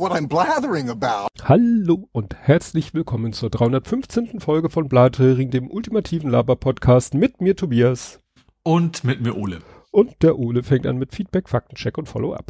what 0.00 0.12
I'm 0.12 0.28
blathering 0.28 0.88
about. 0.88 1.28
Hallo 1.44 2.08
und 2.12 2.34
herzlich 2.34 2.94
willkommen 2.94 3.34
zur 3.34 3.50
315. 3.50 4.40
Folge 4.40 4.70
von 4.70 4.88
Blathering, 4.88 5.50
dem 5.50 5.70
ultimativen 5.70 6.30
Laber-Podcast 6.30 7.12
mit 7.12 7.42
mir 7.42 7.54
Tobias. 7.54 8.18
Und 8.62 9.04
mit 9.04 9.20
mir 9.20 9.36
Ole. 9.36 9.58
Und 9.90 10.22
der 10.22 10.38
Ole 10.38 10.62
fängt 10.62 10.86
an 10.86 10.96
mit 10.96 11.14
Feedback, 11.14 11.50
Faktencheck 11.50 11.98
und 11.98 12.08
Follow-up. 12.08 12.46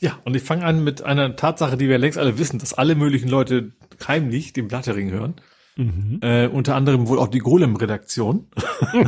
Ja, 0.00 0.16
und 0.24 0.36
ich 0.36 0.44
fange 0.44 0.64
an 0.64 0.84
mit 0.84 1.02
einer 1.02 1.34
Tatsache, 1.34 1.76
die 1.76 1.88
wir 1.88 1.98
längst 1.98 2.18
alle 2.18 2.38
wissen, 2.38 2.60
dass 2.60 2.72
alle 2.72 2.94
möglichen 2.94 3.28
Leute 3.28 3.72
heimlich 4.06 4.52
den 4.52 4.68
Blattering 4.68 5.10
hören. 5.10 5.34
Mhm. 5.74 6.20
Äh, 6.22 6.46
unter 6.46 6.76
anderem 6.76 7.08
wohl 7.08 7.18
auch 7.18 7.28
die 7.28 7.40
Golem-Redaktion. 7.40 8.46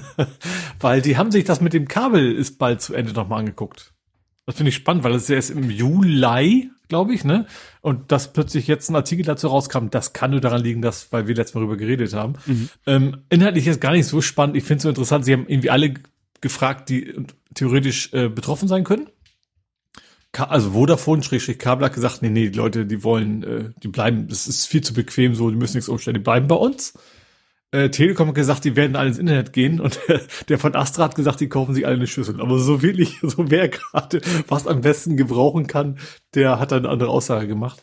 weil 0.80 1.00
die 1.00 1.16
haben 1.16 1.30
sich 1.30 1.44
das 1.44 1.60
mit 1.60 1.74
dem 1.74 1.86
Kabel 1.86 2.34
ist 2.34 2.58
bald 2.58 2.82
zu 2.82 2.94
Ende 2.94 3.12
nochmal 3.12 3.38
angeguckt. 3.38 3.94
Das 4.46 4.56
finde 4.56 4.70
ich 4.70 4.74
spannend, 4.74 5.04
weil 5.04 5.14
es 5.14 5.24
ist 5.24 5.30
erst 5.30 5.50
im 5.50 5.70
Juli, 5.70 6.70
glaube 6.88 7.14
ich, 7.14 7.24
ne? 7.24 7.46
Und 7.80 8.10
dass 8.12 8.32
plötzlich 8.32 8.66
jetzt 8.66 8.88
ein 8.88 8.96
Artikel 8.96 9.24
dazu 9.24 9.48
rauskam, 9.48 9.88
das 9.90 10.12
kann 10.12 10.30
nur 10.30 10.40
daran 10.40 10.62
liegen, 10.62 10.82
dass, 10.82 11.12
weil 11.12 11.28
wir 11.28 11.34
letztes 11.34 11.54
Mal 11.54 11.60
darüber 11.60 11.76
geredet 11.76 12.14
haben. 12.14 12.34
Mhm. 12.46 12.68
Ähm, 12.86 13.16
inhaltlich 13.28 13.66
ist 13.66 13.80
gar 13.80 13.92
nicht 13.92 14.06
so 14.06 14.20
spannend. 14.20 14.56
Ich 14.56 14.64
finde 14.64 14.78
es 14.78 14.82
so 14.82 14.88
interessant. 14.88 15.24
Sie 15.24 15.32
haben 15.32 15.46
irgendwie 15.46 15.70
alle 15.70 15.94
gefragt, 16.40 16.88
die 16.88 17.14
theoretisch 17.54 18.12
äh, 18.12 18.28
betroffen 18.28 18.68
sein 18.68 18.84
können. 18.84 19.08
Ka 20.32 20.44
also 20.44 20.72
Vodafone, 20.72 21.22
Schrägstrich 21.22 21.58
Kabel 21.58 21.86
hat 21.86 21.94
gesagt, 21.94 22.22
nee, 22.22 22.28
nee, 22.28 22.50
die 22.50 22.58
Leute, 22.58 22.84
die 22.84 23.02
wollen, 23.02 23.42
äh, 23.42 23.70
die 23.82 23.88
bleiben, 23.88 24.28
das 24.28 24.46
ist 24.46 24.66
viel 24.66 24.82
zu 24.82 24.92
bequem 24.92 25.34
so, 25.34 25.50
die 25.50 25.56
müssen 25.56 25.76
nichts 25.76 25.88
umstellen, 25.88 26.14
die 26.14 26.22
bleiben 26.22 26.48
bei 26.48 26.54
uns. 26.54 26.94
Äh, 27.70 27.90
Telekom 27.90 28.28
hat 28.28 28.34
gesagt, 28.34 28.64
die 28.64 28.76
werden 28.76 28.96
alle 28.96 29.08
ins 29.08 29.18
Internet 29.18 29.52
gehen 29.52 29.78
und 29.80 29.98
äh, 30.08 30.20
der 30.48 30.58
von 30.58 30.74
Astra 30.74 31.04
hat 31.04 31.14
gesagt, 31.14 31.40
die 31.40 31.50
kaufen 31.50 31.74
sich 31.74 31.86
alle 31.86 31.96
eine 31.96 32.06
Schüssel. 32.06 32.40
Aber 32.40 32.58
so 32.58 32.82
wirklich, 32.82 33.18
so 33.22 33.50
wer 33.50 33.68
gerade 33.68 34.22
was 34.48 34.66
am 34.66 34.80
besten 34.80 35.16
gebrauchen 35.16 35.66
kann, 35.66 35.98
der 36.34 36.58
hat 36.58 36.72
dann 36.72 36.80
eine 36.84 36.88
andere 36.88 37.10
Aussage 37.10 37.46
gemacht. 37.46 37.82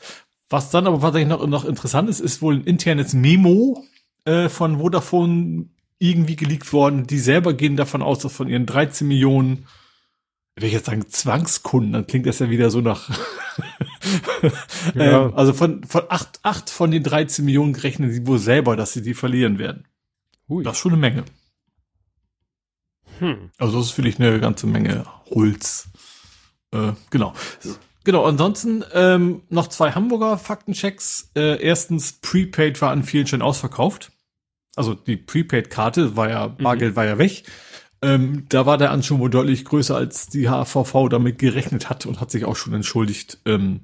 Was 0.49 0.71
dann 0.71 0.87
aber 0.87 0.99
tatsächlich 0.99 1.29
noch, 1.29 1.45
noch 1.47 1.65
interessant 1.65 2.09
ist, 2.09 2.19
ist 2.19 2.41
wohl 2.41 2.55
ein 2.55 2.63
internes 2.63 3.13
Memo 3.13 3.83
äh, 4.25 4.49
von 4.49 4.79
Vodafone 4.79 5.69
irgendwie 5.99 6.35
geleakt 6.35 6.73
worden. 6.73 7.07
Die 7.07 7.19
selber 7.19 7.53
gehen 7.53 7.77
davon 7.77 8.01
aus, 8.01 8.19
dass 8.19 8.33
von 8.33 8.47
ihren 8.47 8.65
13 8.65 9.07
Millionen 9.07 9.67
wenn 10.55 10.67
ich 10.67 10.73
jetzt 10.73 10.85
sagen 10.85 11.07
Zwangskunden, 11.07 11.93
dann 11.93 12.07
klingt 12.07 12.25
das 12.25 12.39
ja 12.39 12.49
wieder 12.49 12.69
so 12.69 12.79
nach. 12.79 13.09
ja. 14.95 15.25
ähm, 15.25 15.33
also 15.35 15.53
von, 15.53 15.83
von 15.83 16.03
acht, 16.09 16.39
acht 16.43 16.69
von 16.69 16.91
den 16.91 17.03
13 17.03 17.43
Millionen 17.43 17.75
rechnen 17.75 18.11
sie 18.11 18.25
wohl 18.25 18.39
selber, 18.39 18.77
dass 18.77 18.93
sie 18.93 19.01
die 19.01 19.13
verlieren 19.13 19.59
werden. 19.59 19.85
Hui. 20.47 20.63
Das 20.63 20.77
ist 20.77 20.79
schon 20.79 20.93
eine 20.93 21.01
Menge. 21.01 21.25
Hm. 23.19 23.49
Also 23.57 23.77
das 23.77 23.87
ist 23.87 23.91
für 23.93 24.01
dich 24.01 24.19
eine 24.19 24.39
ganze 24.39 24.67
Menge 24.67 25.05
Holz. 25.29 25.89
Äh, 26.71 26.93
genau. 27.09 27.33
Genau, 28.05 28.23
ansonsten 28.25 28.83
ähm, 28.93 29.41
noch 29.49 29.67
zwei 29.67 29.91
Hamburger 29.91 30.37
Faktenchecks. 30.37 31.31
Äh, 31.35 31.61
erstens, 31.61 32.13
Prepaid 32.13 32.81
war 32.81 32.91
an 32.91 33.03
vielen 33.03 33.27
Stellen 33.27 33.41
ausverkauft. 33.41 34.11
Also 34.75 34.93
die 34.93 35.17
Prepaid-Karte 35.17 36.15
war 36.15 36.29
ja, 36.29 36.47
Bargeld 36.47 36.91
mhm. 36.93 36.95
war 36.95 37.05
ja 37.05 37.17
weg. 37.17 37.43
Ähm, 38.05 38.45
da 38.49 38.65
war 38.65 38.77
der 38.77 38.91
Anschub 38.91 39.19
wohl 39.19 39.29
deutlich 39.31 39.65
größer, 39.65 39.95
als 39.95 40.27
die 40.27 40.47
HVV 40.47 41.09
damit 41.09 41.39
gerechnet 41.39 41.89
hat 41.89 42.05
und 42.05 42.21
hat 42.21 42.29
sich 42.29 42.45
auch 42.45 42.55
schon 42.55 42.73
entschuldigt. 42.73 43.39
Ähm, 43.45 43.81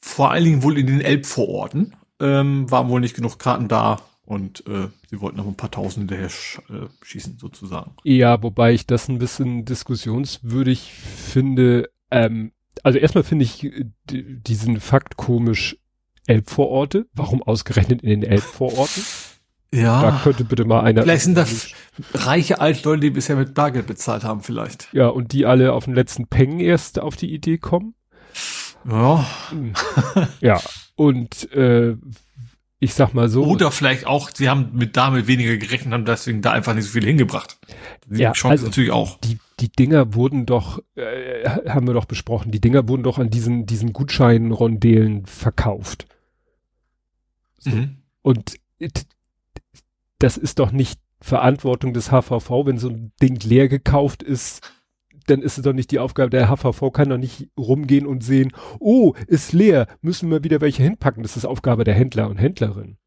vor 0.00 0.32
allen 0.32 0.44
Dingen 0.44 0.62
wohl 0.64 0.76
in 0.76 0.88
den 0.88 1.00
Elbvororten 1.00 1.94
ähm, 2.20 2.68
waren 2.70 2.88
wohl 2.88 3.00
nicht 3.00 3.14
genug 3.14 3.38
Karten 3.38 3.68
da 3.68 4.00
und 4.24 4.66
äh, 4.66 4.88
sie 5.08 5.20
wollten 5.20 5.36
noch 5.36 5.46
ein 5.46 5.56
paar 5.56 5.70
Tausend 5.70 6.10
hinterher 6.10 6.30
sch 6.30 6.58
äh, 6.68 6.88
schießen 7.02 7.38
sozusagen. 7.38 7.92
Ja, 8.02 8.42
wobei 8.42 8.72
ich 8.72 8.86
das 8.86 9.08
ein 9.08 9.18
bisschen 9.18 9.64
diskussionswürdig 9.64 10.92
finde. 10.92 11.90
Ähm, 12.10 12.50
also 12.82 12.98
erstmal 12.98 13.24
finde 13.24 13.44
ich 13.44 13.62
äh, 13.64 13.84
diesen 14.08 14.80
Fakt 14.80 15.16
komisch. 15.16 15.76
Elbvororte? 16.26 17.06
Warum 17.14 17.42
ausgerechnet 17.42 18.02
in 18.02 18.08
den 18.08 18.22
Elbvororten? 18.22 19.02
Ja. 19.74 20.02
Da 20.02 20.20
könnte 20.22 20.44
bitte 20.44 20.64
mal 20.64 20.80
einer. 20.80 21.02
Vielleicht 21.02 21.24
sind 21.24 21.36
das 21.36 21.70
reiche 22.14 22.60
Altleute, 22.60 23.00
die 23.00 23.10
bisher 23.10 23.36
mit 23.36 23.54
Bargeld 23.54 23.86
bezahlt 23.86 24.22
haben, 24.22 24.42
vielleicht. 24.42 24.88
Ja, 24.92 25.08
und 25.08 25.32
die 25.32 25.46
alle 25.46 25.72
auf 25.72 25.86
den 25.86 25.94
letzten 25.94 26.26
Peng 26.26 26.60
erst 26.60 26.98
auf 26.98 27.16
die 27.16 27.32
Idee 27.32 27.58
kommen. 27.58 27.94
Ja. 28.88 29.26
Hm. 29.50 29.72
ja. 30.40 30.60
Und 30.94 31.50
äh, 31.52 31.96
ich 32.80 32.94
sag 32.94 33.14
mal 33.14 33.28
so. 33.28 33.46
Oder 33.46 33.70
vielleicht 33.70 34.06
auch, 34.06 34.30
sie 34.34 34.50
haben 34.50 34.70
mit 34.74 34.96
damit 34.96 35.26
weniger 35.26 35.56
gerechnet, 35.56 35.94
haben 35.94 36.04
deswegen 36.04 36.42
da 36.42 36.50
einfach 36.50 36.74
nicht 36.74 36.86
so 36.86 36.90
viel 36.90 37.04
hingebracht. 37.04 37.58
Die 38.06 38.20
ja, 38.20 38.32
Chance 38.32 38.50
also 38.50 38.66
natürlich 38.66 38.90
auch. 38.90 39.20
Die, 39.20 39.38
die 39.60 39.70
Dinger 39.70 40.14
wurden 40.14 40.46
doch, 40.46 40.82
äh, 40.96 41.48
haben 41.68 41.86
wir 41.86 41.94
doch 41.94 42.06
besprochen, 42.06 42.50
die 42.50 42.60
Dinger 42.60 42.88
wurden 42.88 43.04
doch 43.04 43.18
an 43.18 43.30
diesen, 43.30 43.66
diesen 43.66 43.92
Gutschein-Rondelen 43.92 45.26
verkauft. 45.26 46.06
So. 47.58 47.70
Mhm. 47.70 47.98
Und 48.20 48.56
das 50.22 50.36
ist 50.36 50.58
doch 50.58 50.72
nicht 50.72 51.00
Verantwortung 51.20 51.92
des 51.92 52.10
HVV, 52.10 52.66
wenn 52.66 52.78
so 52.78 52.88
ein 52.88 53.12
Ding 53.20 53.38
leer 53.40 53.68
gekauft 53.68 54.22
ist, 54.22 54.72
dann 55.26 55.42
ist 55.42 55.58
es 55.58 55.64
doch 55.64 55.72
nicht 55.72 55.90
die 55.90 55.98
Aufgabe, 55.98 56.30
der 56.30 56.48
HVV 56.48 56.92
kann 56.92 57.08
doch 57.08 57.18
nicht 57.18 57.48
rumgehen 57.56 58.06
und 58.06 58.24
sehen, 58.24 58.52
oh, 58.80 59.14
ist 59.26 59.52
leer, 59.52 59.86
müssen 60.00 60.30
wir 60.30 60.44
wieder 60.44 60.60
welche 60.60 60.82
hinpacken. 60.82 61.22
Das 61.22 61.36
ist 61.36 61.44
Aufgabe 61.44 61.84
der 61.84 61.94
Händler 61.94 62.28
und 62.28 62.38
Händlerin. 62.38 62.98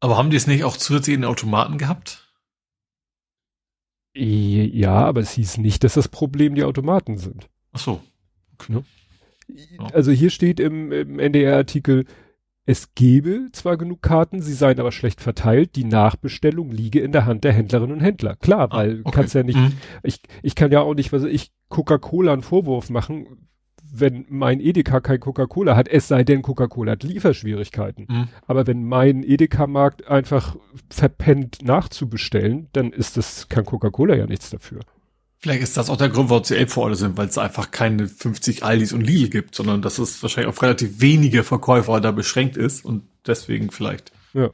Aber 0.00 0.16
haben 0.16 0.30
die 0.30 0.36
es 0.36 0.46
nicht 0.46 0.64
auch 0.64 0.76
zusätzlich 0.76 1.14
in 1.14 1.22
den 1.22 1.30
Automaten 1.30 1.78
gehabt? 1.78 2.32
Ja, 4.16 5.04
aber 5.06 5.20
es 5.20 5.32
hieß 5.32 5.58
nicht, 5.58 5.82
dass 5.82 5.94
das 5.94 6.08
Problem 6.08 6.54
die 6.54 6.64
Automaten 6.64 7.16
sind. 7.18 7.48
Ach 7.72 7.80
so. 7.80 8.00
Okay. 8.54 8.82
Also 9.92 10.12
hier 10.12 10.30
steht 10.30 10.60
im, 10.60 10.92
im 10.92 11.18
NDR-Artikel, 11.18 12.06
es 12.66 12.94
gebe 12.94 13.48
zwar 13.52 13.76
genug 13.76 14.00
Karten, 14.00 14.40
sie 14.40 14.54
seien 14.54 14.80
aber 14.80 14.92
schlecht 14.92 15.20
verteilt. 15.20 15.76
Die 15.76 15.84
Nachbestellung 15.84 16.70
liege 16.70 17.00
in 17.00 17.12
der 17.12 17.26
Hand 17.26 17.44
der 17.44 17.52
Händlerinnen 17.52 17.96
und 17.96 18.02
Händler. 18.02 18.36
Klar, 18.36 18.68
ah, 18.70 18.78
weil 18.78 19.00
okay. 19.04 19.10
kannst 19.14 19.34
ja 19.34 19.42
nicht, 19.42 19.58
mhm. 19.58 19.72
ich, 20.02 20.20
ich 20.42 20.54
kann 20.54 20.72
ja 20.72 20.80
auch 20.80 20.94
nicht, 20.94 21.12
was 21.12 21.24
ich 21.24 21.52
Coca-Cola 21.68 22.32
einen 22.32 22.42
Vorwurf 22.42 22.88
machen, 22.88 23.26
wenn 23.96 24.26
mein 24.28 24.60
Edeka 24.60 25.00
kein 25.00 25.20
Coca-Cola 25.20 25.76
hat, 25.76 25.88
es 25.88 26.08
sei 26.08 26.24
denn, 26.24 26.42
Coca-Cola 26.42 26.92
hat 26.92 27.04
Lieferschwierigkeiten. 27.04 28.06
Mhm. 28.08 28.28
Aber 28.46 28.66
wenn 28.66 28.84
mein 28.84 29.22
Edeka-Markt 29.22 30.08
einfach 30.08 30.56
verpennt 30.90 31.58
nachzubestellen, 31.62 32.68
dann 32.72 32.92
ist 32.92 33.16
das, 33.16 33.48
kann 33.48 33.64
Coca-Cola 33.64 34.16
ja 34.16 34.26
nichts 34.26 34.50
dafür. 34.50 34.80
Vielleicht 35.44 35.62
ist 35.62 35.76
das 35.76 35.90
auch 35.90 35.98
der 35.98 36.08
Grund, 36.08 36.30
warum 36.30 36.42
sie 36.42 36.56
Elbvororte 36.56 36.96
sind, 36.96 37.18
weil 37.18 37.28
es 37.28 37.36
einfach 37.36 37.70
keine 37.70 38.08
50 38.08 38.64
Aldis 38.64 38.94
und 38.94 39.02
Lidl 39.02 39.28
gibt, 39.28 39.54
sondern 39.54 39.82
dass 39.82 39.98
es 39.98 40.22
wahrscheinlich 40.22 40.48
auf 40.48 40.62
relativ 40.62 41.02
wenige 41.02 41.44
Verkäufer 41.44 42.00
da 42.00 42.12
beschränkt 42.12 42.56
ist 42.56 42.82
und 42.82 43.02
deswegen 43.26 43.70
vielleicht 43.70 44.10
ja. 44.32 44.48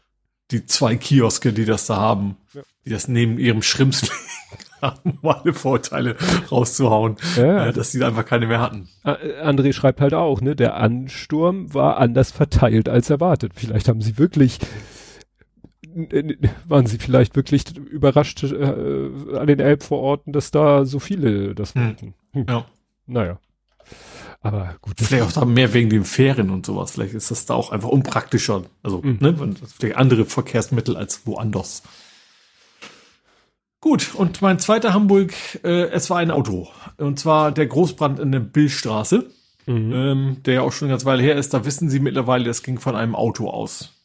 die 0.50 0.66
zwei 0.66 0.96
Kioske, 0.96 1.52
die 1.52 1.64
das 1.64 1.86
da 1.86 1.94
haben, 1.94 2.38
ja. 2.54 2.62
die 2.84 2.90
das 2.90 3.06
neben 3.06 3.38
ihrem 3.38 3.62
Schrimps 3.62 4.10
haben, 4.82 5.16
um 5.22 5.28
alle 5.28 5.54
Vorteile 5.54 6.16
rauszuhauen, 6.50 7.18
ja. 7.36 7.68
äh, 7.68 7.72
dass 7.72 7.92
die 7.92 8.02
einfach 8.02 8.26
keine 8.26 8.48
mehr 8.48 8.60
hatten. 8.60 8.88
André 9.04 9.72
schreibt 9.72 10.00
halt 10.00 10.14
auch, 10.14 10.40
ne, 10.40 10.56
der 10.56 10.74
Ansturm 10.74 11.72
war 11.72 11.98
anders 11.98 12.32
verteilt 12.32 12.88
als 12.88 13.10
erwartet. 13.10 13.52
Vielleicht 13.54 13.86
haben 13.86 14.02
sie 14.02 14.18
wirklich 14.18 14.58
waren 16.68 16.86
sie 16.86 16.98
vielleicht 16.98 17.36
wirklich 17.36 17.76
überrascht 17.76 18.42
äh, 18.44 18.64
an 19.36 19.46
den 19.46 19.60
Elbvororten, 19.60 20.32
dass 20.32 20.50
da 20.50 20.84
so 20.84 20.98
viele 20.98 21.54
das 21.54 21.74
hm. 21.74 21.84
wollten. 21.84 22.14
Hm. 22.32 22.46
Ja. 22.48 22.64
Naja. 23.06 23.38
Aber 24.42 24.76
gut. 24.80 24.94
Vielleicht 24.98 25.24
auch 25.24 25.32
da 25.32 25.44
mehr 25.44 25.74
wegen 25.74 25.90
den 25.90 26.04
Fähren 26.04 26.50
und 26.50 26.64
sowas. 26.64 26.92
Vielleicht 26.92 27.14
ist 27.14 27.30
das 27.30 27.44
da 27.46 27.54
auch 27.54 27.72
einfach 27.72 27.88
unpraktischer. 27.88 28.64
Also, 28.82 29.02
mhm. 29.02 29.18
ne, 29.20 29.54
vielleicht 29.78 29.96
andere 29.96 30.24
Verkehrsmittel 30.24 30.96
als 30.96 31.26
woanders. 31.26 31.82
Gut, 33.82 34.14
und 34.14 34.42
mein 34.42 34.58
zweiter 34.58 34.92
Hamburg, 34.92 35.32
äh, 35.64 35.88
es 35.88 36.10
war 36.10 36.18
ein 36.18 36.30
Auto. 36.30 36.68
Und 36.96 37.18
zwar 37.18 37.52
der 37.52 37.66
Großbrand 37.66 38.18
in 38.18 38.32
der 38.32 38.40
Billstraße, 38.40 39.30
mhm. 39.66 39.92
ähm, 39.92 40.36
der 40.44 40.54
ja 40.54 40.60
auch 40.62 40.72
schon 40.72 40.86
eine 40.86 40.94
ganze 40.94 41.06
Weile 41.06 41.22
her 41.22 41.36
ist. 41.36 41.52
Da 41.52 41.64
wissen 41.64 41.88
Sie 41.90 42.00
mittlerweile, 42.00 42.48
es 42.48 42.62
ging 42.62 42.78
von 42.78 42.96
einem 42.96 43.14
Auto 43.14 43.48
aus 43.48 43.99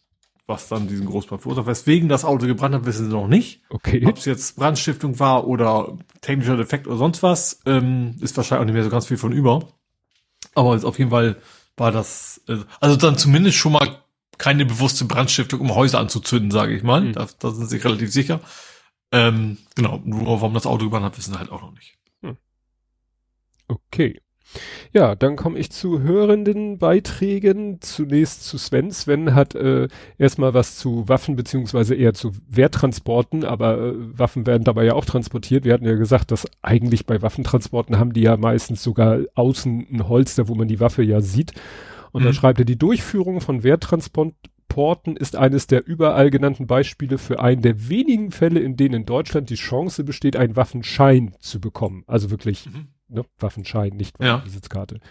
was 0.48 0.68
dann 0.68 0.88
diesen 0.88 1.08
Großbrand 1.08 1.42
verursacht. 1.42 1.68
Weswegen 1.68 2.10
das 2.10 2.26
Auto 2.26 2.46
gebrannt 2.46 2.76
hat, 2.76 2.86
wissen 2.86 3.06
sie 3.06 3.16
noch 3.16 3.28
nicht. 3.28 3.62
Okay. 3.70 4.06
Ob 4.06 4.18
es 4.18 4.26
jetzt 4.26 4.58
Brandstiftung 4.58 5.20
war 5.20 5.48
oder 5.48 5.98
technischer 6.22 6.58
Defekt 6.58 6.88
oder 6.88 6.98
sonst 6.98 7.24
was, 7.24 7.62
ähm, 7.66 8.16
ist 8.22 8.38
wahrscheinlich 8.38 8.62
auch 8.62 8.66
nicht 8.66 8.76
mehr 8.76 8.84
so 8.84 8.90
ganz 8.90 9.08
viel 9.08 9.18
von 9.18 9.32
über. 9.32 9.68
Aber 10.54 10.72
auf 10.84 11.00
jeden 11.00 11.12
Fall 11.12 11.38
war 11.78 11.92
das, 11.92 12.42
äh, 12.48 12.58
also 12.80 12.96
dann 12.96 13.18
zumindest 13.18 13.58
schon 13.58 13.74
mal 13.74 14.04
keine 14.38 14.66
bewusste 14.66 15.06
Brandstiftung, 15.06 15.62
um 15.62 15.76
Häuser 15.76 16.00
anzuzünden, 16.00 16.52
sage 16.52 16.76
ich 16.76 16.84
mal. 16.84 17.02
Mhm. 17.02 17.14
Da, 17.14 17.28
da 17.40 17.52
sind 17.52 17.70
sie 17.70 17.78
relativ 17.78 18.12
sicher. 18.12 18.42
Ähm, 19.12 19.58
genau, 19.76 20.02
nur 20.04 20.26
warum 20.26 20.54
das 20.54 20.66
Auto 20.66 20.86
gebrannt 20.86 21.06
hat, 21.06 21.18
wissen 21.18 21.34
sie 21.34 21.40
halt 21.40 21.52
auch 21.52 21.62
noch 21.62 21.72
nicht. 21.72 21.98
Hm. 22.22 22.38
Okay. 23.68 24.22
Ja, 24.94 25.16
dann 25.16 25.36
komme 25.36 25.60
ich 25.60 25.72
zu 25.72 26.02
hörenden 26.02 26.78
Beiträgen. 26.78 27.82
Zunächst 27.82 28.44
zu 28.46 28.58
Sven. 28.58 28.92
Sven 28.92 29.36
hat 29.36 29.56
äh, 29.56 29.88
erstmal 30.18 30.54
was 30.54 30.78
zu 30.78 31.08
Waffen 31.08 31.36
beziehungsweise 31.36 31.96
eher 31.96 32.14
zu 32.14 32.32
Wehrtransporten, 32.48 33.44
aber 33.44 33.78
äh, 33.78 33.94
Waffen 34.18 34.46
werden 34.48 34.64
dabei 34.64 34.86
ja 34.86 34.94
auch 34.94 35.06
transportiert. 35.06 35.66
Wir 35.66 35.74
hatten 35.74 35.86
ja 35.86 35.96
gesagt, 35.96 36.32
dass 36.32 36.48
eigentlich 36.62 37.06
bei 37.06 37.22
Waffentransporten 37.22 38.00
haben 38.00 38.14
die 38.14 38.22
ja 38.22 38.38
meistens 38.38 38.84
sogar 38.84 39.20
außen 39.36 39.88
ein 39.92 40.08
Holster, 40.08 40.48
wo 40.48 40.56
man 40.56 40.68
die 40.68 40.80
Waffe 40.80 41.04
ja 41.04 41.22
sieht. 41.22 41.54
Und 42.12 42.22
mhm. 42.22 42.28
dann 42.28 42.34
schreibt 42.34 42.60
er, 42.60 42.66
die 42.66 42.78
Durchführung 42.78 43.42
von 43.42 43.64
Werttransporten 43.64 45.18
ist 45.18 45.36
eines 45.36 45.68
der 45.68 45.86
überall 45.86 46.30
genannten 46.30 46.66
Beispiele 46.68 47.18
für 47.18 47.42
einen 47.42 47.62
der 47.62 47.90
wenigen 47.90 48.32
Fälle, 48.32 48.62
in 48.62 48.78
denen 48.78 48.96
in 48.96 49.06
Deutschland 49.06 49.50
die 49.50 49.56
Chance 49.56 50.06
besteht, 50.06 50.38
einen 50.38 50.56
Waffenschein 50.56 51.36
zu 51.40 51.60
bekommen. 51.60 52.04
Also 52.08 52.32
wirklich, 52.32 52.68
mhm. 52.68 52.88
Ne, 53.08 53.24
Waffenschein, 53.40 53.96
nicht 53.96 54.20
Waffenbesitzkarte. 54.20 54.96
Ja. 54.96 55.02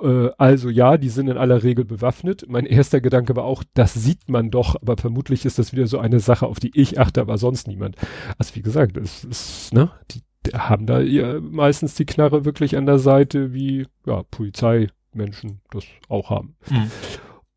Äh, 0.00 0.30
also 0.38 0.68
ja, 0.68 0.96
die 0.96 1.08
sind 1.08 1.28
in 1.28 1.38
aller 1.38 1.62
Regel 1.62 1.84
bewaffnet. 1.84 2.44
Mein 2.48 2.66
erster 2.66 3.00
Gedanke 3.00 3.36
war 3.36 3.44
auch, 3.44 3.62
das 3.74 3.94
sieht 3.94 4.28
man 4.28 4.50
doch, 4.50 4.76
aber 4.80 4.96
vermutlich 4.96 5.44
ist 5.44 5.58
das 5.58 5.72
wieder 5.72 5.86
so 5.86 5.98
eine 5.98 6.20
Sache, 6.20 6.46
auf 6.46 6.60
die 6.60 6.72
ich 6.74 6.98
achte, 6.98 7.20
aber 7.20 7.38
sonst 7.38 7.68
niemand. 7.68 7.96
Also 8.38 8.54
wie 8.54 8.62
gesagt, 8.62 8.96
es 8.96 9.24
ist, 9.24 9.74
ne, 9.74 9.90
die, 10.10 10.22
die 10.46 10.52
haben 10.52 10.86
da 10.86 11.00
ja 11.00 11.40
meistens 11.40 11.94
die 11.94 12.06
Knarre 12.06 12.44
wirklich 12.44 12.76
an 12.76 12.86
der 12.86 12.98
Seite, 12.98 13.52
wie 13.52 13.86
ja, 14.06 14.22
Polizeimenschen 14.30 15.60
das 15.70 15.84
auch 16.08 16.30
haben. 16.30 16.56
Mhm. 16.70 16.90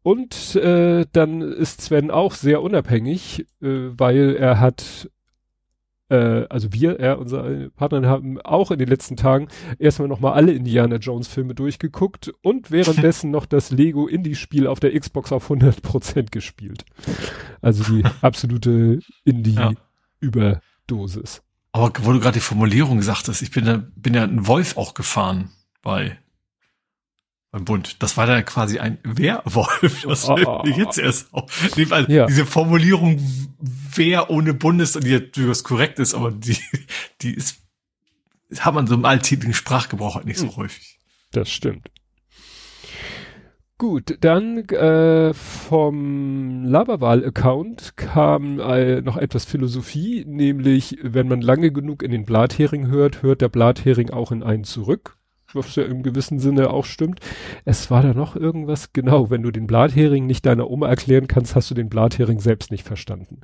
Und 0.02 0.56
äh, 0.56 1.06
dann 1.12 1.42
ist 1.42 1.82
Sven 1.82 2.10
auch 2.10 2.34
sehr 2.34 2.62
unabhängig, 2.62 3.46
äh, 3.62 3.90
weil 3.92 4.36
er 4.36 4.60
hat 4.60 5.10
äh, 6.10 6.46
also 6.50 6.74
wir, 6.74 7.00
er, 7.00 7.20
unsere 7.20 7.70
Partner 7.72 8.08
haben 8.08 8.42
auch 8.42 8.72
in 8.72 8.80
den 8.80 8.88
letzten 8.88 9.16
Tagen 9.16 9.48
erstmal 9.78 10.08
nochmal 10.08 10.34
alle 10.34 10.52
Indiana 10.52 10.98
Jones 10.98 11.28
Filme 11.28 11.56
durchgeguckt 11.56 12.32
und 12.42 12.72
währenddessen 12.72 13.32
noch 13.32 13.46
das 13.46 13.72
Lego 13.72 14.08
Indie 14.08 14.36
Spiel 14.36 14.68
auf 14.68 14.80
der 14.80 14.98
Xbox 15.00 15.32
auf 15.32 15.50
100% 15.50 16.32
gespielt. 16.32 16.86
Also 17.62 17.84
die 17.84 18.04
absolute 18.22 19.00
Indie 19.24 19.60
Überdosis. 20.20 21.42
Aber 21.72 21.92
wo 22.02 22.12
du 22.12 22.20
gerade 22.20 22.34
die 22.34 22.40
Formulierung 22.40 22.98
gesagt 22.98 23.28
hast, 23.28 23.42
ich 23.42 23.52
bin 23.52 23.66
ja, 23.66 23.84
bin 23.96 24.14
ja 24.14 24.24
ein 24.24 24.48
Wolf 24.48 24.76
auch 24.76 24.94
gefahren 24.94 25.52
bei 25.82 26.18
beim 27.52 27.66
Bund. 27.66 28.02
Das 28.02 28.18
war 28.18 28.28
dann 28.28 28.46
quasi 28.46 28.80
ein 28.80 29.00
Wehrwolf. 29.04 30.04
Das 30.08 30.30
oh, 30.30 30.38
oh, 30.46 30.64
jetzt 30.66 30.98
erst 30.98 31.34
auch. 31.34 31.50
Also 31.92 32.12
ja. 32.12 32.26
Diese 32.26 32.46
Formulierung 32.46 33.20
Wehr 33.96 34.30
ohne 34.30 34.54
Bundes, 34.54 34.94
die 34.94 35.32
durchaus 35.32 35.64
korrekt 35.64 36.00
ist, 36.00 36.14
aber 36.14 36.32
die, 36.32 36.58
die 37.22 37.34
ist, 37.34 37.62
hat 38.60 38.74
man 38.74 38.88
so 38.88 38.96
im 38.96 39.06
alltäglichen 39.06 39.54
Sprachgebrauch 39.54 40.16
halt 40.16 40.26
nicht 40.26 40.40
so 40.40 40.48
hm. 40.48 40.58
häufig. 40.58 41.00
Das 41.32 41.50
stimmt. 41.50 41.90
Gut, 43.78 44.18
dann 44.20 44.68
äh, 44.68 45.34
vom 45.34 46.66
Laberwahl-Account 46.66 47.96
kam 47.96 48.60
äh, 48.60 49.02
noch 49.02 49.16
etwas 49.16 49.46
Philosophie, 49.46 50.26
nämlich 50.28 50.98
wenn 51.02 51.30
man 51.30 51.40
lange 51.40 51.72
genug 51.72 52.04
in 52.04 52.12
den 52.12 52.26
Blathering 52.26 52.88
hört, 52.88 53.22
hört 53.22 53.40
der 53.40 53.48
Blathering 53.48 54.10
auch 54.10 54.34
in 54.34 54.44
einen 54.44 54.66
zurück 54.66 55.19
was 55.54 55.76
ja 55.76 55.84
im 55.84 56.04
gewissen 56.04 56.40
Sinne 56.40 56.70
auch 56.70 56.86
stimmt. 56.86 57.20
Es 57.66 57.90
war 57.92 58.02
da 58.02 58.14
noch 58.14 58.36
irgendwas, 58.36 58.94
genau, 58.94 59.30
wenn 59.30 59.42
du 59.42 59.52
den 59.52 59.68
Blathering 59.68 60.26
nicht 60.26 60.46
deiner 60.46 60.70
Oma 60.70 60.88
erklären 60.88 61.28
kannst, 61.28 61.56
hast 61.56 61.70
du 61.70 61.76
den 61.76 61.90
Blathering 61.90 62.40
selbst 62.40 62.72
nicht 62.72 62.86
verstanden. 62.86 63.42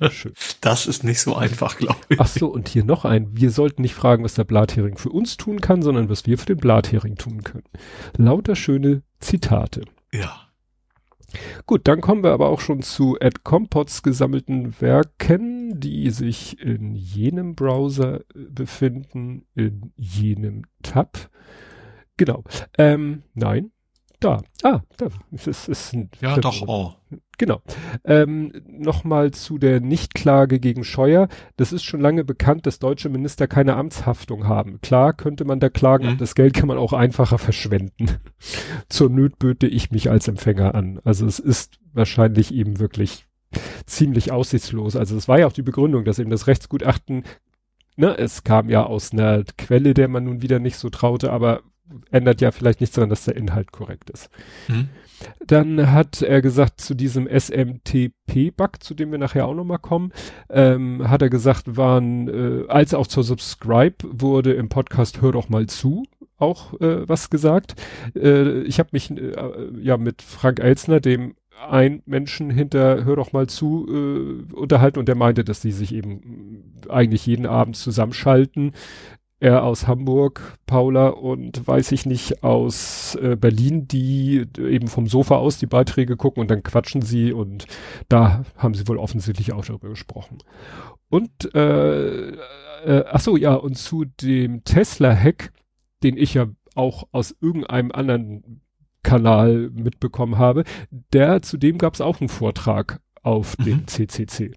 Ja, 0.00 0.10
schön. 0.10 0.32
Das 0.60 0.86
ist 0.86 1.04
nicht 1.04 1.20
so 1.20 1.36
einfach, 1.36 1.76
glaube 1.76 1.98
ich. 2.08 2.20
Ach 2.20 2.26
so, 2.26 2.48
und 2.48 2.68
hier 2.68 2.84
noch 2.84 3.04
ein. 3.04 3.28
Wir 3.32 3.50
sollten 3.50 3.82
nicht 3.82 3.94
fragen, 3.94 4.24
was 4.24 4.34
der 4.34 4.44
Blathering 4.44 4.96
für 4.96 5.10
uns 5.10 5.36
tun 5.36 5.60
kann, 5.60 5.82
sondern 5.82 6.08
was 6.08 6.26
wir 6.26 6.38
für 6.38 6.46
den 6.46 6.58
Blathering 6.58 7.16
tun 7.16 7.44
können. 7.44 7.64
Lauter 8.16 8.56
schöne 8.56 9.02
Zitate. 9.20 9.82
Ja. 10.12 10.48
Gut, 11.66 11.86
dann 11.86 12.00
kommen 12.00 12.22
wir 12.22 12.30
aber 12.30 12.48
auch 12.48 12.60
schon 12.60 12.80
zu 12.80 13.18
Ed 13.20 13.44
Compots 13.44 14.02
gesammelten 14.02 14.80
Werken, 14.80 15.57
die 15.74 16.10
sich 16.10 16.60
in 16.60 16.94
jenem 16.94 17.54
Browser 17.54 18.20
äh, 18.20 18.44
befinden, 18.50 19.46
in 19.54 19.92
jenem 19.96 20.64
Tab. 20.82 21.30
Genau. 22.16 22.44
Ähm, 22.76 23.22
nein, 23.34 23.70
da. 24.20 24.42
Ah, 24.64 24.80
da. 24.96 25.08
Das 25.30 25.68
ist 25.68 25.94
ein, 25.94 26.10
ja, 26.20 26.36
doch. 26.38 26.66
Oh. 26.66 26.92
Genau. 27.38 27.62
Ähm, 28.04 28.52
Nochmal 28.66 29.30
zu 29.30 29.58
der 29.58 29.80
Nichtklage 29.80 30.58
gegen 30.58 30.82
Scheuer. 30.82 31.28
Das 31.56 31.72
ist 31.72 31.84
schon 31.84 32.00
lange 32.00 32.24
bekannt, 32.24 32.66
dass 32.66 32.80
deutsche 32.80 33.08
Minister 33.08 33.46
keine 33.46 33.76
Amtshaftung 33.76 34.48
haben. 34.48 34.80
Klar 34.80 35.12
könnte 35.12 35.44
man 35.44 35.60
da 35.60 35.68
klagen, 35.68 36.14
mhm. 36.14 36.18
das 36.18 36.34
Geld 36.34 36.54
kann 36.54 36.66
man 36.66 36.78
auch 36.78 36.92
einfacher 36.92 37.38
verschwenden. 37.38 38.18
Zur 38.88 39.08
Nöt 39.08 39.38
böte 39.38 39.68
ich 39.68 39.92
mich 39.92 40.10
als 40.10 40.26
Empfänger 40.26 40.74
an. 40.74 41.00
Also 41.04 41.24
es 41.24 41.38
ist 41.38 41.78
wahrscheinlich 41.92 42.52
eben 42.52 42.80
wirklich 42.80 43.27
ziemlich 43.88 44.32
aussichtslos. 44.32 44.96
Also 44.96 45.16
es 45.16 45.28
war 45.28 45.38
ja 45.38 45.46
auch 45.46 45.52
die 45.52 45.62
Begründung, 45.62 46.04
dass 46.04 46.18
eben 46.18 46.30
das 46.30 46.46
Rechtsgutachten, 46.46 47.24
ne, 47.96 48.16
es 48.16 48.44
kam 48.44 48.68
ja 48.68 48.84
aus 48.84 49.12
einer 49.12 49.44
Quelle, 49.56 49.94
der 49.94 50.08
man 50.08 50.24
nun 50.24 50.42
wieder 50.42 50.58
nicht 50.58 50.76
so 50.76 50.90
traute, 50.90 51.32
aber 51.32 51.62
ändert 52.10 52.40
ja 52.40 52.50
vielleicht 52.50 52.80
nichts 52.80 52.94
daran, 52.94 53.10
dass 53.10 53.24
der 53.24 53.36
Inhalt 53.36 53.72
korrekt 53.72 54.10
ist. 54.10 54.28
Mhm. 54.68 54.88
Dann 55.44 55.90
hat 55.90 56.22
er 56.22 56.42
gesagt, 56.42 56.80
zu 56.80 56.94
diesem 56.94 57.26
SMTP-Bug, 57.26 58.82
zu 58.82 58.94
dem 58.94 59.10
wir 59.10 59.18
nachher 59.18 59.46
auch 59.46 59.54
nochmal 59.54 59.78
kommen, 59.78 60.12
ähm, 60.48 61.08
hat 61.08 61.22
er 61.22 61.30
gesagt, 61.30 61.76
waren, 61.76 62.28
äh, 62.28 62.68
als 62.68 62.94
auch 62.94 63.06
zur 63.06 63.24
Subscribe 63.24 63.96
wurde 64.02 64.52
im 64.52 64.68
Podcast 64.68 65.20
Hör 65.20 65.32
doch 65.32 65.48
mal 65.48 65.66
zu, 65.66 66.04
auch 66.36 66.80
äh, 66.80 67.08
was 67.08 67.30
gesagt. 67.30 67.74
Äh, 68.14 68.60
ich 68.62 68.78
habe 68.78 68.90
mich 68.92 69.10
äh, 69.10 69.32
ja 69.80 69.96
mit 69.96 70.22
Frank 70.22 70.60
Elsner, 70.60 71.00
dem 71.00 71.34
ein 71.68 72.02
Menschen 72.06 72.50
hinter 72.50 73.04
Hör 73.04 73.16
doch 73.16 73.32
mal 73.32 73.48
zu 73.48 73.86
äh, 73.88 74.54
unterhalten. 74.54 74.98
Und 74.98 75.08
der 75.08 75.16
meinte, 75.16 75.44
dass 75.44 75.62
sie 75.62 75.72
sich 75.72 75.94
eben 75.94 76.74
eigentlich 76.88 77.26
jeden 77.26 77.46
Abend 77.46 77.76
zusammenschalten, 77.76 78.72
er 79.40 79.62
aus 79.62 79.86
Hamburg, 79.86 80.58
Paula 80.66 81.08
und 81.08 81.64
weiß 81.66 81.92
ich 81.92 82.06
nicht 82.06 82.42
aus 82.42 83.14
äh, 83.16 83.36
Berlin, 83.36 83.86
die 83.86 84.44
eben 84.58 84.88
vom 84.88 85.06
Sofa 85.06 85.36
aus 85.36 85.58
die 85.58 85.66
Beiträge 85.66 86.16
gucken 86.16 86.40
und 86.40 86.50
dann 86.50 86.64
quatschen 86.64 87.02
sie. 87.02 87.32
Und 87.32 87.66
da 88.08 88.42
haben 88.56 88.74
sie 88.74 88.88
wohl 88.88 88.98
offensichtlich 88.98 89.52
auch 89.52 89.64
darüber 89.64 89.90
gesprochen. 89.90 90.38
Und 91.08 91.54
äh, 91.54 92.30
äh, 92.30 93.04
ach 93.06 93.20
so, 93.20 93.36
ja, 93.36 93.54
und 93.54 93.76
zu 93.76 94.04
dem 94.04 94.64
Tesla-Hack, 94.64 95.52
den 96.02 96.16
ich 96.16 96.34
ja 96.34 96.46
auch 96.74 97.04
aus 97.12 97.34
irgendeinem 97.40 97.92
anderen 97.92 98.60
Kanal 99.02 99.70
mitbekommen 99.72 100.38
habe, 100.38 100.64
der 101.12 101.42
zudem 101.42 101.78
gab 101.78 101.94
es 101.94 102.00
auch 102.00 102.20
einen 102.20 102.28
Vortrag 102.28 103.00
auf 103.22 103.56
mhm. 103.58 103.64
dem 103.64 103.86
CCC. 103.86 104.52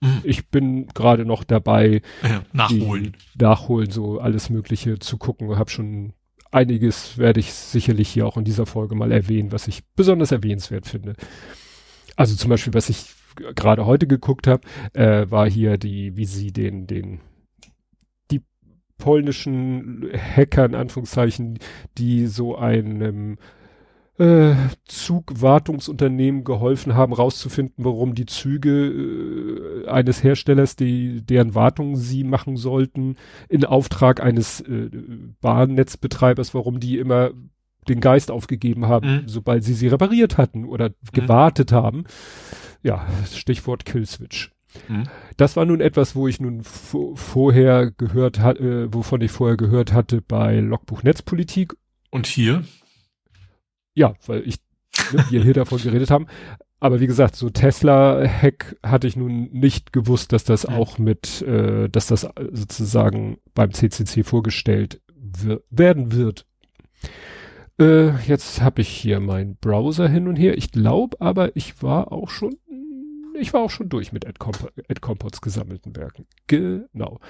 Mhm. 0.00 0.20
Ich 0.24 0.48
bin 0.48 0.86
gerade 0.88 1.24
noch 1.24 1.44
dabei, 1.44 2.02
ja, 2.22 2.42
nachholen. 2.52 3.16
nachholen, 3.38 3.90
so 3.90 4.18
alles 4.20 4.50
Mögliche 4.50 4.98
zu 4.98 5.18
gucken. 5.18 5.58
Hab 5.58 5.70
schon 5.70 6.12
einiges 6.50 7.18
werde 7.18 7.40
ich 7.40 7.52
sicherlich 7.52 8.08
hier 8.08 8.26
auch 8.26 8.36
in 8.36 8.44
dieser 8.44 8.66
Folge 8.66 8.94
mal 8.94 9.12
erwähnen, 9.12 9.52
was 9.52 9.68
ich 9.68 9.84
besonders 9.94 10.32
erwähnenswert 10.32 10.86
finde. 10.86 11.14
Also 12.16 12.34
zum 12.34 12.50
Beispiel, 12.50 12.74
was 12.74 12.88
ich 12.88 13.06
gerade 13.54 13.86
heute 13.86 14.06
geguckt 14.06 14.46
habe, 14.46 14.66
äh, 14.94 15.30
war 15.30 15.48
hier 15.48 15.76
die, 15.76 16.16
wie 16.16 16.24
sie 16.24 16.52
den, 16.52 16.86
den, 16.86 17.20
die 18.30 18.42
polnischen 18.98 20.08
Hacker 20.12 20.64
in 20.64 20.74
Anführungszeichen, 20.74 21.58
die 21.98 22.26
so 22.26 22.56
einem 22.56 23.36
äh, 24.18 24.54
Zugwartungsunternehmen 24.86 26.44
geholfen 26.44 26.94
haben, 26.94 27.12
rauszufinden, 27.12 27.84
warum 27.84 28.14
die 28.14 28.26
Züge 28.26 29.84
äh, 29.84 29.88
eines 29.88 30.22
Herstellers, 30.22 30.76
die, 30.76 31.22
deren 31.22 31.54
Wartung 31.54 31.96
sie 31.96 32.24
machen 32.24 32.56
sollten, 32.56 33.16
in 33.48 33.64
Auftrag 33.64 34.22
eines 34.22 34.60
äh, 34.60 34.90
Bahnnetzbetreibers, 35.40 36.54
warum 36.54 36.80
die 36.80 36.98
immer 36.98 37.32
den 37.88 38.00
Geist 38.00 38.30
aufgegeben 38.30 38.86
haben, 38.86 39.08
mhm. 39.08 39.22
sobald 39.26 39.64
sie 39.64 39.74
sie 39.74 39.88
repariert 39.88 40.38
hatten 40.38 40.64
oder 40.64 40.88
mhm. 40.88 40.94
gewartet 41.12 41.72
haben. 41.72 42.04
Ja, 42.82 43.06
Stichwort 43.32 43.84
Killswitch. 43.84 44.50
Mhm. 44.88 45.04
Das 45.36 45.56
war 45.56 45.64
nun 45.64 45.80
etwas, 45.80 46.16
wo 46.16 46.28
ich 46.28 46.40
nun 46.40 46.62
vorher 46.64 47.90
gehört 47.90 48.40
hatte, 48.40 48.62
äh, 48.62 48.94
wovon 48.94 49.20
ich 49.20 49.30
vorher 49.30 49.56
gehört 49.56 49.92
hatte 49.92 50.22
bei 50.22 50.60
Logbuch 50.60 51.02
Netzpolitik. 51.02 51.74
Und 52.10 52.26
hier? 52.26 52.64
Ja, 53.96 54.14
weil 54.26 54.46
ich, 54.46 54.58
ne, 55.12 55.24
wir 55.30 55.42
hier 55.42 55.54
davon 55.54 55.78
geredet 55.78 56.10
haben. 56.10 56.26
Aber 56.78 57.00
wie 57.00 57.06
gesagt, 57.06 57.34
so 57.34 57.48
Tesla-Hack 57.50 58.76
hatte 58.82 59.08
ich 59.08 59.16
nun 59.16 59.50
nicht 59.50 59.92
gewusst, 59.92 60.32
dass 60.32 60.44
das 60.44 60.66
auch 60.66 60.98
mit, 60.98 61.42
äh, 61.42 61.88
dass 61.88 62.06
das 62.06 62.28
sozusagen 62.52 63.38
beim 63.54 63.72
CCC 63.72 64.22
vorgestellt 64.22 65.00
werden 65.70 66.12
wird. 66.12 66.46
Äh, 67.80 68.10
jetzt 68.26 68.60
habe 68.60 68.82
ich 68.82 68.88
hier 68.88 69.20
meinen 69.20 69.56
Browser 69.56 70.08
hin 70.08 70.28
und 70.28 70.36
her. 70.36 70.56
Ich 70.56 70.70
glaube 70.70 71.16
aber, 71.20 71.56
ich 71.56 71.82
war 71.82 72.12
auch 72.12 72.28
schon, 72.28 72.56
ich 73.38 73.52
war 73.54 73.62
auch 73.62 73.70
schon 73.70 73.88
durch 73.88 74.12
mit 74.12 74.26
AdCompots 74.26 75.40
gesammelten 75.40 75.96
Werken. 75.96 76.26
Genau. 76.46 77.20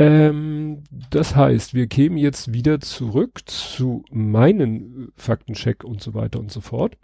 Ähm, 0.00 0.82
das 1.10 1.36
heißt, 1.36 1.74
wir 1.74 1.86
kämen 1.86 2.16
jetzt 2.16 2.54
wieder 2.54 2.80
zurück 2.80 3.42
zu 3.44 4.02
meinen 4.10 5.12
Faktencheck 5.14 5.84
und 5.84 6.02
so 6.02 6.14
weiter 6.14 6.40
und 6.40 6.50
so 6.50 6.62
fort. 6.62 6.96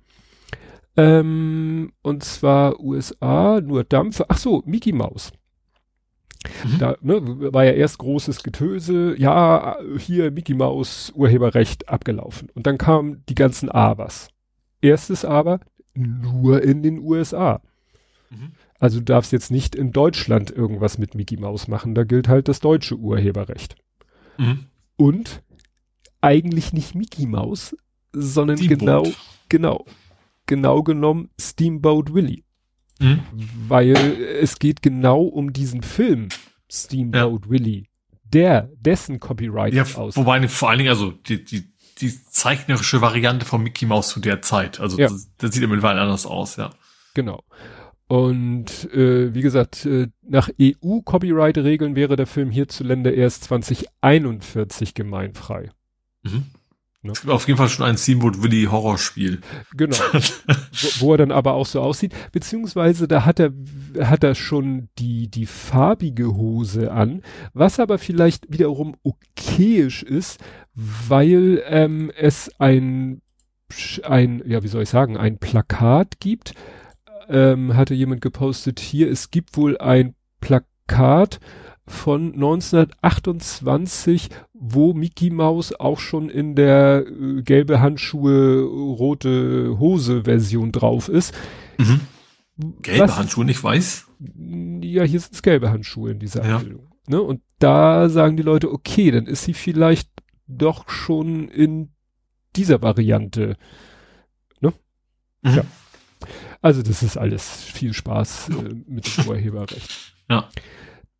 Ähm, 0.96 1.92
und 2.00 2.24
zwar 2.24 2.80
USA, 2.80 3.60
nur 3.60 3.84
Dampfe. 3.84 4.24
Ach 4.30 4.38
so, 4.38 4.62
Mickey 4.64 4.92
Mouse. 4.92 5.30
Mhm. 6.64 6.78
Da 6.78 6.96
ne, 7.02 7.52
war 7.52 7.64
ja 7.64 7.72
erst 7.72 7.98
großes 7.98 8.42
Getöse, 8.42 9.14
ja, 9.18 9.76
hier 9.98 10.30
Mickey 10.30 10.54
Maus 10.54 11.12
Urheberrecht 11.14 11.90
abgelaufen. 11.90 12.48
Und 12.54 12.66
dann 12.66 12.78
kamen 12.78 13.24
die 13.28 13.34
ganzen 13.34 13.68
Abers. 13.68 14.28
Erstes 14.80 15.26
Aber, 15.26 15.60
nur 15.92 16.62
in 16.62 16.82
den 16.82 16.98
USA. 17.00 17.60
Mhm. 18.30 18.52
Also 18.78 18.99
du 18.99 19.04
darfst 19.04 19.33
jetzt 19.33 19.50
nicht 19.50 19.75
in 19.75 19.92
Deutschland 19.92 20.50
irgendwas 20.50 20.99
mit 20.99 21.14
Mickey 21.14 21.37
Maus 21.37 21.68
machen, 21.68 21.95
da 21.95 22.04
gilt 22.04 22.28
halt 22.28 22.49
das 22.49 22.61
deutsche 22.61 22.97
Urheberrecht. 22.97 23.76
Mhm. 24.38 24.66
Und 24.97 25.42
eigentlich 26.21 26.73
nicht 26.73 26.95
Mickey 26.95 27.26
Maus, 27.26 27.76
sondern 28.12 28.56
Steamboat. 28.56 28.78
genau, 28.78 29.06
genau, 29.49 29.85
genau 30.47 30.83
genommen 30.83 31.30
Steamboat 31.40 32.12
Willie. 32.12 32.42
Mhm. 32.99 33.21
Weil 33.68 33.95
es 34.40 34.59
geht 34.59 34.83
genau 34.83 35.23
um 35.23 35.52
diesen 35.52 35.83
Film 35.83 36.28
Steamboat 36.71 37.45
ja. 37.45 37.50
Willie. 37.50 37.85
Der, 38.25 38.71
dessen 38.80 39.21
Copyright 39.21 39.75
ja, 39.75 39.85
aus. 39.95 40.16
Wobei 40.16 40.47
vor 40.49 40.71
allen 40.71 40.78
Dingen, 40.78 40.90
also 40.90 41.12
die, 41.12 41.45
die, 41.45 41.73
die 41.99 42.25
zeichnerische 42.25 43.00
Variante 43.00 43.47
von 43.47 43.62
Mickey 43.62 43.87
Mouse 43.87 44.09
zu 44.09 44.21
der 44.21 44.42
Zeit. 44.42 44.80
Also 44.80 44.99
ja. 44.99 45.09
das, 45.09 45.30
das 45.37 45.52
sieht 45.52 45.62
ja 45.62 45.68
mittlerweile 45.68 46.00
anders 46.00 46.26
aus, 46.26 46.56
ja. 46.56 46.71
Genau. 47.14 47.45
Und 48.08 48.92
äh, 48.92 49.34
wie 49.34 49.42
gesagt, 49.42 49.84
äh, 49.84 50.08
nach 50.22 50.48
EU-Copyright-Regeln 50.60 51.96
wäre 51.96 52.16
der 52.16 52.26
Film 52.26 52.50
hierzulande 52.50 53.10
erst 53.10 53.44
2041 53.44 54.94
gemeinfrei. 54.94 55.70
Mhm. 56.22 56.44
Ne? 57.06 57.12
Es 57.12 57.20
gibt 57.22 57.32
auf 57.32 57.46
jeden 57.46 57.56
Fall 57.56 57.68
schon 57.68 57.86
ein 57.86 57.96
Steamboat 57.96 58.42
Willy 58.42 58.64
Horrorspiel. 58.64 59.40
Genau. 59.76 59.96
wo, 60.12 61.06
wo, 61.06 61.12
er 61.14 61.18
dann 61.18 61.32
aber 61.32 61.54
auch 61.54 61.66
so 61.66 61.80
aussieht. 61.80 62.14
Beziehungsweise 62.32 63.08
da 63.08 63.25
hat 63.25 63.40
er, 63.40 63.52
hat 64.00 64.22
er 64.22 64.34
schon 64.34 64.88
die, 64.98 65.28
die 65.28 65.46
farbige 65.46 66.34
Hose 66.34 66.92
an, 66.92 67.22
was 67.54 67.80
aber 67.80 67.98
vielleicht 67.98 68.52
wiederum 68.52 68.96
okayisch 69.02 70.02
ist, 70.02 70.40
weil 70.75 71.62
ähm, 71.66 72.12
es 72.16 72.50
ein, 72.58 73.22
ein, 74.04 74.42
ja, 74.46 74.62
wie 74.62 74.68
soll 74.68 74.82
ich 74.82 74.90
sagen, 74.90 75.16
ein 75.16 75.38
Plakat 75.38 76.20
gibt. 76.20 76.54
Ähm, 77.28 77.76
hatte 77.76 77.95
jemand 77.95 78.21
gepostet 78.21 78.80
hier, 78.80 79.11
es 79.11 79.30
gibt 79.30 79.56
wohl 79.56 79.78
ein 79.78 80.14
Plakat, 80.40 81.40
von 81.87 82.35
1928, 82.35 84.30
wo 84.52 84.92
Mickey 84.92 85.30
Mouse 85.30 85.73
auch 85.73 86.00
schon 86.00 86.28
in 86.28 86.56
der 86.56 87.06
äh, 87.06 87.42
gelbe 87.42 87.80
Handschuhe, 87.80 88.62
rote 88.64 89.78
Hose 89.78 90.25
Version 90.25 90.73
drauf 90.73 91.09
ist. 91.09 91.33
Mhm. 91.78 92.00
Gelbe 92.83 93.04
Was, 93.04 93.16
Handschuhe, 93.18 93.45
nicht 93.45 93.62
weiß? 93.62 94.06
Ja, 94.18 95.04
hier 95.04 95.21
sind 95.21 95.35
es 95.35 95.42
gelbe 95.42 95.71
Handschuhe 95.71 96.11
in 96.11 96.18
dieser 96.18 96.45
ja. 96.45 96.56
Abbildung. 96.56 96.88
Ne? 97.06 97.23
Und 97.23 97.42
da 97.59 98.09
sagen 98.09 98.37
die 98.37 98.42
Leute, 98.42 98.73
okay, 98.73 99.11
dann 99.11 99.26
ist 99.26 99.45
sie 99.45 99.54
vielleicht 99.54 100.11
doch 100.49 100.88
schon 100.88 101.49
in 101.49 101.90
dieser 102.56 102.83
Variante. 102.83 103.56
Ne? 104.61 104.73
Mhm. 105.42 105.54
Ja. 105.54 105.64
Also 106.66 106.82
das 106.82 107.04
ist 107.04 107.16
alles 107.16 107.62
viel 107.62 107.92
Spaß 107.92 108.49
äh, 108.49 108.75
mit 108.88 109.06
dem 109.16 109.28
Urheberrecht. 109.28 110.14
Ja. 110.28 110.49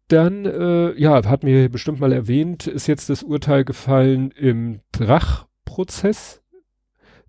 Dann, 0.09 0.45
äh, 0.47 1.01
ja, 1.01 1.25
hat 1.25 1.45
mir 1.45 1.69
bestimmt 1.69 2.01
mal 2.01 2.13
erwähnt, 2.13 2.67
ist 2.67 2.89
jetzt 2.89 3.09
das 3.09 3.23
Urteil 3.23 3.65
gefallen 3.65 4.33
im 4.33 4.81
Drach-Prozess. 4.91 6.43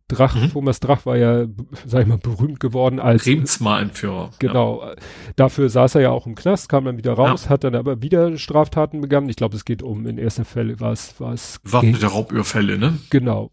Drach, 0.07 0.33
mhm. 0.33 0.51
Thomas 0.51 0.79
Drach 0.79 1.05
war 1.05 1.17
ja, 1.17 1.45
sag 1.85 2.01
ich 2.01 2.07
mal, 2.07 2.17
berühmt 2.17 2.59
geworden 2.59 2.99
als 2.99 3.27
Remsmar-Entführer. 3.27 4.31
Genau. 4.39 4.81
Ja. 4.81 4.95
Dafür 5.35 5.69
saß 5.69 5.93
er 5.93 6.01
ja 6.01 6.09
auch 6.09 6.25
im 6.25 6.33
Knast, 6.33 6.67
kam 6.67 6.85
dann 6.85 6.97
wieder 6.97 7.13
raus, 7.13 7.43
ja. 7.43 7.49
hat 7.51 7.63
dann 7.63 7.75
aber 7.75 8.01
wieder 8.01 8.35
Straftaten 8.39 9.01
begangen. 9.01 9.29
Ich 9.29 9.35
glaube, 9.35 9.55
es 9.55 9.65
geht 9.65 9.83
um, 9.83 10.07
in 10.07 10.17
erster 10.17 10.45
Fälle 10.45 10.79
war 10.79 10.93
es, 10.93 11.21
war 11.21 11.33
es. 11.33 11.59
Waffnete 11.63 12.07
Raubüberfälle, 12.07 12.79
ne? 12.79 12.97
Genau. 13.11 13.51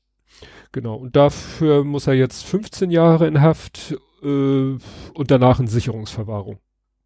Genau. 0.72 0.94
Und 0.94 1.14
dafür 1.14 1.84
muss 1.84 2.06
er 2.06 2.14
jetzt 2.14 2.42
15 2.46 2.90
Jahre 2.90 3.28
in 3.28 3.42
Haft, 3.42 3.96
und 4.28 5.30
danach 5.30 5.60
in 5.60 5.66
Sicherungsverwahrung. 5.66 6.58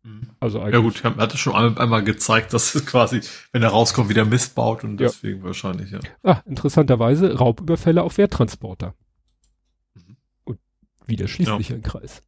Mhm. 0.03 0.31
Also 0.41 0.61
eigentlich. 0.61 0.75
Ja 0.75 0.81
gut, 0.81 1.05
er 1.05 1.17
hat 1.17 1.35
es 1.35 1.41
schon 1.41 1.55
einmal 1.55 2.05
gezeigt, 2.05 2.53
dass 2.53 2.75
es 2.75 2.87
quasi, 2.87 3.21
wenn 3.53 3.63
er 3.63 3.71
rauskommt, 3.71 4.09
wieder 4.09 4.25
Mist 4.25 4.55
baut 4.55 4.85
und 4.85 5.01
ja. 5.01 5.09
deswegen 5.09 5.43
wahrscheinlich, 5.43 5.91
ja. 5.91 6.01
Ah, 6.23 6.43
interessanterweise 6.47 7.37
Raubüberfälle 7.37 8.03
auf 8.03 8.19
Werttransporter. 8.19 8.95
Mhm. 9.95 10.17
Und 10.45 10.59
wieder 11.07 11.29
schließt 11.29 11.57
sich 11.59 11.69
ja. 11.71 11.77
ein 11.77 11.83
Kreis. 11.83 12.23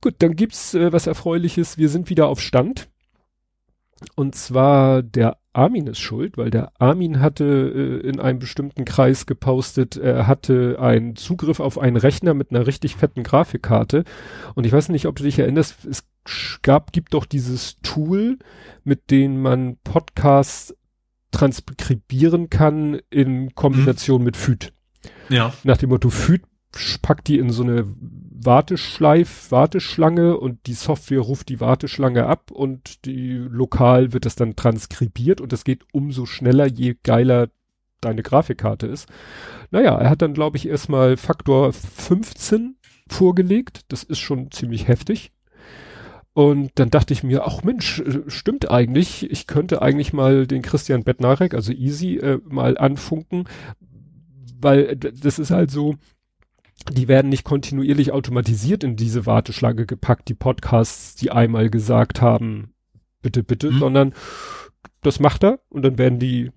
Gut, 0.00 0.16
dann 0.18 0.36
gibt's 0.36 0.74
äh, 0.74 0.92
was 0.92 1.06
Erfreuliches. 1.06 1.78
Wir 1.78 1.88
sind 1.88 2.10
wieder 2.10 2.28
auf 2.28 2.40
Stand. 2.40 2.88
Und 4.16 4.34
zwar 4.34 5.02
der 5.02 5.38
Armin 5.52 5.86
ist 5.86 6.00
schuld, 6.00 6.36
weil 6.36 6.50
der 6.50 6.72
Armin 6.80 7.20
hatte 7.20 7.44
äh, 7.44 8.08
in 8.08 8.20
einem 8.20 8.40
bestimmten 8.40 8.84
Kreis 8.84 9.26
gepostet, 9.26 9.96
er 9.96 10.26
hatte 10.26 10.78
einen 10.80 11.16
Zugriff 11.16 11.60
auf 11.60 11.78
einen 11.78 11.96
Rechner 11.96 12.34
mit 12.34 12.50
einer 12.50 12.66
richtig 12.66 12.96
fetten 12.96 13.22
Grafikkarte. 13.22 14.04
Und 14.54 14.66
ich 14.66 14.72
weiß 14.72 14.88
nicht, 14.88 15.06
ob 15.06 15.16
du 15.16 15.22
dich 15.22 15.38
erinnerst, 15.38 15.84
es 15.84 16.04
gab, 16.62 16.92
gibt 16.92 17.14
doch 17.14 17.24
dieses 17.24 17.80
Tool, 17.82 18.38
mit 18.82 19.10
dem 19.10 19.40
man 19.40 19.76
Podcasts 19.84 20.74
transkribieren 21.30 22.50
kann 22.50 23.00
in 23.10 23.54
Kombination 23.54 24.20
mhm. 24.20 24.24
mit 24.24 24.36
FÜD. 24.36 24.72
Ja. 25.28 25.52
Nach 25.64 25.76
dem 25.76 25.90
Motto 25.90 26.10
FÜD 26.10 26.42
packt 27.02 27.28
die 27.28 27.38
in 27.38 27.50
so 27.50 27.62
eine 27.62 27.86
Warteschleif, 28.44 29.50
Warteschlange 29.50 30.38
und 30.38 30.66
die 30.66 30.74
Software 30.74 31.20
ruft 31.20 31.48
die 31.48 31.60
Warteschlange 31.60 32.26
ab 32.26 32.50
und 32.50 33.04
die 33.04 33.32
lokal 33.32 34.12
wird 34.12 34.26
das 34.26 34.36
dann 34.36 34.56
transkribiert 34.56 35.40
und 35.40 35.52
das 35.52 35.64
geht 35.64 35.84
umso 35.92 36.26
schneller, 36.26 36.66
je 36.66 36.96
geiler 37.02 37.48
deine 38.00 38.22
Grafikkarte 38.22 38.86
ist. 38.86 39.08
Naja, 39.70 39.96
er 39.98 40.10
hat 40.10 40.22
dann, 40.22 40.34
glaube 40.34 40.56
ich, 40.56 40.68
erstmal 40.68 41.16
Faktor 41.16 41.72
15 41.72 42.76
vorgelegt. 43.08 43.80
Das 43.88 44.02
ist 44.02 44.18
schon 44.18 44.50
ziemlich 44.50 44.88
heftig. 44.88 45.32
Und 46.34 46.72
dann 46.74 46.90
dachte 46.90 47.12
ich 47.12 47.22
mir, 47.22 47.46
ach 47.46 47.62
Mensch, 47.62 48.00
äh, 48.00 48.22
stimmt 48.28 48.70
eigentlich. 48.70 49.30
Ich 49.30 49.46
könnte 49.46 49.82
eigentlich 49.82 50.12
mal 50.12 50.46
den 50.46 50.62
Christian 50.62 51.04
Bettnarek, 51.04 51.54
also 51.54 51.72
Easy, 51.72 52.16
äh, 52.16 52.40
mal 52.44 52.76
anfunken, 52.76 53.44
weil 54.60 54.96
das 54.96 55.38
ist 55.38 55.52
halt 55.52 55.70
so, 55.70 55.94
die 56.92 57.08
werden 57.08 57.28
nicht 57.28 57.44
kontinuierlich 57.44 58.12
automatisiert 58.12 58.84
in 58.84 58.96
diese 58.96 59.26
Warteschlange 59.26 59.86
gepackt, 59.86 60.28
die 60.28 60.34
Podcasts, 60.34 61.14
die 61.14 61.30
einmal 61.30 61.70
gesagt 61.70 62.20
haben, 62.20 62.74
bitte, 63.22 63.42
bitte, 63.42 63.70
mhm. 63.70 63.78
sondern 63.78 64.14
das 65.02 65.20
macht 65.20 65.44
er 65.44 65.60
und 65.70 65.82
dann 65.82 65.98
werden 65.98 66.18
die 66.18 66.50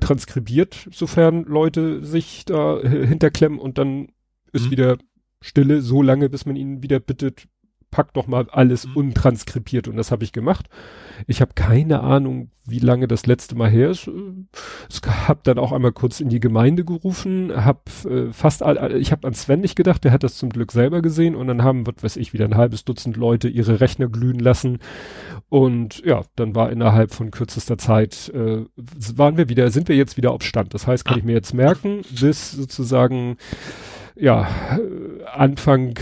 transkribiert, 0.00 0.88
sofern 0.92 1.44
Leute 1.44 2.04
sich 2.04 2.44
da 2.44 2.80
hinterklemmen 2.80 3.58
und 3.58 3.78
dann 3.78 4.08
ist 4.52 4.66
mhm. 4.66 4.70
wieder 4.70 4.98
Stille 5.40 5.82
so 5.82 6.02
lange, 6.02 6.30
bis 6.30 6.46
man 6.46 6.56
ihnen 6.56 6.82
wieder 6.82 7.00
bittet, 7.00 7.48
pack 7.94 8.12
doch 8.12 8.26
mal 8.26 8.48
alles 8.50 8.88
mhm. 8.88 8.96
untranskribiert 8.96 9.86
und 9.86 9.96
das 9.96 10.10
habe 10.10 10.24
ich 10.24 10.32
gemacht. 10.32 10.68
Ich 11.28 11.40
habe 11.40 11.52
keine 11.54 12.00
Ahnung, 12.00 12.50
wie 12.66 12.80
lange 12.80 13.06
das 13.06 13.24
letzte 13.26 13.54
Mal 13.54 13.70
her 13.70 13.90
ist. 13.90 14.10
Ich 14.90 15.00
habe 15.06 15.38
dann 15.44 15.58
auch 15.58 15.70
einmal 15.70 15.92
kurz 15.92 16.18
in 16.18 16.28
die 16.28 16.40
Gemeinde 16.40 16.84
gerufen, 16.84 17.52
habe 17.54 17.78
äh, 18.10 18.32
fast, 18.32 18.64
all, 18.64 18.96
ich 18.96 19.12
habe 19.12 19.28
an 19.28 19.34
Sven 19.34 19.60
nicht 19.60 19.76
gedacht, 19.76 20.02
der 20.02 20.10
hat 20.10 20.24
das 20.24 20.36
zum 20.36 20.48
Glück 20.48 20.72
selber 20.72 21.02
gesehen 21.02 21.36
und 21.36 21.46
dann 21.46 21.62
haben, 21.62 21.86
was 21.86 22.02
weiß 22.02 22.16
ich, 22.16 22.32
wieder 22.32 22.46
ein 22.46 22.56
halbes 22.56 22.84
Dutzend 22.84 23.16
Leute 23.16 23.48
ihre 23.48 23.80
Rechner 23.80 24.08
glühen 24.08 24.40
lassen 24.40 24.80
und 25.48 26.04
ja, 26.04 26.22
dann 26.34 26.56
war 26.56 26.72
innerhalb 26.72 27.14
von 27.14 27.30
kürzester 27.30 27.78
Zeit 27.78 28.28
äh, 28.34 28.64
waren 29.14 29.36
wir 29.36 29.48
wieder, 29.48 29.70
sind 29.70 29.88
wir 29.88 29.94
jetzt 29.94 30.16
wieder 30.16 30.32
auf 30.32 30.42
Stand. 30.42 30.74
Das 30.74 30.88
heißt, 30.88 31.04
kann 31.04 31.14
ah. 31.14 31.18
ich 31.18 31.24
mir 31.24 31.34
jetzt 31.34 31.54
merken, 31.54 32.02
bis 32.20 32.50
sozusagen 32.50 33.36
ja 34.16 34.48
Anfang 35.32 35.94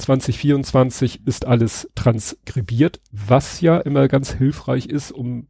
2024 0.00 1.26
ist 1.26 1.46
alles 1.46 1.90
transkribiert, 1.94 3.00
was 3.12 3.60
ja 3.60 3.78
immer 3.78 4.08
ganz 4.08 4.32
hilfreich 4.32 4.86
ist, 4.86 5.12
um 5.12 5.48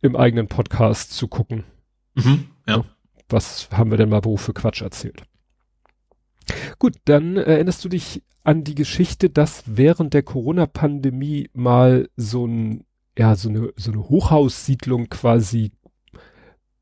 im 0.00 0.16
eigenen 0.16 0.48
Podcast 0.48 1.12
zu 1.12 1.28
gucken. 1.28 1.64
Mhm, 2.14 2.48
ja. 2.66 2.84
Was 3.28 3.70
haben 3.70 3.90
wir 3.90 3.98
denn 3.98 4.10
mal 4.10 4.24
wo 4.24 4.36
für 4.36 4.52
Quatsch 4.52 4.82
erzählt? 4.82 5.22
Gut, 6.78 6.96
dann 7.04 7.36
erinnerst 7.36 7.84
du 7.84 7.88
dich 7.88 8.22
an 8.44 8.64
die 8.64 8.74
Geschichte, 8.74 9.30
dass 9.30 9.62
während 9.66 10.14
der 10.14 10.22
Corona-Pandemie 10.22 11.48
mal 11.52 12.08
so 12.16 12.46
ein, 12.46 12.84
ja, 13.16 13.36
so 13.36 13.48
eine, 13.48 13.72
so 13.76 13.92
eine 13.92 14.08
Hochhaussiedlung 14.08 15.08
quasi, 15.08 15.72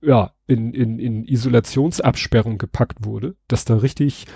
ja, 0.01 0.33
in, 0.47 0.73
in, 0.73 0.99
in 0.99 1.25
Isolationsabsperrung 1.25 2.57
gepackt 2.59 3.05
wurde, 3.05 3.37
dass 3.47 3.67
da 3.67 3.77
richtig 3.77 4.27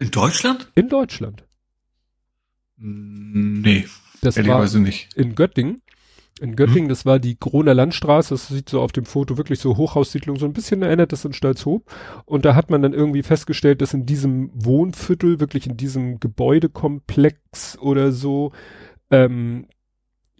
in 0.00 0.10
Deutschland? 0.10 0.70
In 0.74 0.88
Deutschland. 0.88 1.44
Nee. 2.76 3.86
Das 4.22 4.36
war 4.46 4.66
nicht. 4.78 5.14
in 5.14 5.34
Göttingen. 5.34 5.82
In 6.40 6.56
Göttingen, 6.56 6.84
hm. 6.84 6.88
das 6.88 7.04
war 7.04 7.18
die 7.18 7.36
Kroner 7.36 7.74
Landstraße, 7.74 8.32
das 8.32 8.48
sieht 8.48 8.70
so 8.70 8.80
auf 8.80 8.92
dem 8.92 9.04
Foto 9.04 9.36
wirklich 9.36 9.60
so 9.60 9.76
Hochhaussiedlung, 9.76 10.38
so 10.38 10.46
ein 10.46 10.54
bisschen 10.54 10.80
erinnert 10.80 11.12
das 11.12 11.26
an 11.26 11.34
Stalzhoop. 11.34 11.84
Und 12.24 12.46
da 12.46 12.54
hat 12.54 12.70
man 12.70 12.80
dann 12.80 12.94
irgendwie 12.94 13.22
festgestellt, 13.22 13.82
dass 13.82 13.92
in 13.92 14.06
diesem 14.06 14.50
Wohnviertel, 14.54 15.38
wirklich 15.38 15.66
in 15.66 15.76
diesem 15.76 16.18
Gebäudekomplex 16.18 17.76
oder 17.78 18.10
so, 18.10 18.52
ähm, 19.10 19.66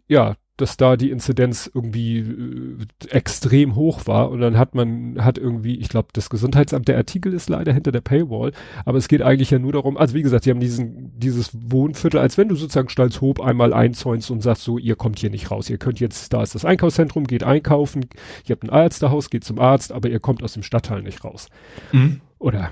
ja, 0.09 0.37
dass 0.61 0.77
da 0.77 0.97
die 0.97 1.11
Inzidenz 1.11 1.71
irgendwie 1.73 2.19
äh, 2.19 3.09
extrem 3.11 3.75
hoch 3.75 4.07
war 4.07 4.31
und 4.31 4.41
dann 4.41 4.59
hat 4.59 4.75
man, 4.75 5.25
hat 5.25 5.39
irgendwie, 5.39 5.77
ich 5.77 5.89
glaube, 5.89 6.09
das 6.13 6.31
Gesundheitsamt, 6.31 6.89
der 6.89 6.97
Artikel 6.97 7.33
ist 7.33 7.49
leider 7.49 7.73
hinter 7.73 7.93
der 7.93 8.01
Paywall, 8.01 8.53
aber 8.85 8.99
es 8.99 9.09
geht 9.09 9.23
eigentlich 9.23 9.51
ja 9.51 9.59
nur 9.59 9.73
darum, 9.73 9.97
also 9.97 10.15
wie 10.15 10.23
gesagt, 10.23 10.47
die 10.47 10.51
haben 10.51 10.61
diesen, 10.61 11.19
dieses 11.19 11.51
Wohnviertel, 11.55 12.19
als 12.19 12.39
wenn 12.39 12.49
du 12.49 12.57
sozusagen 12.57 12.89
Stalzhoop 12.89 13.41
einmal 13.41 13.73
einzäunst 13.73 14.31
und 14.31 14.43
sagst 14.43 14.65
so, 14.65 14.79
ihr 14.79 14.97
kommt 14.97 15.19
hier 15.19 15.31
nicht 15.31 15.51
raus, 15.51 15.71
ihr 15.71 15.79
könnt 15.79 16.01
jetzt, 16.01 16.33
da 16.33 16.43
ist 16.43 16.55
das 16.55 16.65
Einkaufszentrum, 16.65 17.25
geht 17.25 17.45
einkaufen, 17.45 18.07
ihr 18.47 18.55
habt 18.55 18.65
ein 18.65 18.71
Ärztehaus, 18.71 19.31
geht 19.31 19.45
zum 19.45 19.59
Arzt, 19.59 19.93
aber 19.93 20.09
ihr 20.09 20.21
kommt 20.21 20.43
aus 20.43 20.53
dem 20.53 20.63
Stadtteil 20.63 21.03
nicht 21.03 21.25
raus. 21.25 21.49
Mhm. 21.93 22.21
Oder 22.39 22.71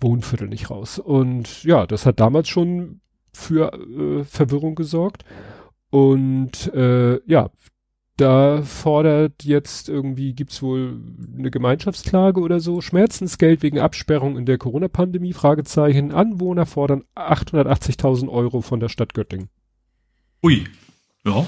Wohnviertel 0.00 0.48
nicht 0.48 0.70
raus. 0.70 0.98
Und 0.98 1.62
ja, 1.64 1.86
das 1.86 2.06
hat 2.06 2.20
damals 2.20 2.48
schon 2.48 3.00
für 3.32 3.72
äh, 3.72 4.24
Verwirrung 4.24 4.74
gesorgt. 4.74 5.24
Und 5.90 6.72
äh, 6.72 7.20
ja, 7.26 7.50
da 8.20 8.62
fordert 8.62 9.44
jetzt 9.44 9.88
irgendwie, 9.88 10.34
gibt's 10.34 10.62
wohl 10.62 11.00
eine 11.38 11.50
Gemeinschaftsklage 11.50 12.40
oder 12.40 12.60
so, 12.60 12.80
Schmerzensgeld 12.80 13.62
wegen 13.62 13.78
Absperrung 13.78 14.36
in 14.36 14.44
der 14.44 14.58
Corona-Pandemie, 14.58 15.32
Fragezeichen, 15.32 16.12
Anwohner 16.12 16.66
fordern 16.66 17.04
880.000 17.16 18.28
Euro 18.28 18.60
von 18.60 18.78
der 18.78 18.90
Stadt 18.90 19.14
Göttingen. 19.14 19.48
Ui, 20.42 20.64
ja. 21.24 21.46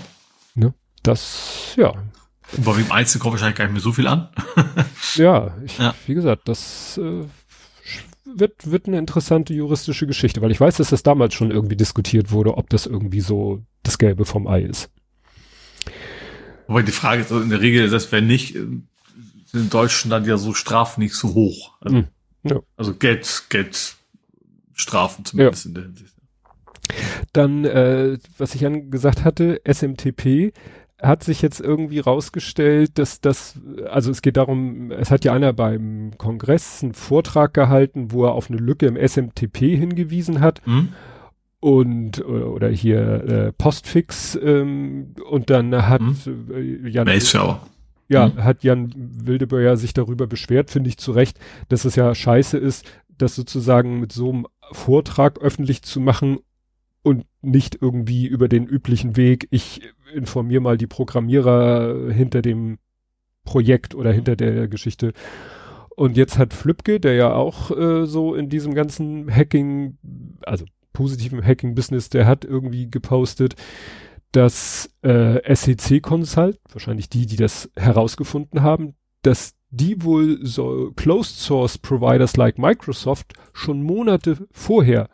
Ne? 0.55 0.75
Das, 1.03 1.75
ja. 1.77 1.91
Und 2.57 2.65
bei 2.65 2.75
dem 2.75 2.91
Einzelnen 2.91 3.21
kommt 3.21 3.33
wahrscheinlich 3.33 3.59
gar 3.59 3.67
nicht 3.67 3.75
mehr 3.75 3.83
so 3.83 3.93
viel 3.93 4.07
an. 4.07 4.29
ja, 5.17 5.55
ich, 5.65 5.79
ja, 5.79 5.95
wie 6.07 6.15
gesagt, 6.15 6.49
das 6.49 6.99
äh, 6.99 7.25
wird, 8.25 8.71
wird 8.71 8.87
eine 8.87 8.99
interessante 8.99 9.53
juristische 9.53 10.07
Geschichte, 10.07 10.41
weil 10.41 10.51
ich 10.51 10.61
weiß, 10.61 10.79
dass 10.79 10.91
das 10.91 11.03
damals 11.03 11.35
schon 11.35 11.51
irgendwie 11.51 11.77
diskutiert 11.77 12.31
wurde, 12.31 12.57
ob 12.57 12.71
das 12.71 12.87
irgendwie 12.87 13.21
so 13.21 13.63
das 13.83 13.99
Gelbe 13.99 14.25
vom 14.25 14.47
Ei 14.47 14.63
ist. 14.63 14.91
Wobei 16.67 16.83
die 16.83 16.93
Frage 16.93 17.23
ist, 17.23 17.33
also 17.33 17.43
in 17.43 17.51
der 17.51 17.61
Regel 17.61 17.85
ist 17.85 17.93
das, 17.93 18.13
wenn 18.13 18.27
nicht, 18.27 18.55
sind 18.55 18.87
in 19.53 19.71
Deutschland 19.71 20.13
dann 20.13 20.25
ja 20.25 20.37
so 20.37 20.55
Strafen 20.55 21.03
nicht 21.03 21.15
so 21.15 21.35
hoch. 21.35 21.73
Also, 21.81 21.97
mm, 21.97 22.09
ja. 22.45 22.61
also 22.77 22.95
Geld, 22.95 23.45
Geld, 23.49 23.97
Strafen 24.75 25.25
zumindest 25.25 25.65
ja. 25.65 25.69
in 25.69 25.75
der 25.75 25.85
Hinsicht. 25.85 26.15
Dann, 27.33 27.65
äh, 27.65 28.19
was 28.39 28.55
ich 28.55 28.67
angesagt 28.67 29.25
hatte, 29.25 29.61
SMTP 29.65 30.53
hat 31.01 31.25
sich 31.25 31.43
jetzt 31.43 31.61
irgendwie 31.61 31.99
rausgestellt, 31.99 32.99
dass 32.99 33.21
das, 33.21 33.59
also 33.91 34.11
es 34.11 34.23
geht 34.23 34.37
darum, 34.37 34.93
es 34.93 35.11
hat 35.11 35.25
ja 35.25 35.33
einer 35.33 35.53
beim 35.53 36.13
Kongress 36.17 36.83
einen 36.83 36.95
Vortrag 36.95 37.55
gehalten, 37.55 38.13
wo 38.13 38.25
er 38.25 38.33
auf 38.33 38.51
eine 38.51 38.59
Lücke 38.59 38.87
im 38.87 38.97
SMTP 38.97 39.77
hingewiesen 39.77 40.41
hat. 40.41 40.65
Mhm. 40.67 40.91
Und 41.63 42.25
oder 42.25 42.69
hier 42.71 43.01
äh, 43.25 43.53
Postfix 43.53 44.35
ähm, 44.35 45.15
und 45.31 45.49
dann 45.49 45.87
hat 45.87 46.01
mhm. 46.01 46.17
äh, 46.53 46.89
Jan 46.89 47.07
ja, 48.09 48.29
mhm. 48.29 48.45
hat 48.45 48.65
Jan 48.65 48.93
Wildebeuer 48.97 49.77
sich 49.77 49.95
darüber 49.95 50.27
beschwert, 50.27 50.71
finde 50.73 50.89
ich 50.89 50.99
zu 50.99 51.13
Recht, 51.13 51.39
dass 51.69 51.85
es 51.85 51.95
ja 51.95 52.13
scheiße 52.15 52.59
ist, 52.59 52.85
das 53.17 53.37
sozusagen 53.37 54.01
mit 54.01 54.13
so 54.13 54.31
einem 54.31 54.47
Vortrag 54.73 55.41
öffentlich 55.41 55.83
zu 55.83 56.01
machen 56.01 56.41
und 57.03 57.27
nicht 57.43 57.79
irgendwie 57.81 58.27
über 58.27 58.49
den 58.49 58.67
üblichen 58.67 59.17
Weg, 59.17 59.47
ich 59.51 59.83
informiere 60.15 60.61
mal 60.61 60.77
die 60.77 60.87
Programmierer 60.87 62.11
hinter 62.13 62.43
dem 62.43 62.79
Projekt 63.45 63.95
oder 63.95 64.13
hinter 64.13 64.37
der 64.37 64.69
Geschichte. 64.69 65.13
Und 65.97 66.17
jetzt 66.17 66.39
hat 66.39 66.55
Flübke, 66.55 67.01
der 67.01 67.15
ja 67.15 67.33
auch 67.33 67.71
äh, 67.71 68.07
so 68.07 68.35
in 68.35 68.49
diesem 68.49 68.75
ganzen 68.75 69.35
Hacking, 69.35 69.99
also 70.43 70.65
positiven 70.93 71.45
Hacking-Business, 71.45 72.09
der 72.11 72.27
hat 72.27 72.45
irgendwie 72.45 72.91
gepostet, 72.91 73.55
dass 74.33 74.91
äh, 75.03 75.55
SEC 75.55 76.03
Consult, 76.03 76.59
wahrscheinlich 76.71 77.09
die, 77.09 77.27
die 77.27 77.37
das 77.37 77.71
herausgefunden 77.77 78.63
haben, 78.63 78.95
dass 79.23 79.55
die 79.71 80.03
wohl 80.03 80.45
so 80.45 80.93
Closed 80.97 81.37
Source 81.37 81.79
Providers 81.79 82.37
like 82.37 82.59
Microsoft 82.59 83.35
schon 83.53 83.83
Monate 83.83 84.47
vorher 84.51 85.09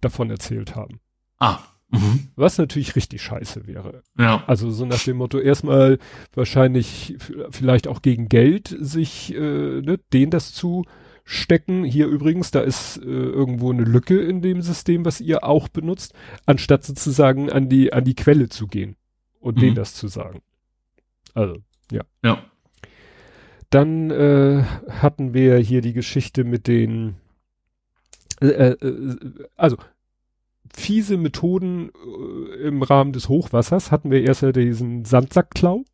davon 0.00 0.30
erzählt 0.30 0.74
haben. 0.74 1.00
Ah. 1.38 1.58
Mhm. 1.90 2.28
Was 2.34 2.58
natürlich 2.58 2.96
richtig 2.96 3.22
scheiße 3.22 3.66
wäre. 3.66 4.02
Ja. 4.18 4.42
Also 4.46 4.70
so 4.70 4.84
nach 4.84 5.02
dem 5.04 5.18
Motto, 5.18 5.38
erstmal 5.38 5.98
wahrscheinlich 6.34 7.16
vielleicht 7.50 7.86
auch 7.86 8.02
gegen 8.02 8.28
Geld 8.28 8.74
sich 8.78 9.34
äh, 9.34 9.80
ne, 9.80 10.00
den 10.12 10.30
das 10.30 10.52
zu 10.52 10.84
stecken. 11.24 11.84
Hier 11.84 12.06
übrigens, 12.06 12.50
da 12.50 12.60
ist 12.60 12.98
äh, 12.98 13.04
irgendwo 13.04 13.72
eine 13.72 13.84
Lücke 13.84 14.20
in 14.20 14.42
dem 14.42 14.62
System, 14.62 15.04
was 15.04 15.20
ihr 15.20 15.44
auch 15.44 15.68
benutzt, 15.68 16.14
anstatt 16.46 16.84
sozusagen 16.84 17.50
an 17.50 17.68
die, 17.68 17.92
an 17.92 18.04
die 18.04 18.14
Quelle 18.14 18.48
zu 18.48 18.66
gehen 18.66 18.96
und 19.40 19.56
mhm. 19.56 19.60
denen 19.60 19.74
das 19.74 19.94
zu 19.94 20.08
sagen. 20.08 20.42
Also, 21.34 21.56
ja. 21.90 22.02
Ja. 22.22 22.44
Dann 23.70 24.10
äh, 24.10 24.62
hatten 24.88 25.34
wir 25.34 25.56
hier 25.58 25.80
die 25.80 25.94
Geschichte 25.94 26.44
mit 26.44 26.68
den, 26.68 27.16
äh, 28.40 28.46
äh, 28.46 28.76
also 29.56 29.76
fiese 30.72 31.16
Methoden 31.16 31.90
äh, 31.90 32.68
im 32.68 32.82
Rahmen 32.82 33.12
des 33.12 33.28
Hochwassers. 33.28 33.90
Hatten 33.90 34.10
wir 34.10 34.22
erst 34.22 34.42
ja 34.42 34.52
diesen 34.52 35.04
Sandsackklau. 35.04 35.84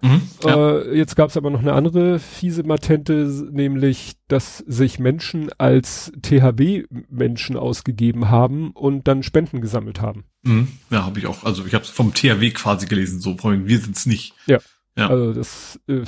Mhm, 0.00 0.22
ja. 0.44 0.78
äh, 0.78 0.96
jetzt 0.96 1.16
gab 1.16 1.30
es 1.30 1.36
aber 1.36 1.50
noch 1.50 1.60
eine 1.60 1.72
andere 1.72 2.18
fiese 2.18 2.62
Matente, 2.62 3.48
nämlich, 3.50 4.14
dass 4.28 4.58
sich 4.58 4.98
Menschen 4.98 5.50
als 5.58 6.12
THW-Menschen 6.22 7.56
ausgegeben 7.56 8.28
haben 8.28 8.70
und 8.72 9.08
dann 9.08 9.22
Spenden 9.22 9.60
gesammelt 9.60 10.00
haben. 10.00 10.24
Mhm, 10.42 10.68
ja, 10.90 11.04
habe 11.04 11.18
ich 11.18 11.26
auch. 11.26 11.44
Also 11.44 11.66
ich 11.66 11.74
habe 11.74 11.84
es 11.84 11.90
vom 11.90 12.14
THW 12.14 12.50
quasi 12.50 12.86
gelesen, 12.86 13.20
so 13.20 13.36
wir 13.42 13.78
sind's 13.78 14.06
nicht. 14.06 14.34
Ja. 14.46 14.58
ja. 14.96 15.08
Also 15.08 15.32
das 15.32 15.80
äh, 15.88 16.02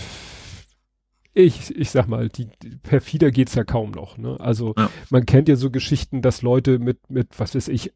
ich, 1.32 1.74
ich 1.76 1.90
sag 1.90 2.08
mal, 2.08 2.28
die, 2.28 2.48
die 2.62 2.76
perfider 2.76 3.30
geht's 3.30 3.54
ja 3.54 3.62
kaum 3.62 3.92
noch. 3.92 4.18
Ne? 4.18 4.36
Also 4.40 4.74
ja. 4.76 4.90
man 5.10 5.26
kennt 5.26 5.48
ja 5.48 5.54
so 5.54 5.70
Geschichten, 5.70 6.22
dass 6.22 6.42
Leute 6.42 6.80
mit, 6.80 7.08
mit, 7.08 7.38
was 7.38 7.54
weiß 7.54 7.68
ich, 7.68 7.92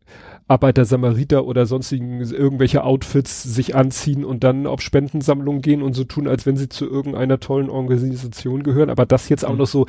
Arbeiter, 0.46 0.84
Samariter 0.84 1.44
oder 1.44 1.66
sonstigen 1.66 2.20
irgendwelche 2.20 2.84
Outfits 2.84 3.42
sich 3.42 3.74
anziehen 3.74 4.24
und 4.24 4.44
dann 4.44 4.68
auf 4.68 4.80
Spendensammlungen 4.80 5.62
gehen 5.62 5.82
und 5.82 5.94
so 5.94 6.04
tun, 6.04 6.28
als 6.28 6.46
wenn 6.46 6.56
sie 6.56 6.68
zu 6.68 6.86
irgendeiner 6.88 7.40
tollen 7.40 7.70
Organisation 7.70 8.62
gehören. 8.62 8.90
Aber 8.90 9.04
das 9.04 9.28
jetzt 9.28 9.44
auch 9.44 9.52
mhm. 9.52 9.58
noch 9.58 9.66
so 9.66 9.86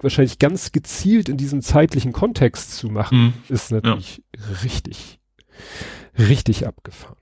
wahrscheinlich 0.00 0.38
ganz 0.38 0.70
gezielt 0.70 1.28
in 1.28 1.36
diesem 1.36 1.62
zeitlichen 1.62 2.12
Kontext 2.12 2.76
zu 2.76 2.88
machen, 2.88 3.18
mhm. 3.18 3.32
ist 3.48 3.72
natürlich 3.72 4.22
ja. 4.36 4.42
richtig, 4.62 5.18
richtig 6.16 6.68
abgefahren. 6.68 7.16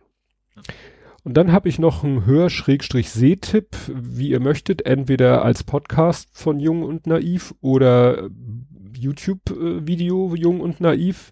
Und 1.25 1.39
dann 1.39 1.53
habe 1.53 1.71
ich 1.71 1.79
noch 1.79 2.05
einen 2.05 2.27
Hör-Sehtipp, 2.27 3.77
wie 3.89 4.29
ihr 4.29 4.41
möchtet, 4.41 4.85
entweder 4.85 5.43
als 5.43 5.65
Podcast 5.65 6.29
von 6.33 6.61
Jung 6.61 6.83
und 6.83 7.07
Naiv 7.07 7.55
oder 7.63 8.29
YouTube-Video 8.99 10.35
Jung 10.35 10.61
und 10.61 10.81
Naiv. 10.81 11.31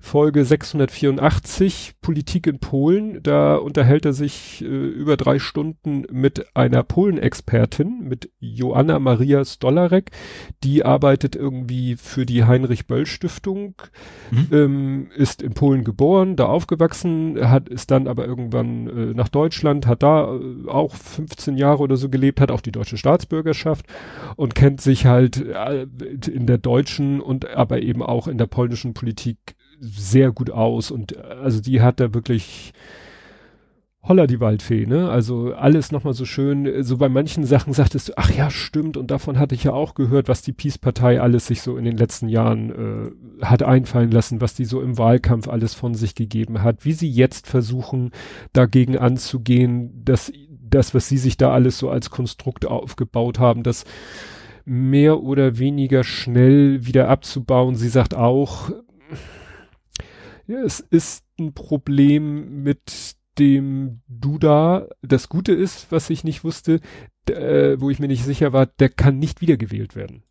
Folge 0.00 0.44
684, 0.44 1.94
Politik 2.00 2.46
in 2.46 2.60
Polen. 2.60 3.20
Da 3.22 3.56
unterhält 3.56 4.06
er 4.06 4.12
sich 4.12 4.62
äh, 4.62 4.64
über 4.64 5.16
drei 5.16 5.38
Stunden 5.38 6.04
mit 6.10 6.56
einer 6.56 6.82
Polen-Expertin, 6.84 8.04
mit 8.08 8.30
Joanna 8.38 9.00
Maria 9.00 9.44
Stolarek. 9.44 10.12
Die 10.62 10.84
arbeitet 10.84 11.34
irgendwie 11.34 11.96
für 11.96 12.26
die 12.26 12.44
Heinrich-Böll-Stiftung, 12.44 13.74
mhm. 14.30 14.48
ähm, 14.52 15.08
ist 15.16 15.42
in 15.42 15.52
Polen 15.52 15.84
geboren, 15.84 16.36
da 16.36 16.46
aufgewachsen, 16.46 17.36
hat, 17.50 17.68
ist 17.68 17.90
dann 17.90 18.06
aber 18.06 18.24
irgendwann 18.24 18.86
äh, 18.86 19.14
nach 19.14 19.28
Deutschland, 19.28 19.86
hat 19.86 20.04
da 20.04 20.32
äh, 20.32 20.68
auch 20.68 20.94
15 20.94 21.56
Jahre 21.56 21.82
oder 21.82 21.96
so 21.96 22.08
gelebt, 22.08 22.40
hat 22.40 22.52
auch 22.52 22.60
die 22.60 22.72
deutsche 22.72 22.96
Staatsbürgerschaft 22.96 23.84
und 24.36 24.54
kennt 24.54 24.80
sich 24.80 25.06
halt 25.06 25.44
äh, 25.44 25.86
in 26.30 26.46
der 26.46 26.58
deutschen 26.58 26.97
und 27.20 27.48
aber 27.48 27.82
eben 27.82 28.02
auch 28.02 28.28
in 28.28 28.38
der 28.38 28.46
polnischen 28.46 28.94
Politik 28.94 29.38
sehr 29.80 30.32
gut 30.32 30.50
aus. 30.50 30.90
Und 30.90 31.16
äh, 31.16 31.20
also 31.20 31.60
die 31.60 31.80
hat 31.80 32.00
da 32.00 32.14
wirklich 32.14 32.72
Holla 34.00 34.26
die 34.26 34.40
Waldfee, 34.40 34.86
ne? 34.86 35.10
Also 35.10 35.52
alles 35.54 35.92
nochmal 35.92 36.14
so 36.14 36.24
schön, 36.24 36.82
so 36.82 36.96
bei 36.96 37.08
manchen 37.08 37.44
Sachen 37.44 37.72
sagtest 37.74 38.08
du, 38.08 38.12
ach 38.16 38.30
ja, 38.30 38.48
stimmt, 38.48 38.96
und 38.96 39.10
davon 39.10 39.38
hatte 39.38 39.54
ich 39.54 39.64
ja 39.64 39.72
auch 39.72 39.94
gehört, 39.94 40.28
was 40.28 40.40
die 40.40 40.52
Peace-Partei 40.52 41.20
alles 41.20 41.48
sich 41.48 41.62
so 41.62 41.76
in 41.76 41.84
den 41.84 41.96
letzten 41.96 42.28
Jahren 42.28 42.70
äh, 43.40 43.44
hat 43.44 43.62
einfallen 43.62 44.10
lassen, 44.10 44.40
was 44.40 44.54
die 44.54 44.64
so 44.64 44.80
im 44.80 44.96
Wahlkampf 44.96 45.48
alles 45.48 45.74
von 45.74 45.94
sich 45.94 46.14
gegeben 46.14 46.62
hat, 46.62 46.84
wie 46.84 46.92
sie 46.92 47.10
jetzt 47.10 47.48
versuchen, 47.48 48.12
dagegen 48.52 48.96
anzugehen, 48.96 50.04
dass 50.04 50.32
das, 50.48 50.94
was 50.94 51.08
sie 51.08 51.18
sich 51.18 51.36
da 51.36 51.52
alles 51.52 51.78
so 51.78 51.90
als 51.90 52.08
Konstrukt 52.08 52.66
aufgebaut 52.66 53.38
haben, 53.38 53.62
das 53.62 53.84
mehr 54.68 55.22
oder 55.22 55.58
weniger 55.58 56.04
schnell 56.04 56.86
wieder 56.86 57.08
abzubauen. 57.08 57.74
Sie 57.74 57.88
sagt 57.88 58.14
auch, 58.14 58.70
ja, 60.46 60.58
es 60.62 60.80
ist 60.80 61.24
ein 61.38 61.54
Problem 61.54 62.62
mit 62.62 63.16
dem 63.38 64.00
Duda. 64.08 64.88
Das 65.02 65.28
Gute 65.28 65.52
ist, 65.52 65.90
was 65.90 66.10
ich 66.10 66.24
nicht 66.24 66.44
wusste, 66.44 66.80
äh, 67.28 67.76
wo 67.78 67.90
ich 67.90 67.98
mir 67.98 68.08
nicht 68.08 68.24
sicher 68.24 68.52
war, 68.52 68.66
der 68.66 68.88
kann 68.88 69.18
nicht 69.18 69.40
wiedergewählt 69.40 69.96
werden. 69.96 70.22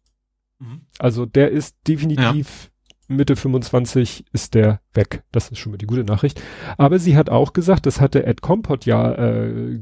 Mhm. 0.59 0.81
Also 0.99 1.25
der 1.25 1.51
ist 1.51 1.75
definitiv 1.87 2.71
Mitte 3.07 3.35
25 3.35 4.25
ist 4.33 4.53
der 4.53 4.81
weg. 4.93 5.23
Das 5.31 5.49
ist 5.49 5.59
schon 5.59 5.71
mal 5.71 5.77
die 5.77 5.87
gute 5.87 6.03
Nachricht. 6.03 6.41
Aber 6.77 6.99
sie 6.99 7.15
hat 7.15 7.29
auch 7.29 7.53
gesagt, 7.53 7.85
das 7.85 8.01
hatte 8.01 8.25
Ed 8.25 8.41
Compot 8.41 8.85
ja 8.85 9.13
äh, 9.13 9.79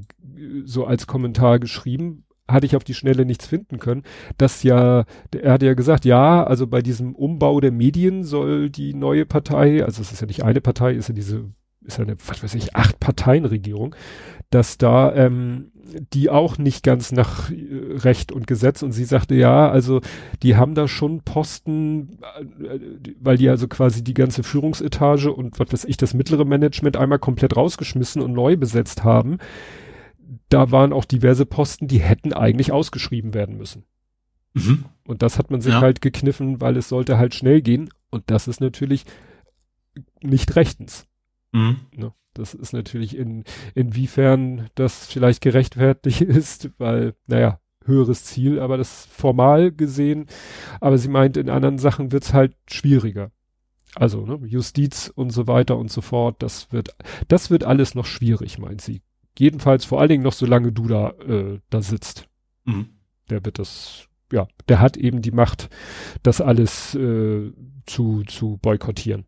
so 0.63 0.85
als 0.85 1.07
Kommentar 1.07 1.59
geschrieben, 1.59 2.25
hatte 2.47 2.65
ich 2.65 2.75
auf 2.75 2.83
die 2.83 2.93
Schnelle 2.93 3.25
nichts 3.25 3.47
finden 3.47 3.79
können, 3.79 4.03
dass 4.37 4.63
ja, 4.63 5.05
er 5.35 5.53
hat 5.53 5.63
ja 5.63 5.73
gesagt, 5.73 6.05
ja, 6.05 6.43
also 6.43 6.67
bei 6.67 6.81
diesem 6.81 7.15
Umbau 7.15 7.59
der 7.59 7.71
Medien 7.71 8.23
soll 8.23 8.69
die 8.69 8.93
neue 8.93 9.25
Partei, 9.25 9.83
also 9.83 10.01
es 10.01 10.11
ist 10.11 10.21
ja 10.21 10.27
nicht 10.27 10.43
eine 10.43 10.61
Partei, 10.61 10.93
ist 10.93 11.09
ja 11.09 11.15
diese, 11.15 11.45
ist 11.81 11.97
ja 11.97 12.03
eine, 12.03 12.17
was 12.27 12.43
weiß 12.43 12.53
ich, 12.55 12.75
acht 12.75 12.99
Parteien-Regierung, 12.99 13.95
dass 14.51 14.77
da 14.77 15.13
ähm, 15.15 15.71
die 16.13 16.29
auch 16.29 16.57
nicht 16.57 16.83
ganz 16.83 17.11
nach 17.11 17.49
äh, 17.51 17.55
Recht 17.97 18.31
und 18.31 18.47
Gesetz 18.47 18.83
und 18.83 18.91
sie 18.91 19.05
sagte, 19.05 19.35
ja, 19.35 19.69
also 19.69 20.01
die 20.43 20.55
haben 20.55 20.75
da 20.75 20.87
schon 20.87 21.21
Posten, 21.21 22.19
äh, 22.61 22.79
weil 23.19 23.37
die 23.37 23.49
also 23.49 23.67
quasi 23.67 24.03
die 24.03 24.13
ganze 24.13 24.43
Führungsetage 24.43 25.31
und 25.31 25.59
was 25.59 25.71
weiß 25.71 25.85
ich, 25.85 25.97
das 25.97 26.13
mittlere 26.13 26.45
Management 26.45 26.97
einmal 26.97 27.19
komplett 27.19 27.55
rausgeschmissen 27.55 28.21
und 28.21 28.33
neu 28.33 28.57
besetzt 28.57 29.03
haben 29.03 29.37
da 30.49 30.71
waren 30.71 30.93
auch 30.93 31.05
diverse 31.05 31.45
Posten, 31.45 31.87
die 31.87 31.99
hätten 31.99 32.33
eigentlich 32.33 32.71
ausgeschrieben 32.71 33.33
werden 33.33 33.57
müssen. 33.57 33.83
Mhm. 34.53 34.85
Und 35.05 35.21
das 35.21 35.37
hat 35.37 35.51
man 35.51 35.61
sich 35.61 35.73
ja. 35.73 35.81
halt 35.81 36.01
gekniffen, 36.01 36.61
weil 36.61 36.77
es 36.77 36.89
sollte 36.89 37.17
halt 37.17 37.35
schnell 37.35 37.61
gehen. 37.61 37.89
Und 38.09 38.23
das 38.27 38.47
ist 38.47 38.61
natürlich 38.61 39.05
nicht 40.21 40.55
rechtens. 40.55 41.07
Mhm. 41.51 41.77
Ne? 41.95 42.13
Das 42.33 42.53
ist 42.53 42.73
natürlich 42.73 43.17
in, 43.17 43.43
inwiefern 43.75 44.69
das 44.75 45.07
vielleicht 45.07 45.41
gerechtfertigt 45.41 46.21
ist, 46.21 46.69
weil, 46.77 47.15
naja, 47.27 47.59
höheres 47.85 48.25
Ziel, 48.25 48.59
aber 48.59 48.77
das 48.77 49.05
formal 49.05 49.71
gesehen, 49.71 50.25
aber 50.81 50.97
sie 50.97 51.07
meint, 51.07 51.37
in 51.37 51.49
anderen 51.49 51.77
Sachen 51.77 52.11
wird's 52.11 52.33
halt 52.33 52.55
schwieriger. 52.67 53.31
Also, 53.93 54.25
ne, 54.25 54.39
Justiz 54.45 55.11
und 55.13 55.29
so 55.29 55.47
weiter 55.47 55.77
und 55.77 55.91
so 55.91 56.01
fort, 56.01 56.41
das 56.43 56.71
wird, 56.73 56.89
das 57.27 57.49
wird 57.49 57.63
alles 57.63 57.95
noch 57.95 58.05
schwierig, 58.05 58.57
meint 58.57 58.81
sie. 58.81 59.01
Jedenfalls 59.37 59.85
vor 59.85 59.99
allen 59.99 60.09
Dingen 60.09 60.23
noch 60.23 60.33
solange 60.33 60.71
du 60.71 60.87
da, 60.87 61.11
äh, 61.27 61.59
da 61.69 61.81
sitzt. 61.81 62.27
Mhm. 62.65 62.89
Der 63.29 63.43
wird 63.43 63.59
das, 63.59 64.07
ja, 64.31 64.47
der 64.69 64.79
hat 64.79 64.97
eben 64.97 65.21
die 65.21 65.31
Macht, 65.31 65.69
das 66.23 66.41
alles 66.41 66.95
äh, 66.95 67.51
zu, 67.85 68.23
zu 68.23 68.57
boykottieren. 68.61 69.25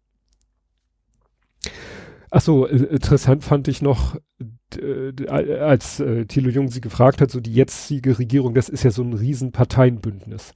Ach 2.29 2.41
so, 2.41 2.67
äh, 2.67 2.75
interessant 2.75 3.43
fand 3.43 3.67
ich 3.67 3.81
noch, 3.81 4.17
äh, 4.79 5.27
als 5.27 5.99
äh, 5.99 6.25
Thilo 6.25 6.49
Jung 6.49 6.69
sie 6.69 6.81
gefragt 6.81 7.21
hat, 7.21 7.31
so 7.31 7.39
die 7.39 7.53
jetzige 7.53 8.19
Regierung, 8.19 8.53
das 8.53 8.69
ist 8.69 8.83
ja 8.83 8.91
so 8.91 9.03
ein 9.03 9.13
riesen 9.13 9.51
Parteienbündnis. 9.51 10.53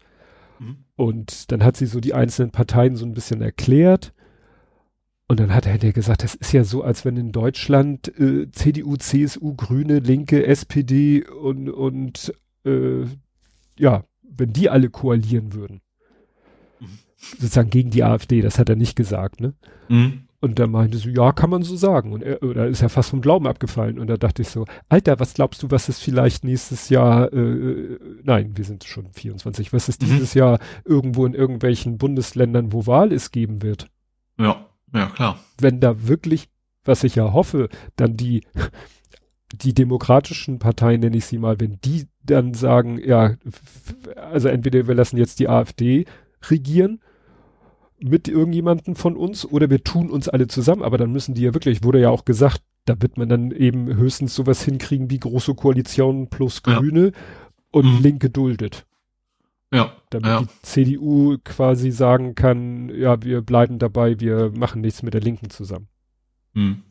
Mhm. 0.59 0.85
Und 0.95 1.51
dann 1.51 1.63
hat 1.63 1.77
sie 1.77 1.85
so 1.85 1.99
die 1.99 2.13
einzelnen 2.13 2.51
Parteien 2.51 2.95
so 2.95 3.05
ein 3.05 3.13
bisschen 3.13 3.41
erklärt. 3.41 4.13
Und 5.31 5.39
dann 5.39 5.55
hat 5.55 5.65
er 5.65 5.77
der 5.77 5.93
gesagt, 5.93 6.25
das 6.25 6.35
ist 6.35 6.51
ja 6.51 6.65
so, 6.65 6.83
als 6.83 7.05
wenn 7.05 7.15
in 7.15 7.31
Deutschland 7.31 8.09
äh, 8.19 8.51
CDU, 8.51 8.97
CSU, 8.97 9.55
Grüne, 9.55 9.99
Linke, 9.99 10.45
SPD 10.45 11.23
und, 11.25 11.69
und 11.69 12.33
äh, 12.65 13.05
ja, 13.79 14.03
wenn 14.23 14.51
die 14.51 14.69
alle 14.69 14.89
koalieren 14.89 15.53
würden. 15.53 15.79
Mhm. 16.81 16.99
Sozusagen 17.15 17.69
gegen 17.69 17.91
die 17.91 18.03
AfD, 18.03 18.41
das 18.41 18.59
hat 18.59 18.67
er 18.67 18.75
nicht 18.75 18.97
gesagt, 18.97 19.39
ne? 19.39 19.53
Mhm. 19.87 20.23
Und 20.41 20.59
da 20.59 20.67
meinte 20.67 20.97
so, 20.97 21.07
ja, 21.07 21.31
kann 21.31 21.49
man 21.49 21.63
so 21.63 21.77
sagen. 21.77 22.11
Und 22.11 22.23
er, 22.23 22.43
oder 22.43 22.67
ist 22.67 22.81
er 22.81 22.89
fast 22.89 23.11
vom 23.11 23.21
Glauben 23.21 23.47
abgefallen. 23.47 23.99
Und 23.99 24.07
da 24.07 24.17
dachte 24.17 24.41
ich 24.41 24.49
so, 24.49 24.65
Alter, 24.89 25.17
was 25.21 25.33
glaubst 25.33 25.63
du, 25.63 25.71
was 25.71 25.87
es 25.87 25.97
vielleicht 25.99 26.43
nächstes 26.43 26.89
Jahr, 26.89 27.31
äh, 27.31 27.97
nein, 28.21 28.57
wir 28.57 28.65
sind 28.65 28.83
schon 28.83 29.09
24, 29.13 29.71
was 29.71 29.87
es 29.87 29.97
mhm. 29.97 30.07
dieses 30.07 30.33
Jahr 30.33 30.59
irgendwo 30.83 31.25
in 31.25 31.35
irgendwelchen 31.35 31.97
Bundesländern, 31.97 32.73
wo 32.73 32.85
Wahl 32.85 33.13
ist, 33.13 33.31
geben 33.31 33.61
wird? 33.61 33.87
Ja. 34.37 34.67
Ja, 34.93 35.07
klar. 35.07 35.39
Wenn 35.59 35.79
da 35.79 36.07
wirklich, 36.07 36.49
was 36.83 37.03
ich 37.03 37.15
ja 37.15 37.33
hoffe, 37.33 37.69
dann 37.95 38.17
die, 38.17 38.43
die 39.53 39.73
demokratischen 39.73 40.59
Parteien, 40.59 41.01
nenne 41.01 41.17
ich 41.17 41.25
sie 41.25 41.37
mal, 41.37 41.59
wenn 41.59 41.79
die 41.83 42.07
dann 42.23 42.53
sagen, 42.53 42.99
ja, 43.03 43.35
also 44.15 44.47
entweder 44.49 44.87
wir 44.87 44.95
lassen 44.95 45.17
jetzt 45.17 45.39
die 45.39 45.49
AfD 45.49 46.05
regieren 46.49 47.01
mit 47.99 48.27
irgendjemanden 48.27 48.95
von 48.95 49.15
uns 49.15 49.45
oder 49.45 49.69
wir 49.69 49.83
tun 49.83 50.09
uns 50.09 50.27
alle 50.27 50.47
zusammen, 50.47 50.83
aber 50.83 50.97
dann 50.97 51.11
müssen 51.11 51.35
die 51.35 51.43
ja 51.43 51.53
wirklich, 51.53 51.83
wurde 51.83 52.01
ja 52.01 52.09
auch 52.09 52.25
gesagt, 52.25 52.61
da 52.85 52.99
wird 52.99 53.17
man 53.17 53.29
dann 53.29 53.51
eben 53.51 53.95
höchstens 53.95 54.33
sowas 54.33 54.63
hinkriegen 54.63 55.09
wie 55.11 55.19
große 55.19 55.53
Koalitionen 55.53 56.29
plus 56.29 56.63
Grüne 56.63 57.05
ja. 57.05 57.11
und 57.71 57.97
mhm. 57.97 58.01
Linke 58.01 58.29
duldet. 58.29 58.85
Ja. 59.73 59.95
Damit 60.09 60.27
ja. 60.27 60.41
die 60.41 60.47
CDU 60.61 61.37
quasi 61.43 61.91
sagen 61.91 62.35
kann, 62.35 62.89
ja, 62.89 63.21
wir 63.23 63.41
bleiben 63.41 63.79
dabei, 63.79 64.19
wir 64.19 64.51
machen 64.53 64.81
nichts 64.81 65.01
mit 65.01 65.13
der 65.13 65.21
Linken 65.21 65.49
zusammen. 65.49 65.87
Hm. 66.53 66.83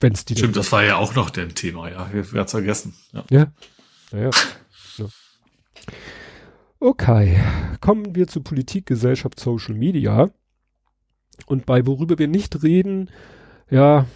Wenn's 0.00 0.24
die 0.24 0.36
Stimmt, 0.36 0.56
das 0.56 0.70
war 0.72 0.84
ja 0.84 0.96
auch 0.96 1.14
noch 1.14 1.36
ein 1.36 1.54
Thema, 1.54 1.90
ja. 1.90 2.12
Wir 2.12 2.32
werden 2.32 2.48
vergessen. 2.48 2.94
Ja. 3.12 3.24
Ja. 3.30 3.52
Naja. 4.12 4.30
ja. 4.96 5.06
Okay. 6.80 7.40
Kommen 7.80 8.14
wir 8.14 8.28
zu 8.28 8.40
Politik, 8.42 8.86
Gesellschaft, 8.86 9.38
Social 9.40 9.74
Media. 9.74 10.30
Und 11.46 11.66
bei 11.66 11.86
worüber 11.86 12.18
wir 12.18 12.28
nicht 12.28 12.62
reden, 12.62 13.10
ja, 13.70 14.06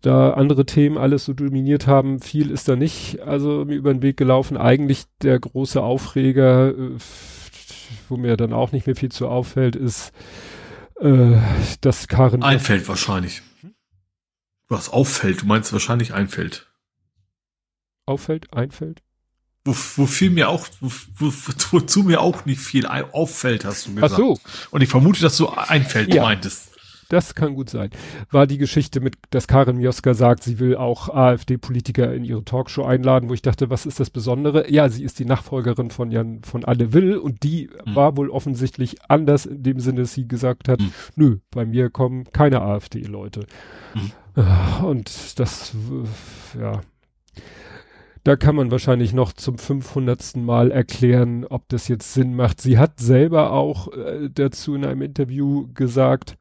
da 0.00 0.30
andere 0.30 0.64
Themen 0.66 0.96
alles 0.96 1.24
so 1.24 1.32
dominiert 1.32 1.86
haben, 1.86 2.20
viel 2.20 2.50
ist 2.50 2.68
da 2.68 2.76
nicht 2.76 3.20
also 3.20 3.64
mir 3.64 3.76
über 3.76 3.92
den 3.92 4.02
Weg 4.02 4.16
gelaufen. 4.16 4.56
Eigentlich 4.56 5.04
der 5.22 5.38
große 5.38 5.82
Aufreger, 5.82 6.70
äh, 6.70 6.96
wo 8.08 8.16
mir 8.16 8.36
dann 8.36 8.52
auch 8.52 8.72
nicht 8.72 8.86
mehr 8.86 8.96
viel 8.96 9.12
zu 9.12 9.28
auffällt, 9.28 9.76
ist, 9.76 10.12
äh, 11.00 11.36
dass 11.80 12.08
Karin... 12.08 12.42
Einfällt 12.42 12.88
wahrscheinlich. 12.88 13.42
Was 14.68 14.88
auffällt, 14.88 15.42
du 15.42 15.46
meinst 15.46 15.72
wahrscheinlich 15.72 16.14
einfällt. 16.14 16.70
Auffällt, 18.06 18.52
einfällt? 18.54 19.02
Wo, 19.64 19.72
wofür 19.96 20.30
mir 20.30 20.48
auch, 20.48 20.66
wo, 20.80 20.90
wo, 21.16 21.32
wozu 21.72 22.02
mir 22.02 22.20
auch 22.20 22.46
nicht 22.46 22.60
viel 22.60 22.86
auffällt, 22.86 23.64
hast 23.64 23.86
du 23.86 23.94
gesagt. 23.94 24.14
Ach 24.14 24.16
so. 24.16 24.38
Und 24.70 24.80
ich 24.82 24.88
vermute, 24.88 25.20
dass 25.20 25.36
du 25.36 25.48
einfällt 25.48 26.14
ja. 26.14 26.22
meintest. 26.22 26.70
Das 27.10 27.34
kann 27.34 27.56
gut 27.56 27.68
sein. 27.68 27.90
War 28.30 28.46
die 28.46 28.56
Geschichte 28.56 29.00
mit, 29.00 29.16
dass 29.30 29.48
Karin 29.48 29.78
Mioska 29.78 30.14
sagt, 30.14 30.44
sie 30.44 30.60
will 30.60 30.76
auch 30.76 31.08
AfD-Politiker 31.08 32.14
in 32.14 32.24
ihre 32.24 32.44
Talkshow 32.44 32.84
einladen, 32.84 33.28
wo 33.28 33.34
ich 33.34 33.42
dachte, 33.42 33.68
was 33.68 33.84
ist 33.84 33.98
das 33.98 34.10
Besondere? 34.10 34.70
Ja, 34.70 34.88
sie 34.88 35.02
ist 35.02 35.18
die 35.18 35.24
Nachfolgerin 35.24 35.90
von 35.90 36.12
Jan 36.12 36.42
von 36.44 36.64
Alle 36.64 36.92
Will 36.92 37.16
und 37.16 37.42
die 37.42 37.68
mhm. 37.84 37.96
war 37.96 38.16
wohl 38.16 38.30
offensichtlich 38.30 38.98
anders 39.08 39.44
in 39.44 39.64
dem 39.64 39.80
Sinne, 39.80 40.02
dass 40.02 40.14
sie 40.14 40.28
gesagt 40.28 40.68
hat, 40.68 40.80
mhm. 40.80 40.92
nö, 41.16 41.38
bei 41.50 41.66
mir 41.66 41.90
kommen 41.90 42.30
keine 42.32 42.62
AfD-Leute. 42.62 43.44
Mhm. 43.94 44.84
Und 44.84 45.40
das, 45.40 45.74
ja, 46.56 46.80
da 48.22 48.36
kann 48.36 48.54
man 48.54 48.70
wahrscheinlich 48.70 49.12
noch 49.12 49.32
zum 49.32 49.58
500. 49.58 50.36
Mal 50.36 50.70
erklären, 50.70 51.44
ob 51.44 51.68
das 51.68 51.88
jetzt 51.88 52.14
Sinn 52.14 52.36
macht. 52.36 52.60
Sie 52.60 52.78
hat 52.78 53.00
selber 53.00 53.50
auch 53.50 53.92
äh, 53.92 54.28
dazu 54.32 54.76
in 54.76 54.84
einem 54.84 55.02
Interview 55.02 55.66
gesagt, 55.74 56.36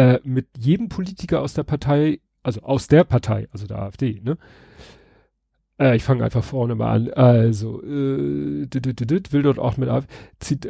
äh, 0.00 0.20
mit 0.24 0.48
jedem 0.58 0.88
Politiker 0.88 1.42
aus 1.42 1.52
der 1.52 1.62
Partei, 1.62 2.20
also 2.42 2.62
aus 2.62 2.88
der 2.88 3.04
Partei, 3.04 3.48
also 3.52 3.66
der 3.66 3.80
AfD, 3.80 4.20
ne? 4.24 4.38
Äh, 5.78 5.96
ich 5.96 6.04
fange 6.04 6.24
einfach 6.24 6.42
vorne 6.42 6.74
mal 6.74 6.90
an. 6.90 7.10
Also, 7.10 7.82
äh, 7.82 8.66
will 9.32 9.42
dort 9.42 9.58
auch 9.58 9.76
mit 9.76 9.90
AfD, 9.90 10.08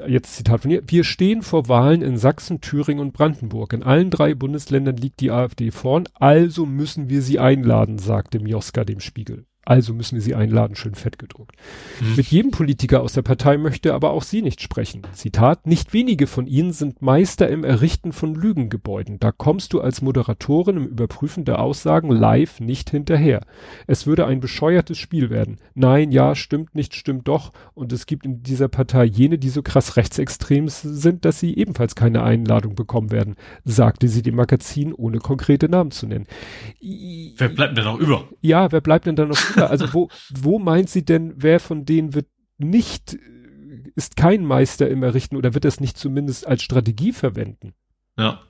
jetzt 0.08 0.34
Zitat 0.34 0.62
von 0.62 0.70
ihr, 0.72 0.82
wir 0.84 1.04
stehen 1.04 1.42
vor 1.42 1.68
Wahlen 1.68 2.02
in 2.02 2.16
Sachsen, 2.16 2.60
Thüringen 2.60 3.00
und 3.00 3.12
Brandenburg. 3.12 3.72
In 3.72 3.84
allen 3.84 4.10
drei 4.10 4.34
Bundesländern 4.34 4.96
liegt 4.96 5.20
die 5.20 5.30
AfD 5.30 5.70
vorn, 5.70 6.08
also 6.14 6.66
müssen 6.66 7.08
wir 7.08 7.22
sie 7.22 7.38
einladen, 7.38 7.98
sagte 7.98 8.40
Mioska 8.40 8.84
dem 8.84 8.98
Spiegel. 8.98 9.46
Also 9.66 9.92
müssen 9.92 10.14
wir 10.14 10.22
sie 10.22 10.34
einladen, 10.34 10.74
schön 10.74 10.94
fett 10.94 11.18
gedruckt. 11.18 11.54
Hm. 11.98 12.16
Mit 12.16 12.26
jedem 12.28 12.50
Politiker 12.50 13.02
aus 13.02 13.12
der 13.12 13.22
Partei 13.22 13.58
möchte 13.58 13.92
aber 13.92 14.10
auch 14.10 14.22
sie 14.22 14.40
nicht 14.40 14.62
sprechen. 14.62 15.02
Zitat, 15.12 15.66
nicht 15.66 15.92
wenige 15.92 16.26
von 16.26 16.46
ihnen 16.46 16.72
sind 16.72 17.02
Meister 17.02 17.48
im 17.48 17.62
Errichten 17.62 18.12
von 18.12 18.34
Lügengebäuden. 18.34 19.20
Da 19.20 19.32
kommst 19.32 19.74
du 19.74 19.80
als 19.82 20.00
Moderatorin 20.00 20.78
im 20.78 20.86
Überprüfen 20.86 21.44
der 21.44 21.60
Aussagen 21.60 22.10
live 22.10 22.60
nicht 22.60 22.90
hinterher. 22.90 23.42
Es 23.86 24.06
würde 24.06 24.26
ein 24.26 24.40
bescheuertes 24.40 24.96
Spiel 24.96 25.28
werden. 25.28 25.58
Nein, 25.74 26.10
ja, 26.10 26.34
stimmt 26.34 26.74
nicht, 26.74 26.94
stimmt 26.94 27.28
doch. 27.28 27.52
Und 27.74 27.92
es 27.92 28.06
gibt 28.06 28.24
in 28.24 28.42
dieser 28.42 28.68
Partei 28.68 29.04
jene, 29.04 29.38
die 29.38 29.50
so 29.50 29.62
krass 29.62 29.96
rechtsextrem 29.96 30.68
sind, 30.68 31.26
dass 31.26 31.38
sie 31.38 31.54
ebenfalls 31.56 31.94
keine 31.94 32.22
Einladung 32.22 32.74
bekommen 32.74 33.10
werden, 33.10 33.36
sagte 33.64 34.08
sie 34.08 34.22
dem 34.22 34.36
Magazin, 34.36 34.94
ohne 34.94 35.18
konkrete 35.18 35.68
Namen 35.68 35.90
zu 35.90 36.06
nennen. 36.06 36.26
Wer 36.80 37.48
bleibt 37.50 37.76
denn 37.76 37.84
noch 37.84 37.98
über? 37.98 38.24
Ja, 38.40 38.72
wer 38.72 38.80
bleibt 38.80 39.06
denn 39.06 39.16
da 39.16 39.26
noch 39.26 39.36
also 39.56 39.92
wo, 39.92 40.08
wo 40.30 40.58
meint 40.58 40.90
sie 40.90 41.04
denn, 41.04 41.34
wer 41.36 41.60
von 41.60 41.84
denen 41.84 42.14
wird 42.14 42.26
nicht, 42.58 43.18
ist 43.96 44.16
kein 44.16 44.44
Meister 44.44 44.88
im 44.88 45.02
Errichten 45.02 45.36
oder 45.36 45.54
wird 45.54 45.64
das 45.64 45.80
nicht 45.80 45.96
zumindest 45.96 46.46
als 46.46 46.62
Strategie 46.62 47.12
verwenden? 47.12 47.74
Ja. 48.18 48.40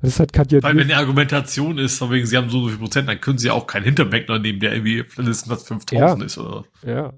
Das 0.00 0.18
hat 0.18 0.32
Katja 0.32 0.62
Weil 0.62 0.76
wenn 0.76 0.88
die 0.88 0.94
Argumentation 0.94 1.78
ist, 1.78 1.98
von 1.98 2.10
wegen, 2.10 2.26
sie 2.26 2.36
haben 2.36 2.48
so, 2.48 2.62
so 2.62 2.68
viel 2.68 2.78
Prozent, 2.78 3.08
dann 3.08 3.20
können 3.20 3.38
sie 3.38 3.50
auch 3.50 3.66
keinen 3.66 3.84
Hinterbäckler 3.84 4.38
nehmen, 4.38 4.60
der 4.60 4.72
irgendwie 4.72 5.04
mindestens 5.16 5.50
was 5.50 5.66
5000 5.66 6.20
ja. 6.20 6.26
ist, 6.26 6.38
oder? 6.38 6.64
Ja. 6.86 7.12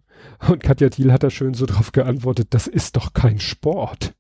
Und 0.48 0.62
Katja 0.62 0.88
Thiel 0.88 1.12
hat 1.12 1.22
da 1.22 1.30
schön 1.30 1.54
so 1.54 1.66
drauf 1.66 1.92
geantwortet, 1.92 2.48
das 2.50 2.66
ist 2.66 2.96
doch 2.96 3.12
kein 3.12 3.38
Sport. 3.38 4.14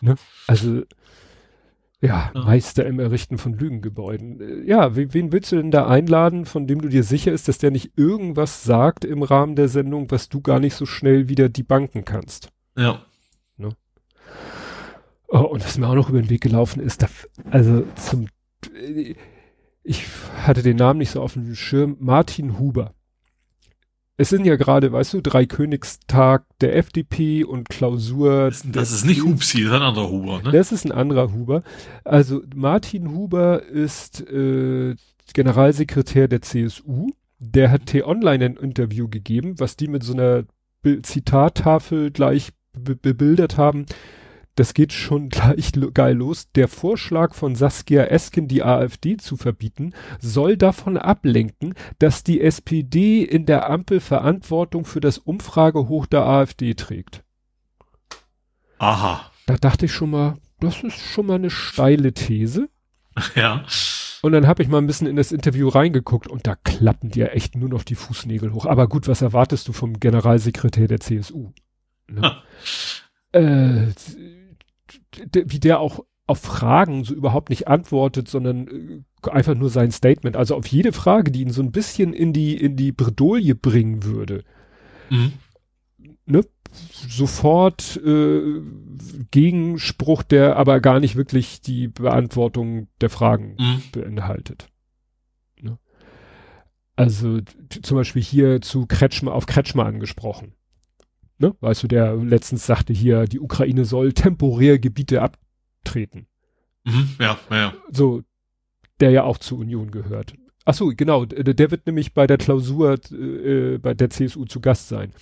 Ne? 0.00 0.16
Also, 0.46 0.82
ja, 2.00 2.30
ja, 2.34 2.44
Meister 2.44 2.86
im 2.86 2.98
Errichten 2.98 3.38
von 3.38 3.54
Lügengebäuden. 3.54 4.40
Äh, 4.40 4.68
ja, 4.68 4.94
wen, 4.96 5.32
willst 5.32 5.52
du 5.52 5.56
denn 5.56 5.70
da 5.70 5.86
einladen, 5.86 6.44
von 6.44 6.66
dem 6.66 6.80
du 6.80 6.88
dir 6.88 7.02
sicher 7.02 7.32
ist, 7.32 7.48
dass 7.48 7.58
der 7.58 7.70
nicht 7.70 7.92
irgendwas 7.96 8.64
sagt 8.64 9.04
im 9.04 9.22
Rahmen 9.22 9.56
der 9.56 9.68
Sendung, 9.68 10.10
was 10.10 10.28
du 10.28 10.40
gar 10.40 10.60
nicht 10.60 10.74
so 10.74 10.84
schnell 10.84 11.28
wieder 11.28 11.48
die 11.48 11.62
Banken 11.62 12.04
kannst? 12.04 12.50
Ja. 12.76 13.00
Ne? 13.56 13.70
Oh, 15.28 15.38
und 15.38 15.64
was 15.64 15.78
mir 15.78 15.88
auch 15.88 15.94
noch 15.94 16.10
über 16.10 16.20
den 16.20 16.30
Weg 16.30 16.42
gelaufen 16.42 16.80
ist, 16.80 17.02
da, 17.02 17.08
also 17.50 17.84
zum, 17.94 18.28
äh, 18.74 19.14
ich 19.82 20.04
hatte 20.42 20.62
den 20.62 20.76
Namen 20.76 20.98
nicht 20.98 21.10
so 21.10 21.22
auf 21.22 21.32
dem 21.32 21.54
Schirm, 21.54 21.96
Martin 21.98 22.58
Huber 22.58 22.95
es 24.18 24.30
sind 24.30 24.46
ja 24.46 24.56
gerade, 24.56 24.92
weißt 24.92 25.14
du, 25.14 25.20
drei 25.20 25.44
Königstag 25.44 26.44
der 26.60 26.76
FDP 26.76 27.44
und 27.44 27.68
Klausur. 27.68 28.46
Das, 28.46 28.64
das 28.64 28.92
ist 28.92 29.04
nicht 29.04 29.22
Hupsi, 29.22 29.64
das 29.64 29.72
ist 29.72 29.76
ein 29.76 29.82
anderer 29.82 30.10
Huber, 30.10 30.42
ne? 30.42 30.52
Das 30.52 30.72
ist 30.72 30.84
ein 30.86 30.92
anderer 30.92 31.32
Huber. 31.32 31.62
Also 32.04 32.42
Martin 32.54 33.10
Huber 33.10 33.62
ist 33.62 34.22
äh, 34.30 34.94
Generalsekretär 35.34 36.28
der 36.28 36.40
CSU. 36.40 37.10
Der 37.38 37.70
hat 37.70 37.86
T-Online 37.86 38.44
ein 38.46 38.56
Interview 38.56 39.08
gegeben, 39.08 39.56
was 39.58 39.76
die 39.76 39.88
mit 39.88 40.02
so 40.02 40.14
einer 40.14 40.44
Zitattafel 41.02 42.10
gleich 42.10 42.52
bebildert 42.72 43.58
haben 43.58 43.84
das 44.56 44.74
geht 44.74 44.92
schon 44.92 45.28
gleich 45.30 45.72
geil 45.94 46.16
los. 46.16 46.50
Der 46.54 46.66
Vorschlag 46.66 47.34
von 47.34 47.54
Saskia 47.54 48.04
Esken, 48.04 48.48
die 48.48 48.62
AfD 48.62 49.16
zu 49.16 49.36
verbieten, 49.36 49.94
soll 50.20 50.56
davon 50.56 50.96
ablenken, 50.96 51.74
dass 51.98 52.24
die 52.24 52.40
SPD 52.40 53.22
in 53.22 53.46
der 53.46 53.70
Ampel 53.70 54.00
Verantwortung 54.00 54.84
für 54.84 55.00
das 55.00 55.18
Umfragehoch 55.18 56.06
der 56.06 56.26
AfD 56.26 56.74
trägt. 56.74 57.22
Aha. 58.78 59.30
Da 59.46 59.56
dachte 59.56 59.86
ich 59.86 59.92
schon 59.92 60.10
mal, 60.10 60.38
das 60.60 60.82
ist 60.82 60.98
schon 60.98 61.26
mal 61.26 61.34
eine 61.34 61.50
steile 61.50 62.12
These. 62.12 62.68
Ja. 63.34 63.64
Und 64.20 64.32
dann 64.32 64.46
habe 64.46 64.62
ich 64.62 64.68
mal 64.68 64.78
ein 64.78 64.86
bisschen 64.86 65.06
in 65.06 65.16
das 65.16 65.32
Interview 65.32 65.68
reingeguckt 65.68 66.26
und 66.26 66.46
da 66.46 66.54
klappen 66.56 67.10
dir 67.10 67.32
echt 67.32 67.54
nur 67.54 67.68
noch 67.68 67.82
die 67.82 67.94
Fußnägel 67.94 68.52
hoch. 68.52 68.66
Aber 68.66 68.88
gut, 68.88 69.08
was 69.08 69.22
erwartest 69.22 69.68
du 69.68 69.72
vom 69.72 70.00
Generalsekretär 70.00 70.88
der 70.88 71.00
CSU? 71.00 71.52
Ne? 72.08 72.36
äh, 73.32 73.92
wie 75.32 75.60
der 75.60 75.80
auch 75.80 76.04
auf 76.26 76.40
Fragen 76.40 77.04
so 77.04 77.14
überhaupt 77.14 77.50
nicht 77.50 77.68
antwortet, 77.68 78.28
sondern 78.28 78.66
äh, 78.66 79.30
einfach 79.30 79.54
nur 79.54 79.70
sein 79.70 79.92
Statement. 79.92 80.36
Also 80.36 80.56
auf 80.56 80.66
jede 80.66 80.92
Frage, 80.92 81.30
die 81.30 81.42
ihn 81.42 81.50
so 81.50 81.62
ein 81.62 81.72
bisschen 81.72 82.12
in 82.12 82.32
die, 82.32 82.56
in 82.56 82.76
die 82.76 82.92
Bredouille 82.92 83.54
bringen 83.54 84.02
würde. 84.02 84.42
Mhm. 85.08 85.32
Ne? 86.26 86.44
Sofort 87.08 87.96
äh, 88.04 88.60
Gegenspruch, 89.30 90.24
der 90.24 90.56
aber 90.56 90.80
gar 90.80 90.98
nicht 90.98 91.14
wirklich 91.16 91.60
die 91.60 91.88
Beantwortung 91.88 92.88
der 93.00 93.08
Fragen 93.08 93.56
mhm. 93.58 93.82
beinhaltet. 93.92 94.68
Ne? 95.60 95.78
Also 96.96 97.38
zum 97.82 97.96
Beispiel 97.96 98.22
hier 98.22 98.60
zu 98.60 98.86
Kretschmer, 98.86 99.32
auf 99.32 99.46
Kretschmer 99.46 99.86
angesprochen 99.86 100.54
ne, 101.38 101.54
weißt 101.60 101.82
du, 101.82 101.88
der 101.88 102.16
letztens 102.16 102.66
sagte 102.66 102.92
hier, 102.92 103.24
die 103.24 103.40
Ukraine 103.40 103.84
soll 103.84 104.12
temporär 104.12 104.78
Gebiete 104.78 105.22
abtreten. 105.22 106.26
Mhm, 106.84 107.10
ja, 107.18 107.38
ja. 107.50 107.74
So, 107.90 108.22
der 109.00 109.10
ja 109.10 109.24
auch 109.24 109.38
zur 109.38 109.58
Union 109.58 109.90
gehört. 109.90 110.34
Ach 110.68 110.74
so, 110.74 110.88
genau, 110.88 111.24
der 111.24 111.70
wird 111.70 111.86
nämlich 111.86 112.12
bei 112.12 112.26
der 112.26 112.38
Klausur 112.38 112.98
äh, 113.12 113.78
bei 113.78 113.94
der 113.94 114.10
CSU 114.10 114.46
zu 114.46 114.60
Gast 114.60 114.88
sein. 114.88 115.12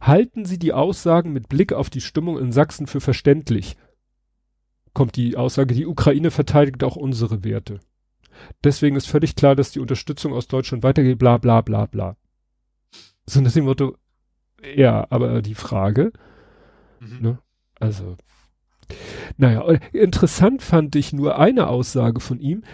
Halten 0.00 0.46
Sie 0.46 0.58
die 0.58 0.72
Aussagen 0.72 1.32
mit 1.34 1.50
Blick 1.50 1.74
auf 1.74 1.90
die 1.90 2.00
Stimmung 2.00 2.38
in 2.38 2.52
Sachsen 2.52 2.86
für 2.86 3.02
verständlich? 3.02 3.76
Kommt 4.94 5.16
die 5.16 5.36
Aussage, 5.36 5.74
die 5.74 5.84
Ukraine 5.86 6.30
verteidigt 6.30 6.82
auch 6.84 6.96
unsere 6.96 7.44
Werte. 7.44 7.80
Deswegen 8.64 8.96
ist 8.96 9.08
völlig 9.08 9.36
klar, 9.36 9.54
dass 9.54 9.72
die 9.72 9.80
Unterstützung 9.80 10.32
aus 10.32 10.48
Deutschland 10.48 10.82
weitergeht, 10.82 11.18
bla 11.18 11.36
bla 11.36 11.60
bla 11.60 11.84
bla. 11.84 12.16
So 13.26 13.42
nach 13.42 13.52
dem 13.52 13.64
Motto, 13.64 13.94
ja, 14.62 15.06
aber 15.10 15.42
die 15.42 15.54
Frage, 15.54 16.12
mhm. 17.00 17.18
ne? 17.20 17.38
Also, 17.80 18.16
naja, 19.36 19.62
interessant 19.92 20.62
fand 20.62 20.96
ich 20.96 21.12
nur 21.12 21.38
eine 21.38 21.68
Aussage 21.68 22.20
von 22.20 22.40
ihm, 22.40 22.64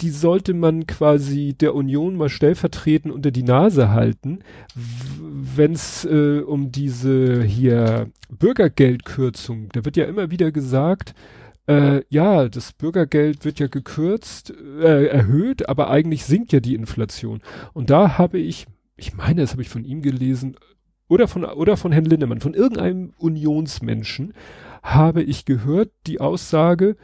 die 0.00 0.10
sollte 0.10 0.54
man 0.54 0.86
quasi 0.86 1.54
der 1.54 1.74
Union 1.74 2.16
mal 2.16 2.28
stellvertretend 2.28 3.12
unter 3.12 3.30
die 3.30 3.42
Nase 3.42 3.90
halten, 3.90 4.40
wenn 4.74 5.72
es 5.72 6.04
äh, 6.04 6.40
um 6.40 6.72
diese 6.72 7.42
hier 7.42 8.10
Bürgergeldkürzung, 8.30 9.68
da 9.72 9.84
wird 9.84 9.96
ja 9.96 10.04
immer 10.06 10.30
wieder 10.30 10.52
gesagt, 10.52 11.14
äh, 11.66 12.02
ja, 12.08 12.48
das 12.48 12.72
Bürgergeld 12.72 13.44
wird 13.44 13.60
ja 13.60 13.66
gekürzt, 13.66 14.52
äh, 14.80 15.06
erhöht, 15.06 15.68
aber 15.68 15.90
eigentlich 15.90 16.24
sinkt 16.24 16.52
ja 16.52 16.60
die 16.60 16.74
Inflation. 16.74 17.42
Und 17.74 17.90
da 17.90 18.18
habe 18.18 18.38
ich, 18.38 18.66
ich 18.96 19.14
meine, 19.14 19.42
das 19.42 19.52
habe 19.52 19.62
ich 19.62 19.68
von 19.68 19.84
ihm 19.84 20.02
gelesen, 20.02 20.56
oder 21.10 21.28
von, 21.28 21.44
oder 21.44 21.76
von 21.76 21.92
Herrn 21.92 22.04
Lindemann, 22.04 22.40
von 22.40 22.54
irgendeinem 22.54 23.12
Unionsmenschen 23.18 24.32
habe 24.82 25.22
ich 25.22 25.44
gehört 25.44 25.90
die 26.06 26.20
Aussage, 26.20 26.96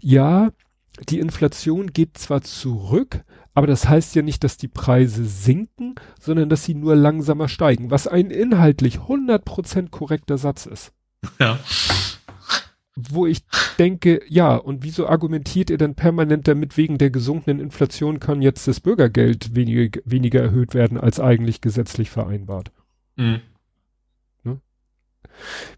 ja, 0.00 0.50
die 1.08 1.18
Inflation 1.18 1.92
geht 1.92 2.18
zwar 2.18 2.42
zurück, 2.42 3.24
aber 3.54 3.66
das 3.66 3.88
heißt 3.88 4.14
ja 4.14 4.22
nicht, 4.22 4.44
dass 4.44 4.58
die 4.58 4.68
Preise 4.68 5.24
sinken, 5.24 5.94
sondern 6.20 6.48
dass 6.50 6.64
sie 6.64 6.74
nur 6.74 6.94
langsamer 6.94 7.48
steigen, 7.48 7.90
was 7.90 8.06
ein 8.06 8.30
inhaltlich 8.30 8.98
100% 8.98 9.88
korrekter 9.90 10.36
Satz 10.36 10.66
ist. 10.66 10.92
Ja. 11.40 11.58
Wo 12.96 13.26
ich 13.26 13.42
denke, 13.78 14.20
ja, 14.28 14.56
und 14.56 14.82
wieso 14.82 15.08
argumentiert 15.08 15.70
ihr 15.70 15.78
denn 15.78 15.94
permanent 15.94 16.48
damit, 16.48 16.76
wegen 16.76 16.98
der 16.98 17.10
gesunkenen 17.10 17.60
Inflation 17.60 18.20
kann 18.20 18.42
jetzt 18.42 18.68
das 18.68 18.80
Bürgergeld 18.80 19.54
weniger, 19.54 20.00
weniger 20.04 20.42
erhöht 20.42 20.74
werden, 20.74 20.98
als 20.98 21.18
eigentlich 21.18 21.60
gesetzlich 21.60 22.10
vereinbart? 22.10 22.72
Mhm. 23.18 23.40
Ne? 24.44 24.60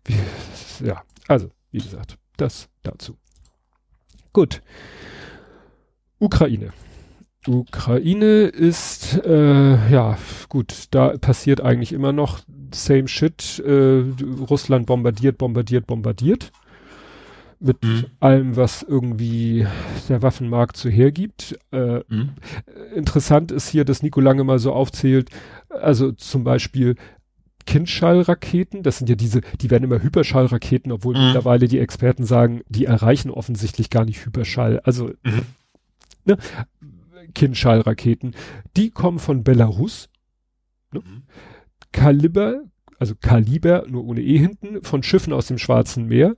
Wie, 0.05 0.87
ja, 0.87 1.03
also, 1.27 1.51
wie 1.73 1.79
gesagt, 1.79 2.19
das 2.37 2.69
dazu. 2.83 3.17
Gut. 4.33 4.63
Ukraine. 6.19 6.73
Ukraine 7.47 8.45
ist, 8.45 9.19
äh, 9.25 9.91
ja, 9.91 10.19
gut, 10.51 10.85
da 10.91 11.17
passiert 11.17 11.63
eigentlich 11.63 11.93
immer 11.93 12.13
noch 12.13 12.41
same 12.73 13.09
shit. 13.09 13.59
Äh, 13.65 14.05
Russland 14.49 14.87
bombardiert, 14.87 15.39
bombardiert, 15.39 15.87
bombardiert. 15.87 16.53
Mit 17.59 17.83
mhm. 17.83 18.07
allem, 18.21 18.57
was 18.57 18.83
irgendwie 18.83 19.67
der 20.09 20.23
Waffenmarkt 20.23 20.77
so 20.77 20.89
hergibt. 20.89 21.59
Äh, 21.73 22.01
mhm. 22.09 22.31
Interessant 22.95 23.53
ist 23.53 23.69
hier, 23.69 23.85
dass 23.85 24.03
Nico 24.03 24.21
Lange 24.21 24.45
mal 24.45 24.59
so 24.59 24.73
aufzählt, 24.73 25.31
also 25.69 26.13
zum 26.13 26.45
Beispiel 26.45 26.97
Kindschallraketen, 27.67 28.83
das 28.83 28.99
sind 28.99 29.09
ja 29.09 29.15
diese, 29.15 29.41
die 29.61 29.71
werden 29.71 29.85
immer 29.85 30.03
Hyperschallraketen, 30.03 30.93
obwohl 30.93 31.17
mhm. 31.17 31.27
mittlerweile 31.27 31.69
die 31.69 31.79
Experten 31.79 32.25
sagen, 32.25 32.63
die 32.69 32.87
erreichen 32.87 33.31
offensichtlich 33.31 33.91
gar 33.91 34.05
nicht 34.05 34.25
Hyperschall. 34.25 34.81
Also 34.81 35.11
mhm. 35.23 35.43
ne, 36.25 36.39
Kindschallraketen, 37.35 38.35
die 38.77 38.91
kommen 38.91 39.19
von 39.19 39.45
Belarus. 39.45 40.09
Ne? 40.93 41.01
Mhm. 41.01 41.23
Kaliber, 41.93 42.63
also 42.99 43.15
Kaliber, 43.21 43.85
nur 43.89 44.05
ohne 44.05 44.21
E 44.21 44.39
hinten, 44.39 44.83
von 44.83 45.03
Schiffen 45.03 45.33
aus 45.33 45.47
dem 45.47 45.59
Schwarzen 45.59 46.07
Meer. 46.07 46.37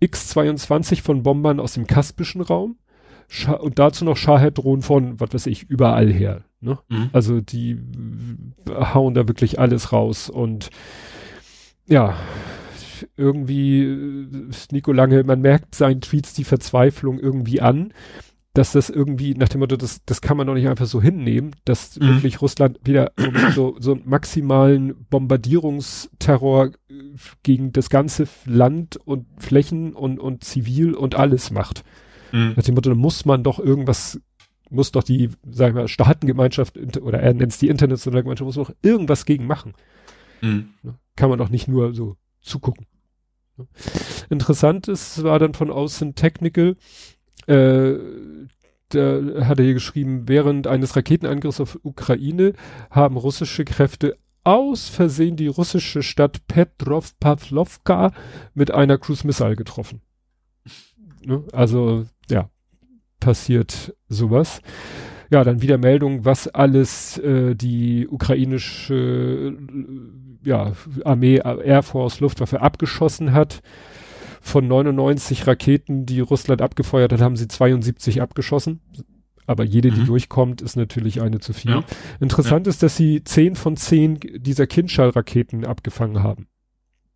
X-22 0.00 1.02
von 1.02 1.22
Bombern 1.22 1.60
aus 1.60 1.74
dem 1.74 1.86
Kaspischen 1.86 2.40
Raum. 2.40 2.78
Scha 3.28 3.52
und 3.52 3.78
dazu 3.78 4.04
noch 4.04 4.16
Shahed-Drohnen 4.16 4.82
von, 4.82 5.20
was 5.20 5.32
weiß 5.32 5.46
ich, 5.46 5.62
überall 5.64 6.12
her. 6.12 6.44
Ne? 6.62 6.78
Mhm. 6.88 7.10
Also 7.12 7.40
die 7.40 7.78
hauen 8.68 9.14
da 9.14 9.28
wirklich 9.28 9.58
alles 9.58 9.92
raus 9.92 10.30
und 10.30 10.70
ja, 11.86 12.16
irgendwie 13.16 13.82
äh, 13.82 14.50
Nico 14.70 14.92
Lange, 14.92 15.24
man 15.24 15.40
merkt 15.40 15.74
seinen 15.74 16.00
Tweets 16.00 16.34
die 16.34 16.44
Verzweiflung 16.44 17.18
irgendwie 17.18 17.60
an, 17.60 17.92
dass 18.54 18.72
das 18.72 18.90
irgendwie 18.90 19.34
nach 19.34 19.48
dem 19.48 19.60
Motto, 19.60 19.76
das, 19.76 20.04
das 20.04 20.20
kann 20.20 20.36
man 20.36 20.46
doch 20.46 20.54
nicht 20.54 20.68
einfach 20.68 20.86
so 20.86 21.00
hinnehmen, 21.00 21.56
dass 21.64 21.98
mhm. 21.98 22.08
wirklich 22.08 22.42
Russland 22.42 22.78
wieder 22.84 23.12
so, 23.54 23.76
so 23.78 23.92
einen 23.92 24.02
maximalen 24.04 25.06
Bombardierungsterror 25.08 26.66
äh, 26.66 26.94
gegen 27.42 27.72
das 27.72 27.88
ganze 27.88 28.28
Land 28.44 28.96
und 28.96 29.26
Flächen 29.38 29.94
und, 29.94 30.20
und 30.20 30.44
Zivil 30.44 30.94
und 30.94 31.14
alles 31.14 31.50
macht. 31.50 31.82
Mhm. 32.32 32.52
Nach 32.56 32.62
dem 32.62 32.74
Motto, 32.74 32.90
da 32.90 32.96
muss 32.96 33.24
man 33.24 33.42
doch 33.42 33.58
irgendwas 33.58 34.20
muss 34.72 34.92
doch 34.92 35.02
die, 35.02 35.30
sagen 35.48 35.76
wir, 35.76 35.88
Staatengemeinschaft 35.88 36.78
oder 36.98 37.20
er 37.20 37.34
nennt 37.34 37.52
es 37.52 37.58
die 37.58 37.68
internationale 37.68 38.22
Gemeinschaft, 38.22 38.46
muss 38.46 38.54
doch 38.54 38.74
irgendwas 38.82 39.26
gegen 39.26 39.46
machen. 39.46 39.74
Mhm. 40.40 40.70
Ne? 40.82 40.94
Kann 41.16 41.30
man 41.30 41.38
doch 41.38 41.50
nicht 41.50 41.68
nur 41.68 41.94
so 41.94 42.16
zugucken. 42.40 42.86
Ne? 43.56 43.66
Interessant 44.30 44.88
ist, 44.88 45.22
war 45.22 45.38
dann 45.38 45.54
von 45.54 45.70
außen 45.70 46.14
Technical, 46.14 46.76
äh, 47.46 47.94
da 48.88 49.46
hat 49.46 49.58
er 49.58 49.64
hier 49.64 49.74
geschrieben, 49.74 50.28
während 50.28 50.66
eines 50.66 50.96
Raketenangriffs 50.96 51.60
auf 51.60 51.78
Ukraine 51.82 52.52
haben 52.90 53.16
russische 53.16 53.64
Kräfte 53.64 54.18
aus 54.44 54.88
Versehen 54.88 55.36
die 55.36 55.46
russische 55.46 56.02
Stadt 56.02 56.46
Petrov 56.46 57.18
Pavlovka 57.18 58.12
mit 58.54 58.70
einer 58.70 58.98
Cruise 58.98 59.26
Missile 59.26 59.56
getroffen. 59.56 60.02
Ne? 61.24 61.44
Also, 61.52 62.06
ja, 62.28 62.50
passiert 63.22 63.94
sowas. 64.08 64.60
Ja, 65.30 65.44
dann 65.44 65.62
wieder 65.62 65.78
Meldung, 65.78 66.26
was 66.26 66.46
alles 66.48 67.16
äh, 67.18 67.54
die 67.54 68.06
ukrainische 68.06 68.94
äh, 68.94 70.48
ja, 70.48 70.72
Armee, 71.04 71.36
Air 71.36 71.82
Force, 71.82 72.20
Luftwaffe 72.20 72.60
abgeschossen 72.60 73.32
hat. 73.32 73.62
Von 74.42 74.66
99 74.66 75.46
Raketen, 75.46 76.04
die 76.04 76.18
Russland 76.18 76.60
abgefeuert 76.60 77.12
hat, 77.12 77.20
haben 77.20 77.36
sie 77.36 77.46
72 77.46 78.20
abgeschossen. 78.20 78.80
Aber 79.46 79.64
jede, 79.64 79.90
die 79.90 80.00
mhm. 80.00 80.06
durchkommt, 80.06 80.62
ist 80.62 80.76
natürlich 80.76 81.22
eine 81.22 81.38
zu 81.38 81.52
viel. 81.52 81.70
Ja. 81.70 81.84
Interessant 82.20 82.66
ja. 82.66 82.70
ist, 82.70 82.82
dass 82.82 82.96
sie 82.96 83.22
10 83.22 83.54
von 83.54 83.76
10 83.76 84.20
dieser 84.36 84.66
Kindschall-Raketen 84.66 85.64
abgefangen 85.64 86.22
haben. 86.22 86.48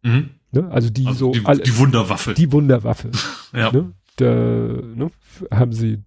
Mhm. 0.03 0.31
Ne? 0.53 0.69
Also 0.71 0.89
die 0.89 1.07
also 1.07 1.19
so. 1.19 1.33
Die, 1.33 1.45
alle, 1.45 1.63
die 1.63 1.77
Wunderwaffe. 1.77 2.35
Die 2.35 2.53
Wunderwaffe. 2.53 3.11
ja. 3.53 3.73
Ne? 3.73 3.93
Da, 4.17 4.25
ne? 4.25 5.11
haben 5.51 5.73
sie 5.73 6.03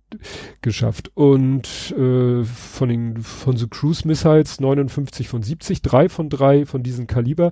geschafft. 0.62 1.12
Und 1.14 1.94
äh, 1.98 2.44
von 2.44 2.90
den 2.90 3.18
von 3.18 3.56
so 3.56 3.68
Cruise 3.68 4.08
Missiles 4.08 4.60
59 4.60 5.28
von 5.28 5.44
70, 5.44 5.82
drei 5.82 6.10
von 6.10 6.30
drei 6.30 6.66
von 6.66 6.82
diesen 6.82 7.08
Kaliber, 7.08 7.52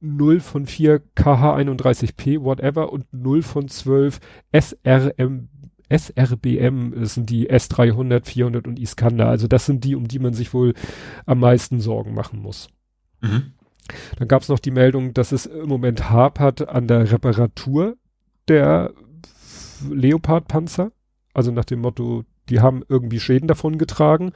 0 0.00 0.40
von 0.40 0.66
4 0.66 1.02
KH31P, 1.16 2.42
whatever, 2.42 2.92
und 2.92 3.06
0 3.12 3.42
von 3.42 3.68
12 3.68 4.20
SRM, 4.52 5.48
SRBM, 5.88 6.94
das 6.98 7.14
sind 7.14 7.30
die 7.30 7.50
S300, 7.50 8.26
400 8.26 8.66
und 8.66 8.78
Iskander. 8.78 9.28
Also 9.28 9.48
das 9.48 9.66
sind 9.66 9.84
die, 9.84 9.94
um 9.94 10.08
die 10.08 10.18
man 10.18 10.34
sich 10.34 10.52
wohl 10.52 10.74
am 11.26 11.40
meisten 11.40 11.80
Sorgen 11.80 12.14
machen 12.14 12.40
muss. 12.40 12.68
Mhm. 13.20 13.52
Dann 14.18 14.28
gab 14.28 14.42
es 14.42 14.48
noch 14.48 14.58
die 14.58 14.70
Meldung, 14.70 15.12
dass 15.14 15.32
es 15.32 15.46
im 15.46 15.68
Moment 15.68 16.10
hapert 16.10 16.68
an 16.68 16.86
der 16.88 17.10
Reparatur 17.10 17.96
der 18.48 18.92
Leopard-Panzer. 19.92 20.92
Also 21.32 21.50
nach 21.50 21.64
dem 21.64 21.80
Motto, 21.80 22.24
die 22.48 22.60
haben 22.60 22.82
irgendwie 22.88 23.20
Schäden 23.20 23.48
davon 23.48 23.78
getragen. 23.78 24.32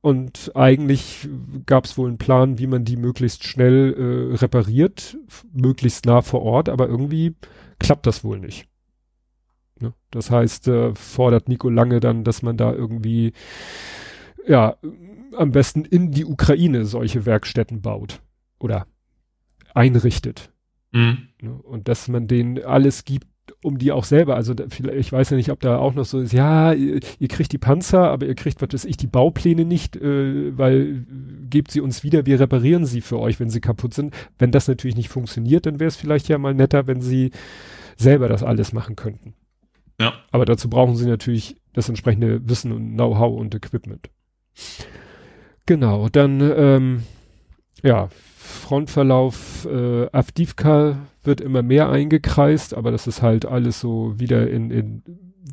Und 0.00 0.52
eigentlich 0.54 1.28
gab 1.66 1.84
es 1.84 1.98
wohl 1.98 2.08
einen 2.08 2.18
Plan, 2.18 2.58
wie 2.58 2.68
man 2.68 2.84
die 2.84 2.96
möglichst 2.96 3.44
schnell 3.44 3.94
äh, 3.94 4.36
repariert, 4.36 5.16
möglichst 5.52 6.06
nah 6.06 6.22
vor 6.22 6.42
Ort, 6.42 6.68
aber 6.68 6.88
irgendwie 6.88 7.34
klappt 7.80 8.06
das 8.06 8.22
wohl 8.22 8.38
nicht. 8.38 8.68
Ne? 9.80 9.92
Das 10.10 10.30
heißt, 10.30 10.68
äh, 10.68 10.94
fordert 10.94 11.48
Nico 11.48 11.68
Lange 11.68 11.98
dann, 11.98 12.22
dass 12.22 12.42
man 12.42 12.56
da 12.56 12.72
irgendwie, 12.72 13.32
ja, 14.46 14.76
am 15.36 15.52
besten 15.52 15.84
in 15.84 16.12
die 16.12 16.24
Ukraine 16.24 16.84
solche 16.84 17.26
Werkstätten 17.26 17.82
baut 17.82 18.20
oder 18.58 18.86
einrichtet. 19.74 20.52
Mhm. 20.92 21.28
Ne? 21.40 21.52
Und 21.54 21.88
dass 21.88 22.08
man 22.08 22.28
denen 22.28 22.62
alles 22.64 23.04
gibt, 23.04 23.26
um 23.62 23.78
die 23.78 23.92
auch 23.92 24.04
selber, 24.04 24.36
also 24.36 24.54
da, 24.54 24.64
ich 24.92 25.12
weiß 25.12 25.30
ja 25.30 25.36
nicht, 25.36 25.50
ob 25.50 25.60
da 25.60 25.78
auch 25.78 25.94
noch 25.94 26.04
so 26.04 26.20
ist, 26.20 26.32
ja, 26.32 26.72
ihr, 26.72 27.00
ihr 27.18 27.28
kriegt 27.28 27.52
die 27.52 27.58
Panzer, 27.58 28.10
aber 28.10 28.26
ihr 28.26 28.34
kriegt, 28.34 28.60
was 28.62 28.72
weiß 28.72 28.84
ich, 28.84 28.96
die 28.96 29.06
Baupläne 29.06 29.64
nicht, 29.64 29.96
äh, 29.96 30.56
weil 30.56 31.04
gebt 31.48 31.70
sie 31.70 31.80
uns 31.80 32.02
wieder, 32.02 32.26
wir 32.26 32.40
reparieren 32.40 32.86
sie 32.86 33.00
für 33.00 33.18
euch, 33.18 33.40
wenn 33.40 33.50
sie 33.50 33.60
kaputt 33.60 33.94
sind. 33.94 34.14
Wenn 34.38 34.50
das 34.50 34.68
natürlich 34.68 34.96
nicht 34.96 35.08
funktioniert, 35.08 35.66
dann 35.66 35.80
wäre 35.80 35.88
es 35.88 35.96
vielleicht 35.96 36.28
ja 36.28 36.38
mal 36.38 36.54
netter, 36.54 36.86
wenn 36.86 37.00
sie 37.00 37.30
selber 37.96 38.28
das 38.28 38.42
alles 38.42 38.72
machen 38.72 38.96
könnten. 38.96 39.34
Ja. 40.00 40.12
Aber 40.30 40.44
dazu 40.44 40.70
brauchen 40.70 40.96
sie 40.96 41.06
natürlich 41.06 41.56
das 41.72 41.88
entsprechende 41.88 42.48
Wissen 42.48 42.72
und 42.72 42.94
Know-how 42.94 43.38
und 43.38 43.54
Equipment. 43.54 44.10
Genau, 45.66 46.08
dann 46.08 46.40
ähm, 46.40 47.02
ja, 47.82 48.08
Frontverlauf 48.36 49.66
äh, 49.70 50.06
Avdivka 50.12 50.98
wird 51.22 51.40
immer 51.40 51.62
mehr 51.62 51.90
eingekreist, 51.90 52.74
aber 52.74 52.90
das 52.90 53.06
ist 53.06 53.22
halt 53.22 53.46
alles 53.46 53.80
so 53.80 54.18
wieder 54.18 54.48
in, 54.48 54.70
in 54.70 55.02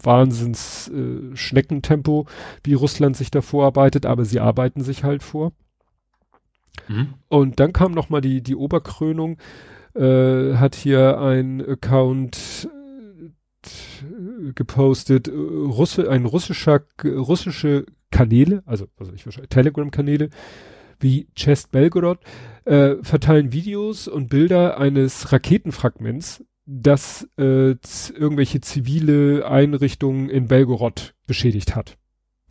Wahnsinns 0.04 0.89
äh, 0.89 1.36
Schneckentempo, 1.36 2.28
wie 2.63 2.73
Russland 2.73 3.15
sich 3.17 3.32
da 3.32 3.41
vorarbeitet, 3.41 4.06
aber 4.06 4.25
sie 4.25 4.39
arbeiten 4.39 4.82
sich 4.82 5.04
halt 5.04 5.23
vor. 5.23 5.54
Mhm. 6.88 7.13
Und 7.30 7.60
dann 7.60 7.73
kam 7.73 7.91
noch 7.91 8.10
mal 8.10 8.21
die, 8.21 8.41
die 8.41 8.56
Oberkrönung, 8.56 9.38
äh, 9.95 10.56
hat 10.56 10.75
hier 10.75 11.19
ein 11.19 11.65
Account 11.65 12.69
äh, 13.63 14.51
gepostet, 14.54 15.28
äh, 15.28 15.32
Russe, 15.32 16.10
ein 16.10 16.25
russischer, 16.25 16.82
russische 17.04 17.86
Kanäle, 18.12 18.63
also, 18.65 18.88
also 18.97 19.13
ich 19.13 19.25
wahrscheinlich 19.25 19.49
Telegram-Kanäle, 19.49 20.30
wie 20.99 21.28
Chest 21.36 21.71
Belgorod, 21.71 22.19
äh, 22.65 22.95
verteilen 23.01 23.51
Videos 23.51 24.08
und 24.08 24.30
Bilder 24.30 24.78
eines 24.78 25.32
Raketenfragments, 25.32 26.43
das 26.65 27.28
äh, 27.38 27.75
irgendwelche 28.17 28.62
zivile 28.62 29.47
Einrichtungen 29.47 30.30
in 30.30 30.47
Belgorod 30.47 31.13
beschädigt 31.28 31.75
hat. 31.75 31.97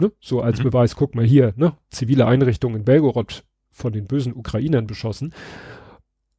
Ne? 0.00 0.12
So 0.20 0.40
als 0.40 0.60
mhm. 0.60 0.64
Beweis, 0.64 0.96
guck 0.96 1.14
mal 1.14 1.24
hier, 1.24 1.52
ne? 1.56 1.76
zivile 1.90 2.26
Einrichtungen 2.26 2.78
in 2.78 2.84
Belgorod 2.84 3.44
von 3.70 3.92
den 3.92 4.06
bösen 4.06 4.34
Ukrainern 4.34 4.86
beschossen. 4.86 5.34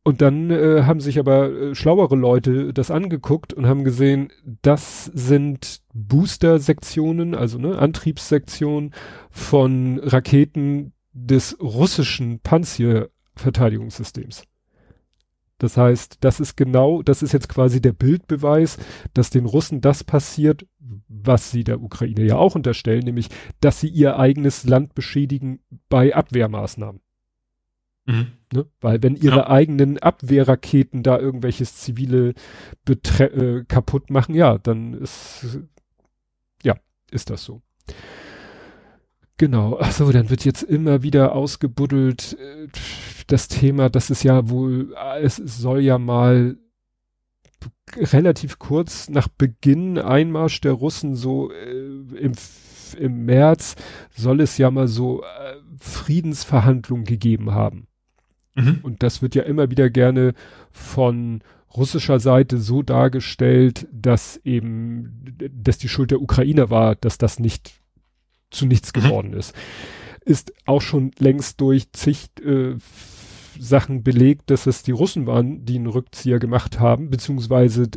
Und 0.04 0.22
dann 0.22 0.52
äh, 0.52 0.84
haben 0.84 1.00
sich 1.00 1.18
aber 1.18 1.50
äh, 1.50 1.76
schlauere 1.76 2.16
Leute 2.16 2.74
das 2.74 2.92
angeguckt 2.92 3.54
und 3.54 3.66
haben 3.66 3.84
gesehen, 3.84 4.32
das 4.62 5.06
sind 5.06 5.82
Booster-Sektionen, 5.94 7.34
also 7.34 7.58
ne, 7.58 7.80
Antriebssektionen 7.80 8.94
von 9.32 10.00
Raketen 10.00 10.94
des 11.12 11.58
russischen 11.60 12.40
Panzer 12.40 13.08
Verteidigungssystems. 13.36 14.44
Das 15.58 15.78
heißt, 15.78 16.18
das 16.20 16.40
ist 16.40 16.58
genau, 16.58 17.02
das 17.02 17.24
ist 17.24 17.32
jetzt 17.32 17.48
quasi 17.48 17.82
der 17.82 17.94
Bildbeweis, 17.94 18.78
dass 19.14 19.30
den 19.30 19.46
Russen 19.46 19.80
das 19.80 20.04
passiert, 20.04 20.68
was 21.08 21.52
sie 21.52 21.64
der 21.64 21.82
Ukraine 21.82 22.24
ja 22.24 22.36
auch 22.36 22.56
unterstellen, 22.56 23.04
nämlich, 23.04 23.30
dass 23.62 23.80
sie 23.80 23.88
ihr 23.88 24.20
eigenes 24.20 24.66
Land 24.66 24.96
beschädigen 24.96 25.62
bei 25.88 26.14
Abwehrmaßnahmen. 26.14 27.02
Mhm. 28.06 28.28
Ne? 28.54 28.66
Weil 28.82 29.02
wenn 29.02 29.16
ihre 29.16 29.38
ja. 29.38 29.50
eigenen 29.50 29.98
Abwehrraketen 29.98 31.04
da 31.04 31.18
irgendwelches 31.18 31.78
zivile 31.78 32.34
Betre 32.84 33.26
äh, 33.26 33.66
kaputt 33.66 34.10
machen, 34.10 34.36
ja, 34.36 34.58
dann 34.58 34.94
ist, 34.94 35.60
ja, 36.64 36.76
ist 37.12 37.30
das 37.30 37.44
so. 37.44 37.62
Genau, 39.38 39.78
achso, 39.80 40.12
dann 40.12 40.30
wird 40.30 40.46
jetzt 40.46 40.64
immer 40.64 41.04
wieder 41.04 41.34
ausgebuddelt 41.34 42.38
äh, 42.40 42.68
das 43.28 43.48
Thema, 43.48 43.90
das 43.90 44.10
ist 44.10 44.24
ja 44.24 44.50
wohl, 44.50 44.96
es 45.22 45.36
soll 45.36 45.82
ja 45.82 45.98
mal 45.98 46.58
relativ 47.98 48.60
kurz 48.60 49.10
nach 49.10 49.28
Beginn 49.28 49.98
Einmarsch 49.98 50.62
der 50.62 50.74
Russen 50.74 51.16
so 51.16 51.52
äh, 51.52 52.18
im, 52.18 52.34
im 52.98 53.26
März 53.26 53.76
soll 54.16 54.42
es 54.42 54.58
ja 54.58 54.72
mal 54.72 54.88
so 54.88 55.24
äh, 55.24 55.56
Friedensverhandlungen 55.80 57.06
gegeben 57.06 57.52
haben. 57.52 57.88
Mhm. 58.56 58.80
Und 58.84 59.04
das 59.04 59.22
wird 59.22 59.36
ja 59.36 59.44
immer 59.44 59.70
wieder 59.70 59.90
gerne 59.90 60.34
von 60.72 61.42
russischer 61.76 62.20
Seite 62.20 62.58
so 62.58 62.84
dargestellt, 62.84 63.88
dass 63.92 64.40
eben, 64.44 65.36
dass 65.52 65.78
die 65.78 65.90
Schuld 65.90 66.12
der 66.12 66.22
Ukrainer 66.22 66.70
war, 66.70 66.96
dass 66.96 67.18
das 67.18 67.40
nicht 67.40 67.82
zu 68.56 68.66
nichts 68.66 68.94
mhm. 68.96 69.02
geworden 69.02 69.34
ist. 69.34 69.54
Ist 70.26 70.54
auch 70.66 70.82
schon 70.82 71.12
längst 71.20 71.62
durch 71.62 71.92
zig 71.92 72.30
äh, 72.44 72.76
Sachen 73.60 74.04
belegt, 74.04 74.50
dass 74.50 74.66
es 74.66 74.84
die 74.84 74.92
Russen 74.92 75.28
waren, 75.28 75.66
die 75.66 75.76
einen 75.76 75.88
Rückzieher 75.88 76.40
gemacht 76.40 76.80
haben, 76.80 77.10
beziehungsweise 77.10 77.90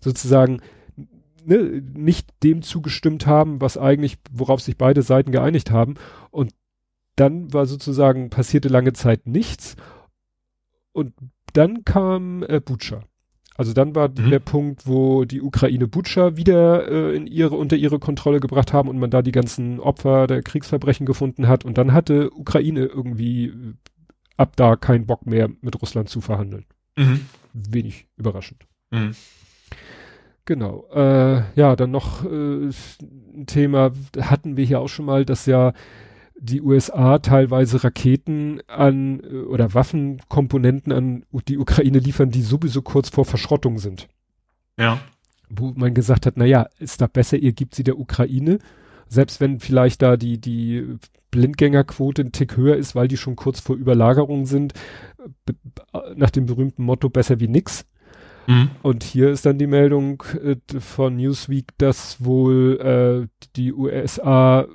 sozusagen 0.00 0.60
ne, 1.44 1.82
nicht 1.94 2.28
dem 2.42 2.62
zugestimmt 2.62 3.26
haben, 3.26 3.60
was 3.60 3.76
eigentlich, 3.76 4.18
worauf 4.30 4.60
sich 4.60 4.76
beide 4.76 5.02
Seiten 5.02 5.32
geeinigt 5.32 5.70
haben. 5.70 5.94
Und 6.30 6.52
dann 7.16 7.52
war 7.52 7.66
sozusagen, 7.66 8.30
passierte 8.30 8.68
lange 8.68 8.92
Zeit 8.92 9.26
nichts. 9.26 9.76
Und 10.92 11.14
dann 11.52 11.84
kam 11.84 12.42
äh, 12.44 12.60
Butscha. 12.60 13.00
Also 13.58 13.72
dann 13.72 13.96
war 13.96 14.08
mhm. 14.08 14.30
der 14.30 14.38
Punkt, 14.38 14.86
wo 14.86 15.24
die 15.24 15.42
Ukraine 15.42 15.88
Butscha 15.88 16.36
wieder 16.36 16.88
äh, 16.88 17.16
in 17.16 17.26
ihre, 17.26 17.56
unter 17.56 17.74
ihre 17.74 17.98
Kontrolle 17.98 18.38
gebracht 18.38 18.72
haben 18.72 18.88
und 18.88 19.00
man 19.00 19.10
da 19.10 19.20
die 19.20 19.32
ganzen 19.32 19.80
Opfer 19.80 20.28
der 20.28 20.42
Kriegsverbrechen 20.42 21.06
gefunden 21.06 21.48
hat. 21.48 21.64
Und 21.64 21.76
dann 21.76 21.92
hatte 21.92 22.30
Ukraine 22.30 22.84
irgendwie 22.84 23.46
äh, 23.46 23.74
ab 24.36 24.52
da 24.54 24.76
keinen 24.76 25.06
Bock 25.06 25.26
mehr 25.26 25.50
mit 25.60 25.82
Russland 25.82 26.08
zu 26.08 26.20
verhandeln. 26.20 26.66
Mhm. 26.96 27.22
Wenig 27.52 28.06
überraschend. 28.16 28.64
Mhm. 28.92 29.16
Genau. 30.44 30.86
Äh, 30.94 31.42
ja, 31.56 31.74
dann 31.74 31.90
noch 31.90 32.24
äh, 32.24 32.68
ein 32.68 33.46
Thema, 33.46 33.90
hatten 34.20 34.56
wir 34.56 34.64
hier 34.64 34.78
auch 34.78 34.88
schon 34.88 35.04
mal, 35.04 35.24
dass 35.24 35.46
ja 35.46 35.72
die 36.40 36.62
USA 36.62 37.18
teilweise 37.18 37.82
Raketen 37.84 38.60
an 38.66 39.20
äh, 39.20 39.38
oder 39.42 39.74
Waffenkomponenten 39.74 40.92
an 40.92 41.24
die 41.48 41.58
Ukraine 41.58 41.98
liefern, 41.98 42.30
die 42.30 42.42
sowieso 42.42 42.82
kurz 42.82 43.08
vor 43.08 43.24
Verschrottung 43.24 43.78
sind. 43.78 44.08
Ja. 44.78 45.00
Wo 45.50 45.72
man 45.74 45.94
gesagt 45.94 46.26
hat, 46.26 46.36
na 46.36 46.44
ja, 46.44 46.68
ist 46.78 47.00
da 47.00 47.06
besser, 47.06 47.38
ihr 47.38 47.52
gibt 47.52 47.74
sie 47.74 47.84
der 47.84 47.98
Ukraine, 47.98 48.58
selbst 49.08 49.40
wenn 49.40 49.60
vielleicht 49.60 50.02
da 50.02 50.16
die, 50.16 50.38
die 50.38 50.96
Blindgängerquote 51.30 52.22
ein 52.22 52.32
Tick 52.32 52.56
höher 52.56 52.76
ist, 52.76 52.94
weil 52.94 53.08
die 53.08 53.16
schon 53.16 53.36
kurz 53.36 53.60
vor 53.60 53.76
Überlagerung 53.76 54.46
sind, 54.46 54.74
nach 56.14 56.30
dem 56.30 56.46
berühmten 56.46 56.82
Motto 56.82 57.08
besser 57.08 57.40
wie 57.40 57.48
nix. 57.48 57.86
Mhm. 58.46 58.70
Und 58.82 59.04
hier 59.04 59.30
ist 59.30 59.44
dann 59.44 59.58
die 59.58 59.66
Meldung 59.66 60.22
äh, 60.42 60.56
von 60.80 61.16
Newsweek, 61.16 61.76
dass 61.78 62.24
wohl 62.24 63.28
äh, 63.30 63.46
die 63.56 63.72
USA 63.72 64.66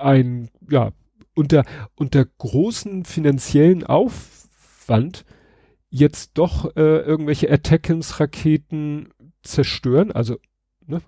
ein, 0.00 0.50
ja, 0.70 0.92
unter, 1.34 1.64
unter 1.94 2.24
großen 2.24 3.04
finanziellen 3.04 3.84
Aufwand 3.84 5.24
jetzt 5.90 6.32
doch 6.34 6.76
äh, 6.76 6.98
irgendwelche 6.98 7.50
Attackams-Raketen 7.50 9.10
zerstören, 9.42 10.10
also 10.10 10.38
ne, 10.86 11.00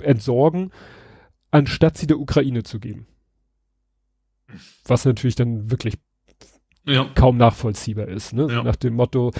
entsorgen, 0.00 0.72
anstatt 1.50 1.96
sie 1.96 2.06
der 2.06 2.18
Ukraine 2.18 2.62
zu 2.62 2.80
geben. 2.80 3.06
Was 4.84 5.04
natürlich 5.04 5.36
dann 5.36 5.70
wirklich 5.70 5.98
ja. 6.86 7.04
kaum 7.14 7.36
nachvollziehbar 7.36 8.08
ist. 8.08 8.32
Ne? 8.32 8.48
Ja. 8.50 8.62
Nach 8.62 8.76
dem 8.76 8.94
Motto, 8.94 9.32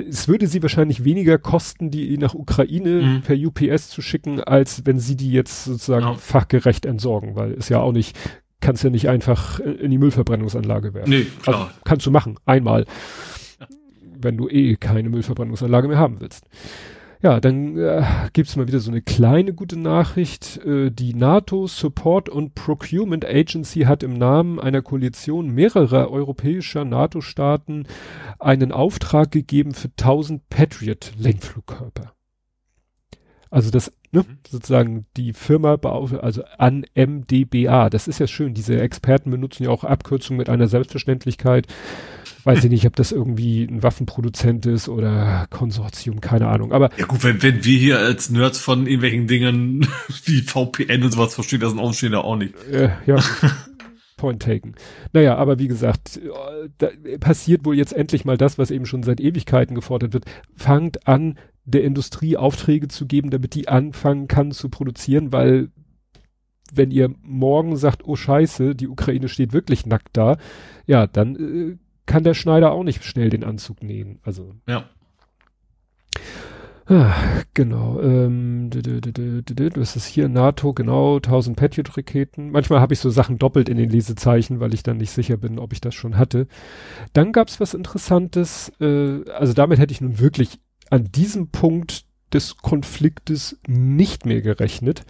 es 0.00 0.28
würde 0.28 0.46
sie 0.46 0.62
wahrscheinlich 0.62 1.04
weniger 1.04 1.38
kosten, 1.38 1.90
die 1.90 2.16
nach 2.18 2.34
Ukraine 2.34 3.02
mhm. 3.02 3.22
per 3.22 3.36
UPS 3.36 3.88
zu 3.88 4.02
schicken, 4.02 4.40
als 4.42 4.82
wenn 4.84 4.98
sie 4.98 5.16
die 5.16 5.30
jetzt 5.32 5.64
sozusagen 5.64 6.04
ja. 6.04 6.14
fachgerecht 6.14 6.86
entsorgen, 6.86 7.36
weil 7.36 7.52
es 7.52 7.68
ja 7.68 7.80
auch 7.80 7.92
nicht, 7.92 8.18
kannst 8.60 8.84
ja 8.84 8.90
nicht 8.90 9.08
einfach 9.08 9.60
in 9.60 9.90
die 9.90 9.98
Müllverbrennungsanlage 9.98 10.94
werfen. 10.94 11.10
Nee, 11.10 11.26
klar. 11.42 11.60
Also, 11.60 11.70
kannst 11.84 12.06
du 12.06 12.10
machen, 12.10 12.36
einmal, 12.46 12.86
wenn 14.20 14.36
du 14.36 14.48
eh 14.48 14.76
keine 14.76 15.08
Müllverbrennungsanlage 15.08 15.88
mehr 15.88 15.98
haben 15.98 16.20
willst. 16.20 16.44
Ja, 17.20 17.40
dann 17.40 17.76
äh, 17.76 18.04
gibt 18.32 18.48
es 18.48 18.54
mal 18.54 18.68
wieder 18.68 18.78
so 18.78 18.92
eine 18.92 19.02
kleine 19.02 19.52
gute 19.52 19.78
Nachricht. 19.78 20.58
Äh, 20.64 20.90
die 20.90 21.14
NATO 21.14 21.66
Support 21.66 22.28
und 22.28 22.54
Procurement 22.54 23.24
Agency 23.24 23.80
hat 23.80 24.04
im 24.04 24.14
Namen 24.14 24.60
einer 24.60 24.82
Koalition 24.82 25.50
mehrerer 25.50 26.12
europäischer 26.12 26.84
NATO-Staaten 26.84 27.88
einen 28.38 28.70
Auftrag 28.70 29.32
gegeben 29.32 29.74
für 29.74 29.88
1000 29.88 30.48
Patriot-Lenkflugkörper. 30.48 32.12
Also 33.50 33.70
das, 33.70 33.92
ne, 34.12 34.20
mhm. 34.20 34.38
sozusagen 34.46 35.06
die 35.16 35.32
Firma, 35.32 35.74
also 35.74 36.44
an 36.58 36.84
MDBA, 36.94 37.90
das 37.90 38.06
ist 38.06 38.20
ja 38.20 38.28
schön, 38.28 38.54
diese 38.54 38.80
Experten 38.80 39.30
benutzen 39.30 39.64
ja 39.64 39.70
auch 39.70 39.82
Abkürzungen 39.82 40.38
mit 40.38 40.48
einer 40.48 40.68
Selbstverständlichkeit. 40.68 41.66
Weiß 42.48 42.64
ich 42.64 42.70
nicht, 42.70 42.86
ob 42.86 42.96
das 42.96 43.12
irgendwie 43.12 43.64
ein 43.64 43.82
Waffenproduzent 43.82 44.64
ist 44.64 44.88
oder 44.88 45.46
Konsortium, 45.50 46.22
keine 46.22 46.48
Ahnung. 46.48 46.72
Aber 46.72 46.88
ja 46.96 47.04
gut, 47.04 47.22
wenn, 47.22 47.42
wenn 47.42 47.62
wir 47.62 47.78
hier 47.78 47.98
als 47.98 48.30
Nerds 48.30 48.58
von 48.58 48.86
irgendwelchen 48.86 49.26
Dingen 49.26 49.86
wie 50.24 50.40
VPN 50.40 51.02
und 51.02 51.12
sowas 51.12 51.34
verstehen, 51.34 51.60
das 51.60 51.76
Aufstehen 51.76 52.12
da 52.12 52.20
auch 52.20 52.36
nicht. 52.36 52.54
Äh, 52.72 52.88
ja. 53.04 53.22
Point 54.16 54.40
taken. 54.40 54.76
Naja, 55.12 55.36
aber 55.36 55.58
wie 55.58 55.68
gesagt, 55.68 56.18
passiert 57.20 57.66
wohl 57.66 57.76
jetzt 57.76 57.92
endlich 57.92 58.24
mal 58.24 58.38
das, 58.38 58.56
was 58.56 58.70
eben 58.70 58.86
schon 58.86 59.02
seit 59.02 59.20
Ewigkeiten 59.20 59.74
gefordert 59.74 60.14
wird. 60.14 60.24
Fangt 60.56 61.06
an, 61.06 61.38
der 61.66 61.84
Industrie 61.84 62.38
Aufträge 62.38 62.88
zu 62.88 63.04
geben, 63.04 63.28
damit 63.28 63.54
die 63.56 63.68
anfangen 63.68 64.26
kann 64.26 64.52
zu 64.52 64.70
produzieren, 64.70 65.32
weil 65.34 65.68
wenn 66.72 66.90
ihr 66.90 67.14
morgen 67.20 67.76
sagt, 67.76 68.06
oh 68.06 68.16
scheiße, 68.16 68.74
die 68.74 68.88
Ukraine 68.88 69.28
steht 69.28 69.52
wirklich 69.52 69.84
nackt 69.84 70.16
da, 70.16 70.38
ja, 70.86 71.06
dann 71.06 71.36
äh, 71.36 71.76
kann 72.08 72.24
der 72.24 72.34
Schneider 72.34 72.72
auch 72.72 72.82
nicht 72.82 73.04
schnell 73.04 73.30
den 73.30 73.44
Anzug 73.44 73.84
nähen. 73.84 74.18
Also. 74.24 74.54
Ja. 74.66 74.88
Ah, 76.86 77.14
genau. 77.52 78.00
Ähm, 78.00 78.70
das 78.70 79.94
ist 79.94 80.06
hier 80.06 80.30
NATO, 80.30 80.72
genau, 80.72 81.16
1000 81.16 81.54
Patriot-Raketen. 81.54 82.50
Manchmal 82.50 82.80
habe 82.80 82.94
ich 82.94 83.00
so 83.00 83.10
Sachen 83.10 83.38
doppelt 83.38 83.68
in 83.68 83.76
den 83.76 83.90
Lesezeichen, 83.90 84.58
weil 84.58 84.72
ich 84.72 84.82
dann 84.82 84.96
nicht 84.96 85.10
sicher 85.10 85.36
bin, 85.36 85.58
ob 85.58 85.74
ich 85.74 85.82
das 85.82 85.94
schon 85.94 86.16
hatte. 86.16 86.48
Dann 87.12 87.32
gab 87.32 87.48
es 87.48 87.60
was 87.60 87.74
Interessantes. 87.74 88.72
Äh, 88.80 89.30
also 89.30 89.52
damit 89.52 89.78
hätte 89.78 89.92
ich 89.92 90.00
nun 90.00 90.18
wirklich 90.18 90.58
an 90.88 91.04
diesem 91.04 91.48
Punkt 91.50 92.06
des 92.32 92.56
Konfliktes 92.56 93.60
nicht 93.66 94.24
mehr 94.24 94.40
gerechnet. 94.40 95.04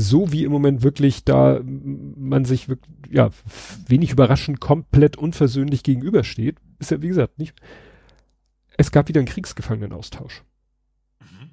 So 0.00 0.30
wie 0.30 0.44
im 0.44 0.52
Moment 0.52 0.84
wirklich 0.84 1.24
da 1.24 1.60
man 1.64 2.44
sich 2.44 2.68
wirklich, 2.68 3.12
ja, 3.12 3.30
wenig 3.88 4.12
überraschend 4.12 4.60
komplett 4.60 5.16
unversöhnlich 5.16 5.82
gegenübersteht, 5.82 6.58
ist 6.78 6.92
ja 6.92 7.02
wie 7.02 7.08
gesagt 7.08 7.40
nicht. 7.40 7.60
Es 8.76 8.92
gab 8.92 9.08
wieder 9.08 9.18
einen 9.18 9.26
Kriegsgefangenenaustausch. 9.26 10.44
Mhm. 11.20 11.50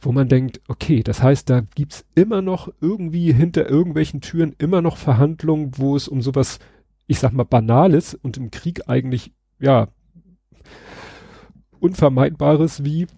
Wo 0.00 0.12
man 0.12 0.28
denkt, 0.28 0.60
okay, 0.68 1.02
das 1.02 1.20
heißt, 1.20 1.50
da 1.50 1.62
gibt's 1.74 2.04
immer 2.14 2.42
noch 2.42 2.72
irgendwie 2.80 3.32
hinter 3.32 3.68
irgendwelchen 3.68 4.20
Türen 4.20 4.54
immer 4.58 4.80
noch 4.80 4.96
Verhandlungen, 4.96 5.72
wo 5.78 5.96
es 5.96 6.06
um 6.06 6.22
sowas, 6.22 6.60
ich 7.08 7.18
sag 7.18 7.32
mal, 7.32 7.42
Banales 7.42 8.14
und 8.14 8.36
im 8.36 8.52
Krieg 8.52 8.88
eigentlich, 8.88 9.32
ja, 9.58 9.88
Unvermeidbares 11.80 12.84
wie 12.84 13.08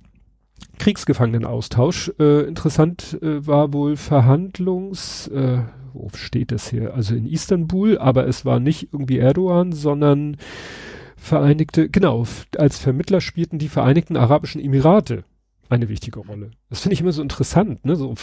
Kriegsgefangenenaustausch. 0.78 2.12
Äh, 2.18 2.42
interessant 2.42 3.18
äh, 3.22 3.46
war 3.46 3.72
wohl 3.72 3.96
Verhandlungs, 3.96 5.28
äh, 5.28 5.62
wo 5.92 6.10
steht 6.14 6.52
das 6.52 6.68
hier? 6.68 6.94
Also 6.94 7.14
in 7.14 7.26
Istanbul, 7.26 7.98
aber 7.98 8.26
es 8.26 8.44
war 8.44 8.60
nicht 8.60 8.92
irgendwie 8.92 9.18
Erdogan, 9.18 9.72
sondern 9.72 10.36
Vereinigte, 11.16 11.88
genau, 11.88 12.26
als 12.58 12.78
Vermittler 12.78 13.20
spielten 13.20 13.58
die 13.58 13.68
Vereinigten 13.68 14.16
Arabischen 14.16 14.60
Emirate 14.60 15.24
eine 15.70 15.88
wichtige 15.88 16.20
Rolle. 16.20 16.50
Das 16.68 16.80
finde 16.80 16.94
ich 16.94 17.00
immer 17.00 17.12
so 17.12 17.22
interessant, 17.22 17.84
ne? 17.84 17.96
So, 17.96 18.14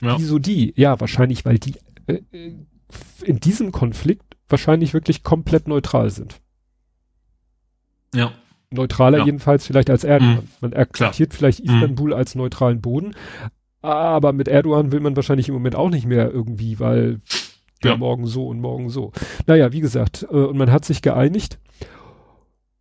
ja. 0.00 0.18
wieso 0.18 0.38
die? 0.38 0.74
Ja, 0.76 1.00
wahrscheinlich, 1.00 1.44
weil 1.44 1.58
die 1.58 1.76
äh, 2.06 2.20
äh, 2.32 2.56
in 3.24 3.40
diesem 3.40 3.72
Konflikt 3.72 4.36
wahrscheinlich 4.48 4.92
wirklich 4.92 5.22
komplett 5.22 5.66
neutral 5.66 6.10
sind. 6.10 6.40
Ja 8.14 8.32
neutraler 8.72 9.18
ja. 9.18 9.24
jedenfalls 9.24 9.66
vielleicht 9.66 9.90
als 9.90 10.04
Erdogan. 10.04 10.36
Mhm. 10.36 10.48
Man 10.60 10.72
akzeptiert 10.74 11.30
Klar. 11.30 11.38
vielleicht 11.38 11.64
mhm. 11.64 11.74
Istanbul 11.74 12.10
mhm. 12.10 12.16
als 12.16 12.34
neutralen 12.34 12.80
Boden, 12.80 13.14
aber 13.82 14.32
mit 14.32 14.48
Erdogan 14.48 14.92
will 14.92 15.00
man 15.00 15.16
wahrscheinlich 15.16 15.48
im 15.48 15.54
Moment 15.54 15.74
auch 15.74 15.90
nicht 15.90 16.06
mehr 16.06 16.30
irgendwie, 16.30 16.78
weil 16.78 17.20
ja. 17.82 17.96
morgen 17.96 18.26
so 18.26 18.46
und 18.46 18.60
morgen 18.60 18.90
so. 18.90 19.12
Naja, 19.46 19.72
wie 19.72 19.80
gesagt, 19.80 20.26
äh, 20.30 20.36
und 20.36 20.56
man 20.56 20.70
hat 20.70 20.84
sich 20.84 21.02
geeinigt, 21.02 21.58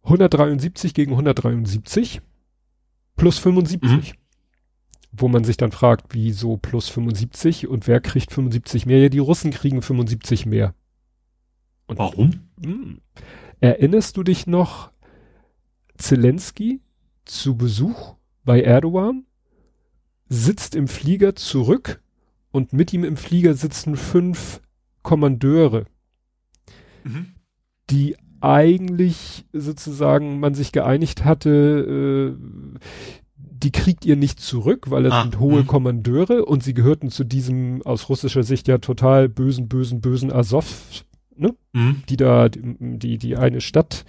173 0.04 0.94
gegen 0.94 1.12
173 1.12 2.22
plus 3.16 3.40
75. 3.40 4.14
Mhm. 4.14 4.18
Wo 5.14 5.28
man 5.28 5.44
sich 5.44 5.58
dann 5.58 5.74
fragt, 5.74 6.14
wieso 6.14 6.56
plus 6.56 6.88
75 6.88 7.68
und 7.68 7.86
wer 7.86 8.00
kriegt 8.00 8.32
75 8.32 8.86
mehr? 8.86 9.00
Ja, 9.00 9.10
die 9.10 9.20
Russen 9.20 9.52
kriegen 9.52 9.82
75 9.82 10.46
mehr. 10.46 10.74
Und, 11.86 12.00
Warum? 12.00 12.30
Mh, 12.62 12.72
hm. 12.72 13.02
erinnerst 13.60 14.16
du 14.16 14.24
dich 14.24 14.48
noch 14.48 14.91
Zelensky 16.02 16.82
zu 17.26 17.56
Besuch 17.56 18.16
bei 18.44 18.62
Erdogan, 18.62 19.26
sitzt 20.28 20.76
im 20.76 20.88
Flieger 20.88 21.36
zurück 21.36 22.02
und 22.52 22.74
mit 22.74 22.94
ihm 22.94 23.04
im 23.04 23.18
Flieger 23.18 23.54
sitzen 23.54 23.96
fünf 23.96 24.62
Kommandeure, 25.04 25.86
mhm. 27.04 27.28
die 27.90 28.16
eigentlich 28.40 29.46
sozusagen 29.54 30.40
man 30.40 30.54
sich 30.54 30.72
geeinigt 30.72 31.26
hatte, 31.26 32.36
äh, 32.38 32.80
die 33.36 33.72
kriegt 33.72 34.06
ihr 34.06 34.16
nicht 34.16 34.40
zurück, 34.40 34.90
weil 34.90 35.06
es 35.06 35.14
ah, 35.14 35.22
sind 35.22 35.40
hohe 35.40 35.62
mh. 35.62 35.68
Kommandeure 35.68 36.46
und 36.46 36.64
sie 36.64 36.74
gehörten 36.74 37.10
zu 37.10 37.24
diesem 37.24 37.84
aus 37.84 38.10
russischer 38.10 38.44
Sicht 38.44 38.68
ja 38.68 38.80
total 38.80 39.30
bösen, 39.30 39.68
bösen, 39.68 40.02
bösen 40.02 40.32
Azov, 40.32 41.06
ne? 41.36 41.56
Mhm. 41.74 42.04
Die 42.10 42.18
da, 42.18 42.50
die, 42.50 43.18
die 43.18 43.38
eine 43.38 43.62
Stadt 43.62 44.06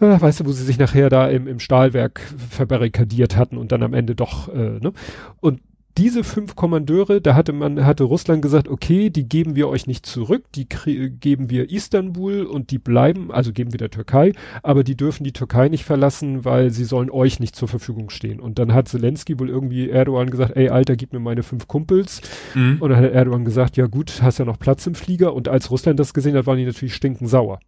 äh, 0.00 0.20
weißt 0.20 0.40
du, 0.40 0.46
wo 0.46 0.52
sie 0.52 0.64
sich 0.64 0.78
nachher 0.78 1.10
da 1.10 1.28
im, 1.28 1.46
im 1.46 1.60
Stahlwerk 1.60 2.20
verbarrikadiert 2.50 3.36
hatten 3.36 3.56
und 3.56 3.72
dann 3.72 3.82
am 3.82 3.94
Ende 3.94 4.14
doch, 4.14 4.48
äh, 4.48 4.78
ne? 4.80 4.92
Und 5.40 5.60
diese 5.98 6.22
fünf 6.22 6.54
Kommandeure, 6.54 7.20
da 7.20 7.34
hatte 7.34 7.52
man, 7.52 7.84
hatte 7.84 8.04
Russland 8.04 8.40
gesagt, 8.40 8.68
okay, 8.68 9.10
die 9.10 9.28
geben 9.28 9.56
wir 9.56 9.68
euch 9.68 9.88
nicht 9.88 10.06
zurück, 10.06 10.44
die 10.54 10.68
geben 10.68 11.50
wir 11.50 11.70
Istanbul 11.70 12.44
und 12.44 12.70
die 12.70 12.78
bleiben, 12.78 13.32
also 13.32 13.52
geben 13.52 13.72
wir 13.72 13.78
der 13.78 13.90
Türkei, 13.90 14.32
aber 14.62 14.84
die 14.84 14.96
dürfen 14.96 15.24
die 15.24 15.32
Türkei 15.32 15.68
nicht 15.68 15.84
verlassen, 15.84 16.44
weil 16.44 16.70
sie 16.70 16.84
sollen 16.84 17.10
euch 17.10 17.40
nicht 17.40 17.56
zur 17.56 17.66
Verfügung 17.66 18.10
stehen. 18.10 18.38
Und 18.38 18.60
dann 18.60 18.72
hat 18.72 18.86
Zelensky 18.86 19.40
wohl 19.40 19.50
irgendwie 19.50 19.90
Erdogan 19.90 20.30
gesagt, 20.30 20.56
ey 20.56 20.68
Alter, 20.68 20.94
gib 20.94 21.12
mir 21.12 21.18
meine 21.18 21.42
fünf 21.42 21.66
Kumpels. 21.66 22.22
Mhm. 22.54 22.76
Und 22.78 22.90
dann 22.90 22.98
hat 22.98 23.10
Erdogan 23.10 23.44
gesagt, 23.44 23.76
ja 23.76 23.88
gut, 23.88 24.22
hast 24.22 24.38
ja 24.38 24.44
noch 24.44 24.60
Platz 24.60 24.86
im 24.86 24.94
Flieger. 24.94 25.34
Und 25.34 25.48
als 25.48 25.68
Russland 25.68 25.98
das 25.98 26.14
gesehen 26.14 26.36
hat, 26.36 26.46
waren 26.46 26.58
die 26.58 26.64
natürlich 26.64 26.94
stinkend 26.94 27.28
sauer. 27.28 27.58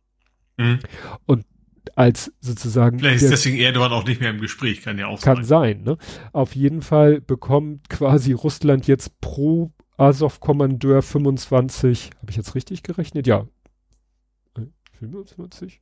Mhm. 0.57 0.79
Und 1.27 1.45
als 1.97 2.33
sozusagen. 2.41 2.99
Vielleicht 2.99 3.23
ist 3.23 3.31
deswegen 3.31 3.59
Erdogan 3.59 3.93
auch 3.93 4.07
nicht 4.07 4.21
mehr 4.21 4.31
im 4.31 4.41
Gespräch, 4.41 4.83
kann 4.83 4.99
ja 4.99 5.07
auch 5.07 5.21
kann 5.21 5.45
sein. 5.45 5.85
Kann 5.85 5.85
sein, 5.85 5.85
ne? 5.85 5.97
Auf 6.33 6.55
jeden 6.55 6.83
Fall 6.83 7.21
bekommt 7.21 7.89
quasi 7.89 8.33
Russland 8.33 8.87
jetzt 8.87 9.21
pro 9.21 9.73
Azov-Kommandeur 9.97 11.03
25, 11.03 12.11
habe 12.21 12.31
ich 12.31 12.37
jetzt 12.37 12.55
richtig 12.55 12.83
gerechnet? 12.83 13.27
Ja. 13.27 13.47
25? 14.99 15.81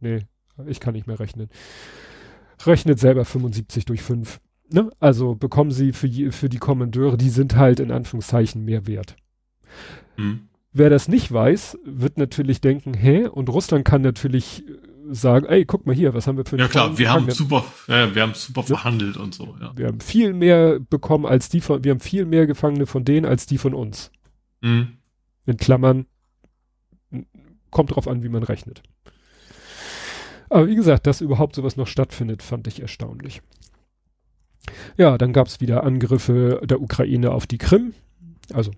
Nee, 0.00 0.20
ich 0.66 0.80
kann 0.80 0.94
nicht 0.94 1.06
mehr 1.06 1.20
rechnen. 1.20 1.48
Rechnet 2.64 2.98
selber 2.98 3.24
75 3.24 3.84
durch 3.84 4.02
5. 4.02 4.40
Ne? 4.70 4.90
Also 5.00 5.34
bekommen 5.34 5.70
sie 5.70 5.92
für, 5.92 6.08
für 6.32 6.48
die 6.48 6.58
Kommandeure, 6.58 7.16
die 7.16 7.30
sind 7.30 7.56
halt 7.56 7.80
in 7.80 7.90
Anführungszeichen 7.90 8.64
mehr 8.64 8.86
wert. 8.86 9.16
Mhm. 10.18 10.48
wer 10.72 10.90
das 10.90 11.08
nicht 11.08 11.32
weiß, 11.32 11.78
wird 11.84 12.18
natürlich 12.18 12.60
denken, 12.60 12.92
hä? 12.92 13.26
Und 13.26 13.48
Russland 13.48 13.84
kann 13.86 14.02
natürlich 14.02 14.64
sagen, 15.14 15.46
ey, 15.46 15.64
guck 15.64 15.86
mal 15.86 15.94
hier, 15.94 16.14
was 16.14 16.26
haben 16.26 16.36
wir 16.36 16.44
für 16.44 16.56
Ja 16.58 16.68
klar, 16.68 16.98
wir 16.98 17.10
haben 17.10 17.30
super, 17.30 17.64
ja, 17.86 18.14
wir 18.14 18.22
haben 18.22 18.34
super 18.34 18.62
verhandelt 18.62 19.16
und 19.16 19.34
so, 19.34 19.56
ja. 19.60 19.72
Wir 19.76 19.86
haben 19.86 20.00
viel 20.00 20.32
mehr 20.32 20.80
bekommen 20.80 21.26
als 21.26 21.48
die 21.48 21.60
von, 21.60 21.84
wir 21.84 21.92
haben 21.92 22.00
viel 22.00 22.24
mehr 22.24 22.46
Gefangene 22.46 22.86
von 22.86 23.04
denen 23.04 23.26
als 23.26 23.46
die 23.46 23.58
von 23.58 23.74
uns. 23.74 24.10
Mhm. 24.60 24.98
In 25.46 25.56
Klammern, 25.56 26.06
kommt 27.70 27.94
drauf 27.94 28.06
an, 28.06 28.22
wie 28.22 28.28
man 28.28 28.42
rechnet. 28.42 28.82
Aber 30.48 30.68
wie 30.68 30.76
gesagt, 30.76 31.06
dass 31.06 31.20
überhaupt 31.20 31.56
sowas 31.56 31.76
noch 31.76 31.86
stattfindet, 31.86 32.42
fand 32.42 32.66
ich 32.66 32.80
erstaunlich. 32.80 33.42
Ja, 34.96 35.18
dann 35.18 35.32
gab 35.32 35.48
es 35.48 35.60
wieder 35.60 35.82
Angriffe 35.82 36.60
der 36.64 36.80
Ukraine 36.80 37.32
auf 37.32 37.46
die 37.46 37.58
Krim. 37.58 37.94
Also 38.52 38.70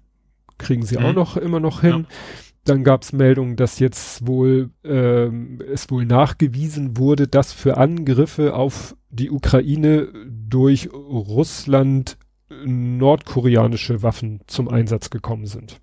kriegen 0.56 0.86
sie 0.86 0.98
mhm. 0.98 1.04
auch 1.04 1.12
noch 1.12 1.36
immer 1.36 1.60
noch 1.60 1.80
hin. 1.80 2.06
Ja. 2.08 2.44
Dann 2.64 2.82
gab 2.82 3.02
es 3.02 3.12
Meldungen, 3.12 3.56
dass 3.56 3.78
jetzt 3.78 4.26
wohl 4.26 4.70
ähm, 4.84 5.60
es 5.70 5.90
wohl 5.90 6.06
nachgewiesen 6.06 6.96
wurde, 6.96 7.28
dass 7.28 7.52
für 7.52 7.76
Angriffe 7.76 8.54
auf 8.54 8.96
die 9.10 9.30
Ukraine 9.30 10.08
durch 10.26 10.90
Russland 10.92 12.16
nordkoreanische 12.64 14.02
Waffen 14.02 14.40
zum 14.46 14.68
Einsatz 14.68 15.10
gekommen 15.10 15.46
sind. 15.46 15.80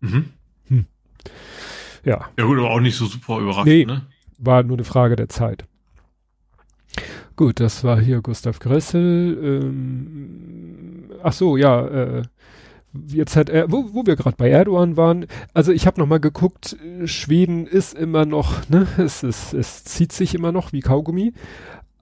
Mhm. 0.00 0.30
Hm. 0.66 0.86
Ja. 2.04 2.28
Ja 2.38 2.44
gut, 2.44 2.58
aber 2.58 2.70
auch 2.70 2.80
nicht 2.80 2.96
so 2.96 3.06
super 3.06 3.38
überraschend, 3.38 3.66
nee, 3.66 3.84
ne? 3.84 4.06
War 4.38 4.62
nur 4.62 4.76
eine 4.76 4.84
Frage 4.84 5.16
der 5.16 5.28
Zeit. 5.28 5.66
Gut, 7.36 7.60
das 7.60 7.84
war 7.84 8.00
hier 8.00 8.20
Gustav 8.20 8.58
Gressel. 8.58 9.38
Ähm, 9.42 11.10
ach 11.22 11.32
so, 11.32 11.56
ja, 11.56 11.86
äh, 11.86 12.22
jetzt 13.06 13.36
hat 13.36 13.50
er, 13.50 13.70
wo, 13.70 13.92
wo 13.92 14.06
wir 14.06 14.16
gerade 14.16 14.36
bei 14.36 14.50
Erdogan 14.50 14.96
waren, 14.96 15.26
also 15.54 15.72
ich 15.72 15.86
habe 15.86 16.00
noch 16.00 16.06
mal 16.06 16.20
geguckt, 16.20 16.76
Schweden 17.04 17.66
ist 17.66 17.94
immer 17.94 18.24
noch, 18.26 18.68
ne, 18.68 18.86
es, 18.98 19.22
ist, 19.22 19.54
es 19.54 19.84
zieht 19.84 20.12
sich 20.12 20.34
immer 20.34 20.52
noch 20.52 20.72
wie 20.72 20.80
Kaugummi, 20.80 21.32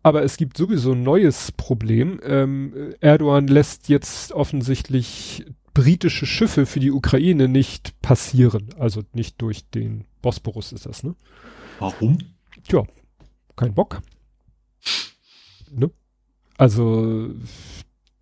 aber 0.03 0.22
es 0.22 0.36
gibt 0.36 0.57
sowieso 0.57 0.92
ein 0.92 1.03
neues 1.03 1.53
Problem. 1.53 2.20
Ähm, 2.22 2.94
Erdogan 3.01 3.49
lässt 3.49 3.88
jetzt 3.88 4.32
offensichtlich 4.32 5.44
britische 5.74 6.26
Schiffe 6.26 6.64
für 6.64 6.80
die 6.80 6.92
Ukraine 6.92 7.49
nicht 7.49 8.01
passieren, 8.01 8.68
also 8.78 9.03
nicht 9.12 9.42
durch 9.42 9.68
den 9.68 10.05
Bosporus 10.22 10.72
ist 10.72 10.86
das, 10.86 11.03
ne? 11.03 11.14
Warum? 11.78 12.18
Tja, 12.66 12.84
kein 13.57 13.74
Bock. 13.74 14.01
Ne? 15.70 15.90
Also 16.57 17.30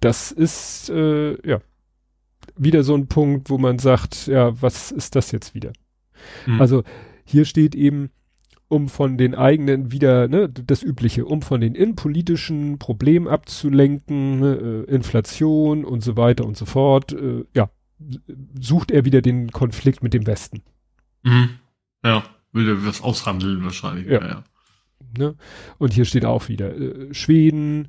das 0.00 0.32
ist 0.32 0.90
äh, 0.90 1.48
ja 1.48 1.60
wieder 2.56 2.82
so 2.82 2.94
ein 2.94 3.08
Punkt, 3.08 3.50
wo 3.50 3.58
man 3.58 3.78
sagt, 3.78 4.26
ja, 4.26 4.60
was 4.60 4.90
ist 4.90 5.16
das 5.16 5.32
jetzt 5.32 5.54
wieder? 5.54 5.72
Mhm. 6.46 6.60
Also 6.60 6.84
hier 7.24 7.44
steht 7.44 7.74
eben, 7.74 8.10
um 8.68 8.88
von 8.88 9.18
den 9.18 9.34
eigenen 9.34 9.92
wieder, 9.92 10.26
ne, 10.28 10.48
das 10.48 10.82
Übliche, 10.82 11.26
um 11.26 11.42
von 11.42 11.60
den 11.60 11.74
innenpolitischen 11.74 12.78
Problemen 12.78 13.28
abzulenken, 13.28 14.40
ne, 14.40 14.84
äh, 14.88 14.90
Inflation 14.90 15.84
und 15.84 16.02
so 16.02 16.16
weiter 16.16 16.46
und 16.46 16.56
so 16.56 16.64
fort, 16.64 17.12
äh, 17.12 17.44
ja, 17.54 17.70
sucht 18.58 18.90
er 18.90 19.04
wieder 19.04 19.22
den 19.22 19.50
Konflikt 19.50 20.02
mit 20.02 20.14
dem 20.14 20.26
Westen. 20.26 20.62
Mhm. 21.22 21.50
Ja, 22.04 22.24
will 22.52 22.68
er 22.68 22.84
was 22.84 23.02
aushandeln 23.02 23.62
wahrscheinlich. 23.64 24.06
Ja. 24.06 24.26
ja. 24.26 24.44
Ne? 25.16 25.36
Und 25.78 25.92
hier 25.92 26.04
steht 26.04 26.24
auch 26.24 26.48
wieder, 26.48 26.74
äh, 26.76 27.14
Schweden, 27.14 27.88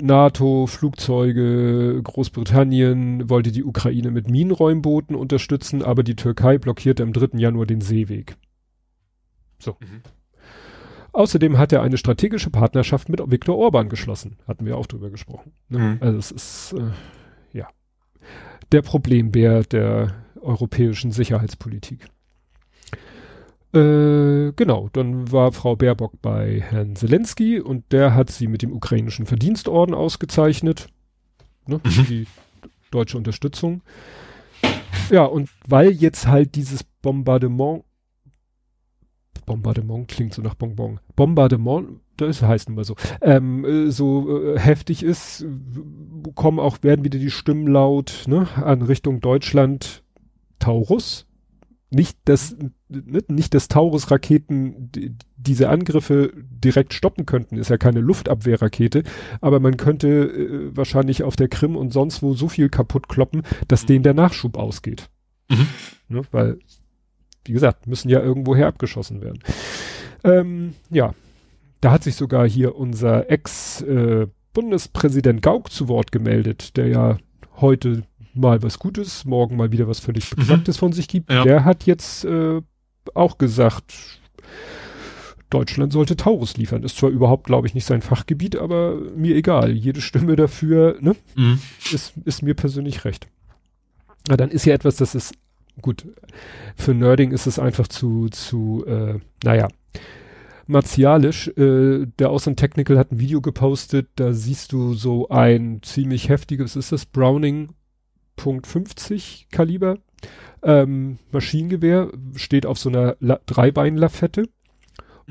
NATO, 0.00 0.66
Flugzeuge, 0.66 2.00
Großbritannien 2.02 3.28
wollte 3.28 3.50
die 3.50 3.64
Ukraine 3.64 4.10
mit 4.10 4.30
Minenräumbooten 4.30 5.16
unterstützen, 5.16 5.82
aber 5.82 6.04
die 6.04 6.14
Türkei 6.14 6.58
blockierte 6.58 7.02
am 7.02 7.12
3. 7.12 7.38
Januar 7.38 7.66
den 7.66 7.80
Seeweg. 7.80 8.36
So. 9.58 9.76
Mhm. 9.80 10.02
Außerdem 11.12 11.56
hat 11.56 11.72
er 11.72 11.82
eine 11.82 11.96
strategische 11.96 12.50
Partnerschaft 12.50 13.08
mit 13.08 13.20
Viktor 13.24 13.56
Orban 13.56 13.88
geschlossen. 13.88 14.36
Hatten 14.46 14.66
wir 14.66 14.76
auch 14.76 14.86
drüber 14.86 15.10
gesprochen. 15.10 15.52
Ne? 15.68 15.78
Mhm. 15.78 15.96
Also 16.00 16.18
es 16.18 16.30
ist, 16.30 16.74
äh, 16.74 17.58
ja, 17.58 17.68
der 18.70 18.82
Problembär 18.82 19.62
der 19.64 20.14
europäischen 20.40 21.12
Sicherheitspolitik. 21.12 22.06
Äh, 23.76 24.52
genau, 24.56 24.88
dann 24.92 25.30
war 25.30 25.52
Frau 25.52 25.76
Baerbock 25.76 26.22
bei 26.22 26.62
Herrn 26.62 26.96
Zelensky 26.96 27.60
und 27.60 27.92
der 27.92 28.14
hat 28.14 28.30
sie 28.30 28.46
mit 28.46 28.62
dem 28.62 28.72
ukrainischen 28.72 29.26
Verdienstorden 29.26 29.94
ausgezeichnet. 29.94 30.88
Ne, 31.66 31.80
mhm. 31.84 32.06
Die 32.08 32.26
deutsche 32.90 33.18
Unterstützung. 33.18 33.82
Ja, 35.10 35.24
und 35.24 35.50
weil 35.68 35.90
jetzt 35.90 36.26
halt 36.26 36.54
dieses 36.54 36.84
Bombardement 36.84 37.84
Bombardement 39.44 40.08
klingt 40.08 40.34
so 40.34 40.42
nach 40.42 40.54
Bonbon. 40.54 40.98
Bombardement, 41.14 42.00
das 42.16 42.42
heißt 42.42 42.68
nun 42.68 42.76
mal 42.76 42.84
so, 42.84 42.96
ähm, 43.20 43.64
äh, 43.64 43.90
so 43.90 44.54
äh, 44.54 44.58
heftig 44.58 45.02
ist, 45.02 45.46
kommen 46.34 46.58
auch, 46.58 46.78
werden 46.82 47.04
wieder 47.04 47.18
die 47.18 47.30
Stimmen 47.30 47.68
laut, 47.68 48.24
ne, 48.26 48.48
an 48.56 48.82
Richtung 48.82 49.20
Deutschland, 49.20 50.02
Taurus, 50.58 51.25
nicht, 51.90 52.18
dass 52.24 52.56
ne, 52.88 53.22
nicht, 53.28 53.54
dass 53.54 53.68
Taurus-Raketen 53.68 54.90
diese 55.36 55.68
Angriffe 55.68 56.32
direkt 56.36 56.94
stoppen 56.94 57.26
könnten, 57.26 57.56
ist 57.56 57.70
ja 57.70 57.76
keine 57.76 58.00
Luftabwehrrakete, 58.00 59.04
aber 59.40 59.60
man 59.60 59.76
könnte 59.76 60.08
äh, 60.08 60.76
wahrscheinlich 60.76 61.22
auf 61.22 61.36
der 61.36 61.46
Krim 61.48 61.76
und 61.76 61.92
sonst 61.92 62.22
wo 62.22 62.34
so 62.34 62.48
viel 62.48 62.68
kaputt 62.68 63.08
kloppen, 63.08 63.42
dass 63.68 63.84
mhm. 63.84 63.86
denen 63.86 64.02
der 64.02 64.14
Nachschub 64.14 64.56
ausgeht. 64.56 65.08
Mhm. 65.48 65.68
Ne, 66.08 66.22
weil, 66.32 66.58
wie 67.44 67.52
gesagt, 67.52 67.86
müssen 67.86 68.08
ja 68.08 68.20
irgendwoher 68.20 68.66
abgeschossen 68.66 69.22
werden. 69.22 69.38
Ähm, 70.24 70.74
ja, 70.90 71.14
da 71.80 71.92
hat 71.92 72.02
sich 72.02 72.16
sogar 72.16 72.48
hier 72.48 72.74
unser 72.76 73.30
Ex-Bundespräsident 73.30 75.38
äh, 75.38 75.40
Gauck 75.40 75.70
zu 75.70 75.86
Wort 75.88 76.10
gemeldet, 76.10 76.76
der 76.76 76.88
ja 76.88 77.18
heute 77.60 78.02
mal 78.36 78.62
was 78.62 78.78
Gutes, 78.78 79.24
morgen 79.24 79.56
mal 79.56 79.72
wieder 79.72 79.88
was 79.88 80.00
völlig. 80.00 80.30
Beknacktes 80.30 80.76
mhm. 80.76 80.80
von 80.80 80.92
sich 80.92 81.08
gibt. 81.08 81.30
Ja. 81.30 81.42
Der 81.44 81.64
hat 81.64 81.84
jetzt 81.86 82.24
äh, 82.24 82.60
auch 83.14 83.38
gesagt, 83.38 84.20
Deutschland 85.50 85.92
sollte 85.92 86.16
Taurus 86.16 86.56
liefern. 86.56 86.82
Ist 86.82 86.96
zwar 86.96 87.10
überhaupt, 87.10 87.46
glaube 87.46 87.66
ich, 87.66 87.74
nicht 87.74 87.86
sein 87.86 88.02
Fachgebiet, 88.02 88.56
aber 88.56 88.96
mir 89.14 89.36
egal. 89.36 89.72
Jede 89.72 90.00
Stimme 90.00 90.36
dafür, 90.36 90.96
ne, 91.00 91.14
mhm. 91.36 91.60
ist, 91.92 92.14
ist 92.24 92.42
mir 92.42 92.54
persönlich 92.54 93.04
recht. 93.04 93.28
Na, 94.28 94.36
dann 94.36 94.50
ist 94.50 94.64
ja 94.64 94.74
etwas, 94.74 94.96
das 94.96 95.14
ist, 95.14 95.34
gut, 95.80 96.06
für 96.74 96.94
Nerding 96.94 97.30
ist 97.30 97.46
es 97.46 97.58
einfach 97.58 97.86
zu, 97.86 98.28
zu, 98.28 98.84
äh, 98.86 99.20
naja, 99.44 99.68
martialisch. 100.66 101.48
Äh, 101.56 102.06
der 102.18 102.30
Außen 102.30 102.56
Technical 102.56 102.98
hat 102.98 103.12
ein 103.12 103.20
Video 103.20 103.40
gepostet, 103.40 104.08
da 104.16 104.32
siehst 104.32 104.72
du 104.72 104.94
so 104.94 105.28
ein 105.28 105.80
ziemlich 105.82 106.28
heftiges, 106.28 106.74
ist 106.74 106.90
das 106.90 107.06
Browning 107.06 107.68
.50 108.38 109.46
Kaliber 109.50 109.98
ähm, 110.62 111.18
Maschinengewehr, 111.30 112.10
steht 112.34 112.66
auf 112.66 112.78
so 112.78 112.88
einer 112.88 113.16
La 113.20 113.40
Dreibein-Lafette 113.46 114.48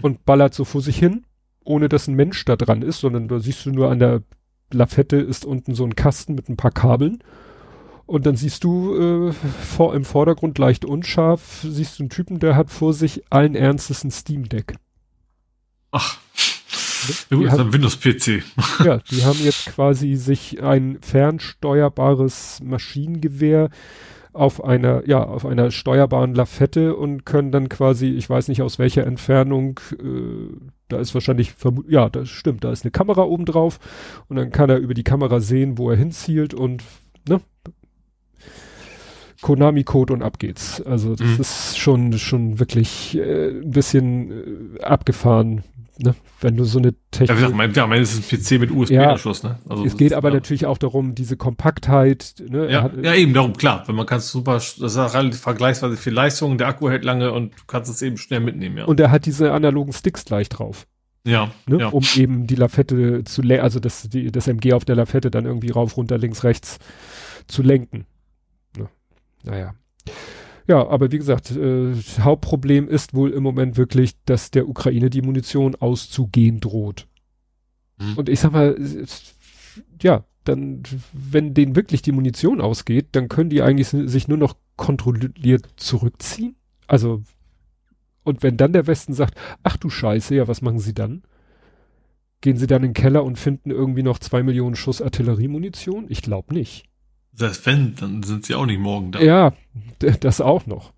und 0.01 0.25
ballert 0.25 0.53
so 0.53 0.65
vor 0.65 0.81
sich 0.81 0.97
hin, 0.97 1.25
ohne 1.63 1.89
dass 1.89 2.07
ein 2.07 2.15
Mensch 2.15 2.43
da 2.45 2.55
dran 2.55 2.81
ist, 2.81 2.99
sondern 2.99 3.27
da 3.27 3.39
siehst 3.39 3.65
du 3.65 3.71
nur 3.71 3.89
an 3.89 3.99
der 3.99 4.23
Lafette 4.71 5.17
ist 5.17 5.45
unten 5.45 5.75
so 5.75 5.83
ein 5.85 5.95
Kasten 5.95 6.35
mit 6.35 6.49
ein 6.49 6.57
paar 6.57 6.71
Kabeln. 6.71 7.23
Und 8.05 8.25
dann 8.25 8.35
siehst 8.35 8.63
du 8.63 9.29
äh, 9.29 9.33
vor, 9.33 9.95
im 9.95 10.05
Vordergrund 10.05 10.57
leicht 10.59 10.85
unscharf, 10.85 11.61
siehst 11.63 11.97
du 11.97 12.03
einen 12.03 12.09
Typen, 12.09 12.39
der 12.39 12.55
hat 12.55 12.69
vor 12.69 12.93
sich 12.93 13.23
allen 13.31 13.55
Ernstes 13.55 14.03
ein 14.03 14.11
Steam 14.11 14.47
Deck. 14.47 14.75
Ach. 15.91 16.19
Ja, 17.29 17.37
gut, 17.37 17.47
ist 17.47 17.59
ein 17.59 17.73
Windows-PC. 17.73 18.43
ja, 18.85 18.97
die 19.11 19.23
haben 19.23 19.39
jetzt 19.43 19.67
quasi 19.67 20.15
sich 20.15 20.61
ein 20.61 20.97
fernsteuerbares 21.01 22.61
Maschinengewehr 22.63 23.69
auf 24.35 24.63
einer, 24.63 25.07
ja, 25.07 25.23
auf 25.23 25.45
einer 25.45 25.71
steuerbaren 25.71 26.35
Lafette 26.35 26.95
und 26.95 27.25
können 27.25 27.51
dann 27.51 27.69
quasi, 27.69 28.07
ich 28.07 28.29
weiß 28.29 28.49
nicht 28.49 28.61
aus 28.61 28.79
welcher 28.79 29.07
Entfernung, 29.07 29.79
äh, 29.93 30.53
da 30.89 30.99
ist 30.99 31.13
wahrscheinlich, 31.13 31.55
ja, 31.87 32.09
das 32.09 32.29
stimmt, 32.29 32.63
da 32.63 32.71
ist 32.71 32.83
eine 32.83 32.91
Kamera 32.91 33.23
oben 33.23 33.45
drauf 33.45 33.79
und 34.27 34.35
dann 34.35 34.51
kann 34.51 34.69
er 34.69 34.77
über 34.77 34.93
die 34.93 35.03
Kamera 35.03 35.39
sehen, 35.39 35.77
wo 35.77 35.89
er 35.89 35.95
hinzielt 35.95 36.53
und, 36.53 36.83
ne, 37.27 37.39
Konami-Code 39.41 40.13
und 40.13 40.21
ab 40.21 40.39
geht's. 40.39 40.81
Also 40.81 41.15
das 41.15 41.27
mhm. 41.27 41.39
ist 41.39 41.77
schon, 41.77 42.13
schon 42.17 42.59
wirklich 42.59 43.17
äh, 43.17 43.49
ein 43.49 43.71
bisschen 43.71 44.77
äh, 44.77 44.81
abgefahren, 44.81 45.63
ne, 45.97 46.15
wenn 46.41 46.57
du 46.57 46.63
so 46.63 46.79
eine 46.79 46.93
Technik. 47.11 47.39
Ja, 47.39 47.49
mein, 47.49 47.73
ja, 47.73 47.87
mein 47.87 48.01
ist 48.01 48.15
ein 48.15 48.23
PC 48.23 48.59
mit 48.59 48.71
USB-Anschluss, 48.71 49.43
ja, 49.43 49.49
ne? 49.49 49.59
Also 49.67 49.85
es 49.85 49.97
geht 49.97 50.13
aber 50.13 50.29
ja. 50.29 50.35
natürlich 50.35 50.65
auch 50.65 50.77
darum, 50.77 51.15
diese 51.15 51.37
Kompaktheit, 51.37 52.35
ne? 52.47 52.71
Ja, 52.71 52.83
hat, 52.83 52.93
ja, 53.03 53.13
eben 53.13 53.33
darum, 53.33 53.53
klar. 53.53 53.83
Wenn 53.87 53.95
man 53.95 54.05
kann 54.05 54.19
es 54.19 54.31
super, 54.31 54.53
das 54.53 54.77
ist 54.77 54.97
relativ 54.97 55.39
vergleichsweise 55.39 55.97
viel 55.97 56.13
Leistung, 56.13 56.57
der 56.57 56.67
Akku 56.67 56.89
hält 56.89 57.03
lange 57.03 57.31
und 57.31 57.53
du 57.53 57.63
kannst 57.67 57.89
es 57.89 58.01
eben 58.01 58.17
schnell 58.17 58.39
mitnehmen, 58.39 58.77
ja. 58.77 58.85
Und 58.85 58.99
er 58.99 59.11
hat 59.11 59.25
diese 59.25 59.51
analogen 59.51 59.93
Sticks 59.93 60.25
gleich 60.25 60.49
drauf. 60.49 60.87
Ja, 61.25 61.51
ne? 61.65 61.79
ja. 61.79 61.87
Um 61.87 62.03
eben 62.15 62.45
die 62.45 62.55
Lafette 62.55 63.23
zu, 63.23 63.41
also 63.41 63.79
das, 63.79 64.07
die, 64.09 64.31
das 64.31 64.47
MG 64.47 64.73
auf 64.73 64.85
der 64.85 64.95
Lafette 64.95 65.31
dann 65.31 65.45
irgendwie 65.45 65.71
rauf, 65.71 65.97
runter, 65.97 66.19
links, 66.19 66.43
rechts 66.43 66.77
zu 67.47 67.63
lenken. 67.63 68.05
Ne? 68.77 68.87
Naja. 69.43 69.73
Ja, 70.67 70.87
aber 70.87 71.11
wie 71.11 71.17
gesagt, 71.17 71.51
äh, 71.51 71.93
Hauptproblem 72.19 72.87
ist 72.87 73.13
wohl 73.13 73.31
im 73.31 73.43
Moment 73.43 73.77
wirklich, 73.77 74.13
dass 74.25 74.51
der 74.51 74.67
Ukraine 74.67 75.09
die 75.09 75.21
Munition 75.21 75.75
auszugehen 75.75 76.59
droht. 76.59 77.07
Mhm. 77.97 78.17
Und 78.17 78.29
ich 78.29 78.39
sag 78.39 78.51
mal, 78.51 78.75
ja, 80.01 80.25
dann, 80.43 80.83
wenn 81.13 81.53
denen 81.53 81.75
wirklich 81.75 82.01
die 82.01 82.11
Munition 82.11 82.61
ausgeht, 82.61 83.09
dann 83.11 83.29
können 83.29 83.49
die 83.49 83.61
eigentlich 83.61 83.89
sich 83.89 84.27
nur 84.27 84.37
noch 84.37 84.55
kontrolliert 84.75 85.67
zurückziehen. 85.75 86.55
Also, 86.87 87.23
und 88.23 88.43
wenn 88.43 88.57
dann 88.57 88.73
der 88.73 88.87
Westen 88.87 89.13
sagt, 89.13 89.37
ach 89.63 89.77
du 89.77 89.89
Scheiße, 89.89 90.35
ja, 90.35 90.47
was 90.47 90.61
machen 90.61 90.79
sie 90.79 90.93
dann? 90.93 91.23
Gehen 92.41 92.57
sie 92.57 92.67
dann 92.67 92.83
in 92.83 92.89
den 92.89 92.93
Keller 92.93 93.23
und 93.23 93.39
finden 93.39 93.71
irgendwie 93.71 94.03
noch 94.03 94.19
zwei 94.19 94.43
Millionen 94.43 94.75
Schuss 94.75 95.01
Artilleriemunition? 95.01 96.05
Ich 96.09 96.21
glaube 96.21 96.53
nicht. 96.53 96.85
Selbst 97.35 97.65
wenn, 97.65 97.95
dann 97.95 98.23
sind 98.23 98.45
sie 98.45 98.55
auch 98.55 98.65
nicht 98.65 98.79
morgen 98.79 99.11
da. 99.11 99.19
Ja, 99.19 99.53
das 99.99 100.41
auch 100.41 100.65
noch. 100.65 100.93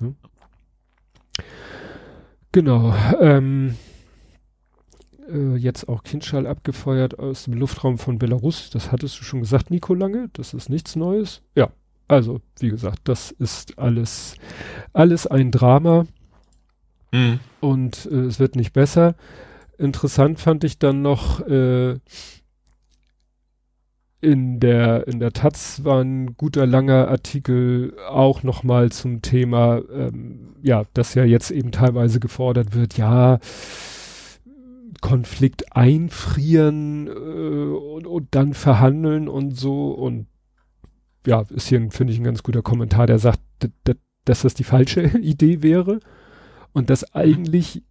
Ne? 0.00 0.14
Genau. 2.52 2.94
Ähm, 3.20 3.76
äh, 5.28 5.56
jetzt 5.56 5.88
auch 5.88 6.02
Kindschall 6.02 6.46
abgefeuert 6.46 7.18
aus 7.18 7.44
dem 7.44 7.54
Luftraum 7.54 7.98
von 7.98 8.18
Belarus. 8.18 8.70
Das 8.70 8.90
hattest 8.90 9.18
du 9.20 9.24
schon 9.24 9.40
gesagt, 9.40 9.70
Nico 9.70 9.94
Lange. 9.94 10.28
Das 10.32 10.54
ist 10.54 10.68
nichts 10.68 10.96
Neues. 10.96 11.42
Ja, 11.54 11.70
also 12.08 12.40
wie 12.58 12.70
gesagt, 12.70 13.00
das 13.04 13.30
ist 13.30 13.78
alles, 13.78 14.34
alles 14.92 15.28
ein 15.28 15.52
Drama. 15.52 16.06
Mhm. 17.12 17.38
Und 17.60 18.06
äh, 18.10 18.22
es 18.22 18.40
wird 18.40 18.56
nicht 18.56 18.72
besser. 18.72 19.14
Interessant 19.78 20.40
fand 20.40 20.64
ich 20.64 20.78
dann 20.78 21.02
noch, 21.02 21.40
äh, 21.46 21.98
in 24.20 24.60
der, 24.60 25.06
in 25.08 25.18
der 25.18 25.32
Taz 25.32 25.82
war 25.84 26.02
ein 26.02 26.36
guter 26.36 26.66
langer 26.66 27.08
Artikel 27.08 27.96
auch 28.08 28.42
nochmal 28.42 28.92
zum 28.92 29.22
Thema, 29.22 29.80
ähm, 29.92 30.56
ja, 30.62 30.84
dass 30.92 31.14
ja 31.14 31.24
jetzt 31.24 31.50
eben 31.50 31.72
teilweise 31.72 32.20
gefordert 32.20 32.74
wird, 32.74 32.98
ja, 32.98 33.38
Konflikt 35.00 35.74
einfrieren 35.74 37.06
äh, 37.06 37.10
und, 37.10 38.06
und 38.06 38.28
dann 38.32 38.52
verhandeln 38.52 39.28
und 39.28 39.56
so. 39.56 39.92
Und 39.92 40.26
ja, 41.26 41.44
ist 41.48 41.68
hier, 41.68 41.90
finde 41.90 42.12
ich, 42.12 42.18
ein 42.18 42.24
ganz 42.24 42.42
guter 42.42 42.62
Kommentar, 42.62 43.06
der 43.06 43.18
sagt, 43.18 43.40
dass 44.24 44.42
das 44.42 44.54
die 44.54 44.64
falsche 44.64 45.02
Idee 45.18 45.62
wäre 45.62 46.00
und 46.72 46.90
dass 46.90 47.14
eigentlich 47.14 47.82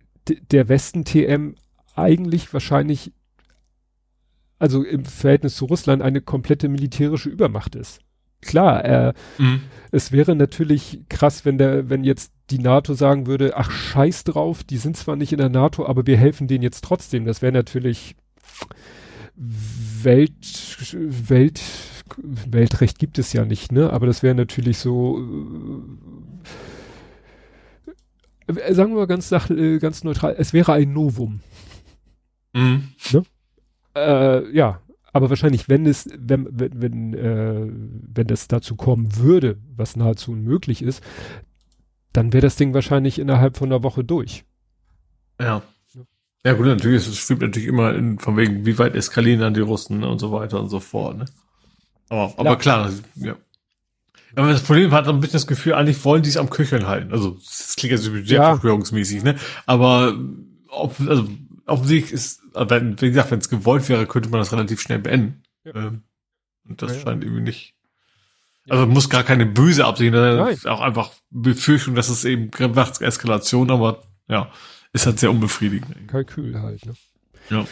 der 0.51 0.69
Westen 0.69 1.05
TM 1.05 1.55
eigentlich 1.95 2.53
wahrscheinlich 2.53 3.13
also 4.59 4.83
im 4.83 5.05
Verhältnis 5.05 5.55
zu 5.55 5.65
Russland 5.65 6.01
eine 6.01 6.21
komplette 6.21 6.69
militärische 6.69 7.29
Übermacht 7.29 7.75
ist. 7.75 8.01
Klar, 8.41 8.85
äh, 8.85 9.13
mhm. 9.37 9.61
es 9.91 10.11
wäre 10.11 10.35
natürlich 10.35 11.01
krass, 11.09 11.43
wenn 11.43 11.57
der, 11.57 11.89
wenn 11.89 12.03
jetzt 12.03 12.31
die 12.51 12.59
NATO 12.59 12.93
sagen 12.93 13.27
würde, 13.27 13.57
ach 13.57 13.69
scheiß 13.69 14.23
drauf, 14.23 14.63
die 14.63 14.77
sind 14.77 14.95
zwar 14.95 15.15
nicht 15.15 15.33
in 15.33 15.39
der 15.39 15.49
NATO, 15.49 15.85
aber 15.85 16.07
wir 16.07 16.17
helfen 16.17 16.47
denen 16.47 16.63
jetzt 16.63 16.83
trotzdem. 16.83 17.25
Das 17.25 17.41
wäre 17.41 17.51
natürlich 17.51 18.15
Welt, 19.35 20.77
Welt, 20.93 21.61
Weltrecht 22.17 22.99
gibt 22.99 23.19
es 23.19 23.33
ja 23.33 23.45
nicht, 23.45 23.71
ne? 23.71 23.91
Aber 23.91 24.05
das 24.05 24.23
wäre 24.23 24.35
natürlich 24.35 24.77
so, 24.77 25.19
äh, 28.47 28.73
sagen 28.73 28.91
wir 28.91 28.99
mal 28.99 29.07
ganz, 29.07 29.31
äh, 29.31 29.79
ganz 29.79 30.03
neutral, 30.03 30.35
es 30.37 30.53
wäre 30.53 30.73
ein 30.73 30.93
Novum. 30.93 31.41
Mhm. 32.53 32.89
Ne? 33.11 33.23
Äh, 34.07 34.55
ja, 34.55 34.81
aber 35.11 35.29
wahrscheinlich, 35.29 35.69
wenn 35.69 35.85
es, 35.85 36.07
wenn, 36.17 36.47
wenn, 36.51 36.81
wenn, 36.81 37.13
äh, 37.13 37.67
wenn 38.13 38.27
das 38.27 38.47
dazu 38.47 38.75
kommen 38.75 39.15
würde, 39.17 39.57
was 39.75 39.95
nahezu 39.95 40.31
unmöglich 40.31 40.81
ist, 40.81 41.03
dann 42.13 42.33
wäre 42.33 42.41
das 42.41 42.55
Ding 42.55 42.73
wahrscheinlich 42.73 43.19
innerhalb 43.19 43.57
von 43.57 43.69
einer 43.69 43.83
Woche 43.83 44.03
durch. 44.03 44.45
Ja. 45.39 45.61
Ja 46.45 46.53
gut, 46.53 46.67
natürlich, 46.67 47.05
es 47.05 47.17
schwebt 47.17 47.41
natürlich 47.41 47.67
immer 47.67 47.93
in, 47.93 48.17
von 48.17 48.37
wegen, 48.37 48.65
wie 48.65 48.79
weit 48.79 48.95
eskalieren 48.95 49.41
dann 49.41 49.53
die 49.53 49.59
Russen 49.59 49.99
ne, 49.99 50.07
und 50.07 50.19
so 50.19 50.31
weiter 50.31 50.59
und 50.59 50.69
so 50.69 50.79
fort. 50.79 51.17
Ne? 51.17 51.25
Aber, 52.07 52.33
aber 52.37 52.51
ja. 52.51 52.55
klar, 52.55 52.91
ja. 53.15 53.35
Aber 54.35 54.49
das 54.49 54.61
Problem 54.61 54.91
hat 54.91 55.07
ein 55.07 55.19
bisschen 55.19 55.33
das 55.33 55.47
Gefühl, 55.47 55.73
eigentlich 55.73 56.03
wollen 56.05 56.23
die 56.23 56.29
es 56.29 56.37
am 56.37 56.49
Köcheln 56.49 56.87
halten. 56.87 57.11
Also 57.11 57.31
das 57.31 57.75
klingt 57.75 57.91
jetzt 57.91 58.03
sehr 58.03 58.37
ja. 58.37 58.51
verschwörungsmäßig, 58.51 59.23
ne? 59.23 59.35
Aber 59.65 60.17
ob, 60.69 60.95
also 61.07 61.27
offensichtlich 61.69 62.13
ist, 62.13 62.41
wenn, 62.53 62.99
wie 63.01 63.09
gesagt, 63.09 63.31
wenn 63.31 63.39
es 63.39 63.49
gewollt 63.49 63.87
wäre, 63.89 64.05
könnte 64.05 64.29
man 64.29 64.39
das 64.39 64.51
relativ 64.51 64.81
schnell 64.81 64.99
beenden. 64.99 65.43
Ja. 65.63 65.75
Ähm, 65.75 66.03
und 66.67 66.81
das 66.81 66.95
ja, 66.95 67.01
scheint 67.01 67.23
irgendwie 67.23 67.43
nicht. 67.43 67.73
Also 68.69 68.85
muss 68.85 69.09
gar 69.09 69.23
keine 69.23 69.45
böse 69.45 69.85
Absicht, 69.85 70.13
sondern 70.13 70.57
auch 70.67 70.81
einfach 70.81 71.11
Befürchtung, 71.31 71.95
dass 71.95 72.09
es 72.09 72.23
eben 72.23 72.51
Eskalation, 72.51 73.71
aber 73.71 74.03
ja, 74.27 74.51
ist 74.93 75.05
halt 75.05 75.19
sehr 75.19 75.31
unbefriedigend. 75.31 76.07
Kalkül 76.07 76.59
halt, 76.59 76.85
ne? 76.85 76.93
Ja. 77.49 77.65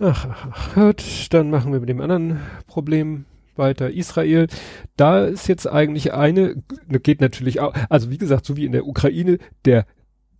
Ach, 0.00 0.26
ach, 0.28 0.46
ach. 0.50 0.74
Gut, 0.74 1.04
dann 1.30 1.50
machen 1.50 1.72
wir 1.72 1.80
mit 1.80 1.88
dem 1.88 2.00
anderen 2.00 2.40
Problem 2.66 3.26
weiter. 3.56 3.90
Israel, 3.90 4.48
da 4.96 5.24
ist 5.24 5.46
jetzt 5.46 5.68
eigentlich 5.68 6.12
eine, 6.12 6.62
geht 6.88 7.20
natürlich 7.20 7.60
auch, 7.60 7.74
also 7.88 8.10
wie 8.10 8.18
gesagt, 8.18 8.46
so 8.46 8.56
wie 8.56 8.64
in 8.64 8.72
der 8.72 8.86
Ukraine, 8.86 9.38
der 9.64 9.86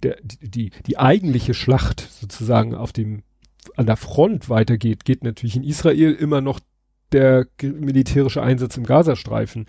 der, 0.03 0.17
die, 0.23 0.71
die 0.87 0.99
eigentliche 0.99 1.55
Schlacht 1.55 2.01
sozusagen 2.01 2.75
auf 2.75 2.93
dem, 2.93 3.23
an 3.77 3.87
der 3.87 3.97
Front 3.97 4.49
weitergeht, 4.49 5.05
geht 5.05 5.25
natürlich 5.25 5.57
in 5.57 5.65
Israel 5.65 6.13
immer 6.13 6.41
noch 6.41 6.61
der 7.13 7.47
militärische 7.63 8.43
Einsatz 8.43 8.77
im 8.77 8.85
Gazastreifen 8.85 9.67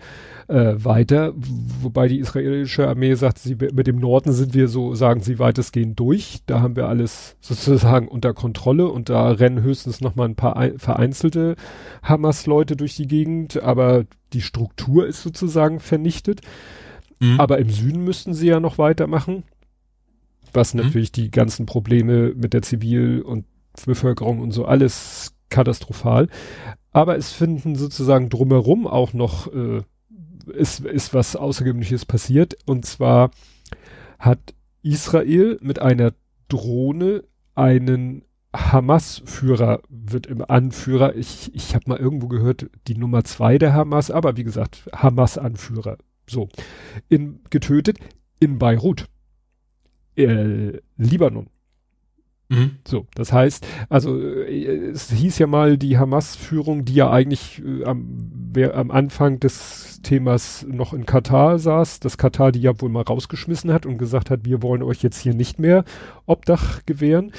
äh, 0.48 0.74
weiter, 0.76 1.32
wobei 1.34 2.08
die 2.08 2.18
israelische 2.18 2.86
Armee 2.86 3.14
sagt, 3.14 3.38
sie 3.38 3.56
mit 3.56 3.86
dem 3.86 3.98
Norden 3.98 4.32
sind 4.32 4.54
wir 4.54 4.68
so, 4.68 4.94
sagen 4.94 5.22
sie 5.22 5.38
weitestgehend 5.38 5.98
durch. 5.98 6.40
Da 6.46 6.60
haben 6.60 6.76
wir 6.76 6.86
alles 6.86 7.36
sozusagen 7.40 8.08
unter 8.08 8.32
Kontrolle 8.32 8.88
und 8.88 9.08
da 9.08 9.30
rennen 9.30 9.62
höchstens 9.62 10.00
noch 10.00 10.14
mal 10.14 10.26
ein 10.26 10.36
paar 10.36 10.56
ein, 10.56 10.78
vereinzelte 10.78 11.56
Hamas-Leute 12.02 12.76
durch 12.76 12.96
die 12.96 13.08
Gegend, 13.08 13.62
aber 13.62 14.04
die 14.32 14.42
Struktur 14.42 15.06
ist 15.06 15.22
sozusagen 15.22 15.80
vernichtet. 15.80 16.42
Mhm. 17.18 17.40
Aber 17.40 17.58
im 17.58 17.70
Süden 17.70 18.04
müssten 18.04 18.34
sie 18.34 18.48
ja 18.48 18.60
noch 18.60 18.78
weitermachen 18.78 19.44
was 20.54 20.74
mhm. 20.74 20.82
natürlich 20.82 21.12
die 21.12 21.30
ganzen 21.30 21.66
Probleme 21.66 22.34
mit 22.34 22.52
der 22.52 22.62
Zivil- 22.62 23.22
und 23.22 23.44
Bevölkerung 23.86 24.40
und 24.40 24.52
so 24.52 24.64
alles 24.64 25.34
katastrophal. 25.48 26.28
Aber 26.92 27.16
es 27.16 27.32
finden 27.32 27.74
sozusagen 27.74 28.28
drumherum 28.28 28.86
auch 28.86 29.12
noch, 29.12 29.52
äh, 29.52 29.82
ist, 30.52 30.80
ist 30.80 31.14
was 31.14 31.36
Außergewöhnliches 31.36 32.04
passiert. 32.04 32.56
Und 32.66 32.84
zwar 32.84 33.30
hat 34.18 34.54
Israel 34.82 35.58
mit 35.62 35.80
einer 35.80 36.12
Drohne 36.48 37.24
einen 37.54 38.24
Hamas-Führer 38.54 39.80
wird 39.88 40.26
im 40.26 40.44
Anführer, 40.44 41.16
ich, 41.16 41.54
ich 41.54 41.74
habe 41.74 41.88
mal 41.88 41.98
irgendwo 41.98 42.28
gehört, 42.28 42.68
die 42.86 42.96
Nummer 42.96 43.24
zwei 43.24 43.56
der 43.56 43.72
Hamas, 43.72 44.10
aber 44.10 44.36
wie 44.36 44.44
gesagt, 44.44 44.90
Hamas-Anführer, 44.94 45.96
so, 46.28 46.48
in, 47.08 47.40
getötet 47.48 47.98
in 48.40 48.58
Beirut 48.58 49.06
äh, 50.16 50.80
Libanon. 50.96 51.48
Mhm. 52.52 52.72
So, 52.86 53.06
das 53.14 53.32
heißt, 53.32 53.66
also 53.88 54.20
äh, 54.20 54.90
es 54.90 55.10
hieß 55.10 55.38
ja 55.38 55.46
mal 55.46 55.78
die 55.78 55.96
Hamas-Führung, 55.96 56.84
die 56.84 56.94
ja 56.94 57.10
eigentlich 57.10 57.62
äh, 57.64 57.84
am, 57.84 58.04
wer, 58.52 58.76
am 58.76 58.90
Anfang 58.90 59.40
des 59.40 60.00
Themas 60.02 60.66
noch 60.68 60.92
in 60.92 61.06
Katar 61.06 61.58
saß, 61.58 62.00
dass 62.00 62.18
Katar 62.18 62.52
die 62.52 62.60
ja 62.60 62.78
wohl 62.80 62.90
mal 62.90 63.04
rausgeschmissen 63.04 63.72
hat 63.72 63.86
und 63.86 63.96
gesagt 63.96 64.28
hat, 64.28 64.44
wir 64.44 64.62
wollen 64.62 64.82
euch 64.82 65.02
jetzt 65.02 65.18
hier 65.18 65.34
nicht 65.34 65.58
mehr 65.58 65.84
Obdach 66.26 66.84
gewähren 66.84 67.32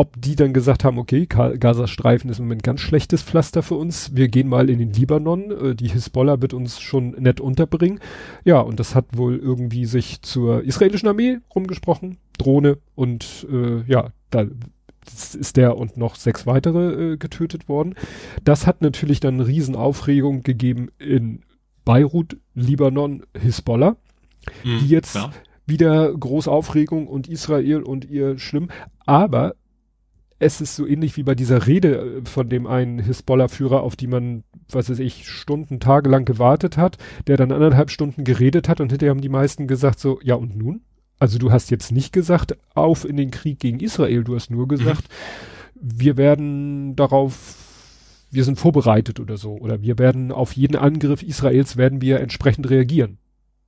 ob 0.00 0.18
die 0.18 0.34
dann 0.34 0.54
gesagt 0.54 0.82
haben, 0.82 0.96
okay, 0.96 1.26
Gazastreifen 1.26 2.30
ist 2.30 2.38
im 2.38 2.46
Moment 2.46 2.62
ganz 2.62 2.80
schlechtes 2.80 3.22
Pflaster 3.22 3.62
für 3.62 3.74
uns, 3.74 4.16
wir 4.16 4.28
gehen 4.28 4.48
mal 4.48 4.70
in 4.70 4.78
den 4.78 4.94
Libanon, 4.94 5.50
äh, 5.50 5.74
die 5.74 5.88
Hisbollah 5.88 6.40
wird 6.40 6.54
uns 6.54 6.80
schon 6.80 7.10
nett 7.18 7.38
unterbringen. 7.38 8.00
Ja, 8.42 8.60
und 8.60 8.80
das 8.80 8.94
hat 8.94 9.04
wohl 9.12 9.36
irgendwie 9.36 9.84
sich 9.84 10.22
zur 10.22 10.62
israelischen 10.64 11.06
Armee 11.06 11.40
rumgesprochen, 11.54 12.16
Drohne 12.38 12.78
und 12.94 13.46
äh, 13.52 13.82
ja, 13.82 14.08
da 14.30 14.46
ist 15.38 15.58
der 15.58 15.76
und 15.76 15.98
noch 15.98 16.14
sechs 16.14 16.46
weitere 16.46 17.12
äh, 17.12 17.16
getötet 17.18 17.68
worden. 17.68 17.94
Das 18.42 18.66
hat 18.66 18.80
natürlich 18.80 19.20
dann 19.20 19.34
eine 19.34 19.46
Riesenaufregung 19.48 20.42
gegeben 20.42 20.88
in 20.98 21.42
Beirut, 21.84 22.38
Libanon, 22.54 23.24
Hisbollah, 23.38 23.96
mhm, 24.64 24.78
die 24.78 24.88
jetzt 24.88 25.16
ja. 25.16 25.30
wieder 25.66 26.10
große 26.10 26.50
Aufregung 26.50 27.06
und 27.06 27.28
Israel 27.28 27.82
und 27.82 28.06
ihr 28.06 28.38
schlimm. 28.38 28.70
Aber 29.04 29.56
es 30.40 30.60
ist 30.60 30.74
so 30.74 30.86
ähnlich 30.86 31.16
wie 31.16 31.22
bei 31.22 31.34
dieser 31.36 31.66
Rede 31.66 32.22
äh, 32.24 32.28
von 32.28 32.48
dem 32.48 32.66
einen 32.66 32.98
Hisbollah-Führer, 32.98 33.82
auf 33.82 33.94
die 33.94 34.08
man, 34.08 34.42
was 34.70 34.90
weiß 34.90 34.98
ich, 34.98 35.28
Stunden, 35.28 35.78
Tage 35.78 36.08
lang 36.08 36.24
gewartet 36.24 36.76
hat, 36.76 36.96
der 37.28 37.36
dann 37.36 37.52
anderthalb 37.52 37.90
Stunden 37.90 38.24
geredet 38.24 38.68
hat 38.68 38.80
und 38.80 38.90
hinterher 38.90 39.10
haben 39.10 39.20
die 39.20 39.28
meisten 39.28 39.68
gesagt 39.68 40.00
so, 40.00 40.18
ja 40.22 40.34
und 40.34 40.56
nun? 40.56 40.80
Also 41.18 41.38
du 41.38 41.52
hast 41.52 41.70
jetzt 41.70 41.92
nicht 41.92 42.12
gesagt, 42.12 42.56
auf 42.74 43.04
in 43.04 43.18
den 43.18 43.30
Krieg 43.30 43.60
gegen 43.60 43.78
Israel, 43.78 44.24
du 44.24 44.34
hast 44.34 44.50
nur 44.50 44.66
gesagt, 44.66 45.04
mhm. 45.74 45.90
wir 46.00 46.16
werden 46.16 46.96
darauf, 46.96 47.56
wir 48.30 48.44
sind 48.44 48.58
vorbereitet 48.58 49.20
oder 49.20 49.36
so, 49.36 49.52
oder 49.52 49.82
wir 49.82 49.98
werden 49.98 50.32
auf 50.32 50.54
jeden 50.54 50.76
Angriff 50.76 51.22
Israels 51.22 51.76
werden 51.76 52.00
wir 52.00 52.20
entsprechend 52.20 52.70
reagieren. 52.70 53.18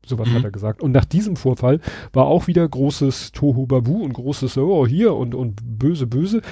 Sowas 0.06 0.28
mhm. 0.28 0.34
hat 0.34 0.44
er 0.44 0.50
gesagt. 0.50 0.82
Und 0.82 0.92
nach 0.92 1.04
diesem 1.04 1.36
Vorfall 1.36 1.80
war 2.12 2.26
auch 2.26 2.46
wieder 2.46 2.68
großes 2.68 3.32
Tohu 3.32 3.66
Babu 3.66 4.02
und 4.02 4.12
großes 4.14 4.58
Oh, 4.58 4.86
hier 4.86 5.14
und, 5.14 5.34
und 5.34 5.60
böse, 5.78 6.06
böse. 6.06 6.42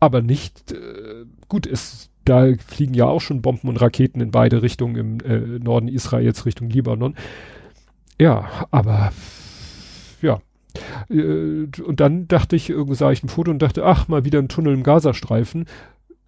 Aber 0.00 0.20
nicht, 0.20 0.72
äh, 0.72 1.24
gut, 1.48 1.66
es, 1.66 2.10
da 2.24 2.52
fliegen 2.66 2.94
ja 2.94 3.06
auch 3.06 3.20
schon 3.20 3.42
Bomben 3.42 3.68
und 3.68 3.80
Raketen 3.80 4.20
in 4.20 4.30
beide 4.30 4.62
Richtungen 4.62 4.96
im 4.96 5.20
äh, 5.20 5.58
Norden 5.58 5.88
Israels 5.88 6.44
Richtung 6.44 6.70
Libanon. 6.70 7.14
Ja, 8.20 8.66
aber 8.70 9.12
ja. 10.20 10.40
Äh, 11.08 11.68
und 11.84 12.00
dann 12.00 12.26
dachte 12.28 12.56
ich, 12.56 12.70
irgendwie 12.70 12.96
sah 12.96 13.12
ich 13.12 13.22
ein 13.22 13.28
Foto 13.28 13.50
und 13.50 13.60
dachte, 13.60 13.84
ach, 13.84 14.08
mal 14.08 14.24
wieder 14.24 14.38
ein 14.38 14.48
Tunnel 14.48 14.74
im 14.74 14.82
Gazastreifen. 14.82 15.66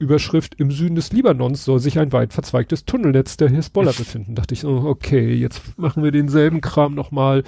Überschrift, 0.05 0.55
im 0.61 0.71
Süden 0.71 0.95
des 0.95 1.13
Libanons 1.13 1.65
soll 1.65 1.81
sich 1.81 1.99
ein 1.99 2.13
weit 2.13 2.33
verzweigtes 2.33 2.85
Tunnelnetz 2.85 3.37
der 3.37 3.49
Hisbollah 3.49 3.93
befinden. 3.93 4.35
Dachte 4.35 4.55
ich, 4.55 4.65
oh, 4.65 4.85
okay, 4.85 5.35
jetzt 5.35 5.79
machen 5.79 6.03
wir 6.05 6.13
denselben 6.13 6.61
Kram 6.61 6.95
nochmal 6.95 7.43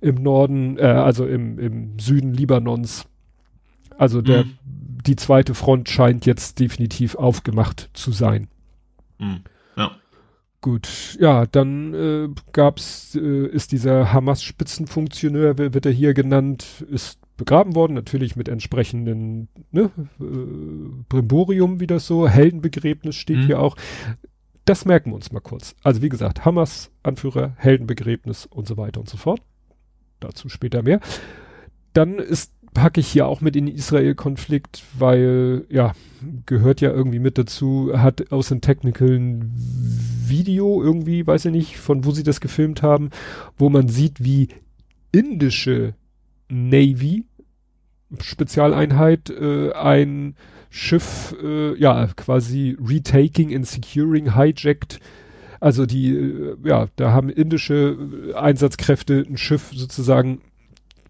im 0.00 0.16
Norden, 0.16 0.76
äh, 0.76 0.82
also 0.82 1.26
im, 1.26 1.58
im 1.58 1.98
Süden 1.98 2.34
Libanons. 2.34 3.06
Also 3.96 4.20
der, 4.22 4.44
mhm. 4.44 4.58
die 5.06 5.16
zweite 5.16 5.54
Front 5.54 5.88
scheint 5.88 6.26
jetzt 6.26 6.58
definitiv 6.58 7.14
aufgemacht 7.14 7.90
zu 7.94 8.10
sein. 8.10 8.48
Mhm. 9.18 9.42
Ja. 9.76 9.92
Gut, 10.60 11.16
ja, 11.20 11.46
dann 11.46 11.94
äh, 11.94 12.28
gab's, 12.52 13.14
äh, 13.14 13.46
ist 13.46 13.72
dieser 13.72 14.12
Hamas-Spitzenfunktionär, 14.12 15.56
wird 15.58 15.86
er 15.86 15.92
hier 15.92 16.12
genannt, 16.12 16.84
ist 16.90 17.19
begraben 17.40 17.74
worden, 17.74 17.94
natürlich 17.94 18.36
mit 18.36 18.48
entsprechenden 18.48 19.48
ne, 19.72 19.90
äh, 20.20 20.24
Brimborium, 21.08 21.80
wie 21.80 21.88
das 21.88 22.06
so, 22.06 22.28
Heldenbegräbnis 22.28 23.16
steht 23.16 23.38
mhm. 23.38 23.46
hier 23.46 23.60
auch. 23.60 23.76
Das 24.64 24.84
merken 24.84 25.10
wir 25.10 25.16
uns 25.16 25.32
mal 25.32 25.40
kurz. 25.40 25.74
Also 25.82 26.02
wie 26.02 26.08
gesagt, 26.08 26.44
Hamas, 26.44 26.92
Anführer, 27.02 27.54
Heldenbegräbnis 27.56 28.46
und 28.46 28.68
so 28.68 28.76
weiter 28.76 29.00
und 29.00 29.08
so 29.08 29.16
fort. 29.16 29.40
Dazu 30.20 30.48
später 30.48 30.82
mehr. 30.82 31.00
Dann 31.94 32.18
ist 32.18 32.52
packe 32.74 33.00
ich 33.00 33.08
hier 33.08 33.26
auch 33.26 33.40
mit 33.40 33.56
in 33.56 33.66
den 33.66 33.74
Israel-Konflikt, 33.74 34.84
weil, 34.98 35.66
ja, 35.68 35.92
gehört 36.46 36.80
ja 36.80 36.90
irgendwie 36.90 37.18
mit 37.18 37.38
dazu, 37.38 37.90
hat 37.94 38.30
aus 38.30 38.48
dem 38.48 38.60
Technical 38.60 39.08
ein 39.08 39.52
Video 39.54 40.82
irgendwie, 40.82 41.26
weiß 41.26 41.46
ich 41.46 41.52
nicht, 41.52 41.78
von 41.78 42.04
wo 42.04 42.12
sie 42.12 42.22
das 42.22 42.40
gefilmt 42.40 42.82
haben, 42.82 43.10
wo 43.58 43.70
man 43.70 43.88
sieht, 43.88 44.22
wie 44.22 44.48
indische 45.12 45.94
Navy 46.48 47.24
Spezialeinheit 48.20 49.30
äh, 49.30 49.72
ein 49.72 50.34
Schiff, 50.70 51.34
äh, 51.42 51.76
ja, 51.78 52.08
quasi 52.16 52.76
retaking 52.80 53.54
and 53.54 53.66
securing, 53.66 54.34
hijacked. 54.34 55.00
Also 55.58 55.84
die, 55.84 56.14
äh, 56.14 56.56
ja, 56.64 56.86
da 56.96 57.12
haben 57.12 57.28
indische 57.28 57.98
Einsatzkräfte 58.34 59.24
ein 59.28 59.36
Schiff 59.36 59.70
sozusagen, 59.74 60.40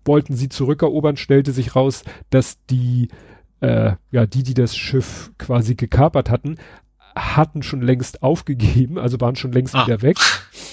wollten 0.05 0.35
sie 0.35 0.49
zurückerobern, 0.49 1.17
stellte 1.17 1.53
sich 1.53 1.77
raus, 1.77 2.05
dass 2.31 2.59
die, 2.67 3.09
äh, 3.61 3.93
ja, 4.11 4.27
die, 4.27 4.43
die 4.43 4.55
das 4.55 4.77
Schiff 4.77 5.31
quasi 5.39 5.75
gekapert 5.75 6.31
hatten, 6.31 6.57
hatten 7.15 7.63
schon 7.63 7.83
längst 7.83 8.23
aufgegeben, 8.23 8.99
also 8.99 9.21
waren 9.21 9.37
schon 9.37 9.53
längst 9.53 9.75
ah. 9.75 9.87
wieder 9.87 10.03
weg. 10.03 10.17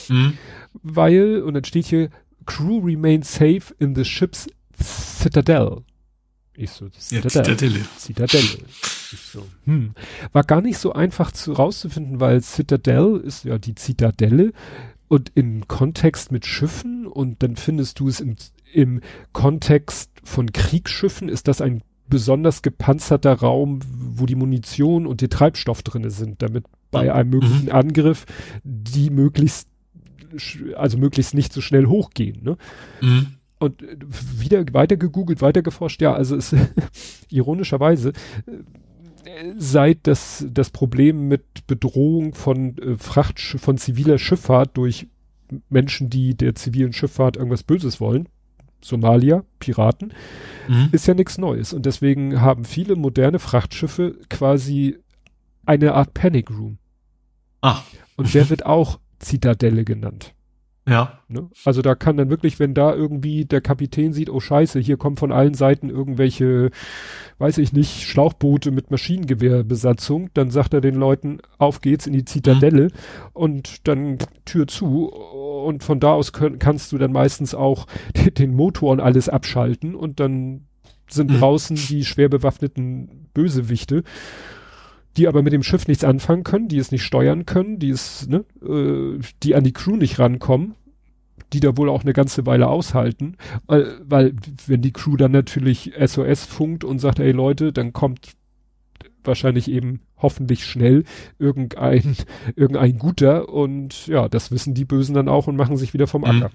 Mhm. 0.07 0.37
Weil, 0.81 1.41
und 1.41 1.53
dann 1.53 1.65
steht 1.65 1.85
hier, 1.85 2.09
Crew 2.45 2.79
remains 2.79 3.33
safe 3.33 3.73
in 3.79 3.95
the 3.95 4.05
ship's 4.05 4.47
Citadel. 4.81 5.83
Ich 6.59 6.71
so, 6.71 6.87
Citadel. 6.89 7.29
Zitadelle. 7.29 7.85
Citadelle. 7.99 8.47
Ich 9.13 9.19
so, 9.31 9.45
hm. 9.65 9.93
War 10.31 10.43
gar 10.43 10.61
nicht 10.61 10.79
so 10.79 10.91
einfach 10.91 11.31
zu, 11.31 11.53
rauszufinden, 11.53 12.19
weil 12.19 12.41
Citadel 12.41 13.21
ist 13.23 13.45
ja 13.45 13.59
die 13.59 13.75
Zitadelle 13.75 14.53
und 15.07 15.31
im 15.35 15.67
Kontext 15.67 16.31
mit 16.31 16.47
Schiffen 16.47 17.05
und 17.05 17.43
dann 17.43 17.57
findest 17.57 17.99
du 17.99 18.07
es 18.09 18.19
im, 18.19 18.35
im 18.73 19.01
Kontext 19.33 20.09
von 20.23 20.51
Kriegsschiffen 20.51 21.29
ist 21.29 21.47
das 21.47 21.61
ein 21.61 21.83
besonders 22.09 22.63
gepanzerter 22.63 23.33
Raum, 23.33 23.79
wo 23.87 24.25
die 24.25 24.35
Munition 24.35 25.05
und 25.05 25.21
der 25.21 25.29
Treibstoff 25.29 25.83
drinne 25.83 26.09
sind, 26.09 26.41
damit 26.41 26.65
bei 26.89 27.13
einem 27.13 27.29
möglichen 27.29 27.65
mhm. 27.65 27.71
Angriff 27.71 28.25
die 28.63 29.11
möglichst 29.11 29.69
also 30.75 30.97
möglichst 30.97 31.35
nicht 31.35 31.53
so 31.53 31.61
schnell 31.61 31.85
hochgehen. 31.85 32.43
Ne? 32.43 32.57
Mhm 33.01 33.36
und 33.59 33.81
äh, 33.81 33.97
wieder 34.39 34.63
weiter 34.73 34.97
gegoogelt, 34.97 35.41
weiter 35.41 35.61
geforscht, 35.61 36.01
ja, 36.01 36.13
also 36.13 36.35
es 36.35 36.55
ironischerweise 37.29 38.09
äh, 38.45 39.53
seit 39.57 40.07
das 40.07 40.45
das 40.49 40.69
Problem 40.69 41.27
mit 41.27 41.67
Bedrohung 41.67 42.33
von 42.33 42.77
äh, 42.77 42.97
Fracht 42.97 43.39
von 43.39 43.77
ziviler 43.77 44.17
Schifffahrt 44.17 44.77
durch 44.77 45.07
Menschen, 45.69 46.09
die 46.09 46.35
der 46.35 46.55
zivilen 46.55 46.93
Schifffahrt 46.93 47.37
irgendwas 47.37 47.63
Böses 47.63 47.99
wollen, 48.01 48.27
Somalia, 48.81 49.43
Piraten, 49.59 50.13
mhm. 50.67 50.89
ist 50.91 51.07
ja 51.07 51.13
nichts 51.13 51.37
Neues 51.37 51.73
und 51.73 51.85
deswegen 51.85 52.41
haben 52.41 52.65
viele 52.65 52.95
moderne 52.95 53.39
Frachtschiffe 53.39 54.17
quasi 54.29 54.97
eine 55.65 55.93
Art 55.93 56.13
Panic 56.13 56.49
Room. 56.49 56.77
Ah. 57.61 57.81
Und 58.15 58.33
der 58.33 58.49
wird 58.49 58.65
auch 58.65 58.99
Zitadelle 59.19 59.83
genannt. 59.83 60.33
Ja. 60.87 61.19
Ne? 61.27 61.49
Also 61.65 61.81
da 61.81 61.95
kann 61.95 62.15
dann 62.15 62.29
wirklich, 62.29 62.59
wenn 62.59 62.73
da 62.73 62.95
irgendwie 62.95 63.45
der 63.45 63.59
Kapitän 63.59 64.13
sieht, 64.13 64.29
oh 64.29 64.39
scheiße, 64.39 64.79
hier 64.79 64.95
kommen 64.95 65.17
von 65.17 65.33
allen 65.33 65.53
Seiten 65.53 65.89
irgendwelche, 65.89 66.71
weiß 67.39 67.57
ich 67.57 67.73
nicht, 67.73 68.03
Schlauchboote 68.03 68.71
mit 68.71 68.89
Maschinengewehrbesatzung, 68.89 70.29
dann 70.33 70.49
sagt 70.49 70.73
er 70.73 70.81
den 70.81 70.95
Leuten, 70.95 71.39
auf 71.57 71.81
geht's 71.81 72.07
in 72.07 72.13
die 72.13 72.25
Zitadelle 72.25 72.85
mhm. 72.85 72.91
und 73.33 73.87
dann 73.87 74.17
Tür 74.45 74.67
zu 74.67 75.07
und 75.07 75.83
von 75.83 75.99
da 75.99 76.13
aus 76.13 76.31
können, 76.31 76.57
kannst 76.57 76.93
du 76.93 76.97
dann 76.97 77.11
meistens 77.11 77.53
auch 77.53 77.85
den 78.37 78.55
Motor 78.55 78.91
und 78.91 79.01
alles 79.01 79.27
abschalten 79.27 79.93
und 79.93 80.21
dann 80.21 80.67
sind 81.09 81.31
mhm. 81.31 81.39
draußen 81.39 81.75
die 81.75 82.05
schwer 82.05 82.29
bewaffneten 82.29 83.27
Bösewichte 83.33 84.03
die 85.17 85.27
aber 85.27 85.41
mit 85.41 85.53
dem 85.53 85.63
Schiff 85.63 85.87
nichts 85.87 86.03
anfangen 86.03 86.43
können, 86.43 86.67
die 86.67 86.77
es 86.77 86.91
nicht 86.91 87.03
steuern 87.03 87.45
können, 87.45 87.79
die 87.79 87.89
es, 87.89 88.27
ne, 88.27 88.45
äh, 88.63 89.19
die 89.43 89.55
an 89.55 89.63
die 89.63 89.73
Crew 89.73 89.95
nicht 89.95 90.19
rankommen, 90.19 90.75
die 91.53 91.59
da 91.59 91.75
wohl 91.77 91.89
auch 91.89 92.03
eine 92.03 92.13
ganze 92.13 92.45
Weile 92.45 92.67
aushalten, 92.67 93.37
weil, 93.65 93.99
weil 94.03 94.33
wenn 94.67 94.81
die 94.81 94.91
Crew 94.91 95.15
dann 95.15 95.31
natürlich 95.31 95.93
SOS 95.97 96.45
funkt 96.45 96.83
und 96.83 96.99
sagt, 96.99 97.19
ey 97.19 97.31
Leute, 97.31 97.73
dann 97.73 97.93
kommt 97.93 98.35
wahrscheinlich 99.23 99.69
eben 99.69 100.01
hoffentlich 100.17 100.65
schnell 100.65 101.03
irgendein, 101.39 102.15
irgendein 102.55 102.97
guter 102.97 103.49
und 103.49 104.07
ja, 104.07 104.29
das 104.29 104.51
wissen 104.51 104.73
die 104.73 104.85
Bösen 104.85 105.15
dann 105.15 105.29
auch 105.29 105.47
und 105.47 105.55
machen 105.55 105.77
sich 105.77 105.93
wieder 105.93 106.07
vom 106.07 106.21
mhm. 106.21 106.27
Acker, 106.27 106.51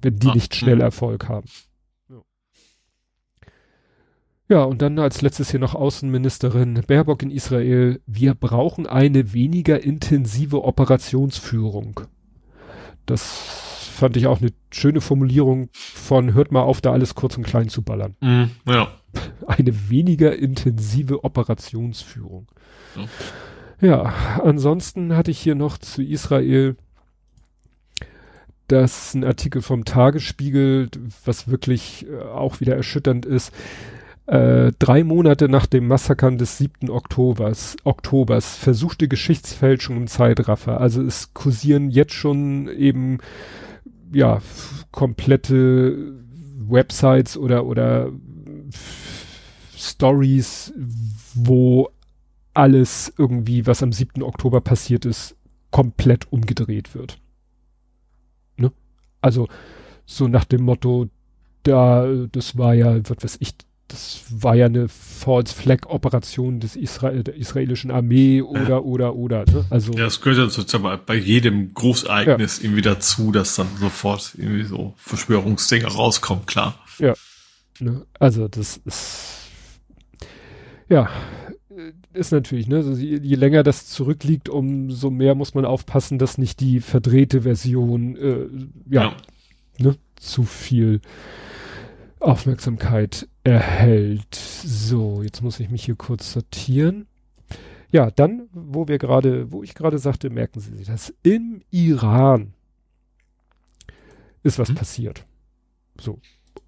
wenn 0.00 0.18
die 0.18 0.28
ah, 0.28 0.34
nicht 0.34 0.54
schnell 0.54 0.76
mhm. 0.76 0.82
Erfolg 0.82 1.28
haben. 1.28 1.46
Ja, 4.48 4.62
und 4.62 4.80
dann 4.80 4.98
als 4.98 5.22
letztes 5.22 5.50
hier 5.50 5.58
noch 5.58 5.74
Außenministerin 5.74 6.82
Baerbock 6.86 7.22
in 7.22 7.32
Israel. 7.32 8.00
Wir 8.06 8.34
brauchen 8.34 8.86
eine 8.86 9.32
weniger 9.32 9.82
intensive 9.82 10.62
Operationsführung. 10.62 12.00
Das 13.06 13.22
fand 13.92 14.16
ich 14.16 14.28
auch 14.28 14.40
eine 14.40 14.52
schöne 14.70 15.00
Formulierung 15.00 15.68
von 15.72 16.34
hört 16.34 16.52
mal 16.52 16.60
auf, 16.60 16.80
da 16.80 16.92
alles 16.92 17.14
kurz 17.16 17.36
und 17.36 17.44
klein 17.44 17.68
zu 17.68 17.82
ballern. 17.82 18.14
Mm, 18.20 18.44
ja. 18.70 18.88
Eine 19.46 19.90
weniger 19.90 20.36
intensive 20.36 21.24
Operationsführung. 21.24 22.46
Ja. 23.80 23.88
ja, 23.88 24.14
ansonsten 24.44 25.16
hatte 25.16 25.30
ich 25.30 25.38
hier 25.38 25.54
noch 25.54 25.78
zu 25.78 26.02
Israel 26.02 26.76
das 28.68 29.14
ein 29.14 29.24
Artikel 29.24 29.62
vom 29.62 29.84
Tagesspiegel, 29.84 30.90
was 31.24 31.48
wirklich 31.48 32.06
äh, 32.08 32.22
auch 32.22 32.60
wieder 32.60 32.74
erschütternd 32.74 33.24
ist 33.24 33.52
äh, 34.26 34.72
drei 34.78 35.04
Monate 35.04 35.48
nach 35.48 35.66
dem 35.66 35.86
Massakern 35.86 36.38
des 36.38 36.58
7. 36.58 36.90
Oktobers, 36.90 37.76
Oktobers 37.84 38.56
versuchte 38.56 39.08
Geschichtsfälschung 39.08 39.96
im 39.96 40.06
Zeitraffer. 40.08 40.80
Also 40.80 41.02
es 41.02 41.32
kursieren 41.32 41.90
jetzt 41.90 42.12
schon 42.12 42.68
eben 42.68 43.18
ja 44.12 44.40
komplette 44.90 46.14
Websites 46.58 47.36
oder 47.36 47.66
oder 47.66 48.10
Stories, 49.76 50.72
wo 51.34 51.90
alles 52.54 53.12
irgendwie, 53.16 53.66
was 53.66 53.82
am 53.82 53.92
7. 53.92 54.22
Oktober 54.22 54.60
passiert 54.60 55.04
ist, 55.04 55.36
komplett 55.70 56.32
umgedreht 56.32 56.94
wird. 56.94 57.18
Ne? 58.56 58.72
Also 59.20 59.48
so 60.06 60.26
nach 60.26 60.44
dem 60.44 60.62
Motto, 60.62 61.08
da, 61.62 62.06
das 62.32 62.56
war 62.56 62.74
ja, 62.74 62.96
was 63.08 63.22
weiß 63.22 63.36
ich, 63.40 63.54
das 63.88 64.24
war 64.30 64.56
ja 64.56 64.66
eine 64.66 64.88
False 64.88 65.54
Flag 65.54 65.86
Operation 65.86 66.58
des 66.58 66.74
Israel, 66.74 67.22
der 67.22 67.36
israelischen 67.36 67.90
Armee 67.90 68.42
oder, 68.42 68.68
ja. 68.68 68.78
oder, 68.78 69.14
oder, 69.14 69.44
ne? 69.46 69.64
Also. 69.70 69.92
Ja, 69.92 70.06
es 70.06 70.20
gehört 70.20 70.38
ja 70.38 70.48
sozusagen 70.48 71.00
bei 71.06 71.14
jedem 71.14 71.72
Großereignis 71.72 72.58
ja. 72.58 72.64
irgendwie 72.64 72.82
dazu, 72.82 73.30
dass 73.30 73.54
dann 73.54 73.68
sofort 73.78 74.34
irgendwie 74.36 74.64
so 74.64 74.94
Verschwörungsdinger 74.96 75.88
rauskommen, 75.88 76.46
klar. 76.46 76.78
Ja. 76.98 77.14
Ne? 77.78 78.06
Also, 78.18 78.48
das 78.48 78.78
ist, 78.78 79.50
ja, 80.88 81.08
ist 82.12 82.32
natürlich, 82.32 82.66
ne, 82.66 82.76
also 82.76 82.92
je, 82.92 83.18
je, 83.22 83.36
länger 83.36 83.62
das 83.62 83.86
zurückliegt, 83.86 84.48
umso 84.48 85.10
mehr 85.10 85.34
muss 85.34 85.54
man 85.54 85.64
aufpassen, 85.64 86.18
dass 86.18 86.38
nicht 86.38 86.60
die 86.60 86.80
verdrehte 86.80 87.42
Version, 87.42 88.16
äh, 88.16 88.48
ja, 88.90 89.14
ja 89.78 89.94
zu 90.16 90.44
viel 90.44 91.00
Aufmerksamkeit 92.26 93.28
erhält. 93.44 94.34
So, 94.34 95.22
jetzt 95.22 95.42
muss 95.42 95.60
ich 95.60 95.70
mich 95.70 95.84
hier 95.84 95.94
kurz 95.94 96.32
sortieren. 96.32 97.06
Ja, 97.92 98.10
dann, 98.10 98.48
wo 98.52 98.88
wir 98.88 98.98
gerade, 98.98 99.52
wo 99.52 99.62
ich 99.62 99.74
gerade 99.74 99.98
sagte, 99.98 100.28
merken 100.28 100.60
Sie 100.60 100.76
sich 100.76 100.88
das. 100.88 101.14
Im 101.22 101.62
Iran 101.70 102.52
ist 104.42 104.58
was 104.58 104.68
hm. 104.68 104.74
passiert. 104.74 105.24
So. 106.00 106.18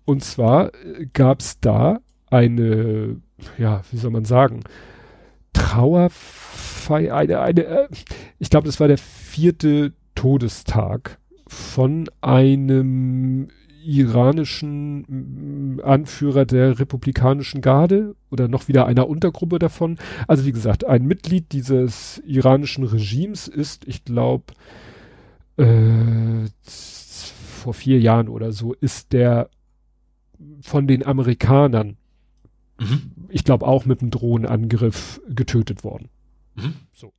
Und 0.05 0.25
zwar 0.25 0.73
äh, 0.75 1.07
gab 1.13 1.41
es 1.41 1.61
da 1.61 2.01
eine, 2.31 3.21
ja, 3.59 3.83
wie 3.91 3.97
soll 3.97 4.11
man 4.11 4.25
sagen, 4.25 4.61
Trauerfeier, 5.53 7.17
eine, 7.17 7.41
eine, 7.41 7.65
äh, 7.65 7.89
ich 8.39 8.49
glaube, 8.49 8.67
das 8.67 8.79
war 8.79 8.89
der 8.89 8.99
vierte 8.99 9.93
Todestag 10.15 11.19
von 11.47 12.09
einem 12.21 13.49
iranischen 13.85 15.77
mm, 15.77 15.81
Anführer 15.81 16.45
der 16.45 16.79
republikanischen 16.79 17.61
Garde 17.61 18.15
oder 18.31 18.49
noch 18.49 18.69
wieder 18.69 18.87
einer 18.87 19.09
Untergruppe 19.09 19.59
davon. 19.59 19.99
Also 20.27 20.45
wie 20.45 20.53
gesagt, 20.53 20.85
ein 20.87 21.05
Mitglied 21.07 21.53
dieses 21.53 22.23
iranischen 22.27 22.85
Regimes 22.85 23.49
ist, 23.49 23.87
ich 23.87 24.05
glaube, 24.05 24.53
äh, 25.57 26.49
vor 26.63 27.75
vier 27.75 28.01
Jahren 28.01 28.29
oder 28.29 28.53
so, 28.53 28.75
ist 28.75 29.13
der 29.13 29.51
von 30.61 30.87
den 30.87 31.05
Amerikanern, 31.05 31.97
mhm. 32.79 33.13
ich 33.29 33.45
glaube 33.45 33.67
auch 33.67 33.85
mit 33.87 34.01
einem 34.01 34.11
Drohnenangriff 34.11 35.21
getötet 35.29 35.83
worden. 35.83 36.09
Mhm. 36.55 36.75
So 36.93 37.13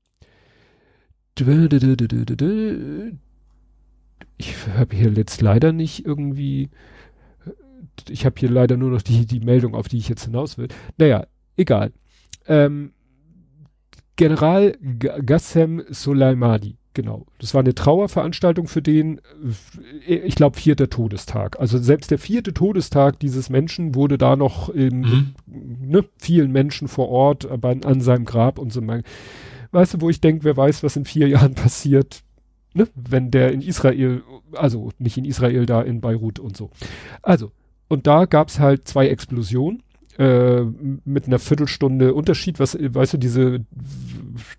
ich 4.40 4.56
habe 4.68 4.96
hier 4.96 5.12
jetzt 5.12 5.42
leider 5.42 5.74
nicht 5.74 6.06
irgendwie, 6.06 6.70
ich 8.08 8.26
habe 8.26 8.36
hier 8.40 8.50
leider 8.50 8.78
nur 8.78 8.90
noch 8.90 9.02
die, 9.02 9.26
die 9.26 9.42
Meldung, 9.42 9.76
auf 9.76 9.90
die 9.90 9.98
ich 9.98 10.08
jetzt 10.08 10.24
hinaus 10.24 10.58
will. 10.58 10.70
Naja, 10.98 11.28
egal. 11.58 11.92
Ähm, 12.48 12.94
General 14.16 14.78
Gassem 15.26 15.84
Soleimani, 15.90 16.78
genau. 16.94 17.26
Das 17.40 17.54
war 17.54 17.60
eine 17.60 17.76
Trauerveranstaltung 17.76 18.68
für 18.68 18.82
den, 18.82 19.20
äh, 20.08 20.16
ich 20.16 20.36
glaube, 20.36 20.58
vierter 20.58 20.90
Todestag. 20.90 21.60
Also 21.60 21.78
selbst 21.78 22.10
der 22.10 22.18
vierte 22.18 22.54
Todestag 22.54 23.20
dieses 23.20 23.50
Menschen 23.50 23.94
wurde 23.94 24.18
da 24.18 24.38
noch 24.38 24.70
in 24.70 25.02
mhm. 25.02 25.36
ne, 25.46 26.06
vielen 26.18 26.52
Menschen 26.52 26.88
vor 26.88 27.10
Ort 27.10 27.46
aber 27.46 27.76
an 27.84 28.00
seinem 28.00 28.24
Grab 28.24 28.58
und 28.58 28.72
so. 28.72 28.82
Weißt 29.72 29.96
du, 29.96 30.02
wo 30.02 30.10
ich 30.10 30.22
denke, 30.22 30.46
wer 30.46 30.56
weiß, 30.56 30.82
was 30.82 30.96
in 30.96 31.04
vier 31.04 31.28
Jahren 31.30 31.56
passiert, 31.56 32.24
ne, 32.74 32.88
wenn 32.96 33.32
der 33.32 33.52
in 33.52 33.62
Israel, 33.62 34.24
also 34.54 34.92
nicht 35.00 35.18
in 35.18 35.26
Israel, 35.26 35.66
da 35.66 35.82
in 35.82 36.02
Beirut 36.02 36.40
und 36.40 36.56
so. 36.56 36.70
Also, 37.22 37.52
und 37.88 38.08
da 38.08 38.26
gab's 38.26 38.60
halt 38.60 38.88
zwei 38.88 39.08
Explosionen 39.08 39.84
äh, 40.18 40.64
mit 41.06 41.28
einer 41.28 41.40
Viertelstunde 41.40 42.14
Unterschied, 42.14 42.60
was, 42.60 42.78
weißt 42.80 43.14
du, 43.14 43.18
diese 43.18 43.66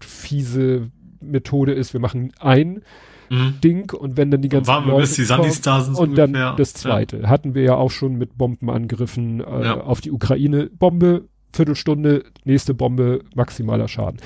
fiese 0.01 0.91
Methode 1.21 1.73
ist, 1.73 1.93
wir 1.93 2.01
machen 2.01 2.33
ein 2.41 2.83
mhm. 3.29 3.61
Ding 3.63 3.93
und 3.93 4.17
wenn 4.17 4.31
dann 4.31 4.43
die 4.43 4.49
ganzen 4.49 4.69
Warten 4.69 4.89
Leute 4.89 5.03
bis 5.03 5.15
die 5.17 5.27
kommen, 5.27 5.95
und 5.97 6.17
dann 6.17 6.31
ungefähr. 6.31 6.55
das 6.57 6.75
zweite. 6.75 7.19
Ja. 7.19 7.29
Hatten 7.29 7.55
wir 7.55 7.63
ja 7.63 7.75
auch 7.75 7.91
schon 7.91 8.17
mit 8.17 8.37
Bombenangriffen 8.37 9.41
äh, 9.41 9.65
ja. 9.65 9.81
auf 9.81 10.01
die 10.01 10.11
Ukraine. 10.11 10.71
Bombe, 10.71 11.29
Viertelstunde, 11.53 12.25
nächste 12.45 12.75
Bombe, 12.75 13.21
maximaler 13.35 13.89
Schaden. 13.89 14.21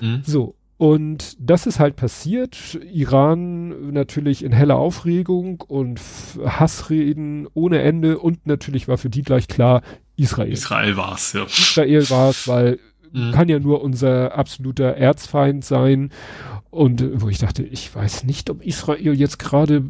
Mhm. 0.00 0.22
So, 0.24 0.54
und 0.78 1.36
das 1.40 1.66
ist 1.66 1.80
halt 1.80 1.96
passiert. 1.96 2.78
Iran 2.92 3.90
natürlich 3.92 4.44
in 4.44 4.52
heller 4.52 4.76
Aufregung 4.76 5.60
und 5.66 6.00
Hassreden 6.44 7.48
ohne 7.52 7.82
Ende. 7.82 8.20
Und 8.20 8.46
natürlich 8.46 8.86
war 8.86 8.96
für 8.96 9.10
die 9.10 9.22
gleich 9.22 9.48
klar, 9.48 9.82
Israel. 10.14 10.52
Israel 10.52 10.96
war's, 10.96 11.32
ja. 11.32 11.44
Israel 11.46 12.08
war's, 12.10 12.46
weil 12.46 12.78
mhm. 13.10 13.32
kann 13.32 13.48
ja 13.48 13.58
nur 13.58 13.82
unser 13.82 14.38
absoluter 14.38 14.96
Erzfeind 14.96 15.64
sein. 15.64 16.10
Und 16.70 17.00
äh, 17.00 17.20
wo 17.20 17.28
ich 17.28 17.38
dachte, 17.38 17.64
ich 17.64 17.92
weiß 17.92 18.22
nicht, 18.22 18.48
ob 18.48 18.64
Israel 18.64 19.14
jetzt 19.14 19.40
gerade 19.40 19.82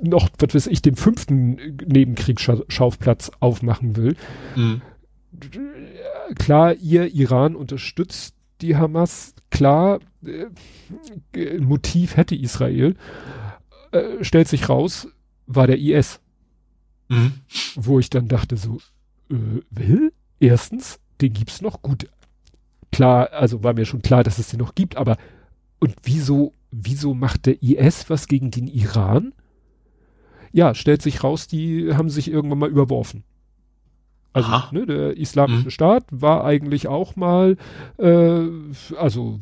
noch, 0.00 0.28
was 0.38 0.54
weiß 0.54 0.66
ich, 0.68 0.80
den 0.80 0.94
fünften 0.94 1.76
Nebenkriegsschauplatz 1.84 3.32
aufmachen 3.40 3.96
will. 3.96 4.14
Mhm. 4.54 4.80
Klar, 6.36 6.74
ihr 6.76 7.12
Iran 7.12 7.56
unterstützt 7.56 8.37
die 8.60 8.76
Hamas, 8.76 9.34
klar, 9.50 10.00
äh, 10.24 11.58
Motiv 11.58 12.16
hätte 12.16 12.34
Israel, 12.34 12.96
äh, 13.92 14.22
stellt 14.22 14.48
sich 14.48 14.68
raus, 14.68 15.08
war 15.46 15.66
der 15.66 15.78
IS. 15.78 16.20
Mhm. 17.08 17.32
Wo 17.76 17.98
ich 17.98 18.10
dann 18.10 18.28
dachte 18.28 18.56
so, 18.56 18.78
äh, 19.30 19.62
will? 19.70 20.12
Erstens, 20.40 21.00
den 21.20 21.32
gibt's 21.32 21.62
noch 21.62 21.82
gut. 21.82 22.08
Klar, 22.92 23.32
also 23.32 23.62
war 23.62 23.74
mir 23.74 23.84
schon 23.84 24.02
klar, 24.02 24.24
dass 24.24 24.38
es 24.38 24.48
den 24.48 24.60
noch 24.60 24.74
gibt, 24.74 24.96
aber 24.96 25.16
und 25.78 25.94
wieso, 26.02 26.54
wieso 26.70 27.14
macht 27.14 27.46
der 27.46 27.62
IS 27.62 28.10
was 28.10 28.26
gegen 28.28 28.50
den 28.50 28.66
Iran? 28.66 29.32
Ja, 30.52 30.74
stellt 30.74 31.02
sich 31.02 31.22
raus, 31.22 31.46
die 31.46 31.94
haben 31.94 32.10
sich 32.10 32.30
irgendwann 32.30 32.58
mal 32.58 32.70
überworfen. 32.70 33.24
Also 34.32 34.50
ne, 34.72 34.86
der 34.86 35.16
islamische 35.16 35.64
mhm. 35.64 35.70
Staat 35.70 36.04
war 36.10 36.44
eigentlich 36.44 36.86
auch 36.86 37.16
mal, 37.16 37.56
äh, 37.98 38.42
also 38.96 39.38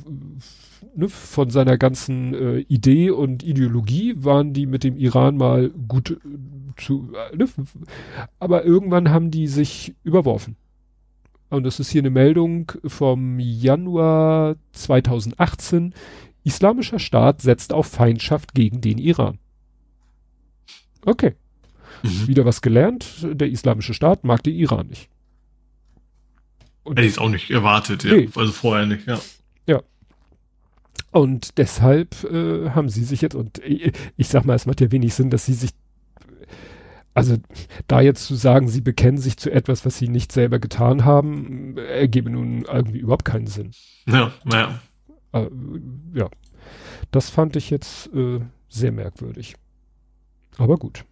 ne, 0.94 1.08
von 1.08 1.50
seiner 1.50 1.76
ganzen 1.76 2.34
äh, 2.34 2.58
Idee 2.60 3.10
und 3.10 3.42
Ideologie 3.42 4.14
waren 4.16 4.52
die 4.52 4.66
mit 4.66 4.84
dem 4.84 4.96
Iran 4.96 5.36
mal 5.36 5.70
gut 5.70 6.12
äh, 6.12 6.16
zu, 6.76 7.10
äh, 7.32 7.36
ne, 7.36 7.48
aber 8.38 8.64
irgendwann 8.64 9.10
haben 9.10 9.30
die 9.30 9.48
sich 9.48 9.94
überworfen. 10.04 10.56
Und 11.48 11.64
das 11.64 11.78
ist 11.78 11.90
hier 11.90 12.02
eine 12.02 12.10
Meldung 12.10 12.72
vom 12.84 13.38
Januar 13.38 14.56
2018. 14.72 15.94
Islamischer 16.42 16.98
Staat 16.98 17.40
setzt 17.40 17.72
auf 17.72 17.86
Feindschaft 17.86 18.54
gegen 18.54 18.80
den 18.80 18.98
Iran. 18.98 19.38
Okay. 21.04 21.34
Mhm. 22.02 22.26
Wieder 22.26 22.44
was 22.44 22.62
gelernt. 22.62 23.06
Der 23.22 23.48
islamische 23.48 23.94
Staat 23.94 24.24
mag 24.24 24.42
den 24.42 24.54
Iran 24.54 24.88
nicht. 24.88 25.08
Und 26.84 26.98
Hätte 26.98 27.08
ich 27.08 27.14
es 27.14 27.18
auch 27.18 27.28
nicht 27.28 27.50
erwartet, 27.50 28.04
ja. 28.04 28.14
Nee. 28.14 28.28
Also 28.36 28.52
vorher 28.52 28.86
nicht, 28.86 29.06
ja. 29.06 29.18
Ja. 29.66 29.82
Und 31.10 31.58
deshalb 31.58 32.22
äh, 32.24 32.70
haben 32.70 32.88
sie 32.88 33.02
sich 33.02 33.22
jetzt, 33.22 33.34
und 33.34 33.58
ich, 33.58 33.92
ich 34.16 34.28
sag 34.28 34.44
mal, 34.44 34.54
es 34.54 34.66
macht 34.66 34.80
ja 34.80 34.92
wenig 34.92 35.14
Sinn, 35.14 35.30
dass 35.30 35.46
sie 35.46 35.54
sich, 35.54 35.70
also 37.12 37.38
da 37.88 38.00
jetzt 38.00 38.24
zu 38.26 38.36
sagen, 38.36 38.68
sie 38.68 38.82
bekennen 38.82 39.18
sich 39.18 39.36
zu 39.36 39.50
etwas, 39.50 39.84
was 39.84 39.98
sie 39.98 40.08
nicht 40.08 40.30
selber 40.30 40.60
getan 40.60 41.04
haben, 41.04 41.76
ergebe 41.76 42.30
nun 42.30 42.62
irgendwie 42.62 42.98
überhaupt 42.98 43.24
keinen 43.24 43.48
Sinn. 43.48 43.72
Ja, 44.06 44.32
naja. 44.44 44.78
Äh, 45.32 45.48
ja. 46.14 46.28
Das 47.10 47.30
fand 47.30 47.56
ich 47.56 47.70
jetzt 47.70 48.14
äh, 48.14 48.40
sehr 48.68 48.92
merkwürdig. 48.92 49.56
Aber 50.58 50.76
gut. 50.76 51.04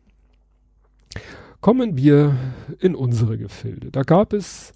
Kommen 1.61 1.97
wir 1.97 2.37
in 2.79 2.95
unsere 2.95 3.39
Gefilde. 3.39 3.91
Da 3.91 4.03
gab 4.03 4.33
es, 4.33 4.75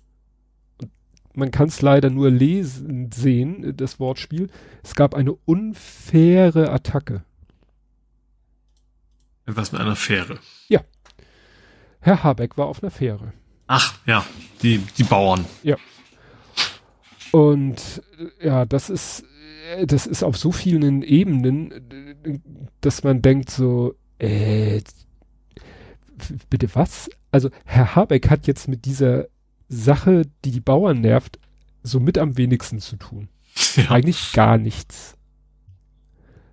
man 1.34 1.50
kann 1.50 1.68
es 1.68 1.82
leider 1.82 2.08
nur 2.08 2.30
lesen, 2.30 3.10
sehen, 3.12 3.76
das 3.76 4.00
Wortspiel, 4.00 4.48
es 4.82 4.94
gab 4.94 5.14
eine 5.14 5.32
unfaire 5.44 6.70
Attacke. 6.72 7.24
Was 9.44 9.72
mit 9.72 9.80
einer 9.80 9.96
Fähre? 9.96 10.38
Ja. 10.68 10.80
Herr 12.00 12.22
Habeck 12.22 12.56
war 12.56 12.66
auf 12.66 12.82
einer 12.82 12.90
Fähre. 12.90 13.32
Ach, 13.66 13.98
ja, 14.06 14.24
die, 14.62 14.78
die 14.78 15.04
Bauern. 15.04 15.44
Ja. 15.62 15.76
Und 17.32 18.02
ja, 18.40 18.64
das 18.64 18.88
ist, 18.88 19.24
das 19.84 20.06
ist 20.06 20.22
auf 20.22 20.36
so 20.36 20.52
vielen 20.52 21.02
Ebenen, 21.02 22.40
dass 22.80 23.04
man 23.04 23.20
denkt 23.20 23.50
so, 23.50 23.94
äh, 24.18 24.80
bitte 26.50 26.68
was? 26.74 27.10
Also 27.30 27.50
Herr 27.64 27.94
Habeck 27.94 28.30
hat 28.30 28.46
jetzt 28.46 28.68
mit 28.68 28.84
dieser 28.84 29.26
Sache, 29.68 30.22
die 30.44 30.50
die 30.50 30.60
Bauern 30.60 31.00
nervt, 31.00 31.38
so 31.82 32.00
mit 32.00 32.18
am 32.18 32.36
wenigsten 32.36 32.80
zu 32.80 32.96
tun. 32.96 33.28
Ja. 33.76 33.90
Eigentlich 33.90 34.32
gar 34.32 34.58
nichts. 34.58 35.16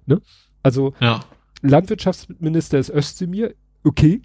Ne? 0.05 0.21
Also 0.63 0.93
ja. 0.99 1.21
Landwirtschaftsminister 1.61 2.79
ist 2.79 2.89
Özdemir, 2.89 3.55
okay. 3.83 4.21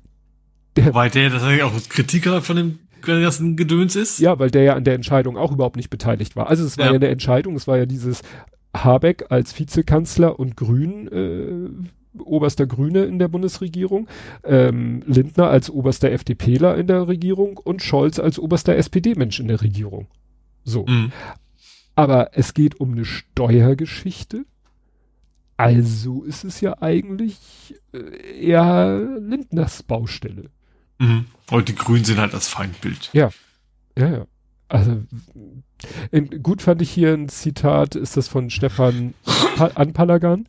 Der, 0.76 0.94
weil 0.94 1.10
der 1.10 1.30
das 1.30 1.42
eigentlich 1.42 1.62
auch 1.62 1.72
Kritiker 1.88 2.42
von 2.42 2.56
dem 2.56 2.78
ganzen 3.02 3.56
Gedöns 3.56 3.96
ist? 3.96 4.18
Ja, 4.18 4.38
weil 4.38 4.50
der 4.50 4.62
ja 4.62 4.74
an 4.74 4.84
der 4.84 4.94
Entscheidung 4.94 5.36
auch 5.36 5.52
überhaupt 5.52 5.76
nicht 5.76 5.90
beteiligt 5.90 6.36
war. 6.36 6.48
Also 6.48 6.64
es 6.64 6.78
war 6.78 6.86
ja, 6.86 6.92
ja 6.92 6.96
eine 6.96 7.08
Entscheidung, 7.08 7.56
es 7.56 7.66
war 7.66 7.78
ja 7.78 7.86
dieses 7.86 8.22
Habeck 8.74 9.26
als 9.30 9.58
Vizekanzler 9.58 10.38
und 10.38 10.56
Grün 10.56 11.08
äh, 11.08 11.88
oberster 12.18 12.66
Grüne 12.66 13.04
in 13.04 13.18
der 13.18 13.28
Bundesregierung, 13.28 14.08
ähm, 14.44 15.02
Lindner 15.06 15.48
als 15.48 15.70
oberster 15.70 16.10
FDPler 16.10 16.76
in 16.76 16.86
der 16.86 17.06
Regierung 17.08 17.56
und 17.56 17.82
Scholz 17.82 18.18
als 18.18 18.38
oberster 18.38 18.76
SPD-Mensch 18.76 19.40
in 19.40 19.48
der 19.48 19.60
Regierung. 19.60 20.08
So. 20.64 20.86
Mhm. 20.86 21.12
Aber 21.94 22.30
es 22.32 22.54
geht 22.54 22.80
um 22.80 22.92
eine 22.92 23.04
Steuergeschichte 23.04 24.44
Also 25.60 26.22
ist 26.24 26.44
es 26.44 26.62
ja 26.62 26.80
eigentlich 26.80 27.74
äh, 27.92 28.46
eher 28.46 28.98
Lindners 29.20 29.82
Baustelle. 29.82 30.50
Mhm. 30.98 31.26
Und 31.50 31.68
die 31.68 31.74
Grünen 31.74 32.04
sind 32.04 32.18
halt 32.18 32.32
das 32.32 32.48
Feindbild. 32.48 33.10
Ja. 33.12 33.30
Ja, 33.98 34.08
ja. 34.08 34.26
Also 34.68 35.02
gut 36.42 36.62
fand 36.62 36.80
ich 36.80 36.90
hier 36.90 37.12
ein 37.12 37.28
Zitat, 37.28 37.94
ist 37.94 38.16
das 38.16 38.28
von 38.28 38.48
Stefan 38.48 39.14
Anpalagan. 39.74 40.46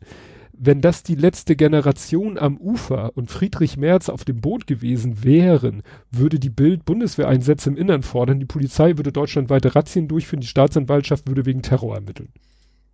Wenn 0.64 0.80
das 0.80 1.02
die 1.02 1.16
letzte 1.16 1.56
Generation 1.56 2.38
am 2.38 2.56
Ufer 2.56 3.16
und 3.16 3.32
Friedrich 3.32 3.76
Merz 3.76 4.08
auf 4.08 4.24
dem 4.24 4.40
Boot 4.40 4.68
gewesen 4.68 5.24
wären, 5.24 5.82
würde 6.12 6.38
die 6.38 6.50
Bild 6.50 6.84
Bundeswehreinsätze 6.84 7.68
im 7.68 7.76
Innern 7.76 8.04
fordern, 8.04 8.38
die 8.38 8.46
Polizei 8.46 8.96
würde 8.96 9.10
deutschlandweite 9.10 9.74
Razzien 9.74 10.06
durchführen, 10.06 10.40
die 10.40 10.46
Staatsanwaltschaft 10.46 11.26
würde 11.26 11.46
wegen 11.46 11.62
Terror 11.62 11.96
ermitteln. 11.96 12.28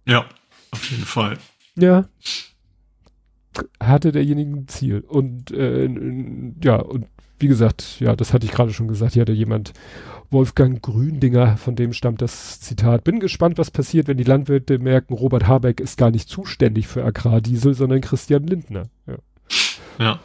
Ja, 0.07 0.25
auf 0.71 0.91
jeden 0.91 1.05
Fall. 1.05 1.37
Ja. 1.77 2.09
Hatte 3.79 4.13
derjenige 4.13 4.51
ein 4.51 4.69
Ziel. 4.69 5.01
Und 5.01 5.51
äh, 5.51 5.91
ja, 6.65 6.77
und 6.77 7.07
wie 7.39 7.49
gesagt, 7.49 8.01
ja, 8.01 8.17
das 8.17 8.33
hatte 8.33 8.47
ich 8.47 8.53
gerade 8.53 8.73
schon 8.73 8.89
gesagt, 8.89 9.15
hier 9.15 9.23
hatte 9.23 9.33
jemand 9.33 9.73
Wolfgang 10.31 10.83
Gründinger, 10.83 11.57
von 11.57 11.75
dem 11.75 11.93
stammt 11.93 12.21
das 12.21 12.61
Zitat. 12.61 13.05
Bin 13.05 13.21
gespannt, 13.21 13.59
was 13.59 13.71
passiert, 13.71 14.09
wenn 14.09 14.19
die 14.19 14.25
Landwirte 14.25 14.79
merken, 14.79 15.15
Robert 15.15 15.47
Habeck 15.47 15.81
ist 15.81 15.97
gar 15.97 16.11
nicht 16.11 16.29
zuständig 16.29 16.87
für 16.87 17.05
Agrardiesel, 17.05 17.75
sondern 17.75 18.01
Christian 18.01 18.47
Lindner. 18.47 18.85
Ja. 19.07 19.17
ja. 19.99 20.21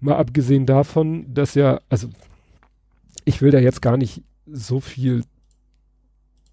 Mal 0.00 0.16
abgesehen 0.16 0.66
davon, 0.66 1.26
dass 1.34 1.54
ja, 1.54 1.80
also 1.88 2.08
ich 3.24 3.42
will 3.42 3.50
da 3.50 3.58
jetzt 3.58 3.82
gar 3.82 3.96
nicht 3.96 4.22
so 4.46 4.80
viel 4.80 5.24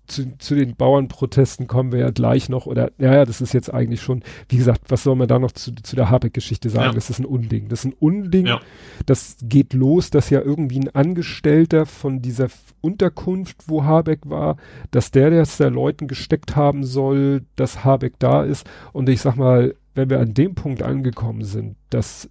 zu, 0.08 0.38
zu 0.38 0.56
den 0.56 0.76
Bauernprotesten 0.76 1.68
kommen 1.68 1.92
wir 1.92 2.00
ja 2.00 2.10
gleich 2.10 2.50
noch, 2.50 2.66
oder, 2.66 2.92
ja, 2.98 3.26
das 3.26 3.42
ist 3.42 3.54
jetzt 3.54 3.74
eigentlich 3.74 4.02
schon, 4.02 4.24
wie 4.50 4.58
gesagt, 4.58 4.82
was 4.90 5.04
soll 5.04 5.16
man 5.16 5.28
da 5.28 5.40
noch 5.40 5.52
zu, 5.52 5.76
zu 5.76 5.96
der 5.96 6.10
Habeck-Geschichte 6.10 6.70
sagen? 6.70 6.90
Ja. 6.90 6.94
Das 6.94 7.10
ist 7.10 7.20
ein 7.20 7.26
Unding. 7.26 7.68
Das 7.70 7.80
ist 7.80 7.86
ein 7.86 7.96
Unding. 8.00 8.48
Ja. 8.48 8.62
Das 9.06 9.38
geht 9.42 9.74
los, 9.74 10.10
dass 10.10 10.30
ja 10.30 10.42
irgendwie 10.42 10.80
ein 10.80 10.96
Angestellter 10.96 11.86
von 11.86 12.22
dieser 12.22 12.48
Unterkunft, 12.82 13.68
wo 13.68 13.84
Habeck 13.84 14.22
war, 14.26 14.58
dass 14.92 15.12
der 15.12 15.30
das 15.30 15.58
der 15.58 15.70
Leuten 15.70 16.08
gesteckt 16.08 16.56
haben 16.56 16.84
soll, 16.84 17.44
dass 17.56 17.84
Habeck 17.84 18.14
da 18.20 18.44
ist. 18.44 18.66
Und 18.94 19.10
ich 19.10 19.22
sag 19.22 19.36
mal, 19.36 19.76
wenn 19.94 20.10
wir 20.10 20.20
an 20.20 20.34
dem 20.34 20.56
Punkt 20.56 20.82
angekommen 20.84 21.44
sind, 21.44 21.76
dass 21.90 22.30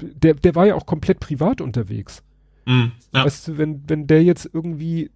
der, 0.00 0.34
der 0.34 0.54
war 0.54 0.66
ja 0.66 0.74
auch 0.74 0.86
komplett 0.86 1.20
privat 1.20 1.60
unterwegs. 1.60 2.22
Mm, 2.66 2.86
ja. 3.14 3.24
Weißt 3.24 3.48
du, 3.48 3.58
wenn, 3.58 3.82
wenn 3.88 4.06
der 4.06 4.22
jetzt 4.22 4.48
irgendwie 4.52 5.10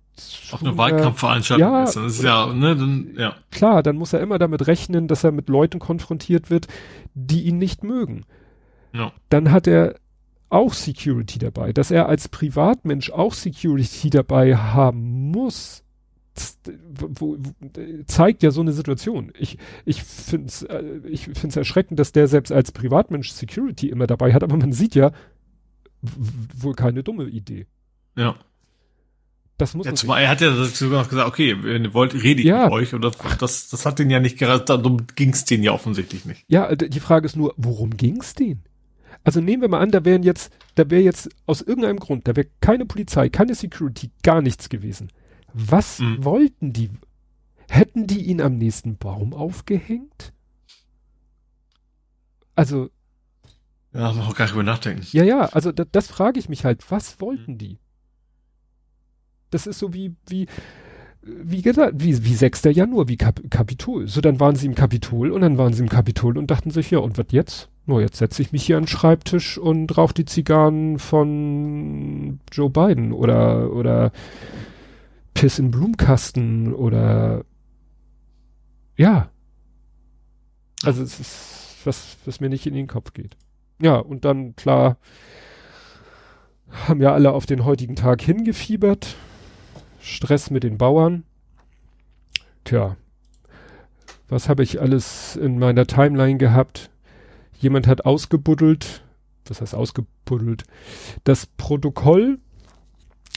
auf 0.52 0.62
eine 0.62 0.76
Wahlkampfveranstaltung 0.76 1.72
ja, 1.72 1.84
ist. 1.84 1.96
Das 1.96 2.04
ist 2.04 2.22
ja, 2.22 2.52
ne, 2.52 2.76
dann, 2.76 3.14
ja. 3.16 3.34
Klar, 3.50 3.82
dann 3.82 3.96
muss 3.96 4.12
er 4.12 4.20
immer 4.20 4.38
damit 4.38 4.66
rechnen, 4.66 5.08
dass 5.08 5.24
er 5.24 5.32
mit 5.32 5.48
Leuten 5.48 5.78
konfrontiert 5.78 6.50
wird, 6.50 6.66
die 7.14 7.42
ihn 7.44 7.58
nicht 7.58 7.82
mögen. 7.82 8.24
Ja. 8.92 9.12
Dann 9.30 9.50
hat 9.50 9.66
er 9.66 9.96
auch 10.50 10.74
Security 10.74 11.38
dabei. 11.38 11.72
Dass 11.72 11.90
er 11.90 12.08
als 12.08 12.28
Privatmensch 12.28 13.10
auch 13.10 13.32
Security 13.32 14.10
dabei 14.10 14.56
haben 14.56 15.30
muss, 15.30 15.82
wo, 16.94 17.36
wo, 17.36 17.38
zeigt 18.06 18.42
ja 18.42 18.50
so 18.50 18.60
eine 18.60 18.72
Situation. 18.72 19.32
Ich, 19.38 19.58
ich 19.84 20.02
finde 20.02 20.46
es 20.46 20.62
äh, 20.62 21.00
ich 21.04 21.24
find's 21.26 21.56
erschreckend, 21.56 21.98
dass 21.98 22.12
der 22.12 22.28
selbst 22.28 22.52
als 22.52 22.72
Privatmensch 22.72 23.30
Security 23.30 23.88
immer 23.88 24.06
dabei 24.06 24.32
hat, 24.32 24.42
aber 24.42 24.56
man 24.56 24.72
sieht 24.72 24.94
ja 24.94 25.12
wohl 26.00 26.74
keine 26.74 27.02
dumme 27.02 27.24
Idee. 27.24 27.66
Ja. 28.16 28.36
Das 29.62 29.74
muss 29.74 29.86
ja, 29.86 29.94
zumal 29.94 30.20
er 30.20 30.28
hat 30.28 30.40
ja 30.40 30.52
sogar 30.64 31.02
noch 31.02 31.08
gesagt, 31.08 31.28
okay, 31.28 31.56
wenn 31.62 31.84
ihr 31.84 31.94
wollt, 31.94 32.14
rede 32.14 32.40
ich 32.40 32.48
ja. 32.48 32.64
mit 32.64 32.72
euch. 32.72 32.94
Und 32.94 33.02
das, 33.02 33.16
das, 33.38 33.68
das 33.68 33.86
hat 33.86 34.00
den 34.00 34.10
ja 34.10 34.18
nicht 34.18 34.36
gerade, 34.36 34.64
darum 34.64 35.06
ging 35.14 35.30
es 35.30 35.44
denen 35.44 35.62
ja 35.62 35.70
offensichtlich 35.70 36.24
nicht. 36.24 36.44
Ja, 36.48 36.74
die 36.74 36.98
Frage 36.98 37.26
ist 37.26 37.36
nur, 37.36 37.54
worum 37.56 37.96
ging 37.96 38.20
es 38.20 38.34
denen? 38.34 38.64
Also 39.22 39.40
nehmen 39.40 39.62
wir 39.62 39.68
mal 39.68 39.78
an, 39.78 39.92
da 39.92 40.04
wären 40.04 40.24
jetzt, 40.24 40.52
da 40.74 40.90
wäre 40.90 41.02
jetzt 41.02 41.28
aus 41.46 41.62
irgendeinem 41.62 42.00
Grund, 42.00 42.26
da 42.26 42.34
wäre 42.34 42.48
keine 42.60 42.86
Polizei, 42.86 43.28
keine 43.28 43.54
Security, 43.54 44.10
gar 44.24 44.42
nichts 44.42 44.68
gewesen. 44.68 45.12
Was 45.54 46.00
mhm. 46.00 46.24
wollten 46.24 46.72
die? 46.72 46.90
Hätten 47.68 48.08
die 48.08 48.22
ihn 48.22 48.40
am 48.40 48.58
nächsten 48.58 48.96
Baum 48.96 49.32
aufgehängt? 49.32 50.32
Also. 52.56 52.90
Ja, 53.94 54.12
man 54.12 54.26
auch 54.26 54.34
gar 54.34 54.46
nicht 54.46 54.54
über 54.54 54.64
nachdenken. 54.64 55.06
Ja, 55.12 55.22
ja, 55.22 55.42
also 55.42 55.70
da, 55.70 55.84
das 55.84 56.08
frage 56.08 56.40
ich 56.40 56.48
mich 56.48 56.64
halt, 56.64 56.90
was 56.90 57.20
wollten 57.20 57.52
mhm. 57.52 57.58
die? 57.58 57.78
Das 59.52 59.66
ist 59.66 59.78
so 59.78 59.92
wie, 59.94 60.14
wie, 60.28 60.46
wie 61.22 61.62
gesagt, 61.62 61.94
wie, 61.98 62.24
wie 62.24 62.34
6. 62.34 62.64
Januar, 62.72 63.08
wie 63.08 63.16
Kap 63.16 63.40
Kapitol. 63.50 64.08
So, 64.08 64.20
dann 64.20 64.40
waren 64.40 64.56
sie 64.56 64.66
im 64.66 64.74
Kapitol 64.74 65.30
und 65.30 65.42
dann 65.42 65.58
waren 65.58 65.72
sie 65.72 65.82
im 65.82 65.88
Kapitol 65.88 66.36
und 66.36 66.50
dachten 66.50 66.70
sich, 66.70 66.90
ja, 66.90 66.98
und 66.98 67.18
was 67.18 67.26
jetzt? 67.30 67.68
No, 67.86 68.00
jetzt 68.00 68.16
setze 68.16 68.42
ich 68.42 68.52
mich 68.52 68.64
hier 68.64 68.76
an 68.76 68.84
den 68.84 68.88
Schreibtisch 68.88 69.58
und 69.58 69.96
rauche 69.96 70.14
die 70.14 70.24
Zigarren 70.24 70.98
von 70.98 72.40
Joe 72.50 72.70
Biden 72.70 73.12
oder, 73.12 73.72
oder 73.72 74.12
Piss 75.34 75.58
in 75.58 75.70
Blumenkasten 75.70 76.72
oder, 76.74 77.44
ja. 78.96 79.30
Also, 80.84 81.02
es 81.02 81.20
ist 81.20 81.86
was, 81.86 82.16
was 82.24 82.40
mir 82.40 82.48
nicht 82.48 82.66
in 82.66 82.74
den 82.74 82.86
Kopf 82.86 83.12
geht. 83.12 83.36
Ja, 83.80 83.96
und 83.96 84.24
dann, 84.24 84.56
klar, 84.56 84.96
haben 86.70 87.02
ja 87.02 87.12
alle 87.12 87.32
auf 87.32 87.46
den 87.46 87.64
heutigen 87.64 87.96
Tag 87.96 88.22
hingefiebert. 88.22 89.16
Stress 90.02 90.50
mit 90.50 90.64
den 90.64 90.76
Bauern. 90.78 91.22
Tja, 92.64 92.96
was 94.28 94.48
habe 94.48 94.64
ich 94.64 94.80
alles 94.80 95.36
in 95.36 95.58
meiner 95.58 95.86
Timeline 95.86 96.38
gehabt? 96.38 96.90
Jemand 97.58 97.86
hat 97.86 98.04
ausgebuddelt, 98.04 99.04
was 99.46 99.60
heißt 99.60 99.74
ausgebuddelt? 99.74 100.64
Das 101.24 101.46
Protokoll 101.46 102.38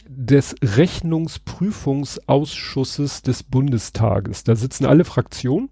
des 0.07 0.55
Rechnungsprüfungsausschusses 0.61 3.21
des 3.21 3.43
Bundestages. 3.43 4.43
Da 4.43 4.55
sitzen 4.55 4.85
alle 4.85 5.05
Fraktionen 5.05 5.69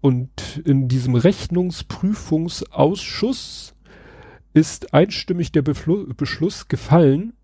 und 0.00 0.62
in 0.64 0.88
diesem 0.88 1.14
Rechnungsprüfungsausschuss 1.14 3.74
ist 4.52 4.92
einstimmig 4.94 5.52
der 5.52 5.62
Befl 5.62 6.12
Beschluss 6.14 6.66
gefallen, 6.68 7.34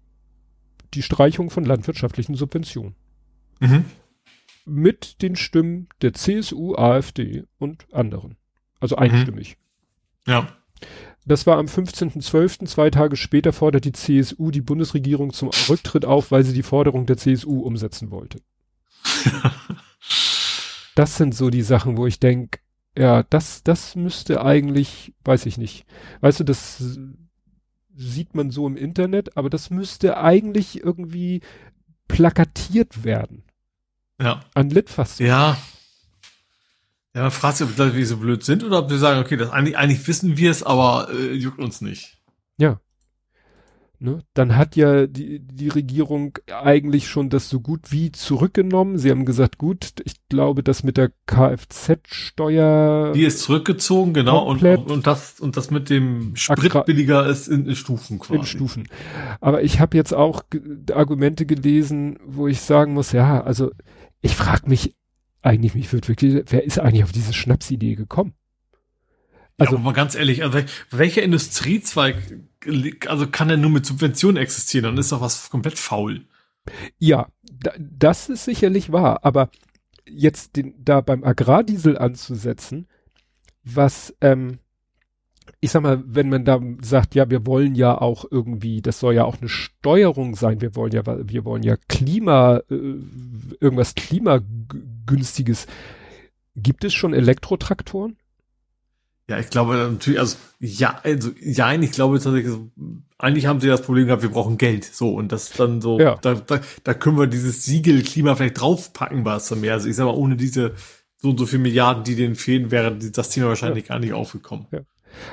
die 0.95 1.03
Streichung 1.03 1.51
von 1.51 1.65
landwirtschaftlichen 1.65 2.35
Subventionen. 2.35 2.95
Mhm. 3.61 3.85
Mit 4.65 5.23
den 5.23 5.37
Stimmen 5.37 5.89
der 6.01 6.15
CSU, 6.15 6.75
AfD 6.75 7.45
und 7.59 7.87
anderen. 7.93 8.37
Also 8.81 8.97
einstimmig. 8.97 9.57
Mhm. 10.27 10.33
Ja. 10.33 10.49
Das 11.27 11.47
war 11.47 11.59
am 11.59 11.67
15.12., 11.67 12.67
zwei 12.67 12.91
Tage 12.91 13.17
später 13.17 13.53
fordert 13.53 13.85
die 13.85 13.93
CSU 13.93 14.51
die 14.51 14.61
Bundesregierung 14.61 15.33
zum 15.33 15.51
Rücktritt 15.69 16.05
auf, 16.05 16.31
weil 16.31 16.45
sie 16.45 16.53
die 16.53 16.63
Forderung 16.63 17.07
der 17.07 17.17
CSU 17.17 17.61
umsetzen 17.61 18.11
wollte. 18.11 18.41
das 20.95 21.17
sind 21.17 21.35
so 21.35 21.49
die 21.49 21.63
Sachen, 21.63 21.97
wo 21.97 22.07
ich 22.07 22.21
denke, 22.21 22.59
ja, 22.97 23.23
das, 23.25 23.63
das 23.63 23.97
müsste 23.97 24.45
eigentlich, 24.45 25.15
weiß 25.25 25.47
ich 25.47 25.59
nicht. 25.59 25.87
Weißt 26.21 26.41
du, 26.41 26.45
das 26.45 26.99
sieht 27.97 28.35
man 28.35 28.51
so 28.51 28.67
im 28.67 28.77
Internet, 28.77 29.37
aber 29.37 29.51
das 29.51 29.71
müsste 29.71 30.17
eigentlich 30.17 30.83
irgendwie 30.83 31.41
plakatiert 32.09 33.05
werden. 33.05 33.45
Ja. 34.21 34.41
An 34.55 34.71
Litfaß. 34.71 35.19
Ja. 35.19 35.57
Ja, 37.15 37.23
man 37.23 37.31
fragt 37.31 37.59
sich, 37.59 37.69
ob 37.69 37.77
Leute 37.77 37.97
wie 37.97 38.05
so 38.05 38.17
blöd 38.17 38.43
sind 38.45 38.65
oder 38.65 38.81
ob 38.81 38.91
sie 38.91 38.99
sagen, 38.99 39.21
okay, 39.21 39.37
das 39.37 39.51
eigentlich, 39.51 39.79
eigentlich 39.79 40.07
wissen 40.09 40.37
wir 40.37 40.51
es, 40.51 40.63
aber 40.65 41.09
äh, 41.13 41.33
juckt 41.33 41.61
uns 41.61 41.81
nicht. 41.81 42.19
Ja. 42.57 42.81
Ne? 44.05 44.19
Dann 44.35 44.55
hat 44.55 44.77
ja 44.77 45.07
die, 45.07 45.41
die 45.41 45.69
Regierung 45.69 46.37
eigentlich 46.53 47.09
schon 47.09 47.31
das 47.31 47.49
so 47.49 47.59
gut 47.59 47.91
wie 47.91 48.13
zurückgenommen. 48.13 48.99
Sie 48.99 49.11
haben 49.11 49.25
gesagt, 49.25 49.57
gut, 49.57 49.95
ich 50.05 50.17
glaube, 50.29 50.63
das 50.63 50.83
mit 50.83 50.99
der 50.99 51.11
Kfz-Steuer. 51.25 53.15
Die 53.15 53.25
ist 53.25 53.41
zurückgezogen, 53.41 54.13
genau, 54.13 54.45
und, 54.45 54.63
und 54.63 55.07
das, 55.07 55.41
und 55.41 55.57
das 55.57 55.71
mit 55.71 55.89
dem 55.89 56.37
Sprit 56.37 56.85
billiger 56.85 57.25
ist 57.27 57.49
in, 57.49 57.65
in 57.65 57.77
Stufen 57.77 58.19
quasi. 58.19 58.41
In 58.41 58.45
Stufen. 58.45 58.89
Aber 59.41 59.63
ich 59.63 59.81
habe 59.81 59.97
jetzt 59.97 60.13
auch 60.13 60.43
Argumente 60.93 61.47
gelesen, 61.47 62.19
wo 62.27 62.47
ich 62.47 62.61
sagen 62.61 62.93
muss, 62.93 63.13
ja, 63.13 63.43
also 63.43 63.71
ich 64.21 64.37
frage 64.37 64.69
mich 64.69 64.95
eigentlich, 65.41 65.75
mich 65.75 65.91
wird 65.95 66.09
wirklich, 66.09 66.45
wer 66.49 66.63
ist 66.63 66.79
eigentlich 66.79 67.05
auf 67.05 67.13
diese 67.13 67.33
Schnapsidee 67.33 67.95
gekommen? 67.95 68.35
Also 69.57 69.75
ja, 69.75 69.79
aber 69.79 69.85
mal 69.85 69.93
ganz 69.93 70.15
ehrlich, 70.15 70.43
also 70.43 70.59
welcher 70.91 71.23
Industriezweig, 71.23 72.17
also 73.07 73.27
kann 73.29 73.51
er 73.51 73.57
nur 73.57 73.71
mit 73.71 73.87
Subventionen 73.87 74.37
existieren? 74.37 74.85
Dann 74.85 74.99
ist 74.99 75.13
doch 75.13 75.21
was 75.21 75.51
komplett 75.51 75.79
faul. 75.79 76.25
Ja, 76.99 77.29
da, 77.43 77.73
das 77.79 78.29
ist 78.29 78.45
sicherlich 78.45 78.91
wahr, 78.91 79.21
aber 79.25 79.51
jetzt 80.07 80.57
den, 80.57 80.75
da 80.79 81.01
beim 81.01 81.25
Agrardiesel 81.25 81.97
anzusetzen, 81.99 82.89
was, 83.63 84.15
ähm, 84.21 84.59
ich 85.61 85.71
sag 85.71 85.83
mal, 85.83 86.03
wenn 86.07 86.29
man 86.29 86.45
da 86.45 86.61
sagt, 86.81 87.15
ja, 87.15 87.31
wir 87.31 87.47
wollen 87.47 87.75
ja 87.75 87.99
auch 87.99 88.25
irgendwie, 88.31 88.83
das 88.83 88.99
soll 88.99 89.15
ja 89.15 89.25
auch 89.25 89.41
eine 89.41 89.49
Steuerung 89.49 90.35
sein, 90.35 90.61
wir 90.61 90.75
wollen 90.75 90.93
ja, 90.93 91.03
wir 91.07 91.45
wollen 91.45 91.63
ja 91.63 91.77
Klima, 91.89 92.61
äh, 92.71 92.97
irgendwas 93.61 93.95
klimagünstiges. 93.95 95.67
Gibt 96.57 96.85
es 96.85 96.95
schon 96.95 97.15
Elektrotraktoren? 97.15 98.17
Ja, 99.29 99.39
ich 99.39 99.49
glaube 99.49 99.77
natürlich, 99.77 100.21
also 100.21 100.37
ja, 100.61 101.01
also 101.03 101.31
ja, 101.41 101.73
ich 101.73 101.93
glaube 101.93 102.19
tatsächlich, 102.21 102.55
eigentlich 103.17 103.47
haben 103.47 103.61
sie 103.61 103.69
das 103.69 103.83
Problem 103.83 104.07
gehabt, 104.07 104.23
wir 104.23 104.31
brauchen 104.31 104.59
Geld. 104.59 104.85
So, 104.85 105.15
und 105.15 105.33
das 105.33 105.51
dann 105.51 105.81
so, 105.81 105.99
ja. 105.99 106.17
da, 106.21 106.35
da, 106.35 106.61
da 106.83 106.95
können 106.95 107.19
wir 107.19 107.27
dieses 107.27 107.65
Siegel 107.65 108.03
Klima 108.03 108.35
vielleicht 108.35 108.61
draufpacken, 108.61 109.25
war 109.25 109.39
es 109.39 109.49
dann 109.49 109.61
mehr. 109.61 109.73
Also 109.73 109.89
ich 109.89 109.97
sag 109.97 110.05
mal, 110.05 110.15
ohne 110.15 110.37
diese 110.37 110.75
so 111.17 111.31
und 111.31 111.39
so 111.39 111.47
viele 111.47 111.63
Milliarden, 111.63 112.05
die 112.05 112.17
denen 112.17 112.35
fehlen, 112.35 112.71
wäre 112.71 112.95
das 112.97 113.31
Thema 113.31 113.49
wahrscheinlich 113.49 113.85
ja. 113.85 113.95
gar 113.95 113.99
nicht 113.99 114.13
aufgekommen. 114.13 114.67
Ja. 114.71 114.81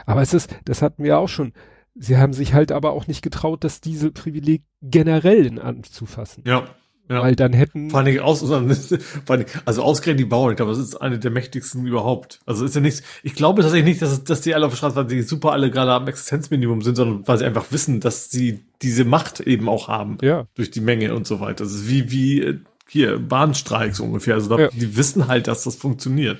Aber 0.05 0.21
es 0.21 0.33
ist, 0.33 0.49
das 0.63 0.81
hatten 0.81 1.03
wir 1.03 1.17
auch 1.17 1.27
schon. 1.27 1.51
Sie 1.95 2.17
haben 2.17 2.31
sich 2.31 2.53
halt 2.53 2.71
aber 2.71 2.93
auch 2.93 3.07
nicht 3.07 3.21
getraut, 3.21 3.65
das 3.65 3.81
Dieselprivileg 3.81 4.63
generell 4.81 5.45
in 5.45 5.59
anzufassen. 5.59 6.43
Ja. 6.47 6.63
Ja. 7.11 7.21
Weil 7.21 7.35
dann 7.35 7.51
hätten. 7.51 7.89
Vor 7.89 7.99
allem 7.99 8.19
aus, 8.19 8.41
also 9.65 9.83
ausgerechnet 9.83 10.19
die 10.21 10.29
Bauern, 10.29 10.51
ich 10.51 10.55
glaube, 10.55 10.71
das 10.71 10.79
ist 10.79 10.95
eine 10.95 11.19
der 11.19 11.31
mächtigsten 11.31 11.85
überhaupt. 11.85 12.39
Also 12.45 12.63
ist 12.63 12.73
ja 12.73 12.79
nichts, 12.79 13.03
ich 13.21 13.35
glaube 13.35 13.61
tatsächlich 13.61 13.89
nicht, 13.89 14.01
dass, 14.01 14.23
dass 14.23 14.39
die 14.39 14.55
alle 14.55 14.65
auf 14.65 14.71
der 14.71 14.77
Straße, 14.77 14.95
weil 14.95 15.07
die 15.07 15.21
super 15.23 15.51
alle 15.51 15.69
gerade 15.69 15.91
am 15.91 16.07
Existenzminimum 16.07 16.81
sind, 16.81 16.95
sondern 16.95 17.27
weil 17.27 17.37
sie 17.37 17.45
einfach 17.45 17.65
wissen, 17.71 17.99
dass 17.99 18.29
sie 18.29 18.63
diese 18.81 19.03
Macht 19.03 19.41
eben 19.41 19.67
auch 19.67 19.89
haben. 19.89 20.19
Ja. 20.21 20.45
Durch 20.55 20.71
die 20.71 20.79
Menge 20.79 21.13
und 21.13 21.27
so 21.27 21.41
weiter. 21.41 21.65
Das 21.65 21.73
ist 21.73 21.89
wie, 21.89 22.11
wie, 22.11 22.41
äh, 22.41 22.59
hier, 22.87 23.19
Bahnstreiks 23.19 23.99
ungefähr. 23.99 24.35
Also 24.35 24.55
da, 24.55 24.63
ja. 24.63 24.69
die 24.69 24.95
wissen 24.95 25.27
halt, 25.27 25.47
dass 25.47 25.63
das 25.63 25.75
funktioniert. 25.75 26.39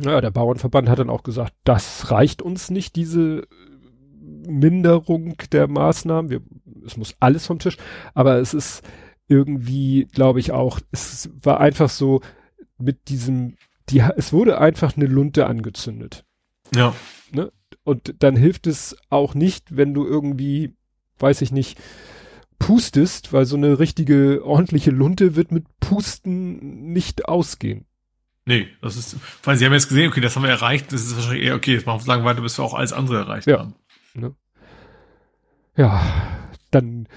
Ja, 0.00 0.20
der 0.20 0.30
Bauernverband 0.30 0.88
hat 0.88 1.00
dann 1.00 1.10
auch 1.10 1.24
gesagt, 1.24 1.54
das 1.64 2.12
reicht 2.12 2.40
uns 2.40 2.70
nicht, 2.70 2.94
diese 2.94 3.48
Minderung 4.46 5.36
der 5.50 5.66
Maßnahmen. 5.68 6.30
Wir, 6.30 6.40
es 6.86 6.96
muss 6.96 7.16
alles 7.18 7.46
vom 7.46 7.58
Tisch. 7.58 7.76
Aber 8.14 8.38
es 8.38 8.54
ist, 8.54 8.82
irgendwie, 9.28 10.08
glaube 10.12 10.40
ich 10.40 10.52
auch, 10.52 10.80
es 10.90 11.30
war 11.42 11.60
einfach 11.60 11.90
so 11.90 12.20
mit 12.78 13.08
diesem, 13.08 13.56
die, 13.90 14.02
es 14.16 14.32
wurde 14.32 14.58
einfach 14.58 14.96
eine 14.96 15.06
Lunte 15.06 15.46
angezündet. 15.46 16.24
Ja. 16.74 16.94
Ne? 17.30 17.52
Und 17.84 18.14
dann 18.22 18.36
hilft 18.36 18.66
es 18.66 18.96
auch 19.10 19.34
nicht, 19.34 19.76
wenn 19.76 19.94
du 19.94 20.06
irgendwie, 20.06 20.74
weiß 21.18 21.42
ich 21.42 21.52
nicht, 21.52 21.78
pustest, 22.58 23.32
weil 23.32 23.44
so 23.44 23.56
eine 23.56 23.78
richtige, 23.78 24.44
ordentliche 24.44 24.90
Lunte 24.90 25.36
wird 25.36 25.52
mit 25.52 25.64
Pusten 25.80 26.92
nicht 26.92 27.26
ausgehen. 27.26 27.86
Nee, 28.46 28.66
das 28.80 28.96
ist, 28.96 29.16
weil 29.44 29.56
sie 29.56 29.66
haben 29.66 29.74
jetzt 29.74 29.88
gesehen, 29.88 30.08
okay, 30.08 30.22
das 30.22 30.34
haben 30.34 30.42
wir 30.42 30.50
erreicht, 30.50 30.90
das 30.92 31.02
ist 31.02 31.16
wahrscheinlich 31.16 31.44
eher, 31.44 31.54
okay, 31.54 31.74
jetzt 31.74 31.86
machen 31.86 31.98
wir 31.98 32.04
so 32.04 32.10
lange 32.10 32.24
weiter, 32.24 32.40
bis 32.40 32.58
wir 32.58 32.64
auch 32.64 32.74
alles 32.74 32.94
andere 32.94 33.18
erreicht 33.18 33.46
ja. 33.46 33.58
haben. 33.58 33.74
Ne? 34.14 34.34
Ja, 35.76 36.02
dann 36.70 37.08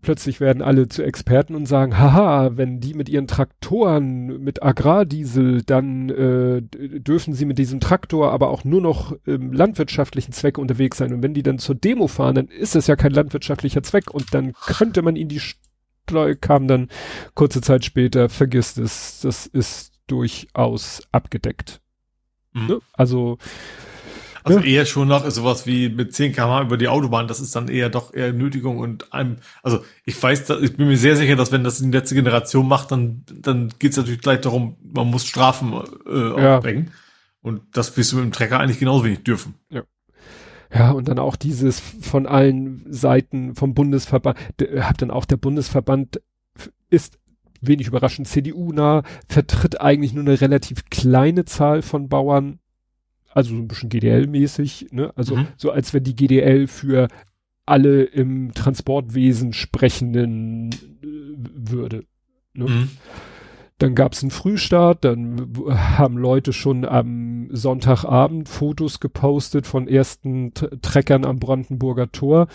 plötzlich 0.00 0.40
werden 0.40 0.62
alle 0.62 0.88
zu 0.88 1.02
Experten 1.02 1.54
und 1.54 1.66
sagen, 1.66 1.98
haha, 1.98 2.56
wenn 2.56 2.80
die 2.80 2.94
mit 2.94 3.08
ihren 3.08 3.26
Traktoren, 3.26 4.42
mit 4.42 4.62
Agrardiesel, 4.62 5.62
dann 5.62 6.08
äh, 6.08 6.62
dürfen 6.62 7.34
sie 7.34 7.44
mit 7.44 7.58
diesem 7.58 7.80
Traktor 7.80 8.32
aber 8.32 8.50
auch 8.50 8.64
nur 8.64 8.80
noch 8.80 9.12
im 9.26 9.52
landwirtschaftlichen 9.52 10.32
Zwecke 10.32 10.60
unterwegs 10.60 10.98
sein. 10.98 11.12
Und 11.12 11.22
wenn 11.22 11.34
die 11.34 11.42
dann 11.42 11.58
zur 11.58 11.74
Demo 11.74 12.06
fahren, 12.06 12.34
dann 12.34 12.48
ist 12.48 12.74
das 12.74 12.86
ja 12.86 12.96
kein 12.96 13.12
landwirtschaftlicher 13.12 13.82
Zweck 13.82 14.10
und 14.10 14.32
dann 14.34 14.52
könnte 14.52 15.02
man 15.02 15.16
ihnen 15.16 15.28
die 15.28 15.40
Steuer, 15.40 16.34
kam 16.34 16.68
dann 16.68 16.88
kurze 17.34 17.60
Zeit 17.60 17.84
später, 17.84 18.28
vergisst 18.28 18.78
es, 18.78 19.20
das 19.20 19.46
ist 19.46 19.92
durchaus 20.06 21.02
abgedeckt. 21.12 21.80
Mhm. 22.52 22.66
Ne? 22.66 22.78
Also 22.92 23.38
also 24.48 24.60
ja. 24.60 24.66
eher 24.66 24.86
schon 24.86 25.08
noch 25.08 25.28
sowas 25.30 25.66
wie 25.66 25.88
mit 25.88 26.14
10 26.14 26.32
km 26.32 26.66
über 26.66 26.76
die 26.76 26.88
Autobahn, 26.88 27.28
das 27.28 27.40
ist 27.40 27.54
dann 27.54 27.68
eher 27.68 27.88
doch 27.88 28.14
eher 28.14 28.32
Nötigung 28.32 28.78
und 28.78 29.12
einem, 29.12 29.36
also 29.62 29.84
ich 30.04 30.20
weiß, 30.20 30.50
ich 30.62 30.76
bin 30.76 30.88
mir 30.88 30.96
sehr 30.96 31.16
sicher, 31.16 31.36
dass 31.36 31.52
wenn 31.52 31.64
das 31.64 31.78
die 31.78 31.90
letzte 31.90 32.14
Generation 32.14 32.66
macht, 32.66 32.90
dann, 32.90 33.24
dann 33.32 33.72
geht 33.78 33.92
es 33.92 33.96
natürlich 33.96 34.20
gleich 34.20 34.40
darum, 34.40 34.76
man 34.82 35.08
muss 35.08 35.26
Strafen 35.26 35.72
äh, 36.06 36.42
ja. 36.42 36.56
aufbringen. 36.56 36.90
Und 37.40 37.62
das 37.72 37.96
wirst 37.96 38.12
du 38.12 38.16
mit 38.16 38.24
dem 38.24 38.32
Trecker 38.32 38.58
eigentlich 38.58 38.78
genauso 38.80 39.04
wenig 39.04 39.22
dürfen. 39.22 39.54
Ja. 39.70 39.82
Ja, 40.72 40.90
und 40.90 41.08
dann 41.08 41.18
auch 41.18 41.36
dieses 41.36 41.80
von 41.80 42.26
allen 42.26 42.84
Seiten 42.92 43.54
vom 43.54 43.72
Bundesverband, 43.72 44.38
hat 44.80 45.00
dann 45.00 45.10
auch 45.10 45.24
der 45.24 45.38
Bundesverband 45.38 46.20
ist 46.90 47.18
wenig 47.60 47.86
überraschend 47.86 48.28
CDU 48.28 48.72
nah, 48.72 49.02
vertritt 49.28 49.80
eigentlich 49.80 50.12
nur 50.12 50.24
eine 50.24 50.40
relativ 50.40 50.84
kleine 50.90 51.44
Zahl 51.44 51.82
von 51.82 52.08
Bauern, 52.08 52.60
also 53.28 53.54
so 53.54 53.60
ein 53.60 53.68
bisschen 53.68 53.90
GDL-mäßig, 53.90 54.92
ne? 54.92 55.12
Also 55.16 55.36
mhm. 55.36 55.48
so 55.56 55.70
als 55.70 55.94
wenn 55.94 56.04
die 56.04 56.16
GDL 56.16 56.66
für 56.66 57.08
alle 57.66 58.04
im 58.04 58.52
Transportwesen 58.54 59.52
sprechenden 59.52 60.70
äh, 60.72 61.36
würde. 61.54 62.04
Ne? 62.54 62.64
Mhm. 62.68 62.90
Dann 63.78 63.94
gab's 63.94 64.24
einen 64.24 64.32
Frühstart, 64.32 65.04
dann 65.04 65.52
haben 65.70 66.18
Leute 66.18 66.52
schon 66.52 66.84
am 66.84 67.48
Sonntagabend 67.52 68.48
Fotos 68.48 68.98
gepostet 68.98 69.68
von 69.68 69.86
ersten 69.86 70.52
Treckern 70.52 71.24
am 71.24 71.38
Brandenburger 71.38 72.10
Tor. 72.10 72.48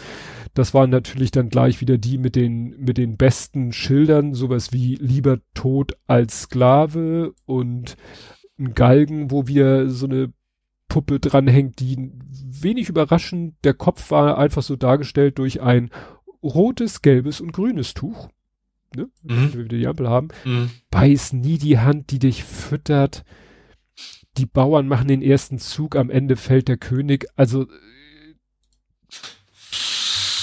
Das 0.54 0.74
waren 0.74 0.90
natürlich 0.90 1.32
dann 1.32 1.48
gleich 1.48 1.80
wieder 1.80 1.98
die 1.98 2.18
mit 2.18 2.36
den, 2.36 2.76
mit 2.78 2.98
den 2.98 3.16
besten 3.16 3.72
Schildern, 3.72 4.34
sowas 4.34 4.74
wie 4.74 4.96
lieber 4.96 5.38
tot 5.54 5.94
als 6.08 6.42
Sklave 6.42 7.34
und 7.46 7.96
ein 8.60 8.74
Galgen, 8.74 9.32
wo 9.32 9.48
wir 9.48 9.90
so 9.90 10.08
eine 10.08 10.34
Puppe 10.94 11.20
dranhängt, 11.20 11.80
die 11.80 12.12
wenig 12.62 12.88
überraschend, 12.88 13.56
der 13.64 13.74
Kopf 13.74 14.12
war 14.12 14.38
einfach 14.38 14.62
so 14.62 14.76
dargestellt 14.76 15.40
durch 15.40 15.60
ein 15.60 15.90
rotes, 16.44 17.02
gelbes 17.02 17.42
und 17.42 17.52
grünes 17.52 17.96
Tuch. 17.96 18.30
Ne? 18.96 19.10
Mhm. 19.24 19.54
wir 19.56 19.66
wieder 19.66 19.78
die 19.80 19.88
Ampel 19.88 20.08
haben. 20.08 20.28
Mhm. 20.46 20.70
Beiß 20.92 21.34
nie 21.34 21.58
die 21.58 21.80
Hand, 21.80 22.12
die 22.12 22.20
dich 22.20 22.44
füttert. 22.44 23.26
Die 24.38 24.46
Bauern 24.46 24.88
machen 24.88 25.08
den 25.08 25.24
ersten 25.24 25.58
Zug, 25.58 25.96
am 25.96 26.12
Ende 26.12 26.36
fällt 26.36 26.68
der 26.68 26.78
König. 26.78 27.26
Also 27.36 27.66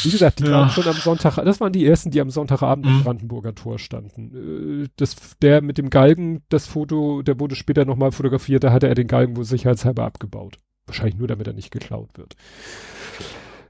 wie 0.04 0.10
gesagt, 0.10 0.40
die 0.40 0.44
ja. 0.44 0.52
waren 0.52 0.70
schon 0.70 0.86
am 0.86 0.94
Sonntag, 0.94 1.36
das 1.44 1.60
waren 1.60 1.72
die 1.72 1.86
ersten, 1.86 2.10
die 2.10 2.20
am 2.20 2.30
Sonntagabend 2.30 2.86
mhm. 2.86 2.92
im 2.92 3.02
Brandenburger 3.02 3.54
Tor 3.54 3.78
standen. 3.78 4.84
Äh, 4.84 4.88
das, 4.96 5.16
der 5.42 5.62
mit 5.62 5.78
dem 5.78 5.90
Galgen, 5.90 6.42
das 6.48 6.66
Foto, 6.66 7.22
der 7.22 7.38
wurde 7.40 7.56
später 7.56 7.84
nochmal 7.84 8.12
fotografiert, 8.12 8.64
da 8.64 8.72
hatte 8.72 8.88
er 8.88 8.94
den 8.94 9.06
Galgen 9.06 9.36
wohl 9.36 9.44
sicherheitshalber 9.44 10.04
abgebaut. 10.04 10.58
Wahrscheinlich 10.86 11.16
nur, 11.16 11.28
damit 11.28 11.46
er 11.46 11.52
nicht 11.52 11.70
geklaut 11.70 12.10
wird. 12.14 12.34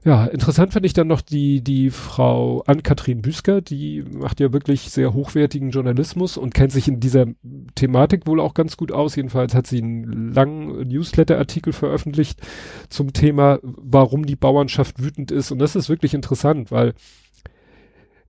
Ja, 0.03 0.25
interessant 0.25 0.73
fand 0.73 0.83
ich 0.83 0.93
dann 0.93 1.07
noch 1.07 1.21
die, 1.21 1.61
die 1.63 1.91
Frau 1.91 2.63
Ann-Kathrin 2.65 3.21
Büsker, 3.21 3.61
die 3.61 4.01
macht 4.01 4.39
ja 4.39 4.51
wirklich 4.51 4.89
sehr 4.89 5.13
hochwertigen 5.13 5.69
Journalismus 5.69 6.37
und 6.37 6.55
kennt 6.55 6.71
sich 6.71 6.87
in 6.87 6.99
dieser 6.99 7.27
Thematik 7.75 8.25
wohl 8.25 8.39
auch 8.39 8.55
ganz 8.55 8.77
gut 8.77 8.91
aus. 8.91 9.15
Jedenfalls 9.15 9.53
hat 9.53 9.67
sie 9.67 9.79
einen 9.79 10.33
langen 10.33 10.87
Newsletter-Artikel 10.87 11.71
veröffentlicht 11.71 12.41
zum 12.89 13.13
Thema, 13.13 13.59
warum 13.61 14.25
die 14.25 14.35
Bauernschaft 14.35 15.03
wütend 15.03 15.29
ist. 15.29 15.51
Und 15.51 15.59
das 15.59 15.75
ist 15.75 15.87
wirklich 15.87 16.15
interessant, 16.15 16.71
weil 16.71 16.95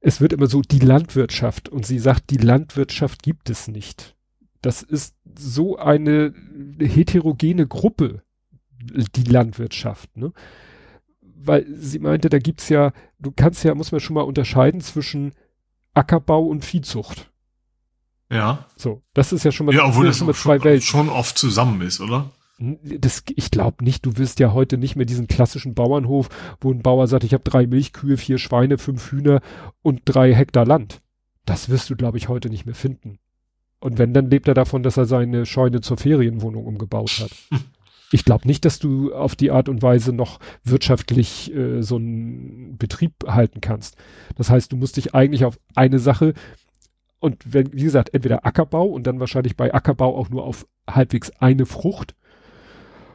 es 0.00 0.20
wird 0.20 0.34
immer 0.34 0.48
so 0.48 0.60
die 0.60 0.78
Landwirtschaft 0.78 1.70
und 1.70 1.86
sie 1.86 1.98
sagt, 1.98 2.28
die 2.28 2.36
Landwirtschaft 2.36 3.22
gibt 3.22 3.48
es 3.48 3.68
nicht. 3.68 4.14
Das 4.60 4.82
ist 4.82 5.14
so 5.38 5.78
eine 5.78 6.34
heterogene 6.78 7.66
Gruppe, 7.66 8.22
die 8.82 9.24
Landwirtschaft, 9.24 10.18
ne? 10.18 10.32
Weil 11.46 11.66
sie 11.76 11.98
meinte, 11.98 12.28
da 12.28 12.38
gibt's 12.38 12.68
ja, 12.68 12.92
du 13.18 13.32
kannst 13.34 13.64
ja, 13.64 13.74
muss 13.74 13.92
man 13.92 14.00
schon 14.00 14.14
mal 14.14 14.22
unterscheiden 14.22 14.80
zwischen 14.80 15.32
Ackerbau 15.94 16.44
und 16.44 16.64
Viehzucht. 16.64 17.30
Ja. 18.30 18.66
So, 18.76 19.02
das 19.12 19.32
ist 19.32 19.44
ja 19.44 19.52
schon 19.52 19.66
mal, 19.66 19.74
ja, 19.74 19.86
obwohl 19.86 20.06
das 20.06 20.18
schon, 20.18 20.32
zwei 20.34 20.62
Welten. 20.64 20.82
schon 20.82 21.08
oft 21.08 21.36
zusammen 21.36 21.82
ist, 21.82 22.00
oder? 22.00 22.30
Das, 22.58 23.24
ich 23.34 23.50
glaube 23.50 23.84
nicht, 23.84 24.06
du 24.06 24.16
wirst 24.16 24.38
ja 24.38 24.52
heute 24.52 24.78
nicht 24.78 24.96
mehr 24.96 25.04
diesen 25.04 25.26
klassischen 25.26 25.74
Bauernhof, 25.74 26.28
wo 26.60 26.72
ein 26.72 26.82
Bauer 26.82 27.08
sagt, 27.08 27.24
ich 27.24 27.34
habe 27.34 27.44
drei 27.44 27.66
Milchkühe, 27.66 28.16
vier 28.16 28.38
Schweine, 28.38 28.78
fünf 28.78 29.10
Hühner 29.10 29.40
und 29.82 30.02
drei 30.04 30.34
Hektar 30.34 30.64
Land. 30.64 31.02
Das 31.44 31.68
wirst 31.68 31.90
du, 31.90 31.96
glaube 31.96 32.18
ich, 32.18 32.28
heute 32.28 32.48
nicht 32.48 32.64
mehr 32.64 32.74
finden. 32.74 33.18
Und 33.80 33.98
wenn, 33.98 34.14
dann 34.14 34.30
lebt 34.30 34.46
er 34.46 34.54
davon, 34.54 34.84
dass 34.84 34.96
er 34.96 35.06
seine 35.06 35.44
Scheune 35.44 35.80
zur 35.80 35.96
Ferienwohnung 35.96 36.64
umgebaut 36.64 37.20
hat. 37.20 37.32
ich 38.12 38.24
glaube 38.24 38.46
nicht, 38.46 38.64
dass 38.64 38.78
du 38.78 39.14
auf 39.14 39.36
die 39.36 39.50
Art 39.50 39.68
und 39.68 39.82
Weise 39.82 40.12
noch 40.12 40.38
wirtschaftlich 40.64 41.52
äh, 41.54 41.82
so 41.82 41.96
einen 41.96 42.76
Betrieb 42.76 43.14
halten 43.26 43.60
kannst. 43.60 43.96
Das 44.36 44.50
heißt, 44.50 44.70
du 44.70 44.76
musst 44.76 44.96
dich 44.96 45.14
eigentlich 45.14 45.44
auf 45.44 45.58
eine 45.74 45.98
Sache 45.98 46.34
und 47.20 47.42
wenn, 47.46 47.72
wie 47.72 47.84
gesagt, 47.84 48.12
entweder 48.14 48.44
Ackerbau 48.44 48.84
und 48.84 49.06
dann 49.06 49.20
wahrscheinlich 49.20 49.56
bei 49.56 49.72
Ackerbau 49.72 50.16
auch 50.16 50.28
nur 50.28 50.44
auf 50.44 50.66
halbwegs 50.90 51.30
eine 51.38 51.66
Frucht 51.66 52.14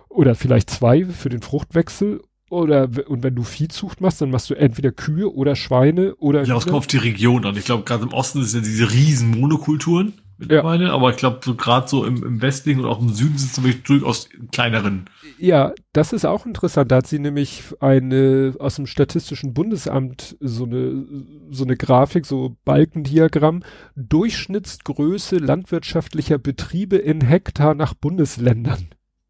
oder 0.08 0.34
vielleicht 0.34 0.70
zwei 0.70 1.06
für 1.06 1.30
den 1.30 1.42
Fruchtwechsel 1.42 2.22
oder 2.50 2.90
und 3.08 3.24
wenn 3.24 3.36
du 3.36 3.44
Viehzucht 3.44 4.00
machst, 4.00 4.22
dann 4.22 4.32
machst 4.32 4.50
du 4.50 4.54
entweder 4.54 4.92
Kühe 4.92 5.30
oder 5.34 5.58
Schweine 5.58 6.16
oder. 6.16 6.46
Ja, 6.46 6.56
es 6.56 6.64
kommt 6.64 6.78
auf 6.78 6.88
die 6.88 6.98
Region 6.98 7.46
an. 7.46 7.58
Ich 7.58 7.66
glaube, 7.66 7.84
gerade 7.84 8.04
im 8.04 8.14
Osten 8.14 8.44
sind 8.46 8.66
diese 8.66 8.90
riesen 8.90 9.30
Monokulturen 9.38 10.14
mittlerweile, 10.38 10.86
ja. 10.86 10.94
aber 10.94 11.10
ich 11.10 11.18
glaube, 11.18 11.40
so 11.44 11.56
gerade 11.56 11.88
so 11.88 12.06
im, 12.06 12.24
im 12.24 12.42
westlichen 12.42 12.82
und 12.82 12.86
auch 12.86 13.02
im 13.02 13.10
Süden 13.10 13.38
sind 13.38 13.66
es 13.66 13.84
durchaus 13.84 14.30
kleineren. 14.52 15.10
Ja, 15.38 15.74
das 15.94 16.14
ist 16.14 16.26
auch 16.26 16.46
interessant. 16.46 16.92
Da 16.92 16.98
hat 16.98 17.08
sie 17.08 17.20
nämlich 17.20 17.64
eine 17.80 18.56
aus 18.60 18.76
dem 18.76 18.88
Statistischen 18.88 19.54
Bundesamt 19.54 20.38
so 20.40 20.66
eine 20.66 21.06
so 21.50 21.64
eine 21.64 21.78
Grafik, 21.78 22.26
so 22.26 22.56
Balkendiagramm, 22.66 23.64
Durchschnittsgröße 23.96 25.38
landwirtschaftlicher 25.38 26.38
Betriebe 26.38 26.98
in 26.98 27.22
Hektar 27.22 27.74
nach 27.74 27.94
Bundesländern. 27.94 28.90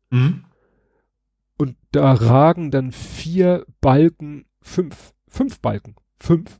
Mhm. 0.09 0.43
Und 1.57 1.75
da 1.91 2.13
ragen 2.13 2.71
dann 2.71 2.91
vier 2.91 3.65
Balken, 3.81 4.45
fünf, 4.61 5.13
fünf 5.27 5.59
Balken, 5.59 5.95
fünf, 6.19 6.59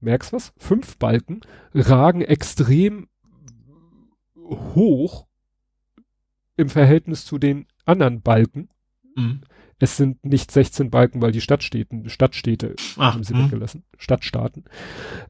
merkst 0.00 0.32
was? 0.32 0.52
Fünf 0.56 0.98
Balken 0.98 1.40
ragen 1.74 2.22
extrem 2.22 3.08
hoch 4.74 5.26
im 6.56 6.68
Verhältnis 6.68 7.24
zu 7.24 7.38
den 7.38 7.66
anderen 7.84 8.22
Balken. 8.22 8.68
Mhm. 9.16 9.42
Es 9.78 9.96
sind 9.96 10.24
nicht 10.24 10.52
16 10.52 10.90
Balken, 10.90 11.20
weil 11.22 11.32
die 11.32 11.40
Stadtstädte, 11.40 12.08
Stadtstädte 12.08 12.76
Ach, 12.98 13.14
haben 13.14 13.24
sie 13.24 13.34
mh. 13.34 13.46
weggelassen, 13.46 13.82
Stadtstaaten. 13.98 14.64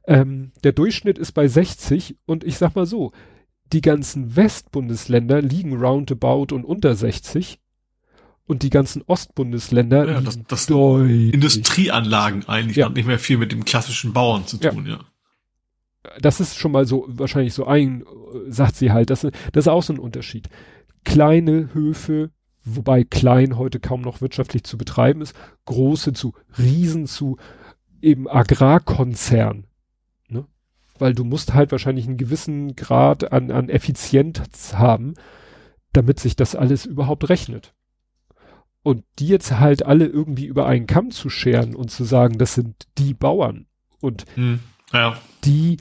Ähm, 0.05 0.51
der 0.63 0.73
Durchschnitt 0.73 1.17
ist 1.17 1.31
bei 1.31 1.47
60 1.47 2.17
und 2.27 2.43
ich 2.43 2.57
sag 2.57 2.75
mal 2.75 2.85
so, 2.85 3.13
die 3.71 3.81
ganzen 3.81 4.35
Westbundesländer 4.35 5.41
liegen 5.41 5.75
roundabout 5.75 6.53
und 6.53 6.65
unter 6.65 6.95
60 6.95 7.59
und 8.45 8.61
die 8.61 8.69
ganzen 8.69 9.01
Ostbundesländer 9.07 10.07
ja, 10.07 10.21
das, 10.21 10.39
das 10.47 10.67
Industrieanlagen 11.31 12.47
eigentlich 12.47 12.77
ja. 12.77 12.85
hat 12.85 12.93
nicht 12.93 13.07
mehr 13.07 13.19
viel 13.19 13.37
mit 13.37 13.51
dem 13.51 13.65
klassischen 13.65 14.13
Bauern 14.13 14.45
zu 14.45 14.57
tun, 14.57 14.85
ja. 14.85 14.93
ja. 14.93 14.99
Das 16.19 16.39
ist 16.39 16.57
schon 16.57 16.71
mal 16.71 16.85
so 16.85 17.05
wahrscheinlich 17.07 17.53
so 17.53 17.65
ein, 17.65 18.03
sagt 18.47 18.75
sie 18.75 18.91
halt, 18.91 19.09
das, 19.09 19.21
das 19.21 19.33
ist 19.65 19.67
auch 19.67 19.83
so 19.83 19.93
ein 19.93 19.99
Unterschied. 19.99 20.49
Kleine 21.05 21.73
Höfe, 21.73 22.31
wobei 22.63 23.03
klein 23.03 23.57
heute 23.57 23.79
kaum 23.79 24.01
noch 24.01 24.21
wirtschaftlich 24.21 24.63
zu 24.63 24.77
betreiben 24.77 25.21
ist, 25.21 25.35
große 25.65 26.13
zu 26.13 26.33
Riesen 26.57 27.07
zu 27.07 27.37
eben 28.01 28.29
Agrarkonzern. 28.29 29.65
Ne? 30.27 30.45
Weil 30.99 31.13
du 31.13 31.23
musst 31.23 31.53
halt 31.53 31.71
wahrscheinlich 31.71 32.05
einen 32.05 32.17
gewissen 32.17 32.75
Grad 32.75 33.31
an, 33.31 33.49
an 33.49 33.69
Effizienz 33.69 34.73
haben, 34.73 35.13
damit 35.93 36.19
sich 36.19 36.35
das 36.35 36.55
alles 36.55 36.85
überhaupt 36.85 37.29
rechnet. 37.29 37.73
Und 38.81 39.05
die 39.19 39.27
jetzt 39.27 39.59
halt 39.59 39.85
alle 39.85 40.05
irgendwie 40.05 40.45
über 40.45 40.65
einen 40.65 40.87
Kamm 40.87 41.11
zu 41.11 41.29
scheren 41.29 41.73
und 41.73 41.89
zu 41.89 42.03
sagen, 42.03 42.37
das 42.37 42.53
sind 42.53 42.87
die 42.97 43.13
Bauern 43.13 43.67
und 44.01 44.25
hm, 44.35 44.59
ja. 44.91 45.17
die 45.45 45.77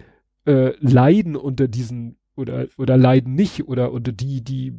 äh, 0.47 0.73
leiden 0.81 1.36
unter 1.36 1.69
diesen 1.69 2.16
oder 2.36 2.66
oder 2.78 2.97
leiden 2.97 3.35
nicht 3.35 3.69
oder 3.69 3.93
unter 3.93 4.12
die 4.12 4.43
die 4.43 4.74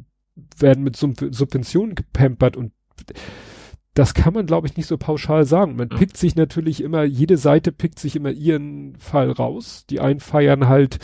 werden 0.58 0.84
mit 0.84 0.96
Sub 0.96 1.14
Subventionen 1.30 1.94
gepampert 1.94 2.56
und 2.56 2.72
das 3.94 4.14
kann 4.14 4.34
man 4.34 4.46
glaube 4.46 4.66
ich 4.66 4.76
nicht 4.76 4.86
so 4.86 4.98
pauschal 4.98 5.44
sagen. 5.44 5.76
Man 5.76 5.88
pickt 5.88 6.16
sich 6.16 6.34
natürlich 6.34 6.82
immer 6.82 7.04
jede 7.04 7.36
Seite 7.36 7.70
pickt 7.70 7.98
sich 7.98 8.16
immer 8.16 8.30
ihren 8.30 8.96
Fall 8.96 9.30
raus. 9.30 9.86
Die 9.88 10.00
einen 10.00 10.20
feiern 10.20 10.68
halt 10.68 10.98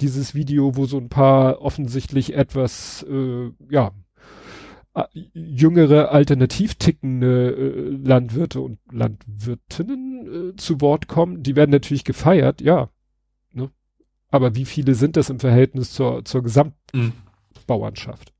dieses 0.00 0.34
Video, 0.34 0.76
wo 0.76 0.84
so 0.84 0.98
ein 0.98 1.08
paar 1.08 1.62
offensichtlich 1.62 2.34
etwas 2.34 3.04
äh, 3.10 3.50
ja 3.70 3.92
jüngere, 5.32 6.12
alternativ 6.12 6.76
tickende 6.76 7.50
äh, 7.50 8.06
Landwirte 8.06 8.60
und 8.60 8.78
Landwirtinnen 8.92 10.52
äh, 10.52 10.56
zu 10.56 10.80
Wort 10.80 11.08
kommen, 11.08 11.42
die 11.42 11.56
werden 11.56 11.70
natürlich 11.70 12.04
gefeiert, 12.04 12.60
ja. 12.60 12.90
Aber 14.34 14.56
wie 14.56 14.64
viele 14.64 14.96
sind 14.96 15.16
das 15.16 15.30
im 15.30 15.38
Verhältnis 15.38 15.92
zur, 15.92 16.24
zur 16.24 16.42
Gesamtbauernschaft? 16.42 18.32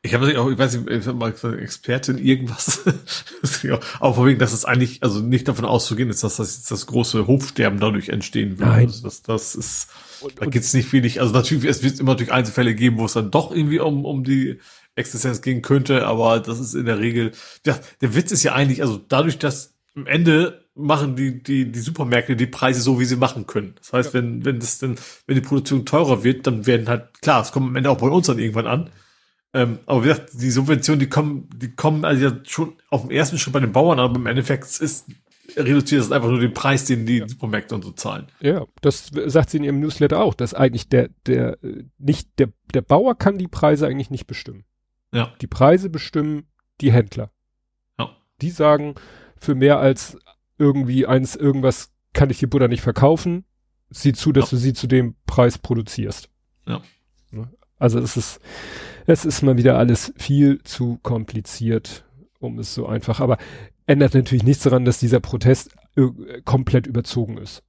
Ich 0.00 0.14
habe 0.14 0.40
auch, 0.40 0.48
ich 0.48 0.56
weiß 0.56 0.76
nicht, 0.76 0.88
ich 0.88 1.08
habe 1.08 1.18
mal 1.18 1.32
gesagt, 1.32 1.58
Expertin 1.58 2.18
irgendwas, 2.18 2.84
aber 3.98 4.14
vor 4.14 4.26
wegen, 4.26 4.38
dass 4.38 4.52
es 4.52 4.64
eigentlich, 4.64 5.02
also 5.02 5.18
nicht 5.18 5.48
davon 5.48 5.64
auszugehen 5.64 6.08
ist, 6.08 6.22
dass 6.22 6.36
das, 6.36 6.62
das 6.62 6.86
große 6.86 7.26
Hofsterben 7.26 7.80
dadurch 7.80 8.10
entstehen 8.10 8.60
wird. 8.60 8.68
Nein. 8.68 8.86
Also 8.86 9.02
das, 9.02 9.22
das 9.22 9.56
ist, 9.56 9.88
und, 10.20 10.40
da 10.40 10.46
gibt's 10.46 10.72
nicht 10.72 10.92
wenig, 10.92 11.20
also 11.20 11.32
natürlich, 11.32 11.64
es 11.64 11.82
wird 11.82 11.98
immer 11.98 12.12
natürlich 12.12 12.32
Einzelfälle 12.32 12.76
geben, 12.76 12.98
wo 12.98 13.06
es 13.06 13.14
dann 13.14 13.32
doch 13.32 13.50
irgendwie 13.50 13.80
um, 13.80 14.04
um 14.04 14.22
die 14.22 14.60
Existenz 14.94 15.42
gehen 15.42 15.62
könnte, 15.62 16.06
aber 16.06 16.38
das 16.38 16.60
ist 16.60 16.74
in 16.74 16.86
der 16.86 17.00
Regel, 17.00 17.32
ja, 17.66 17.76
der 18.02 18.14
Witz 18.14 18.30
ist 18.30 18.44
ja 18.44 18.52
eigentlich, 18.52 18.82
also 18.82 18.98
dadurch, 19.08 19.40
dass 19.40 19.74
am 19.96 20.06
Ende 20.06 20.63
machen 20.74 21.16
die, 21.16 21.42
die, 21.42 21.70
die 21.70 21.78
Supermärkte 21.78 22.36
die 22.36 22.46
Preise 22.46 22.80
so, 22.80 22.98
wie 22.98 23.04
sie 23.04 23.16
machen 23.16 23.46
können. 23.46 23.74
Das 23.78 23.92
heißt, 23.92 24.14
ja. 24.14 24.20
wenn, 24.20 24.44
wenn 24.44 24.58
das 24.58 24.78
denn, 24.78 24.96
wenn 25.26 25.36
die 25.36 25.40
Produktion 25.40 25.86
teurer 25.86 26.24
wird, 26.24 26.46
dann 26.46 26.66
werden 26.66 26.88
halt, 26.88 27.20
klar, 27.20 27.42
es 27.42 27.52
kommt 27.52 27.68
am 27.68 27.76
Ende 27.76 27.90
auch 27.90 27.98
bei 27.98 28.08
uns 28.08 28.26
dann 28.26 28.38
irgendwann 28.38 28.66
an. 28.66 28.90
Ähm, 29.52 29.78
aber 29.86 30.02
wie 30.02 30.08
gesagt, 30.08 30.30
die 30.34 30.50
Subventionen, 30.50 30.98
die 30.98 31.08
kommen, 31.08 31.48
die 31.54 31.70
kommen 31.74 32.04
also 32.04 32.26
ja 32.26 32.32
schon 32.44 32.72
auf 32.90 33.02
dem 33.02 33.12
ersten 33.12 33.38
Schritt 33.38 33.52
bei 33.52 33.60
den 33.60 33.70
Bauern, 33.70 34.00
aber 34.00 34.16
im 34.16 34.26
Endeffekt 34.26 34.64
ist, 34.64 35.06
reduziert 35.56 36.02
es 36.02 36.10
einfach 36.10 36.28
nur 36.28 36.40
den 36.40 36.54
Preis, 36.54 36.86
den 36.86 37.06
die 37.06 37.18
ja. 37.18 37.28
Supermärkte 37.28 37.76
und 37.76 37.84
so 37.84 37.92
zahlen. 37.92 38.26
Ja, 38.40 38.66
das 38.80 39.12
sagt 39.26 39.50
sie 39.50 39.58
in 39.58 39.64
ihrem 39.64 39.78
Newsletter 39.78 40.20
auch, 40.20 40.34
dass 40.34 40.54
eigentlich 40.54 40.88
der, 40.88 41.08
der, 41.26 41.56
nicht, 41.98 42.28
der, 42.38 42.48
der 42.74 42.82
Bauer 42.82 43.16
kann 43.16 43.38
die 43.38 43.46
Preise 43.46 43.86
eigentlich 43.86 44.10
nicht 44.10 44.26
bestimmen. 44.26 44.64
Ja. 45.12 45.32
Die 45.40 45.46
Preise 45.46 45.88
bestimmen 45.88 46.48
die 46.80 46.90
Händler. 46.90 47.30
Ja. 47.96 48.10
Die 48.40 48.50
sagen, 48.50 48.96
für 49.36 49.54
mehr 49.54 49.78
als 49.78 50.18
irgendwie 50.58 51.06
eins, 51.06 51.36
irgendwas 51.36 51.92
kann 52.12 52.30
ich 52.30 52.38
die 52.38 52.46
Butter 52.46 52.68
nicht 52.68 52.82
verkaufen. 52.82 53.44
Sieh 53.90 54.12
zu, 54.12 54.32
dass 54.32 54.46
ja. 54.46 54.50
du 54.50 54.56
sie 54.56 54.72
zu 54.72 54.86
dem 54.86 55.14
Preis 55.26 55.58
produzierst. 55.58 56.30
Ja. 56.66 56.80
Ne? 57.30 57.48
Also 57.78 57.98
es 57.98 58.16
ist, 58.16 58.40
es 59.06 59.24
ist 59.24 59.42
mal 59.42 59.56
wieder 59.56 59.78
alles 59.78 60.12
viel 60.16 60.62
zu 60.62 60.98
kompliziert, 61.02 62.04
um 62.38 62.58
es 62.58 62.74
so 62.74 62.86
einfach. 62.86 63.20
Aber 63.20 63.38
ändert 63.86 64.14
natürlich 64.14 64.44
nichts 64.44 64.64
daran, 64.64 64.84
dass 64.84 64.98
dieser 64.98 65.20
Protest 65.20 65.74
äh, 65.96 66.40
komplett 66.44 66.86
überzogen 66.86 67.38
ist 67.38 67.62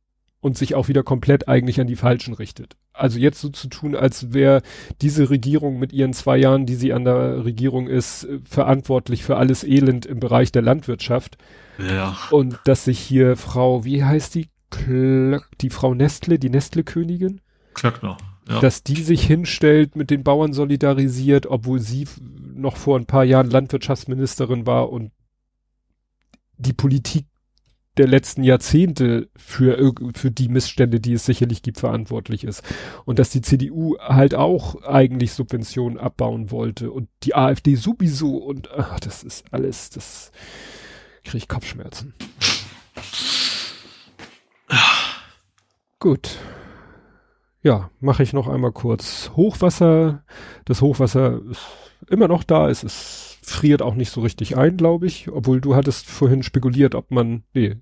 und 0.46 0.58
sich 0.58 0.76
auch 0.76 0.88
wieder 0.88 1.04
komplett 1.04 1.48
eigentlich 1.48 1.82
an 1.82 1.88
die 1.88 1.96
Falschen 1.96 2.34
richtet 2.34 2.78
also 2.98 3.20
jetzt 3.20 3.42
so 3.42 3.50
zu 3.50 3.68
tun, 3.68 3.96
als 3.96 4.34
wäre 4.34 4.62
diese 5.02 5.30
Regierung 5.30 5.80
mit 5.80 5.94
ihren 5.94 6.14
zwei 6.14 6.38
Jahren, 6.38 6.66
die 6.66 6.76
sie 6.76 6.94
an 6.94 7.04
der 7.04 7.46
Regierung 7.46 7.88
ist, 7.88 8.24
äh, 8.24 8.40
verantwortlich 8.50 9.24
für 9.24 9.38
alles 9.38 9.64
Elend 9.64 10.06
im 10.06 10.20
Bereich 10.20 10.52
der 10.52 10.62
Landwirtschaft. 10.62 11.38
Ja. 11.78 12.18
Und 12.32 12.60
dass 12.66 12.86
sich 12.86 13.00
hier 13.00 13.36
Frau, 13.38 13.84
wie 13.84 14.04
heißt 14.04 14.36
die? 14.36 14.50
Klöck, 14.72 15.48
die 15.62 15.70
Frau 15.70 15.94
Nestle, 15.94 16.40
die 16.40 16.50
Nestle-Königin? 16.50 17.40
Klöckner. 17.76 18.18
Ja. 18.50 18.60
Dass 18.60 18.84
die 18.84 19.02
sich 19.02 19.26
hinstellt, 19.26 19.96
mit 19.96 20.10
den 20.10 20.24
Bauern 20.24 20.54
solidarisiert, 20.54 21.48
obwohl 21.48 21.80
sie 21.80 22.08
noch 22.54 22.76
vor 22.76 22.98
ein 22.98 23.06
paar 23.06 23.24
Jahren 23.24 23.50
Landwirtschaftsministerin 23.50 24.66
war 24.66 24.92
und 24.92 25.12
die 26.58 26.74
Politik 26.74 27.26
der 27.98 28.08
letzten 28.08 28.44
Jahrzehnte 28.44 29.30
für, 29.36 29.94
für 30.16 30.32
die 30.32 30.50
Missstände, 30.50 31.00
die 31.00 31.14
es 31.14 31.26
sicherlich 31.26 31.62
gibt, 31.62 31.80
verantwortlich 31.80 32.44
ist. 32.44 32.64
Und 33.06 33.20
dass 33.20 33.30
die 33.30 33.42
CDU 33.42 33.98
halt 34.00 34.36
auch 34.36 34.82
eigentlich 34.84 35.34
Subventionen 35.34 35.98
abbauen 35.98 36.52
wollte 36.52 36.92
und 36.92 37.08
die 37.24 37.36
AfD 37.36 37.76
sowieso 37.76 38.38
und 38.38 38.70
ach, 38.72 39.00
das 39.00 39.24
ist 39.24 39.46
alles, 39.52 39.90
das 39.90 40.32
kriege 41.24 41.38
ich 41.38 41.48
Kopfschmerzen. 41.48 42.14
Gut. 46.00 46.38
Ja, 47.62 47.90
mache 48.00 48.22
ich 48.22 48.34
noch 48.34 48.48
einmal 48.48 48.72
kurz. 48.72 49.32
Hochwasser. 49.36 50.24
Das 50.66 50.82
Hochwasser 50.82 51.42
ist 51.50 51.66
immer 52.08 52.28
noch 52.28 52.44
da. 52.44 52.70
Es 52.70 52.84
ist 52.84 53.35
friert 53.52 53.82
auch 53.82 53.96
nicht 53.96 54.12
so 54.12 54.22
richtig 54.22 54.58
ein, 54.58 54.78
glaube 54.78 55.08
ich. 55.08 55.30
Obwohl 55.32 55.62
du 55.62 55.76
hattest 55.76 56.08
vorhin 56.08 56.44
spekuliert, 56.44 56.96
ob 56.96 57.12
man, 57.12 57.44
nee. 57.54 57.78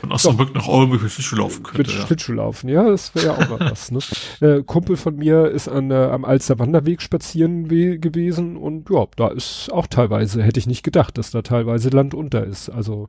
Von 0.00 0.12
Osnabrück 0.12 0.54
nach 0.54 0.68
Oldenburg 0.68 1.02
mit 1.02 1.12
Schlittschuh 1.12 1.36
laufen 1.36 1.62
könnte. 1.62 1.78
Mit 1.78 1.90
ja. 1.90 2.06
Schlittschuh 2.06 2.32
laufen, 2.32 2.68
ja, 2.68 2.84
das 2.84 3.14
wäre 3.14 3.26
ja 3.26 3.32
auch 3.32 3.48
mal 3.48 3.70
was, 3.70 3.90
ne? 3.90 4.00
Äh, 4.40 4.62
Kumpel 4.62 4.96
von 4.96 5.16
mir 5.16 5.50
ist 5.50 5.68
an, 5.68 5.90
äh, 5.90 5.94
am 5.94 6.24
Alster 6.24 6.58
Wanderweg 6.58 7.00
spazieren 7.00 7.68
gewesen 7.68 8.56
und 8.56 8.90
ja, 8.90 9.06
da 9.16 9.28
ist 9.28 9.72
auch 9.72 9.86
teilweise, 9.86 10.42
hätte 10.42 10.60
ich 10.60 10.66
nicht 10.66 10.82
gedacht, 10.82 11.16
dass 11.16 11.30
da 11.30 11.42
teilweise 11.42 11.88
Land 11.88 12.14
unter 12.14 12.44
ist. 12.44 12.68
Also, 12.68 13.08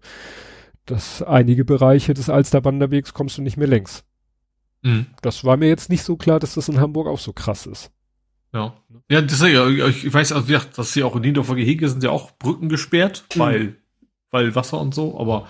dass 0.86 1.22
einige 1.22 1.66
Bereiche 1.66 2.14
des 2.14 2.30
Alster 2.30 2.64
Wanderwegs 2.64 3.14
kommst 3.14 3.38
du 3.38 3.42
nicht 3.42 3.58
mehr 3.58 3.68
längs. 3.68 4.04
Mhm. 4.84 5.08
Das 5.22 5.44
war 5.44 5.58
mir 5.58 5.68
jetzt 5.68 5.90
nicht 5.90 6.04
so 6.04 6.16
klar, 6.16 6.40
dass 6.40 6.54
das 6.54 6.70
in 6.70 6.80
Hamburg 6.80 7.08
auch 7.08 7.20
so 7.20 7.34
krass 7.34 7.66
ist. 7.66 7.92
Ja. 8.56 8.74
Ja, 9.10 9.20
ja 9.68 9.88
ich 9.88 10.12
weiß, 10.12 10.32
also, 10.32 10.52
ja, 10.52 10.62
dass 10.76 10.94
sie 10.94 11.04
auch 11.04 11.16
in 11.18 11.22
Niendorfer 11.22 11.56
Gehege 11.56 11.90
sind 11.90 12.02
ja 12.04 12.10
auch 12.10 12.32
Brücken 12.38 12.70
gesperrt, 12.70 13.26
mhm. 13.36 13.40
weil, 13.40 13.76
weil 14.32 14.56
Wasser 14.56 14.80
und 14.80 14.96
so, 14.96 15.20
aber 15.20 15.48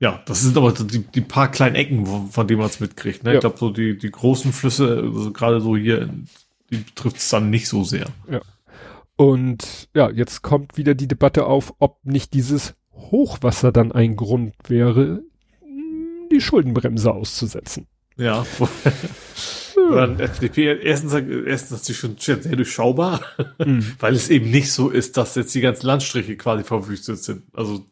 ja, 0.00 0.22
das 0.26 0.42
sind 0.42 0.56
aber 0.56 0.72
die, 0.72 1.04
die 1.04 1.20
paar 1.20 1.50
kleinen 1.50 1.76
Ecken, 1.76 2.06
von 2.30 2.46
denen 2.46 2.60
man 2.60 2.68
es 2.68 2.80
mitkriegt. 2.80 3.24
Ne? 3.24 3.30
Ja. 3.30 3.34
Ich 3.36 3.40
glaube, 3.40 3.58
so 3.58 3.70
die, 3.70 3.96
die 3.96 4.10
großen 4.10 4.52
Flüsse, 4.52 5.02
also 5.02 5.32
gerade 5.32 5.60
so 5.60 5.76
hier, 5.76 6.08
die 6.70 6.78
betrifft 6.78 7.16
es 7.16 7.28
dann 7.30 7.50
nicht 7.50 7.68
so 7.68 7.84
sehr. 7.84 8.06
Ja. 8.30 8.40
Und 9.16 9.88
ja, 9.94 10.10
jetzt 10.10 10.42
kommt 10.42 10.76
wieder 10.76 10.94
die 10.94 11.08
Debatte 11.08 11.46
auf, 11.46 11.74
ob 11.78 12.04
nicht 12.04 12.34
dieses 12.34 12.74
Hochwasser 12.92 13.72
dann 13.72 13.90
ein 13.90 14.14
Grund 14.16 14.54
wäre, 14.68 15.22
die 16.30 16.40
Schuldenbremse 16.40 17.12
auszusetzen. 17.12 17.86
Ja. 18.16 18.44
Dann 19.94 20.20
FDP, 20.20 20.80
erstens, 20.82 21.14
erstens 21.14 21.70
natürlich 21.70 21.98
schon 21.98 22.16
sehr 22.18 22.36
durchschaubar, 22.36 23.20
mhm. 23.64 23.84
weil 23.98 24.14
es 24.14 24.30
eben 24.30 24.50
nicht 24.50 24.72
so 24.72 24.90
ist, 24.90 25.16
dass 25.16 25.34
jetzt 25.34 25.54
die 25.54 25.60
ganzen 25.60 25.86
Landstriche 25.86 26.36
quasi 26.36 26.64
verwüstet 26.64 27.22
sind. 27.22 27.42
Also, 27.52 27.86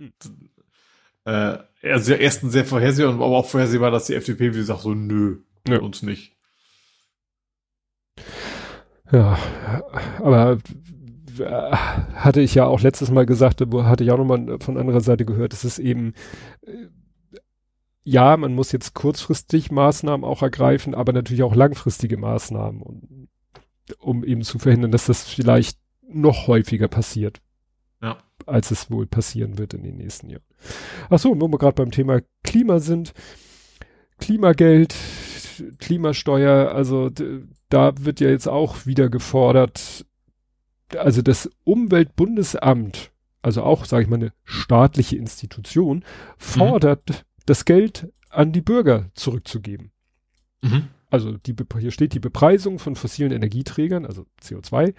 äh, 1.25 1.59
also 1.83 2.15
erstens 2.15 2.53
sehr 2.53 2.65
vorhersehbar, 2.65 3.15
aber 3.15 3.37
auch 3.37 3.47
vorhersehbar, 3.47 3.91
dass 3.91 4.07
die 4.07 4.15
FDP, 4.15 4.55
wie 4.55 4.59
gesagt, 4.59 4.81
so, 4.81 4.95
nö, 4.95 5.39
ja. 5.69 5.81
uns 5.81 6.03
nicht. 6.03 6.37
Ja, 9.13 9.39
aber 10.19 10.59
äh, 11.39 11.77
hatte 12.15 12.41
ich 12.41 12.55
ja 12.55 12.65
auch 12.67 12.81
letztes 12.81 13.11
Mal 13.11 13.27
gesagt, 13.27 13.61
hatte 13.61 14.05
ich 14.05 14.11
auch 14.11 14.19
nochmal 14.19 14.59
von 14.61 14.79
anderer 14.79 15.01
Seite 15.01 15.25
gehört, 15.25 15.53
es 15.53 15.65
ist 15.65 15.79
eben, 15.79 16.15
äh, 16.67 16.87
ja, 18.09 18.37
man 18.37 18.55
muss 18.55 18.71
jetzt 18.71 18.95
kurzfristig 18.95 19.73
Maßnahmen 19.73 20.25
auch 20.25 20.41
ergreifen, 20.41 20.95
aber 20.95 21.13
natürlich 21.13 21.43
auch 21.43 21.57
langfristige 21.57 22.17
Maßnahmen, 22.17 22.81
um, 22.81 23.29
um 23.99 24.23
eben 24.23 24.43
zu 24.43 24.61
verhindern, 24.61 24.93
dass 24.93 25.07
das 25.07 25.25
vielleicht 25.25 25.77
noch 26.09 26.47
häufiger 26.47 26.87
passiert. 26.87 27.41
Ja. 28.01 28.19
Als 28.47 28.71
es 28.71 28.93
wohl 28.93 29.07
passieren 29.07 29.59
wird 29.59 29.75
in 29.75 29.83
den 29.83 29.97
nächsten 29.97 30.31
Jahren. 30.31 30.45
Ach 31.11 31.19
so, 31.19 31.35
wo 31.41 31.49
wir 31.49 31.59
gerade 31.59 31.75
beim 31.75 31.91
Thema 31.91 32.21
Klima 32.45 32.79
sind. 32.79 33.13
Klimageld, 34.19 34.95
Klimasteuer, 35.79 36.71
also 36.73 37.11
da 37.69 37.93
wird 37.99 38.21
ja 38.21 38.29
jetzt 38.29 38.49
auch 38.49 38.87
wieder 38.87 39.11
gefordert, 39.11 40.07
also 40.97 41.23
das 41.23 41.51
Umweltbundesamt, 41.65 43.11
also 43.43 43.65
auch, 43.65 43.85
sage 43.85 44.05
ich 44.05 44.09
mal, 44.09 44.17
eine 44.17 44.33
staatliche 44.45 45.17
Institution, 45.17 46.05
fordert 46.39 47.11
mhm. 47.11 47.15
Das 47.47 47.65
Geld 47.65 48.13
an 48.31 48.53
die 48.53 48.61
Bürger 48.61 49.11
zurückzugeben. 49.15 49.93
Mhm. 50.63 50.89
Also 51.11 51.37
die, 51.37 51.55
hier 51.79 51.93
steht 51.93 52.15
die 52.15 52.21
Bepreisung 52.21 52.79
von 52.79 52.97
fossilen 52.97 53.33
Energieträgern, 53.33 54.05
also 54.05 54.27
CO2, 54.43 54.95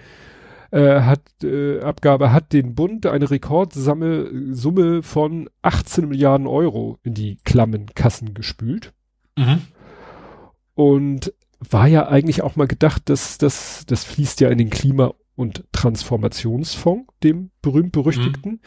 äh, 0.72 1.02
hat 1.02 1.22
äh, 1.44 1.80
Abgabe 1.82 2.32
hat 2.32 2.54
den 2.54 2.76
Bund 2.76 3.06
eine 3.06 3.30
Rekordsumme 3.30 5.04
von 5.04 5.50
18 5.62 6.08
Milliarden 6.08 6.48
Euro 6.48 6.98
in 7.04 7.14
die 7.14 7.38
klammen 7.44 7.88
Kassen 7.94 8.34
gespült. 8.34 8.94
Mhm. 9.38 9.62
Und 10.74 11.34
war 11.60 11.88
ja 11.88 12.08
eigentlich 12.08 12.44
auch 12.44 12.56
mal 12.56 12.68
gedacht, 12.68 13.10
dass 13.10 13.38
das, 13.38 13.86
das 13.88 14.04
fließt 14.04 14.42
ja 14.42 14.50
in 14.50 14.58
den 14.58 14.70
Klima- 14.70 15.14
und 15.36 15.64
Transformationsfonds, 15.72 17.14
dem 17.24 17.52
berühmt-berüchtigten. 17.62 18.52
Mhm. 18.52 18.60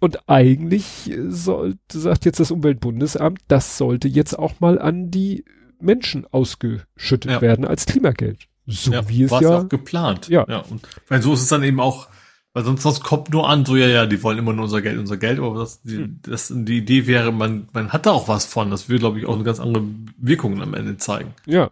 Und 0.00 0.28
eigentlich 0.28 1.12
sollte, 1.28 1.78
sagt 1.88 2.24
jetzt 2.24 2.40
das 2.40 2.50
Umweltbundesamt, 2.50 3.40
das 3.48 3.76
sollte 3.76 4.08
jetzt 4.08 4.38
auch 4.38 4.58
mal 4.58 4.78
an 4.78 5.10
die 5.10 5.44
Menschen 5.78 6.26
ausgeschüttet 6.30 7.30
ja. 7.30 7.40
werden 7.40 7.66
als 7.66 7.84
Klimageld. 7.86 8.46
So 8.66 8.92
ja, 8.92 9.08
wie 9.08 9.24
es 9.24 9.30
ja 9.30 9.58
auch 9.58 9.68
geplant. 9.68 10.28
Ja. 10.28 10.46
ja. 10.48 10.60
Und 10.60 10.82
weil 11.08 11.20
so 11.22 11.34
ist 11.34 11.42
es 11.42 11.48
dann 11.48 11.62
eben 11.62 11.80
auch, 11.80 12.08
weil 12.54 12.64
sonst, 12.64 12.82
sonst 12.82 13.02
kommt 13.02 13.30
nur 13.30 13.48
an, 13.48 13.66
so 13.66 13.76
ja, 13.76 13.88
ja, 13.88 14.06
die 14.06 14.22
wollen 14.22 14.38
immer 14.38 14.52
nur 14.52 14.64
unser 14.64 14.80
Geld, 14.80 14.98
unser 14.98 15.18
Geld, 15.18 15.38
aber 15.38 15.58
das, 15.58 15.82
die, 15.82 15.98
hm. 15.98 16.20
das, 16.22 16.52
die 16.54 16.78
Idee 16.78 17.06
wäre, 17.06 17.32
man, 17.32 17.68
man 17.72 17.92
hat 17.92 18.06
da 18.06 18.12
auch 18.12 18.28
was 18.28 18.46
von. 18.46 18.70
Das 18.70 18.88
würde, 18.88 19.00
glaube 19.00 19.18
ich, 19.18 19.26
auch 19.26 19.34
eine 19.34 19.44
ganz 19.44 19.60
andere 19.60 19.84
Wirkung 20.16 20.62
am 20.62 20.74
Ende 20.74 20.96
zeigen. 20.96 21.34
Ja. 21.46 21.70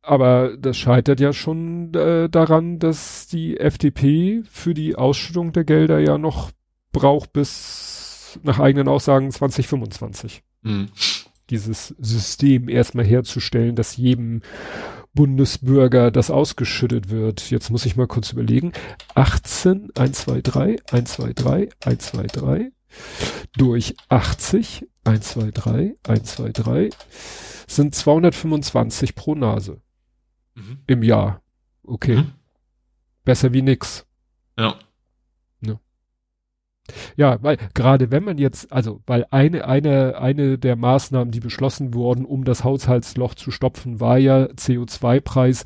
Aber 0.00 0.56
das 0.58 0.76
scheitert 0.76 1.18
ja 1.18 1.32
schon 1.32 1.94
äh, 1.94 2.28
daran, 2.28 2.78
dass 2.78 3.26
die 3.26 3.58
FDP 3.58 4.42
für 4.50 4.74
die 4.74 4.96
Ausschüttung 4.96 5.52
der 5.52 5.64
Gelder 5.64 5.98
ja 5.98 6.18
noch 6.18 6.50
braucht 6.94 7.34
bis 7.34 8.38
nach 8.42 8.58
eigenen 8.58 8.88
Aussagen 8.88 9.30
2025. 9.30 10.42
Mhm. 10.62 10.88
Dieses 11.50 11.88
System 11.98 12.70
erstmal 12.70 13.04
herzustellen, 13.04 13.76
dass 13.76 13.98
jedem 13.98 14.40
Bundesbürger 15.12 16.10
das 16.10 16.30
ausgeschüttet 16.30 17.10
wird. 17.10 17.50
Jetzt 17.50 17.70
muss 17.70 17.84
ich 17.84 17.96
mal 17.96 18.06
kurz 18.06 18.32
überlegen. 18.32 18.72
18, 19.14 19.90
1, 19.94 20.18
2, 20.18 20.40
3, 20.40 20.76
1, 20.90 21.12
2, 21.12 21.32
3, 21.34 21.68
1, 21.84 22.06
2, 22.06 22.26
3 22.26 22.72
durch 23.56 23.94
80, 24.08 24.86
1, 25.04 25.28
2, 25.28 25.50
3, 25.50 25.96
1, 26.08 26.24
2, 26.36 26.48
3 26.50 26.90
sind 27.66 27.94
225 27.94 29.14
pro 29.14 29.34
Nase 29.34 29.80
mhm. 30.54 30.78
im 30.86 31.02
Jahr. 31.02 31.42
Okay. 31.82 32.16
Mhm. 32.16 32.32
Besser 33.24 33.52
wie 33.52 33.62
nix. 33.62 34.06
Ja. 34.58 34.78
Ja, 37.16 37.38
weil 37.42 37.56
gerade 37.74 38.10
wenn 38.10 38.24
man 38.24 38.38
jetzt, 38.38 38.72
also 38.72 39.00
weil 39.06 39.26
eine, 39.30 39.66
eine, 39.66 40.18
eine 40.18 40.58
der 40.58 40.76
Maßnahmen, 40.76 41.30
die 41.30 41.40
beschlossen 41.40 41.94
wurden, 41.94 42.24
um 42.24 42.44
das 42.44 42.64
Haushaltsloch 42.64 43.34
zu 43.34 43.50
stopfen, 43.50 44.00
war 44.00 44.18
ja 44.18 44.44
CO2-Preis 44.44 45.64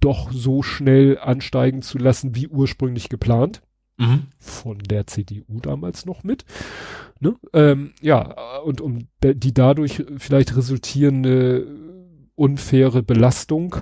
doch 0.00 0.30
so 0.32 0.62
schnell 0.62 1.18
ansteigen 1.18 1.80
zu 1.80 1.98
lassen, 1.98 2.34
wie 2.34 2.48
ursprünglich 2.48 3.08
geplant. 3.08 3.62
Mhm. 3.98 4.26
Von 4.38 4.78
der 4.78 5.06
CDU 5.06 5.60
damals 5.60 6.06
noch 6.06 6.24
mit. 6.24 6.44
Ne? 7.20 7.36
Ähm, 7.52 7.92
ja, 8.00 8.34
und 8.64 8.80
um 8.80 9.06
die 9.22 9.54
dadurch 9.54 10.04
vielleicht 10.18 10.56
resultierende 10.56 11.66
unfaire 12.34 13.02
Belastung 13.02 13.76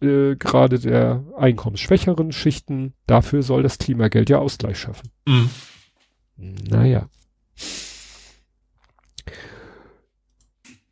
äh, 0.00 0.36
gerade 0.36 0.78
der 0.78 1.24
einkommensschwächeren 1.36 2.32
Schichten, 2.32 2.94
dafür 3.06 3.42
soll 3.42 3.62
das 3.62 3.78
Klimageld 3.78 4.30
ja 4.30 4.38
Ausgleich 4.38 4.78
schaffen. 4.78 5.10
Mhm. 5.26 5.50
Naja. 6.40 7.08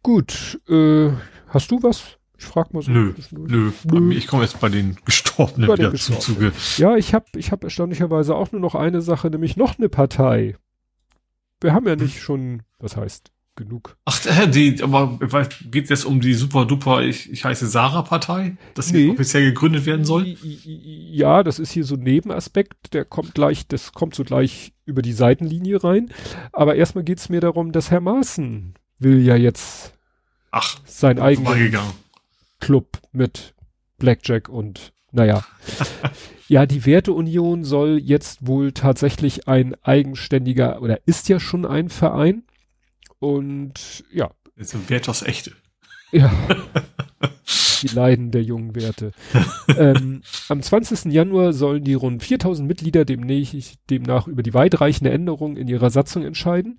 Gut, 0.02 0.60
äh, 0.68 1.10
hast 1.48 1.70
du 1.70 1.82
was? 1.82 2.18
Ich 2.38 2.44
frag 2.44 2.72
mal 2.72 2.82
so. 2.82 2.90
Nö, 2.92 3.14
nö. 3.32 3.72
nö. 3.84 4.14
Ich 4.14 4.28
komme 4.28 4.44
jetzt 4.44 4.60
bei 4.60 4.68
den 4.68 4.96
Gestorbenen 5.04 5.68
bei 5.68 5.76
wieder 5.76 5.92
zum 5.94 6.20
Zuge. 6.20 6.52
Ja, 6.76 6.96
ich 6.96 7.12
habe 7.12 7.26
ich 7.36 7.50
hab 7.50 7.64
erstaunlicherweise 7.64 8.34
auch 8.36 8.52
nur 8.52 8.60
noch 8.60 8.76
eine 8.76 9.02
Sache, 9.02 9.28
nämlich 9.28 9.56
noch 9.56 9.76
eine 9.78 9.88
Partei. 9.88 10.56
Wir 11.60 11.72
haben 11.72 11.88
ja 11.88 11.96
nicht 11.96 12.14
hm. 12.14 12.20
schon, 12.20 12.62
was 12.78 12.96
heißt, 12.96 13.32
genug. 13.58 13.98
Ach, 14.06 14.24
äh, 14.24 14.48
die, 14.48 14.82
aber 14.82 15.18
geht 15.70 15.90
es 15.90 16.06
um 16.06 16.20
die 16.20 16.32
super 16.32 16.64
duper, 16.64 17.02
ich, 17.02 17.30
ich 17.30 17.44
heiße 17.44 17.66
Sarah-Partei, 17.66 18.56
dass 18.72 18.90
nee. 18.90 19.10
offiziell 19.10 19.44
gegründet 19.44 19.84
werden 19.84 20.06
soll? 20.06 20.36
Ja, 20.42 21.42
das 21.42 21.58
ist 21.58 21.72
hier 21.72 21.84
so 21.84 21.96
ein 21.96 22.02
Nebenaspekt, 22.02 22.94
der 22.94 23.04
kommt 23.04 23.34
gleich, 23.34 23.66
das 23.66 23.92
kommt 23.92 24.14
so 24.14 24.24
gleich 24.24 24.72
über 24.86 25.02
die 25.02 25.12
Seitenlinie 25.12 25.84
rein. 25.84 26.10
Aber 26.52 26.76
erstmal 26.76 27.04
geht 27.04 27.18
es 27.18 27.28
mir 27.28 27.40
darum, 27.40 27.72
dass 27.72 27.90
Herr 27.90 28.00
Maaßen 28.00 28.74
will 28.98 29.20
ja 29.20 29.36
jetzt 29.36 29.92
Ach, 30.50 30.78
sein 30.86 31.18
eigenes 31.18 31.78
Club 32.60 32.98
mit 33.12 33.54
Blackjack 33.98 34.48
und 34.48 34.92
naja. 35.10 35.44
ja, 36.48 36.64
die 36.64 36.86
Werteunion 36.86 37.64
soll 37.64 37.98
jetzt 37.98 38.46
wohl 38.46 38.72
tatsächlich 38.72 39.48
ein 39.48 39.74
eigenständiger 39.82 40.80
oder 40.80 41.00
ist 41.06 41.28
ja 41.28 41.40
schon 41.40 41.66
ein 41.66 41.88
Verein 41.88 42.44
und 43.18 44.04
ja. 44.12 44.30
Jetzt 44.56 44.70
sind 44.70 44.90
Wert 44.90 45.08
das 45.08 45.22
Echte. 45.22 45.52
Ja. 46.12 46.32
die 47.82 47.88
Leiden 47.88 48.30
der 48.30 48.42
jungen 48.42 48.74
Werte. 48.74 49.12
ähm, 49.76 50.22
am 50.48 50.62
20. 50.62 51.12
Januar 51.12 51.52
sollen 51.52 51.84
die 51.84 51.94
rund 51.94 52.22
4000 52.22 52.66
Mitglieder 52.66 53.04
demnach, 53.04 53.52
demnach 53.90 54.26
über 54.26 54.42
die 54.42 54.54
weitreichende 54.54 55.10
Änderung 55.10 55.56
in 55.56 55.68
ihrer 55.68 55.90
Satzung 55.90 56.24
entscheiden. 56.24 56.76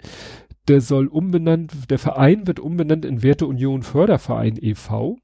Der 0.68 0.82
soll 0.82 1.08
umbenannt, 1.08 1.90
der 1.90 2.00
Verein 2.00 2.48
wird 2.48 2.60
umbenannt 2.60 3.06
in 3.06 3.24
Werteunion 3.24 3.82
Förderverein 3.84 4.58
e.V. 4.62 5.18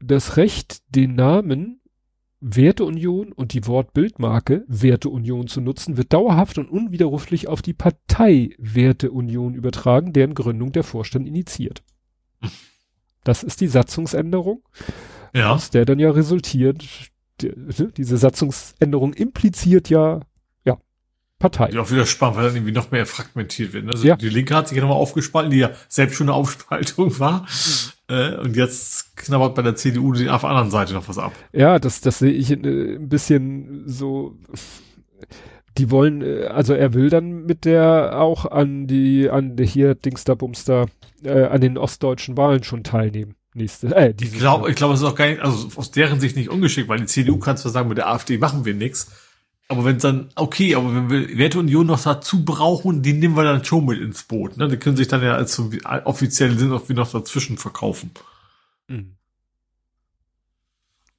Das 0.00 0.36
Recht, 0.36 0.82
den 0.94 1.14
Namen 1.14 1.80
Werteunion 2.48 3.32
und 3.32 3.54
die 3.54 3.66
Wortbildmarke 3.66 4.64
Werteunion 4.68 5.48
zu 5.48 5.60
nutzen, 5.60 5.96
wird 5.96 6.12
dauerhaft 6.12 6.58
und 6.58 6.70
unwiderruflich 6.70 7.48
auf 7.48 7.60
die 7.60 7.72
Partei 7.72 8.50
Werteunion 8.58 9.54
übertragen, 9.54 10.12
deren 10.12 10.34
Gründung 10.34 10.70
der 10.70 10.84
Vorstand 10.84 11.26
initiiert. 11.26 11.82
Das 13.24 13.42
ist 13.42 13.60
die 13.60 13.66
Satzungsänderung, 13.66 14.62
ja. 15.34 15.52
aus 15.52 15.70
der 15.70 15.84
dann 15.84 15.98
ja 15.98 16.10
resultiert, 16.10 16.84
die, 17.40 17.48
ne, 17.48 17.92
diese 17.96 18.16
Satzungsänderung 18.16 19.12
impliziert 19.14 19.90
ja, 19.90 20.20
ja, 20.64 20.78
Partei. 21.40 21.70
Ja, 21.70 21.80
auch 21.80 21.90
wieder 21.90 22.06
spannend, 22.06 22.36
weil 22.36 22.44
dann 22.44 22.54
irgendwie 22.54 22.72
noch 22.72 22.92
mehr 22.92 23.06
fragmentiert 23.06 23.72
wird. 23.72 23.86
Ne? 23.86 23.90
Also 23.90 24.06
ja. 24.06 24.14
die 24.14 24.28
Linke 24.28 24.54
hat 24.54 24.68
sich 24.68 24.76
ja 24.76 24.82
nochmal 24.82 24.98
aufgespalten, 24.98 25.50
die 25.50 25.58
ja 25.58 25.72
selbst 25.88 26.14
schon 26.14 26.28
eine 26.28 26.36
Aufspaltung 26.36 27.18
war. 27.18 27.42
Mhm. 27.42 27.95
Äh, 28.08 28.36
und 28.36 28.56
jetzt 28.56 29.16
knabbert 29.16 29.54
bei 29.54 29.62
der 29.62 29.74
CDU 29.74 30.12
auf 30.12 30.40
der 30.42 30.50
anderen 30.50 30.70
Seite 30.70 30.94
noch 30.94 31.08
was 31.08 31.18
ab. 31.18 31.32
Ja, 31.52 31.78
das, 31.78 32.00
das 32.00 32.20
sehe 32.20 32.32
ich 32.32 32.50
äh, 32.50 32.54
ein 32.54 33.08
bisschen 33.08 33.82
so. 33.86 34.36
Die 35.76 35.90
wollen, 35.90 36.22
äh, 36.22 36.44
also 36.44 36.72
er 36.72 36.94
will 36.94 37.10
dann 37.10 37.44
mit 37.46 37.64
der 37.64 38.20
auch 38.20 38.46
an 38.46 38.86
die, 38.86 39.28
an 39.28 39.56
der 39.56 39.66
hier 39.66 39.94
Dingster 39.94 40.36
Bumster, 40.36 40.86
äh, 41.24 41.44
an 41.44 41.60
den 41.60 41.78
ostdeutschen 41.78 42.36
Wahlen 42.36 42.62
schon 42.62 42.84
teilnehmen. 42.84 43.34
Nächste, 43.54 43.94
äh, 43.96 44.14
ich 44.20 44.32
glaube, 44.34 44.70
ich 44.70 44.76
glaube, 44.76 44.94
es 44.94 45.00
ist 45.00 45.06
auch 45.06 45.14
gar 45.14 45.28
nicht, 45.28 45.40
also 45.40 45.68
aus 45.76 45.90
deren 45.90 46.20
Sicht 46.20 46.36
nicht 46.36 46.50
ungeschickt, 46.50 46.88
weil 46.88 46.98
die 46.98 47.06
CDU 47.06 47.38
kann 47.38 47.56
zwar 47.56 47.72
sagen, 47.72 47.88
mit 47.88 47.96
der 47.98 48.08
AfD 48.08 48.36
machen 48.36 48.66
wir 48.66 48.74
nichts, 48.74 49.10
aber 49.68 49.84
wenn 49.84 49.98
dann, 49.98 50.28
okay, 50.36 50.74
aber 50.76 50.94
wenn 50.94 51.10
wir 51.10 51.38
Werteunion 51.38 51.86
noch 51.86 52.02
dazu 52.02 52.44
brauchen, 52.44 53.02
die 53.02 53.12
nehmen 53.12 53.36
wir 53.36 53.42
dann 53.42 53.64
schon 53.64 53.84
mit 53.84 54.00
ins 54.00 54.22
Boot. 54.22 54.56
Ne? 54.56 54.68
Die 54.68 54.76
können 54.76 54.96
sich 54.96 55.08
dann 55.08 55.22
ja 55.22 55.34
als 55.34 55.54
so 55.54 55.70
offiziell 56.04 56.56
sind 56.56 56.72
auch 56.72 56.88
wie 56.88 56.94
noch 56.94 57.10
dazwischen 57.10 57.58
verkaufen. 57.58 58.12
Mhm. 58.86 59.16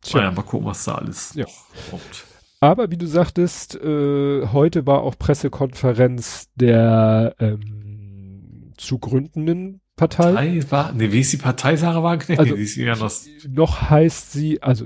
Tja. 0.02 0.22
Naja, 0.22 0.32
mal 0.32 0.44
gucken, 0.44 0.68
was 0.68 0.86
da 0.86 0.95
alles 0.95 1.34
ja. 1.34 1.45
kommt. 1.90 2.26
Aber 2.60 2.90
wie 2.90 2.98
du 2.98 3.06
sagtest, 3.06 3.76
äh, 3.76 4.48
heute 4.48 4.88
war 4.88 5.02
auch 5.02 5.18
Pressekonferenz 5.19 6.48
der 6.56 7.36
ähm, 7.40 8.74
zu 8.78 8.98
gründenden 8.99 9.82
Partei. 9.98 10.32
Partei 10.32 10.72
war, 10.72 10.94
nee, 10.94 11.11
wie 11.11 11.19
ist 11.19 11.34
die 11.34 11.38
Partei, 11.38 11.76
Sarah 11.76 12.02
Wagenknecht? 12.02 12.40
Also, 12.40 12.56
nee, 12.56 12.64
die 12.64 12.82
ist 12.82 13.49
noch 13.49 13.90
heißt 13.90 14.32
sie, 14.32 14.61
also 14.61 14.86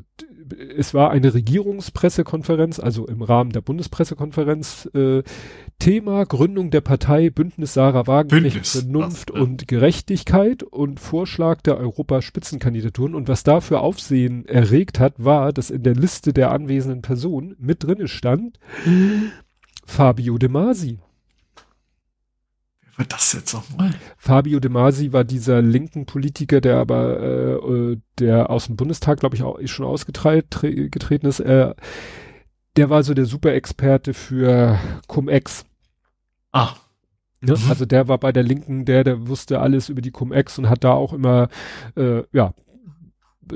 es 0.52 0.94
war 0.94 1.12
eine 1.12 1.34
Regierungspressekonferenz, 1.34 2.80
also 2.80 3.08
im 3.08 3.22
Rahmen 3.22 3.52
der 3.52 3.62
Bundespressekonferenz, 3.62 4.90
äh, 4.94 5.24
Thema 5.80 6.26
Gründung 6.26 6.70
der 6.70 6.82
Partei 6.82 7.30
Bündnis 7.30 7.74
Sarah 7.74 8.08
Wagenknecht, 8.08 8.68
Vernunft 8.68 9.32
ja. 9.34 9.42
und 9.42 9.68
Gerechtigkeit 9.68 10.64
und 10.64 11.00
Vorschlag 11.00 11.62
der 11.62 11.78
Europaspitzenkandidaturen. 11.78 13.16
Und 13.16 13.28
was 13.28 13.44
da 13.44 13.62
für 13.62 13.80
Aufsehen 13.80 14.46
erregt 14.46 15.00
hat, 15.00 15.16
war, 15.18 15.54
dass 15.54 15.70
in 15.70 15.84
der 15.84 15.96
Liste 15.96 16.34
der 16.34 16.52
anwesenden 16.52 17.02
Personen 17.02 17.56
mit 17.60 17.84
drinne 17.84 18.08
stand 18.08 18.60
Fabio 19.86 20.38
De 20.38 20.50
Masi. 20.50 21.00
War 23.02 23.08
das 23.08 23.34
jetzt 23.34 23.54
nochmal? 23.56 23.96
Fabio 24.16 24.60
De 24.60 24.70
Masi 24.70 25.12
war 25.12 25.24
dieser 25.24 25.60
linken 25.64 26.06
Politiker, 26.06 26.62
der 26.62 26.78
aber, 26.78 27.20
äh, 27.20 27.54
äh 27.54 27.98
der 28.20 28.52
aus 28.52 28.68
dem 28.68 28.76
Bundestag, 28.76 29.20
glaube 29.20 29.36
ich, 29.36 29.42
auch 29.42 29.58
schon 29.66 29.88
ausgetreten 29.88 31.26
ist. 31.26 31.40
Äh, 31.40 31.74
der 32.76 32.90
war 32.92 33.02
so 33.02 33.16
der 33.16 33.26
Superexperte 33.26 34.14
für 34.14 34.78
Cum-Ex. 35.08 35.66
Ah. 36.52 36.76
Ne? 37.40 37.56
Mhm. 37.58 37.70
Also 37.70 37.88
der 37.88 38.08
war 38.08 38.20
bei 38.20 38.32
der 38.32 38.44
Linken, 38.44 38.86
der, 38.86 39.04
der 39.04 39.28
wusste 39.28 39.62
alles 39.62 39.90
über 39.90 40.02
die 40.02 40.12
Cum-Ex 40.12 40.60
und 40.60 40.70
hat 40.70 40.84
da 40.84 40.92
auch 40.92 41.14
immer, 41.14 41.50
äh, 41.96 42.22
ja, 42.32 42.54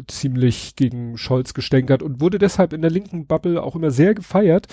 ziemlich 0.07 0.75
gegen 0.75 1.19
Scholz 1.19 1.53
gestänkert 1.53 2.01
und 2.01 2.19
wurde 2.19 2.39
deshalb 2.39 2.73
in 2.73 2.81
der 2.81 2.89
linken 2.89 3.27
Bubble 3.27 3.61
auch 3.61 3.75
immer 3.75 3.91
sehr 3.91 4.15
gefeiert. 4.15 4.65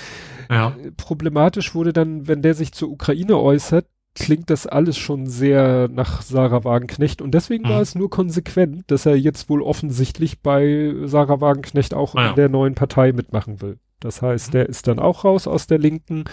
Ja. 0.50 0.74
Problematisch 0.96 1.74
wurde 1.74 1.92
dann, 1.92 2.26
wenn 2.26 2.40
der 2.40 2.54
sich 2.54 2.72
zur 2.72 2.90
Ukraine 2.90 3.36
äußert, 3.36 3.84
klingt 4.14 4.51
das 4.51 4.66
alles 4.66 4.98
schon 4.98 5.26
sehr 5.26 5.89
nach 5.89 6.22
Sarah 6.22 6.64
Wagenknecht 6.64 7.22
und 7.22 7.32
deswegen 7.32 7.64
mhm. 7.64 7.70
war 7.70 7.80
es 7.80 7.94
nur 7.94 8.10
konsequent, 8.10 8.90
dass 8.90 9.06
er 9.06 9.16
jetzt 9.16 9.48
wohl 9.48 9.62
offensichtlich 9.62 10.40
bei 10.40 10.94
Sarah 11.05 11.40
Wagenknecht 11.40 11.94
auch 11.94 12.14
ja. 12.14 12.30
in 12.30 12.34
der 12.36 12.48
neuen 12.48 12.74
Partei 12.74 13.12
mitmachen 13.12 13.60
will. 13.62 13.78
Das 14.01 14.20
heißt, 14.20 14.48
mhm. 14.48 14.52
der 14.52 14.68
ist 14.68 14.86
dann 14.86 14.98
auch 14.98 15.24
raus 15.24 15.47
aus 15.47 15.66
der 15.66 15.78
Linken 15.78 16.24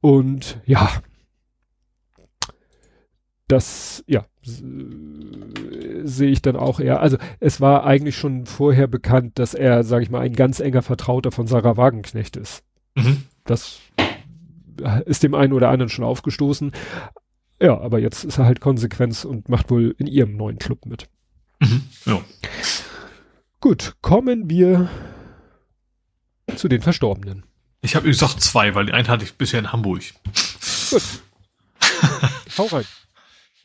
und 0.00 0.60
ja, 0.64 0.88
das, 3.48 4.04
ja, 4.06 4.24
sehe 4.42 6.30
ich 6.30 6.40
dann 6.40 6.56
auch 6.56 6.80
eher. 6.80 7.00
Also 7.00 7.18
es 7.40 7.60
war 7.60 7.84
eigentlich 7.84 8.16
schon 8.16 8.46
vorher 8.46 8.86
bekannt, 8.86 9.38
dass 9.38 9.54
er, 9.54 9.82
sage 9.84 10.04
ich 10.04 10.10
mal, 10.10 10.20
ein 10.20 10.34
ganz 10.34 10.60
enger 10.60 10.82
Vertrauter 10.82 11.30
von 11.30 11.46
Sarah 11.46 11.76
Wagenknecht 11.76 12.36
ist. 12.36 12.62
Mhm. 12.94 13.24
Das 13.44 13.80
ist 15.06 15.22
dem 15.22 15.34
einen 15.34 15.52
oder 15.52 15.68
anderen 15.68 15.90
schon 15.90 16.04
aufgestoßen. 16.04 16.72
Ja, 17.60 17.78
aber 17.78 17.98
jetzt 17.98 18.24
ist 18.24 18.38
er 18.38 18.46
halt 18.46 18.60
Konsequenz 18.60 19.24
und 19.24 19.48
macht 19.48 19.70
wohl 19.70 19.94
in 19.98 20.06
ihrem 20.06 20.36
neuen 20.36 20.58
Club 20.58 20.86
mit. 20.86 21.08
Mhm. 21.60 21.82
Ja. 22.06 22.20
Gut, 23.60 23.96
kommen 24.00 24.48
wir 24.48 24.88
zu 26.56 26.68
den 26.68 26.80
Verstorbenen. 26.80 27.44
Ich 27.82 27.96
habe 27.96 28.08
gesagt 28.08 28.40
zwei, 28.40 28.74
weil 28.74 28.86
die 28.86 28.92
einen 28.92 29.08
hatte 29.08 29.24
ich 29.24 29.34
bisher 29.34 29.60
in 29.60 29.72
Hamburg. 29.72 30.02
Gut. 30.90 31.02
Hau 32.58 32.66
rein. 32.66 32.84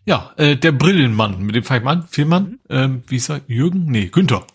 Ja, 0.06 0.34
äh, 0.38 0.56
der 0.56 0.72
Brillenmann 0.72 1.42
mit 1.42 1.56
dem 1.56 1.64
Fehlmann, 1.64 2.08
Fehlmann, 2.08 2.44
mhm. 2.44 2.60
ähm, 2.70 3.04
wie 3.08 3.16
ist 3.16 3.30
er? 3.30 3.42
Jürgen? 3.48 3.86
Nee, 3.86 4.08
Günther. 4.08 4.46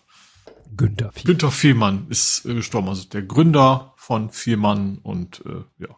Günther 0.77 1.11
Fehlmann. 1.11 1.25
Günther 1.25 1.51
Fehlmann 1.51 2.05
ist 2.09 2.45
äh, 2.45 2.53
gestorben, 2.53 2.87
also 2.87 3.07
der 3.09 3.23
Gründer 3.23 3.93
von 3.97 4.29
Fehlmann 4.29 4.99
und 5.03 5.43
äh, 5.45 5.83
ja. 5.83 5.89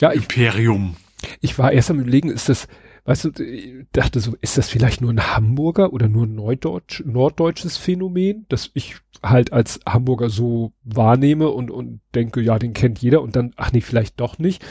Ja, 0.00 0.12
ich, 0.12 0.22
Imperium. 0.22 0.96
Ich 1.40 1.58
war 1.58 1.72
erst 1.72 1.90
am 1.90 2.00
überlegen, 2.00 2.30
ist 2.30 2.48
das, 2.48 2.68
weißt 3.04 3.24
du, 3.24 3.44
ich 3.44 3.86
dachte 3.92 4.20
so, 4.20 4.34
ist 4.40 4.58
das 4.58 4.68
vielleicht 4.68 5.00
nur 5.00 5.12
ein 5.12 5.34
Hamburger 5.34 5.92
oder 5.92 6.08
nur 6.08 6.26
ein 6.26 6.34
Norddeutsch, 6.34 7.02
norddeutsches 7.04 7.76
Phänomen, 7.76 8.46
das 8.48 8.70
ich 8.74 8.96
halt 9.22 9.52
als 9.52 9.80
Hamburger 9.86 10.30
so 10.30 10.72
wahrnehme 10.82 11.48
und, 11.50 11.70
und 11.70 12.00
denke, 12.14 12.40
ja, 12.40 12.58
den 12.58 12.72
kennt 12.72 13.00
jeder 13.00 13.22
und 13.22 13.36
dann, 13.36 13.52
ach 13.56 13.72
nee, 13.72 13.80
vielleicht 13.80 14.20
doch 14.20 14.38
nicht. 14.38 14.64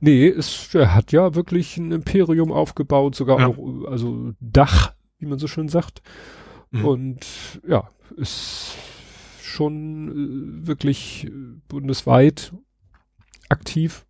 Nee, 0.00 0.28
es, 0.28 0.74
er 0.74 0.94
hat 0.94 1.12
ja 1.12 1.34
wirklich 1.34 1.76
ein 1.76 1.92
Imperium 1.92 2.52
aufgebaut, 2.52 3.14
sogar 3.14 3.40
ja. 3.40 3.46
auch, 3.48 3.84
also 3.88 4.32
Dach, 4.40 4.92
wie 5.18 5.26
man 5.26 5.38
so 5.38 5.46
schön 5.46 5.68
sagt. 5.68 6.02
Mhm. 6.70 6.84
Und 6.84 7.26
ja, 7.66 7.90
ist 8.16 8.74
schon 9.42 10.62
äh, 10.62 10.66
wirklich 10.66 11.26
äh, 11.26 11.30
bundesweit 11.68 12.52
aktiv. 13.54 14.04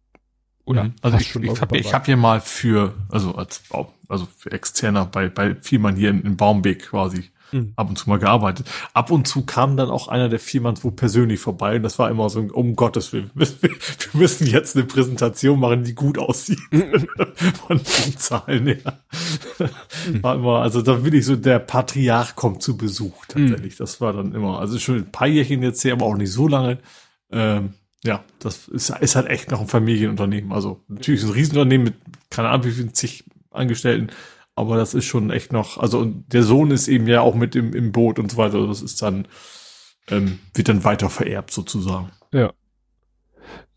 Oder 0.65 0.85
mhm. 0.85 0.95
also 1.03 1.19
ich, 1.19 1.37
ich 1.37 1.61
habe 1.61 1.79
hab 1.79 2.07
hier 2.07 2.17
mal 2.17 2.41
für, 2.41 2.95
also 3.11 3.35
als 3.35 3.63
also 4.09 4.27
für 4.37 4.51
Externer 4.51 5.05
bei, 5.05 5.29
bei 5.29 5.55
Vielmann 5.57 5.97
hier 5.97 6.11
in, 6.11 6.23
in 6.23 6.37
Baumbeek 6.37 6.89
quasi 6.89 7.31
mhm. 7.53 7.73
ab 7.77 7.91
und 7.91 7.97
zu 7.97 8.09
mal 8.09 8.19
gearbeitet. 8.19 8.67
Ab 8.95 9.11
und 9.11 9.29
zu 9.29 9.45
kam 9.45 9.77
dann 9.77 9.91
auch 9.91 10.09
einer 10.09 10.31
der 10.31 10.39
Viermanns 10.39 10.83
wo 10.83 10.91
persönlich 10.91 11.41
vorbei 11.41 11.77
und 11.77 11.83
das 11.83 11.99
war 11.99 12.11
immer 12.11 12.31
so, 12.31 12.41
um 12.41 12.77
Gottes 12.77 13.13
Willen, 13.13 13.31
wir, 13.35 13.47
wir 13.61 13.71
müssen 14.15 14.47
jetzt 14.47 14.75
eine 14.75 14.87
Präsentation 14.87 15.61
machen, 15.61 15.85
die 15.85 15.95
gut 15.95 16.19
aussieht. 16.19 16.61
Von 17.67 17.79
den 17.79 18.17
Zahlen 18.17 18.67
her. 18.67 19.01
Mhm. 20.09 20.23
War 20.23 20.35
immer, 20.37 20.61
also 20.61 20.81
da 20.81 21.05
will 21.05 21.15
ich 21.15 21.27
so, 21.27 21.37
der 21.37 21.59
Patriarch 21.59 22.37
kommt 22.37 22.63
zu 22.63 22.79
Besuch 22.79 23.27
tatsächlich. 23.27 23.75
Mhm. 23.75 23.79
Das 23.79 24.01
war 24.01 24.15
dann 24.15 24.35
immer, 24.35 24.61
also 24.61 24.79
schon 24.79 24.97
ein 24.97 25.13
paar 25.13 25.29
Jährchen 25.29 25.63
jetzt 25.63 25.85
her, 25.85 25.93
aber 25.93 26.07
auch 26.07 26.17
nicht 26.17 26.33
so 26.33 26.49
lange. 26.49 26.79
Ähm, 27.31 27.75
ja, 28.05 28.23
das 28.39 28.69
ist, 28.69 28.91
ist 28.91 29.17
halt 29.17 29.29
echt 29.29 29.51
noch 29.51 29.61
ein 29.61 29.67
Familienunternehmen. 29.67 30.53
Also 30.53 30.81
natürlich 30.89 31.23
ist 31.23 31.29
ein 31.29 31.33
Riesenunternehmen 31.33 31.85
mit 31.85 31.95
keine 32.31 32.49
Ahnung 32.49 32.67
wie 32.67 32.73
vielen 32.73 32.95
zig 32.95 33.25
Angestellten, 33.51 34.09
aber 34.57 34.77
das 34.77 34.95
ist 34.95 35.05
schon 35.05 35.31
echt 35.31 35.53
noch, 35.53 35.79
also 35.79 36.01
und 36.01 36.33
der 36.33 36.43
Sohn 36.43 36.71
ist 36.71 36.89
eben 36.89 37.07
ja 37.07 37.21
auch 37.21 37.35
mit 37.35 37.57
im, 37.57 37.73
im 37.73 37.93
Boot 37.93 38.19
und 38.19 38.31
so 38.31 38.37
weiter. 38.37 38.57
Also 38.57 38.67
das 38.67 38.83
ist 38.83 39.01
dann, 39.01 39.27
ähm, 40.09 40.39
wird 40.55 40.69
dann 40.69 40.85
weiter 40.85 41.09
vererbt 41.09 41.51
sozusagen. 41.51 42.11
Ja. 42.33 42.53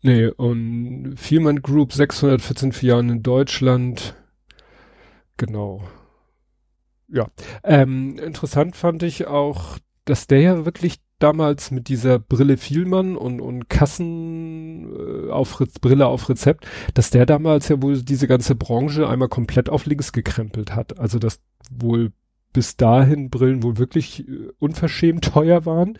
Nee, 0.02 0.26
und 0.26 1.16
Viermann 1.16 1.62
Group 1.62 1.92
614 1.92 2.72
Filialen 2.72 3.08
in 3.10 3.22
Deutschland. 3.22 4.14
Genau. 5.36 5.88
Ja. 7.08 7.28
Ähm, 7.64 8.18
interessant 8.18 8.76
fand 8.76 9.02
ich 9.02 9.26
auch, 9.26 9.78
dass 10.04 10.26
der 10.26 10.40
ja 10.40 10.64
wirklich 10.64 11.00
damals 11.18 11.70
mit 11.70 11.88
dieser 11.88 12.18
Brille 12.18 12.56
Vielmann 12.56 13.16
und, 13.16 13.40
und 13.40 13.68
Kassen 13.68 14.92
äh, 14.92 15.30
auf 15.30 15.60
Re 15.60 15.66
Brille 15.80 16.06
auf 16.06 16.28
Rezept, 16.28 16.66
dass 16.94 17.10
der 17.10 17.26
damals 17.26 17.68
ja 17.68 17.82
wohl 17.82 18.02
diese 18.02 18.28
ganze 18.28 18.54
Branche 18.54 19.08
einmal 19.08 19.28
komplett 19.28 19.68
auf 19.68 19.86
links 19.86 20.12
gekrempelt 20.12 20.74
hat. 20.74 20.98
Also 20.98 21.18
dass 21.18 21.40
wohl 21.70 22.12
bis 22.52 22.76
dahin 22.76 23.30
Brillen 23.30 23.62
wohl 23.62 23.78
wirklich 23.78 24.28
äh, 24.28 24.48
unverschämt 24.58 25.24
teuer 25.24 25.66
waren. 25.66 25.98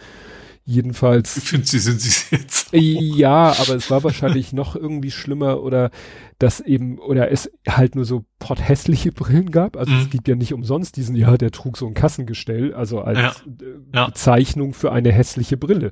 Jedenfalls. 0.71 1.39
Ich 1.39 1.45
finde, 1.45 1.67
sie 1.67 1.79
sind 1.79 1.99
sie 1.99 2.37
jetzt. 2.37 2.69
Ja, 2.75 3.55
aber 3.59 3.75
es 3.75 3.91
war 3.91 4.05
wahrscheinlich 4.05 4.53
noch 4.53 4.77
irgendwie 4.77 5.11
schlimmer 5.11 5.63
oder 5.63 5.91
dass 6.39 6.61
eben, 6.61 6.99
oder 6.99 7.33
es 7.33 7.51
halt 7.67 7.95
nur 7.95 8.05
so 8.05 8.27
porthässliche 8.39 9.11
Brillen 9.11 9.51
gab. 9.51 9.79
Also 9.79 9.93
mhm. 9.93 10.01
es 10.01 10.11
gibt 10.11 10.29
ja 10.29 10.35
nicht 10.35 10.53
umsonst 10.53 10.99
diesen, 10.99 11.17
ja, 11.17 11.39
der 11.39 11.53
trug 11.53 11.79
so 11.79 11.87
ein 11.87 11.95
Kassengestell, 11.95 12.75
also 12.75 13.01
als 13.01 13.19
ja. 13.19 13.31
Äh, 13.31 13.97
ja. 13.97 14.07
Bezeichnung 14.09 14.75
für 14.75 14.93
eine 14.93 15.11
hässliche 15.11 15.57
Brille. 15.57 15.91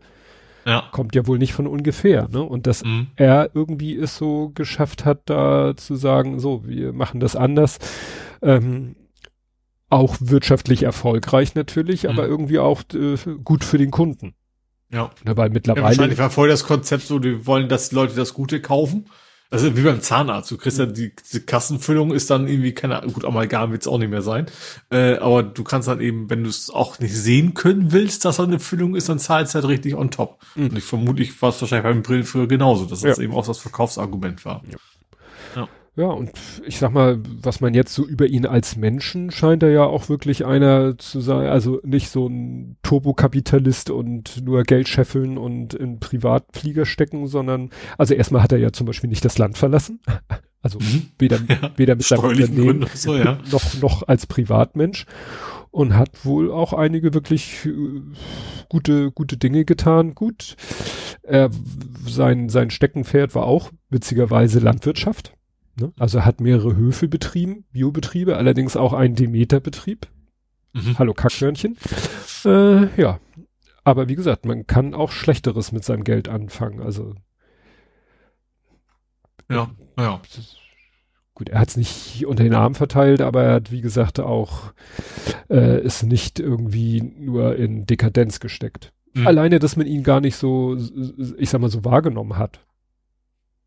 Ja. 0.66 0.82
Kommt 0.92 1.14
ja 1.14 1.26
wohl 1.26 1.38
nicht 1.38 1.54
von 1.54 1.66
ungefähr, 1.66 2.28
ne? 2.28 2.42
Und 2.42 2.66
dass 2.66 2.84
mhm. 2.84 3.06
er 3.16 3.52
irgendwie 3.54 3.96
es 3.96 4.18
so 4.18 4.50
geschafft 4.54 5.06
hat, 5.06 5.22
da 5.24 5.74
zu 5.74 5.96
sagen, 5.96 6.38
so, 6.38 6.66
wir 6.66 6.92
machen 6.92 7.18
das 7.20 7.34
anders. 7.34 7.78
Ähm, 8.42 8.94
auch 9.88 10.18
wirtschaftlich 10.20 10.82
erfolgreich 10.82 11.54
natürlich, 11.54 12.02
mhm. 12.02 12.10
aber 12.10 12.26
irgendwie 12.26 12.58
auch 12.58 12.82
äh, 12.92 13.16
gut 13.42 13.64
für 13.64 13.78
den 13.78 13.90
Kunden. 13.90 14.34
Ja. 14.90 15.10
ja 15.24 15.36
weil 15.36 15.50
mittlerweile. 15.50 15.82
Ja, 15.82 15.88
wahrscheinlich 15.88 16.18
war 16.18 16.30
voll 16.30 16.48
das 16.48 16.64
Konzept 16.64 17.06
so, 17.06 17.18
die 17.18 17.46
wollen, 17.46 17.68
dass 17.68 17.92
Leute 17.92 18.14
das 18.14 18.34
Gute 18.34 18.60
kaufen. 18.60 19.06
Also 19.48 19.76
wie 19.76 19.82
beim 19.82 20.00
Zahnarzt. 20.00 20.50
Du 20.50 20.56
kriegst 20.56 20.78
ja 20.78 20.86
die, 20.86 21.12
die 21.32 21.40
Kassenfüllung 21.40 22.12
ist 22.12 22.30
dann 22.30 22.48
irgendwie, 22.48 22.72
keine 22.72 22.98
Ahnung, 22.98 23.12
gut, 23.12 23.24
Amalgam 23.24 23.70
wird 23.70 23.82
es 23.82 23.88
auch 23.88 23.98
nicht 23.98 24.10
mehr 24.10 24.22
sein. 24.22 24.46
Äh, 24.90 25.18
aber 25.18 25.44
du 25.44 25.62
kannst 25.62 25.86
dann 25.86 26.00
eben, 26.00 26.28
wenn 26.28 26.42
du 26.42 26.50
es 26.50 26.68
auch 26.68 26.98
nicht 26.98 27.14
sehen 27.14 27.54
können 27.54 27.92
willst, 27.92 28.24
dass 28.24 28.38
da 28.38 28.42
eine 28.42 28.58
Füllung 28.58 28.96
ist, 28.96 29.08
dann 29.08 29.20
zahlst 29.20 29.54
du 29.54 29.60
halt 29.60 29.68
richtig 29.68 29.94
on 29.94 30.10
top. 30.10 30.40
Mhm. 30.56 30.70
Und 30.70 30.78
ich 30.78 30.84
vermute, 30.84 31.22
ich 31.22 31.40
war 31.40 31.50
es 31.50 31.60
wahrscheinlich 31.60 31.84
beim 31.84 32.02
Brillen 32.02 32.24
früher 32.24 32.48
genauso, 32.48 32.86
dass 32.86 33.02
das 33.02 33.18
ja. 33.18 33.24
eben 33.24 33.34
auch 33.34 33.46
das 33.46 33.58
Verkaufsargument 33.58 34.44
war. 34.44 34.62
Ja. 34.68 34.78
Ja, 35.96 36.08
und 36.08 36.30
ich 36.66 36.78
sag 36.78 36.92
mal, 36.92 37.18
was 37.42 37.62
man 37.62 37.72
jetzt 37.72 37.94
so 37.94 38.06
über 38.06 38.26
ihn 38.26 38.44
als 38.44 38.76
Menschen 38.76 39.30
scheint 39.30 39.62
er 39.62 39.70
ja 39.70 39.84
auch 39.84 40.10
wirklich 40.10 40.44
einer 40.44 40.98
zu 40.98 41.22
sein, 41.22 41.46
also 41.46 41.80
nicht 41.84 42.10
so 42.10 42.28
ein 42.28 42.76
Turbokapitalist 42.82 43.88
und 43.88 44.44
nur 44.44 44.62
Geld 44.64 44.88
scheffeln 44.88 45.38
und 45.38 45.72
in 45.72 45.98
Privatflieger 45.98 46.84
stecken, 46.84 47.26
sondern, 47.28 47.70
also 47.96 48.12
erstmal 48.12 48.42
hat 48.42 48.52
er 48.52 48.58
ja 48.58 48.72
zum 48.72 48.86
Beispiel 48.86 49.08
nicht 49.08 49.24
das 49.24 49.38
Land 49.38 49.58
verlassen. 49.58 50.00
Also 50.62 50.80
mhm. 50.80 51.10
weder, 51.20 51.38
ja, 51.48 51.70
weder 51.76 51.94
mit 51.94 52.04
seinem 52.04 52.24
Unternehmen 52.24 52.86
so, 52.92 53.14
ja. 53.14 53.38
noch, 53.52 53.80
noch 53.80 54.08
als 54.08 54.26
Privatmensch 54.26 55.06
und 55.70 55.94
hat 55.94 56.24
wohl 56.24 56.50
auch 56.50 56.72
einige 56.72 57.14
wirklich 57.14 57.66
äh, 57.66 58.00
gute, 58.68 59.12
gute 59.12 59.36
Dinge 59.36 59.64
getan. 59.64 60.16
Gut, 60.16 60.56
er, 61.22 61.50
sein, 62.04 62.48
sein 62.48 62.70
Steckenpferd 62.70 63.36
war 63.36 63.44
auch 63.44 63.70
witzigerweise 63.90 64.58
Landwirtschaft. 64.58 65.35
Ne? 65.78 65.92
Also 65.98 66.24
hat 66.24 66.40
mehrere 66.40 66.74
Höfe 66.74 67.06
betrieben, 67.06 67.64
Biobetriebe, 67.72 68.36
allerdings 68.36 68.76
auch 68.76 68.92
einen 68.92 69.14
Demeter-Betrieb. 69.14 70.06
Mhm. 70.72 70.98
Hallo 70.98 71.12
Kackhörnchen. 71.14 71.76
Äh, 72.44 73.00
ja, 73.00 73.20
aber 73.84 74.08
wie 74.08 74.14
gesagt, 74.14 74.46
man 74.46 74.66
kann 74.66 74.94
auch 74.94 75.12
Schlechteres 75.12 75.72
mit 75.72 75.84
seinem 75.84 76.04
Geld 76.04 76.28
anfangen. 76.28 76.80
Also 76.80 77.14
ja, 79.50 79.70
ja. 79.98 80.20
Gut, 81.34 81.50
er 81.50 81.60
hat 81.60 81.68
es 81.68 81.76
nicht 81.76 82.24
unter 82.26 82.42
den 82.42 82.54
Arm 82.54 82.74
verteilt, 82.74 83.20
aber 83.20 83.42
er 83.42 83.54
hat, 83.54 83.70
wie 83.70 83.82
gesagt, 83.82 84.18
auch 84.20 84.72
äh, 85.50 85.80
es 85.80 86.02
nicht 86.02 86.40
irgendwie 86.40 87.02
nur 87.02 87.56
in 87.56 87.84
Dekadenz 87.84 88.40
gesteckt. 88.40 88.92
Mhm. 89.12 89.26
Alleine, 89.26 89.58
dass 89.58 89.76
man 89.76 89.86
ihn 89.86 90.02
gar 90.02 90.20
nicht 90.20 90.36
so, 90.36 90.76
ich 91.36 91.50
sag 91.50 91.60
mal, 91.60 91.70
so 91.70 91.84
wahrgenommen 91.84 92.38
hat. 92.38 92.60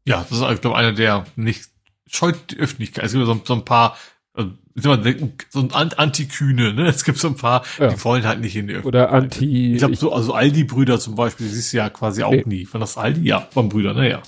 Ja, 0.06 0.26
das 0.28 0.40
ist, 0.40 0.52
ich 0.52 0.62
glaube, 0.62 0.78
einer 0.78 0.94
der 0.94 1.26
nicht 1.36 1.69
scheut 2.10 2.52
die 2.52 2.58
Öffentlichkeit. 2.58 3.06
Es 3.06 3.14
gibt 3.14 3.26
so, 3.26 3.42
so 3.44 3.54
ein 3.54 3.66
paar, 3.66 3.98
also, 4.34 4.52
so 4.76 4.92
ein 4.92 5.72
Antikühne, 5.72 6.74
ne? 6.74 6.88
Es 6.88 7.04
gibt 7.04 7.18
so 7.18 7.28
ein 7.28 7.36
paar, 7.36 7.66
ja. 7.78 7.88
die 7.90 8.04
wollen 8.04 8.24
halt 8.24 8.40
nicht 8.40 8.56
in 8.56 8.68
die 8.68 8.74
Öffentlichkeit. 8.74 9.10
Oder 9.10 9.14
Anti. 9.14 9.74
Ich 9.74 9.80
glaube, 9.80 9.96
so, 9.96 10.14
also 10.14 10.34
Aldi-Brüder 10.34 11.00
zum 11.00 11.16
Beispiel, 11.16 11.48
die 11.48 11.54
siehst 11.54 11.74
du 11.74 11.78
ja 11.78 11.90
quasi 11.90 12.24
auch 12.24 12.32
nee. 12.32 12.44
nie. 12.46 12.66
Von 12.66 12.82
das 12.82 12.98
Aldi? 12.98 13.22
Ja, 13.28 13.48
von 13.52 13.70
Brüdern, 13.70 13.98
naja. 13.98 14.22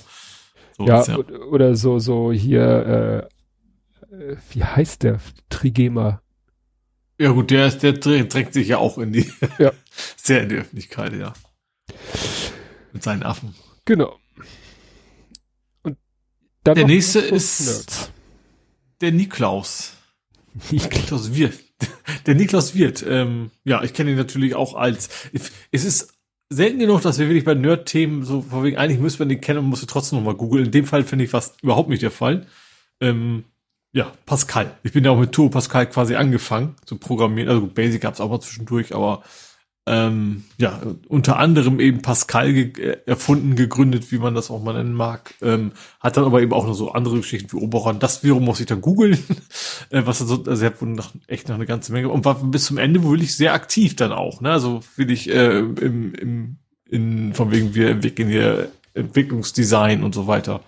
So 0.76 0.86
ja, 0.86 1.04
ja, 1.04 1.18
oder 1.18 1.74
so, 1.74 1.98
so 1.98 2.32
hier, 2.32 3.28
äh, 4.10 4.14
äh, 4.14 4.36
wie 4.50 4.64
heißt 4.64 5.02
der? 5.02 5.20
Trigema. 5.48 6.22
Ja 7.18 7.30
gut, 7.30 7.50
der 7.50 7.66
ist, 7.66 7.82
der 7.82 7.92
drängt 7.92 8.52
sich 8.52 8.68
ja 8.68 8.78
auch 8.78 8.98
in 8.98 9.12
die, 9.12 9.30
ja. 9.58 9.72
sehr 10.16 10.42
in 10.42 10.48
die 10.48 10.56
Öffentlichkeit, 10.56 11.14
ja. 11.14 11.32
Mit 12.92 13.02
seinen 13.02 13.22
Affen. 13.22 13.54
Genau. 13.84 14.18
Dann 16.64 16.74
der 16.76 16.86
nächste 16.86 17.18
ist 17.20 17.60
Nerds. 17.60 18.10
der 19.00 19.12
Niklaus. 19.12 19.94
Niklaus 20.70 21.34
Wirt. 21.34 21.58
Der 22.26 22.36
Niklaus 22.36 22.74
Wirt. 22.76 23.04
Ähm, 23.08 23.50
ja, 23.64 23.82
ich 23.82 23.92
kenne 23.92 24.12
ihn 24.12 24.16
natürlich 24.16 24.54
auch 24.54 24.74
als. 24.74 25.08
Es 25.72 25.84
ist 25.84 26.14
selten 26.48 26.78
genug, 26.78 27.02
dass 27.02 27.18
wir 27.18 27.26
wirklich 27.26 27.44
bei 27.44 27.54
Nerd-Themen 27.54 28.24
so 28.24 28.42
vor 28.42 28.62
wegen, 28.62 28.76
eigentlich 28.76 29.00
müsste 29.00 29.20
man 29.20 29.30
den 29.30 29.40
kennen 29.40 29.60
und 29.60 29.64
musste 29.66 29.86
trotzdem 29.86 30.18
nochmal 30.18 30.34
googeln. 30.34 30.66
In 30.66 30.70
dem 30.70 30.84
Fall 30.84 31.02
finde 31.02 31.24
ich 31.24 31.30
fast 31.30 31.60
überhaupt 31.62 31.88
nicht 31.88 32.02
der 32.02 32.12
Fall. 32.12 32.46
Ähm, 33.00 33.44
ja, 33.92 34.12
Pascal. 34.26 34.76
Ich 34.84 34.92
bin 34.92 35.04
ja 35.04 35.10
auch 35.10 35.18
mit 35.18 35.32
Turbo 35.32 35.50
Pascal 35.50 35.88
quasi 35.88 36.14
angefangen 36.14 36.76
zu 36.84 36.96
programmieren. 36.96 37.48
Also 37.48 37.66
Basic 37.66 38.00
gab 38.00 38.14
es 38.14 38.20
auch 38.20 38.30
mal 38.30 38.40
zwischendurch, 38.40 38.94
aber 38.94 39.22
ähm, 39.84 40.44
ja, 40.58 40.80
unter 41.08 41.38
anderem 41.38 41.80
eben 41.80 42.02
Pascal 42.02 42.52
ge 42.52 42.70
äh, 42.80 42.98
erfunden, 43.04 43.56
gegründet, 43.56 44.12
wie 44.12 44.18
man 44.18 44.34
das 44.34 44.50
auch 44.50 44.62
mal 44.62 44.74
nennen 44.74 44.94
mag. 44.94 45.34
Ähm, 45.42 45.72
hat 45.98 46.16
dann 46.16 46.24
aber 46.24 46.40
eben 46.40 46.52
auch 46.52 46.66
noch 46.66 46.74
so 46.74 46.92
andere 46.92 47.16
Geschichten 47.16 47.52
wie 47.52 47.60
Oberon. 47.60 47.98
Das 47.98 48.22
wiederum 48.22 48.44
muss 48.44 48.60
ich 48.60 48.66
dann 48.66 48.80
googeln, 48.80 49.18
äh, 49.90 50.02
was 50.04 50.20
so, 50.20 50.44
also 50.44 50.64
er 50.64 50.70
hat 50.70 50.82
noch, 50.82 51.12
echt 51.26 51.48
noch 51.48 51.56
eine 51.56 51.66
ganze 51.66 51.92
Menge 51.92 52.10
und 52.10 52.24
war 52.24 52.36
bis 52.36 52.66
zum 52.66 52.78
Ende 52.78 53.02
wohl 53.02 53.20
ich 53.22 53.36
sehr 53.36 53.54
aktiv 53.54 53.96
dann 53.96 54.12
auch, 54.12 54.40
ne? 54.40 54.52
Also 54.52 54.80
will 54.96 55.10
ich 55.10 55.28
äh, 55.28 55.58
im, 55.58 56.14
im, 56.14 56.56
in, 56.88 57.34
von 57.34 57.50
wegen 57.50 57.74
wir 57.74 57.90
entwickeln 57.90 58.28
hier 58.28 58.70
Entwicklungsdesign 58.94 60.04
und 60.04 60.14
so 60.14 60.28
weiter. 60.28 60.60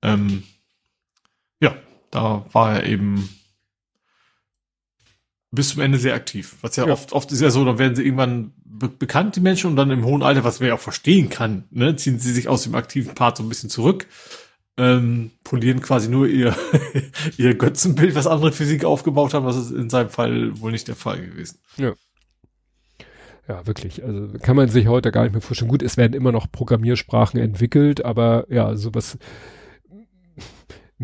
Ähm, 0.00 0.44
ja, 1.60 1.74
da 2.12 2.46
war 2.52 2.74
er 2.74 2.86
eben 2.86 3.28
bis 5.54 5.70
zum 5.70 5.82
Ende 5.82 5.98
sehr 5.98 6.14
aktiv. 6.14 6.56
Was 6.60 6.76
ja, 6.76 6.86
ja. 6.86 6.92
oft, 6.92 7.12
oft 7.12 7.30
ist 7.32 7.40
ja 7.40 7.50
so, 7.50 7.64
dann 7.64 7.78
werden 7.78 7.94
sie 7.94 8.02
irgendwann 8.04 8.52
be 8.64 8.88
bekannt, 8.88 9.36
die 9.36 9.40
Menschen, 9.40 9.70
und 9.70 9.76
dann 9.76 9.90
im 9.90 10.04
hohen 10.04 10.22
Alter, 10.22 10.44
was 10.44 10.60
man 10.60 10.68
ja 10.68 10.74
auch 10.74 10.80
verstehen 10.80 11.28
kann, 11.28 11.64
ne, 11.70 11.96
ziehen 11.96 12.18
sie 12.18 12.32
sich 12.32 12.48
aus 12.48 12.64
dem 12.64 12.74
aktiven 12.74 13.14
Part 13.14 13.36
so 13.36 13.42
ein 13.42 13.48
bisschen 13.48 13.70
zurück, 13.70 14.06
ähm, 14.76 15.30
polieren 15.44 15.80
quasi 15.80 16.08
nur 16.08 16.26
ihr, 16.26 16.56
ihr 17.36 17.54
Götzenbild, 17.54 18.14
was 18.14 18.26
andere 18.26 18.52
Physik 18.52 18.84
aufgebaut 18.84 19.34
haben. 19.34 19.46
Das 19.46 19.56
ist 19.56 19.70
in 19.70 19.90
seinem 19.90 20.10
Fall 20.10 20.60
wohl 20.60 20.72
nicht 20.72 20.88
der 20.88 20.96
Fall 20.96 21.20
gewesen. 21.20 21.58
Ja. 21.76 21.92
Ja, 23.46 23.66
wirklich. 23.66 24.02
Also 24.02 24.28
kann 24.40 24.56
man 24.56 24.68
sich 24.70 24.88
heute 24.88 25.12
gar 25.12 25.24
nicht 25.24 25.32
mehr 25.32 25.42
vorstellen. 25.42 25.70
Gut, 25.70 25.82
es 25.82 25.98
werden 25.98 26.14
immer 26.14 26.32
noch 26.32 26.50
Programmiersprachen 26.50 27.38
entwickelt, 27.38 28.02
aber 28.02 28.46
ja, 28.48 28.74
sowas 28.74 29.18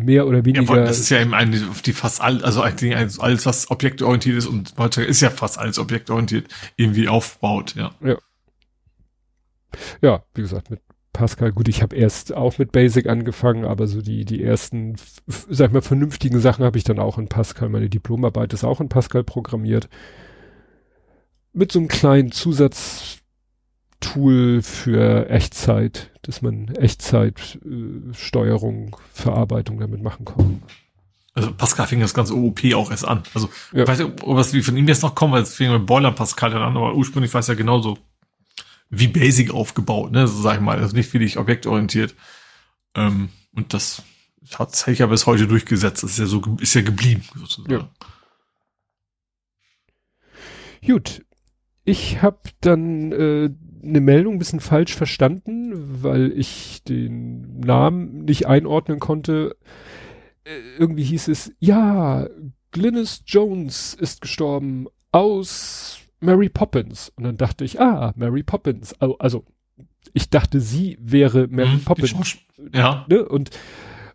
mehr 0.03 0.27
oder 0.27 0.45
weniger. 0.45 0.75
Ja, 0.75 0.83
das 0.83 0.99
ist 0.99 1.09
ja 1.09 1.19
eben 1.19 1.33
eine, 1.33 1.59
die 1.85 1.93
fast 1.93 2.21
all, 2.21 2.43
also 2.43 2.61
eigentlich 2.61 2.95
alles, 2.95 3.45
was 3.45 3.71
objektorientiert 3.71 4.37
ist 4.37 4.47
und 4.47 4.73
heute 4.77 5.03
ist 5.03 5.21
ja 5.21 5.29
fast 5.29 5.57
alles 5.57 5.79
objektorientiert, 5.79 6.47
irgendwie 6.75 7.07
aufbaut, 7.07 7.75
ja. 7.75 7.91
Ja. 8.01 8.17
Ja, 10.01 10.23
wie 10.33 10.41
gesagt, 10.41 10.69
mit 10.69 10.81
Pascal, 11.13 11.51
gut, 11.51 11.67
ich 11.67 11.81
habe 11.81 11.95
erst 11.95 12.33
auch 12.33 12.57
mit 12.57 12.71
Basic 12.71 13.07
angefangen, 13.07 13.65
aber 13.65 13.87
so 13.87 14.01
die, 14.01 14.23
die 14.23 14.43
ersten, 14.43 14.95
sag 15.27 15.67
ich 15.67 15.73
mal, 15.73 15.81
vernünftigen 15.81 16.39
Sachen 16.39 16.63
habe 16.63 16.77
ich 16.77 16.85
dann 16.85 16.99
auch 16.99 17.17
in 17.17 17.27
Pascal. 17.27 17.69
Meine 17.69 17.89
Diplomarbeit 17.89 18.53
ist 18.53 18.63
auch 18.63 18.79
in 18.79 18.89
Pascal 18.89 19.23
programmiert. 19.23 19.89
Mit 21.53 21.71
so 21.71 21.79
einem 21.79 21.89
kleinen 21.89 22.31
Zusatz, 22.31 23.20
Tool 24.01 24.61
für 24.61 25.29
Echtzeit, 25.29 26.11
dass 26.23 26.41
man 26.41 26.67
Echtzeitsteuerung, 26.75 28.89
äh, 28.89 28.97
Verarbeitung 29.13 29.79
damit 29.79 30.03
machen 30.03 30.25
kann. 30.25 30.61
Also 31.33 31.53
Pascal 31.53 31.87
fing 31.87 32.01
das 32.01 32.13
ganze 32.13 32.35
OOP 32.35 32.59
auch 32.75 32.91
erst 32.91 33.07
an. 33.07 33.23
Also 33.33 33.49
ja. 33.71 33.83
ich 33.83 33.87
weiß 33.87 33.99
nicht, 33.99 34.21
ob 34.23 34.35
was 34.35 34.51
wie 34.53 34.61
von 34.61 34.75
ihm 34.75 34.89
jetzt 34.89 35.01
noch 35.01 35.15
kommt, 35.15 35.31
weil 35.33 35.43
es 35.43 35.55
fing 35.55 35.71
mit 35.71 35.85
Boiler 35.85 36.11
Pascal 36.11 36.51
dann 36.51 36.61
an, 36.61 36.75
aber 36.75 36.93
ursprünglich 36.93 37.33
war 37.33 37.39
es 37.39 37.47
ja 37.47 37.53
genauso 37.53 37.97
wie 38.89 39.07
Basic 39.07 39.51
aufgebaut, 39.51 40.11
ne? 40.11 40.27
So 40.27 40.41
sag 40.41 40.55
ich 40.55 40.61
mal. 40.61 40.77
Also 40.77 40.93
nicht 40.95 41.13
wirklich 41.13 41.37
objektorientiert. 41.37 42.15
Ähm, 42.93 43.29
und 43.55 43.73
das 43.73 44.03
hat 44.55 44.75
sich 44.75 44.99
ja 44.99 45.07
bis 45.07 45.25
heute 45.25 45.47
durchgesetzt. 45.47 46.03
Das 46.03 46.11
ist 46.11 46.19
ja 46.19 46.25
so, 46.25 46.41
ist 46.59 46.73
ja 46.73 46.81
geblieben, 46.81 47.23
sozusagen. 47.35 47.71
Ja. 47.71 47.89
Gut. 50.85 51.23
Ich 51.83 52.21
habe 52.21 52.39
dann 52.59 53.11
äh, 53.13 53.49
eine 53.83 54.01
Meldung 54.01 54.33
ein 54.33 54.39
bisschen 54.39 54.59
falsch 54.59 54.95
verstanden, 54.95 56.03
weil 56.03 56.31
ich 56.31 56.83
den 56.83 57.59
Namen 57.59 58.25
nicht 58.25 58.47
einordnen 58.47 58.99
konnte. 58.99 59.55
Äh, 60.43 60.59
irgendwie 60.77 61.03
hieß 61.03 61.27
es, 61.27 61.53
ja, 61.59 62.27
Glynis 62.71 63.23
Jones 63.25 63.93
ist 63.93 64.21
gestorben 64.21 64.87
aus 65.11 65.99
Mary 66.19 66.49
Poppins. 66.49 67.11
Und 67.15 67.23
dann 67.23 67.37
dachte 67.37 67.65
ich, 67.65 67.79
ah, 67.81 68.13
Mary 68.15 68.43
Poppins. 68.43 68.93
Also, 69.01 69.45
ich 70.13 70.29
dachte, 70.29 70.59
sie 70.59 70.97
wäre 71.01 71.47
Mary 71.47 71.71
hm, 71.71 71.83
Poppins. 71.83 72.37
Ja. 72.73 73.05
Ne? 73.09 73.25
Und, 73.25 73.49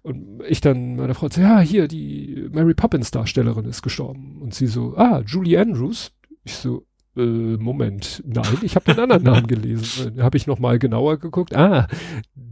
und 0.02 0.42
ich 0.48 0.60
dann 0.60 0.96
meiner 0.96 1.14
Frau, 1.14 1.28
ja, 1.28 1.60
hier, 1.60 1.88
die 1.88 2.48
Mary 2.52 2.74
Poppins 2.74 3.10
Darstellerin 3.10 3.66
ist 3.66 3.82
gestorben. 3.82 4.40
Und 4.40 4.54
sie 4.54 4.68
so, 4.68 4.96
ah, 4.96 5.22
Julie 5.26 5.60
Andrews. 5.60 6.12
Ich 6.44 6.54
so, 6.54 6.85
äh, 7.16 7.56
Moment, 7.56 8.22
nein, 8.26 8.58
ich 8.62 8.76
habe 8.76 8.92
den 8.92 9.00
anderen 9.00 9.22
Namen 9.22 9.46
gelesen. 9.48 10.18
Äh, 10.18 10.22
habe 10.22 10.36
ich 10.36 10.46
noch 10.46 10.58
mal 10.58 10.78
genauer 10.78 11.18
geguckt. 11.18 11.54
Ah, 11.56 11.88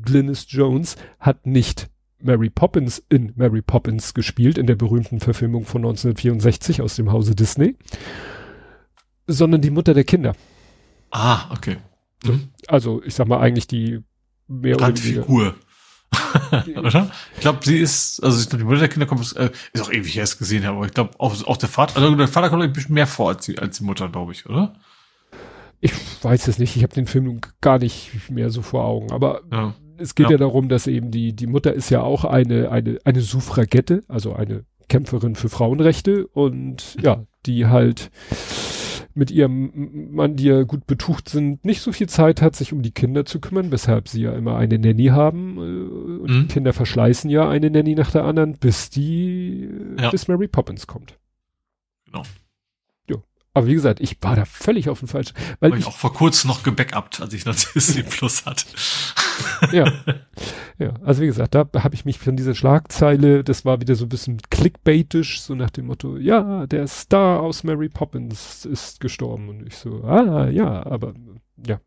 Glynis 0.03 0.47
Jones 0.49 0.97
hat 1.19 1.47
nicht 1.47 1.91
Mary 2.21 2.51
Poppins 2.51 3.05
in 3.09 3.33
Mary 3.37 3.63
Poppins 3.63 4.15
gespielt, 4.15 4.59
in 4.59 4.67
der 4.67 4.77
berühmten 4.77 5.21
Verfilmung 5.21 5.65
von 5.65 5.83
1964 5.83 6.81
aus 6.81 6.97
dem 6.97 7.13
Hause 7.13 7.35
Disney, 7.35 7.77
sondern 9.27 9.61
die 9.61 9.71
Mutter 9.71 9.95
der 9.95 10.05
Kinder. 10.05 10.35
Ah, 11.11 11.51
okay. 11.53 11.77
Mhm. 12.25 12.49
Also, 12.67 13.03
ich 13.05 13.15
sag 13.15 13.29
mal 13.29 13.41
eigentlich 13.41 13.67
die 13.67 14.01
mehr 14.49 14.77
oder 14.77 14.89
weniger. 14.89 15.23
Figur. 15.23 15.55
Oder? 16.77 17.11
Ich 17.35 17.41
glaube, 17.41 17.61
sie 17.63 17.79
ist, 17.79 18.23
also 18.23 18.57
die 18.57 18.65
Mutter 18.65 18.81
der 18.81 18.89
Kinder 18.89 19.07
kommt, 19.07 19.35
äh, 19.37 19.51
ist 19.73 19.83
auch 19.83 19.93
ewig 19.93 20.17
erst 20.17 20.39
gesehen, 20.39 20.65
aber 20.65 20.87
ich 20.87 20.95
glaube 20.95 21.11
auch, 21.19 21.35
auch 21.47 21.57
der 21.57 21.69
Vater, 21.69 21.97
also 21.97 22.15
der 22.15 22.29
Vater 22.29 22.51
kommt 22.51 22.63
ein 22.63 22.73
bisschen 22.73 22.95
mehr 22.95 23.07
vor 23.07 23.31
als 23.31 23.45
die, 23.45 23.59
als 23.59 23.79
die 23.79 23.85
Mutter, 23.85 24.09
glaube 24.09 24.33
ich, 24.33 24.47
oder? 24.47 24.75
Ich 25.81 25.93
weiß 26.23 26.49
es 26.49 26.59
nicht, 26.59 26.77
ich 26.77 26.83
habe 26.83 26.95
den 26.95 27.07
Film 27.07 27.41
gar 27.61 27.79
nicht 27.79 28.31
mehr 28.31 28.51
so 28.51 28.63
vor 28.63 28.85
Augen, 28.85 29.13
aber 29.13 29.43
ja. 29.53 29.75
es 29.99 30.15
geht 30.15 30.27
ja. 30.27 30.33
ja. 30.33 30.39
darum, 30.39 30.69
dass 30.69 30.87
eben 30.87 31.11
die, 31.11 31.35
die 31.35 31.47
Mutter 31.47 31.75
ist 31.75 31.91
ja 31.91 32.03
auch 32.03 32.25
eine, 32.25 32.71
eine, 32.71 32.99
eine 33.05 33.21
Suffragette, 33.21 34.03
also 34.09 34.35
eine 34.35 34.65
Kämpferin 34.89 35.35
für 35.35 35.49
Frauenrechte 35.49 36.27
und 36.27 36.97
ja, 37.03 37.25
die 37.47 37.67
halt 37.67 38.11
mit 39.15 39.31
ihrem 39.31 40.11
Mann, 40.13 40.37
die 40.37 40.45
ja 40.45 40.63
gut 40.65 40.87
betucht 40.87 41.29
sind, 41.29 41.65
nicht 41.65 41.81
so 41.81 41.93
viel 41.93 42.09
Zeit 42.09 42.43
hat, 42.43 42.57
sich 42.57 42.73
um 42.73 42.83
die 42.83 42.91
Kinder 42.91 43.25
zu 43.25 43.41
kümmern, 43.41 43.71
weshalb 43.71 44.09
sie 44.09 44.23
ja 44.23 44.33
immer 44.33 44.57
eine 44.57 44.79
Nanny 44.79 45.07
haben. 45.07 45.57
Äh, 45.57 46.23
und 46.23 46.31
mhm. 46.31 46.49
Kinder 46.49 46.73
verschleißen 46.73 47.31
ja 47.31 47.49
eine 47.49 47.71
Nanny 47.71 47.95
nach 47.95 48.11
der 48.11 48.25
anderen, 48.25 48.55
bis 48.55 48.91
die, 48.91 49.69
ja. 49.99 50.11
bis 50.11 50.29
Mary 50.29 50.49
Poppins 50.49 50.87
kommt. 50.87 51.19
Genau. 52.07 52.23
Aber 53.55 53.69
wie 53.69 53.75
gesagt, 53.75 54.01
ich 54.01 54.19
war 54.21 54.35
da 54.35 54.45
völlig 54.45 54.89
auf 54.89 54.99
dem 54.99 55.09
falschen. 55.09 55.35
Weil 55.61 55.73
ich, 55.73 55.81
ich 55.81 55.87
auch 55.87 55.97
vor 55.97 56.13
kurzem 56.13 56.49
noch 56.49 56.65
gebackupt, 56.65 57.21
als 57.21 57.33
ich 57.33 57.45
noch 57.45 57.55
Disney 57.55 58.03
Plus 58.03 58.45
hatte. 58.45 58.67
ja. 59.73 59.91
Ja, 60.77 60.93
also 61.05 61.23
wie 61.23 61.27
gesagt, 61.27 61.55
da 61.55 61.69
habe 61.73 61.95
ich 61.95 62.05
mich 62.05 62.19
von 62.19 62.35
dieser 62.35 62.57
Schlagzeile, 62.57 63.45
das 63.45 63.65
war 63.65 63.81
wieder 63.81 63.95
so 63.95 64.07
ein 64.07 64.09
bisschen 64.09 64.39
clickbaitisch, 64.51 65.41
so 65.41 65.55
nach 65.55 65.71
dem 65.71 65.87
Motto, 65.87 66.17
ja, 66.17 66.67
der 66.67 66.89
Star 66.89 67.41
aus 67.41 67.63
Mary 67.63 67.89
Poppins 67.89 68.65
ist 68.65 68.99
gestorben. 68.99 69.49
Und 69.49 69.65
ich 69.69 69.77
so, 69.77 70.03
ah, 70.03 70.49
ja, 70.49 70.85
aber 70.85 71.15
ja. 71.65 71.81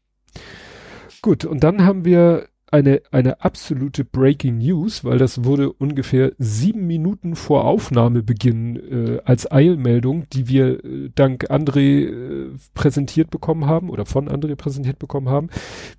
Gut, 1.22 1.44
und 1.44 1.66
dann 1.66 1.84
haben 1.84 2.06
wir 2.06 2.48
eine, 2.72 3.02
eine 3.12 3.42
absolute 3.42 4.04
Breaking 4.04 4.58
News, 4.58 5.04
weil 5.04 5.18
das 5.18 5.44
wurde 5.46 5.72
ungefähr 5.72 6.34
sieben 6.38 6.86
Minuten 6.86 7.36
vor 7.36 7.66
Aufnahmebeginn 7.66 8.76
äh, 8.76 9.22
als 9.24 9.50
Eilmeldung, 9.50 10.28
die 10.30 10.48
wir 10.48 10.84
äh, 10.84 11.10
dank 11.16 11.50
André 11.50 12.08
äh, 12.08 12.50
präsentiert 12.74 13.30
bekommen 13.30 13.66
haben 13.66 13.90
oder 13.90 14.06
von 14.06 14.28
André 14.28 14.56
präsentiert 14.56 15.00
bekommen 15.00 15.30
haben. 15.30 15.50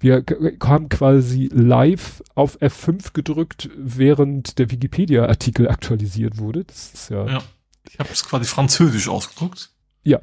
Wir 0.01 0.25
haben 0.63 0.89
quasi 0.89 1.49
live 1.53 2.23
auf 2.35 2.61
F5 2.61 3.13
gedrückt, 3.15 3.71
während 3.77 4.59
der 4.59 4.71
Wikipedia-Artikel 4.71 5.69
aktualisiert 5.69 6.39
wurde. 6.39 6.65
Das 6.65 6.93
ist 6.93 7.11
ja. 7.11 7.27
ja 7.27 7.43
ich 7.91 7.99
habe 7.99 8.11
es 8.13 8.25
quasi 8.25 8.45
französisch 8.45 9.09
ausgedruckt. 9.09 9.71
Ja. 10.03 10.21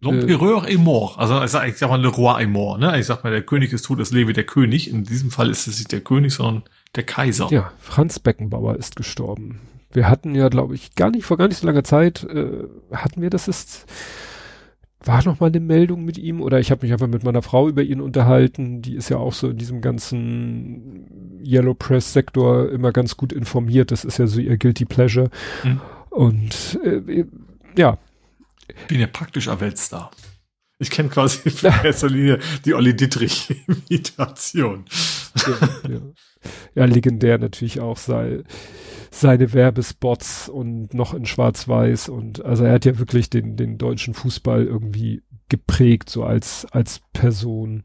L'Empereur 0.00 0.64
äh, 0.66 0.74
est 0.74 0.78
mort. 0.78 1.18
Also 1.18 1.42
ich 1.42 1.50
sag, 1.50 1.68
ich 1.68 1.76
sag 1.76 1.90
mal, 1.90 2.00
Le 2.00 2.08
Roi 2.08 2.40
est 2.40 2.48
mort. 2.48 2.80
Ne? 2.80 2.98
Ich 2.98 3.06
sag 3.06 3.24
mal, 3.24 3.30
der 3.30 3.42
König 3.42 3.72
ist 3.72 3.82
tot, 3.82 3.98
es 4.00 4.12
lebe 4.12 4.32
der 4.32 4.44
König. 4.44 4.90
In 4.90 5.04
diesem 5.04 5.30
Fall 5.30 5.50
ist 5.50 5.66
es 5.66 5.78
nicht 5.78 5.92
der 5.92 6.00
König, 6.00 6.34
sondern 6.34 6.62
der 6.94 7.02
Kaiser. 7.02 7.48
Ja, 7.50 7.72
Franz 7.78 8.18
Beckenbauer 8.18 8.76
ist 8.76 8.96
gestorben. 8.96 9.60
Wir 9.90 10.08
hatten 10.08 10.34
ja, 10.34 10.48
glaube 10.48 10.74
ich, 10.74 10.94
gar 10.94 11.10
nicht 11.10 11.24
vor 11.24 11.36
gar 11.36 11.48
nicht 11.48 11.58
so 11.58 11.66
langer 11.66 11.84
Zeit 11.84 12.24
äh, 12.24 12.64
hatten 12.92 13.22
wir 13.22 13.30
das 13.30 13.48
ist 13.48 13.86
war 15.04 15.24
noch 15.24 15.38
mal 15.40 15.46
eine 15.46 15.60
Meldung 15.60 16.04
mit 16.04 16.18
ihm 16.18 16.40
oder 16.40 16.58
ich 16.58 16.70
habe 16.70 16.84
mich 16.84 16.92
einfach 16.92 17.06
mit 17.06 17.22
meiner 17.22 17.42
Frau 17.42 17.68
über 17.68 17.82
ihn 17.82 18.00
unterhalten. 18.00 18.82
Die 18.82 18.96
ist 18.96 19.08
ja 19.08 19.16
auch 19.16 19.32
so 19.32 19.48
in 19.48 19.56
diesem 19.56 19.80
ganzen 19.80 21.40
Yellow 21.44 21.74
Press 21.74 22.12
Sektor 22.12 22.68
immer 22.70 22.92
ganz 22.92 23.16
gut 23.16 23.32
informiert. 23.32 23.92
Das 23.92 24.04
ist 24.04 24.18
ja 24.18 24.26
so 24.26 24.40
ihr 24.40 24.58
guilty 24.58 24.84
pleasure. 24.84 25.30
Mhm. 25.62 25.80
Und 26.10 26.80
äh, 26.84 27.24
ja, 27.76 27.98
bin 28.88 29.00
ja 29.00 29.06
praktisch 29.06 29.48
ein 29.48 29.60
Weltstar. 29.60 30.10
Ich 30.78 30.90
kenne 30.90 31.08
quasi 31.08 31.48
in 31.48 31.54
erster 31.84 32.08
Linie 32.08 32.38
die 32.64 32.74
Olli 32.74 32.94
Dittrich-Imitation. 32.94 34.84
Ja, 35.34 35.90
ja. 35.90 36.00
ja, 36.74 36.84
legendär 36.84 37.38
natürlich 37.38 37.80
auch 37.80 37.96
sei, 37.96 38.44
seine 39.10 39.52
Werbespots 39.52 40.48
und 40.48 40.94
noch 40.94 41.14
in 41.14 41.26
Schwarz-Weiß 41.26 42.08
und 42.08 42.44
also 42.44 42.64
er 42.64 42.74
hat 42.74 42.84
ja 42.84 42.98
wirklich 42.98 43.28
den, 43.28 43.56
den 43.56 43.78
deutschen 43.78 44.14
Fußball 44.14 44.64
irgendwie 44.64 45.22
geprägt, 45.48 46.10
so 46.10 46.24
als, 46.24 46.66
als 46.70 47.00
Person. 47.12 47.84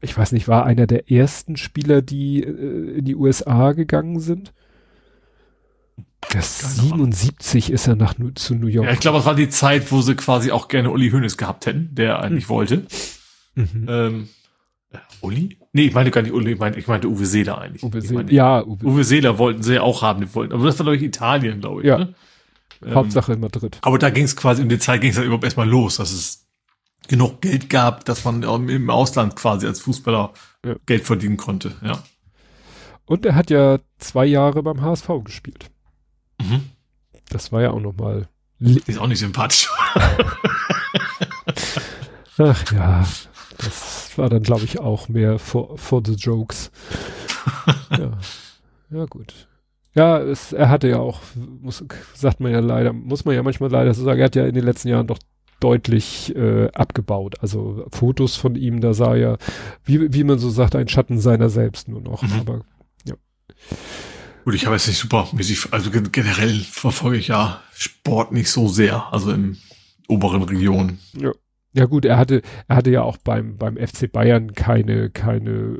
Ich 0.00 0.16
weiß 0.16 0.32
nicht, 0.32 0.48
war 0.48 0.64
einer 0.64 0.86
der 0.86 1.10
ersten 1.10 1.56
Spieler, 1.56 2.02
die 2.02 2.42
äh, 2.42 2.98
in 2.98 3.04
die 3.04 3.16
USA 3.16 3.72
gegangen 3.72 4.20
sind? 4.20 4.52
Das 6.30 6.76
77 6.76 7.70
ist 7.70 7.86
er 7.86 7.96
nach 7.96 8.14
zu 8.34 8.54
New 8.54 8.66
York. 8.66 8.86
Ja, 8.86 8.92
ich 8.92 9.00
glaube, 9.00 9.18
das 9.18 9.26
war 9.26 9.34
die 9.34 9.48
Zeit, 9.48 9.90
wo 9.92 10.00
sie 10.00 10.16
quasi 10.16 10.50
auch 10.50 10.68
gerne 10.68 10.90
Uli 10.90 11.10
Hoeneß 11.10 11.36
gehabt 11.36 11.66
hätten, 11.66 11.94
der 11.94 12.20
eigentlich 12.20 12.46
mhm. 12.46 12.50
wollte. 12.50 12.86
Mhm. 13.54 13.86
Ähm, 13.88 14.28
äh, 14.92 14.98
Uli? 15.20 15.58
Nee, 15.72 15.86
ich 15.86 15.94
meine 15.94 16.10
gar 16.10 16.22
nicht 16.22 16.32
Uli, 16.32 16.52
ich 16.52 16.58
meinte, 16.58 16.78
ich 16.78 16.88
meinte 16.88 17.08
Uwe 17.08 17.26
Seeler 17.26 17.58
eigentlich. 17.58 17.82
Uwe 17.82 18.00
Seeler, 18.00 18.14
meine, 18.14 18.32
ja. 18.32 18.64
Uwe. 18.64 18.86
Uwe 18.86 19.04
Seeler 19.04 19.38
wollten 19.38 19.62
sie 19.62 19.78
auch 19.78 20.02
haben, 20.02 20.20
die 20.20 20.34
wollten. 20.34 20.52
Aber 20.52 20.64
das 20.64 20.78
war, 20.78 20.84
glaube 20.84 20.96
ich, 20.96 21.02
Italien, 21.02 21.60
glaube 21.60 21.82
ich. 21.82 21.86
Ja. 21.86 21.98
Ne? 21.98 22.14
Hauptsache 22.94 23.32
in 23.32 23.40
Madrid. 23.40 23.78
Aber 23.82 23.98
da 23.98 24.10
ging 24.10 24.24
es 24.24 24.36
quasi, 24.36 24.62
um 24.62 24.68
die 24.68 24.78
Zeit 24.78 25.00
ging 25.00 25.10
es 25.10 25.16
dann 25.16 25.24
überhaupt 25.24 25.44
erstmal 25.44 25.68
los, 25.68 25.96
dass 25.96 26.12
es 26.12 26.46
genug 27.08 27.40
Geld 27.40 27.70
gab, 27.70 28.04
dass 28.04 28.24
man 28.24 28.42
im 28.42 28.90
Ausland 28.90 29.36
quasi 29.36 29.66
als 29.66 29.80
Fußballer 29.80 30.32
ja. 30.64 30.76
Geld 30.86 31.04
verdienen 31.04 31.36
konnte, 31.36 31.74
ja. 31.82 32.02
Und 33.06 33.24
er 33.24 33.36
hat 33.36 33.50
ja 33.50 33.78
zwei 33.98 34.26
Jahre 34.26 34.62
beim 34.64 34.80
HSV 34.82 35.08
gespielt. 35.22 35.70
Mhm. 36.40 36.70
Das 37.28 37.52
war 37.52 37.62
ja 37.62 37.70
auch 37.70 37.80
noch 37.80 37.96
mal. 37.96 38.28
Ist 38.58 38.98
auch 38.98 39.06
nicht 39.06 39.18
sympathisch. 39.18 39.68
Ach 42.38 42.72
ja, 42.72 43.06
das 43.58 44.12
war 44.16 44.28
dann, 44.28 44.42
glaube 44.42 44.64
ich, 44.64 44.78
auch 44.78 45.08
mehr 45.08 45.38
for, 45.38 45.78
for 45.78 46.02
the 46.04 46.14
jokes. 46.14 46.70
ja. 47.90 48.12
ja, 48.90 49.04
gut. 49.06 49.48
Ja, 49.94 50.18
es, 50.18 50.52
er 50.52 50.68
hatte 50.68 50.88
ja 50.88 50.98
auch, 50.98 51.20
muss, 51.34 51.82
sagt 52.14 52.40
man 52.40 52.52
ja 52.52 52.60
leider, 52.60 52.92
muss 52.92 53.24
man 53.24 53.34
ja 53.34 53.42
manchmal 53.42 53.70
leider 53.70 53.94
so 53.94 54.04
sagen, 54.04 54.20
er 54.20 54.26
hat 54.26 54.36
ja 54.36 54.46
in 54.46 54.54
den 54.54 54.64
letzten 54.64 54.88
Jahren 54.88 55.06
doch 55.06 55.18
deutlich 55.60 56.36
äh, 56.36 56.68
abgebaut. 56.72 57.36
Also 57.40 57.86
Fotos 57.90 58.36
von 58.36 58.56
ihm, 58.56 58.80
da 58.80 58.92
sah 58.92 59.14
ja, 59.14 59.38
wie, 59.84 60.12
wie 60.12 60.24
man 60.24 60.38
so 60.38 60.50
sagt, 60.50 60.76
ein 60.76 60.88
Schatten 60.88 61.18
seiner 61.18 61.48
selbst 61.48 61.88
nur 61.88 62.02
noch. 62.02 62.22
Mhm. 62.22 62.40
Aber 62.40 62.60
ja. 63.06 63.14
Gut, 64.46 64.54
ich 64.54 64.64
habe 64.64 64.76
jetzt 64.76 64.86
nicht 64.86 64.98
super 65.00 65.28
also 65.72 65.90
generell 65.90 66.60
verfolge 66.60 67.16
ich 67.16 67.26
ja 67.26 67.60
Sport 67.74 68.30
nicht 68.30 68.48
so 68.48 68.68
sehr, 68.68 69.12
also 69.12 69.32
in 69.32 69.58
oberen 70.06 70.44
Regionen. 70.44 71.00
Ja. 71.14 71.32
Ja 71.72 71.86
gut, 71.86 72.04
er 72.04 72.16
hatte, 72.16 72.42
er 72.68 72.76
hatte 72.76 72.90
ja 72.92 73.02
auch 73.02 73.16
beim, 73.16 73.58
beim 73.58 73.76
FC 73.76 74.10
Bayern 74.10 74.54
keine, 74.54 75.10
keine. 75.10 75.76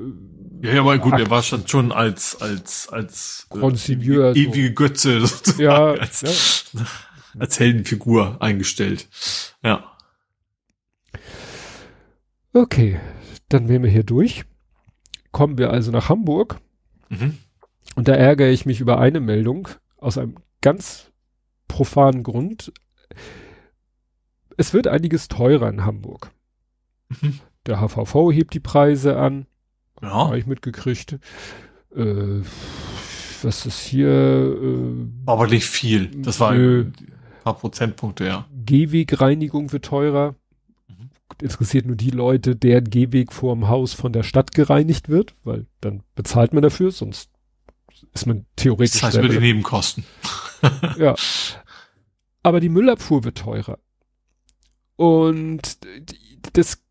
Ja, 0.63 0.73
ja, 0.73 0.81
aber 0.81 0.99
gut, 0.99 1.13
Akt. 1.13 1.23
er 1.23 1.31
war 1.31 1.45
schon, 1.45 1.69
schon 1.69 1.93
als, 1.93 2.43
als, 2.43 2.89
als, 2.89 3.47
äh, 3.53 4.33
ewige 4.33 4.67
so. 4.67 4.75
Götze, 4.75 5.21
sozusagen, 5.27 5.63
ja, 5.63 5.93
als, 5.93 6.73
ja. 6.73 6.87
als 7.39 7.61
Heldenfigur 7.61 8.43
eingestellt. 8.43 9.07
Ja. 9.63 9.93
Okay, 12.53 12.99
dann 13.49 13.69
wären 13.69 13.85
wir 13.85 13.91
hier 13.91 14.03
durch. 14.03 14.45
Kommen 15.31 15.57
wir 15.57 15.71
also 15.71 15.93
nach 15.93 16.09
Hamburg. 16.09 16.61
Mhm. 17.11 17.39
Und 17.97 18.09
da 18.09 18.13
ärgere 18.13 18.51
ich 18.51 18.67
mich 18.67 18.81
über 18.81 18.99
eine 19.01 19.21
Meldung 19.21 19.69
aus 19.97 20.19
einem 20.19 20.37
ganz 20.61 21.11
profanen 21.67 22.23
Grund. 22.23 22.73
Es 24.57 24.73
wird 24.73 24.87
einiges 24.87 25.29
teurer 25.29 25.69
in 25.69 25.85
Hamburg. 25.85 26.31
Mhm. 27.09 27.41
Der 27.67 27.81
HVV 27.81 28.33
hebt 28.33 28.55
die 28.55 28.61
Preise 28.61 29.17
an. 29.19 29.47
Ja. 30.03 30.13
Habe 30.13 30.39
ich 30.39 30.47
mitgekriegt. 30.47 31.19
Äh, 31.95 32.43
was 33.43 33.67
ist 33.67 33.81
hier? 33.81 34.09
Äh, 34.09 35.09
Aber 35.25 35.47
nicht 35.49 35.67
viel. 35.67 36.09
Das 36.23 36.39
war 36.39 36.53
ein 36.53 36.93
paar 37.45 37.57
Prozentpunkte, 37.57 38.27
ja. 38.27 38.47
Gehwegreinigung 38.65 39.73
wird 39.73 39.87
teurer. 39.87 40.35
Mhm. 40.89 41.11
Interessiert 41.41 41.87
nur 41.87 41.97
die 41.97 42.11
Leute, 42.11 42.57
deren 42.57 42.91
Gehweg 42.91 43.33
vorm 43.33 43.69
Haus 43.69 43.95
von 43.95 44.13
der 44.13 44.23
Stadt 44.23 44.53
gereinigt 44.53 45.09
wird, 45.09 45.35
weil 45.45 45.67
dann 45.81 46.03
bezahlt 46.15 46.53
man 46.53 46.63
dafür, 46.63 46.91
sonst 46.91 47.31
ist 48.13 48.27
man 48.27 48.47
theoretisch. 48.57 49.01
Das 49.01 49.03
heißt 49.03 49.19
über 49.19 49.29
die 49.29 49.39
Nebenkosten. 49.39 50.05
ja. 50.99 51.15
Aber 52.43 52.61
die 52.61 52.69
Müllabfuhr 52.69 53.25
wird 53.25 53.39
teurer. 53.39 53.79
Und 54.97 55.79
das 56.53 56.83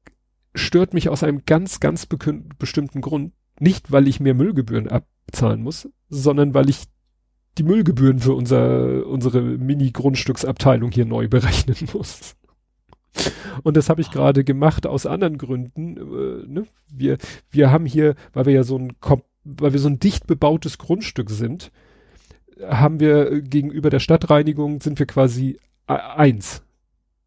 stört 0.53 0.93
mich 0.93 1.09
aus 1.09 1.23
einem 1.23 1.43
ganz, 1.45 1.79
ganz 1.79 2.05
bestimmten 2.05 3.01
Grund. 3.01 3.33
Nicht, 3.59 3.91
weil 3.91 4.07
ich 4.07 4.19
mehr 4.19 4.33
Müllgebühren 4.33 4.89
abzahlen 4.89 5.61
muss, 5.61 5.89
sondern 6.09 6.53
weil 6.53 6.69
ich 6.69 6.83
die 7.57 7.63
Müllgebühren 7.63 8.19
für 8.19 8.33
unser, 8.33 9.05
unsere 9.07 9.41
Mini-Grundstücksabteilung 9.41 10.91
hier 10.91 11.05
neu 11.05 11.27
berechnen 11.27 11.77
muss. 11.93 12.35
Und 13.63 13.77
das 13.77 13.89
habe 13.89 14.01
ich 14.01 14.11
gerade 14.11 14.43
gemacht 14.43 14.85
aus 14.85 15.05
anderen 15.05 15.37
Gründen. 15.37 15.95
Äh, 15.95 16.47
ne? 16.47 16.67
Wir, 16.91 17.17
wir 17.49 17.71
haben 17.71 17.85
hier, 17.85 18.15
weil 18.33 18.45
wir 18.45 18.53
ja 18.53 18.63
so 18.63 18.77
ein 18.77 18.99
weil 19.45 19.73
wir 19.73 19.79
so 19.79 19.87
ein 19.87 19.99
dicht 19.99 20.27
bebautes 20.27 20.77
Grundstück 20.77 21.29
sind, 21.29 21.71
haben 22.61 22.99
wir 22.99 23.41
gegenüber 23.41 23.89
der 23.89 23.99
Stadtreinigung 23.99 24.81
sind 24.81 24.99
wir 24.99 25.05
quasi 25.05 25.59
äh, 25.87 25.93
eins. 25.93 26.63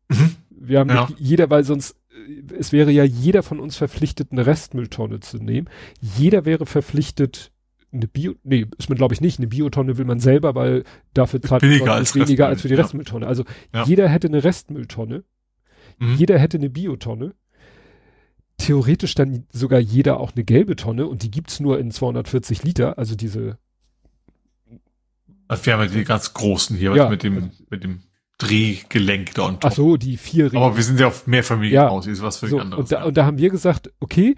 Mhm. 0.09 0.37
Wir 0.51 0.81
haben 0.81 0.91
ja. 0.91 1.09
jeder, 1.19 1.51
weil 1.51 1.65
sonst 1.65 1.97
äh, 2.11 2.55
es 2.59 2.73
wäre 2.73 2.91
ja 2.91 3.05
jeder 3.05 3.43
von 3.43 3.61
uns 3.61 3.77
verpflichtet, 3.77 4.33
eine 4.33 4.47
Restmülltonne 4.47 5.21
zu 5.21 5.39
nehmen. 5.39 5.69
Jeder 6.01 6.45
wäre 6.45 6.67
verpflichtet, 6.67 7.53
eine 7.93 8.09
Bio, 8.09 8.35
nee, 8.43 8.67
ist 8.79 8.89
man 8.89 8.99
glaube 8.99 9.15
ich 9.15 9.21
nicht, 9.21 9.39
eine 9.39 9.49
Biotonne 9.49 9.97
will 9.97 10.05
man 10.05 10.21
selber, 10.21 10.55
weil 10.55 10.85
dafür 11.15 11.41
zahlt 11.41 11.63
man 11.63 11.71
weniger, 11.71 11.95
als, 11.95 12.15
weniger 12.15 12.47
als 12.47 12.63
für 12.63 12.69
die 12.69 12.75
Restmülltonne. 12.75 13.27
Also 13.27 13.45
ja. 13.73 13.85
jeder 13.85 14.09
hätte 14.09 14.29
eine 14.29 14.45
Restmülltonne, 14.45 15.25
mhm. 15.99 16.15
jeder 16.17 16.39
hätte 16.39 16.59
eine 16.59 16.69
Biotonne 16.69 17.35
theoretisch 18.59 19.15
dann 19.15 19.45
sogar 19.51 19.81
jeder 19.81 20.21
auch 20.21 20.33
eine 20.35 20.45
gelbe 20.45 20.77
Tonne 20.77 21.07
und 21.07 21.23
die 21.23 21.31
gibt's 21.31 21.61
nur 21.61 21.79
in 21.79 21.91
240 21.91 22.65
Liter, 22.65 22.99
also 22.99 23.15
diese. 23.15 23.57
Also 25.47 25.65
wir 25.65 25.73
haben 25.73 25.81
ja 25.81 25.87
die 25.87 26.05
ganz 26.05 26.35
großen 26.35 26.77
hier 26.77 26.95
ja, 26.95 27.09
mit 27.09 27.23
dem, 27.23 27.51
mit 27.71 27.83
dem 27.83 28.01
Drehgelenk 28.37 29.35
da 29.35 29.47
und 29.47 29.65
Ach 29.65 29.73
so, 29.73 29.97
die 29.97 30.17
vier 30.17 30.53
Ringe. 30.53 30.63
Aber 30.63 30.77
wir 30.77 30.83
sind 30.85 31.01
ja 31.01 31.07
auf 31.07 31.27
Mehrfamilienhaus, 31.27 32.07
ja. 32.07 32.13
ist 32.13 32.23
was 32.23 32.37
völlig 32.37 32.51
so, 32.51 32.59
anderes. 32.59 32.83
Und 32.83 32.93
da, 32.93 32.99
ja. 32.99 33.05
und 33.05 33.17
da 33.17 33.25
haben 33.25 33.39
wir 33.39 33.49
gesagt, 33.49 33.91
okay, 34.01 34.37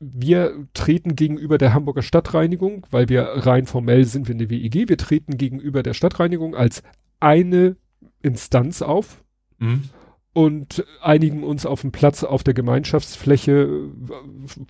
wir 0.00 0.66
treten 0.72 1.16
gegenüber 1.16 1.58
der 1.58 1.74
Hamburger 1.74 2.02
Stadtreinigung, 2.02 2.86
weil 2.90 3.08
wir 3.08 3.24
rein 3.24 3.66
formell 3.66 4.04
sind 4.06 4.28
wir 4.28 4.34
eine 4.34 4.48
WEG, 4.48 4.88
wir 4.88 4.96
treten 4.96 5.36
gegenüber 5.36 5.82
der 5.82 5.92
Stadtreinigung 5.92 6.54
als 6.54 6.82
eine 7.20 7.76
Instanz 8.22 8.80
auf. 8.80 9.22
Mhm 9.58 9.90
und 10.32 10.84
einigen 11.00 11.42
uns 11.42 11.66
auf 11.66 11.80
dem 11.80 11.92
Platz 11.92 12.22
auf 12.22 12.44
der 12.44 12.54
Gemeinschaftsfläche, 12.54 13.68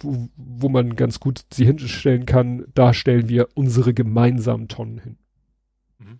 wo, 0.01 0.29
wo 0.37 0.69
man 0.69 0.97
ganz 0.97 1.21
gut 1.21 1.45
sie 1.53 1.67
hinstellen 1.67 2.27
kann, 2.27 2.65
da 2.75 2.95
stellen 2.95 3.29
wir 3.29 3.49
unsere 3.55 3.93
gemeinsamen 3.93 4.69
Tonnen 4.69 4.99
hin. 4.99 5.19
Mhm. 5.99 6.19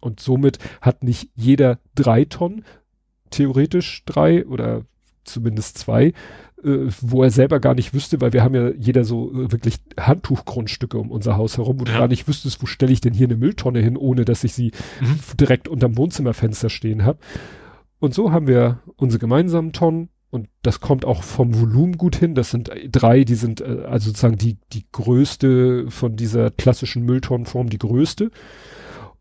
Und 0.00 0.20
somit 0.20 0.58
hat 0.80 1.02
nicht 1.02 1.30
jeder 1.34 1.78
drei 1.94 2.24
Tonnen, 2.24 2.64
theoretisch 3.30 4.04
drei 4.04 4.44
oder 4.46 4.84
zumindest 5.24 5.78
zwei, 5.78 6.12
äh, 6.64 6.88
wo 7.00 7.22
er 7.22 7.30
selber 7.30 7.60
gar 7.60 7.74
nicht 7.74 7.94
wüsste, 7.94 8.20
weil 8.20 8.32
wir 8.32 8.42
haben 8.42 8.54
ja 8.54 8.70
jeder 8.70 9.04
so 9.04 9.30
äh, 9.32 9.52
wirklich 9.52 9.76
Handtuchgrundstücke 9.98 10.98
um 10.98 11.10
unser 11.10 11.36
Haus 11.36 11.56
herum, 11.56 11.80
wo 11.80 11.84
ja. 11.84 11.92
du 11.92 11.98
gar 11.98 12.08
nicht 12.08 12.28
wüsstest, 12.28 12.62
wo 12.62 12.66
stelle 12.66 12.92
ich 12.92 13.00
denn 13.00 13.14
hier 13.14 13.28
eine 13.28 13.36
Mülltonne 13.36 13.80
hin, 13.80 13.96
ohne 13.96 14.24
dass 14.24 14.44
ich 14.44 14.52
sie 14.52 14.72
mhm. 15.00 15.18
direkt 15.38 15.68
unterm 15.68 15.96
Wohnzimmerfenster 15.96 16.68
stehen 16.68 17.04
habe. 17.04 17.18
Und 18.00 18.14
so 18.14 18.32
haben 18.32 18.46
wir 18.46 18.80
unsere 18.96 19.20
gemeinsamen 19.20 19.72
Tonnen 19.72 20.08
und 20.30 20.48
das 20.62 20.80
kommt 20.80 21.04
auch 21.04 21.22
vom 21.22 21.58
Volumen 21.60 21.98
gut 21.98 22.16
hin. 22.16 22.34
Das 22.34 22.50
sind 22.50 22.70
drei, 22.90 23.24
die 23.24 23.34
sind 23.34 23.60
äh, 23.60 23.84
also 23.86 24.06
sozusagen 24.06 24.38
die, 24.38 24.58
die 24.72 24.86
größte 24.90 25.90
von 25.90 26.16
dieser 26.16 26.50
klassischen 26.50 27.04
Mülltonnenform, 27.04 27.68
die 27.68 27.78
größte. 27.78 28.30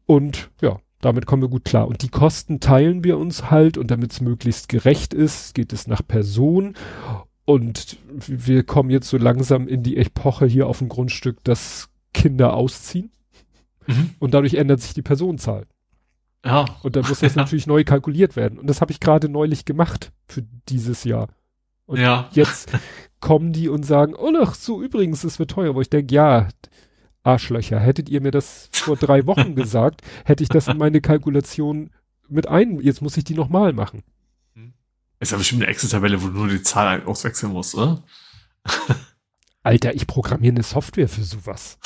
Und 0.06 0.50
ja, 0.62 0.80
damit 1.02 1.26
kommen 1.26 1.42
wir 1.42 1.50
gut 1.50 1.66
klar. 1.66 1.88
Und 1.88 2.04
die 2.04 2.10
Kosten 2.10 2.60
teilen 2.60 3.04
wir 3.04 3.18
uns 3.18 3.50
halt 3.50 3.78
und 3.78 3.92
damit 3.92 4.12
es 4.12 4.22
möglichst 4.22 4.70
gerecht 4.70 5.14
ist, 5.14 5.56
geht 5.56 5.74
es 5.74 5.88
nach 5.88 6.06
Person. 6.08 6.76
Und 7.46 7.98
wir 8.28 8.64
kommen 8.64 8.92
jetzt 8.92 9.10
so 9.10 9.18
langsam 9.18 9.68
in 9.68 9.82
die 9.82 9.98
Epoche 9.98 10.46
hier 10.46 10.68
auf 10.68 10.80
dem 10.80 10.90
Grundstück, 10.90 11.44
dass 11.44 11.90
Kinder 12.14 12.54
ausziehen. 12.54 13.12
Mhm. 13.88 14.12
Und 14.20 14.36
dadurch 14.36 14.54
ändert 14.54 14.82
sich 14.82 14.94
die 14.94 15.02
Personenzahl. 15.02 15.66
Ja. 16.46 16.66
Und 16.84 16.96
dann 16.96 17.08
muss 17.08 17.20
das 17.20 17.36
natürlich 17.36 17.68
neu 17.68 17.84
kalkuliert 17.84 18.36
werden. 18.36 18.60
Und 18.60 18.68
das 18.68 18.82
habe 18.82 18.92
ich 18.92 19.00
gerade 19.00 19.30
neulich 19.30 19.66
gemacht 19.66 20.12
für 20.28 20.44
dieses 20.70 21.04
Jahr. 21.04 21.28
Und 21.86 22.00
ja. 22.00 22.30
jetzt 22.34 22.72
kommen 23.20 23.52
die 23.52 23.68
und 23.68 23.84
sagen, 23.84 24.14
oh 24.16 24.32
ach 24.42 24.56
so 24.56 24.82
übrigens, 24.82 25.24
es 25.24 25.40
wird 25.40 25.52
teuer. 25.52 25.76
Wo 25.76 25.82
ich 25.82 25.90
denke, 25.90 26.14
ja, 26.14 26.48
Arschlöcher, 27.24 27.80
hättet 27.80 28.10
ihr 28.10 28.22
mir 28.22 28.32
das 28.32 28.70
vor 28.72 28.96
drei 28.96 29.26
Wochen 29.26 29.56
gesagt, 29.56 30.02
hätte 30.26 30.44
ich 30.44 30.50
das 30.50 30.68
in 30.68 30.78
meine 30.78 31.02
Kalkulation 31.02 31.90
mit 32.28 32.48
ein. 32.48 32.80
Jetzt 32.80 33.02
muss 33.02 33.18
ich 33.18 33.24
die 33.24 33.34
nochmal 33.34 33.74
machen. 33.74 34.04
Ist 35.20 35.32
ja 35.34 35.38
bestimmt 35.38 35.64
eine 35.64 35.72
Excel-Tabelle, 35.72 36.22
wo 36.22 36.28
du 36.28 36.34
nur 36.34 36.48
die 36.48 36.64
Zahl 36.64 37.04
auswechseln 37.04 37.52
musst, 37.52 37.76
oder? 37.76 38.04
Alter, 39.64 39.94
ich 39.94 40.08
programmiere 40.08 40.54
eine 40.54 40.64
Software 40.64 41.10
für 41.10 41.24
sowas. 41.24 41.78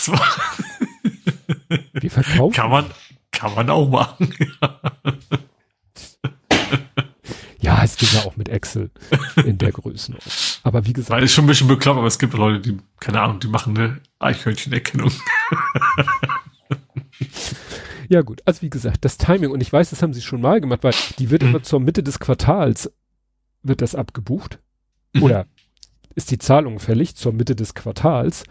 Wir 1.94 2.12
verkaufen. 2.12 2.54
Kann 2.54 2.70
man, 2.70 2.86
kann 3.34 3.54
man 3.56 3.70
auch 3.70 3.90
machen. 3.90 4.34
ja, 7.60 7.84
es 7.84 7.98
geht 7.98 8.14
ja 8.14 8.22
auch 8.22 8.38
mit 8.38 8.48
Excel 8.48 8.90
in 9.44 9.58
der 9.58 9.74
Größenordnung. 9.74 10.34
Aber 10.64 10.86
wie 10.86 10.94
gesagt. 10.94 11.12
Weil 11.12 11.24
ist 11.24 11.34
schon 11.34 11.44
ein 11.44 11.48
bisschen 11.48 11.68
bekloppt, 11.68 11.98
aber 11.98 12.08
es 12.08 12.20
gibt 12.20 12.34
Leute, 12.34 12.62
die, 12.62 12.78
keine 13.02 13.20
Ahnung, 13.20 13.42
die 13.42 13.48
machen 13.48 13.78
eine 13.78 14.00
Eichhörnchenerkennung. 14.20 15.10
ja 18.10 18.22
gut, 18.22 18.42
also 18.46 18.62
wie 18.62 18.70
gesagt, 18.70 19.04
das 19.04 19.18
Timing, 19.18 19.52
und 19.52 19.62
ich 19.62 19.74
weiß, 19.74 19.90
das 19.90 20.02
haben 20.02 20.14
sie 20.14 20.22
schon 20.22 20.40
mal 20.40 20.62
gemacht, 20.62 20.84
weil 20.84 20.94
die 21.20 21.30
wird 21.30 21.44
mhm. 21.44 21.50
immer 21.50 21.64
zur 21.64 21.82
Mitte 21.82 22.04
des 22.04 22.20
Quartals, 22.20 22.90
wird 23.64 23.82
das 23.82 23.96
abgebucht. 23.96 24.60
Mhm. 25.14 25.24
Oder 25.24 25.48
ist 26.16 26.32
die 26.32 26.38
Zahlung 26.38 26.80
fällig 26.80 27.16
zur 27.16 27.34
Mitte 27.34 27.56
des 27.56 27.74
Quartals. 27.74 28.44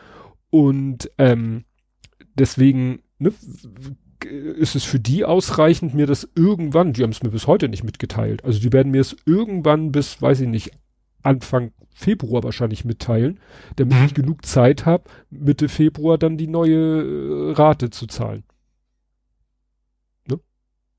Und 0.50 1.10
ähm, 1.18 1.64
deswegen 2.34 3.02
ne, 3.18 3.32
ist 4.24 4.74
es 4.74 4.84
für 4.84 5.00
die 5.00 5.24
ausreichend, 5.24 5.94
mir 5.94 6.06
das 6.06 6.28
irgendwann, 6.34 6.92
die 6.92 7.02
haben 7.02 7.10
es 7.10 7.22
mir 7.22 7.30
bis 7.30 7.46
heute 7.46 7.68
nicht 7.68 7.84
mitgeteilt, 7.84 8.44
also 8.44 8.60
die 8.60 8.72
werden 8.72 8.92
mir 8.92 9.00
es 9.00 9.16
irgendwann 9.26 9.92
bis, 9.92 10.20
weiß 10.20 10.40
ich 10.40 10.48
nicht, 10.48 10.72
Anfang 11.22 11.72
Februar 11.94 12.42
wahrscheinlich 12.42 12.84
mitteilen, 12.84 13.38
damit 13.76 13.98
mhm. 13.98 14.04
ich 14.06 14.14
genug 14.14 14.44
Zeit 14.44 14.86
habe, 14.86 15.04
Mitte 15.30 15.68
Februar 15.68 16.18
dann 16.18 16.36
die 16.36 16.48
neue 16.48 17.50
äh, 17.50 17.52
Rate 17.52 17.90
zu 17.90 18.06
zahlen. 18.06 18.44
Ne? 20.28 20.40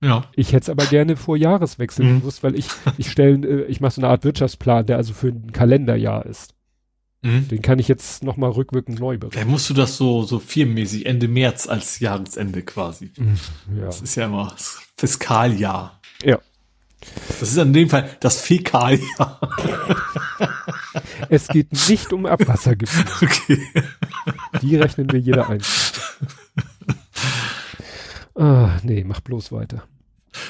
Ja. 0.01 0.25
Ich 0.35 0.53
hätte 0.53 0.63
es 0.63 0.69
aber 0.69 0.85
gerne 0.85 1.15
vor 1.15 1.35
Jahreswechsel 1.35 2.05
mhm. 2.05 2.19
gewusst, 2.19 2.43
weil 2.43 2.55
ich, 2.55 2.67
ich 2.97 3.09
stelle, 3.09 3.47
äh, 3.47 3.65
ich 3.65 3.81
mache 3.81 3.93
so 3.93 4.01
eine 4.01 4.09
Art 4.09 4.23
Wirtschaftsplan, 4.23 4.85
der 4.85 4.97
also 4.97 5.13
für 5.13 5.29
ein 5.29 5.51
Kalenderjahr 5.51 6.25
ist. 6.25 6.52
Mhm. 7.23 7.47
Den 7.47 7.61
kann 7.61 7.79
ich 7.79 7.87
jetzt 7.87 8.21
nochmal 8.23 8.51
rückwirkend 8.51 8.99
neu 8.99 9.17
berechnen. 9.17 9.31
Vielleicht 9.31 9.49
musst 9.49 9.69
du 9.69 9.73
das 9.73 9.97
so, 9.97 10.23
so 10.23 10.39
firmenmäßig 10.39 11.05
Ende 11.05 11.27
März 11.27 11.67
als 11.67 11.99
Jahresende 11.99 12.61
quasi. 12.63 13.11
Mhm, 13.17 13.37
ja. 13.77 13.85
Das 13.85 14.01
ist 14.01 14.15
ja 14.15 14.25
immer 14.25 14.49
das 14.51 14.81
Fiskaljahr. 14.97 15.99
Ja. 16.23 16.39
Das 17.27 17.41
ist 17.41 17.57
in 17.57 17.73
dem 17.73 17.89
Fall 17.89 18.09
das 18.19 18.41
Fäkaljahr. 18.41 19.39
Es 21.29 21.47
geht 21.47 21.71
nicht 21.89 22.13
um 22.13 22.25
Abwassergebiet. 22.25 23.05
Okay. 23.21 23.59
Die 24.61 24.75
rechnen 24.77 25.11
wir 25.11 25.19
jeder 25.19 25.49
ein. 25.49 25.61
Ah, 28.35 28.79
nee, 28.83 29.03
mach 29.03 29.19
bloß 29.21 29.51
weiter. 29.51 29.83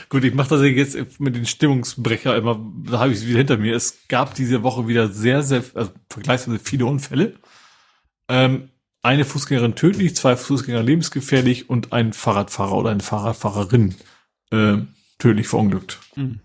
Gut, 0.10 0.24
ich 0.24 0.34
mache 0.34 0.50
das 0.50 0.62
jetzt 0.62 1.20
mit 1.20 1.36
den 1.36 1.46
Stimmungsbrecher 1.46 2.36
immer, 2.36 2.60
da 2.86 3.00
habe 3.00 3.12
ich 3.12 3.20
es 3.20 3.28
wieder 3.28 3.40
hinter 3.40 3.58
mir. 3.58 3.76
Es 3.76 4.08
gab 4.08 4.36
diese 4.36 4.64
Woche 4.64 4.88
wieder 4.88 5.10
sehr, 5.10 5.44
sehr, 5.44 5.64
also 5.74 5.92
vergleichsweise 6.10 6.60
viele 6.60 6.86
Unfälle. 6.86 7.36
Ähm, 8.30 8.70
eine 9.02 9.26
Fußgängerin 9.26 9.76
tödlich, 9.76 10.16
zwei 10.16 10.36
Fußgänger 10.36 10.82
lebensgefährlich 10.82 11.70
und 11.70 11.92
ein 11.92 12.14
Fahrradfahrer 12.14 12.74
oder 12.74 12.90
eine 12.92 13.04
Fahrradfahrerin 13.04 13.96
äh, 14.52 14.78
tödlich 15.20 15.48
verunglückt. 15.48 16.00
Mhm. 16.16 16.40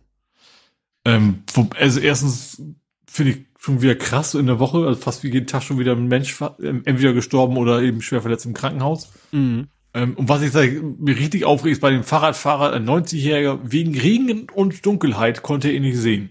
Ähm, 1.05 1.45
also 1.77 2.01
erstens 2.01 2.61
finde 3.07 3.33
ich 3.33 3.47
schon 3.59 3.83
wieder 3.83 3.95
krass 3.95 4.35
in 4.35 4.47
der 4.47 4.59
Woche, 4.59 4.87
also 4.87 5.01
fast 5.01 5.23
wie 5.23 5.31
jeden 5.31 5.47
Tag 5.47 5.63
schon 5.63 5.79
wieder 5.79 5.93
ein 5.93 6.09
Mensch 6.09 6.41
entweder 6.41 7.13
gestorben 7.13 7.57
oder 7.57 7.83
eben 7.83 8.03
schwer 8.03 8.23
verletzt 8.23 8.47
im 8.47 8.55
Krankenhaus. 8.55 9.13
Mhm. 9.33 9.69
Ähm, 9.99 10.15
und 10.15 10.29
was 10.29 10.43
ich 10.43 10.53
mir 10.55 11.19
richtig 11.19 11.45
aufregt, 11.45 11.73
ist 11.73 11.81
bei 11.81 11.91
dem 11.91 12.05
Fahrradfahrer, 12.05 12.73
ein 12.73 12.89
90-Jähriger, 12.89 13.59
wegen 13.65 13.99
Regen 13.99 14.49
und 14.51 14.87
Dunkelheit 14.87 15.43
konnte 15.43 15.69
er 15.69 15.75
ihn 15.75 15.83
nicht 15.83 15.97
sehen. 15.97 16.31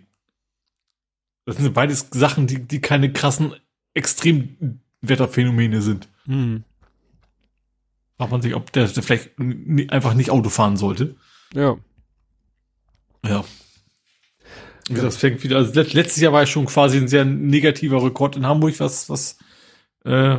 Das 1.45 1.57
sind 1.57 1.73
beides 1.73 2.07
Sachen, 2.11 2.47
die, 2.47 2.65
die 2.65 2.79
keine 2.79 3.11
krassen 3.11 3.53
Extremwetterphänomene 3.93 5.81
sind. 5.81 6.07
Hm. 6.25 6.63
Fragt 8.17 8.31
man 8.31 8.41
sich, 8.41 8.55
ob 8.55 8.71
der, 8.71 8.87
der 8.87 9.03
vielleicht 9.03 9.31
einfach 9.91 10.13
nicht 10.13 10.31
Auto 10.31 10.49
fahren 10.49 10.77
sollte. 10.77 11.15
Ja. 11.53 11.77
Ja. 13.25 13.43
Wie 14.87 14.93
gesagt, 14.93 15.07
das 15.07 15.17
fängt 15.17 15.43
wieder, 15.43 15.57
also 15.57 15.73
letztes 15.73 16.21
Jahr 16.21 16.31
war 16.31 16.41
ja 16.41 16.47
schon 16.47 16.67
quasi 16.67 16.97
ein 16.97 17.09
sehr 17.09 17.25
negativer 17.25 18.01
Rekord 18.01 18.37
in 18.37 18.45
Hamburg, 18.45 18.79
was, 18.79 19.09
was 19.09 19.37
äh, 20.05 20.37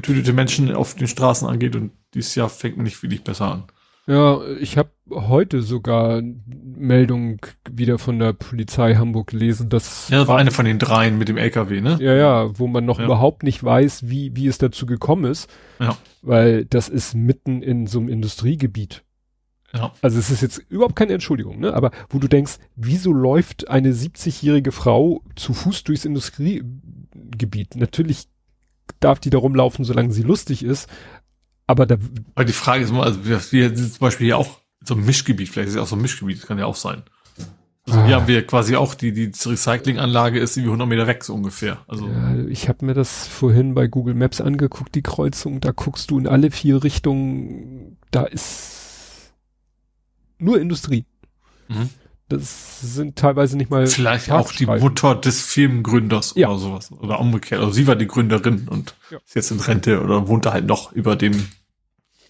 getötete 0.00 0.32
Menschen 0.32 0.72
auf 0.72 0.94
den 0.94 1.08
Straßen 1.08 1.48
angeht 1.48 1.74
und 1.74 1.90
dieses 2.14 2.34
Jahr 2.36 2.48
fängt 2.48 2.78
nicht 2.78 3.02
wirklich 3.02 3.24
besser 3.24 3.50
an. 3.52 3.64
Ja, 4.06 4.40
ich 4.58 4.78
habe 4.78 4.90
heute 5.10 5.60
sogar 5.60 6.22
Meldung 6.46 7.40
wieder 7.70 7.98
von 7.98 8.18
der 8.18 8.32
Polizei 8.32 8.94
Hamburg 8.94 9.26
gelesen, 9.26 9.68
dass 9.68 10.08
ja, 10.08 10.20
das 10.20 10.28
war 10.28 10.38
eine 10.38 10.50
von 10.50 10.64
den 10.64 10.78
dreien 10.78 11.18
mit 11.18 11.28
dem 11.28 11.36
LKW, 11.36 11.80
ne? 11.80 11.98
Ja, 12.00 12.14
ja, 12.14 12.58
wo 12.58 12.68
man 12.68 12.86
noch 12.86 13.00
ja. 13.00 13.04
überhaupt 13.04 13.42
nicht 13.42 13.62
weiß, 13.62 14.08
wie 14.08 14.34
wie 14.34 14.46
es 14.46 14.56
dazu 14.56 14.86
gekommen 14.86 15.24
ist, 15.24 15.50
ja. 15.78 15.96
weil 16.22 16.64
das 16.64 16.88
ist 16.88 17.14
mitten 17.14 17.60
in 17.60 17.86
so 17.86 17.98
einem 17.98 18.08
Industriegebiet. 18.08 19.04
Ja. 19.74 19.92
Also 20.00 20.18
es 20.18 20.30
ist 20.30 20.40
jetzt 20.40 20.58
überhaupt 20.70 20.96
keine 20.96 21.12
Entschuldigung, 21.12 21.58
ne? 21.58 21.74
Aber 21.74 21.90
wo 22.08 22.18
du 22.18 22.28
denkst, 22.28 22.58
wieso 22.76 23.12
läuft 23.12 23.68
eine 23.68 23.92
70-jährige 23.92 24.72
Frau 24.72 25.22
zu 25.36 25.52
Fuß 25.52 25.84
durchs 25.84 26.06
Industriegebiet? 26.06 27.76
Natürlich 27.76 28.28
darf 29.00 29.20
die 29.20 29.30
da 29.30 29.38
rumlaufen, 29.38 29.84
solange 29.84 30.12
sie 30.12 30.22
lustig 30.22 30.64
ist, 30.64 30.88
aber 31.66 31.86
da. 31.86 31.96
Aber 32.34 32.44
die 32.44 32.52
Frage 32.52 32.84
ist 32.84 32.90
immer, 32.90 33.04
also 33.04 33.24
wir, 33.24 33.38
sind 33.40 33.76
zum 33.76 34.00
Beispiel 34.00 34.26
hier 34.26 34.38
auch 34.38 34.60
so 34.84 34.94
ein 34.94 35.04
Mischgebiet, 35.04 35.48
vielleicht 35.48 35.68
ist 35.68 35.74
es 35.74 35.80
auch 35.80 35.86
so 35.86 35.96
ein 35.96 36.02
Mischgebiet, 36.02 36.38
das 36.38 36.46
kann 36.46 36.58
ja 36.58 36.66
auch 36.66 36.76
sein. 36.76 37.02
Also 37.86 38.00
ah. 38.00 38.06
hier 38.06 38.16
haben 38.16 38.28
wir 38.28 38.46
quasi 38.46 38.76
auch 38.76 38.94
die, 38.94 39.12
die 39.12 39.30
Recyclinganlage 39.32 40.38
ist 40.38 40.56
irgendwie 40.56 40.70
100 40.70 40.88
Meter 40.88 41.06
weg, 41.06 41.24
so 41.24 41.34
ungefähr. 41.34 41.78
Also. 41.86 42.06
Ja, 42.06 42.36
ich 42.48 42.68
habe 42.68 42.84
mir 42.84 42.94
das 42.94 43.26
vorhin 43.26 43.74
bei 43.74 43.86
Google 43.86 44.14
Maps 44.14 44.40
angeguckt, 44.40 44.94
die 44.94 45.02
Kreuzung, 45.02 45.60
da 45.60 45.72
guckst 45.72 46.10
du 46.10 46.18
in 46.18 46.26
alle 46.26 46.50
vier 46.50 46.82
Richtungen, 46.84 47.98
da 48.10 48.24
ist 48.24 49.32
nur 50.38 50.60
Industrie. 50.60 51.04
Mhm. 51.68 51.90
Das 52.28 52.80
sind 52.82 53.16
teilweise 53.16 53.56
nicht 53.56 53.70
mal. 53.70 53.86
Vielleicht 53.86 54.30
auch 54.30 54.52
die 54.52 54.66
Mutter 54.66 55.14
des 55.14 55.40
Firmengründers 55.46 56.34
ja. 56.36 56.48
oder 56.48 56.58
sowas. 56.58 56.92
Oder 56.92 57.20
umgekehrt. 57.20 57.60
Also 57.60 57.72
sie 57.72 57.86
war 57.86 57.96
die 57.96 58.06
Gründerin 58.06 58.68
und 58.68 58.94
ja. 59.10 59.18
ist 59.24 59.34
jetzt 59.34 59.50
in 59.50 59.60
Rente 59.60 60.02
oder 60.02 60.28
wohnt 60.28 60.44
da 60.44 60.52
halt 60.52 60.66
noch 60.66 60.92
über 60.92 61.16
dem 61.16 61.48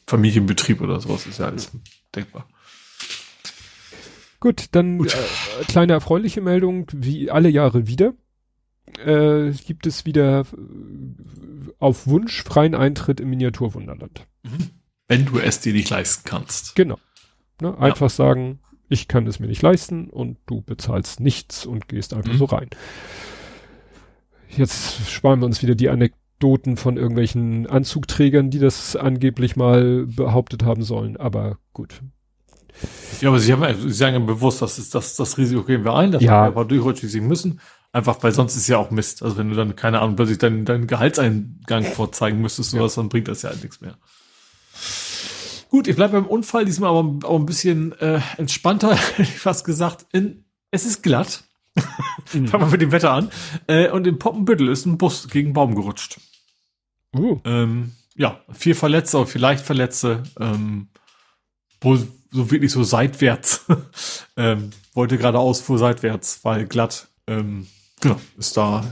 Familienbetrieb 0.07 0.81
oder 0.81 1.01
sowas. 1.01 1.27
Ist 1.27 1.41
ja 1.41 1.47
alles 1.47 1.73
denkbar. 2.15 2.47
Gut, 4.41 4.67
dann 4.73 4.99
Gut. 4.99 5.15
Äh, 5.15 5.65
kleine 5.65 5.95
erfreuliche 5.95 6.41
Meldung, 6.41 6.87
wie 6.93 7.31
alle 7.31 7.49
Jahre 7.49 7.89
wieder. 7.89 8.15
Äh, 9.05 9.51
gibt 9.67 9.87
es 9.87 10.07
wieder 10.07 10.41
äh, 10.41 11.73
auf 11.79 12.07
Wunsch 12.07 12.45
freien 12.45 12.75
Eintritt 12.75 13.21
im 13.21 13.31
Miniaturwunderland. 13.31 14.27
Mhm. 14.45 14.71
Wenn 15.09 15.27
du 15.27 15.39
es 15.39 15.61
dir 15.61 15.73
nicht 15.73 15.91
leisten 15.91 16.23
kannst. 16.25 16.77
Genau. 16.77 16.99
Ne, 17.61 17.77
einfach 17.79 18.03
ja. 18.03 18.09
sagen, 18.11 18.61
ich 18.89 19.09
kann 19.09 19.27
es 19.27 19.41
mir 19.41 19.47
nicht 19.47 19.63
leisten 19.63 20.09
und 20.09 20.39
du 20.47 20.63
bezahlst 20.63 21.21
nichts 21.21 21.67
und 21.67 21.89
gehst 21.89 22.15
einfach 22.15 22.33
mhm. 22.33 22.39
so 22.39 22.45
rein. 22.47 22.69
Jetzt 24.49 25.11
sparen 25.11 25.41
wir 25.41 25.47
uns 25.47 25.63
wieder 25.63 25.75
die 25.75 25.91
Anekdoten 25.91 26.77
von 26.77 26.97
irgendwelchen 26.97 27.67
Anzugträgern, 27.67 28.51
die 28.51 28.59
das 28.59 28.97
angeblich 28.97 29.57
mal 29.57 30.07
behauptet 30.07 30.65
haben 30.65 30.83
sollen, 30.83 31.17
aber 31.17 31.59
gut. 31.73 32.01
Ja, 33.21 33.29
aber 33.29 33.41
sie 33.41 33.53
haben, 33.53 33.81
sie 33.81 33.91
sagen 33.91 34.15
ja 34.15 34.21
bewusst, 34.21 34.63
dass 34.63 34.89
das, 34.91 35.17
das 35.17 35.39
Risiko 35.39 35.65
gehen 35.65 35.85
wir 35.85 35.95
ein, 35.95 36.13
dass 36.13 36.23
ja. 36.23 36.45
wir 36.45 36.47
aber 36.47 36.65
durchrutschig 36.65 37.21
müssen. 37.21 37.61
Einfach, 37.91 38.23
weil 38.23 38.33
sonst 38.33 38.55
ist 38.55 38.69
ja 38.69 38.77
auch 38.77 38.91
Mist. 38.91 39.23
Also 39.23 39.39
wenn 39.39 39.49
du 39.49 39.57
dann, 39.57 39.75
keine 39.75 40.01
Ahnung, 40.01 40.15
plötzlich 40.15 40.39
deinen, 40.39 40.65
deinen 40.65 40.87
Gehaltseingang 40.87 41.85
vorzeigen 41.85 42.41
müsstest, 42.41 42.71
sowas, 42.71 42.97
ja. 42.97 43.03
dann 43.03 43.09
bringt 43.09 43.29
das 43.29 43.43
ja 43.43 43.51
halt 43.51 43.63
nichts 43.63 43.81
mehr. 43.81 43.97
Gut, 45.69 45.87
ich 45.87 45.97
bleibe 45.97 46.21
beim 46.21 46.27
Unfall, 46.27 46.65
diesmal 46.65 46.91
aber 46.91 47.29
auch 47.29 47.39
ein 47.39 47.47
bisschen 47.47 47.93
äh, 48.01 48.21
entspannter, 48.37 48.95
hätte 49.17 49.23
ich 49.23 49.39
fast 49.39 49.65
gesagt. 49.65 50.07
In, 50.13 50.45
es 50.71 50.85
ist 50.85 51.03
glatt. 51.03 51.45
Mhm. 52.33 52.49
Fangen 52.49 52.65
wir 52.65 52.73
mit 52.73 52.81
dem 52.81 52.93
Wetter 52.93 53.13
an. 53.13 53.31
Äh, 53.67 53.91
und 53.91 54.07
in 54.07 54.19
Poppenbüttel 54.19 54.69
ist 54.69 54.87
ein 54.87 54.99
Bus 54.99 55.29
gegen 55.29 55.49
einen 55.49 55.55
Baum 55.55 55.75
gerutscht. 55.75 56.21
Uh. 57.15 57.41
Ähm, 57.45 57.93
ja, 58.17 58.41
vier 58.53 58.77
Verletzte, 58.77 59.25
vielleicht 59.27 59.65
Verletzte. 59.65 60.23
Ähm, 60.41 60.89
wohl 61.81 62.07
so 62.31 62.51
wirklich 62.51 62.73
so 62.73 62.83
seitwärts. 62.83 63.65
ähm, 64.37 64.71
wollte 64.95 65.19
geradeaus, 65.19 65.61
fuhr 65.61 65.79
seitwärts, 65.79 66.41
weil 66.43 66.67
glatt. 66.67 67.09
Ähm, 67.27 67.67
genau, 68.01 68.21
ist 68.37 68.57
da 68.57 68.85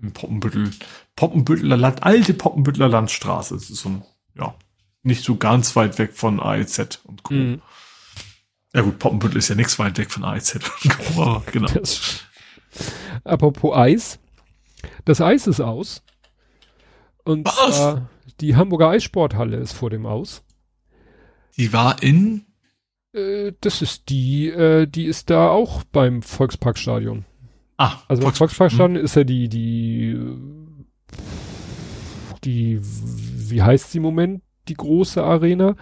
im 0.00 0.12
Poppenbüttel, 0.12 0.70
Poppenbütteler 1.16 1.76
Land, 1.76 2.02
alte 2.02 2.34
Poppenbütteler 2.34 2.88
Landstraße. 2.88 3.54
Das 3.54 3.70
ist 3.70 3.80
so 3.80 3.88
ein, 3.88 4.02
ja, 4.36 4.54
nicht 5.02 5.24
so 5.24 5.36
ganz 5.36 5.76
weit 5.76 5.98
weg 5.98 6.14
von 6.14 6.40
AEZ 6.40 7.00
und 7.04 7.22
Co. 7.22 7.34
Mhm. 7.34 7.62
Ja 8.74 8.82
gut, 8.82 8.98
Poppenbüttel 8.98 9.38
ist 9.38 9.48
ja 9.48 9.54
nichts 9.54 9.78
weit 9.78 9.98
weg 9.98 10.10
von 10.10 10.24
AEZ 10.24 10.54
und 10.54 10.98
Co. 10.98 11.42
genau. 11.52 11.68
Das, 11.68 12.24
apropos 13.24 13.76
Eis. 13.76 14.18
Das 15.04 15.20
Eis 15.20 15.46
ist 15.46 15.60
aus. 15.60 16.02
Und 17.24 17.46
Was? 17.46 18.00
die 18.40 18.56
Hamburger 18.56 18.88
Eissporthalle 18.88 19.56
ist 19.56 19.72
vor 19.72 19.90
dem 19.90 20.06
Aus. 20.06 20.42
Die 21.56 21.72
war 21.72 22.02
in? 22.02 22.46
Äh, 23.12 23.52
das 23.60 23.82
ist 23.82 24.08
die, 24.08 24.48
äh, 24.48 24.86
die 24.86 25.06
ist 25.06 25.28
da 25.30 25.48
auch 25.48 25.82
beim 25.84 26.22
Volksparkstadion. 26.22 27.24
Ah, 27.76 27.98
also 28.08 28.22
beim 28.22 28.32
Volksparkstadion 28.32 28.96
hm. 28.96 29.04
ist 29.04 29.16
ja 29.16 29.24
die, 29.24 29.48
die, 29.48 30.16
die, 32.44 32.80
wie 32.82 33.62
heißt 33.62 33.92
sie 33.92 33.98
im 33.98 34.04
Moment? 34.04 34.42
Die 34.68 34.74
große 34.74 35.22
Arena. 35.22 35.76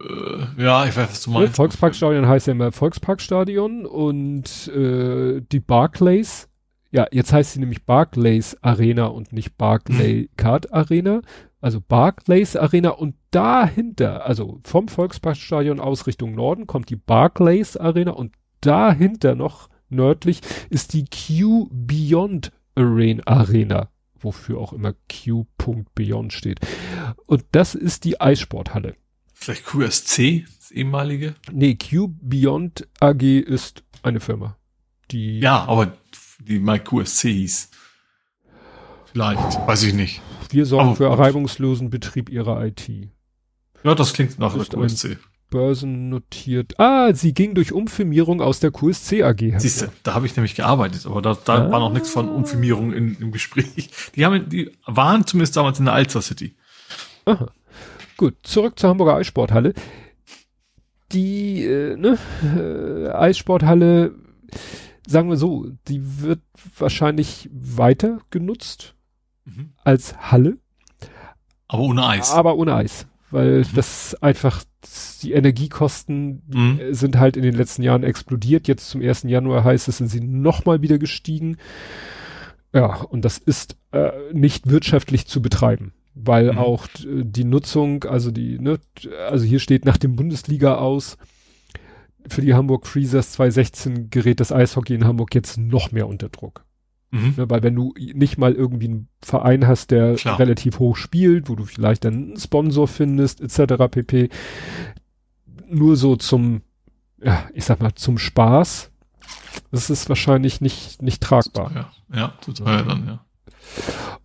Äh, 0.00 0.62
ja, 0.62 0.86
ich 0.86 0.96
weiß, 0.96 1.10
was 1.10 1.22
du 1.22 1.30
meinst. 1.30 1.56
Volksparkstadion 1.56 2.26
heißt 2.26 2.46
ja 2.46 2.52
immer 2.52 2.72
Volksparkstadion 2.72 3.86
und 3.86 4.68
äh, 4.68 5.40
die 5.40 5.60
Barclays, 5.60 6.48
ja, 6.90 7.06
jetzt 7.12 7.32
heißt 7.32 7.52
sie 7.52 7.60
nämlich 7.60 7.84
Barclays 7.84 8.56
Arena 8.62 9.06
und 9.06 9.32
nicht 9.32 9.56
Barclay 9.56 10.30
Card 10.36 10.72
Arena 10.72 11.20
also 11.60 11.80
Barclays 11.80 12.56
Arena 12.56 12.90
und 12.90 13.16
dahinter, 13.30 14.26
also 14.26 14.60
vom 14.64 14.88
Volksparkstadion 14.88 15.80
aus 15.80 16.06
Richtung 16.06 16.34
Norden 16.34 16.66
kommt 16.66 16.88
die 16.90 16.96
Barclays 16.96 17.76
Arena 17.76 18.12
und 18.12 18.32
dahinter 18.60 19.34
noch 19.34 19.68
nördlich 19.88 20.40
ist 20.70 20.92
die 20.92 21.04
Q 21.04 21.68
Beyond 21.72 22.52
Arena, 22.74 23.88
wofür 24.20 24.58
auch 24.58 24.72
immer 24.72 24.94
Q. 25.08 25.46
Beyond 25.94 26.32
steht. 26.32 26.60
Und 27.26 27.44
das 27.52 27.74
ist 27.74 28.04
die 28.04 28.20
Eissporthalle. 28.20 28.96
Vielleicht 29.34 29.66
QSC, 29.66 30.46
das 30.58 30.70
ehemalige? 30.70 31.34
Nee, 31.52 31.76
Q 31.76 32.08
Beyond 32.20 32.88
AG 33.00 33.22
ist 33.22 33.84
eine 34.02 34.20
Firma. 34.20 34.56
Die 35.10 35.40
ja, 35.40 35.64
aber 35.64 35.92
die 36.40 36.58
mal 36.58 36.82
QSC 36.82 37.32
hieß. 37.32 37.70
Vielleicht, 39.12 39.66
weiß 39.66 39.84
ich 39.84 39.94
nicht. 39.94 40.20
Wir 40.50 40.66
sorgen 40.66 40.90
oh, 40.90 40.94
für 40.94 41.18
reibungslosen 41.18 41.90
Betrieb 41.90 42.28
ihrer 42.28 42.64
IT. 42.64 42.88
Ja, 43.84 43.94
das 43.94 44.12
klingt 44.12 44.38
nach 44.38 44.54
QSC. 44.54 45.18
Börsennotiert. 45.50 46.78
Ah, 46.78 47.14
sie 47.14 47.32
ging 47.32 47.54
durch 47.54 47.72
Umfirmierung 47.72 48.40
aus 48.40 48.60
der 48.60 48.70
QSC 48.70 49.22
AG. 49.22 49.54
Siehst 49.58 49.82
du, 49.82 49.86
da 50.02 50.14
habe 50.14 50.26
ich 50.26 50.36
nämlich 50.36 50.54
gearbeitet, 50.54 51.06
aber 51.06 51.22
da, 51.22 51.36
da 51.44 51.66
ah. 51.66 51.70
war 51.70 51.80
noch 51.80 51.92
nichts 51.92 52.10
von 52.10 52.28
Umfirmierung 52.28 52.92
in, 52.92 53.16
im 53.16 53.32
Gespräch. 53.32 53.90
Die 54.14 54.24
haben, 54.24 54.48
die 54.48 54.70
waren 54.86 55.26
zumindest 55.26 55.56
damals 55.56 55.78
in 55.78 55.86
der 55.86 55.94
Alster 55.94 56.22
City. 56.22 56.54
Aha. 57.24 57.50
Gut, 58.16 58.34
zurück 58.42 58.78
zur 58.78 58.90
Hamburger 58.90 59.14
Eissporthalle. 59.14 59.74
Die 61.12 61.64
äh, 61.64 61.96
ne, 61.96 62.18
äh, 62.42 63.10
Eissporthalle, 63.10 64.14
sagen 65.06 65.30
wir 65.30 65.36
so, 65.36 65.66
die 65.86 66.20
wird 66.22 66.40
wahrscheinlich 66.76 67.48
weiter 67.52 68.18
genutzt 68.30 68.94
mhm. 69.44 69.72
als 69.84 70.16
Halle. 70.30 70.58
Aber 71.68 71.82
ohne 71.82 72.06
Eis. 72.06 72.32
Aber 72.32 72.56
ohne 72.56 72.74
Eis. 72.74 73.06
Weil 73.30 73.60
mhm. 73.60 73.66
das 73.74 74.14
einfach, 74.20 74.64
die 75.22 75.32
Energiekosten 75.32 76.42
mhm. 76.46 76.80
sind 76.90 77.18
halt 77.18 77.36
in 77.36 77.42
den 77.42 77.54
letzten 77.54 77.82
Jahren 77.82 78.04
explodiert. 78.04 78.68
Jetzt 78.68 78.88
zum 78.88 79.02
1. 79.02 79.24
Januar 79.24 79.64
heißt 79.64 79.88
es, 79.88 79.98
sind 79.98 80.08
sie 80.08 80.20
nochmal 80.20 80.82
wieder 80.82 80.98
gestiegen. 80.98 81.56
Ja, 82.72 82.94
und 83.02 83.24
das 83.24 83.38
ist 83.38 83.76
äh, 83.92 84.10
nicht 84.32 84.70
wirtschaftlich 84.70 85.26
zu 85.26 85.42
betreiben, 85.42 85.92
weil 86.14 86.52
mhm. 86.52 86.58
auch 86.58 86.86
die 87.04 87.44
Nutzung, 87.44 88.04
also 88.04 88.30
die, 88.30 88.58
ne, 88.58 88.78
also 89.28 89.44
hier 89.44 89.58
steht 89.58 89.84
nach 89.84 89.96
dem 89.96 90.16
Bundesliga 90.16 90.76
aus, 90.76 91.16
für 92.28 92.42
die 92.42 92.54
Hamburg 92.54 92.86
Freezers 92.86 93.32
2016 93.32 94.10
gerät 94.10 94.40
das 94.40 94.52
Eishockey 94.52 94.94
in 94.94 95.06
Hamburg 95.06 95.34
jetzt 95.34 95.56
noch 95.56 95.92
mehr 95.92 96.06
unter 96.06 96.28
Druck. 96.28 96.64
Mhm. 97.10 97.34
Ne, 97.36 97.50
weil 97.50 97.62
wenn 97.62 97.74
du 97.74 97.94
nicht 97.96 98.36
mal 98.36 98.52
irgendwie 98.52 98.88
einen 98.88 99.08
Verein 99.22 99.66
hast, 99.66 99.90
der 99.90 100.16
Klar. 100.16 100.38
relativ 100.38 100.78
hoch 100.78 100.96
spielt, 100.96 101.48
wo 101.48 101.54
du 101.54 101.64
vielleicht 101.64 102.04
dann 102.04 102.14
einen 102.14 102.36
Sponsor 102.38 102.86
findest, 102.86 103.40
etc. 103.40 103.84
pp. 103.90 104.28
Nur 105.70 105.96
so 105.96 106.16
zum, 106.16 106.62
ja, 107.22 107.48
ich 107.54 107.64
sag 107.64 107.80
mal, 107.80 107.94
zum 107.94 108.18
Spaß, 108.18 108.90
das 109.70 109.90
ist 109.90 110.08
wahrscheinlich 110.08 110.60
nicht, 110.60 111.02
nicht 111.02 111.22
tragbar. 111.22 111.72
Ja, 111.74 111.90
ja 112.14 112.28
total 112.40 112.84
dann, 112.84 113.06
ja. 113.06 113.24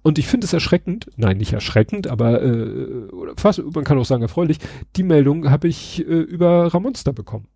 Und 0.01 0.19
ich 0.19 0.27
finde 0.27 0.45
es 0.45 0.53
erschreckend, 0.53 1.09
nein, 1.15 1.37
nicht 1.37 1.53
erschreckend, 1.53 2.07
aber 2.07 2.41
äh, 2.41 3.07
fast, 3.37 3.61
man 3.73 3.83
kann 3.83 3.97
auch 3.97 4.05
sagen 4.05 4.21
erfreulich, 4.21 4.59
die 4.95 5.03
Meldung 5.03 5.49
habe 5.49 5.67
ich 5.67 5.99
äh, 5.99 6.03
über 6.03 6.73
Ramonster 6.73 7.13
bekommen. 7.13 7.47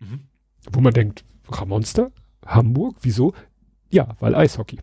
Mhm. 0.00 0.20
Wo 0.70 0.80
man 0.80 0.92
denkt, 0.92 1.24
Ramonster? 1.48 2.10
Hamburg? 2.44 2.96
Wieso? 3.02 3.32
Ja, 3.94 4.16
weil 4.20 4.34
Eishockey. 4.34 4.80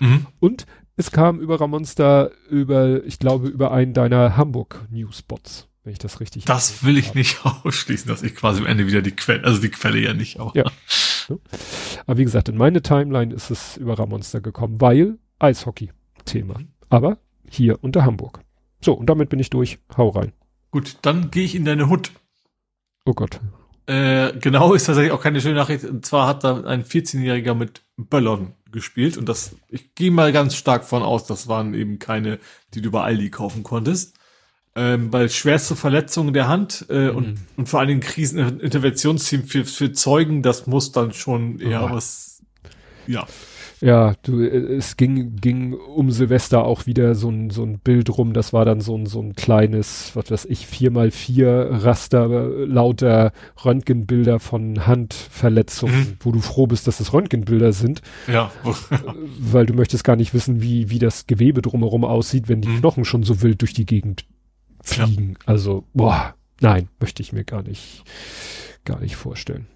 Mhm. 0.00 0.26
Und 0.40 0.66
es 0.96 1.10
kam 1.10 1.40
über 1.40 1.60
Ramonster 1.60 2.30
über, 2.50 3.04
ich 3.04 3.18
glaube, 3.18 3.48
über 3.48 3.70
einen 3.72 3.94
deiner 3.94 4.36
Hamburg-Newspots, 4.36 5.68
wenn 5.84 5.92
ich 5.92 5.98
das 5.98 6.20
richtig 6.20 6.44
Das 6.44 6.84
will 6.84 6.98
ich 6.98 7.08
habe. 7.08 7.18
nicht 7.18 7.44
ausschließen, 7.64 8.08
dass 8.08 8.22
ich 8.22 8.34
quasi 8.34 8.60
am 8.60 8.66
Ende 8.66 8.86
wieder 8.86 9.02
die 9.02 9.12
Quelle, 9.12 9.44
also 9.44 9.60
die 9.60 9.70
Quelle 9.70 9.98
ja 10.00 10.14
nicht, 10.14 10.40
aber. 10.40 10.52
Ja. 10.54 10.64
Aber 12.06 12.18
wie 12.18 12.24
gesagt, 12.24 12.48
in 12.48 12.56
meine 12.56 12.82
Timeline 12.82 13.32
ist 13.32 13.50
es 13.50 13.76
über 13.76 13.98
Ramonster 13.98 14.40
gekommen, 14.40 14.80
weil 14.80 15.18
Eishockey-Thema. 15.38 16.58
Mhm. 16.58 16.68
Aber 16.90 17.18
hier 17.48 17.82
unter 17.82 18.04
Hamburg. 18.04 18.40
So, 18.80 18.92
und 18.92 19.06
damit 19.06 19.30
bin 19.30 19.38
ich 19.38 19.50
durch. 19.50 19.78
Hau 19.96 20.10
rein. 20.10 20.32
Gut, 20.70 20.98
dann 21.02 21.30
gehe 21.30 21.44
ich 21.44 21.54
in 21.54 21.64
deine 21.64 21.88
Hut. 21.88 22.10
Oh 23.06 23.14
Gott. 23.14 23.40
Äh, 23.86 24.32
genau, 24.38 24.72
ist 24.72 24.84
tatsächlich 24.84 25.12
auch 25.12 25.22
keine 25.22 25.40
schöne 25.40 25.56
Nachricht. 25.56 25.84
Und 25.84 26.06
zwar 26.06 26.26
hat 26.26 26.44
da 26.44 26.62
ein 26.64 26.84
14-Jähriger 26.84 27.54
mit 27.54 27.82
Böllern 27.96 28.54
gespielt 28.72 29.16
und 29.16 29.28
das, 29.28 29.54
ich 29.68 29.94
gehe 29.94 30.10
mal 30.10 30.32
ganz 30.32 30.56
stark 30.56 30.84
von 30.84 31.02
aus, 31.02 31.26
das 31.26 31.48
waren 31.48 31.74
eben 31.74 31.98
keine, 31.98 32.40
die 32.74 32.82
du 32.82 32.90
bei 32.90 33.02
Aldi 33.02 33.30
kaufen 33.30 33.62
konntest. 33.62 34.16
Ähm, 34.76 35.12
weil 35.12 35.30
schwerste 35.30 35.76
Verletzungen 35.76 36.34
der 36.34 36.48
Hand 36.48 36.86
äh, 36.90 37.10
mhm. 37.10 37.16
und, 37.16 37.38
und 37.56 37.68
vor 37.68 37.78
allen 37.78 37.90
Dingen 37.90 38.00
Kriseninterventionsteam 38.00 39.44
für, 39.44 39.64
für 39.64 39.92
Zeugen, 39.92 40.42
das 40.42 40.66
muss 40.66 40.90
dann 40.90 41.12
schon 41.12 41.60
eher 41.60 41.84
oh. 41.84 41.90
was, 41.94 42.42
ja. 43.06 43.24
Ja, 43.84 44.14
du, 44.22 44.40
äh, 44.40 44.76
es 44.76 44.96
ging, 44.96 45.36
ging 45.36 45.74
um 45.74 46.10
Silvester 46.10 46.64
auch 46.64 46.86
wieder 46.86 47.14
so 47.14 47.28
ein, 47.28 47.50
so 47.50 47.62
ein 47.64 47.80
Bild 47.80 48.08
rum. 48.16 48.32
Das 48.32 48.54
war 48.54 48.64
dann 48.64 48.80
so 48.80 48.96
ein, 48.96 49.04
so 49.04 49.20
ein 49.20 49.34
kleines, 49.34 50.12
was 50.16 50.30
weiß 50.30 50.46
ich, 50.46 50.66
vier 50.66 50.90
mal 50.90 51.10
vier 51.10 51.68
Raster 51.70 52.30
äh, 52.30 52.64
lauter 52.64 53.32
Röntgenbilder 53.62 54.40
von 54.40 54.86
Handverletzungen, 54.86 55.98
mhm. 55.98 56.16
wo 56.20 56.32
du 56.32 56.40
froh 56.40 56.66
bist, 56.66 56.86
dass 56.86 56.98
es 57.00 57.12
Röntgenbilder 57.12 57.74
sind. 57.74 58.00
Ja. 58.26 58.50
weil 59.38 59.66
du 59.66 59.74
möchtest 59.74 60.02
gar 60.02 60.16
nicht 60.16 60.32
wissen, 60.32 60.62
wie, 60.62 60.88
wie 60.88 60.98
das 60.98 61.26
Gewebe 61.26 61.60
drumherum 61.60 62.06
aussieht, 62.06 62.48
wenn 62.48 62.62
die 62.62 62.68
mhm. 62.68 62.78
Knochen 62.78 63.04
schon 63.04 63.22
so 63.22 63.42
wild 63.42 63.60
durch 63.60 63.74
die 63.74 63.84
Gegend 63.84 64.24
fliegen. 64.82 65.32
Ja. 65.32 65.38
Also, 65.44 65.84
boah, 65.92 66.34
nein, 66.58 66.88
möchte 67.00 67.22
ich 67.22 67.34
mir 67.34 67.44
gar 67.44 67.62
nicht, 67.62 68.02
gar 68.86 69.00
nicht 69.00 69.16
vorstellen. 69.16 69.66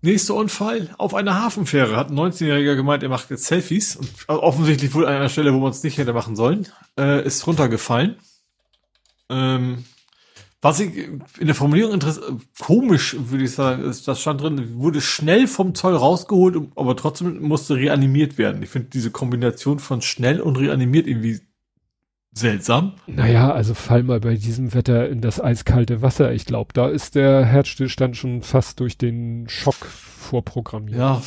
Nächster 0.00 0.34
Unfall 0.34 0.94
auf 0.96 1.14
einer 1.14 1.42
Hafenfähre. 1.42 1.96
Hat 1.96 2.10
ein 2.10 2.18
19-Jähriger 2.18 2.76
gemeint, 2.76 3.02
er 3.02 3.08
macht 3.08 3.30
jetzt 3.30 3.46
Selfies. 3.46 3.96
Und 3.96 4.10
offensichtlich 4.28 4.94
wohl 4.94 5.06
an 5.06 5.14
einer 5.14 5.28
Stelle, 5.28 5.52
wo 5.52 5.58
man 5.58 5.72
es 5.72 5.82
nicht 5.82 5.98
hätte 5.98 6.12
machen 6.12 6.36
sollen. 6.36 6.68
Äh, 6.98 7.26
ist 7.26 7.46
runtergefallen. 7.46 8.16
Ähm, 9.28 9.84
was 10.60 10.80
ich 10.80 10.96
in 10.96 11.46
der 11.46 11.54
Formulierung 11.54 12.00
komisch, 12.60 13.16
würde 13.18 13.44
ich 13.44 13.52
sagen, 13.52 13.84
ist, 13.84 14.08
das 14.08 14.20
stand 14.20 14.40
drin, 14.40 14.80
wurde 14.80 15.00
schnell 15.00 15.46
vom 15.46 15.74
Zoll 15.76 15.94
rausgeholt, 15.94 16.56
aber 16.74 16.96
trotzdem 16.96 17.40
musste 17.42 17.76
reanimiert 17.76 18.38
werden. 18.38 18.62
Ich 18.62 18.70
finde 18.70 18.88
diese 18.88 19.12
Kombination 19.12 19.78
von 19.78 20.02
schnell 20.02 20.40
und 20.40 20.58
reanimiert 20.58 21.06
irgendwie 21.06 21.40
Seltsam. 22.38 22.92
Naja, 23.06 23.52
also 23.52 23.74
fall 23.74 24.02
mal 24.02 24.20
bei 24.20 24.36
diesem 24.36 24.74
Wetter 24.74 25.08
in 25.08 25.20
das 25.20 25.40
eiskalte 25.40 26.02
Wasser. 26.02 26.32
Ich 26.32 26.46
glaube, 26.46 26.72
da 26.72 26.88
ist 26.88 27.14
der 27.14 27.44
Herzstillstand 27.44 28.16
schon 28.16 28.42
fast 28.42 28.80
durch 28.80 28.96
den 28.96 29.48
Schock 29.48 29.86
vorprogrammiert. 29.86 30.98
Ja, 30.98 31.22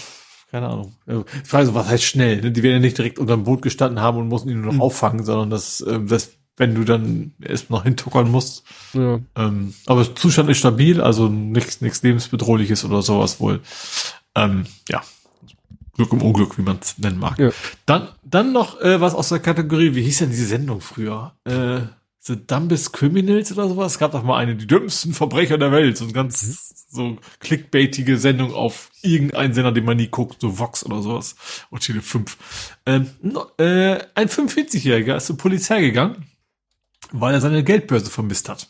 keine 0.52 0.70
Ahnung. 0.70 0.96
Ich 1.06 1.50
frage 1.50 1.68
so, 1.68 1.76
was 1.76 1.88
heißt 1.88 2.04
schnell? 2.04 2.42
Ne? 2.42 2.52
Die 2.52 2.64
werden 2.64 2.76
ja 2.76 2.80
nicht 2.80 2.98
direkt 2.98 3.20
unter 3.20 3.36
dem 3.36 3.44
Boot 3.44 3.62
gestanden 3.62 4.02
haben 4.02 4.18
und 4.18 4.28
mussten 4.28 4.50
ihn 4.50 4.58
nur 4.58 4.68
noch 4.68 4.74
mhm. 4.74 4.82
auffangen, 4.82 5.24
sondern 5.24 5.50
das, 5.50 5.82
äh, 5.82 6.00
das, 6.02 6.32
wenn 6.58 6.76
du 6.76 6.84
dann 6.84 7.34
erst 7.42 7.70
noch 7.70 7.84
hintuckern 7.84 8.30
musst. 8.30 8.64
Ja. 8.94 9.20
Ähm, 9.36 9.74
aber 9.86 10.04
der 10.04 10.16
Zustand 10.16 10.50
ist 10.50 10.58
stabil, 10.58 11.02
also 11.02 11.28
nichts, 11.28 11.82
nichts 11.82 12.04
lebensbedrohliches 12.04 12.86
oder 12.86 13.02
sowas 13.02 13.40
wohl. 13.40 13.62
Ähm, 14.36 14.66
ja, 14.90 15.02
Glück 16.02 16.14
im 16.14 16.22
Unglück, 16.22 16.58
wie 16.58 16.64
man 16.64 16.80
es 16.82 16.98
nennen 16.98 17.20
mag. 17.20 17.38
Ja. 17.38 17.52
Dann, 17.86 18.10
dann 18.24 18.52
noch 18.52 18.82
äh, 18.82 19.00
was 19.00 19.14
aus 19.14 19.30
der 19.30 19.40
Kategorie, 19.40 19.94
wie 19.94 20.02
hieß 20.02 20.20
denn 20.20 20.32
diese 20.32 20.48
Sendung 20.48 20.82
früher? 20.82 21.36
Äh, 21.44 21.82
The 22.24 22.46
Dumbest 22.46 22.94
Criminals 22.94 23.52
oder 23.52 23.68
sowas? 23.68 23.94
Es 23.94 24.00
gab 24.00 24.12
doch 24.12 24.24
mal 24.24 24.38
eine, 24.38 24.56
die 24.56 24.68
dümmsten 24.68 25.14
Verbrecher 25.14 25.58
der 25.58 25.72
Welt. 25.72 25.98
So 25.98 26.06
ein 26.06 26.14
ganz 26.14 26.44
mhm. 26.44 26.56
so 26.90 27.18
clickbaitige 27.40 28.18
Sendung 28.18 28.54
auf 28.54 28.92
irgendeinen 29.04 29.54
Sender, 29.54 29.72
den 29.72 29.86
man 29.86 29.98
nie 29.98 30.08
guckt, 30.08 30.42
so 30.42 30.58
Vox 30.58 30.84
oder 30.86 31.02
sowas. 31.02 31.36
Und 31.70 31.82
Tele 31.82 32.02
5. 32.02 32.38
Ähm, 32.88 33.10
äh, 33.58 34.00
ein 34.16 34.28
45-Jähriger 34.28 35.18
ist 35.18 35.28
zur 35.28 35.38
Polizei 35.38 35.82
gegangen, 35.82 36.26
weil 37.12 37.34
er 37.36 37.42
seine 37.42 37.64
Geldbörse 37.64 38.10
vermisst 38.10 38.50
hat. 38.50 38.70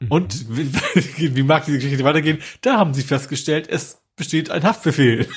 Mhm. 0.00 0.08
Und 0.08 0.46
wie, 0.56 1.36
wie 1.36 1.42
mag 1.44 1.66
diese 1.66 1.78
Geschichte 1.78 2.04
weitergehen? 2.04 2.38
Da 2.62 2.78
haben 2.78 2.94
sie 2.94 3.02
festgestellt, 3.02 3.68
es 3.68 4.00
besteht 4.16 4.50
ein 4.50 4.64
Haftbefehl 4.64 5.28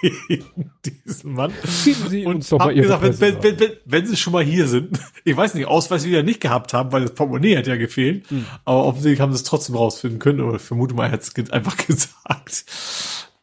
gegen 0.00 0.72
diesen 0.84 1.32
Mann. 1.32 1.52
Geben 1.84 2.08
Sie 2.08 2.24
und 2.26 2.36
uns 2.36 2.48
doch 2.48 2.58
mal 2.58 2.74
gesagt, 2.74 3.02
wenn, 3.02 3.20
wenn, 3.20 3.42
wenn, 3.42 3.60
wenn, 3.60 3.70
wenn 3.84 4.06
Sie 4.06 4.16
schon 4.16 4.32
mal 4.32 4.44
hier 4.44 4.66
sind, 4.66 4.98
ich 5.24 5.36
weiß 5.36 5.54
nicht, 5.54 5.66
Ausweis 5.66 6.04
wieder 6.04 6.22
nicht 6.22 6.40
gehabt 6.40 6.74
haben, 6.74 6.92
weil 6.92 7.02
das 7.02 7.14
Portemonnaie 7.14 7.56
hat 7.56 7.66
ja 7.66 7.76
gefehlt, 7.76 8.28
hm. 8.30 8.46
aber 8.64 8.84
offensichtlich 8.84 9.20
haben 9.20 9.32
Sie 9.32 9.36
es 9.36 9.44
trotzdem 9.44 9.76
rausfinden 9.76 10.18
können, 10.18 10.40
oder 10.40 10.58
vermute 10.58 10.94
mal, 10.94 11.06
er 11.06 11.12
hat 11.12 11.22
es 11.22 11.50
einfach 11.50 11.76
gesagt. 11.86 12.64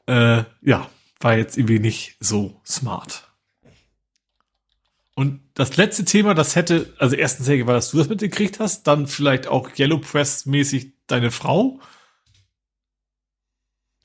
Äh, 0.07 0.43
ja, 0.61 0.89
war 1.19 1.38
jetzt 1.38 1.57
irgendwie 1.57 1.80
nicht 1.80 2.15
so 2.19 2.60
smart. 2.65 3.30
Und 5.15 5.41
das 5.53 5.76
letzte 5.76 6.06
Thema, 6.06 6.34
das 6.34 6.56
hätte, 6.56 6.93
also 6.97 7.15
erstens, 7.15 7.49
Helge, 7.49 7.68
war, 7.68 7.73
dass 7.73 7.91
du 7.91 7.97
das 7.97 8.07
mitgekriegt 8.07 8.61
hast, 8.61 8.88
dann 8.88 9.06
vielleicht 9.06 9.47
auch 9.47 9.69
Yellow 9.77 9.97
Press 9.97 10.45
mäßig 10.45 10.93
deine 11.07 11.30
Frau. 11.30 11.81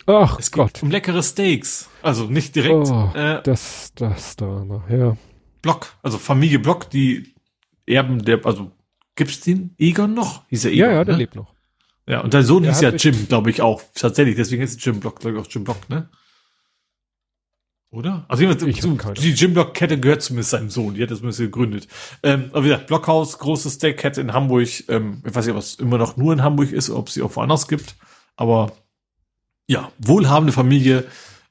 Ach 0.07 0.39
es 0.39 0.51
Gott. 0.51 0.83
um 0.83 0.91
leckere 0.91 1.23
Steaks. 1.23 1.89
Also 2.03 2.25
nicht 2.25 2.55
direkt. 2.55 2.89
Oh, 2.89 3.11
äh, 3.15 3.43
das, 3.43 3.93
das 3.95 4.37
da 4.37 4.65
ja. 4.91 5.17
Block, 5.63 5.95
also 6.03 6.19
Familie 6.19 6.59
Block, 6.59 6.91
die 6.91 7.35
Erben 7.87 8.25
der, 8.25 8.45
also 8.45 8.73
gibt's 9.17 9.41
den 9.41 9.75
Egon 9.79 10.15
noch? 10.15 10.47
Hieß 10.49 10.67
er 10.67 10.73
Egon? 10.73 10.79
Ja, 10.79 10.93
ja, 10.93 11.05
der 11.05 11.15
ne? 11.15 11.19
lebt 11.19 11.35
noch. 11.35 11.55
Ja, 12.07 12.21
und 12.21 12.35
dein 12.35 12.45
Sohn 12.45 12.63
der 12.63 12.73
hieß 12.73 12.83
ja 12.83 12.91
Jim, 12.91 13.29
glaube 13.29 13.51
ich 13.51 13.63
auch. 13.63 13.83
Tatsächlich, 13.95 14.37
deswegen 14.37 14.63
ist 14.63 14.85
Jim 14.85 15.01
Block, 15.01 15.21
glaube 15.21 15.39
ich, 15.39 15.43
auch 15.43 15.51
Jim 15.51 15.65
Block, 15.65 15.89
ne? 15.89 16.09
Oder? 17.95 18.25
Also 18.29 18.43
ich 18.45 18.83
so, 18.83 18.97
die 19.13 19.31
Jim 19.31 19.55
Block 19.55 19.73
Kette 19.73 20.01
gehört 20.01 20.21
zumindest 20.21 20.51
seinem 20.51 20.69
Sohn, 20.69 20.95
die 20.95 21.03
hat 21.03 21.13
das 21.13 21.19
zumindest 21.19 21.39
gegründet. 21.39 21.87
Ähm, 22.25 22.51
aber 22.51 22.65
wie 22.65 22.69
gesagt, 22.69 22.89
Blockhaus, 22.89 23.39
große 23.39 23.71
Steakkette 23.71 24.21
in 24.21 24.33
Hamburg. 24.33 24.69
Ähm, 24.89 25.23
ich 25.25 25.33
weiß 25.33 25.47
nicht, 25.47 25.55
ob 25.55 25.61
es 25.63 25.77
immer 25.77 25.97
noch 25.97 26.17
nur 26.17 26.33
in 26.33 26.43
Hamburg 26.43 26.73
ist, 26.73 26.91
ob 26.91 27.07
es 27.07 27.15
sie 27.15 27.23
auch 27.23 27.37
woanders 27.37 27.69
gibt. 27.69 27.95
Aber 28.35 28.73
ja, 29.67 29.91
wohlhabende 29.99 30.53
Familie. 30.53 31.05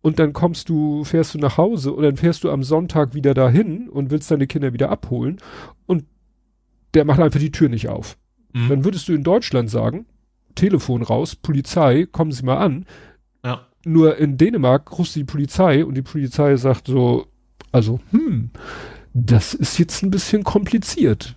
Und 0.02 0.18
dann 0.18 0.32
kommst 0.32 0.70
du, 0.70 1.04
fährst 1.04 1.34
du 1.34 1.38
nach 1.38 1.58
Hause 1.58 1.92
und 1.92 2.02
dann 2.04 2.16
fährst 2.16 2.42
du 2.44 2.50
am 2.50 2.62
Sonntag 2.62 3.14
wieder 3.14 3.34
dahin 3.34 3.88
und 3.88 4.10
willst 4.10 4.30
deine 4.30 4.46
Kinder 4.46 4.72
wieder 4.72 4.88
abholen 4.88 5.38
und 5.86 6.04
der 6.94 7.04
macht 7.04 7.20
einfach 7.20 7.40
die 7.40 7.52
Tür 7.52 7.68
nicht 7.68 7.88
auf. 7.88 8.16
Mhm. 8.54 8.68
Dann 8.68 8.84
würdest 8.84 9.08
du 9.08 9.12
in 9.12 9.24
Deutschland 9.24 9.68
sagen, 9.68 10.06
Telefon 10.54 11.02
raus, 11.02 11.36
Polizei, 11.36 12.06
kommen 12.10 12.32
Sie 12.32 12.44
mal 12.44 12.56
an. 12.56 12.86
Nur 13.84 14.16
in 14.18 14.36
Dänemark 14.36 14.98
rufst 14.98 15.16
die 15.16 15.24
Polizei 15.24 15.84
und 15.84 15.94
die 15.94 16.02
Polizei 16.02 16.56
sagt 16.56 16.88
so, 16.88 17.26
also, 17.72 18.00
hm, 18.10 18.50
das 19.14 19.54
ist 19.54 19.78
jetzt 19.78 20.02
ein 20.02 20.10
bisschen 20.10 20.44
kompliziert, 20.44 21.36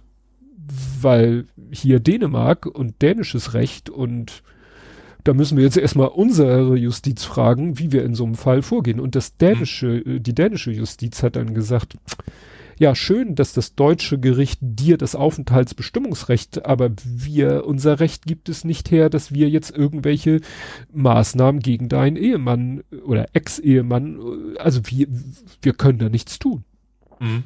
weil 1.01 1.45
hier 1.71 1.99
Dänemark 1.99 2.65
und 2.65 3.01
dänisches 3.01 3.53
Recht 3.53 3.89
und 3.89 4.43
da 5.23 5.33
müssen 5.33 5.57
wir 5.57 5.63
jetzt 5.63 5.77
erstmal 5.77 6.09
unsere 6.09 6.75
Justiz 6.75 7.23
fragen, 7.23 7.79
wie 7.79 7.93
wir 7.93 8.03
in 8.03 8.13
so 8.13 8.25
einem 8.25 8.35
Fall 8.35 8.61
vorgehen. 8.61 8.99
Und 8.99 9.15
das 9.15 9.37
dänische, 9.37 10.01
die 10.19 10.35
dänische 10.35 10.71
Justiz 10.71 11.23
hat 11.23 11.37
dann 11.37 11.53
gesagt, 11.53 11.97
ja, 12.83 12.95
schön, 12.95 13.35
dass 13.35 13.53
das 13.53 13.75
deutsche 13.75 14.19
Gericht 14.19 14.59
dir 14.61 14.97
das 14.97 15.15
Aufenthaltsbestimmungsrecht, 15.15 16.65
aber 16.65 16.89
wir, 17.05 17.65
unser 17.65 18.01
Recht 18.01 18.25
gibt 18.25 18.49
es 18.49 18.65
nicht 18.65 18.91
her, 18.91 19.09
dass 19.09 19.33
wir 19.33 19.49
jetzt 19.49 19.71
irgendwelche 19.71 20.41
Maßnahmen 20.91 21.61
gegen 21.61 21.87
deinen 21.87 22.17
Ehemann 22.17 22.83
oder 23.05 23.27
Ex-Ehemann, 23.31 24.19
also 24.59 24.81
wir, 24.87 25.07
wir 25.61 25.71
können 25.71 25.97
da 25.97 26.09
nichts 26.09 26.39
tun. 26.39 26.65
Mhm. 27.21 27.45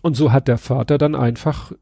Und 0.00 0.16
so 0.16 0.32
hat 0.32 0.48
der 0.48 0.56
Vater 0.56 0.96
dann 0.96 1.14
einfach 1.14 1.72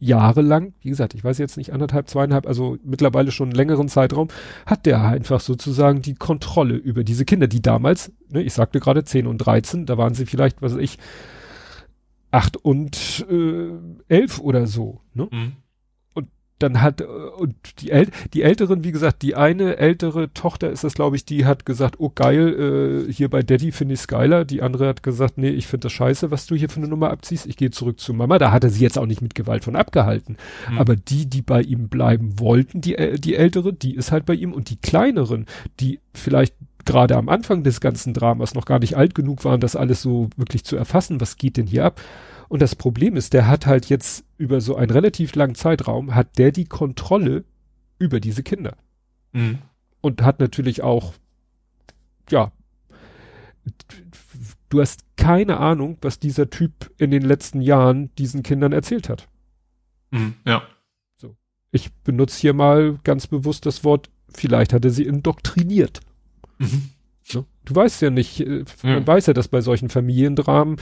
jahrelang, 0.00 0.72
wie 0.80 0.88
gesagt, 0.88 1.14
ich 1.14 1.22
weiß 1.22 1.38
jetzt 1.38 1.56
nicht, 1.56 1.72
anderthalb, 1.72 2.08
zweieinhalb, 2.08 2.48
also 2.48 2.78
mittlerweile 2.82 3.30
schon 3.30 3.50
einen 3.50 3.56
längeren 3.56 3.86
Zeitraum, 3.86 4.26
hat 4.66 4.86
der 4.86 5.04
einfach 5.04 5.38
sozusagen 5.38 6.02
die 6.02 6.16
Kontrolle 6.16 6.74
über 6.74 7.04
diese 7.04 7.24
Kinder, 7.24 7.46
die 7.46 7.62
damals, 7.62 8.10
ne, 8.28 8.42
ich 8.42 8.54
sagte 8.54 8.80
gerade 8.80 9.04
10 9.04 9.28
und 9.28 9.38
13, 9.38 9.86
da 9.86 9.96
waren 9.98 10.14
sie 10.14 10.26
vielleicht, 10.26 10.62
was 10.62 10.74
weiß 10.74 10.82
ich, 10.82 10.98
acht 12.30 12.56
und 12.56 13.26
äh, 13.30 13.70
elf 14.08 14.40
oder 14.40 14.66
so. 14.66 15.00
Ne? 15.14 15.28
Mhm. 15.30 15.52
Und 16.14 16.28
dann 16.58 16.80
hat, 16.80 17.00
äh, 17.00 17.04
und 17.04 17.54
die, 17.80 17.90
äl 17.90 18.08
die 18.34 18.42
Älteren, 18.42 18.84
wie 18.84 18.92
gesagt, 18.92 19.22
die 19.22 19.34
eine 19.34 19.78
ältere 19.78 20.32
Tochter 20.32 20.70
ist 20.70 20.84
das, 20.84 20.94
glaube 20.94 21.16
ich, 21.16 21.24
die 21.24 21.44
hat 21.44 21.66
gesagt, 21.66 21.96
oh 21.98 22.10
geil, 22.14 23.06
äh, 23.08 23.12
hier 23.12 23.28
bei 23.28 23.42
Daddy 23.42 23.72
finde 23.72 23.94
ich's 23.94 24.06
geiler. 24.06 24.44
Die 24.44 24.62
andere 24.62 24.88
hat 24.88 25.02
gesagt, 25.02 25.38
nee, 25.38 25.50
ich 25.50 25.66
finde 25.66 25.86
das 25.86 25.92
scheiße, 25.92 26.30
was 26.30 26.46
du 26.46 26.54
hier 26.54 26.68
für 26.68 26.80
eine 26.80 26.88
Nummer 26.88 27.10
abziehst. 27.10 27.46
Ich 27.46 27.56
gehe 27.56 27.70
zurück 27.70 27.98
zu 27.98 28.14
Mama. 28.14 28.38
Da 28.38 28.52
hat 28.52 28.64
er 28.64 28.70
sie 28.70 28.82
jetzt 28.82 28.98
auch 28.98 29.06
nicht 29.06 29.22
mit 29.22 29.34
Gewalt 29.34 29.64
von 29.64 29.76
abgehalten. 29.76 30.36
Mhm. 30.70 30.78
Aber 30.78 30.96
die, 30.96 31.26
die 31.26 31.42
bei 31.42 31.62
ihm 31.62 31.88
bleiben 31.88 32.38
wollten, 32.38 32.80
die, 32.80 32.94
äh, 32.94 33.18
die 33.18 33.34
ältere, 33.34 33.72
die 33.72 33.94
ist 33.94 34.12
halt 34.12 34.26
bei 34.26 34.34
ihm. 34.34 34.52
Und 34.52 34.70
die 34.70 34.76
kleineren, 34.76 35.46
die 35.80 36.00
vielleicht 36.14 36.54
gerade 36.84 37.16
am 37.16 37.28
Anfang 37.28 37.62
des 37.62 37.80
ganzen 37.80 38.14
Dramas 38.14 38.54
noch 38.54 38.64
gar 38.64 38.78
nicht 38.78 38.96
alt 38.96 39.14
genug 39.14 39.44
waren, 39.44 39.60
das 39.60 39.76
alles 39.76 40.02
so 40.02 40.30
wirklich 40.36 40.64
zu 40.64 40.76
erfassen, 40.76 41.20
was 41.20 41.36
geht 41.36 41.56
denn 41.56 41.66
hier 41.66 41.84
ab? 41.84 42.00
Und 42.48 42.62
das 42.62 42.74
Problem 42.74 43.16
ist, 43.16 43.32
der 43.32 43.46
hat 43.46 43.66
halt 43.66 43.86
jetzt 43.86 44.24
über 44.36 44.60
so 44.60 44.74
einen 44.76 44.90
relativ 44.90 45.34
langen 45.34 45.54
Zeitraum, 45.54 46.14
hat 46.14 46.38
der 46.38 46.50
die 46.50 46.64
Kontrolle 46.64 47.44
über 47.98 48.18
diese 48.18 48.42
Kinder. 48.42 48.76
Mhm. 49.32 49.58
Und 50.00 50.22
hat 50.22 50.40
natürlich 50.40 50.82
auch, 50.82 51.14
ja, 52.30 52.50
du 54.68 54.80
hast 54.80 55.04
keine 55.16 55.58
Ahnung, 55.58 55.98
was 56.00 56.18
dieser 56.18 56.50
Typ 56.50 56.90
in 56.98 57.10
den 57.10 57.22
letzten 57.22 57.60
Jahren 57.60 58.14
diesen 58.16 58.42
Kindern 58.42 58.72
erzählt 58.72 59.08
hat. 59.08 59.28
Mhm, 60.10 60.34
ja. 60.46 60.62
So. 61.16 61.36
Ich 61.70 61.92
benutze 61.92 62.40
hier 62.40 62.54
mal 62.54 62.98
ganz 63.04 63.26
bewusst 63.26 63.66
das 63.66 63.84
Wort, 63.84 64.10
vielleicht 64.32 64.72
hat 64.72 64.84
er 64.84 64.90
sie 64.90 65.04
indoktriniert. 65.04 66.00
Mhm. 66.60 66.90
Ne? 67.32 67.44
Du 67.64 67.74
weißt 67.74 68.02
ja 68.02 68.10
nicht, 68.10 68.40
äh, 68.40 68.64
man 68.82 68.92
ja. 68.92 69.06
weiß 69.06 69.26
ja, 69.26 69.32
dass 69.32 69.48
bei 69.48 69.60
solchen 69.60 69.88
Familiendramen 69.88 70.76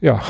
ja. 0.00 0.22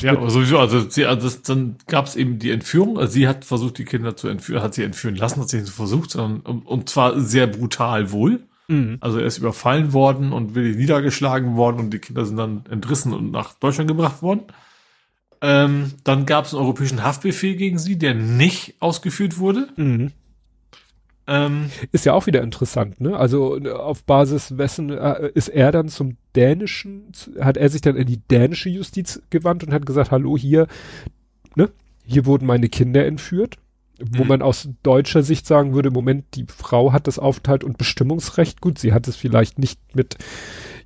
Ja, 0.00 0.28
sowieso, 0.28 0.58
also, 0.58 0.88
sie, 0.88 1.06
also 1.06 1.22
das, 1.22 1.42
dann 1.42 1.76
gab 1.86 2.06
es 2.06 2.16
eben 2.16 2.38
die 2.38 2.50
Entführung, 2.50 2.98
also 2.98 3.12
sie 3.12 3.28
hat 3.28 3.44
versucht, 3.44 3.78
die 3.78 3.84
Kinder 3.84 4.16
zu 4.16 4.28
entführen, 4.28 4.62
hat 4.62 4.74
sie 4.74 4.82
entführen 4.82 5.16
lassen, 5.16 5.40
hat 5.40 5.48
sie 5.48 5.60
nicht 5.60 5.70
versucht, 5.70 6.10
sondern, 6.10 6.40
und, 6.40 6.66
und 6.66 6.88
zwar 6.88 7.20
sehr 7.20 7.46
brutal 7.46 8.10
wohl. 8.10 8.40
Mhm. 8.68 8.98
Also 9.00 9.18
er 9.18 9.26
ist 9.26 9.38
überfallen 9.38 9.92
worden 9.92 10.32
und 10.32 10.54
wirklich 10.54 10.76
niedergeschlagen 10.76 11.56
worden 11.56 11.78
und 11.78 11.90
die 11.90 11.98
Kinder 11.98 12.24
sind 12.24 12.36
dann 12.36 12.64
entrissen 12.70 13.12
und 13.12 13.30
nach 13.30 13.54
Deutschland 13.54 13.88
gebracht 13.88 14.22
worden. 14.22 14.42
Ähm, 15.40 15.92
dann 16.02 16.26
gab 16.26 16.46
es 16.46 16.54
einen 16.54 16.62
europäischen 16.62 17.02
Haftbefehl 17.02 17.56
gegen 17.56 17.78
sie, 17.78 17.98
der 17.98 18.14
nicht 18.14 18.74
ausgeführt 18.80 19.38
wurde. 19.38 19.68
Mhm. 19.76 20.12
Ähm, 21.26 21.70
ist 21.90 22.04
ja 22.04 22.12
auch 22.12 22.26
wieder 22.26 22.42
interessant, 22.42 23.00
ne? 23.00 23.16
Also 23.16 23.56
auf 23.56 24.04
Basis 24.04 24.58
wessen 24.58 24.90
äh, 24.90 25.30
ist 25.34 25.48
er 25.48 25.72
dann 25.72 25.88
zum 25.88 26.16
dänischen, 26.36 27.12
hat 27.40 27.56
er 27.56 27.68
sich 27.70 27.80
dann 27.80 27.96
in 27.96 28.06
die 28.06 28.18
dänische 28.18 28.68
Justiz 28.68 29.22
gewandt 29.30 29.64
und 29.64 29.72
hat 29.72 29.86
gesagt, 29.86 30.10
hallo 30.10 30.36
hier, 30.36 30.66
ne? 31.54 31.70
Hier 32.04 32.26
wurden 32.26 32.46
meine 32.46 32.68
Kinder 32.68 33.06
entführt. 33.06 33.56
Wo 34.00 34.22
mhm. 34.22 34.28
man 34.28 34.42
aus 34.42 34.68
deutscher 34.82 35.22
Sicht 35.22 35.46
sagen 35.46 35.74
würde, 35.74 35.90
Moment, 35.90 36.24
die 36.34 36.46
Frau 36.48 36.92
hat 36.92 37.06
das 37.06 37.18
Aufenthalt 37.18 37.62
und 37.62 37.78
Bestimmungsrecht. 37.78 38.60
Gut, 38.60 38.78
sie 38.78 38.92
hat 38.92 39.06
es 39.06 39.16
vielleicht 39.16 39.58
nicht 39.58 39.78
mit 39.94 40.16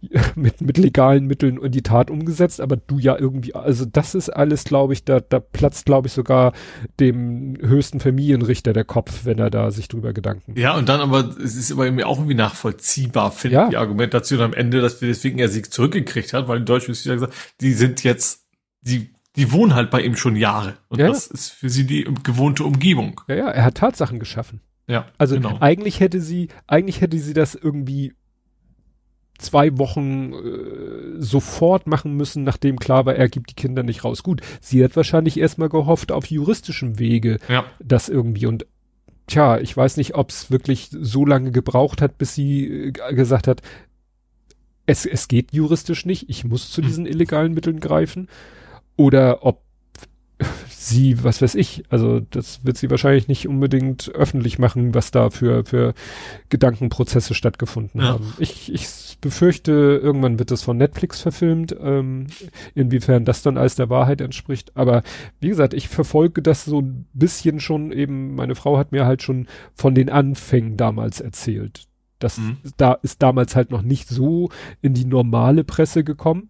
mit, 0.34 0.60
mit 0.60 0.78
legalen 0.78 1.26
Mitteln 1.26 1.58
in 1.58 1.72
die 1.72 1.82
Tat 1.82 2.10
umgesetzt, 2.10 2.60
aber 2.60 2.76
du 2.76 2.98
ja 2.98 3.18
irgendwie, 3.18 3.54
also 3.54 3.84
das 3.84 4.14
ist 4.14 4.30
alles, 4.30 4.64
glaube 4.64 4.92
ich, 4.92 5.04
da, 5.04 5.20
da 5.20 5.40
platzt, 5.40 5.86
glaube 5.86 6.08
ich, 6.08 6.12
sogar 6.12 6.52
dem 7.00 7.56
höchsten 7.60 8.00
Familienrichter 8.00 8.72
der 8.72 8.84
Kopf, 8.84 9.24
wenn 9.24 9.38
er 9.38 9.50
da 9.50 9.70
sich 9.70 9.88
drüber 9.88 10.12
Gedanken. 10.12 10.58
Ja, 10.58 10.76
und 10.76 10.88
dann 10.88 11.00
aber, 11.00 11.36
es 11.42 11.56
ist 11.56 11.72
aber 11.72 11.86
irgendwie 11.86 12.04
auch 12.04 12.18
irgendwie 12.18 12.34
nachvollziehbar, 12.34 13.32
finde 13.32 13.54
ja. 13.56 13.64
ich, 13.64 13.70
die 13.70 13.76
Argumentation 13.76 14.40
am 14.40 14.52
Ende, 14.52 14.80
dass 14.80 15.00
wir 15.00 15.08
deswegen 15.08 15.38
er 15.38 15.48
Sieg 15.48 15.72
zurückgekriegt 15.72 16.32
hat, 16.32 16.48
weil 16.48 16.58
in 16.58 16.64
Deutschland 16.64 16.96
ist 16.96 17.04
wieder 17.04 17.14
gesagt, 17.14 17.34
die 17.60 17.72
sind 17.72 18.04
jetzt, 18.04 18.46
die 18.82 19.10
die 19.38 19.52
wohnen 19.52 19.74
halt 19.74 19.90
bei 19.90 20.02
ihm 20.02 20.16
schon 20.16 20.34
Jahre. 20.34 20.74
Und 20.88 20.98
ja. 20.98 21.06
das 21.06 21.28
ist 21.28 21.50
für 21.50 21.70
sie 21.70 21.86
die 21.86 22.04
gewohnte 22.24 22.64
Umgebung. 22.64 23.20
Ja, 23.28 23.36
ja, 23.36 23.48
er 23.48 23.64
hat 23.64 23.76
Tatsachen 23.76 24.18
geschaffen. 24.18 24.60
Ja. 24.88 25.06
Also 25.16 25.36
genau. 25.36 25.58
eigentlich 25.60 26.00
hätte 26.00 26.20
sie, 26.20 26.48
eigentlich 26.66 27.00
hätte 27.00 27.18
sie 27.18 27.34
das 27.34 27.54
irgendwie 27.54 28.14
zwei 29.38 29.78
Wochen 29.78 30.32
äh, 30.32 31.22
sofort 31.22 31.86
machen 31.86 32.14
müssen, 32.14 32.42
nachdem 32.42 32.80
klar 32.80 33.06
war, 33.06 33.14
er 33.14 33.28
gibt 33.28 33.50
die 33.50 33.54
Kinder 33.54 33.84
nicht 33.84 34.02
raus. 34.02 34.24
Gut, 34.24 34.40
sie 34.60 34.82
hat 34.82 34.96
wahrscheinlich 34.96 35.38
erstmal 35.38 35.68
gehofft 35.68 36.10
auf 36.10 36.26
juristischem 36.26 36.98
Wege, 36.98 37.38
ja. 37.48 37.64
das 37.78 38.08
irgendwie 38.08 38.46
und 38.46 38.66
tja, 39.28 39.58
ich 39.58 39.76
weiß 39.76 39.98
nicht, 39.98 40.16
ob 40.16 40.30
es 40.30 40.50
wirklich 40.50 40.88
so 40.90 41.24
lange 41.24 41.52
gebraucht 41.52 42.02
hat, 42.02 42.18
bis 42.18 42.34
sie 42.34 42.88
äh, 42.88 43.14
gesagt 43.14 43.46
hat, 43.46 43.62
es, 44.86 45.06
es 45.06 45.28
geht 45.28 45.52
juristisch 45.52 46.06
nicht, 46.06 46.28
ich 46.28 46.44
muss 46.44 46.72
zu 46.72 46.80
hm. 46.80 46.88
diesen 46.88 47.06
illegalen 47.06 47.54
Mitteln 47.54 47.78
greifen. 47.78 48.28
Oder 48.98 49.46
ob 49.46 49.62
sie, 50.68 51.22
was 51.22 51.40
weiß 51.40 51.54
ich, 51.54 51.84
also 51.88 52.20
das 52.20 52.64
wird 52.64 52.76
sie 52.78 52.90
wahrscheinlich 52.90 53.28
nicht 53.28 53.46
unbedingt 53.46 54.10
öffentlich 54.14 54.58
machen, 54.58 54.94
was 54.94 55.10
da 55.10 55.30
für, 55.30 55.64
für 55.64 55.94
Gedankenprozesse 56.48 57.34
stattgefunden 57.34 58.00
ja. 58.00 58.08
haben. 58.08 58.32
Ich, 58.38 58.72
ich 58.72 59.18
befürchte, 59.20 60.00
irgendwann 60.02 60.38
wird 60.38 60.50
das 60.50 60.62
von 60.62 60.76
Netflix 60.76 61.20
verfilmt, 61.20 61.76
ähm, 61.80 62.26
inwiefern 62.74 63.24
das 63.24 63.42
dann 63.42 63.56
als 63.56 63.76
der 63.76 63.88
Wahrheit 63.88 64.20
entspricht. 64.20 64.76
Aber 64.76 65.02
wie 65.40 65.48
gesagt, 65.48 65.74
ich 65.74 65.88
verfolge 65.88 66.42
das 66.42 66.64
so 66.64 66.80
ein 66.80 67.06
bisschen 67.12 67.60
schon 67.60 67.92
eben, 67.92 68.34
meine 68.34 68.56
Frau 68.56 68.78
hat 68.78 68.90
mir 68.90 69.06
halt 69.06 69.22
schon 69.22 69.46
von 69.74 69.94
den 69.94 70.10
Anfängen 70.10 70.76
damals 70.76 71.20
erzählt. 71.20 71.86
Das 72.18 72.38
mhm. 72.38 72.56
da 72.76 72.94
ist 72.94 73.22
damals 73.22 73.54
halt 73.54 73.70
noch 73.70 73.82
nicht 73.82 74.08
so 74.08 74.50
in 74.82 74.94
die 74.94 75.04
normale 75.04 75.62
Presse 75.62 76.02
gekommen. 76.02 76.48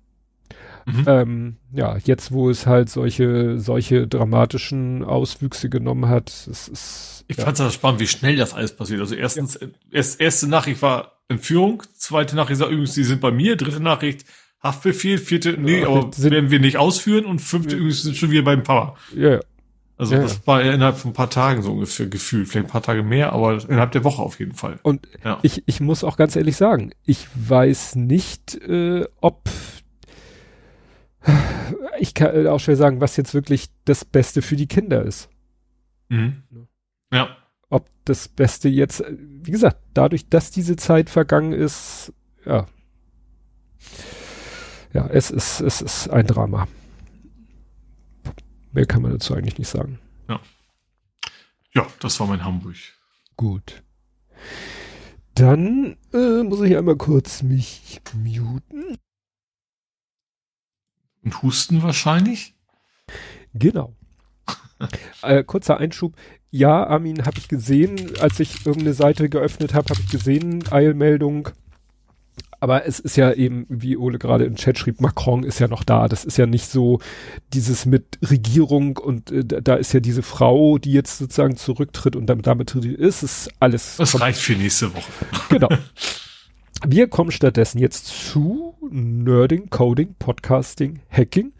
Mhm. 0.88 1.04
Ähm, 1.06 1.56
ja, 1.72 1.98
jetzt 2.04 2.32
wo 2.32 2.48
es 2.48 2.66
halt 2.66 2.88
solche, 2.88 3.58
solche 3.58 4.06
dramatischen 4.06 5.04
Auswüchse 5.04 5.68
genommen 5.68 6.08
hat, 6.08 6.30
es 6.30 6.68
ist. 6.68 7.24
Ich 7.28 7.36
ja. 7.36 7.44
fand 7.44 7.60
es 7.60 7.74
spannend, 7.74 8.00
wie 8.00 8.06
schnell 8.06 8.36
das 8.36 8.54
alles 8.54 8.74
passiert. 8.74 9.00
Also 9.00 9.14
erstens, 9.14 9.58
ja. 9.60 9.68
erst, 9.90 10.20
erste 10.20 10.48
Nachricht 10.48 10.80
war 10.80 11.18
Entführung, 11.28 11.82
zweite 11.94 12.36
Nachricht 12.36 12.60
war 12.60 12.68
übrigens, 12.68 12.94
die 12.94 13.04
sind 13.04 13.20
bei 13.20 13.30
mir, 13.30 13.56
dritte 13.56 13.80
Nachricht, 13.80 14.24
Haftbefehl, 14.62 15.18
vierte, 15.18 15.52
nee, 15.58 15.82
ja, 15.82 15.88
aber 15.88 16.10
werden 16.16 16.50
wir 16.50 16.58
nicht 16.58 16.78
ausführen 16.78 17.26
und 17.26 17.40
fünfte 17.40 17.76
übrigens 17.76 18.02
sind 18.02 18.16
schon 18.16 18.30
wieder 18.30 18.42
beim 18.42 18.62
Papa. 18.62 18.96
Ja, 19.14 19.34
ja. 19.34 19.40
Also 19.98 20.14
ja, 20.14 20.22
das 20.22 20.46
war 20.46 20.62
innerhalb 20.62 20.96
von 20.96 21.10
ein 21.10 21.14
paar 21.14 21.28
Tagen 21.28 21.62
so 21.62 21.72
ungefähr 21.72 22.06
gefühlt, 22.06 22.48
vielleicht 22.48 22.68
ein 22.68 22.70
paar 22.70 22.82
Tage 22.82 23.02
mehr, 23.02 23.32
aber 23.32 23.58
innerhalb 23.68 23.90
der 23.90 24.04
Woche 24.04 24.22
auf 24.22 24.38
jeden 24.38 24.54
Fall. 24.54 24.78
Und 24.82 25.08
ja. 25.24 25.40
ich, 25.42 25.64
ich 25.66 25.80
muss 25.80 26.04
auch 26.04 26.16
ganz 26.16 26.36
ehrlich 26.36 26.56
sagen, 26.56 26.92
ich 27.04 27.26
weiß 27.34 27.96
nicht, 27.96 28.54
äh, 28.62 29.04
ob 29.20 29.50
ich 31.98 32.14
kann 32.14 32.46
auch 32.46 32.60
schwer 32.60 32.76
sagen, 32.76 33.00
was 33.00 33.16
jetzt 33.16 33.34
wirklich 33.34 33.70
das 33.84 34.04
Beste 34.04 34.42
für 34.42 34.56
die 34.56 34.66
Kinder 34.66 35.02
ist. 35.02 35.28
Mhm. 36.08 36.42
Ja. 37.12 37.36
Ob 37.70 37.88
das 38.04 38.28
Beste 38.28 38.68
jetzt, 38.68 39.04
wie 39.08 39.50
gesagt, 39.50 39.78
dadurch, 39.94 40.28
dass 40.28 40.50
diese 40.50 40.76
Zeit 40.76 41.10
vergangen 41.10 41.52
ist, 41.52 42.12
ja. 42.46 42.66
Ja, 44.92 45.06
es 45.06 45.30
ist, 45.30 45.60
es 45.60 45.82
ist 45.82 46.08
ein 46.08 46.26
Drama. 46.26 46.66
Mehr 48.72 48.86
kann 48.86 49.02
man 49.02 49.12
dazu 49.12 49.34
eigentlich 49.34 49.58
nicht 49.58 49.68
sagen. 49.68 49.98
Ja. 50.28 50.40
Ja, 51.74 51.86
das 52.00 52.18
war 52.20 52.26
mein 52.26 52.44
Hamburg. 52.44 52.76
Gut. 53.36 53.82
Dann 55.34 55.96
äh, 56.12 56.42
muss 56.42 56.60
ich 56.62 56.76
einmal 56.76 56.96
kurz 56.96 57.42
mich 57.42 58.00
muten. 58.14 58.96
Und 61.28 61.42
Husten 61.42 61.82
wahrscheinlich? 61.82 62.54
Genau. 63.52 63.94
äh, 65.22 65.44
kurzer 65.44 65.76
Einschub. 65.76 66.14
Ja, 66.50 66.86
Armin, 66.86 67.26
habe 67.26 67.36
ich 67.36 67.48
gesehen, 67.48 68.12
als 68.18 68.40
ich 68.40 68.64
irgendeine 68.64 68.94
Seite 68.94 69.28
geöffnet 69.28 69.74
habe, 69.74 69.90
habe 69.90 70.00
ich 70.00 70.10
gesehen, 70.10 70.64
Eilmeldung. 70.70 71.50
Aber 72.60 72.86
es 72.86 72.98
ist 72.98 73.18
ja 73.18 73.30
eben, 73.34 73.66
wie 73.68 73.98
Ole 73.98 74.18
gerade 74.18 74.46
im 74.46 74.56
Chat 74.56 74.78
schrieb, 74.78 75.02
Macron 75.02 75.44
ist 75.44 75.58
ja 75.58 75.68
noch 75.68 75.84
da. 75.84 76.08
Das 76.08 76.24
ist 76.24 76.38
ja 76.38 76.46
nicht 76.46 76.70
so 76.70 76.98
dieses 77.52 77.84
mit 77.84 78.18
Regierung 78.22 78.96
und 78.96 79.30
äh, 79.30 79.44
da 79.44 79.74
ist 79.74 79.92
ja 79.92 80.00
diese 80.00 80.22
Frau, 80.22 80.78
die 80.78 80.94
jetzt 80.94 81.18
sozusagen 81.18 81.58
zurücktritt 81.58 82.16
und 82.16 82.24
damit, 82.24 82.46
damit 82.46 82.74
ist 82.74 83.22
es 83.22 83.50
alles. 83.60 83.98
Das 83.98 84.18
reicht 84.18 84.40
für 84.40 84.54
nächste 84.54 84.94
Woche. 84.94 85.12
Genau. 85.50 85.68
Wir 86.86 87.08
kommen 87.08 87.32
stattdessen 87.32 87.78
jetzt 87.78 88.06
zu 88.06 88.74
Nerding, 88.90 89.68
Coding, 89.68 90.14
Podcasting, 90.18 91.00
Hacking. 91.10 91.52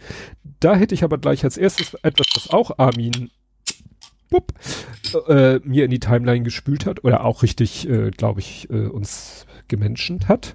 Da 0.61 0.77
hätte 0.77 0.95
ich 0.95 1.03
aber 1.03 1.19
gleich 1.19 1.45
als 1.45 1.57
erstes 1.57 1.95
etwas, 2.03 2.29
was 2.35 2.51
auch 2.51 2.79
Armin 2.79 3.31
bup, 4.31 4.53
äh, 5.29 5.59
mir 5.61 5.85
in 5.85 5.91
die 5.91 6.01
Timeline 6.01 6.45
gespült 6.45 6.87
hat 6.87 7.03
oder 7.05 7.25
auch 7.25 7.43
richtig, 7.43 7.89
äh, 7.89 8.11
glaube 8.11 8.41
ich, 8.41 8.71
äh, 8.71 8.87
uns 8.87 9.47
gemenschent 9.67 10.29
hat. 10.29 10.55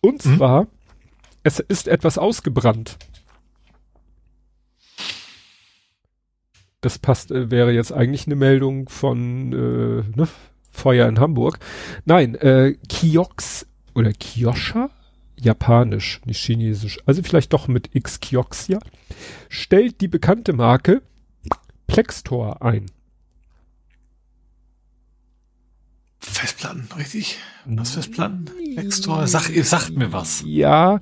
Und 0.00 0.24
mhm. 0.24 0.36
zwar, 0.36 0.66
es 1.42 1.60
ist 1.60 1.88
etwas 1.88 2.18
ausgebrannt. 2.18 2.98
Das 6.80 6.98
passt, 6.98 7.30
äh, 7.30 7.50
wäre 7.50 7.72
jetzt 7.72 7.92
eigentlich 7.92 8.26
eine 8.26 8.36
Meldung 8.36 8.88
von, 8.88 9.52
äh, 9.52 10.18
ne, 10.18 10.28
Feuer 10.74 11.08
in 11.08 11.20
Hamburg. 11.20 11.58
Nein, 12.04 12.34
äh, 12.34 12.76
Kiox 12.88 13.66
oder 13.94 14.12
Kiosha, 14.12 14.90
japanisch, 15.40 16.20
nicht 16.26 16.44
chinesisch, 16.44 16.98
also 17.06 17.22
vielleicht 17.22 17.52
doch 17.52 17.68
mit 17.68 17.94
X 17.94 18.20
Kioxia, 18.20 18.78
stellt 19.48 20.00
die 20.00 20.08
bekannte 20.08 20.52
Marke 20.52 21.02
Plextor 21.86 22.60
ein. 22.62 22.86
Festplatten, 26.18 26.88
richtig? 26.96 27.38
Was 27.66 27.92
Festplatten? 27.92 28.50
Plextor, 28.74 29.26
sag, 29.26 29.50
sagt 29.64 29.96
mir 29.96 30.12
was. 30.12 30.42
Ja, 30.46 31.00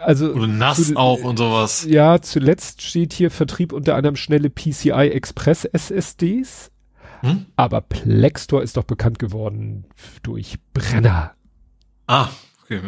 also. 0.00 0.32
Oder 0.32 0.46
NAS 0.46 0.88
zu, 0.88 0.96
auch 0.96 1.22
und 1.22 1.36
sowas. 1.36 1.86
Ja, 1.88 2.20
zuletzt 2.20 2.82
steht 2.82 3.12
hier 3.12 3.30
Vertrieb 3.30 3.72
unter 3.72 3.94
anderem 3.96 4.16
schnelle 4.16 4.50
PCI 4.50 5.10
Express 5.12 5.64
SSDs. 5.64 6.71
Hm? 7.22 7.46
Aber 7.56 7.80
Plextor 7.80 8.62
ist 8.62 8.76
doch 8.76 8.84
bekannt 8.84 9.18
geworden 9.18 9.86
durch 10.22 10.58
Brenner. 10.74 11.34
Ah, 12.06 12.28
okay. 12.62 12.80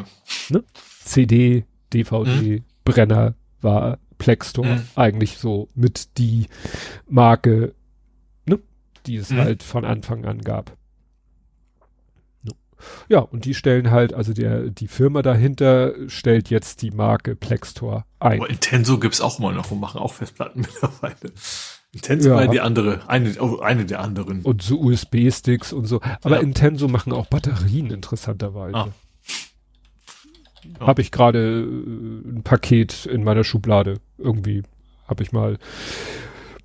Ne? 0.50 0.64
CD, 1.04 1.64
DVD, 1.92 2.56
hm? 2.56 2.64
Brenner 2.84 3.34
war 3.60 3.98
Plextor 4.18 4.66
hm? 4.66 4.82
eigentlich 4.96 5.38
so 5.38 5.68
mit 5.74 6.18
die 6.18 6.46
Marke, 7.08 7.74
ne? 8.46 8.58
die 9.06 9.16
es 9.16 9.30
hm? 9.30 9.38
halt 9.38 9.62
von 9.62 9.84
Anfang 9.84 10.24
an 10.24 10.40
gab. 10.40 10.76
Ja, 13.08 13.20
und 13.20 13.44
die 13.44 13.54
stellen 13.54 13.90
halt, 13.90 14.12
also 14.12 14.32
der, 14.32 14.68
die 14.68 14.88
Firma 14.88 15.22
dahinter 15.22 15.94
stellt 16.08 16.50
jetzt 16.50 16.82
die 16.82 16.90
Marke 16.90 17.36
Plextor 17.36 18.04
ein. 18.18 18.40
Aber 18.40 18.50
Intenso 18.50 18.98
gibt's 18.98 19.20
auch 19.20 19.38
mal 19.38 19.54
noch 19.54 19.70
und 19.70 19.80
machen 19.80 20.00
auch 20.00 20.12
Festplatten 20.12 20.60
mittlerweile. 20.82 21.32
Intenso 21.94 22.30
ja. 22.30 22.36
war 22.36 22.48
die 22.48 22.60
andere, 22.60 23.08
eine, 23.08 23.34
oh, 23.40 23.60
eine 23.60 23.86
der 23.86 24.00
anderen. 24.00 24.42
Und 24.42 24.62
so 24.62 24.80
USB-Sticks 24.80 25.72
und 25.72 25.86
so. 25.86 26.00
Aber 26.22 26.36
ja. 26.36 26.42
Intenso 26.42 26.88
machen 26.88 27.12
auch 27.12 27.26
Batterien 27.26 27.90
interessanterweise. 27.90 28.74
Ah. 28.74 28.88
Ja. 30.80 30.86
Habe 30.86 31.02
ich 31.02 31.12
gerade 31.12 31.62
äh, 31.62 32.28
ein 32.28 32.42
Paket 32.42 33.06
in 33.06 33.22
meiner 33.22 33.44
Schublade. 33.44 34.00
Irgendwie 34.18 34.62
habe 35.06 35.22
ich 35.22 35.32
mal. 35.32 35.58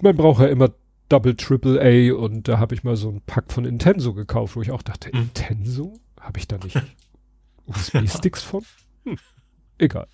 Man 0.01 0.15
braucht 0.15 0.41
ja 0.41 0.47
immer 0.47 0.69
Double 1.09 1.35
Triple 1.35 1.79
A 1.81 2.15
und 2.15 2.47
da 2.47 2.59
habe 2.59 2.73
ich 2.75 2.83
mal 2.83 2.95
so 2.95 3.09
ein 3.09 3.21
Pack 3.25 3.51
von 3.51 3.65
Intenso 3.65 4.13
gekauft, 4.13 4.55
wo 4.55 4.61
ich 4.61 4.71
auch 4.71 4.81
dachte, 4.81 5.11
hm. 5.11 5.23
Intenso? 5.23 5.99
Habe 6.19 6.39
ich 6.39 6.47
da 6.47 6.57
nicht 6.57 6.81
USB-Sticks 7.65 8.43
von? 8.43 8.63
Hm. 9.05 9.17
Egal. 9.77 10.07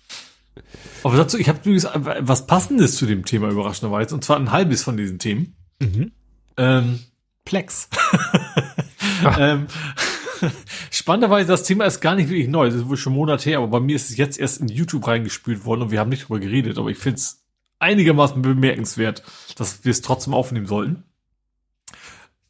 Aber 1.02 1.16
dazu, 1.16 1.38
ich 1.38 1.48
habe 1.48 1.58
übrigens 1.60 1.88
was 1.94 2.46
Passendes 2.46 2.96
zu 2.96 3.06
dem 3.06 3.24
Thema 3.24 3.48
überraschenderweise, 3.50 4.14
und 4.14 4.24
zwar 4.24 4.36
ein 4.36 4.52
halbes 4.52 4.82
von 4.82 4.96
diesen 4.96 5.18
Themen. 5.18 5.56
Mhm. 5.80 6.12
Ähm, 6.56 7.00
Plex. 7.44 7.88
ähm, 9.38 9.66
spannenderweise, 10.90 11.48
das 11.48 11.62
Thema 11.62 11.84
ist 11.84 12.00
gar 12.00 12.14
nicht 12.14 12.28
wirklich 12.28 12.48
neu, 12.48 12.66
das 12.66 12.76
ist 12.76 12.88
wohl 12.88 12.96
schon 12.96 13.14
Monate 13.14 13.50
her, 13.50 13.58
aber 13.58 13.68
bei 13.68 13.80
mir 13.80 13.96
ist 13.96 14.10
es 14.10 14.16
jetzt 14.16 14.38
erst 14.38 14.60
in 14.60 14.68
YouTube 14.68 15.06
reingespült 15.06 15.64
worden 15.64 15.82
und 15.82 15.90
wir 15.90 16.00
haben 16.00 16.10
nicht 16.10 16.28
drüber 16.28 16.40
geredet, 16.40 16.78
aber 16.78 16.90
ich 16.90 16.98
finde 16.98 17.16
es 17.16 17.44
einigermaßen 17.78 18.40
bemerkenswert, 18.42 19.22
dass 19.56 19.84
wir 19.84 19.90
es 19.90 20.02
trotzdem 20.02 20.34
aufnehmen 20.34 20.66
sollten. 20.66 21.04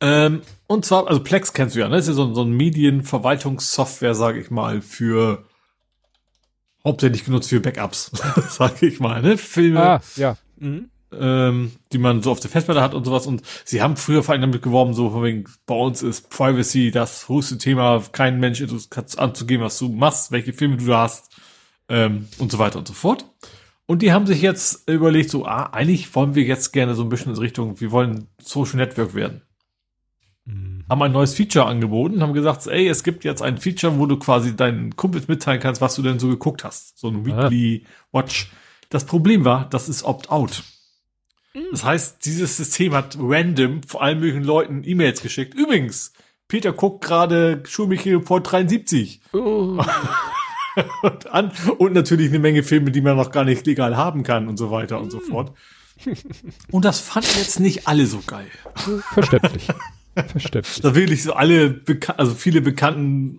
Ähm, 0.01 0.43
und 0.66 0.85
zwar, 0.85 1.09
also 1.09 1.23
Plex 1.23 1.53
kennst 1.53 1.74
du 1.74 1.81
ja, 1.81 1.89
ne? 1.89 1.97
Das 1.97 2.07
ist 2.07 2.16
ja 2.16 2.24
so, 2.24 2.35
so 2.35 2.43
ein 2.43 2.53
Medienverwaltungssoftware, 2.53 4.15
sage 4.15 4.41
ich 4.41 4.51
mal, 4.51 4.83
für 4.83 5.45
hauptsächlich 6.87 7.25
genutzt 7.25 7.49
für 7.49 7.61
Backups, 7.61 8.13
sage 8.49 8.87
ich 8.87 9.01
mal, 9.01 9.21
ne? 9.21 9.37
Filme. 9.37 9.81
Ah, 9.81 10.01
ja. 10.15 10.37
Mhm. 10.59 10.89
Ähm, 11.13 11.73
die 11.93 11.99
man 11.99 12.23
so 12.23 12.31
auf 12.31 12.41
der 12.41 12.51
Festplatte 12.51 12.83
hat 12.83 12.95
und 12.95 13.05
sowas. 13.05 13.27
Und 13.27 13.43
sie 13.65 13.83
haben 13.83 13.97
früher 13.97 14.23
vor 14.23 14.33
allem 14.33 14.43
damit 14.43 14.63
geworben, 14.63 14.95
so 14.95 15.11
von 15.11 15.23
wegen, 15.23 15.45
bei 15.67 15.75
uns 15.75 16.03
ist 16.03 16.31
Privacy 16.31 16.91
das 16.91 17.27
größte 17.27 17.59
Thema, 17.59 18.03
kein 18.13 18.39
Mensch 18.41 18.61
ist 18.61 19.19
anzugeben, 19.19 19.65
was 19.65 19.79
du 19.79 19.89
machst, 19.89 20.31
welche 20.31 20.53
Filme 20.53 20.77
du 20.77 20.87
da 20.87 21.03
hast 21.03 21.31
ähm, 21.89 22.29
und 22.39 22.53
so 22.53 22.59
weiter 22.59 22.79
und 22.79 22.89
so 22.89 22.95
fort. 22.95 23.27
Und 23.87 24.03
die 24.03 24.13
haben 24.13 24.27
sich 24.27 24.43
jetzt 24.43 24.89
überlegt, 24.89 25.31
so, 25.31 25.47
ah, 25.47 25.71
eigentlich 25.73 26.13
wollen 26.15 26.35
wir 26.35 26.43
jetzt 26.43 26.73
gerne 26.73 26.95
so 26.95 27.03
ein 27.03 27.09
bisschen 27.09 27.33
in 27.33 27.39
Richtung, 27.39 27.81
wir 27.81 27.93
wollen 27.93 28.27
Social 28.41 28.77
Network 28.77 29.15
werden 29.15 29.43
haben 30.89 31.03
ein 31.03 31.13
neues 31.13 31.35
Feature 31.35 31.67
angeboten, 31.67 32.23
haben 32.23 32.33
gesagt, 32.33 32.67
ey, 32.67 32.89
es 32.89 33.03
gibt 33.03 33.25
jetzt 33.25 33.43
ein 33.43 33.59
Feature, 33.59 33.99
wo 33.99 34.07
du 34.07 34.19
quasi 34.19 34.55
deinen 34.55 34.95
Kumpels 34.95 35.29
mitteilen 35.29 35.61
kannst, 35.61 35.81
was 35.81 35.95
du 35.97 36.03
denn 36.03 36.19
so 36.19 36.29
geguckt 36.29 36.65
hast. 36.65 36.99
So 36.99 37.09
ein 37.09 37.23
ah. 37.23 37.45
Weekly 37.45 37.85
Watch. 38.13 38.51
Das 38.89 39.05
Problem 39.05 39.45
war, 39.45 39.69
das 39.69 39.89
ist 39.89 40.05
Opt-out. 40.05 40.63
Mhm. 41.55 41.67
Das 41.73 41.85
heißt, 41.85 42.25
dieses 42.25 42.57
System 42.57 42.95
hat 42.95 43.17
random 43.19 43.83
vor 43.83 44.03
allen 44.03 44.21
möglichen 44.21 44.45
Leuten 44.45 44.83
E-Mails 44.85 45.23
geschickt. 45.23 45.55
Übrigens, 45.55 46.13
Peter 46.49 46.73
guckt 46.73 47.05
gerade 47.05 47.63
Schulmädchen-Report 47.67 48.53
73. 48.53 49.21
Oh. 49.33 49.39
und, 51.03 51.27
an, 51.33 51.51
und 51.79 51.95
natürlich 51.95 52.29
eine 52.29 52.39
Menge 52.39 52.63
Filme, 52.63 52.93
die 52.93 53.01
man 53.01 53.17
noch 53.17 53.33
gar 53.33 53.45
nicht 53.45 53.67
legal 53.67 53.97
haben 53.97 54.23
kann 54.23 54.47
und 54.47 54.57
so 54.57 54.71
weiter 54.71 55.01
und 55.01 55.11
so 55.11 55.19
mhm. 55.19 55.23
fort. 55.23 55.53
Und 56.71 56.85
das 56.85 57.01
fanden 57.01 57.31
jetzt 57.39 57.59
nicht 57.59 57.89
alle 57.89 58.07
so 58.07 58.21
geil. 58.25 58.47
Verständlich. 59.13 59.69
Verständlich. 60.28 60.80
Da 60.80 60.94
wirklich 60.94 61.22
so 61.22 61.34
alle, 61.34 61.70
Beka 61.70 62.14
also 62.14 62.34
viele 62.34 62.60
Bekannten, 62.60 63.38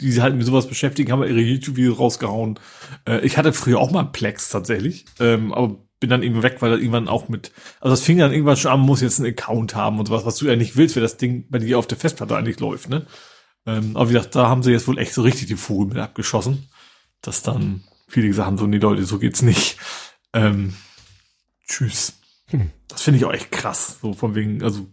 die 0.00 0.12
sich 0.12 0.22
halt 0.22 0.36
mit 0.36 0.46
sowas 0.46 0.68
beschäftigen, 0.68 1.10
haben 1.12 1.22
ihre 1.22 1.40
YouTube-Videos 1.40 1.98
rausgehauen. 1.98 2.58
Äh, 3.06 3.20
ich 3.26 3.36
hatte 3.36 3.52
früher 3.52 3.78
auch 3.78 3.90
mal 3.90 4.04
Plex 4.04 4.48
tatsächlich, 4.48 5.06
ähm, 5.18 5.52
aber 5.52 5.78
bin 6.00 6.10
dann 6.10 6.22
eben 6.22 6.42
weg, 6.42 6.56
weil 6.60 6.72
er 6.72 6.78
irgendwann 6.78 7.08
auch 7.08 7.28
mit, 7.28 7.52
also 7.80 7.92
das 7.94 8.02
fing 8.02 8.18
dann 8.18 8.32
irgendwann 8.32 8.56
schon 8.56 8.70
an, 8.70 8.80
muss 8.80 9.00
jetzt 9.00 9.20
einen 9.20 9.32
Account 9.32 9.74
haben 9.74 9.98
und 9.98 10.06
sowas, 10.06 10.26
was 10.26 10.36
du 10.36 10.46
ja 10.46 10.56
nicht 10.56 10.76
willst, 10.76 10.96
wenn 10.96 11.02
das 11.02 11.16
Ding 11.16 11.46
bei 11.48 11.58
dir 11.58 11.78
auf 11.78 11.86
der 11.86 11.98
Festplatte 11.98 12.36
eigentlich 12.36 12.60
läuft, 12.60 12.90
ne? 12.90 13.06
Ähm, 13.66 13.96
aber 13.96 14.10
wie 14.10 14.12
gesagt, 14.12 14.34
da 14.34 14.48
haben 14.48 14.62
sie 14.62 14.72
jetzt 14.72 14.86
wohl 14.86 14.98
echt 14.98 15.14
so 15.14 15.22
richtig 15.22 15.46
die 15.46 15.56
Vogel 15.56 15.88
mit 15.88 15.98
abgeschossen, 15.98 16.68
dass 17.22 17.42
dann 17.42 17.84
viele 18.06 18.28
gesagt 18.28 18.46
haben, 18.46 18.58
so, 18.58 18.66
nee 18.66 18.76
Leute, 18.76 19.04
so 19.04 19.18
geht's 19.18 19.40
nicht. 19.40 19.78
Ähm, 20.34 20.74
tschüss. 21.66 22.18
Hm. 22.48 22.70
Das 22.88 23.00
finde 23.00 23.18
ich 23.18 23.24
auch 23.24 23.32
echt 23.32 23.50
krass, 23.50 23.98
so 24.02 24.12
von 24.12 24.34
wegen, 24.34 24.62
also 24.62 24.86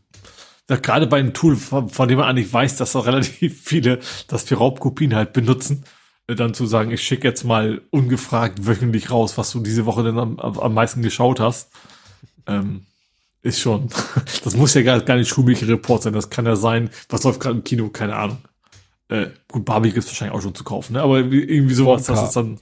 ja, 0.72 0.78
gerade 0.78 1.06
bei 1.06 1.20
einem 1.20 1.34
Tool, 1.34 1.58
von, 1.58 1.90
von, 1.90 2.08
dem 2.08 2.18
man 2.18 2.30
eigentlich 2.30 2.52
weiß, 2.52 2.78
dass 2.78 2.96
auch 2.96 3.06
relativ 3.06 3.62
viele 3.62 4.00
das 4.28 4.44
für 4.44 4.56
Raubkopien 4.56 5.14
halt 5.14 5.34
benutzen, 5.34 5.84
äh, 6.28 6.36
dann 6.36 6.54
zu 6.54 6.66
sagen, 6.66 6.92
ich 6.92 7.04
schicke 7.04 7.28
jetzt 7.28 7.44
mal 7.44 7.82
ungefragt 7.90 8.66
wöchentlich 8.66 9.12
raus, 9.12 9.38
was 9.38 9.52
du 9.52 9.60
diese 9.60 9.86
Woche 9.86 10.04
denn 10.04 10.18
am, 10.18 10.40
am 10.40 10.74
meisten 10.74 11.02
geschaut 11.02 11.42
hast, 11.42 11.72
ähm, 12.48 12.86
ist 13.42 13.60
schon, 13.60 13.90
das 14.46 14.56
muss 14.56 14.74
ja 14.74 14.82
gar, 14.82 15.02
gar 15.02 15.18
nicht 15.18 15.28
schulmilche 15.28 15.68
Report 15.68 16.04
sein, 16.04 16.14
das 16.14 16.30
kann 16.30 16.46
ja 16.46 16.56
sein, 16.56 16.90
was 17.10 17.24
läuft 17.24 17.42
gerade 17.42 17.58
im 17.58 17.66
Kino, 17.66 17.90
keine 17.90 18.16
Ahnung. 18.16 18.38
Äh, 19.10 19.28
gut, 19.52 19.66
Barbie 19.66 19.92
gibt's 19.92 20.08
wahrscheinlich 20.08 20.38
auch 20.38 20.42
schon 20.42 20.56
zu 20.56 20.64
kaufen, 20.64 20.94
ne? 20.94 21.02
aber 21.02 21.18
irgendwie 21.20 21.74
sowas, 21.74 22.08
Wonka. 22.08 22.22
das 22.22 22.30
ist 22.30 22.36
dann, 22.38 22.60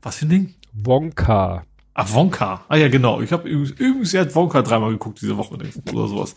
was 0.00 0.16
für 0.16 0.24
ein 0.24 0.30
Ding? 0.30 0.54
Wonka. 0.72 1.66
Ach, 2.00 2.14
Wonka. 2.14 2.64
Ah 2.68 2.76
ja, 2.76 2.86
genau. 2.86 3.20
Ich 3.22 3.32
habe 3.32 3.48
übrigens, 3.48 3.72
übrigens 3.72 4.12
ja 4.12 4.32
Wonka 4.32 4.62
dreimal 4.62 4.92
geguckt 4.92 5.20
diese 5.20 5.36
Woche 5.36 5.54
oder 5.54 6.06
sowas. 6.06 6.36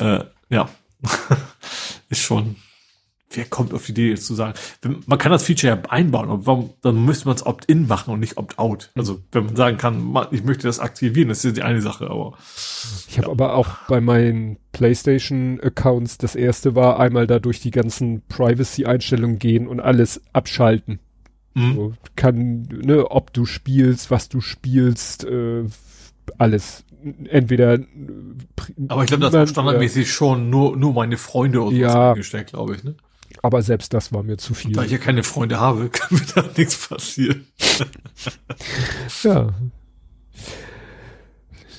Äh, 0.00 0.24
ja. 0.48 0.70
ist 2.08 2.22
schon. 2.22 2.56
Wer 3.30 3.44
kommt 3.44 3.74
auf 3.74 3.84
die 3.84 3.92
Idee, 3.92 4.08
jetzt 4.08 4.24
zu 4.24 4.34
sagen? 4.34 4.54
Man 5.04 5.18
kann 5.18 5.30
das 5.30 5.44
Feature 5.44 5.74
ja 5.76 5.90
einbauen, 5.90 6.30
aber 6.30 6.46
warum, 6.46 6.70
dann 6.80 7.04
müsste 7.04 7.26
man 7.26 7.36
es 7.36 7.44
Opt-in 7.44 7.86
machen 7.86 8.14
und 8.14 8.20
nicht 8.20 8.38
Opt-out. 8.38 8.92
Also 8.94 9.20
wenn 9.30 9.44
man 9.44 9.56
sagen 9.56 9.76
kann, 9.76 10.16
ich 10.30 10.42
möchte 10.42 10.68
das 10.68 10.80
aktivieren, 10.80 11.28
das 11.28 11.38
ist 11.38 11.44
ja 11.44 11.50
die 11.50 11.62
eine 11.62 11.82
Sache, 11.82 12.08
aber. 12.08 12.38
Ich 13.06 13.18
habe 13.18 13.26
ja. 13.26 13.32
aber 13.32 13.56
auch 13.56 13.68
bei 13.88 14.00
meinen 14.00 14.56
PlayStation-Accounts, 14.72 16.16
das 16.16 16.34
erste 16.34 16.74
war 16.74 16.98
einmal 16.98 17.26
da 17.26 17.40
durch 17.40 17.60
die 17.60 17.72
ganzen 17.72 18.22
Privacy-Einstellungen 18.28 19.38
gehen 19.38 19.68
und 19.68 19.80
alles 19.80 20.22
abschalten. 20.32 21.00
Mhm. 21.54 21.74
So, 21.74 21.92
kann, 22.16 22.62
ne, 22.62 23.10
ob 23.10 23.32
du 23.32 23.46
spielst, 23.46 24.10
was 24.10 24.28
du 24.28 24.40
spielst, 24.40 25.24
äh, 25.24 25.64
alles. 26.38 26.84
Entweder. 27.28 27.78
Aber 28.88 29.02
ich 29.02 29.08
glaube, 29.08 29.22
das 29.22 29.32
war 29.32 29.46
standardmäßig 29.46 30.10
schon 30.10 30.48
nur, 30.50 30.76
nur 30.76 30.94
meine 30.94 31.16
Freunde 31.16 31.62
oder 31.62 31.76
ja, 31.76 32.10
eingestellt, 32.12 32.48
glaube 32.48 32.76
ich, 32.76 32.84
ne? 32.84 32.94
Aber 33.42 33.62
selbst 33.62 33.92
das 33.92 34.12
war 34.12 34.22
mir 34.22 34.38
zu 34.38 34.54
viel. 34.54 34.72
Da 34.72 34.84
ich 34.84 34.92
ja 34.92 34.98
keine 34.98 35.22
Freunde 35.22 35.60
habe, 35.60 35.88
kann 35.92 36.08
mir 36.10 36.24
da 36.34 36.44
nichts 36.56 36.88
passieren. 36.88 37.46
ja. 39.22 39.52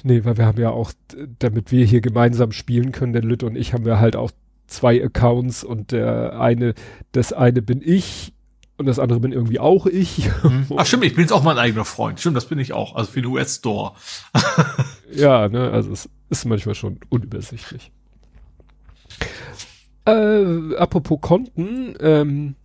Nee, 0.04 0.24
weil 0.24 0.38
wir 0.38 0.46
haben 0.46 0.60
ja 0.60 0.70
auch, 0.70 0.92
damit 1.40 1.72
wir 1.72 1.84
hier 1.86 2.02
gemeinsam 2.02 2.52
spielen 2.52 2.92
können, 2.92 3.14
der 3.14 3.24
Lüt 3.24 3.42
und 3.42 3.56
ich, 3.56 3.74
haben 3.74 3.86
wir 3.86 4.00
halt 4.00 4.16
auch 4.16 4.32
zwei 4.68 5.04
Accounts 5.04 5.64
und 5.64 5.92
der 5.92 6.40
eine, 6.40 6.76
das 7.12 7.34
eine 7.34 7.64
bin 7.64 7.82
ich 7.84 8.35
und 8.78 8.86
das 8.86 9.00
andere 9.00 9.20
bin 9.20 9.32
irgendwie 9.32 9.60
auch 9.60 9.86
ich. 9.86 10.30
Mhm. 10.44 10.68
Ach 10.78 10.86
stimmt, 10.86 11.06
ich 11.06 11.16
bin 11.16 11.22
jetzt 11.22 11.32
auch 11.32 11.44
mein 11.44 11.58
eigener 11.58 11.86
Freund. 11.86 12.20
Stimmt, 12.20 12.36
das 12.36 12.46
bin 12.46 12.60
ich 12.60 12.74
auch. 12.74 12.96
Also 12.96 13.12
für 13.12 13.22
den 13.22 13.32
US-Store. 13.32 13.94
ja, 15.14 15.48
ne, 15.48 15.72
also 15.72 15.92
es 15.92 16.10
ist 16.30 16.46
manchmal 16.46 16.76
schon 16.76 17.00
unübersichtlich. 17.10 17.92
Äh, 20.06 20.76
apropos 20.76 21.20
Konten, 21.22 21.96
ähm, 22.00 22.56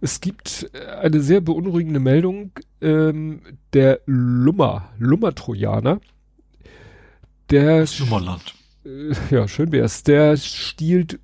es 0.00 0.20
gibt 0.20 0.70
eine 1.00 1.20
sehr 1.20 1.40
beunruhigende 1.40 2.00
Meldung, 2.00 2.52
ähm, 2.80 3.40
der 3.72 4.00
Lummer, 4.06 4.90
Lummer-Trojaner, 4.98 6.00
der 7.50 7.80
das 7.80 7.98
Lummerland. 7.98 8.54
Äh, 8.84 9.12
ja, 9.30 9.46
schön 9.48 9.70
wär's. 9.70 10.02
Der 10.02 10.36
stiehlt 10.36 11.20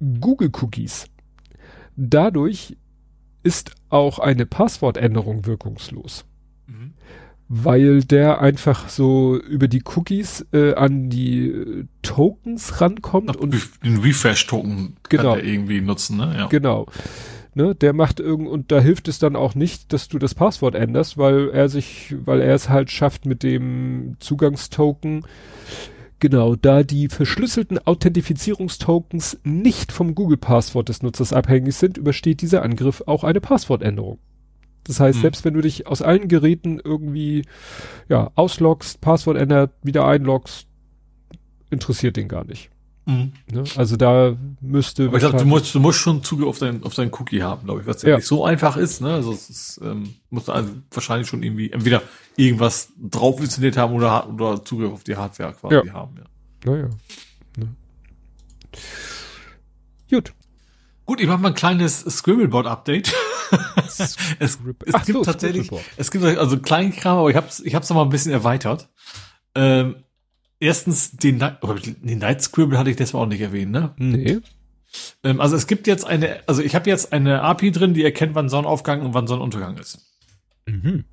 Google-Cookies. 0.00 1.06
Dadurch 1.96 2.76
ist 3.48 3.72
auch 3.88 4.18
eine 4.18 4.44
Passwortänderung 4.44 5.46
wirkungslos. 5.46 6.26
Mhm. 6.66 6.92
weil 7.48 8.02
der 8.04 8.42
einfach 8.42 8.90
so 8.90 9.40
über 9.40 9.68
die 9.68 9.82
Cookies 9.96 10.46
äh, 10.52 10.74
an 10.74 11.08
die 11.08 11.48
äh, 11.48 11.86
Tokens 12.02 12.82
rankommt 12.82 13.38
und 13.38 13.54
den 13.82 13.96
Refresh-Token 14.00 14.96
genau. 15.08 15.22
kann 15.22 15.38
er 15.38 15.44
irgendwie 15.44 15.80
nutzen, 15.80 16.18
ne? 16.18 16.34
Ja. 16.36 16.46
Genau. 16.48 16.86
Ne, 17.54 17.74
der 17.74 17.94
macht 17.94 18.20
irgend 18.20 18.48
und 18.48 18.70
da 18.70 18.80
hilft 18.80 19.08
es 19.08 19.18
dann 19.18 19.34
auch 19.34 19.54
nicht, 19.54 19.94
dass 19.94 20.08
du 20.08 20.18
das 20.18 20.34
Passwort 20.34 20.74
änderst, 20.74 21.16
weil 21.16 21.48
er 21.48 21.70
sich, 21.70 22.14
weil 22.26 22.42
er 22.42 22.54
es 22.54 22.68
halt 22.68 22.90
schafft 22.90 23.24
mit 23.24 23.42
dem 23.42 24.16
Zugangstoken 24.20 25.24
Genau, 26.20 26.56
da 26.56 26.82
die 26.82 27.08
verschlüsselten 27.08 27.78
Authentifizierungstokens 27.78 29.38
nicht 29.44 29.92
vom 29.92 30.14
Google-Passwort 30.14 30.88
des 30.88 31.02
Nutzers 31.02 31.32
abhängig 31.32 31.76
sind, 31.76 31.96
übersteht 31.96 32.42
dieser 32.42 32.62
Angriff 32.62 33.04
auch 33.06 33.22
eine 33.22 33.40
Passwortänderung. 33.40 34.18
Das 34.84 34.98
heißt, 34.98 35.16
hm. 35.16 35.22
selbst 35.22 35.44
wenn 35.44 35.54
du 35.54 35.60
dich 35.60 35.86
aus 35.86 36.02
allen 36.02 36.26
Geräten 36.28 36.80
irgendwie 36.82 37.44
ja, 38.08 38.32
ausloggst, 38.34 39.00
Passwort 39.00 39.36
ändert, 39.36 39.72
wieder 39.82 40.06
einloggst, 40.06 40.66
interessiert 41.70 42.16
den 42.16 42.26
gar 42.26 42.44
nicht. 42.44 42.70
Mhm. 43.08 43.32
Ne? 43.50 43.64
Also 43.76 43.96
da 43.96 44.36
müsste. 44.60 45.06
Aber 45.06 45.16
ich 45.16 45.20
glaube, 45.22 45.38
du 45.38 45.46
musst, 45.46 45.74
du 45.74 45.80
musst 45.80 45.98
schon 45.98 46.22
Zugriff 46.22 46.46
auf 46.46 46.58
deinen 46.58 46.82
auf 46.84 46.92
deinen 46.92 47.10
Cookie 47.14 47.42
haben, 47.42 47.64
glaube 47.64 47.80
ich, 47.80 47.86
was 47.86 48.02
ja, 48.02 48.16
nicht 48.16 48.26
so 48.26 48.44
einfach 48.44 48.76
ist. 48.76 49.00
Ne? 49.00 49.14
Also 49.14 49.32
es 49.32 49.48
ist, 49.48 49.80
ähm, 49.82 50.14
musst 50.28 50.48
du 50.48 50.52
also 50.52 50.70
wahrscheinlich 50.90 51.26
schon 51.26 51.42
irgendwie 51.42 51.72
entweder 51.72 52.02
irgendwas 52.36 52.92
drauf 53.00 53.40
installiert 53.40 53.78
haben 53.78 53.94
oder 53.94 54.28
oder 54.28 54.62
Zugriff 54.62 54.92
auf 54.92 55.04
die 55.04 55.16
Hardware 55.16 55.54
quasi 55.58 55.86
ja. 55.86 55.92
haben. 55.94 56.16
Ja. 56.18 56.70
Naja. 56.70 56.90
Ne? 57.56 57.68
Gut. 60.10 60.34
Gut, 61.06 61.22
ich 61.22 61.26
mache 61.26 61.38
mal 61.38 61.48
ein 61.48 61.54
kleines 61.54 62.00
Scribbleboard-Update. 62.00 63.14
es, 63.86 64.18
es 64.38 64.58
Ach, 64.92 65.06
gibt 65.06 65.16
so, 65.16 65.24
tatsächlich, 65.24 65.70
es 65.96 66.10
gibt 66.10 66.22
also 66.22 66.58
Kleinkram, 66.58 67.16
aber 67.16 67.30
ich 67.30 67.36
habe 67.36 67.46
es 67.48 67.60
ich 67.60 67.74
hab's 67.74 67.88
noch 67.88 67.96
mal 67.96 68.02
ein 68.02 68.10
bisschen 68.10 68.32
erweitert. 68.32 68.90
Ähm, 69.54 70.04
erstens, 70.60 71.12
den, 71.12 71.38
den 71.38 72.18
Night 72.18 72.42
Scribble 72.42 72.78
hatte 72.78 72.90
ich 72.90 72.96
deshalb 72.96 73.22
auch 73.22 73.28
nicht 73.28 73.40
erwähnt, 73.40 73.72
ne? 73.72 73.94
Nee. 73.96 74.40
Ähm, 75.22 75.40
also 75.40 75.56
es 75.56 75.66
gibt 75.66 75.86
jetzt 75.86 76.06
eine, 76.06 76.40
also 76.46 76.62
ich 76.62 76.74
habe 76.74 76.88
jetzt 76.88 77.12
eine 77.12 77.42
API 77.42 77.70
drin, 77.70 77.94
die 77.94 78.04
erkennt, 78.04 78.34
wann 78.34 78.48
Sonnenaufgang 78.48 79.02
und 79.02 79.14
wann 79.14 79.26
Sonnenuntergang 79.26 79.76
ist. 79.78 79.98
Mhm. 80.66 81.04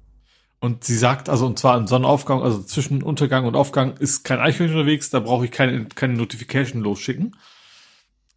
Und 0.60 0.84
sie 0.84 0.98
sagt, 0.98 1.30
also 1.30 1.46
und 1.46 1.60
zwar 1.60 1.78
im 1.78 1.88
Sonnenaufgang, 1.88 2.42
also 2.42 2.62
zwischen 2.64 3.04
Untergang 3.04 3.46
und 3.46 3.56
Aufgang 3.56 3.98
ist 3.98 4.24
kein 4.24 4.40
Eichhörnchen 4.40 4.80
unterwegs, 4.80 5.10
da 5.10 5.20
brauche 5.20 5.46
ich 5.46 5.52
keine, 5.52 5.86
keine 5.86 6.14
Notification 6.14 6.82
losschicken. 6.82 7.36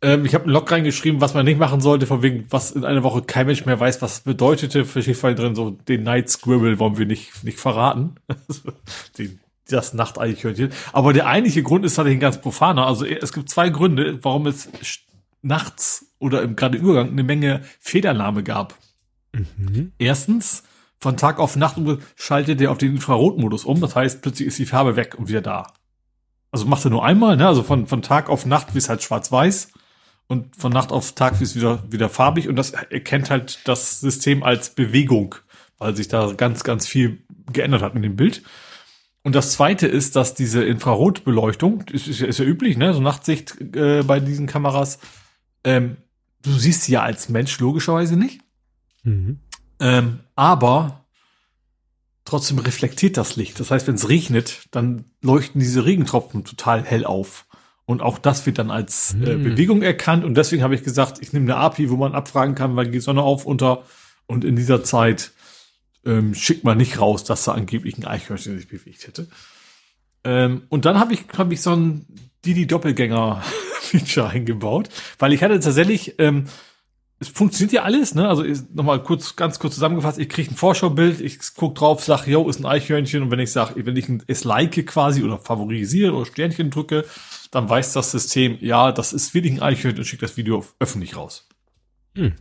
Ähm, 0.03 0.25
ich 0.25 0.35
habe 0.35 0.45
einen 0.45 0.53
Log 0.53 0.71
reingeschrieben, 0.71 1.21
was 1.21 1.35
man 1.35 1.45
nicht 1.45 1.59
machen 1.59 1.81
sollte, 1.81 2.07
von 2.07 2.23
wegen, 2.23 2.47
was 2.51 2.71
in 2.73 2.85
einer 2.85 3.03
Woche 3.03 3.23
kein 3.23 3.47
Mensch 3.47 3.65
mehr 3.65 3.81
weiß, 3.81 4.03
was 4.03 4.21
bedeutete. 4.21 4.85
Für 4.85 5.03
Schiffall 5.03 5.35
drin, 5.35 5.55
so 5.55 5.71
den 5.71 6.03
Night 6.03 6.29
Scribble 6.29 6.79
wollen 6.79 6.99
wir 6.99 7.07
nicht, 7.07 7.45
nicht 7.45 7.59
verraten. 7.59 8.17
den 9.19 9.41
das 9.69 9.95
Nachteichhörnchen. 9.95 10.73
Aber 10.93 11.13
der 11.13 11.27
eigentliche 11.27 11.63
Grund 11.63 11.85
ist 11.85 11.95
tatsächlich 11.95 12.19
ein 12.19 12.21
ganz 12.21 12.41
profaner. 12.41 12.87
Also 12.87 13.05
es 13.05 13.33
gibt 13.33 13.49
zwei 13.49 13.69
Gründe, 13.69 14.19
warum 14.23 14.47
es 14.47 14.69
nachts 15.43 16.07
oder 16.19 16.43
im 16.43 16.57
gerade 16.57 16.79
Übergang 16.79 17.11
eine 17.11 17.23
Menge 17.23 17.63
Federnahme 17.81 18.43
gab. 18.43 18.75
Mhm. 19.33 19.93
Erstens, 19.99 20.65
von 21.01 21.17
Tag 21.17 21.39
auf 21.39 21.57
Nacht 21.57 21.77
schaltet 22.17 22.61
er 22.61 22.73
auf 22.73 22.79
den 22.79 22.95
Infrarotmodus 22.95 23.65
um. 23.65 23.81
Das 23.81 23.95
heißt, 23.95 24.21
plötzlich 24.21 24.49
ist 24.49 24.59
die 24.59 24.67
Farbe 24.67 24.97
weg 24.97 25.15
und 25.17 25.29
wieder 25.29 25.41
da. 25.41 25.73
Also 26.51 26.67
macht 26.67 26.85
er 26.85 26.91
nur 26.91 27.05
einmal, 27.05 27.37
ne? 27.37 27.47
Also 27.47 27.63
von, 27.63 27.87
von 27.87 28.03
Tag 28.03 28.29
auf 28.29 28.47
Nacht 28.47 28.75
wie 28.75 28.79
es 28.79 28.89
halt 28.89 29.03
schwarz-weiß 29.03 29.73
und 30.27 30.57
von 30.57 30.73
Nacht 30.73 30.93
auf 30.93 31.13
Tag 31.13 31.39
wie 31.41 31.45
es 31.45 31.55
wieder, 31.55 31.85
wieder 31.91 32.09
farbig 32.09 32.49
und 32.49 32.57
das 32.57 32.71
erkennt 32.71 33.31
halt 33.31 33.61
das 33.65 34.01
System 34.01 34.43
als 34.43 34.71
Bewegung, 34.71 35.37
weil 35.79 35.95
sich 35.95 36.09
da 36.09 36.33
ganz, 36.33 36.65
ganz 36.65 36.87
viel 36.87 37.23
geändert 37.53 37.83
hat 37.83 37.95
in 37.95 38.03
dem 38.03 38.17
Bild. 38.17 38.43
Und 39.23 39.35
das 39.35 39.53
zweite 39.53 39.87
ist, 39.87 40.17
dass 40.17 40.35
diese 40.35 40.65
Infrarotbeleuchtung, 40.65 41.83
ist, 41.93 42.07
ist, 42.07 42.21
ja, 42.21 42.27
ist 42.27 42.39
ja 42.39 42.45
üblich, 42.45 42.77
ne, 42.77 42.95
so 42.95 43.01
Nachtsicht 43.01 43.57
äh, 43.75 44.03
bei 44.03 44.21
diesen 44.21 44.47
Kameras, 44.47 44.99
ähm, 45.65 45.97
du 46.43 46.53
siehst 46.53 46.85
sie 46.85 46.93
ja 46.93 47.03
als 47.03 47.29
Mensch 47.29 47.59
logischerweise 47.59 48.17
nicht. 48.17 48.41
Mhm. 49.03 49.41
Ähm, 49.81 50.21
aber 50.35 51.05
trotzdem 52.25 52.59
reflektiert 52.59 53.17
das 53.17 53.37
Licht. 53.37 53.59
Das 53.59 53.71
heißt, 53.71 53.87
wenn 53.87 53.95
es 53.97 54.09
regnet, 54.09 54.67
dann 54.71 55.05
leuchten 55.23 55.61
diese 55.61 55.85
Regentropfen 55.85 56.45
total 56.45 56.85
hell 56.85 57.05
auf. 57.05 57.47
Und 57.87 58.03
auch 58.03 58.19
das 58.19 58.45
wird 58.45 58.59
dann 58.59 58.71
als 58.71 59.15
äh, 59.15 59.35
mhm. 59.35 59.45
Bewegung 59.45 59.83
erkannt. 59.83 60.25
Und 60.25 60.37
deswegen 60.37 60.63
habe 60.63 60.75
ich 60.75 60.85
gesagt, 60.85 61.23
ich 61.23 61.33
nehme 61.33 61.47
eine 61.47 61.57
API, 61.57 61.91
wo 61.91 61.97
man 61.97 62.15
abfragen 62.15 62.55
kann, 62.55 62.77
wann 62.77 62.87
geht 62.87 62.95
die 62.95 63.01
Sonne 63.01 63.23
auf, 63.23 63.47
unter. 63.47 63.83
Und 64.27 64.45
in 64.45 64.57
dieser 64.57 64.85
Zeit 64.85 65.33
ähm, 66.09 66.35
schickt 66.35 66.65
man 66.65 66.79
nicht 66.79 66.99
raus, 66.99 67.23
dass 67.23 67.45
da 67.45 67.53
angeblich 67.53 67.99
ein 67.99 68.07
Eichhörnchen 68.07 68.57
sich 68.57 68.69
bewegt 68.69 69.07
hätte. 69.07 69.29
Ähm, 70.25 70.63
und 70.71 70.87
dann 70.87 70.99
habe 70.99 71.13
ich, 71.13 71.25
hab 71.37 71.53
ich 71.53 71.61
so 71.61 71.75
ein 71.75 72.07
Didi-Doppelgänger-Feature 72.45 74.29
eingebaut, 74.31 74.89
weil 75.19 75.33
ich 75.33 75.43
hatte 75.43 75.61
tatsächlich, 75.61 76.15
ähm, 76.19 76.47
es 77.21 77.29
funktioniert 77.29 77.73
ja 77.73 77.83
alles, 77.83 78.15
ne? 78.15 78.29
Also 78.29 78.45
nochmal 78.73 79.03
kurz, 79.03 79.37
ganz 79.37 79.59
kurz 79.59 79.75
zusammengefasst, 79.75 80.19
ich 80.19 80.29
kriege 80.29 80.51
ein 80.53 80.57
Vorschaubild, 80.57 81.21
ich 81.21 81.39
guck 81.57 81.75
drauf, 81.75 82.03
sag, 82.03 82.27
yo, 82.27 82.49
ist 82.49 82.61
ein 82.61 82.67
Eichhörnchen 82.67 83.23
und 83.23 83.31
wenn 83.31 83.41
ich 83.41 83.53
sage, 83.53 83.85
wenn 83.85 83.97
ich 83.97 84.09
es 84.29 84.45
like 84.45 84.87
quasi 84.87 85.23
oder 85.23 85.39
favorisiere 85.39 86.15
oder 86.15 86.27
Sternchen 86.27 86.71
drücke, 86.71 87.05
dann 87.51 87.69
weiß 87.69 87.93
das 87.93 88.13
System, 88.13 88.57
ja, 88.61 88.93
das 88.93 89.13
ist 89.13 89.35
wirklich 89.35 89.55
ein 89.55 89.63
Eichhörnchen 89.63 90.01
und 90.01 90.07
schickt 90.07 90.23
das 90.23 90.37
Video 90.37 90.65
öffentlich 90.79 91.17
raus. 91.17 91.49
Hm. 92.15 92.35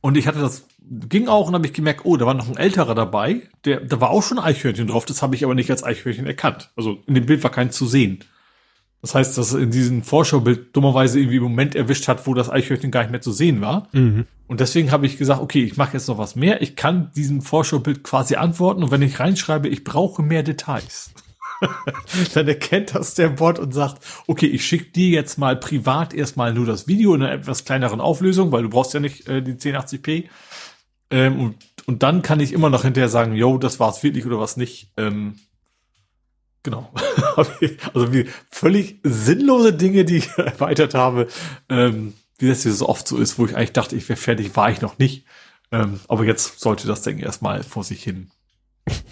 Und 0.00 0.16
ich 0.16 0.26
hatte 0.26 0.40
das 0.40 0.66
ging 0.88 1.28
auch 1.28 1.48
und 1.48 1.54
habe 1.54 1.66
ich 1.66 1.72
gemerkt, 1.72 2.02
oh, 2.04 2.16
da 2.16 2.26
war 2.26 2.34
noch 2.34 2.48
ein 2.48 2.56
älterer 2.56 2.94
dabei, 2.94 3.42
der, 3.64 3.80
da 3.80 4.00
war 4.00 4.10
auch 4.10 4.22
schon 4.22 4.38
ein 4.38 4.44
Eichhörnchen 4.44 4.86
drauf, 4.86 5.04
das 5.04 5.22
habe 5.22 5.34
ich 5.34 5.44
aber 5.44 5.54
nicht 5.54 5.70
als 5.70 5.84
Eichhörnchen 5.84 6.26
erkannt. 6.26 6.70
Also 6.76 6.98
in 7.06 7.14
dem 7.14 7.26
Bild 7.26 7.42
war 7.42 7.50
keins 7.50 7.76
zu 7.76 7.86
sehen. 7.86 8.24
Das 9.02 9.16
heißt, 9.16 9.36
dass 9.36 9.52
er 9.52 9.60
in 9.60 9.72
diesem 9.72 10.04
Vorschaubild 10.04 10.76
dummerweise 10.76 11.18
irgendwie 11.18 11.38
im 11.38 11.42
Moment 11.42 11.74
erwischt 11.74 12.06
hat, 12.06 12.26
wo 12.26 12.34
das 12.34 12.48
Eichhörnchen 12.48 12.92
gar 12.92 13.00
nicht 13.00 13.10
mehr 13.10 13.20
zu 13.20 13.32
sehen 13.32 13.60
war. 13.60 13.88
Mhm. 13.92 14.26
Und 14.46 14.60
deswegen 14.60 14.92
habe 14.92 15.06
ich 15.06 15.18
gesagt, 15.18 15.40
okay, 15.40 15.64
ich 15.64 15.76
mache 15.76 15.94
jetzt 15.94 16.08
noch 16.08 16.18
was 16.18 16.36
mehr. 16.36 16.62
Ich 16.62 16.76
kann 16.76 17.10
diesem 17.16 17.42
Vorschaubild 17.42 18.04
quasi 18.04 18.36
antworten 18.36 18.82
und 18.84 18.92
wenn 18.92 19.02
ich 19.02 19.18
reinschreibe, 19.18 19.68
ich 19.68 19.82
brauche 19.82 20.22
mehr 20.22 20.44
Details, 20.44 21.12
dann 22.34 22.46
erkennt 22.46 22.94
das 22.94 23.14
der 23.14 23.30
Bot 23.30 23.58
und 23.58 23.74
sagt, 23.74 24.04
okay, 24.28 24.46
ich 24.46 24.64
schicke 24.64 24.92
dir 24.92 25.08
jetzt 25.08 25.36
mal 25.36 25.56
privat 25.56 26.14
erstmal 26.14 26.52
nur 26.54 26.66
das 26.66 26.86
Video 26.86 27.14
in 27.14 27.22
einer 27.22 27.32
etwas 27.32 27.64
kleineren 27.64 28.00
Auflösung, 28.00 28.52
weil 28.52 28.62
du 28.62 28.68
brauchst 28.68 28.94
ja 28.94 29.00
nicht 29.00 29.28
äh, 29.28 29.42
die 29.42 29.54
1080p. 29.54 30.28
Ähm, 31.12 31.38
und, 31.38 31.56
und 31.86 32.02
dann 32.02 32.22
kann 32.22 32.40
ich 32.40 32.52
immer 32.52 32.70
noch 32.70 32.82
hinterher 32.82 33.08
sagen, 33.08 33.34
yo, 33.34 33.58
das 33.58 33.78
war's 33.78 34.02
wirklich 34.02 34.26
oder 34.26 34.40
was 34.40 34.56
nicht. 34.56 34.90
Ähm, 34.96 35.38
genau. 36.62 36.92
also 37.36 38.12
wie 38.12 38.28
völlig 38.50 38.98
sinnlose 39.04 39.74
Dinge, 39.74 40.04
die 40.04 40.16
ich 40.16 40.28
erweitert 40.38 40.94
habe, 40.94 41.28
ähm, 41.68 42.14
wie 42.38 42.48
das 42.48 42.62
hier 42.62 42.72
so 42.72 42.88
oft 42.88 43.06
so 43.06 43.18
ist, 43.18 43.38
wo 43.38 43.46
ich 43.46 43.54
eigentlich 43.54 43.72
dachte, 43.72 43.94
ich 43.94 44.08
wäre 44.08 44.16
fertig, 44.16 44.56
war 44.56 44.70
ich 44.70 44.80
noch 44.80 44.98
nicht. 44.98 45.26
Ähm, 45.70 46.00
aber 46.08 46.24
jetzt 46.24 46.60
sollte 46.60 46.86
das 46.86 47.02
Ding 47.02 47.18
erstmal 47.18 47.62
vor 47.62 47.84
sich 47.84 48.02
hin 48.02 48.30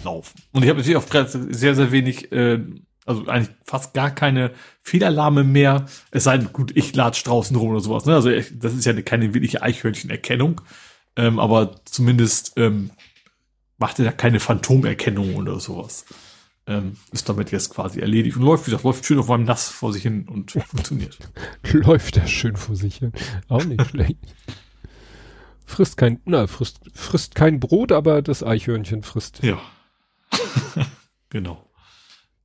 laufen. 0.03 0.41
Und 0.51 0.63
ich 0.63 0.69
habe 0.69 0.79
natürlich 0.79 0.97
auch 0.97 1.25
sehr, 1.27 1.75
sehr 1.75 1.91
wenig, 1.91 2.31
äh, 2.31 2.59
also 3.05 3.27
eigentlich 3.27 3.55
fast 3.63 3.93
gar 3.93 4.11
keine 4.11 4.51
Fehlalarme 4.81 5.43
mehr. 5.43 5.85
Es 6.11 6.25
sei 6.25 6.37
denn, 6.37 6.51
gut, 6.51 6.71
ich 6.75 6.95
latsch 6.95 7.23
draußen 7.23 7.55
rum 7.55 7.71
oder 7.71 7.79
sowas. 7.79 8.05
Ne? 8.05 8.15
Also 8.15 8.29
das 8.29 8.73
ist 8.73 8.85
ja 8.85 8.99
keine 9.01 9.33
wirkliche 9.33 9.61
Eichhörnchenerkennung. 9.61 10.61
Ähm, 11.15 11.39
aber 11.39 11.81
zumindest 11.85 12.53
ähm, 12.57 12.91
macht 13.77 13.99
er 13.99 14.05
da 14.05 14.11
keine 14.11 14.39
Phantomerkennung 14.39 15.35
oder 15.35 15.59
sowas. 15.59 16.05
Ähm, 16.67 16.95
ist 17.11 17.27
damit 17.27 17.51
jetzt 17.51 17.73
quasi 17.73 17.99
erledigt 17.99 18.37
und 18.37 18.43
läuft, 18.43 18.67
wie 18.67 18.71
gesagt, 18.71 18.83
läuft 18.83 19.05
schön 19.05 19.17
auf 19.19 19.27
meinem 19.27 19.45
Nass 19.45 19.69
vor 19.69 19.91
sich 19.91 20.03
hin 20.03 20.27
und 20.29 20.51
funktioniert. 20.67 21.17
läuft 21.71 22.17
er 22.17 22.27
schön 22.27 22.55
vor 22.55 22.75
sich 22.75 22.97
hin. 22.97 23.11
Auch 23.49 23.65
nicht 23.65 23.85
schlecht. 23.87 24.17
Frisst 25.65 25.97
kein, 25.97 26.19
na, 26.25 26.47
frisst, 26.47 26.79
frisst 26.93 27.33
kein 27.33 27.59
Brot, 27.59 27.91
aber 27.91 28.21
das 28.21 28.43
Eichhörnchen 28.43 29.03
frisst. 29.03 29.41
Ja. 29.41 29.59
genau. 31.29 31.65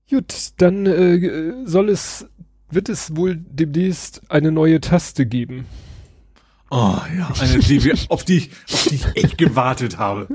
Gut, 0.09 0.53
dann 0.59 0.87
äh, 0.87 1.67
soll 1.67 1.89
es, 1.91 2.27
wird 2.71 2.89
es 2.89 3.17
wohl 3.17 3.37
demnächst 3.37 4.31
eine 4.31 4.53
neue 4.53 4.81
Taste 4.81 5.27
geben. 5.27 5.67
Oh 6.71 6.99
ja, 7.17 7.33
eine, 7.39 7.59
die, 7.59 7.93
auf, 8.09 8.25
die 8.25 8.39
ich, 8.39 8.51
auf 8.73 8.85
die 8.85 8.95
ich 8.97 9.07
echt 9.15 9.39
gewartet 9.39 9.99
habe. 9.99 10.27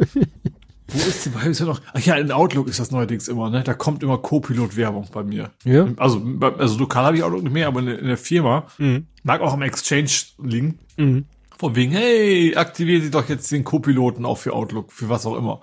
Wo 0.87 0.97
ist 0.97 1.25
die? 1.25 1.49
Ist 1.49 1.59
ja 1.59 1.65
noch? 1.65 1.81
Ach 1.93 1.99
ja, 1.99 2.15
in 2.15 2.31
Outlook 2.31 2.67
ist 2.67 2.79
das 2.79 2.91
neuerdings 2.91 3.27
immer, 3.27 3.49
ne? 3.49 3.63
Da 3.63 3.73
kommt 3.73 4.03
immer 4.03 4.17
Co-Pilot-Werbung 4.17 5.07
bei 5.11 5.23
mir. 5.23 5.51
Ja. 5.63 5.87
Also, 5.97 6.21
also 6.57 6.77
lokal 6.77 7.05
habe 7.05 7.17
ich 7.17 7.23
Outlook 7.23 7.43
nicht 7.43 7.53
mehr, 7.53 7.67
aber 7.67 7.79
in, 7.81 7.87
in 7.87 8.07
der 8.07 8.17
Firma 8.17 8.67
mhm. 8.77 9.07
mag 9.23 9.41
auch 9.41 9.53
am 9.53 9.61
Exchange 9.61 10.11
liegen. 10.41 10.79
Mhm. 10.97 11.25
Von 11.57 11.75
wegen, 11.75 11.91
hey, 11.91 12.55
aktivieren 12.55 13.03
Sie 13.03 13.11
doch 13.11 13.27
jetzt 13.29 13.51
den 13.51 13.63
Co-Piloten 13.63 14.25
auch 14.25 14.37
für 14.37 14.53
Outlook, 14.53 14.91
für 14.91 15.09
was 15.09 15.25
auch 15.25 15.37
immer. 15.37 15.61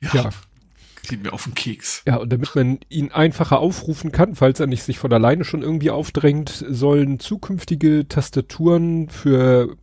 Ja. 0.00 0.10
ja. 0.14 0.30
Geht 1.08 1.22
mir 1.22 1.32
auf 1.32 1.44
den 1.44 1.54
Keks. 1.54 2.02
Ja, 2.06 2.16
und 2.16 2.32
damit 2.32 2.54
man 2.54 2.78
ihn 2.88 3.10
einfacher 3.10 3.58
aufrufen 3.58 4.12
kann, 4.12 4.34
falls 4.34 4.60
er 4.60 4.66
nicht 4.66 4.82
sich 4.82 4.98
von 4.98 5.12
alleine 5.12 5.44
schon 5.44 5.62
irgendwie 5.62 5.90
aufdrängt, 5.90 6.64
sollen 6.68 7.18
zukünftige 7.18 8.06
Tastaturen 8.08 9.08
für 9.08 9.76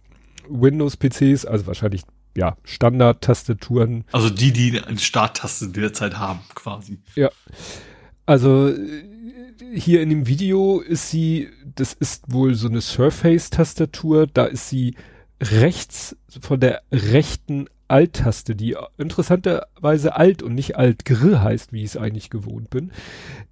Windows-PCs, 0.47 1.45
also 1.45 1.67
wahrscheinlich 1.67 2.03
ja, 2.35 2.55
Standard-Tastaturen. 2.63 4.05
Also 4.11 4.29
die, 4.29 4.53
die 4.53 4.81
eine 4.81 4.99
Starttaste 4.99 5.69
derzeit 5.69 6.17
haben, 6.17 6.39
quasi. 6.55 6.99
Ja. 7.15 7.29
Also 8.25 8.73
hier 9.73 10.01
in 10.01 10.09
dem 10.09 10.27
Video 10.27 10.79
ist 10.79 11.09
sie, 11.09 11.49
das 11.75 11.93
ist 11.93 12.31
wohl 12.31 12.55
so 12.55 12.67
eine 12.67 12.81
Surface-Tastatur, 12.81 14.27
da 14.27 14.45
ist 14.45 14.69
sie 14.69 14.95
rechts 15.41 16.15
von 16.41 16.59
der 16.59 16.81
rechten 16.91 17.67
Alt-Taste, 17.89 18.55
die 18.55 18.75
interessanterweise 18.97 20.15
Alt 20.15 20.43
und 20.43 20.55
nicht 20.55 20.77
Alt-Gr 20.77 21.41
heißt, 21.41 21.73
wie 21.73 21.79
ich 21.79 21.91
es 21.91 21.97
eigentlich 21.97 22.29
gewohnt 22.29 22.69
bin. 22.69 22.91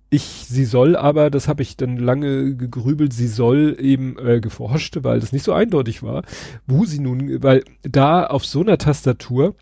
Ich, 0.10 0.46
sie 0.48 0.64
soll 0.64 0.96
aber, 0.96 1.30
das 1.30 1.48
habe 1.50 1.62
ich 1.62 1.76
dann 1.76 1.98
lange 1.98 2.56
gegrübelt, 2.56 3.12
sie 3.12 3.28
soll 3.28 3.76
eben 3.80 4.18
äh, 4.18 4.40
geforscht, 4.40 4.98
weil 5.02 5.20
das 5.20 5.34
nicht 5.34 5.44
so 5.44 5.52
eindeutig 5.52 6.02
war, 6.02 6.24
wo 6.66 6.86
sie 6.86 7.00
nun, 7.00 7.44
weil 7.44 7.64
da 7.82 8.26
auf 8.26 8.46
so 8.46 8.62
einer 8.62 8.78
Tastatur, 8.78 9.56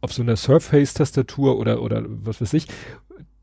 auf 0.00 0.12
so 0.12 0.22
einer 0.22 0.36
Surface-Tastatur 0.36 1.58
oder, 1.58 1.82
oder 1.82 2.04
was 2.06 2.40
weiß 2.40 2.52
ich, 2.54 2.68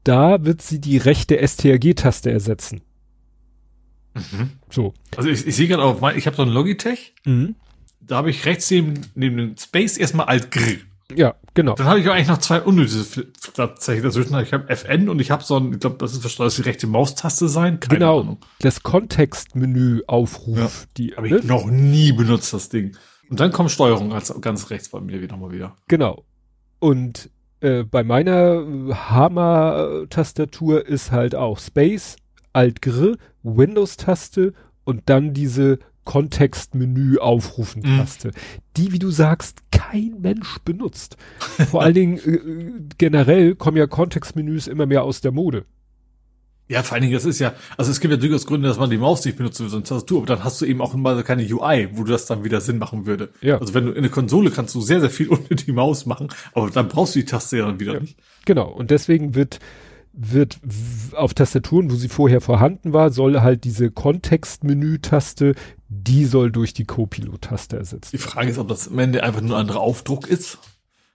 da 0.06 0.46
wird 0.46 0.62
sie 0.62 0.80
die 0.80 0.98
rechte 0.98 1.36
STRG-Taste 1.46 2.32
ersetzen. 2.32 2.82
Mhm. 4.14 4.52
So. 4.70 4.94
Also 5.18 5.30
ich, 5.30 5.46
ich 5.46 5.56
sehe 5.56 5.68
gerade 5.68 5.84
auch, 5.84 6.02
ich 6.14 6.26
habe 6.26 6.38
so 6.38 6.44
ein 6.44 6.50
Logitech. 6.50 7.14
Mhm. 7.26 7.56
Da 8.10 8.18
habe 8.18 8.32
ich 8.32 8.46
rechts 8.46 8.70
neben, 8.72 9.02
neben 9.14 9.38
dem 9.38 9.58
Space 9.58 9.96
erstmal 9.96 10.26
Alt 10.26 10.50
Gr. 10.50 10.78
Ja, 11.16 11.36
genau. 11.54 11.76
Dann 11.76 11.88
habe 11.88 12.00
ich 12.00 12.10
eigentlich 12.10 12.28
noch 12.28 12.40
zwei 12.40 12.60
unnötige 12.62 13.32
Zeichen 13.78 14.04
dazwischen. 14.04 14.38
Ich 14.40 14.52
habe 14.52 14.68
FN 14.70 15.10
und 15.10 15.20
ich 15.22 15.32
habe 15.32 15.44
so 15.44 15.58
ein, 15.58 15.74
ich 15.74 15.80
glaube, 15.80 15.98
das 15.98 16.14
ist 16.14 16.58
die 16.58 16.62
rechte 16.62 16.88
Maustaste 16.88 17.48
sein. 17.48 17.80
Keine 17.80 18.00
genau. 18.00 18.22
Ahnung. 18.22 18.38
Das 18.60 18.82
Kontextmenü-Aufruf. 18.82 20.58
Ja. 20.58 20.70
Die 20.98 21.16
habe 21.16 21.28
ich 21.28 21.34
ne? 21.34 21.42
noch 21.46 21.68
nie 21.68 22.12
benutzt, 22.12 22.52
das 22.52 22.70
Ding. 22.70 22.96
Und 23.30 23.40
dann 23.40 23.52
kommt 23.52 23.70
Steuerung 23.70 24.10
ganz, 24.10 24.34
ganz 24.42 24.72
rechts 24.72 24.90
bei 24.90 25.00
mir 25.00 25.22
wieder 25.22 25.38
mal 25.38 25.52
wieder. 25.52 25.76
Genau. 25.88 26.26
Und 26.80 27.30
äh, 27.62 27.84
bei 27.84 28.04
meiner 28.04 28.66
Hammer-Tastatur 29.10 30.88
ist 30.88 31.12
halt 31.12 31.36
auch 31.36 31.60
Space, 31.60 32.16
Alt 32.54 32.82
Gr, 32.82 33.18
Windows-Taste 33.44 34.54
und 34.84 35.04
dann 35.10 35.34
diese 35.34 35.78
Kontextmenü 36.06 37.18
aufrufen 37.18 37.84
Taste, 37.84 38.30
mhm. 38.30 38.34
die, 38.78 38.92
wie 38.94 39.00
du 39.00 39.12
sagst, 39.12 39.64
kein 39.72 40.16
Mensch 40.22 40.58
benutzt. 40.66 41.18
Vor 41.70 41.82
allen 41.82 41.94
Dingen 41.94 42.18
äh, 42.18 42.96
generell 42.98 43.56
kommen 43.56 43.78
ja 43.78 43.88
Kontextmenüs 43.88 44.68
immer 44.68 44.86
mehr 44.86 45.04
aus 45.04 45.22
der 45.22 45.32
Mode. 45.32 45.66
Ja, 46.70 46.84
vor 46.84 46.94
allen 46.94 47.02
Dingen, 47.02 47.16
das 47.16 47.26
ist 47.26 47.40
ja, 47.40 47.54
also 47.78 47.90
es 47.90 48.00
gibt 48.00 48.12
ja 48.12 48.20
durchaus 48.20 48.46
Gründe, 48.46 48.68
dass 48.68 48.78
man 48.78 48.92
die 48.92 49.00
Maus 49.00 49.26
nicht 49.26 49.38
benutzt 49.38 49.60
wie 49.60 49.68
so 49.68 49.78
eine 49.78 49.84
Tastatur, 49.84 50.20
aber 50.20 50.28
dann 50.28 50.44
hast 50.44 50.62
du 50.62 50.66
eben 50.66 50.82
auch 50.82 50.94
mal 50.94 51.24
keine 51.24 51.42
UI, 51.42 51.90
wo 51.94 52.04
du 52.04 52.12
das 52.12 52.28
dann 52.28 52.44
wieder 52.44 52.62
Sinn 52.62 52.78
machen 52.78 53.08
würde. 53.08 53.30
Ja. 53.42 53.58
Also 53.58 53.74
wenn 53.74 53.88
du 53.88 53.92
in 53.92 54.04
der 54.04 54.12
Konsole 54.12 54.52
kannst 54.52 54.76
du 54.76 54.82
sehr, 54.82 55.00
sehr 55.00 55.10
viel 55.10 55.30
ohne 55.32 55.48
die 55.50 55.72
Maus 55.72 56.06
machen, 56.06 56.30
aber 56.54 56.70
dann 56.70 56.88
brauchst 56.88 57.16
du 57.16 57.20
die 57.20 57.26
Taste 57.26 57.58
ja 57.58 57.66
dann 57.66 57.80
wieder 57.80 57.96
ja. 57.96 58.00
nicht. 58.02 58.20
Genau. 58.46 58.70
Und 58.70 58.92
deswegen 58.92 59.34
wird 59.34 59.60
wird 60.14 60.60
auf 61.14 61.34
Tastaturen, 61.34 61.92
wo 61.92 61.96
sie 61.96 62.10
vorher 62.10 62.42
vorhanden 62.42 62.94
war, 62.94 63.12
soll 63.12 63.42
halt 63.42 63.64
diese 63.64 63.92
Kontextmenü-Taste, 63.92 65.56
die 65.88 66.26
soll 66.26 66.52
durch 66.52 66.74
die 66.74 66.86
Copilot-Taste 66.86 67.78
ersetzt. 67.78 68.14
Die 68.14 68.18
Frage 68.18 68.50
ist, 68.50 68.58
ob 68.58 68.68
das 68.68 68.88
am 68.88 69.00
Ende 69.00 69.24
einfach 69.24 69.42
nur 69.42 69.56
ein 69.58 69.62
anderer 69.62 69.82
Aufdruck 69.82 70.28
ist. 70.28 70.58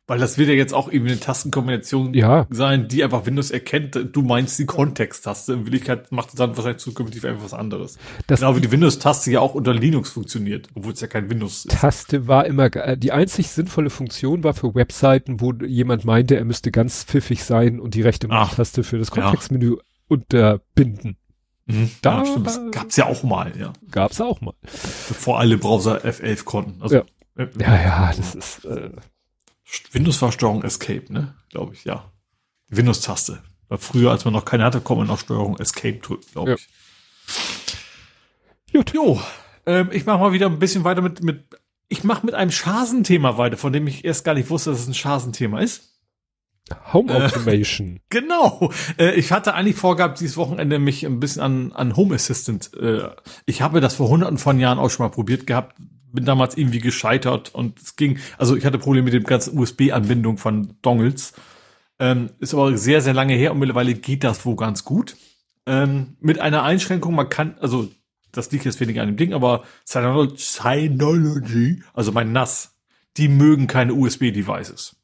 Weil 0.06 0.18
das 0.18 0.36
wird 0.36 0.50
ja 0.50 0.54
jetzt 0.54 0.74
auch 0.74 0.92
eben 0.92 1.06
eine 1.06 1.18
Tastenkombination 1.18 2.12
ja. 2.12 2.46
sein, 2.50 2.88
die 2.88 3.02
einfach 3.02 3.24
Windows 3.24 3.50
erkennt, 3.50 3.98
du 4.12 4.20
meinst 4.20 4.58
die 4.58 4.66
Kontexttaste. 4.66 5.54
In 5.54 5.64
Wirklichkeit 5.64 6.12
macht 6.12 6.28
es 6.28 6.34
dann 6.34 6.54
wahrscheinlich 6.56 6.82
zukünftig 6.82 7.26
einfach 7.26 7.44
was 7.44 7.54
anderes. 7.54 7.96
Das 8.26 8.40
genau 8.40 8.54
wie 8.54 8.60
die 8.60 8.70
Windows-Taste 8.70 9.30
ja 9.30 9.40
auch 9.40 9.54
unter 9.54 9.72
Linux 9.72 10.10
funktioniert, 10.10 10.68
obwohl 10.74 10.92
es 10.92 11.00
ja 11.00 11.06
kein 11.06 11.30
Windows 11.30 11.64
ist. 11.64 11.70
Taste 11.70 12.28
war 12.28 12.44
immer, 12.44 12.68
die 12.68 13.12
einzig 13.12 13.48
sinnvolle 13.48 13.88
Funktion 13.88 14.44
war 14.44 14.52
für 14.52 14.74
Webseiten, 14.74 15.40
wo 15.40 15.52
jemand 15.52 16.04
meinte, 16.04 16.36
er 16.36 16.44
müsste 16.44 16.70
ganz 16.70 17.04
pfiffig 17.04 17.42
sein 17.42 17.80
und 17.80 17.94
die 17.94 18.02
rechte 18.02 18.28
Maustaste 18.28 18.84
für 18.84 18.98
das 18.98 19.10
Kontextmenü 19.10 19.76
ja. 19.76 19.82
unterbinden. 20.08 21.16
Mhm, 21.64 21.90
da 22.02 22.18
ja, 22.18 22.26
stimmt. 22.26 22.46
Das 22.46 22.60
gab's 22.72 22.96
ja 22.96 23.06
auch 23.06 23.22
mal, 23.22 23.52
ja. 23.58 23.72
Gab's 23.90 24.20
auch 24.20 24.42
mal. 24.42 24.52
Bevor 24.62 25.38
alle 25.38 25.56
Browser 25.56 26.04
F11 26.04 26.44
konnten. 26.44 26.82
Also, 26.82 26.96
ja. 26.96 27.04
Äh, 27.36 27.48
ja, 27.58 27.82
ja, 27.82 28.12
das 28.14 28.34
ist, 28.34 28.64
äh, 28.66 28.90
Windows-Steuerung 29.92 30.62
Escape, 30.62 31.12
ne? 31.12 31.34
Glaube 31.50 31.74
ich, 31.74 31.84
ja. 31.84 32.10
Windows-Taste. 32.68 33.42
Früher, 33.78 34.10
als 34.10 34.24
man 34.24 34.34
noch 34.34 34.44
keine 34.44 34.64
hatte, 34.64 34.80
konnte 34.80 35.00
man 35.00 35.08
noch 35.08 35.18
Steuerung 35.18 35.58
Escape 35.58 35.98
drücken, 35.98 36.26
glaube 36.32 36.50
ja. 36.50 36.56
ich. 36.56 36.68
Gut. 38.72 38.92
Jo, 38.92 39.20
ähm, 39.66 39.90
ich 39.92 40.04
mache 40.06 40.18
mal 40.18 40.32
wieder 40.32 40.46
ein 40.46 40.58
bisschen 40.58 40.84
weiter 40.84 41.00
mit, 41.00 41.22
mit 41.22 41.44
ich 41.88 42.04
mache 42.04 42.26
mit 42.26 42.34
einem 42.34 42.50
Schasenthema 42.50 43.38
weiter, 43.38 43.56
von 43.56 43.72
dem 43.72 43.86
ich 43.86 44.04
erst 44.04 44.24
gar 44.24 44.34
nicht 44.34 44.50
wusste, 44.50 44.70
dass 44.70 44.80
es 44.80 44.88
ein 44.88 44.94
Schasenthema 44.94 45.60
ist. 45.60 45.94
Home 46.92 47.12
äh, 47.12 47.22
Automation. 47.22 47.96
Äh, 47.96 48.00
genau. 48.10 48.72
Äh, 48.98 49.14
ich 49.14 49.32
hatte 49.32 49.54
eigentlich 49.54 49.76
vorgehabt, 49.76 50.20
dieses 50.20 50.36
Wochenende 50.36 50.78
mich 50.78 51.04
ein 51.04 51.20
bisschen 51.20 51.42
an, 51.42 51.72
an 51.72 51.96
Home 51.96 52.14
Assistant. 52.14 52.72
Äh, 52.74 53.10
ich 53.46 53.62
habe 53.62 53.80
das 53.80 53.94
vor 53.94 54.08
hunderten 54.08 54.38
von 54.38 54.58
Jahren 54.58 54.78
auch 54.78 54.90
schon 54.90 55.04
mal 55.04 55.10
probiert 55.10 55.46
gehabt, 55.46 55.76
bin 56.14 56.24
damals 56.24 56.56
irgendwie 56.56 56.78
gescheitert 56.78 57.54
und 57.54 57.78
es 57.80 57.96
ging, 57.96 58.18
also 58.38 58.56
ich 58.56 58.64
hatte 58.64 58.78
Probleme 58.78 59.04
mit 59.04 59.14
dem 59.14 59.24
ganzen 59.24 59.58
USB-Anbindung 59.58 60.38
von 60.38 60.76
Dongles. 60.82 61.34
Ähm, 61.98 62.30
ist 62.40 62.54
aber 62.54 62.76
sehr, 62.76 63.00
sehr 63.00 63.14
lange 63.14 63.34
her 63.34 63.52
und 63.52 63.58
mittlerweile 63.58 63.94
geht 63.94 64.24
das 64.24 64.44
wohl 64.46 64.56
ganz 64.56 64.84
gut. 64.84 65.16
Ähm, 65.66 66.16
mit 66.20 66.38
einer 66.40 66.62
Einschränkung, 66.62 67.14
man 67.14 67.28
kann, 67.28 67.56
also 67.60 67.88
das 68.32 68.50
liegt 68.50 68.64
jetzt 68.64 68.80
weniger 68.80 69.02
an 69.02 69.08
dem 69.08 69.16
Ding, 69.16 69.32
aber 69.32 69.64
Synology, 69.84 71.82
also 71.92 72.12
mein 72.12 72.32
NAS, 72.32 72.76
die 73.16 73.28
mögen 73.28 73.66
keine 73.66 73.94
USB-Devices. 73.94 74.96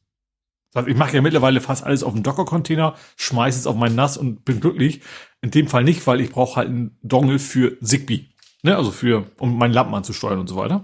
Ich 0.87 0.95
mache 0.95 1.15
ja 1.15 1.21
mittlerweile 1.21 1.59
fast 1.59 1.83
alles 1.83 2.01
auf 2.03 2.13
dem 2.13 2.23
Docker-Container, 2.23 2.95
schmeiße 3.17 3.59
es 3.59 3.67
auf 3.67 3.75
mein 3.75 3.95
NAS 3.95 4.17
und 4.17 4.45
bin 4.45 4.61
glücklich. 4.61 5.01
In 5.41 5.51
dem 5.51 5.67
Fall 5.67 5.83
nicht, 5.83 6.07
weil 6.07 6.21
ich 6.21 6.31
brauche 6.31 6.55
halt 6.57 6.69
einen 6.69 6.97
Dongle 7.03 7.39
für 7.39 7.77
Zigbee. 7.81 8.27
Ne? 8.63 8.77
Also 8.77 8.91
für, 8.91 9.25
um 9.37 9.57
meinen 9.57 9.73
Lampen 9.73 9.95
anzusteuern 9.95 10.39
und 10.39 10.47
so 10.47 10.55
weiter. 10.55 10.83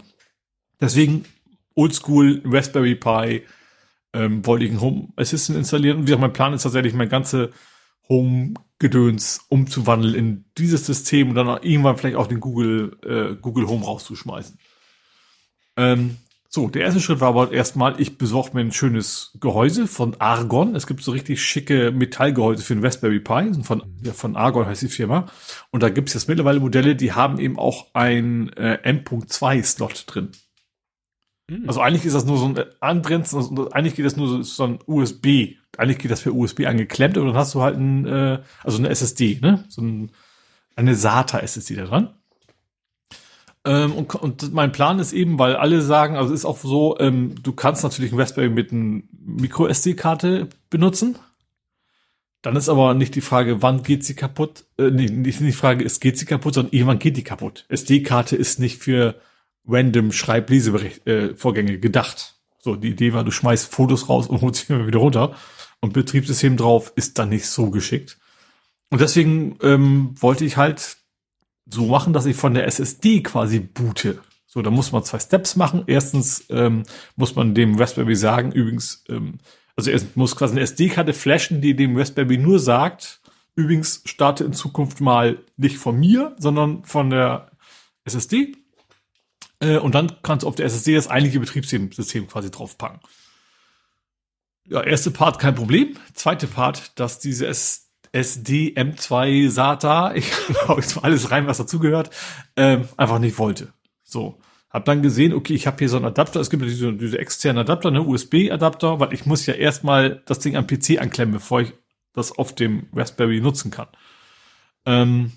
Deswegen 0.80 1.26
Oldschool 1.76 2.42
Raspberry 2.46 2.96
Pi 2.96 3.44
ähm, 4.14 4.46
wollte 4.46 4.66
ich 4.66 4.72
einen 4.72 4.82
Home 4.82 5.10
Assistant 5.16 5.58
installieren. 5.58 5.98
Und 5.98 6.04
wie 6.04 6.08
gesagt, 6.08 6.22
mein 6.22 6.34
Plan 6.34 6.54
ist 6.54 6.64
tatsächlich, 6.64 6.94
mein 6.94 7.10
ganze 7.10 7.52
Home-Gedöns 8.10 9.46
umzuwandeln 9.50 10.16
in 10.16 10.46
dieses 10.58 10.86
System 10.86 11.30
und 11.30 11.36
dann 11.36 11.50
auch 11.50 11.62
irgendwann 11.62 11.98
vielleicht 11.98 12.16
auch 12.16 12.28
den 12.28 12.40
Google, 12.40 12.98
äh, 13.04 13.36
Google 13.42 13.68
Home 13.68 13.86
rauszuschmeißen. 13.86 14.58
Ähm, 15.76 16.18
so, 16.50 16.70
der 16.70 16.84
erste 16.84 17.02
Schritt 17.02 17.20
war 17.20 17.28
aber 17.28 17.52
erstmal, 17.52 18.00
ich 18.00 18.18
besorge 18.18 18.52
mir 18.54 18.62
ein 18.62 18.72
schönes 18.72 19.38
Gehäuse 19.40 19.86
von 19.86 20.16
Argon. 20.20 20.76
Es 20.76 20.88
gibt 20.88 21.04
so 21.04 21.12
richtig 21.12 21.44
schicke 21.44 21.92
Metallgehäuse 21.92 22.64
für 22.64 22.74
den 22.74 22.84
Raspberry 22.84 23.20
Pi. 23.20 23.52
Von, 23.64 23.84
ja, 24.02 24.14
von 24.14 24.38
Argon 24.38 24.66
heißt 24.66 24.82
die 24.82 24.88
Firma. 24.88 25.26
Und 25.72 25.84
da 25.84 25.90
gibt 25.90 26.08
es 26.08 26.14
jetzt 26.14 26.30
mittlerweile 26.30 26.62
Modelle, 26.62 26.96
die 26.96 27.12
haben 27.12 27.38
eben 27.40 27.60
auch 27.60 27.88
ein 27.94 28.50
äh, 28.54 28.80
M.2-Slot 28.84 30.06
drin. 30.08 30.32
Mhm. 31.50 31.64
Also 31.68 31.82
eigentlich 31.82 32.06
ist 32.06 32.14
das 32.14 32.26
nur 32.26 32.38
so 32.38 32.46
ein 32.46 32.60
Angrenzen, 32.80 33.38
also 33.38 33.70
eigentlich 33.72 33.96
geht 33.96 34.06
das 34.06 34.18
nur 34.18 34.28
so, 34.28 34.42
so 34.42 34.64
ein 34.64 34.80
USB. 34.86 35.56
Eigentlich 35.78 36.00
geht 36.00 36.12
das 36.12 36.22
für 36.22 36.34
USB 36.34 36.66
angeklemmt 36.66 37.18
und 37.18 37.28
dann 37.28 37.36
hast 37.36 37.54
du 37.56 37.62
halt 37.62 37.78
ein, 37.78 38.06
äh, 38.06 38.40
also 38.64 38.80
eine 38.80 38.90
SSD, 38.90 39.40
ne? 39.42 39.64
So 39.70 39.82
ein, 39.82 40.12
eine 40.76 40.96
SATA-SSD 40.96 41.76
da 41.76 41.86
dran. 41.86 42.10
Ähm, 43.66 43.94
und, 43.94 44.16
und 44.16 44.54
mein 44.54 44.72
Plan 44.72 45.00
ist 45.00 45.14
eben, 45.14 45.40
weil 45.40 45.56
alle 45.56 45.82
sagen, 45.82 46.16
also 46.16 46.34
ist 46.34 46.46
auch 46.46 46.58
so, 46.58 46.98
ähm, 47.00 47.36
du 47.42 47.52
kannst 47.52 47.84
natürlich 47.84 48.12
ein 48.12 48.20
Raspberry 48.20 48.50
mit 48.50 48.72
einer 48.72 49.02
Micro-SD-Karte 49.26 50.48
benutzen. 50.70 51.18
Dann 52.42 52.56
ist 52.56 52.70
aber 52.70 52.94
nicht 52.94 53.16
die 53.16 53.22
Frage, 53.22 53.62
wann 53.62 53.84
geht 53.84 54.06
sie 54.06 54.16
kaputt? 54.16 54.66
Äh, 54.78 54.92
nee, 54.92 55.08
nicht 55.08 55.40
die 55.42 55.52
Frage 55.52 55.84
ist, 55.84 56.00
geht 56.00 56.18
sie 56.18 56.26
kaputt, 56.26 56.54
sondern 56.54 56.74
irgendwann 56.74 57.00
geht 57.00 57.18
die 57.18 57.24
kaputt. 57.24 57.66
SD-Karte 57.68 58.36
ist 58.36 58.60
nicht 58.60 58.78
für 58.78 59.20
random 59.68 60.12
Schreib-Lesevorgänge 60.12 61.74
äh, 61.74 61.78
gedacht. 61.78 62.36
So, 62.60 62.76
die 62.76 62.90
Idee 62.90 63.14
war, 63.14 63.24
du 63.24 63.32
schmeißt 63.32 63.72
Fotos 63.74 64.10
raus 64.10 64.28
und 64.28 64.42
holst 64.42 64.68
sie 64.68 64.88
wieder 64.88 65.00
runter. 65.00 65.36
Und 65.80 65.94
Betriebssystem 65.94 66.58
drauf 66.58 66.92
ist 66.96 67.20
dann 67.20 67.30
nicht 67.30 67.48
so 67.48 67.70
geschickt. 67.70 68.18
Und 68.90 69.02
deswegen 69.02 69.58
ähm, 69.62 70.16
wollte 70.20 70.46
ich 70.46 70.58
halt 70.58 70.98
so 71.70 71.86
machen, 71.86 72.14
dass 72.14 72.26
ich 72.26 72.36
von 72.36 72.54
der 72.54 72.66
SSD 72.66 73.22
quasi 73.22 73.60
boote. 73.60 74.20
So, 74.46 74.62
da 74.62 74.72
muss 74.72 74.92
man 74.92 75.04
zwei 75.04 75.20
Steps 75.20 75.56
machen. 75.56 75.84
Erstens 75.88 76.46
ähm, 76.50 76.84
muss 77.16 77.36
man 77.36 77.54
dem 77.54 77.76
Raspberry 77.76 78.16
sagen, 78.16 78.52
übrigens, 78.52 79.04
ähm, 79.10 79.40
also 79.76 79.92
er 79.92 80.02
muss 80.16 80.36
quasi 80.36 80.54
eine 80.54 80.62
SD-Karte 80.62 81.14
flashen, 81.14 81.62
die 81.62 81.76
dem 81.76 81.96
Raspberry 81.96 82.38
nur 82.38 82.60
sagt, 82.60 83.22
übrigens 83.56 84.02
starte 84.06 84.46
in 84.46 84.54
Zukunft 84.54 85.02
mal 85.02 85.40
nicht 85.58 85.78
von 85.78 86.00
mir, 86.00 86.36
sondern 86.40 86.84
von 86.84 87.10
der 87.10 87.52
SSD. 88.06 88.56
Äh, 89.60 89.78
und 89.78 89.96
dann 89.96 90.18
kannst 90.24 90.44
du 90.44 90.48
auf 90.48 90.56
der 90.56 90.66
SSD 90.66 90.96
das 90.96 91.08
eigentliche 91.08 91.40
Betriebssystem 91.40 92.28
quasi 92.28 92.52
draufpacken. 92.52 93.00
Ja, 94.68 94.84
erste 94.84 95.12
Part 95.12 95.40
kein 95.40 95.56
Problem. 95.56 95.98
Zweite 96.14 96.48
Part, 96.48 97.00
dass 97.00 97.20
diese 97.20 97.48
SD 97.48 98.74
M2 98.76 99.50
SATA, 99.50 100.14
ich 100.16 100.32
hau 100.68 100.78
jetzt 100.78 100.96
mal 100.96 101.04
alles 101.04 101.32
rein, 101.32 101.48
was 101.48 101.58
dazugehört, 101.58 102.10
ähm, 102.56 102.88
einfach 102.98 103.20
nicht 103.20 103.38
wollte. 103.38 103.74
So. 104.04 104.40
Hab 104.70 104.84
dann 104.84 105.02
gesehen, 105.02 105.34
okay, 105.34 105.54
ich 105.54 105.66
habe 105.66 105.78
hier 105.80 105.88
so 105.88 105.96
einen 105.96 106.06
Adapter, 106.06 106.42
es 106.42 106.50
gibt 106.50 106.62
ja 106.62 106.68
diese, 106.68 106.94
diese 106.94 107.18
externen 107.18 107.62
Adapter, 107.62 107.90
ne, 107.90 108.02
USB-Adapter, 108.02 109.00
weil 109.00 109.14
ich 109.14 109.26
muss 109.26 109.46
ja 109.46 109.54
erstmal 109.54 110.22
das 110.26 110.40
Ding 110.40 110.58
am 110.58 110.68
PC 110.68 111.00
anklemmen, 111.00 111.34
bevor 111.34 111.62
ich 111.62 111.74
das 112.14 112.38
auf 112.38 112.54
dem 112.54 112.88
Raspberry 112.94 113.40
nutzen 113.40 113.72
kann. 113.72 113.88
Ähm, 114.86 115.32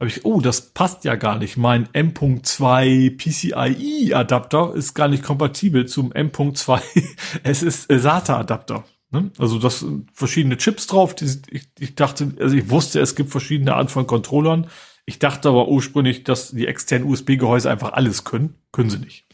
habe 0.00 0.08
ich, 0.08 0.24
oh, 0.24 0.40
das 0.40 0.72
passt 0.72 1.04
ja 1.04 1.14
gar 1.14 1.38
nicht. 1.38 1.58
Mein 1.58 1.88
M.2 1.92 3.18
PCIe 3.18 4.14
Adapter 4.14 4.74
ist 4.74 4.94
gar 4.94 5.08
nicht 5.08 5.22
kompatibel 5.22 5.86
zum 5.86 6.10
M.2. 6.12 6.80
es 7.42 7.62
ist 7.62 7.86
SATA 7.92 8.38
Adapter. 8.38 8.84
Ne? 9.10 9.30
Also 9.38 9.58
das 9.58 9.80
sind 9.80 10.10
verschiedene 10.14 10.56
Chips 10.56 10.86
drauf. 10.86 11.14
Die, 11.14 11.26
ich, 11.50 11.68
ich 11.78 11.94
dachte, 11.96 12.32
also 12.40 12.56
ich 12.56 12.70
wusste, 12.70 13.00
es 13.00 13.14
gibt 13.14 13.30
verschiedene 13.30 13.74
Arten 13.74 13.90
von 13.90 14.06
Controllern. 14.06 14.68
Ich 15.04 15.18
dachte 15.18 15.50
aber 15.50 15.68
ursprünglich, 15.68 16.24
dass 16.24 16.50
die 16.50 16.66
externen 16.66 17.06
USB-Gehäuse 17.06 17.70
einfach 17.70 17.92
alles 17.92 18.24
können. 18.24 18.54
Können 18.72 18.88
sie 18.88 18.98
nicht. 18.98 19.26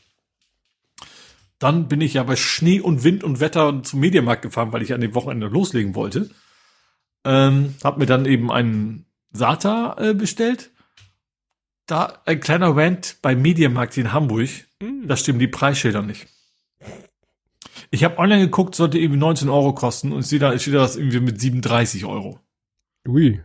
Dann 1.61 1.87
bin 1.87 2.01
ich 2.01 2.15
ja 2.15 2.25
bei 2.25 2.35
Schnee 2.35 2.81
und 2.81 3.05
Wind 3.05 3.23
und 3.23 3.39
Wetter 3.39 3.83
zum 3.85 4.01
Mediamarkt 4.01 4.43
gefahren, 4.43 4.73
weil 4.73 4.83
ich 4.83 4.93
an 4.93 5.01
dem 5.01 5.15
Wochenende 5.15 5.47
loslegen 5.47 5.95
wollte. 5.95 6.29
Ähm, 7.25 7.75
hab 7.85 7.99
mir 7.99 8.07
dann 8.07 8.27
eben 8.27 8.51
einen 8.51 9.06
SATA 9.37 9.97
äh, 9.99 10.15
bestellt. 10.15 10.71
Da 11.87 12.21
ein 12.25 12.41
kleiner 12.41 12.77
Rant 12.77 13.19
bei 13.23 13.37
Mediamarkt 13.37 13.97
in 13.97 14.13
Hamburg. 14.13 14.49
Mhm. 14.83 15.07
Da 15.07 15.17
stimmen 15.17 15.39
die 15.39 15.47
Preisschilder 15.47 16.03
nicht. 16.03 16.27
Ich 17.91 18.03
habe 18.05 18.19
online 18.19 18.43
geguckt, 18.43 18.75
sollte 18.75 18.99
irgendwie 18.99 19.21
19 19.21 19.49
Euro 19.49 19.73
kosten 19.73 20.13
und 20.13 20.23
sehe 20.23 20.39
da, 20.39 20.59
steht 20.59 20.75
da 20.75 20.79
das 20.79 20.97
irgendwie 20.97 21.21
mit 21.21 21.41
37 21.41 22.05
Euro. 22.05 22.41
Ui. 23.07 23.41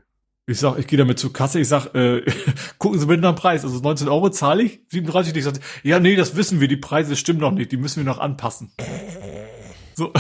Ich 0.48 0.60
sag, 0.60 0.80
ich 0.80 0.88
gehe 0.88 0.98
damit 0.98 1.20
zur 1.20 1.32
Kasse, 1.32 1.60
ich 1.60 1.68
sag, 1.68 1.94
äh, 1.94 2.24
gucken 2.80 3.00
Sie 3.00 3.06
bitte 3.06 3.22
nach 3.22 3.34
dem 3.34 3.38
Preis. 3.38 3.64
Also 3.64 3.80
19 3.80 4.10
Euro 4.10 4.30
zahle 4.30 4.64
ich, 4.64 4.82
37. 4.90 5.36
Ich 5.36 5.44
sag, 5.44 5.54
ja, 5.84 6.00
nee, 6.00 6.16
das 6.16 6.36
wissen 6.36 6.60
wir, 6.60 6.68
die 6.68 6.78
Preise 6.78 7.16
stimmen 7.16 7.40
noch 7.40 7.52
nicht, 7.52 7.72
die 7.72 7.78
müssen 7.78 7.98
wir 7.98 8.12
noch 8.12 8.20
anpassen. 8.20 8.72
So. 9.94 10.12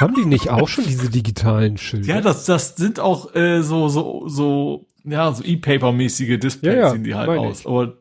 Haben 0.00 0.14
die 0.14 0.24
nicht 0.24 0.50
auch 0.50 0.68
schon 0.68 0.84
diese 0.84 1.08
digitalen 1.08 1.76
Schilder? 1.78 2.06
Ja, 2.06 2.20
das, 2.20 2.44
das 2.44 2.76
sind 2.76 2.98
auch 2.98 3.34
äh, 3.34 3.62
so, 3.62 3.88
so, 3.88 4.28
so, 4.28 4.86
ja, 5.04 5.32
so 5.32 5.42
E-Paper-mäßige 5.42 6.38
Displays 6.38 6.74
ja, 6.74 6.80
ja, 6.80 6.90
sehen 6.90 7.04
die 7.04 7.14
halt 7.14 7.28
aus. 7.28 7.66
Aber 7.66 7.94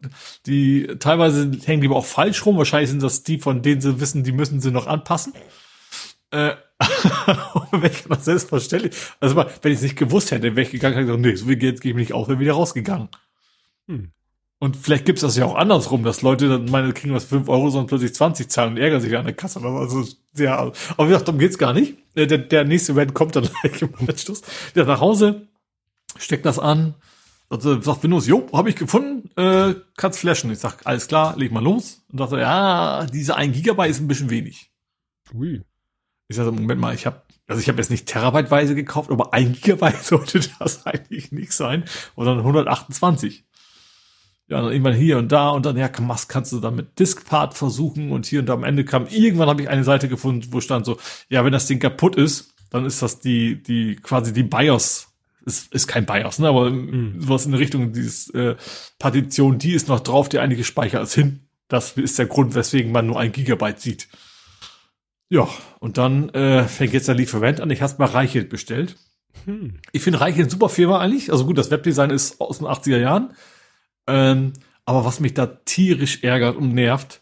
die 0.46 0.88
teilweise 1.00 1.52
hängen 1.66 1.82
die 1.82 1.88
aber 1.88 1.98
auch 1.98 2.06
falsch 2.06 2.46
rum. 2.46 2.58
Wahrscheinlich 2.58 2.90
sind 2.90 3.02
das 3.02 3.24
die, 3.24 3.40
von 3.40 3.62
denen 3.62 3.82
sie 3.82 4.00
wissen, 4.00 4.24
die 4.24 4.32
müssen 4.32 4.62
sie 4.62 4.72
noch 4.72 4.88
anpassen. 4.88 5.34
Äh, 6.32 6.54
wenn 7.72 7.92
ich 7.92 8.04
das 8.04 8.26
selbstverständlich, 8.26 8.96
also 9.20 9.36
mal, 9.36 9.50
wenn 9.62 9.72
ich 9.72 9.78
es 9.78 9.84
nicht 9.84 9.98
gewusst 9.98 10.32
hätte, 10.32 10.56
wäre 10.56 10.62
ich 10.62 10.72
gegangen, 10.72 10.94
hätte 10.94 11.04
ich 11.04 11.08
gesagt, 11.08 11.26
nee, 11.26 11.36
so 11.36 11.46
viel 11.46 11.58
Geld 11.58 11.82
gebe 11.82 12.00
ich 12.00 12.08
nicht 12.08 12.14
aus, 12.14 12.28
wäre 12.28 12.40
wieder 12.40 12.54
rausgegangen. 12.54 13.10
Hm. 13.88 14.12
Und 14.60 14.78
vielleicht 14.78 15.06
gibt's 15.06 15.22
das 15.22 15.36
ja 15.38 15.46
auch 15.46 15.56
andersrum, 15.56 16.04
dass 16.04 16.22
Leute 16.22 16.48
dann 16.48 16.66
meine 16.66 16.94
kriegen 16.94 17.16
was 17.16 17.24
fünf 17.24 17.50
Euro, 17.50 17.72
sondern 17.72 17.88
plötzlich 17.88 18.14
20 18.14 18.48
zahlen 18.48 18.74
und 18.74 18.78
ärgern 18.78 19.02
sich 19.02 19.18
an 19.18 19.26
der 19.26 19.34
Kasse. 19.34 19.60
Also 19.60 20.06
sehr, 20.34 20.56
aber 20.56 20.74
wie 21.00 21.08
gesagt, 21.08 21.28
darum 21.28 21.40
geht's 21.40 21.58
gar 21.58 21.74
nicht. 21.74 21.96
Äh, 22.14 22.28
der, 22.28 22.38
der 22.38 22.64
nächste 22.64 22.92
Event 22.92 23.16
kommt 23.16 23.36
dann 23.36 23.50
gleich 23.62 23.82
im 23.82 23.90
Anschluss. 24.08 24.44
Der 24.76 24.86
nach 24.86 25.02
Hause, 25.02 25.48
steckt 26.18 26.46
das 26.46 26.60
an, 26.60 26.96
also 27.52 27.82
sagt 27.82 28.04
Windows, 28.04 28.28
jo, 28.28 28.48
habe 28.54 28.70
ich 28.70 28.78
gefunden, 28.78 29.30
äh, 29.36 29.76
kannst 29.98 30.20
flashen. 30.20 30.52
Ich 30.52 30.60
sag, 30.60 30.86
alles 30.86 31.08
klar, 31.08 31.36
leg 31.38 31.52
mal 31.52 31.62
los. 31.62 32.02
Und 32.10 32.22
dachte, 32.22 32.40
ja, 32.40 33.06
diese 33.06 33.36
1 33.36 33.54
Gigabyte 33.54 33.92
ist 33.92 34.00
ein 34.00 34.08
bisschen 34.08 34.30
wenig. 34.30 34.72
Ui. 35.34 35.62
Ich 36.30 36.38
sage, 36.38 36.54
Moment 36.54 36.80
mal, 36.80 36.96
ich 36.96 37.06
habe, 37.06 37.22
also 37.48 37.62
ich 37.62 37.68
habe 37.68 37.78
jetzt 37.80 37.92
nicht 37.92 38.06
terabyteweise 38.08 38.74
gekauft, 38.74 39.12
aber 39.12 39.34
ein 39.34 39.52
Gigabyte 39.52 39.98
sollte 40.02 40.40
das 40.60 40.86
eigentlich 40.86 41.34
nicht 41.34 41.52
sein. 41.52 41.84
Oder 42.16 42.38
128. 42.38 43.44
Ja, 44.48 44.62
dann 44.62 44.72
irgendwann 44.72 44.96
hier 44.96 45.18
und 45.18 45.30
da 45.30 45.50
und 45.50 45.66
dann, 45.66 45.76
ja, 45.76 45.90
was 46.08 46.30
kannst 46.30 46.54
du 46.54 46.62
da 46.62 46.72
mit 46.72 47.00
Diskpart 47.00 47.54
versuchen 47.54 48.14
und 48.14 48.26
hier 48.26 48.40
und 48.40 48.46
da 48.46 48.54
am 48.54 48.64
Ende 48.64 48.86
kam, 48.86 49.08
irgendwann 49.08 49.50
habe 49.50 49.62
ich 49.62 49.70
eine 49.70 49.84
Seite 49.84 50.08
gefunden, 50.08 50.48
wo 50.52 50.62
stand 50.62 50.86
so, 50.86 50.98
ja, 51.28 51.44
wenn 51.44 51.54
das 51.54 51.68
Ding 51.68 51.80
kaputt 51.80 52.16
ist, 52.16 52.54
dann 52.70 52.86
ist 52.86 53.02
das 53.02 53.20
die, 53.20 53.62
die, 53.62 53.98
quasi 53.98 54.32
die 54.32 54.44
BIOS 54.44 55.11
ist, 55.46 55.74
ist 55.74 55.88
kein 55.88 56.06
BIOS, 56.06 56.40
ne, 56.40 56.48
aber 56.48 56.70
mhm. 56.70 57.22
sowas 57.22 57.46
in 57.46 57.54
Richtung 57.54 57.94
dieses 57.94 58.30
äh, 58.32 58.56
Partition, 59.00 59.58
die 59.58 59.74
ist 59.74 59.88
noch 59.88 60.00
drauf, 60.00 60.30
die 60.30 60.40
einige 60.40 60.64
Speicher 60.64 61.02
ist 61.02 61.14
hin. 61.14 61.42
Das 61.68 61.94
ist 61.94 62.20
der 62.20 62.26
Grund, 62.26 62.54
weswegen 62.54 62.92
man 62.92 63.08
nur 63.08 63.20
ein 63.20 63.32
Gigabyte 63.32 63.80
sieht. 63.80 64.08
Ja, 65.30 65.48
und 65.80 65.98
dann 65.98 66.30
äh, 66.30 66.66
fängt 66.66 66.94
jetzt 66.94 67.08
der 67.08 67.16
Lieferant 67.16 67.62
an. 67.62 67.70
Ich 67.70 67.82
habe 67.82 67.96
mal 67.98 68.06
Reichelt 68.06 68.50
bestellt. 68.50 68.98
Hm. 69.46 69.80
Ich 69.94 70.04
finde 70.04 70.20
Reichelt 70.20 70.42
eine 70.42 70.52
super 70.52 70.68
Firma 70.68 71.00
eigentlich. 71.00 71.32
Also 71.32 71.46
gut, 71.46 71.58
das 71.58 71.72
Webdesign 71.72 72.10
ist 72.10 72.42
aus 72.42 72.58
den 72.58 72.68
80er 72.68 72.98
Jahren. 72.98 73.34
Ähm, 74.08 74.52
aber 74.84 75.06
was 75.06 75.22
mich 75.22 75.34
da 75.34 75.46
tierisch 75.46 76.24
ärgert 76.24 76.58
und 76.58 76.74
nervt, 76.74 77.22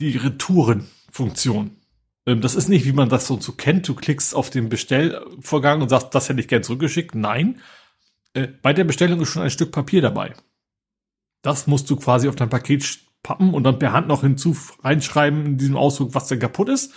die 0.00 0.16
Retourenfunktion. 0.16 1.76
Ähm, 2.26 2.40
das 2.40 2.54
ist 2.54 2.68
nicht, 2.68 2.84
wie 2.84 2.92
man 2.92 3.08
das 3.08 3.26
so, 3.26 3.40
so 3.40 3.52
kennt. 3.52 3.88
Du 3.88 3.94
klickst 3.94 4.34
auf 4.34 4.50
den 4.50 4.68
Bestellvorgang 4.68 5.80
und 5.80 5.88
sagst, 5.88 6.14
das 6.14 6.28
hätte 6.28 6.40
ich 6.40 6.48
gern 6.48 6.62
zurückgeschickt. 6.62 7.14
Nein. 7.14 7.60
Äh, 8.34 8.48
bei 8.62 8.72
der 8.72 8.84
Bestellung 8.84 9.20
ist 9.20 9.28
schon 9.28 9.42
ein 9.42 9.50
Stück 9.50 9.72
Papier 9.72 10.02
dabei. 10.02 10.34
Das 11.42 11.66
musst 11.66 11.88
du 11.90 11.96
quasi 11.96 12.28
auf 12.28 12.36
dein 12.36 12.50
Paket 12.50 12.98
pappen 13.22 13.54
und 13.54 13.64
dann 13.64 13.78
per 13.78 13.92
Hand 13.92 14.08
noch 14.08 14.22
hinzu 14.22 14.56
reinschreiben 14.82 15.46
in 15.46 15.58
diesem 15.58 15.76
Ausdruck, 15.76 16.14
was 16.14 16.28
denn 16.28 16.40
kaputt 16.40 16.68
ist. 16.68 16.92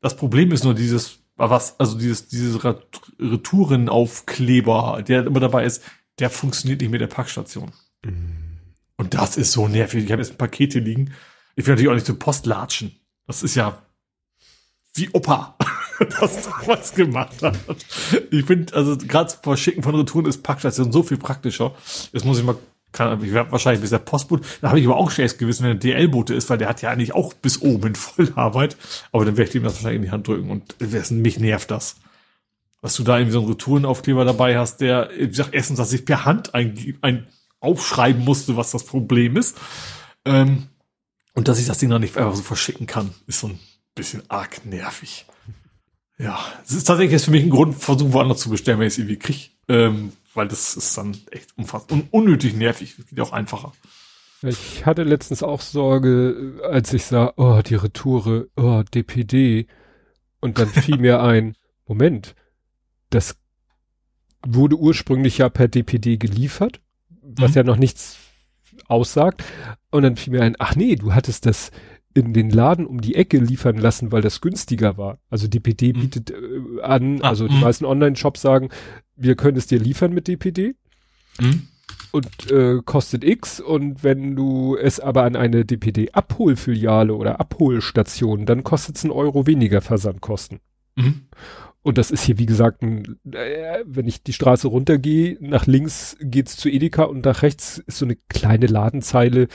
Das 0.00 0.16
Problem 0.16 0.50
ist 0.52 0.64
nur 0.64 0.74
dieses, 0.74 1.20
was, 1.36 1.78
also 1.78 1.98
dieses, 1.98 2.28
dieses 2.28 2.60
Retourenaufkleber, 3.18 5.02
der 5.06 5.26
immer 5.26 5.40
dabei 5.40 5.64
ist, 5.64 5.82
der 6.18 6.30
funktioniert 6.30 6.80
nicht 6.80 6.90
mit 6.90 7.00
der 7.00 7.06
Packstation. 7.06 7.72
Mhm. 8.04 8.58
Und 8.96 9.14
das 9.14 9.36
ist 9.36 9.52
so 9.52 9.68
nervig. 9.68 10.04
Ich 10.04 10.12
habe 10.12 10.22
jetzt 10.22 10.32
ein 10.32 10.38
Paket 10.38 10.72
hier 10.72 10.82
liegen. 10.82 11.12
Ich 11.56 11.66
will 11.66 11.72
natürlich 11.74 11.90
auch 11.90 11.94
nicht 11.94 12.06
zur 12.06 12.18
Post 12.18 12.46
latschen. 12.46 13.00
Das 13.26 13.42
ist 13.42 13.54
ja 13.54 13.82
wie 14.94 15.08
Opa 15.12 15.56
das 16.20 16.48
damals 16.48 16.94
gemacht 16.94 17.42
hat. 17.42 17.56
Ich 18.30 18.44
finde, 18.44 18.74
also 18.74 18.96
gerade 18.96 19.32
vor 19.42 19.56
Schicken 19.56 19.82
von 19.82 19.94
Retouren 19.94 20.26
ist 20.26 20.42
Packstation 20.42 20.92
so 20.92 21.02
viel 21.02 21.18
praktischer. 21.18 21.74
Jetzt 22.12 22.24
muss 22.24 22.38
ich 22.38 22.44
mal 22.44 22.56
kann, 22.92 23.22
ich 23.24 23.32
werde 23.32 23.50
wahrscheinlich 23.50 23.80
bis 23.80 23.90
der 23.90 23.98
Postbote, 23.98 24.46
da 24.60 24.68
habe 24.68 24.78
ich 24.78 24.86
aber 24.86 24.96
auch 24.96 25.10
schlechtes 25.10 25.38
Gewissen, 25.38 25.64
wenn 25.64 25.80
der 25.80 25.94
DL-Bote 25.94 26.34
ist, 26.34 26.50
weil 26.50 26.58
der 26.58 26.68
hat 26.68 26.82
ja 26.82 26.90
eigentlich 26.90 27.14
auch 27.14 27.32
bis 27.32 27.60
oben 27.62 27.88
in 27.88 27.94
Vollarbeit. 27.94 28.76
Aber 29.10 29.24
dann 29.24 29.36
werde 29.36 29.48
ich 29.48 29.56
ihm 29.56 29.64
das 29.64 29.74
wahrscheinlich 29.74 29.96
in 29.96 30.02
die 30.02 30.10
Hand 30.10 30.28
drücken 30.28 30.50
und 30.50 30.76
mich 31.10 31.40
nervt 31.40 31.70
das. 31.70 31.96
Dass 32.82 32.94
du 32.96 33.02
da 33.02 33.16
irgendwie 33.16 33.32
so 33.32 33.40
einen 33.40 33.48
Retourenaufkleber 33.48 34.24
dabei 34.24 34.58
hast, 34.58 34.80
der, 34.80 35.10
ich 35.18 35.34
sag 35.36 35.52
erstens, 35.52 35.78
dass 35.78 35.92
ich 35.92 36.04
per 36.04 36.24
Hand 36.24 36.54
ein, 36.54 36.98
ein 37.00 37.26
aufschreiben 37.60 38.24
musste, 38.24 38.56
was 38.56 38.72
das 38.72 38.84
Problem 38.84 39.36
ist. 39.36 39.56
Ähm, 40.24 40.64
und 41.34 41.48
dass 41.48 41.60
ich 41.60 41.66
das 41.66 41.78
Ding 41.78 41.88
noch 41.88 41.98
nicht 41.98 42.18
einfach 42.18 42.34
so 42.34 42.42
verschicken 42.42 42.86
kann, 42.86 43.14
ist 43.26 43.40
so 43.40 43.48
ein 43.48 43.58
bisschen 43.94 44.22
arg 44.28 44.64
nervig. 44.64 45.26
Ja, 46.18 46.38
es 46.64 46.72
ist 46.72 46.84
tatsächlich 46.84 47.12
jetzt 47.12 47.24
für 47.24 47.30
mich 47.30 47.42
ein 47.42 47.50
Grund, 47.50 47.74
versuchen 47.74 48.12
woanders 48.12 48.40
zu 48.40 48.50
bestellen, 48.50 48.78
wenn 48.78 48.86
ich 48.86 48.94
es 48.94 48.98
irgendwie 48.98 49.18
kriege. 49.18 49.48
Ähm, 49.68 50.12
weil 50.34 50.48
das 50.48 50.76
ist 50.76 50.96
dann 50.96 51.16
echt 51.30 51.56
umfassend 51.56 51.92
und 51.92 52.12
unnötig 52.12 52.54
nervig. 52.54 52.94
Das 52.96 53.06
geht 53.06 53.20
auch 53.20 53.32
einfacher. 53.32 53.72
Ich 54.42 54.86
hatte 54.86 55.04
letztens 55.04 55.42
auch 55.42 55.60
Sorge, 55.60 56.60
als 56.68 56.92
ich 56.92 57.04
sah, 57.04 57.32
oh, 57.36 57.60
die 57.64 57.76
Retoure, 57.76 58.48
oh, 58.56 58.82
DPD. 58.82 59.66
Und 60.40 60.58
dann 60.58 60.68
fiel 60.68 60.98
mir 60.98 61.22
ein, 61.22 61.56
Moment, 61.86 62.34
das 63.10 63.36
wurde 64.44 64.76
ursprünglich 64.76 65.38
ja 65.38 65.48
per 65.48 65.68
DPD 65.68 66.16
geliefert, 66.16 66.80
was 67.20 67.50
mhm. 67.50 67.56
ja 67.56 67.62
noch 67.62 67.76
nichts 67.76 68.16
aussagt. 68.86 69.44
Und 69.90 70.02
dann 70.02 70.16
fiel 70.16 70.32
mir 70.32 70.42
ein, 70.42 70.56
ach 70.58 70.74
nee, 70.74 70.96
du 70.96 71.14
hattest 71.14 71.46
das 71.46 71.70
in 72.14 72.32
den 72.32 72.50
Laden 72.50 72.86
um 72.86 73.00
die 73.00 73.14
Ecke 73.14 73.38
liefern 73.38 73.76
lassen, 73.76 74.12
weil 74.12 74.22
das 74.22 74.40
günstiger 74.40 74.96
war. 74.96 75.18
Also 75.30 75.48
DPD 75.48 75.92
mhm. 75.92 76.00
bietet 76.00 76.30
äh, 76.30 76.82
an, 76.82 77.20
ah, 77.22 77.28
also 77.28 77.48
die 77.48 77.54
mhm. 77.54 77.60
meisten 77.60 77.84
Online-Shops 77.84 78.40
sagen, 78.40 78.68
wir 79.16 79.36
können 79.36 79.56
es 79.56 79.66
dir 79.66 79.78
liefern 79.78 80.12
mit 80.12 80.28
DPD 80.28 80.74
mhm. 81.40 81.68
und 82.12 82.50
äh, 82.50 82.80
kostet 82.84 83.24
X 83.24 83.60
und 83.60 84.02
wenn 84.02 84.36
du 84.36 84.76
es 84.76 85.00
aber 85.00 85.24
an 85.24 85.36
eine 85.36 85.64
DPD-Abholfiliale 85.64 87.14
oder 87.14 87.40
Abholstation, 87.40 88.46
dann 88.46 88.64
kostet 88.64 88.96
es 88.96 89.04
einen 89.04 89.12
Euro 89.12 89.46
weniger 89.46 89.80
Versandkosten. 89.80 90.60
Mhm. 90.96 91.22
Und 91.82 91.98
das 91.98 92.12
ist 92.12 92.22
hier, 92.22 92.38
wie 92.38 92.46
gesagt, 92.46 92.82
ein, 92.82 93.18
äh, 93.32 93.80
wenn 93.84 94.06
ich 94.06 94.22
die 94.22 94.32
Straße 94.32 94.68
runtergehe, 94.68 95.36
nach 95.40 95.66
links 95.66 96.16
geht's 96.20 96.56
zu 96.56 96.68
Edeka 96.68 97.04
und 97.04 97.24
nach 97.24 97.42
rechts 97.42 97.78
ist 97.78 97.98
so 97.98 98.06
eine 98.06 98.16
kleine 98.28 98.66
Ladenzeile. 98.66 99.48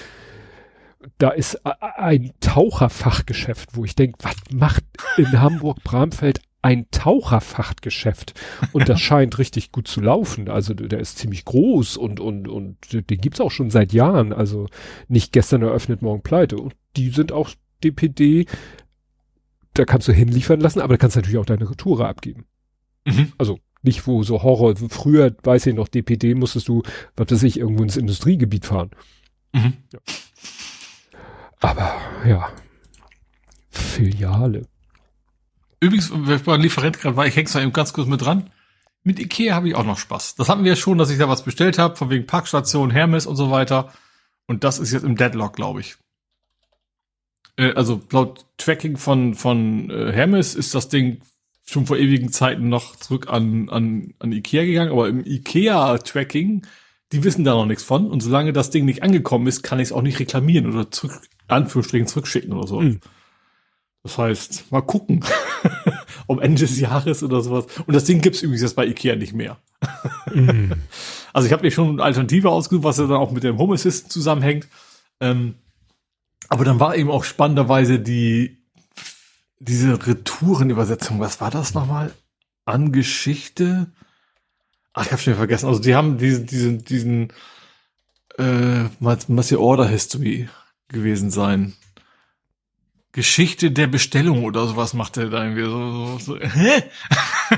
Da 1.17 1.29
ist 1.29 1.65
ein 1.65 2.31
Taucherfachgeschäft, 2.39 3.75
wo 3.75 3.85
ich 3.85 3.95
denke, 3.95 4.17
was 4.21 4.35
macht 4.51 4.83
in 5.17 5.39
Hamburg-Bramfeld 5.39 6.41
ein 6.61 6.87
Taucherfachgeschäft 6.91 8.33
und 8.73 8.89
das 8.89 8.99
scheint 8.99 9.37
richtig 9.37 9.71
gut 9.71 9.87
zu 9.87 10.01
laufen. 10.01 10.49
Also 10.49 10.73
der 10.73 10.99
ist 10.99 11.17
ziemlich 11.17 11.45
groß 11.45 11.97
und 11.97 12.19
und 12.19 12.47
und 12.47 12.77
den 12.91 13.21
gibt's 13.21 13.39
auch 13.39 13.51
schon 13.51 13.69
seit 13.69 13.93
Jahren. 13.93 14.33
Also 14.33 14.67
nicht 15.07 15.31
gestern 15.31 15.61
eröffnet, 15.61 16.01
morgen 16.01 16.23
pleite. 16.23 16.57
Und 16.57 16.75
die 16.97 17.09
sind 17.09 17.31
auch 17.31 17.51
DPD. 17.83 18.47
Da 19.75 19.85
kannst 19.85 20.07
du 20.07 20.11
hinliefern 20.11 20.59
lassen, 20.59 20.81
aber 20.81 20.95
da 20.95 20.97
kannst 20.97 21.15
du 21.15 21.19
natürlich 21.19 21.37
auch 21.37 21.45
deine 21.45 21.69
Retoure 21.69 22.07
abgeben. 22.07 22.45
Mhm. 23.05 23.31
Also 23.37 23.59
nicht 23.83 24.05
wo 24.07 24.23
so 24.23 24.41
Horror. 24.43 24.75
Früher 24.89 25.35
weiß 25.43 25.67
ich 25.67 25.75
noch 25.75 25.87
DPD 25.87 26.33
musstest 26.33 26.67
du, 26.67 26.81
was 27.15 27.31
weiß 27.31 27.43
ich, 27.43 27.59
irgendwo 27.59 27.83
ins 27.83 27.97
Industriegebiet 27.97 28.65
fahren. 28.65 28.89
Mhm. 29.53 29.73
Ja. 29.93 29.99
Aber 31.59 31.99
ja. 32.25 32.49
Filiale. 33.69 34.67
Übrigens, 35.79 36.11
wenn 36.11 36.35
ich 36.37 36.43
bei 36.43 36.57
Lieferant 36.57 36.99
gerade 36.99 37.15
war, 37.15 37.27
ich 37.27 37.35
häng's 37.35 37.53
da 37.53 37.61
eben 37.61 37.73
ganz 37.73 37.93
kurz 37.93 38.07
mit 38.07 38.21
dran. 38.21 38.49
Mit 39.03 39.19
Ikea 39.19 39.55
habe 39.55 39.69
ich 39.69 39.75
auch 39.75 39.85
noch 39.85 39.97
Spaß. 39.97 40.35
Das 40.35 40.49
hatten 40.49 40.63
wir 40.63 40.71
ja 40.71 40.75
schon, 40.75 40.97
dass 40.97 41.09
ich 41.09 41.17
da 41.17 41.29
was 41.29 41.43
bestellt 41.43 41.77
habe, 41.77 41.95
von 41.95 42.09
wegen 42.09 42.25
Parkstation, 42.25 42.89
Hermes 42.89 43.25
und 43.25 43.35
so 43.35 43.51
weiter. 43.51 43.93
Und 44.47 44.63
das 44.63 44.79
ist 44.79 44.91
jetzt 44.91 45.03
im 45.03 45.15
Deadlock, 45.15 45.55
glaube 45.55 45.81
ich. 45.81 45.97
Äh, 47.57 47.73
also 47.73 48.01
laut 48.11 48.45
Tracking 48.57 48.97
von, 48.97 49.35
von 49.35 49.89
äh, 49.89 50.11
Hermes 50.11 50.55
ist 50.55 50.73
das 50.73 50.89
Ding 50.89 51.21
schon 51.63 51.85
vor 51.85 51.97
ewigen 51.97 52.31
Zeiten 52.31 52.69
noch 52.69 52.95
zurück 52.95 53.27
an, 53.29 53.69
an, 53.69 54.13
an 54.19 54.31
Ikea 54.31 54.65
gegangen, 54.65 54.91
aber 54.91 55.09
im 55.09 55.25
Ikea-Tracking, 55.25 56.65
die 57.11 57.23
wissen 57.23 57.43
da 57.43 57.53
noch 57.53 57.65
nichts 57.65 57.83
von. 57.83 58.09
Und 58.09 58.21
solange 58.21 58.53
das 58.53 58.69
Ding 58.69 58.85
nicht 58.85 59.03
angekommen 59.03 59.47
ist, 59.47 59.63
kann 59.63 59.79
ich 59.79 59.89
es 59.89 59.91
auch 59.91 60.01
nicht 60.01 60.19
reklamieren 60.19 60.71
oder 60.73 60.91
zurück, 60.91 61.21
Anführungsstrichen 61.47 62.07
zurückschicken 62.07 62.53
oder 62.53 62.67
so. 62.67 62.81
Mhm. 62.81 62.99
Das 64.03 64.17
heißt, 64.17 64.71
mal 64.71 64.81
gucken. 64.81 65.23
um 66.27 66.39
Ende 66.39 66.61
des 66.61 66.79
Jahres 66.79 67.23
oder 67.23 67.41
sowas. 67.41 67.65
Und 67.85 67.93
das 67.93 68.03
Ding 68.03 68.21
gibt's 68.21 68.41
übrigens 68.41 68.61
jetzt 68.61 68.75
bei 68.75 68.85
Ikea 68.85 69.15
nicht 69.15 69.33
mehr. 69.33 69.57
mm. 70.33 70.73
Also 71.33 71.45
ich 71.45 71.53
habe 71.53 71.63
mir 71.63 71.71
schon 71.71 71.91
eine 71.91 72.03
Alternative 72.03 72.49
ausgesucht, 72.49 72.83
was 72.83 72.97
ja 72.97 73.05
dann 73.05 73.17
auch 73.17 73.31
mit 73.31 73.43
dem 73.43 73.59
Home 73.59 73.75
Assistant 73.75 74.11
zusammenhängt. 74.11 74.67
Ähm, 75.19 75.55
aber 76.49 76.65
dann 76.65 76.79
war 76.79 76.95
eben 76.95 77.11
auch 77.11 77.23
spannenderweise 77.23 77.99
die 77.99 78.57
diese 79.59 80.07
Retourenübersetzung. 80.07 81.19
Was 81.19 81.39
war 81.39 81.51
das 81.51 81.73
nochmal? 81.73 82.11
An 82.65 82.91
Geschichte? 82.91 83.91
Ach, 84.97 85.05
ich 85.05 85.11
habe 85.11 85.21
schon 85.21 85.35
vergessen. 85.35 85.67
Also 85.67 85.79
die 85.79 85.93
haben 85.93 86.17
diesen 86.17 86.47
diesen 86.47 86.83
diesen 86.83 87.27
äh, 88.39 88.85
ja 88.99 89.59
Order 89.59 89.87
History 89.87 90.49
gewesen 90.87 91.29
sein. 91.29 91.73
Geschichte 93.11 93.69
der 93.69 93.85
Bestellung 93.85 94.43
oder 94.43 94.65
sowas 94.65 94.95
macht 94.95 95.17
er 95.17 95.29
da 95.29 95.43
irgendwie 95.43 95.65
so, 95.65 96.17
so, 96.17 96.19
so 96.19 96.39
hä? 96.39 96.83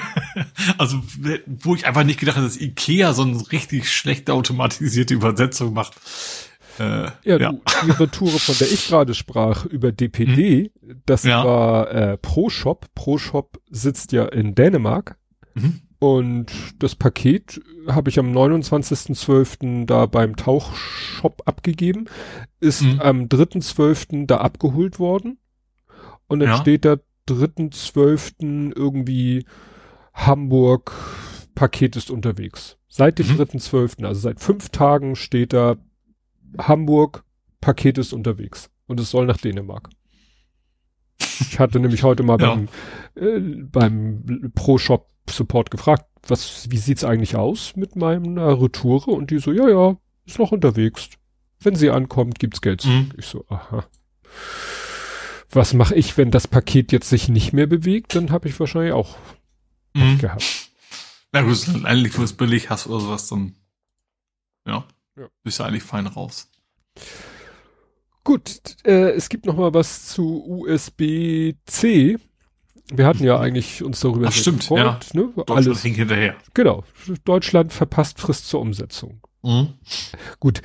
also, 0.77 1.01
wo 1.47 1.75
ich 1.75 1.85
einfach 1.85 2.03
nicht 2.03 2.19
gedacht 2.19 2.35
habe, 2.35 2.45
dass 2.45 2.59
Ikea 2.59 3.13
so 3.13 3.21
eine 3.21 3.41
richtig 3.51 3.89
schlechte 3.89 4.33
automatisierte 4.33 5.13
Übersetzung 5.13 5.73
macht. 5.73 5.95
Äh, 6.77 7.11
ja, 7.23 7.37
ja. 7.37 7.51
Du, 7.51 7.61
die 7.85 7.91
Retoure, 7.91 8.39
von 8.39 8.57
der 8.57 8.69
ich 8.69 8.87
gerade 8.87 9.13
sprach, 9.13 9.65
über 9.65 9.93
DPD, 9.93 10.71
mhm. 10.81 11.01
das 11.05 11.23
ja. 11.23 11.43
war 11.43 11.91
äh, 11.91 12.17
ProShop. 12.17 12.87
ProShop 12.95 13.61
sitzt 13.69 14.11
ja 14.11 14.25
in 14.25 14.55
Dänemark. 14.55 15.17
Mhm. 15.55 15.81
Und 15.99 16.47
das 16.79 16.95
Paket 16.95 17.61
habe 17.87 18.09
ich 18.09 18.19
am 18.19 18.31
29.12. 18.31 19.85
da 19.85 20.05
beim 20.05 20.37
Tauchshop 20.37 21.41
abgegeben, 21.45 22.05
ist 22.61 22.81
mhm. 22.81 23.01
am 23.01 23.23
3.12. 23.25 24.25
da 24.25 24.37
abgeholt 24.37 24.97
worden. 24.97 25.37
Und 26.27 26.39
dann 26.39 26.49
ja. 26.49 26.57
steht 26.57 26.85
da 26.85 26.97
3.12. 27.27 28.73
irgendwie 28.75 29.45
Hamburg, 30.13 30.93
Paket 31.53 31.97
ist 31.97 32.09
unterwegs. 32.09 32.77
Seit 32.87 33.19
dem 33.19 33.27
mhm. 33.27 33.41
3.12., 33.41 34.05
also 34.05 34.21
seit 34.21 34.39
fünf 34.39 34.69
Tagen 34.69 35.17
steht 35.17 35.51
da 35.51 35.75
Hamburg, 36.57 37.25
Paket 37.59 37.97
ist 37.97 38.13
unterwegs. 38.13 38.69
Und 38.87 39.01
es 39.01 39.11
soll 39.11 39.25
nach 39.25 39.37
Dänemark. 39.37 39.89
Ich 41.19 41.59
hatte 41.59 41.79
nämlich 41.79 42.03
heute 42.03 42.23
mal 42.23 42.39
ja. 42.39 42.55
beim, 42.55 42.67
äh, 43.15 43.39
beim 43.63 44.51
Pro-Shop 44.55 45.09
Support 45.31 45.71
gefragt, 45.71 46.05
was, 46.27 46.69
wie 46.69 46.77
sieht's 46.77 47.03
eigentlich 47.03 47.35
aus 47.35 47.75
mit 47.75 47.95
meiner 47.95 48.61
Retoure? 48.61 49.11
Und 49.11 49.31
die 49.31 49.39
so, 49.39 49.51
ja, 49.51 49.67
ja, 49.69 49.97
ist 50.25 50.39
noch 50.39 50.51
unterwegs. 50.51 51.09
Wenn 51.59 51.75
sie 51.75 51.89
ankommt, 51.89 52.39
gibt's 52.39 52.61
Geld 52.61 52.81
zurück. 52.81 52.95
Mhm. 52.95 53.13
Ich 53.17 53.25
so, 53.25 53.45
aha 53.49 53.85
was 55.51 55.73
mache 55.73 55.95
ich, 55.95 56.17
wenn 56.17 56.31
das 56.31 56.47
Paket 56.47 56.91
jetzt 56.91 57.09
sich 57.09 57.29
nicht 57.29 57.53
mehr 57.53 57.67
bewegt? 57.67 58.15
Dann 58.15 58.31
habe 58.31 58.47
ich 58.47 58.59
wahrscheinlich 58.59 58.93
auch 58.93 59.17
mhm. 59.93 60.17
gehabt. 60.19 60.69
Na 61.31 61.41
gut, 61.41 61.67
eigentlich, 61.83 62.17
wo 62.17 62.23
es 62.23 62.33
billig 62.33 62.69
hast 62.69 62.87
oder 62.87 62.99
sowas, 62.99 63.27
dann 63.27 63.55
ja, 64.65 64.85
ja. 65.17 65.27
bist 65.43 65.59
du 65.59 65.63
eigentlich 65.63 65.83
fein 65.83 66.07
raus. 66.07 66.49
Gut, 68.23 68.77
äh, 68.85 69.11
es 69.11 69.29
gibt 69.29 69.45
noch 69.45 69.55
mal 69.55 69.73
was 69.73 70.07
zu 70.07 70.43
USB-C. 70.45 72.17
Wir 72.91 73.05
hatten 73.05 73.23
ja 73.23 73.39
eigentlich 73.39 73.83
uns 73.83 73.99
darüber 73.99 74.27
Ach, 74.27 74.31
stimmt, 74.31 74.61
gefreut, 74.61 74.79
ja. 74.79 74.99
ne? 75.13 75.29
Deutschland 75.35 75.67
Alles 75.67 75.83
hinterher. 75.83 76.35
Genau. 76.53 76.83
Deutschland 77.23 77.71
verpasst 77.71 78.19
Frist 78.19 78.47
zur 78.47 78.61
Umsetzung. 78.61 79.21
Mhm. 79.43 79.73
Gut, 80.39 80.61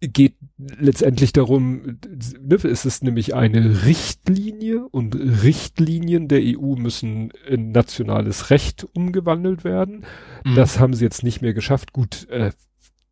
geht 0.00 0.34
letztendlich 0.58 1.32
darum, 1.32 1.98
ne, 2.40 2.54
es 2.54 2.84
ist 2.84 3.04
nämlich 3.04 3.34
eine 3.34 3.84
Richtlinie 3.84 4.86
und 4.88 5.14
Richtlinien 5.14 6.28
der 6.28 6.40
EU 6.42 6.74
müssen 6.76 7.30
in 7.46 7.72
nationales 7.72 8.50
Recht 8.50 8.86
umgewandelt 8.94 9.64
werden. 9.64 10.04
Mhm. 10.44 10.54
Das 10.54 10.78
haben 10.78 10.94
sie 10.94 11.04
jetzt 11.04 11.22
nicht 11.22 11.42
mehr 11.42 11.54
geschafft. 11.54 11.92
Gut, 11.92 12.28
äh, 12.30 12.52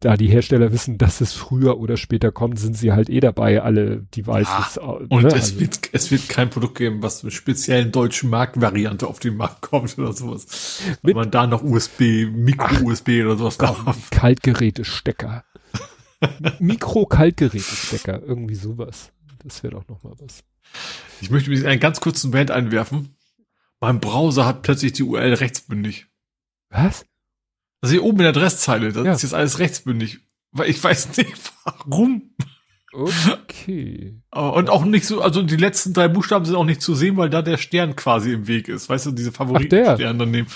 da 0.00 0.16
die 0.16 0.28
Hersteller 0.28 0.72
wissen, 0.72 0.96
dass 0.96 1.20
es 1.20 1.32
früher 1.32 1.78
oder 1.78 1.96
später 1.96 2.30
kommt, 2.30 2.58
sind 2.58 2.76
sie 2.76 2.92
halt 2.92 3.10
eh 3.10 3.20
dabei, 3.20 3.62
alle 3.62 4.02
Devices. 4.14 4.76
Ja, 4.76 4.82
und 4.82 5.10
ne? 5.10 5.28
es, 5.28 5.34
also, 5.34 5.60
wird, 5.60 5.90
es 5.92 6.10
wird 6.10 6.28
kein 6.28 6.50
Produkt 6.50 6.78
geben, 6.78 7.02
was 7.02 7.24
mit 7.24 7.32
speziellen 7.32 7.90
deutschen 7.90 8.30
Marktvariante 8.30 9.06
auf 9.06 9.18
den 9.18 9.36
Markt 9.36 9.62
kommt 9.62 9.98
oder 9.98 10.12
sowas. 10.12 10.82
Wenn 11.02 11.16
man 11.16 11.30
da 11.30 11.46
noch 11.46 11.62
USB, 11.62 12.26
Micro-USB 12.30 13.08
oder 13.24 13.36
sowas 13.36 13.58
darf. 13.58 14.10
Kaltgeräte-Stecker. 14.10 15.44
Mikro-Kaltgerätestecker, 16.60 18.22
irgendwie 18.22 18.54
sowas. 18.54 19.12
Das 19.44 19.62
wäre 19.62 19.74
doch 19.74 19.88
noch 19.88 20.02
mal 20.04 20.14
was. 20.18 20.44
Ich 21.20 21.30
möchte 21.30 21.50
mich 21.50 21.66
einen 21.66 21.80
ganz 21.80 22.00
kurzen 22.00 22.30
Band 22.30 22.50
einwerfen. 22.50 23.16
Mein 23.80 24.00
Browser 24.00 24.46
hat 24.46 24.62
plötzlich 24.62 24.92
die 24.92 25.02
URL 25.02 25.34
rechtsbündig. 25.34 26.06
Was? 26.70 27.04
Also 27.81 27.92
hier 27.92 28.05
oben 28.05 28.18
in 28.18 28.24
der 28.24 28.31
Adresszeile, 28.31 28.92
das 28.92 29.05
ja. 29.05 29.12
ist 29.12 29.23
jetzt 29.23 29.34
alles 29.34 29.58
rechtsbündig. 29.58 30.20
Weil 30.52 30.70
ich 30.70 30.82
weiß 30.82 31.16
nicht 31.16 31.34
warum. 31.65 32.34
Okay. 32.92 34.16
Und 34.31 34.70
auch 34.70 34.84
nicht 34.84 35.07
so, 35.07 35.20
also 35.20 35.42
die 35.42 35.57
letzten 35.57 35.92
drei 35.92 36.08
Buchstaben 36.08 36.47
sind 36.47 36.57
auch 36.57 36.65
nicht 36.65 36.81
zu 36.81 36.94
sehen, 36.94 37.16
weil 37.16 37.28
da 37.28 37.42
der 37.42 37.58
Stern 37.58 37.97
quasi 37.97 38.32
im 38.32 38.48
Weg 38.48 38.68
ist. 38.68 38.89
Weißt 38.89 39.07
du, 39.07 39.12
diese 39.12 39.31
Favoriten-Stern 39.31 40.18
daneben. 40.18 40.48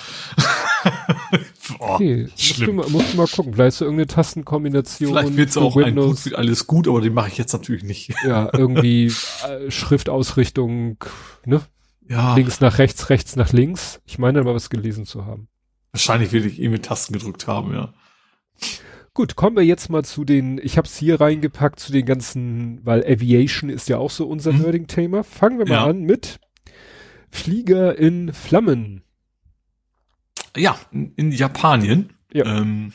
oh, 1.79 1.95
okay, 1.95 2.29
schlimm. 2.37 2.77
Musst 2.77 2.89
du, 2.89 2.93
mal, 2.93 3.03
musst 3.03 3.13
du 3.13 3.17
mal 3.19 3.27
gucken, 3.27 3.55
vielleicht 3.55 3.77
so 3.77 3.85
irgendeine 3.85 4.07
Tastenkombination. 4.07 5.11
Vielleicht 5.11 5.37
wird's 5.37 5.57
auch 5.59 5.77
Windows. 5.77 6.27
ein 6.27 6.35
alles 6.35 6.67
gut, 6.67 6.89
aber 6.89 7.03
den 7.03 7.13
mache 7.13 7.29
ich 7.29 7.37
jetzt 7.37 7.53
natürlich 7.53 7.85
nicht. 7.85 8.15
Ja, 8.27 8.49
irgendwie 8.53 9.13
äh, 9.47 9.71
Schriftausrichtung, 9.71 11.05
ne? 11.45 11.61
Ja. 12.09 12.35
Links 12.35 12.61
nach 12.61 12.79
rechts, 12.79 13.11
rechts 13.11 13.37
nach 13.37 13.53
links. 13.53 14.01
Ich 14.07 14.19
meine 14.19 14.43
mal 14.43 14.55
was 14.55 14.71
gelesen 14.71 15.07
zu 15.07 15.27
haben. 15.27 15.49
Wahrscheinlich 15.93 16.33
will 16.33 16.47
ich 16.47 16.61
eh 16.61 16.69
mit 16.69 16.87
Tasten 16.87 17.13
gedrückt 17.13 17.47
haben, 17.47 17.75
ja. 17.75 17.93
Gut, 19.15 19.37
kommen 19.37 19.57
wir 19.57 19.65
jetzt 19.65 19.91
mal 19.91 20.05
zu 20.05 20.25
den, 20.25 20.59
ich 20.63 20.79
habe 20.79 20.87
es 20.87 20.97
hier 20.97 21.21
reingepackt 21.21 21.79
zu 21.79 21.93
den 21.93 22.07
ganzen, 22.07 22.85
weil 22.85 23.05
Aviation 23.05 23.69
ist 23.69 23.91
ja 23.91 23.99
auch 23.99 24.11
so 24.11 24.27
unser 24.27 24.53
mhm. 24.53 24.63
Nerding-Thema. 24.63 25.23
Fangen 25.23 25.59
wir 25.59 25.67
mal 25.67 25.75
ja. 25.75 25.85
an 25.85 26.01
mit 26.01 26.41
Flieger 27.31 27.99
in 27.99 28.33
Flammen. 28.33 29.03
Ja, 30.57 30.79
in 30.93 31.31
Japanien. 31.31 32.15
Ja. 32.33 32.61
Ähm. 32.61 32.93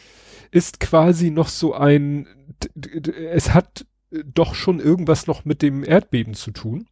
Ist 0.49 0.79
quasi 0.79 1.29
noch 1.29 1.49
so 1.49 1.75
ein, 1.75 2.27
es 3.31 3.53
hat 3.53 3.85
doch 4.09 4.55
schon 4.55 4.79
irgendwas 4.79 5.27
noch 5.27 5.45
mit 5.45 5.61
dem 5.61 5.83
Erdbeben 5.83 6.33
zu 6.33 6.49
tun. 6.49 6.87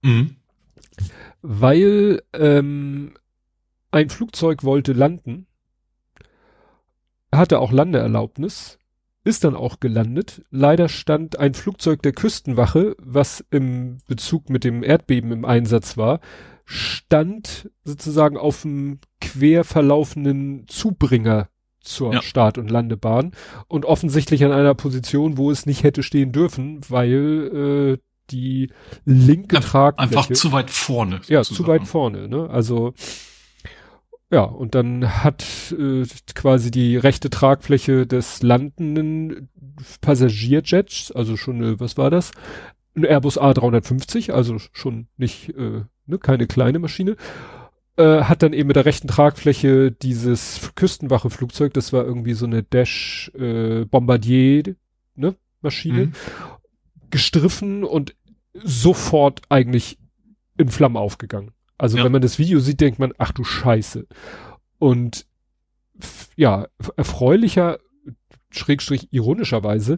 Mhm. 0.00 0.36
Weil 1.42 2.22
ähm, 2.32 3.14
ein 3.90 4.08
Flugzeug 4.08 4.64
wollte 4.64 4.92
landen 4.92 5.48
hatte 7.32 7.58
auch 7.58 7.72
Landeerlaubnis, 7.72 8.78
ist 9.24 9.44
dann 9.44 9.54
auch 9.54 9.80
gelandet. 9.80 10.42
Leider 10.50 10.88
stand 10.88 11.38
ein 11.38 11.54
Flugzeug 11.54 12.02
der 12.02 12.12
Küstenwache, 12.12 12.96
was 12.98 13.44
im 13.50 13.98
Bezug 14.06 14.50
mit 14.50 14.64
dem 14.64 14.82
Erdbeben 14.82 15.30
im 15.32 15.44
Einsatz 15.44 15.96
war, 15.96 16.20
stand 16.64 17.70
sozusagen 17.84 18.36
auf 18.36 18.62
dem 18.62 19.00
quer 19.20 19.64
verlaufenden 19.64 20.66
Zubringer 20.68 21.48
zur 21.80 22.14
ja. 22.14 22.22
Start- 22.22 22.58
und 22.58 22.70
Landebahn 22.70 23.32
und 23.66 23.84
offensichtlich 23.84 24.44
an 24.44 24.52
einer 24.52 24.74
Position, 24.74 25.36
wo 25.36 25.50
es 25.50 25.66
nicht 25.66 25.82
hätte 25.82 26.02
stehen 26.02 26.32
dürfen, 26.32 26.80
weil 26.88 27.98
äh, 27.98 28.02
die 28.30 28.70
linke 29.04 29.60
Tragfläche 29.60 30.18
einfach 30.18 30.32
zu 30.32 30.52
weit 30.52 30.70
vorne. 30.70 31.20
Ja, 31.26 31.42
zu 31.42 31.66
weit 31.66 31.86
vorne. 31.86 32.28
Ne? 32.28 32.48
Also 32.48 32.94
ja, 34.30 34.42
und 34.42 34.74
dann 34.74 35.24
hat 35.24 35.74
äh, 35.76 36.04
quasi 36.34 36.70
die 36.70 36.96
rechte 36.96 37.30
Tragfläche 37.30 38.06
des 38.06 38.42
landenden 38.42 39.48
Passagierjets, 40.00 41.10
also 41.10 41.36
schon, 41.36 41.56
eine, 41.56 41.80
was 41.80 41.96
war 41.96 42.10
das? 42.10 42.30
Ein 42.94 43.04
Airbus 43.04 43.40
A350, 43.40 44.30
also 44.30 44.58
schon 44.72 45.08
nicht, 45.16 45.48
äh, 45.50 45.82
ne, 46.06 46.18
keine 46.18 46.46
kleine 46.46 46.78
Maschine, 46.78 47.16
äh, 47.96 48.22
hat 48.22 48.42
dann 48.44 48.52
eben 48.52 48.68
mit 48.68 48.76
der 48.76 48.84
rechten 48.84 49.08
Tragfläche 49.08 49.90
dieses 49.90 50.72
Küstenwache-Flugzeug, 50.76 51.74
das 51.74 51.92
war 51.92 52.04
irgendwie 52.04 52.34
so 52.34 52.46
eine 52.46 52.62
Dash 52.62 53.32
äh, 53.34 53.84
Bombardier, 53.84 54.76
ne, 55.16 55.34
Maschine, 55.60 56.06
mhm. 56.06 56.12
gestriffen 57.10 57.82
und 57.82 58.14
sofort 58.54 59.42
eigentlich 59.48 59.98
in 60.56 60.68
Flammen 60.68 60.96
aufgegangen. 60.96 61.50
Also 61.80 61.96
ja. 61.96 62.04
wenn 62.04 62.12
man 62.12 62.20
das 62.20 62.38
Video 62.38 62.60
sieht, 62.60 62.82
denkt 62.82 62.98
man, 62.98 63.14
ach 63.16 63.32
du 63.32 63.42
Scheiße. 63.42 64.06
Und 64.78 65.26
ja, 66.36 66.66
erfreulicher, 66.96 67.78
schrägstrich 68.50 69.08
ironischerweise, 69.12 69.96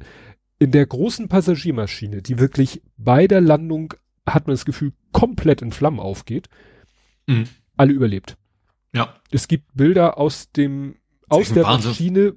in 0.61 0.71
der 0.71 0.87
großen 0.87 1.27
Passagiermaschine, 1.27 2.23
die 2.23 2.39
wirklich 2.39 2.83
bei 2.97 3.27
der 3.27 3.41
Landung, 3.41 3.95
hat 4.25 4.47
man 4.47 4.55
das 4.55 4.65
Gefühl, 4.65 4.93
komplett 5.11 5.61
in 5.61 5.73
Flammen 5.73 5.99
aufgeht, 5.99 6.49
mhm. 7.27 7.49
alle 7.77 7.93
überlebt. 7.93 8.37
Ja. 8.95 9.17
Es 9.33 9.49
gibt 9.49 9.75
Bilder 9.75 10.19
aus 10.19 10.53
dem, 10.53 10.95
aus 11.29 11.53
der 11.53 11.65
Wahnsinn. 11.65 11.91
Maschine, 11.91 12.35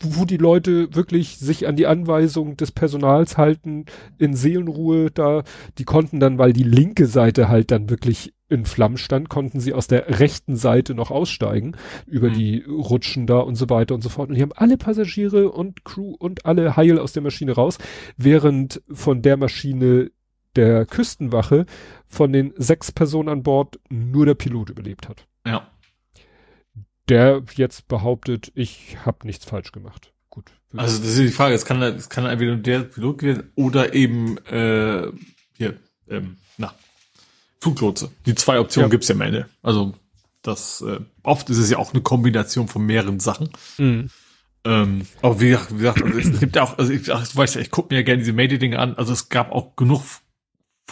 wo 0.00 0.24
die 0.24 0.36
Leute 0.36 0.94
wirklich 0.94 1.38
sich 1.38 1.66
an 1.66 1.76
die 1.76 1.86
Anweisung 1.86 2.56
des 2.56 2.70
Personals 2.70 3.38
halten, 3.38 3.86
in 4.18 4.34
Seelenruhe 4.34 5.10
da, 5.10 5.42
die 5.78 5.84
konnten 5.84 6.20
dann, 6.20 6.38
weil 6.38 6.52
die 6.52 6.64
linke 6.64 7.06
Seite 7.06 7.48
halt 7.48 7.70
dann 7.70 7.88
wirklich 7.88 8.34
in 8.48 8.64
Flammen 8.64 8.98
stand, 8.98 9.28
konnten 9.28 9.58
sie 9.58 9.72
aus 9.72 9.88
der 9.88 10.20
rechten 10.20 10.54
Seite 10.54 10.94
noch 10.94 11.10
aussteigen, 11.10 11.76
über 12.06 12.28
mhm. 12.28 12.34
die 12.34 12.64
Rutschen 12.68 13.26
da 13.26 13.38
und 13.38 13.56
so 13.56 13.68
weiter 13.70 13.94
und 13.94 14.02
so 14.02 14.08
fort. 14.08 14.28
Und 14.28 14.36
die 14.36 14.42
haben 14.42 14.52
alle 14.54 14.76
Passagiere 14.76 15.50
und 15.50 15.84
Crew 15.84 16.14
und 16.18 16.46
alle 16.46 16.76
heil 16.76 16.98
aus 16.98 17.12
der 17.12 17.22
Maschine 17.22 17.52
raus, 17.52 17.78
während 18.16 18.82
von 18.92 19.22
der 19.22 19.36
Maschine 19.36 20.10
der 20.54 20.86
Küstenwache 20.86 21.66
von 22.06 22.32
den 22.32 22.52
sechs 22.56 22.92
Personen 22.92 23.28
an 23.28 23.42
Bord 23.42 23.78
nur 23.90 24.26
der 24.26 24.34
Pilot 24.34 24.70
überlebt 24.70 25.08
hat. 25.08 25.26
Ja 25.46 25.66
der 27.08 27.42
jetzt 27.54 27.88
behauptet, 27.88 28.52
ich 28.54 28.96
habe 29.04 29.26
nichts 29.26 29.44
falsch 29.44 29.72
gemacht. 29.72 30.12
Gut. 30.30 30.50
Also 30.76 30.98
das 30.98 31.08
ist 31.08 31.18
die 31.18 31.28
Frage, 31.28 31.54
es 31.54 31.64
kann, 31.64 31.80
es 31.82 32.08
kann 32.08 32.26
entweder 32.26 32.56
der 32.56 32.80
Pilot 32.80 33.18
gewesen 33.18 33.52
oder 33.54 33.94
eben 33.94 34.38
äh, 34.46 35.10
hier, 35.56 35.76
ähm, 36.08 36.36
na, 36.58 36.74
Fluglotse. 37.60 38.10
Die 38.26 38.34
zwei 38.34 38.60
Optionen 38.60 38.88
ja. 38.88 38.90
gibt's 38.90 39.08
ja 39.08 39.14
am 39.14 39.20
Ende. 39.22 39.48
Also 39.62 39.94
das 40.42 40.82
äh, 40.82 41.00
oft 41.22 41.50
ist 41.50 41.58
es 41.58 41.70
ja 41.70 41.78
auch 41.78 41.92
eine 41.92 42.02
Kombination 42.02 42.68
von 42.68 42.84
mehreren 42.84 43.20
Sachen. 43.20 43.50
Mhm. 43.78 44.10
Ähm, 44.64 45.06
aber 45.22 45.40
wie, 45.40 45.56
wie 45.70 45.76
gesagt, 45.78 46.02
also 46.02 46.18
es 46.18 46.40
gibt 46.40 46.56
ja 46.56 46.64
auch, 46.64 46.76
also 46.76 46.92
ich, 46.92 47.12
ach, 47.12 47.26
du 47.26 47.36
weißt 47.36 47.54
ja, 47.54 47.60
ich 47.60 47.70
gucke 47.70 47.94
mir 47.94 48.00
ja 48.00 48.04
gerne 48.04 48.18
diese 48.18 48.32
Mayday-Dinge 48.32 48.78
an. 48.78 48.94
Also 48.96 49.12
es 49.12 49.28
gab 49.28 49.52
auch 49.52 49.76
genug, 49.76 50.02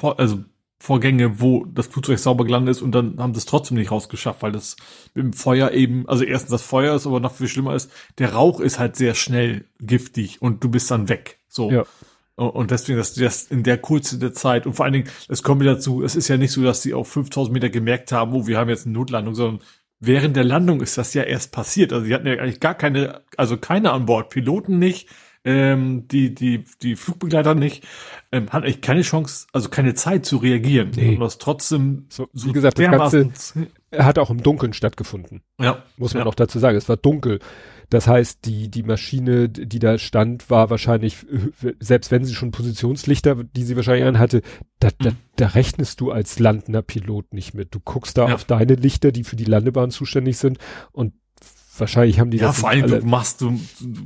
also 0.01 0.45
Vorgänge, 0.79 1.41
wo 1.41 1.65
das 1.65 1.87
Flugzeug 1.87 2.19
sauber 2.19 2.45
gelandet 2.45 2.77
ist 2.77 2.83
und 2.83 2.93
dann 2.93 3.19
haben 3.19 3.33
sie 3.33 3.39
es 3.39 3.47
trotzdem 3.47 3.77
nicht 3.79 3.91
rausgeschafft, 3.91 4.43
weil 4.43 4.53
das 4.53 4.77
mit 5.15 5.25
dem 5.25 5.33
Feuer 5.33 5.71
eben, 5.71 6.09
also 6.09 6.25
erstens 6.25 6.51
das 6.51 6.63
Feuer 6.63 6.95
ist, 6.95 7.07
aber 7.07 7.21
noch 7.21 7.35
viel 7.35 7.49
schlimmer 7.49 7.75
ist, 7.75 7.91
der 8.19 8.35
Rauch 8.35 8.61
ist 8.61 8.79
halt 8.79 8.97
sehr 8.97 9.15
schnell 9.15 9.67
giftig 9.81 10.43
und 10.43 10.63
du 10.63 10.69
bist 10.69 10.91
dann 10.91 11.09
weg. 11.09 11.39
So. 11.49 11.71
Ja. 11.71 11.85
Und 12.37 12.73
deswegen, 12.73 12.99
dass 12.99 13.15
die 13.15 13.21
das 13.21 13.45
in 13.45 13.63
der 13.63 13.79
Kurze 13.79 14.19
der 14.19 14.35
Zeit 14.35 14.67
und 14.67 14.75
vor 14.75 14.85
allen 14.85 14.95
Dingen, 14.95 15.09
es 15.29 15.45
kommt 15.45 15.61
wieder 15.61 15.75
dazu, 15.75 16.03
es 16.03 16.17
ist 16.17 16.27
ja 16.27 16.37
nicht 16.37 16.51
so, 16.51 16.63
dass 16.63 16.83
die 16.83 16.93
auf 16.93 17.09
5000 17.09 17.55
Meter 17.55 17.71
gemerkt 17.71 18.11
haben, 18.11 18.35
oh, 18.35 18.49
wir 18.49 18.59
haben 18.59 18.69
jetzt 18.69 18.87
eine 18.87 18.95
Notlandung, 18.95 19.37
sondern 19.37 19.61
während 20.01 20.37
der 20.37 20.45
Landung 20.45 20.81
ist 20.81 20.99
das 20.99 21.15
ja 21.15 21.23
erst 21.23 21.53
passiert. 21.53 21.93
Also 21.93 22.07
die 22.07 22.15
hatten 22.15 22.27
ja 22.27 22.35
eigentlich 22.35 22.61
gar 22.61 22.75
keine, 22.75 23.23
also 23.37 23.57
keine 23.57 23.93
an 23.93 24.07
Bord, 24.07 24.31
Piloten 24.31 24.81
nicht, 24.81 25.09
ähm, 25.45 26.09
die, 26.09 26.35
die, 26.35 26.65
die 26.83 26.97
Flugbegleiter 26.97 27.55
nicht, 27.55 27.85
ähm, 28.33 28.51
hat 28.51 28.65
eigentlich 28.65 28.81
keine 28.81 29.03
Chance, 29.03 29.47
also 29.53 29.69
keine 29.69 29.95
Zeit 29.95 30.25
zu 30.25 30.39
reagieren. 30.39 30.91
Nee. 30.97 31.17
Was 31.19 31.39
trotzdem, 31.39 32.07
so, 32.09 32.29
so 32.33 32.49
wie 32.49 32.53
gesagt, 32.53 32.79
das 32.79 32.91
Ganze 32.91 33.31
hat 33.93 34.19
auch 34.19 34.31
im 34.31 34.43
Dunkeln 34.43 34.73
stattgefunden. 34.73 35.43
Ja. 35.61 35.83
Muss 35.97 36.15
man 36.15 36.25
ja. 36.25 36.27
auch 36.27 36.35
dazu 36.35 36.59
sagen. 36.59 36.77
Es 36.77 36.89
war 36.89 36.97
dunkel. 36.97 37.39
Das 37.91 38.07
heißt, 38.07 38.47
die, 38.47 38.71
die 38.71 38.83
Maschine, 38.83 39.49
die 39.49 39.79
da 39.79 39.99
stand, 39.99 40.49
war 40.51 40.71
wahrscheinlich, 40.71 41.19
selbst 41.79 42.11
wenn 42.11 42.25
sie 42.25 42.35
schon 42.35 42.51
Positionslichter, 42.51 43.45
die 43.45 43.63
sie 43.63 43.77
wahrscheinlich 43.77 44.07
anhatte, 44.07 44.41
da, 44.81 44.89
da, 44.99 45.11
mhm. 45.11 45.17
da 45.37 45.49
rechnest 45.49 46.01
du 46.01 46.11
als 46.11 46.39
landender 46.39 46.83
Pilot 46.83 47.35
nicht 47.35 47.55
mit. 47.55 47.75
Du 47.75 47.81
guckst 47.81 48.17
da 48.17 48.29
ja. 48.29 48.35
auf 48.35 48.45
deine 48.45 48.75
Lichter, 48.75 49.13
die 49.13 49.25
für 49.25 49.37
die 49.37 49.45
Landebahn 49.45 49.91
zuständig 49.91 50.39
sind 50.39 50.59
und 50.93 51.13
wahrscheinlich 51.79 52.21
haben 52.21 52.31
die 52.31 52.39
ja, 52.39 52.49
das. 52.49 52.57
Ja, 52.57 52.61
vor 52.61 52.71
allem, 52.71 52.87
du 52.87 53.07
machst, 53.07 53.41
du, 53.41 53.61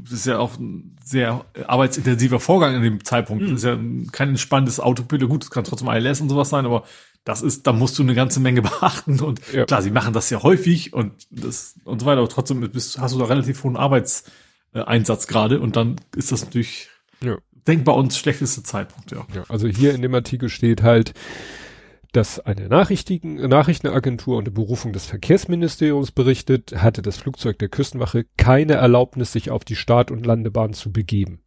das 0.05 0.13
ist 0.13 0.27
ja 0.27 0.39
auch 0.39 0.59
ein 0.59 0.97
sehr 1.05 1.45
arbeitsintensiver 1.67 2.41
Vorgang 2.41 2.75
in 2.75 2.83
dem 2.83 3.05
Zeitpunkt. 3.05 3.45
Mhm. 3.45 3.51
Das 3.51 3.59
ist 3.59 3.65
ja 3.65 3.79
kein 4.13 4.31
entspanntes 4.31 4.81
Autopilot. 4.81 5.29
Gut, 5.29 5.45
es 5.45 5.51
kann 5.51 5.65
trotzdem 5.65 5.89
ILS 5.89 6.21
und 6.21 6.29
sowas 6.29 6.49
sein, 6.49 6.67
aber 6.67 6.85
das 7.25 7.43
ist, 7.43 7.67
da 7.67 7.73
musst 7.73 7.99
du 7.99 8.03
eine 8.03 8.15
ganze 8.15 8.41
Menge 8.41 8.63
beachten 8.81 9.21
und 9.21 9.41
ja. 9.53 9.67
klar, 9.67 9.83
sie 9.83 9.91
machen 9.91 10.13
das 10.13 10.31
ja 10.31 10.43
häufig 10.43 10.95
und 10.95 11.13
das 11.31 11.75
und 11.85 12.01
so 12.01 12.07
weiter, 12.07 12.21
aber 12.21 12.29
trotzdem 12.29 12.61
bist, 12.61 12.99
hast 12.99 13.15
du 13.15 13.19
da 13.19 13.27
relativ 13.27 13.65
hohen 13.65 13.77
Arbeitseinsatz 13.77 15.27
gerade 15.27 15.61
und 15.61 15.77
dann 15.77 15.97
ist 16.17 16.33
das 16.33 16.45
natürlich 16.45 16.89
ja. 17.21 17.37
denkbar 17.67 17.97
uns 17.97 18.19
schlechteste 18.19 18.63
Zeitpunkt, 18.63 19.11
ja. 19.11 19.27
ja. 19.35 19.45
Also 19.49 19.69
hier 19.69 19.95
in 19.95 20.03
dem 20.03 20.15
Artikel 20.15 20.49
steht 20.49 20.83
halt, 20.83 21.13
dass 22.13 22.41
eine 22.41 22.69
Nachrichtigen, 22.69 23.35
Nachrichtenagentur 23.49 24.39
unter 24.39 24.51
Berufung 24.51 24.93
des 24.93 25.07
Verkehrsministeriums 25.07 26.13
berichtet, 26.13 26.75
hatte 26.77 27.03
das 27.03 27.19
Flugzeug 27.19 27.59
der 27.59 27.69
Küstenwache 27.69 28.25
keine 28.37 28.75
Erlaubnis, 28.75 29.33
sich 29.33 29.51
auf 29.51 29.65
die 29.65 29.77
Start- 29.77 30.11
und 30.11 30.25
Landebahn 30.25 30.73
zu 30.73 30.91
begeben. 30.93 31.41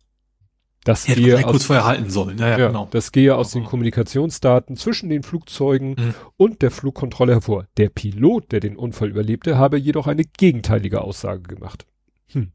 Das 0.84 1.08
Hätte 1.08 1.22
gehe 1.22 1.38
aus, 1.38 1.44
kurz 1.44 1.66
vorher 1.66 1.86
halten 1.86 2.10
sollen. 2.10 2.40
Ja, 2.40 2.50
ja, 2.50 2.58
ja 2.58 2.68
genau. 2.68 2.88
Das 2.90 3.12
gehe 3.12 3.36
aus 3.36 3.52
den 3.52 3.66
Kommunikationsdaten 3.66 4.76
zwischen 4.76 5.10
den 5.10 5.22
Flugzeugen 5.22 5.90
mhm. 5.92 6.14
und 6.38 6.62
der 6.64 6.72
Flugkontrolle 6.72 7.34
hervor. 7.34 7.68
Der 7.78 7.90
Pilot, 7.90 8.52
der 8.52 8.62
den 8.62 8.78
Unfall 8.78 9.10
überlebte, 9.10 9.58
habe 9.58 9.78
jedoch 9.78 10.08
eine 10.08 10.24
gegenteilige 10.24 11.02
Aussage 11.02 11.44
gemacht. 11.44 11.86
Hm. 12.30 12.52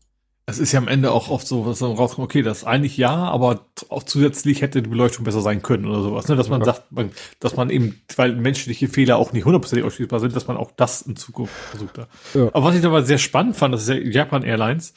Es 0.49 0.61
ist 0.61 0.71
ja 0.71 0.79
am 0.79 0.87
Ende 0.87 1.11
auch 1.11 1.29
oft 1.29 1.45
so, 1.45 1.67
was 1.67 1.81
dann 1.81 1.91
rauskommt, 1.91 2.27
okay, 2.27 2.43
das 2.43 2.63
eigentlich 2.63 2.97
ja, 2.97 3.13
aber 3.13 3.67
auch 3.89 4.05
zusätzlich 4.05 4.63
hätte 4.63 4.81
die 4.81 4.89
Beleuchtung 4.89 5.25
besser 5.25 5.41
sein 5.41 5.61
können 5.61 5.87
oder 5.87 6.03
sowas, 6.03 6.29
ne? 6.29 6.37
Dass 6.37 6.49
man 6.49 6.61
ja. 6.61 6.67
sagt, 6.67 6.93
man, 6.93 7.11
dass 7.41 7.57
man 7.57 7.69
eben, 7.69 8.01
weil 8.15 8.37
menschliche 8.37 8.87
Fehler 8.87 9.17
auch 9.17 9.33
nicht 9.33 9.45
hundertprozentig 9.45 9.85
ausschließbar 9.85 10.21
sind, 10.21 10.37
dass 10.37 10.47
man 10.47 10.57
auch 10.57 10.71
das 10.71 11.03
in 11.03 11.17
Zukunft 11.17 11.53
versucht. 11.53 11.99
Ja. 12.35 12.49
Aber 12.53 12.63
was 12.63 12.77
ich 12.77 12.85
aber 12.85 13.03
sehr 13.03 13.19
spannend 13.19 13.57
fand, 13.57 13.75
das 13.75 13.83
ist 13.83 13.89
ja 13.89 13.97
Japan 13.97 14.45
Airlines. 14.45 14.95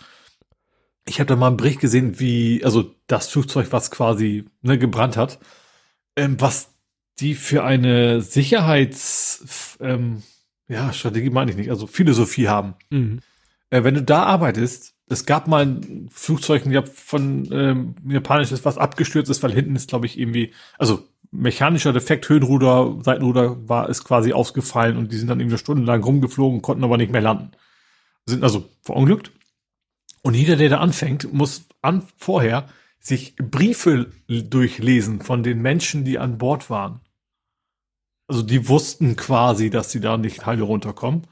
Ich 1.07 1.19
habe 1.19 1.27
da 1.27 1.35
mal 1.35 1.47
einen 1.47 1.57
Bericht 1.57 1.79
gesehen, 1.79 2.19
wie, 2.19 2.63
also 2.63 2.93
das 3.07 3.27
Flugzeug, 3.29 3.69
was 3.71 3.89
quasi 3.89 4.45
ne, 4.61 4.77
gebrannt 4.77 5.17
hat, 5.17 5.39
ähm, 6.15 6.39
was 6.39 6.75
die 7.19 7.33
für 7.33 7.63
eine 7.63 8.21
Sicherheits, 8.21 9.77
ähm, 9.81 10.21
ja, 10.67 10.93
Strategie 10.93 11.31
meine 11.31 11.49
ich 11.49 11.57
nicht, 11.57 11.71
also 11.71 11.87
Philosophie 11.87 12.47
haben. 12.47 12.75
Mhm. 12.91 13.21
Äh, 13.71 13.83
wenn 13.83 13.95
du 13.95 14.03
da 14.03 14.23
arbeitest, 14.23 14.93
es 15.09 15.25
gab 15.25 15.47
mal 15.47 15.65
ein 15.65 16.07
Flugzeug 16.11 16.65
ja, 16.67 16.83
von 16.83 17.51
ähm, 17.51 17.95
japanisches, 18.07 18.63
was 18.63 18.77
abgestürzt 18.77 19.29
ist, 19.29 19.41
weil 19.41 19.51
hinten 19.51 19.75
ist, 19.75 19.89
glaube 19.89 20.05
ich, 20.05 20.19
irgendwie, 20.19 20.53
also 20.77 21.07
mechanischer 21.31 21.93
Defekt, 21.93 22.29
Höhenruder, 22.29 22.99
Seitenruder 23.01 23.67
war 23.67 23.89
ist 23.89 24.03
quasi 24.03 24.33
ausgefallen 24.33 24.97
und 24.97 25.11
die 25.11 25.17
sind 25.17 25.27
dann 25.27 25.39
irgendwie 25.39 25.57
stundenlang 25.57 26.03
rumgeflogen, 26.03 26.61
konnten 26.61 26.83
aber 26.83 26.97
nicht 26.97 27.11
mehr 27.11 27.21
landen. 27.21 27.51
Sind 28.25 28.43
also 28.43 28.69
verunglückt. 28.83 29.31
Und 30.21 30.35
jeder, 30.35 30.55
der 30.55 30.69
da 30.69 30.79
anfängt, 30.79 31.33
muss 31.33 31.65
an 31.81 32.03
vorher 32.17 32.69
sich 32.99 33.35
Briefe 33.37 34.11
durchlesen 34.27 35.21
von 35.21 35.41
den 35.41 35.61
Menschen, 35.61 36.05
die 36.05 36.19
an 36.19 36.37
Bord 36.37 36.69
waren. 36.69 36.99
Also 38.27 38.43
die 38.43 38.67
wussten 38.67 39.15
quasi, 39.15 39.71
dass 39.71 39.91
sie 39.91 40.01
da 40.01 40.17
nicht 40.17 40.45
heile 40.45 40.63
runterkommen 40.63 41.25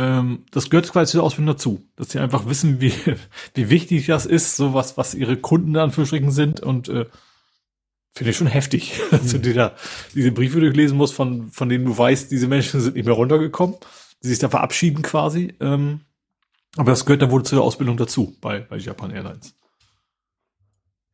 ähm, 0.00 0.44
das 0.50 0.70
gehört 0.70 0.90
quasi 0.90 1.12
zur 1.12 1.22
Ausbildung 1.22 1.54
dazu, 1.54 1.86
dass 1.96 2.10
sie 2.10 2.20
einfach 2.20 2.46
wissen, 2.46 2.80
wie, 2.80 2.94
wie 3.54 3.68
wichtig 3.68 4.06
das 4.06 4.24
ist, 4.24 4.56
so 4.56 4.72
was, 4.72 4.96
was 4.96 5.14
ihre 5.14 5.36
Kunden 5.36 5.74
da 5.74 5.84
Anführungsstrichen 5.84 6.30
sind 6.30 6.60
und 6.60 6.88
äh, 6.88 7.04
finde 8.14 8.30
ich 8.30 8.36
schon 8.38 8.46
heftig, 8.46 8.98
mhm. 8.98 9.10
dass 9.10 9.32
du 9.32 9.38
dir 9.38 9.54
da 9.54 9.76
diese 10.14 10.32
Briefe 10.32 10.58
durchlesen 10.60 10.96
musst, 10.96 11.12
von, 11.12 11.50
von 11.50 11.68
denen 11.68 11.84
du 11.84 11.96
weißt, 11.96 12.30
diese 12.30 12.48
Menschen 12.48 12.80
sind 12.80 12.96
nicht 12.96 13.04
mehr 13.04 13.14
runtergekommen, 13.14 13.76
die 14.22 14.28
sich 14.28 14.38
da 14.38 14.48
verabschieden 14.48 15.02
quasi. 15.02 15.54
Ähm, 15.60 16.00
aber 16.76 16.92
das 16.92 17.04
gehört 17.04 17.20
dann 17.20 17.30
wohl 17.30 17.42
zur 17.42 17.62
Ausbildung 17.62 17.98
dazu 17.98 18.34
bei, 18.40 18.60
bei 18.60 18.78
Japan 18.78 19.10
Airlines. 19.10 19.54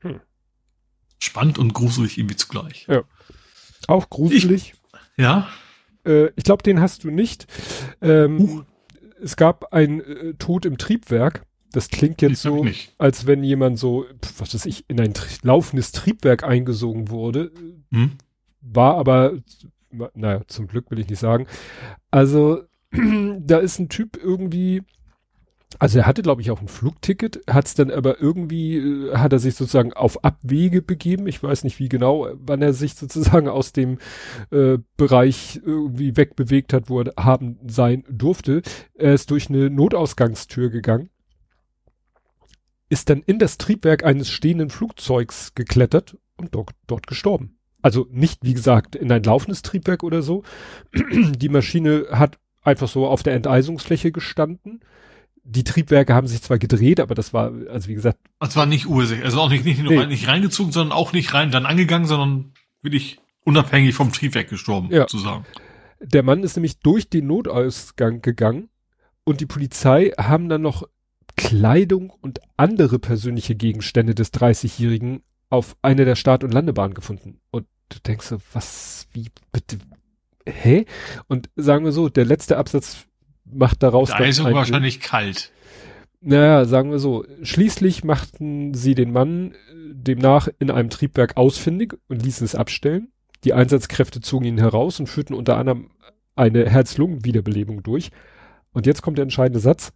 Hm. 0.03 0.21
Spannend 1.19 1.59
und 1.59 1.73
gruselig 1.75 2.19
irgendwie 2.19 2.37
zugleich. 2.37 2.87
Ja. 2.89 3.03
Auch 3.89 4.09
gruselig. 4.11 4.75
Ich, 5.17 5.25
ja. 5.25 5.49
Äh, 6.05 6.29
ich 6.37 6.45
glaube, 6.45 6.63
den 6.63 6.81
hast 6.81 7.03
du 7.03 7.11
nicht. 7.11 7.49
Ähm, 8.01 8.41
uh. 8.41 8.65
Es 9.23 9.37
gab 9.37 9.73
ein 9.73 10.01
äh, 10.01 10.35
Tod 10.35 10.67
im 10.67 10.79
Triebwerk. 10.79 11.45
Das 11.73 11.89
klingt 11.89 12.23
jetzt 12.23 12.43
so, 12.43 12.65
als 12.97 13.27
wenn 13.27 13.43
jemand 13.45 13.79
so, 13.79 14.07
was 14.39 14.55
weiß 14.55 14.67
ich, 14.67 14.89
in 14.89 15.01
ein 15.01 15.13
laufendes 15.43 15.93
Triebwerk 15.93 16.45
eingesogen 16.45 17.11
wurde. 17.11 17.53
Hm? 17.93 18.13
War 18.63 18.97
aber, 18.97 19.35
naja, 20.15 20.41
zum 20.47 20.69
Glück 20.69 20.91
will 20.91 21.01
ich 21.01 21.09
nicht 21.09 21.19
sagen. 21.19 21.47
Also, 22.11 22.63
da 23.39 23.59
ist 23.59 23.79
ein 23.79 23.89
Typ 23.89 24.17
irgendwie 24.17 24.83
also 25.79 25.99
er 25.99 26.07
hatte, 26.07 26.23
glaube 26.23 26.41
ich, 26.43 26.51
auch 26.51 26.61
ein 26.61 26.69
Flugticket, 26.69 27.41
hat 27.49 27.67
es 27.67 27.75
dann 27.75 27.91
aber 27.91 28.21
irgendwie, 28.21 28.77
äh, 28.77 29.17
hat 29.17 29.33
er 29.33 29.39
sich 29.39 29.55
sozusagen 29.55 29.93
auf 29.93 30.25
Abwege 30.25 30.81
begeben. 30.81 31.27
Ich 31.27 31.43
weiß 31.43 31.65
nicht 31.65 31.79
wie 31.79 31.89
genau, 31.89 32.29
wann 32.35 32.63
er 32.63 32.73
sich 32.73 32.95
sozusagen 32.95 33.49
aus 33.49 33.73
dem 33.73 33.99
äh, 34.51 34.79
Bereich 34.97 35.61
irgendwie 35.65 36.17
wegbewegt 36.17 36.73
hat, 36.73 36.89
wo 36.89 37.01
er 37.01 37.13
haben 37.17 37.59
sein 37.67 38.05
durfte. 38.09 38.63
Er 38.95 39.15
ist 39.15 39.31
durch 39.31 39.49
eine 39.49 39.69
Notausgangstür 39.69 40.71
gegangen, 40.71 41.11
ist 42.89 43.11
dann 43.11 43.23
in 43.23 43.39
das 43.39 43.59
Triebwerk 43.59 44.05
eines 44.05 44.31
stehenden 44.31 44.71
Flugzeugs 44.71 45.55
geklettert 45.55 46.17
und 46.37 46.55
dort, 46.55 46.71
dort 46.87 47.07
gestorben. 47.07 47.59
Also 47.83 48.07
nicht, 48.11 48.41
wie 48.43 48.55
gesagt, 48.55 48.97
in 48.97 49.13
ein 49.13 49.23
laufendes 49.23 49.63
Triebwerk 49.63 50.03
oder 50.03 50.23
so. 50.23 50.43
Die 50.93 51.49
Maschine 51.49 52.07
hat 52.11 52.39
einfach 52.63 52.89
so 52.89 53.07
auf 53.07 53.23
der 53.23 53.35
Enteisungsfläche 53.35 54.13
gestanden. 54.13 54.81
Die 55.49 55.65
Triebwerke 55.65 56.13
haben 56.13 56.27
sich 56.27 56.43
zwar 56.43 56.59
gedreht, 56.59 56.99
aber 56.99 57.15
das 57.15 57.33
war, 57.33 57.53
also 57.71 57.89
wie 57.89 57.95
gesagt. 57.95 58.19
Das 58.41 58.57
war 58.57 58.67
nicht 58.67 58.87
ursächlich, 58.87 59.25
also 59.25 59.41
auch 59.41 59.51
nicht, 59.51 59.65
nicht, 59.65 59.81
nur 59.81 59.93
nee. 59.93 60.07
nicht 60.07 60.27
reingezogen, 60.27 60.73
sondern 60.73 60.97
auch 60.97 61.13
nicht 61.13 61.33
rein 61.35 61.51
dann 61.53 61.67
angegangen, 61.67 62.07
sondern 62.07 62.53
wirklich 62.83 63.19
unabhängig 63.45 63.95
vom 63.95 64.13
Triebwerk 64.13 64.49
gestorben, 64.49 64.89
ja. 64.91 65.03
sozusagen. 65.03 65.47
Der 66.01 66.23
Mann 66.23 66.43
ist 66.43 66.57
nämlich 66.57 66.81
durch 66.81 67.09
den 67.09 67.29
Notausgang 67.29 68.21
gegangen 68.23 68.69
und 69.25 69.41
die 69.41 69.47
Polizei 69.47 70.13
haben 70.19 70.49
dann 70.49 70.63
noch 70.63 70.83
Kleidung 71.37 72.11
und 72.11 72.41
andere 72.57 72.99
persönliche 72.99 73.55
Gegenstände 73.55 74.15
des 74.15 74.33
30-Jährigen 74.33 75.23
auf 75.49 75.77
einer 75.83 76.05
der 76.05 76.17
Start- 76.17 76.45
und 76.45 76.53
Landebahn 76.53 76.95
gefunden. 76.95 77.41
Und 77.51 77.67
du 77.89 77.99
denkst 78.01 78.27
so, 78.27 78.39
was, 78.53 79.07
wie, 79.13 79.31
bitte, 79.53 79.79
hä? 80.47 80.87
Und 81.29 81.51
sagen 81.57 81.85
wir 81.85 81.93
so, 81.93 82.09
der 82.09 82.25
letzte 82.25 82.57
Absatz 82.57 83.07
macht 83.51 83.83
daraus. 83.83 84.11
Da 84.11 84.19
ist 84.19 84.43
wahrscheinlich 84.43 85.01
kalt. 85.01 85.53
Naja, 86.21 86.65
sagen 86.65 86.91
wir 86.91 86.99
so, 86.99 87.25
schließlich 87.43 88.03
machten 88.03 88.75
sie 88.75 88.95
den 88.95 89.13
Mann 89.13 89.53
äh, 89.53 89.55
demnach 89.93 90.49
in 90.59 90.71
einem 90.71 90.91
Triebwerk 90.91 91.37
ausfindig 91.37 91.95
und 92.09 92.23
ließen 92.23 92.45
es 92.45 92.55
abstellen. 92.55 93.13
Die 93.45 93.53
Einsatzkräfte 93.53 94.21
zogen 94.21 94.47
ihn 94.47 94.59
heraus 94.59 94.99
und 94.99 95.07
führten 95.07 95.35
unter 95.35 95.57
anderem 95.57 95.91
eine 96.35 96.69
Herz-Lungen-Wiederbelebung 96.69 97.83
durch. 97.83 98.11
Und 98.73 98.87
jetzt 98.87 99.03
kommt 99.03 99.19
der 99.19 99.23
entscheidende 99.23 99.61
Satz. 99.61 99.93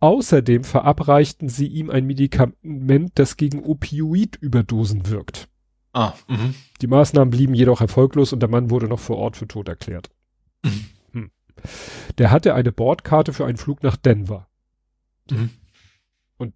Außerdem 0.00 0.64
verabreichten 0.64 1.48
sie 1.48 1.66
ihm 1.66 1.90
ein 1.90 2.06
Medikament, 2.06 3.12
das 3.14 3.36
gegen 3.36 3.62
Opioidüberdosen 3.62 5.08
wirkt. 5.08 5.48
Ah, 5.92 6.14
mh. 6.28 6.54
Die 6.80 6.86
Maßnahmen 6.86 7.30
blieben 7.30 7.54
jedoch 7.54 7.80
erfolglos 7.80 8.32
und 8.32 8.40
der 8.40 8.48
Mann 8.48 8.70
wurde 8.70 8.88
noch 8.88 8.98
vor 8.98 9.18
Ort 9.18 9.36
für 9.36 9.46
tot 9.46 9.68
erklärt. 9.68 10.10
Mhm. 10.64 10.86
Der 12.18 12.30
hatte 12.30 12.54
eine 12.54 12.72
Bordkarte 12.72 13.32
für 13.32 13.46
einen 13.46 13.56
Flug 13.56 13.82
nach 13.82 13.96
Denver. 13.96 14.48
Mhm. 15.30 15.50
Und 16.36 16.54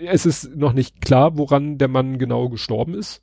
es 0.00 0.26
ist 0.26 0.54
noch 0.54 0.72
nicht 0.72 1.00
klar, 1.00 1.36
woran 1.38 1.78
der 1.78 1.88
Mann 1.88 2.18
genau 2.18 2.48
gestorben 2.48 2.94
ist. 2.94 3.22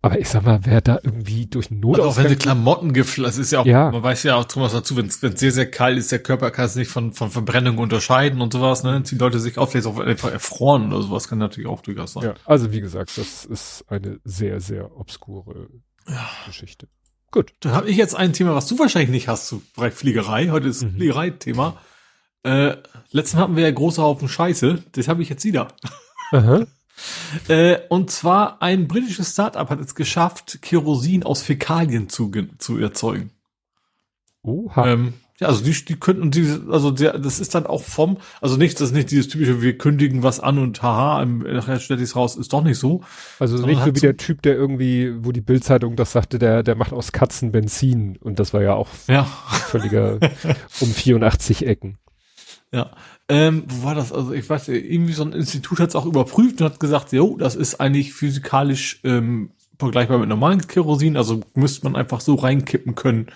Aber 0.00 0.20
ich 0.20 0.28
sag 0.28 0.44
mal, 0.44 0.60
wer 0.62 0.80
da 0.80 1.00
irgendwie 1.02 1.46
durch 1.46 1.72
einen 1.72 1.80
Notausgang... 1.80 2.06
Also 2.06 2.20
auch 2.20 2.24
wenn 2.24 2.30
die 2.30 2.38
Klamotten 2.38 2.92
geflossen, 2.92 3.24
das 3.24 3.36
ist 3.38 3.50
ja 3.50 3.58
auch, 3.58 3.66
ja. 3.66 3.90
man 3.90 4.00
weiß 4.00 4.22
ja 4.22 4.36
auch 4.36 4.44
Thomas 4.44 4.70
dazu, 4.70 4.96
wenn 4.96 5.06
es 5.06 5.20
sehr, 5.20 5.50
sehr 5.50 5.68
kalt 5.68 5.98
ist, 5.98 6.12
der 6.12 6.20
Körper 6.20 6.52
kann 6.52 6.66
es 6.66 6.76
nicht 6.76 6.88
von, 6.88 7.12
von 7.12 7.32
Verbrennung 7.32 7.78
unterscheiden 7.78 8.40
und 8.40 8.52
sowas, 8.52 8.84
ne? 8.84 9.00
Die 9.00 9.16
Leute 9.16 9.40
sich 9.40 9.58
auf, 9.58 9.72
vielleicht 9.72 9.88
auch 9.88 9.98
einfach 9.98 10.30
erfroren 10.30 10.92
oder 10.92 11.02
sowas, 11.02 11.26
kann 11.26 11.38
natürlich 11.38 11.68
auch 11.68 11.82
durchaus 11.82 12.12
sein. 12.12 12.22
Ja, 12.22 12.34
also 12.44 12.70
wie 12.70 12.80
gesagt, 12.80 13.18
das 13.18 13.44
ist 13.44 13.84
eine 13.88 14.20
sehr, 14.22 14.60
sehr 14.60 14.96
obskure 14.96 15.68
ja. 16.06 16.28
Geschichte. 16.46 16.86
Gut. 17.30 17.54
Dann 17.60 17.72
habe 17.72 17.88
ich 17.88 17.96
jetzt 17.96 18.14
ein 18.14 18.32
Thema, 18.32 18.54
was 18.54 18.66
du 18.68 18.78
wahrscheinlich 18.78 19.10
nicht 19.10 19.28
hast 19.28 19.48
zu 19.48 19.62
Bereich 19.74 19.94
Fliegerei. 19.94 20.48
Heute 20.48 20.68
ist 20.68 20.82
mhm. 20.82 20.94
Fliegerei-Thema. 20.94 21.78
Äh, 22.42 22.76
letztens 23.10 23.40
hatten 23.40 23.56
wir 23.56 23.64
ja 23.64 23.70
große 23.70 24.02
Haufen 24.02 24.28
Scheiße. 24.28 24.84
Das 24.92 25.08
habe 25.08 25.22
ich 25.22 25.28
jetzt 25.28 25.44
wieder. 25.44 25.68
Äh, 27.46 27.78
und 27.90 28.10
zwar 28.10 28.60
ein 28.60 28.88
britisches 28.88 29.30
Startup 29.30 29.70
hat 29.70 29.78
es 29.78 29.94
geschafft, 29.94 30.58
Kerosin 30.62 31.22
aus 31.22 31.42
Fäkalien 31.42 32.08
zu, 32.08 32.32
zu 32.58 32.76
erzeugen. 32.76 33.30
Oha. 34.42 34.84
Ähm, 34.88 35.14
ja, 35.40 35.46
also 35.46 35.62
die, 35.62 35.72
die 35.84 35.94
könnten 35.94 36.32
diese, 36.32 36.64
also 36.68 36.90
der, 36.90 37.16
das 37.16 37.38
ist 37.38 37.54
dann 37.54 37.66
auch 37.66 37.82
vom, 37.82 38.18
also 38.40 38.56
nicht, 38.56 38.80
das 38.80 38.88
ist 38.88 38.94
nicht 38.94 39.10
dieses 39.12 39.28
typische, 39.28 39.62
wir 39.62 39.78
kündigen 39.78 40.24
was 40.24 40.40
an 40.40 40.58
und 40.58 40.82
haha, 40.82 41.24
nachher 41.24 41.78
stellt 41.78 42.00
es 42.00 42.16
raus, 42.16 42.36
ist 42.36 42.52
doch 42.52 42.64
nicht 42.64 42.78
so. 42.78 43.02
Also 43.38 43.64
nicht 43.64 43.78
so 43.78 43.86
wie 43.86 44.00
der 44.00 44.16
Typ, 44.16 44.42
der 44.42 44.56
irgendwie, 44.56 45.12
wo 45.24 45.30
die 45.30 45.40
Bildzeitung 45.40 45.94
das 45.94 46.10
sagte, 46.10 46.40
der, 46.40 46.64
der 46.64 46.74
macht 46.74 46.92
aus 46.92 47.12
Katzen 47.12 47.52
Benzin 47.52 48.16
und 48.20 48.40
das 48.40 48.52
war 48.52 48.62
ja 48.62 48.74
auch 48.74 48.88
ja. 49.06 49.24
völliger 49.24 50.18
um 50.80 50.88
84 50.88 51.66
Ecken. 51.66 51.98
Ja, 52.72 52.90
ähm, 53.28 53.62
wo 53.68 53.84
war 53.84 53.94
das? 53.94 54.12
Also 54.12 54.32
ich 54.32 54.48
weiß, 54.48 54.68
irgendwie 54.68 55.12
so 55.12 55.22
ein 55.22 55.32
Institut 55.32 55.78
hat 55.78 55.90
es 55.90 55.96
auch 55.96 56.04
überprüft 56.04 56.60
und 56.60 56.66
hat 56.66 56.80
gesagt, 56.80 57.12
jo, 57.12 57.36
das 57.38 57.54
ist 57.54 57.80
eigentlich 57.80 58.12
physikalisch 58.12 59.00
ähm, 59.04 59.50
vergleichbar 59.78 60.18
mit 60.18 60.28
normalen 60.28 60.66
Kerosin, 60.66 61.16
also 61.16 61.40
müsste 61.54 61.84
man 61.84 61.94
einfach 61.94 62.20
so 62.20 62.34
reinkippen 62.34 62.96
können 62.96 63.28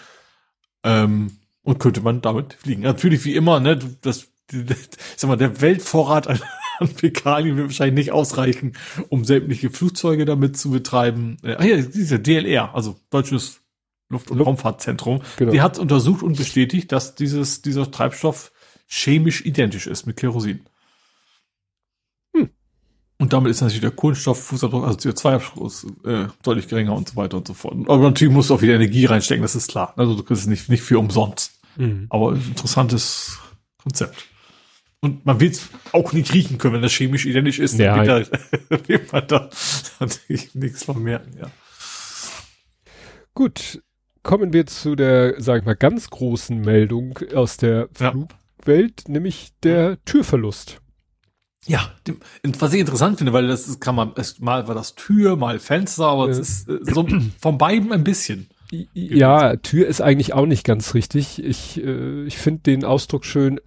ähm, 0.84 1.30
und 1.62 1.78
könnte 1.78 2.00
man 2.00 2.20
damit 2.20 2.54
fliegen. 2.54 2.82
Natürlich 2.82 3.24
wie 3.24 3.34
immer, 3.34 3.60
ne, 3.60 3.76
das, 3.76 4.28
das 4.48 4.88
sag 5.16 5.28
mal, 5.28 5.36
der 5.36 5.60
Weltvorrat 5.60 6.26
an, 6.26 6.40
an 6.78 6.88
Fäkalien 6.88 7.56
wird 7.56 7.68
wahrscheinlich 7.68 8.06
nicht 8.06 8.12
ausreichen, 8.12 8.74
um 9.08 9.24
sämtliche 9.24 9.70
Flugzeuge 9.70 10.24
damit 10.24 10.56
zu 10.56 10.70
betreiben. 10.70 11.38
Äh, 11.42 11.54
ah 11.54 11.64
ja, 11.64 11.76
dieser 11.76 12.18
DLR, 12.18 12.74
also 12.74 12.98
deutsches 13.10 13.60
Luft- 14.08 14.30
und 14.30 14.38
Luft 14.38 14.48
Raumfahrtzentrum, 14.48 15.22
genau. 15.36 15.52
die 15.52 15.62
hat 15.62 15.78
untersucht 15.78 16.22
und 16.22 16.36
bestätigt, 16.36 16.92
dass 16.92 17.14
dieses 17.14 17.62
dieser 17.62 17.90
Treibstoff 17.90 18.52
chemisch 18.86 19.44
identisch 19.44 19.86
ist 19.86 20.06
mit 20.06 20.16
Kerosin. 20.16 20.60
Hm. 22.36 22.50
Und 23.18 23.32
damit 23.32 23.50
ist 23.50 23.62
natürlich 23.62 23.80
der 23.80 23.90
Kohlenstofffußabdruck, 23.90 24.84
also 24.84 24.98
CO2-Abstoß, 24.98 26.06
äh, 26.06 26.28
deutlich 26.42 26.68
geringer 26.68 26.94
und 26.94 27.08
so 27.08 27.16
weiter 27.16 27.38
und 27.38 27.48
so 27.48 27.54
fort. 27.54 27.74
Aber 27.86 28.02
natürlich 28.02 28.34
musst 28.34 28.50
du 28.50 28.54
auch 28.54 28.62
wieder 28.62 28.74
Energie 28.74 29.06
reinstecken, 29.06 29.42
das 29.42 29.54
ist 29.54 29.70
klar. 29.70 29.94
Also 29.96 30.14
du 30.14 30.22
kriegst 30.22 30.42
es 30.42 30.48
nicht, 30.48 30.68
nicht 30.68 30.82
für 30.82 30.98
umsonst. 30.98 31.51
Mhm. 31.76 32.06
Aber 32.10 32.34
interessantes 32.34 33.38
Konzept. 33.82 34.26
Und 35.00 35.26
man 35.26 35.40
will 35.40 35.50
es 35.50 35.68
auch 35.92 36.12
nicht 36.12 36.32
riechen 36.32 36.58
können, 36.58 36.74
wenn 36.74 36.82
das 36.82 36.92
chemisch 36.92 37.26
identisch 37.26 37.58
ist. 37.58 37.78
Ja, 37.78 38.04
dann 38.04 38.20
wird, 38.20 38.32
da, 38.70 38.78
wird 38.88 39.12
man 39.12 39.26
da 39.26 39.50
natürlich 39.98 40.54
nichts 40.54 40.84
vermerken, 40.84 41.32
ja. 41.40 41.50
Gut, 43.34 43.82
kommen 44.22 44.52
wir 44.52 44.66
zu 44.66 44.94
der, 44.94 45.40
sag 45.40 45.60
ich 45.60 45.64
mal, 45.64 45.74
ganz 45.74 46.10
großen 46.10 46.60
Meldung 46.60 47.18
aus 47.34 47.56
der 47.56 47.88
Flug 47.92 48.28
Welt, 48.66 49.08
nämlich 49.08 49.52
der 49.62 50.02
Türverlust. 50.04 50.80
Ja, 51.66 51.92
was 52.58 52.72
ich 52.72 52.80
interessant 52.80 53.18
finde, 53.18 53.32
weil 53.32 53.46
das 53.46 53.68
ist, 53.68 53.80
kann 53.80 53.94
man, 53.94 54.12
es, 54.16 54.40
mal 54.40 54.66
war 54.66 54.74
das 54.74 54.96
Tür, 54.96 55.36
mal 55.36 55.60
Fenster, 55.60 56.06
aber 56.06 56.28
es 56.28 56.38
ist 56.38 56.68
äh, 56.68 56.78
so 56.82 57.06
von 57.38 57.56
beiden 57.56 57.92
ein 57.92 58.02
bisschen. 58.02 58.48
Ja, 58.94 59.56
Tür 59.56 59.86
ist 59.86 60.00
eigentlich 60.00 60.32
auch 60.32 60.46
nicht 60.46 60.64
ganz 60.64 60.94
richtig. 60.94 61.42
Ich, 61.44 61.82
äh, 61.82 62.24
ich 62.24 62.38
finde 62.38 62.62
den 62.62 62.84
Ausdruck 62.84 63.24
schön. 63.24 63.60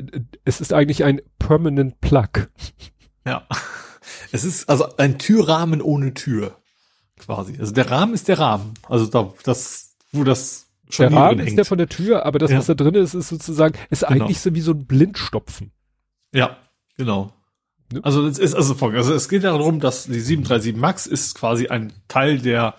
Es 0.46 0.62
ist 0.62 0.74
eigentlich 0.74 1.04
ein 1.04 1.22
Permanent 1.38 2.02
Plug. 2.02 2.48
Ja. 3.26 3.48
Es 4.32 4.44
ist 4.44 4.68
also 4.68 4.98
ein 4.98 5.18
Türrahmen 5.18 5.82
ohne 5.82 6.14
Tür. 6.14 6.58
Quasi. 7.18 7.56
Also 7.60 7.72
der 7.72 7.90
Rahmen 7.90 8.14
ist 8.14 8.28
der 8.28 8.40
Rahmen. 8.40 8.74
Also 8.90 9.06
da, 9.06 9.34
das, 9.44 9.96
wo 10.12 10.24
das 10.24 10.68
der 10.98 11.12
Rahmen 11.12 11.40
ist 11.40 11.58
der 11.58 11.66
von 11.66 11.78
der 11.78 11.90
Tür, 11.90 12.26
aber 12.26 12.40
das, 12.40 12.52
ja. 12.52 12.58
was 12.58 12.68
da 12.68 12.74
drin 12.74 12.96
ist, 12.96 13.14
ist 13.14 13.30
sozusagen, 13.30 13.78
ist 13.90 14.08
genau. 14.08 14.26
eigentlich 14.26 14.40
so 14.40 14.54
wie 14.54 14.62
so 14.62 14.72
ein 14.72 14.86
Blindstopfen. 14.86 15.72
Ja, 16.34 16.58
genau. 16.98 17.34
Ne? 17.92 18.02
Also 18.04 18.26
es 18.28 18.38
ist 18.38 18.56
also 18.56 18.74
folgendes. 18.76 19.08
Also 19.08 19.16
es 19.16 19.30
geht 19.30 19.44
darum, 19.44 19.80
dass 19.80 20.06
die 20.06 20.20
737 20.20 20.76
Max 20.76 21.08
ist 21.08 21.36
quasi 21.36 21.68
ein 21.68 21.94
Teil 22.08 22.40
der 22.40 22.76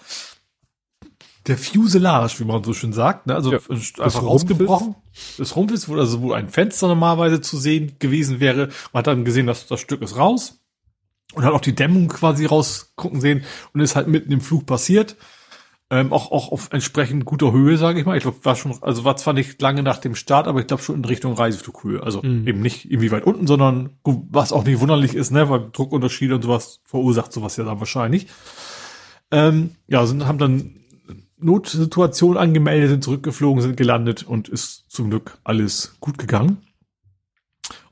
der 1.47 1.57
Fuselage, 1.57 2.41
wie 2.41 2.45
man 2.45 2.65
so 2.65 2.73
schön 2.73 2.93
sagt, 2.93 3.27
ne? 3.27 3.35
also 3.35 3.53
ja, 3.53 3.59
einfach 3.69 4.23
rausgebrochen. 4.23 4.97
Das 5.39 5.55
Rumpf 5.55 5.73
ist, 5.73 5.89
wo, 5.89 5.97
also 5.97 6.21
wo 6.23 6.33
ein 6.33 6.49
Fenster 6.49 6.89
normalerweise 6.89 7.41
zu 7.41 7.57
sehen 7.57 7.97
gewesen 7.99 8.41
wäre. 8.41 8.69
Man 8.93 9.01
hat 9.01 9.07
dann 9.07 9.25
gesehen, 9.25 9.47
dass 9.47 9.67
das 9.67 9.81
Stück 9.81 10.03
ist 10.03 10.17
raus 10.17 10.61
und 11.35 11.45
hat 11.45 11.53
auch 11.53 11.61
die 11.61 11.75
Dämmung 11.75 12.09
quasi 12.09 12.47
rausgucken 12.47 13.21
sehen 13.21 13.45
und 13.73 13.81
ist 13.81 13.97
halt 13.97 14.09
mitten 14.09 14.33
im 14.33 14.41
Flug 14.41 14.67
passiert. 14.67 15.17
Ähm, 15.89 16.13
auch, 16.13 16.33
auch 16.33 16.51
auf 16.51 16.71
entsprechend 16.73 17.25
guter 17.27 17.53
Höhe, 17.53 17.79
sage 17.79 18.01
ich 18.01 18.07
mal. 18.07 18.17
Ich 18.17 18.25
glaube, 18.25 18.45
war 18.45 18.57
schon, 18.57 18.75
also 18.83 19.05
war 19.05 19.17
zwar 19.17 19.35
nicht 19.35 19.63
lange 19.63 19.85
nach 19.85 19.99
dem 19.99 20.17
Start, 20.17 20.49
aber 20.49 20.59
ich 20.59 20.67
glaube 20.67 20.83
schon 20.83 20.97
in 20.97 21.05
Richtung 21.05 21.35
Reiseflughöhe. 21.35 22.03
Also 22.03 22.23
mhm. 22.23 22.49
eben 22.49 22.61
nicht 22.61 22.91
irgendwie 22.91 23.13
weit 23.13 23.25
unten, 23.25 23.47
sondern 23.47 23.91
was 24.03 24.53
auch 24.53 24.65
nicht 24.65 24.81
wunderlich 24.81 25.15
ist, 25.15 25.31
ne, 25.31 25.49
weil 25.49 25.71
Druckunterschiede 25.71 26.35
und 26.35 26.43
sowas 26.43 26.81
verursacht 26.85 27.33
sowas 27.33 27.57
ja 27.57 27.63
dann 27.63 27.79
wahrscheinlich. 27.79 28.27
Ähm, 29.31 29.77
ja, 29.87 30.05
sind, 30.07 30.27
haben 30.27 30.39
dann 30.39 30.75
Notsituation 31.39 32.37
angemeldet, 32.37 32.91
sind 32.91 33.05
zurückgeflogen, 33.05 33.63
sind 33.63 33.77
gelandet 33.77 34.23
und 34.23 34.49
ist 34.49 34.91
zum 34.91 35.11
Glück 35.11 35.39
alles 35.45 35.97
gut 36.01 36.19
gegangen. 36.19 36.59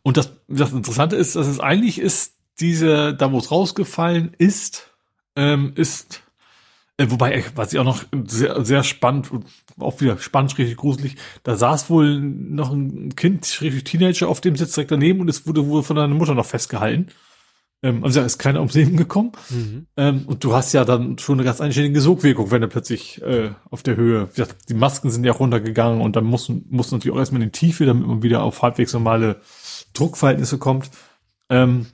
Und 0.03 0.17
das, 0.17 0.33
das 0.49 0.73
Interessante 0.73 1.17
ist, 1.17 1.37
dass 1.37 1.47
es 1.47 1.61
eigentlich 1.61 1.99
ist, 1.99 2.35
diese, 2.61 3.15
da 3.15 3.33
wo 3.33 3.39
es 3.39 3.51
rausgefallen 3.51 4.35
ist, 4.39 4.91
ähm, 5.37 5.73
ist 5.75 6.23
äh, 6.97 7.07
wobei, 7.11 7.45
was 7.57 7.73
ich 7.73 7.79
auch 7.81 7.85
noch 7.85 8.05
sehr, 8.27 8.65
sehr 8.65 8.85
spannend, 8.85 9.31
auch 9.79 10.01
wieder 10.01 10.19
spannend, 10.19 10.57
richtig 10.59 10.77
gruselig, 10.77 11.17
da 11.43 11.57
saß 11.57 11.91
wohl 11.91 12.21
noch 12.21 12.71
ein 12.71 13.17
Kind, 13.17 13.61
richtig 13.61 13.85
Teenager 13.85 14.29
auf 14.29 14.41
dem 14.41 14.55
Sitz 14.55 14.75
direkt 14.75 14.93
daneben 14.93 15.21
und 15.21 15.29
es 15.29 15.47
wurde 15.47 15.67
wohl 15.67 15.83
von 15.83 15.97
deiner 15.97 16.15
Mutter 16.15 16.35
noch 16.35 16.47
festgehalten. 16.47 17.09
Ähm, 17.85 18.03
also 18.03 18.19
da 18.19 18.27
ist 18.27 18.39
keiner 18.39 18.59
ums 18.59 18.75
Leben 18.75 18.97
gekommen. 18.97 19.31
Mhm. 19.51 19.87
Ähm, 19.97 20.23
und 20.27 20.43
du 20.43 20.55
hast 20.55 20.73
ja 20.73 20.85
dann 20.85 21.19
schon 21.19 21.39
eine 21.39 21.45
ganz 21.45 21.61
einständige 21.61 22.01
Sogwirkung, 22.01 22.51
wenn 22.51 22.63
er 22.63 22.69
plötzlich 22.69 23.23
äh, 23.23 23.51
auf 23.71 23.85
der 23.85 23.95
Höhe, 23.95 24.29
die 24.69 24.75
Masken 24.75 25.11
sind 25.11 25.23
ja 25.23 25.33
runtergegangen 25.33 26.01
und 26.01 26.17
dann 26.17 26.25
mussten, 26.25 26.67
mussten 26.71 26.97
natürlich 26.97 27.15
auch 27.15 27.21
erstmal 27.21 27.43
in 27.43 27.49
die 27.53 27.59
Tiefe, 27.59 27.87
damit 27.87 28.07
man 28.07 28.23
wieder 28.23 28.43
auf 28.43 28.63
halbwegs 28.63 28.93
normale 28.93 29.41
Druckverhältnisse 29.93 30.59
kommt. 30.59 30.91
Ähm, 31.49 31.87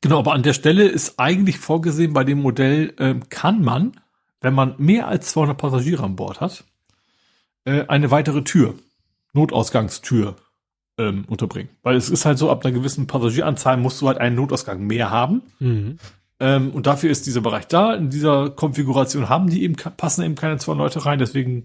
genau, 0.00 0.20
aber 0.20 0.32
an 0.32 0.42
der 0.42 0.54
Stelle 0.54 0.88
ist 0.88 1.18
eigentlich 1.18 1.58
vorgesehen, 1.58 2.14
bei 2.14 2.24
dem 2.24 2.40
Modell 2.40 2.94
ähm, 2.98 3.28
kann 3.28 3.62
man 3.62 3.92
wenn 4.40 4.54
man 4.54 4.74
mehr 4.78 5.08
als 5.08 5.30
200 5.30 5.56
Passagiere 5.56 6.02
an 6.02 6.16
Bord 6.16 6.40
hat, 6.40 6.64
äh, 7.64 7.86
eine 7.86 8.10
weitere 8.10 8.42
Tür, 8.42 8.74
Notausgangstür 9.32 10.36
ähm, 11.00 11.24
unterbringen. 11.26 11.70
Weil 11.82 11.96
es 11.96 12.10
ist 12.10 12.26
halt 12.26 12.38
so, 12.38 12.50
ab 12.50 12.64
einer 12.64 12.74
gewissen 12.74 13.06
Passagieranzahl 13.06 13.76
musst 13.76 14.00
du 14.00 14.08
halt 14.08 14.18
einen 14.18 14.36
Notausgang 14.36 14.86
mehr 14.86 15.10
haben. 15.10 15.42
Mhm. 15.58 15.98
Ähm, 16.38 16.70
und 16.70 16.86
dafür 16.86 17.10
ist 17.10 17.26
dieser 17.26 17.40
Bereich 17.40 17.66
da. 17.66 17.94
In 17.94 18.10
dieser 18.10 18.50
Konfiguration 18.50 19.28
haben 19.28 19.48
die 19.48 19.62
eben, 19.62 19.76
passen 19.76 20.24
eben 20.24 20.34
keine 20.34 20.58
zwei 20.58 20.74
Leute 20.74 21.04
rein, 21.04 21.18
deswegen 21.18 21.62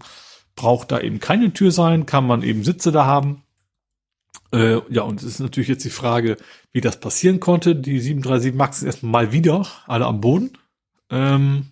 braucht 0.54 0.90
da 0.90 1.00
eben 1.00 1.20
keine 1.20 1.52
Tür 1.52 1.70
sein, 1.70 2.06
kann 2.06 2.26
man 2.26 2.42
eben 2.42 2.64
Sitze 2.64 2.92
da 2.92 3.04
haben. 3.04 3.42
Äh, 4.52 4.80
ja, 4.88 5.02
und 5.02 5.20
es 5.20 5.26
ist 5.26 5.40
natürlich 5.40 5.68
jetzt 5.68 5.84
die 5.84 5.90
Frage, 5.90 6.36
wie 6.72 6.80
das 6.80 6.98
passieren 7.00 7.40
konnte. 7.40 7.76
Die 7.76 8.00
737 8.00 8.54
Max 8.54 8.78
ist 8.78 8.84
erstmal 8.84 9.26
mal 9.26 9.32
wieder 9.32 9.66
alle 9.86 10.06
am 10.06 10.20
Boden. 10.20 10.52
Ähm, 11.10 11.66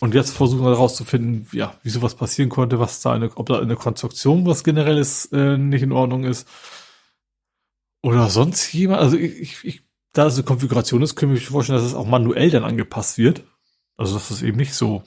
und 0.00 0.14
jetzt 0.14 0.30
versuchen 0.30 0.64
wir 0.64 0.70
herauszufinden, 0.70 1.46
ja, 1.52 1.74
wie 1.82 1.90
sowas 1.90 2.14
passieren 2.14 2.48
konnte, 2.48 2.78
was 2.78 3.00
da 3.00 3.12
eine, 3.12 3.30
ob 3.36 3.46
da 3.46 3.58
eine 3.58 3.76
Konstruktion 3.76 4.46
was 4.46 4.64
generelles 4.64 5.26
äh, 5.32 5.56
nicht 5.56 5.82
in 5.82 5.92
Ordnung 5.92 6.24
ist. 6.24 6.48
Oder 8.02 8.30
sonst 8.30 8.72
jemand. 8.72 9.00
Also 9.00 9.16
ich, 9.16 9.40
ich, 9.40 9.64
ich 9.64 9.82
da 10.12 10.26
es 10.26 10.34
eine 10.34 10.44
Konfiguration 10.44 11.02
ist, 11.02 11.16
können 11.16 11.32
wir 11.32 11.38
sich 11.38 11.48
vorstellen, 11.48 11.78
dass 11.78 11.86
es 11.86 11.94
auch 11.94 12.06
manuell 12.06 12.50
dann 12.50 12.64
angepasst 12.64 13.18
wird. 13.18 13.44
Also 13.96 14.14
dass 14.14 14.30
es 14.30 14.42
eben 14.42 14.56
nicht 14.56 14.74
so 14.74 15.02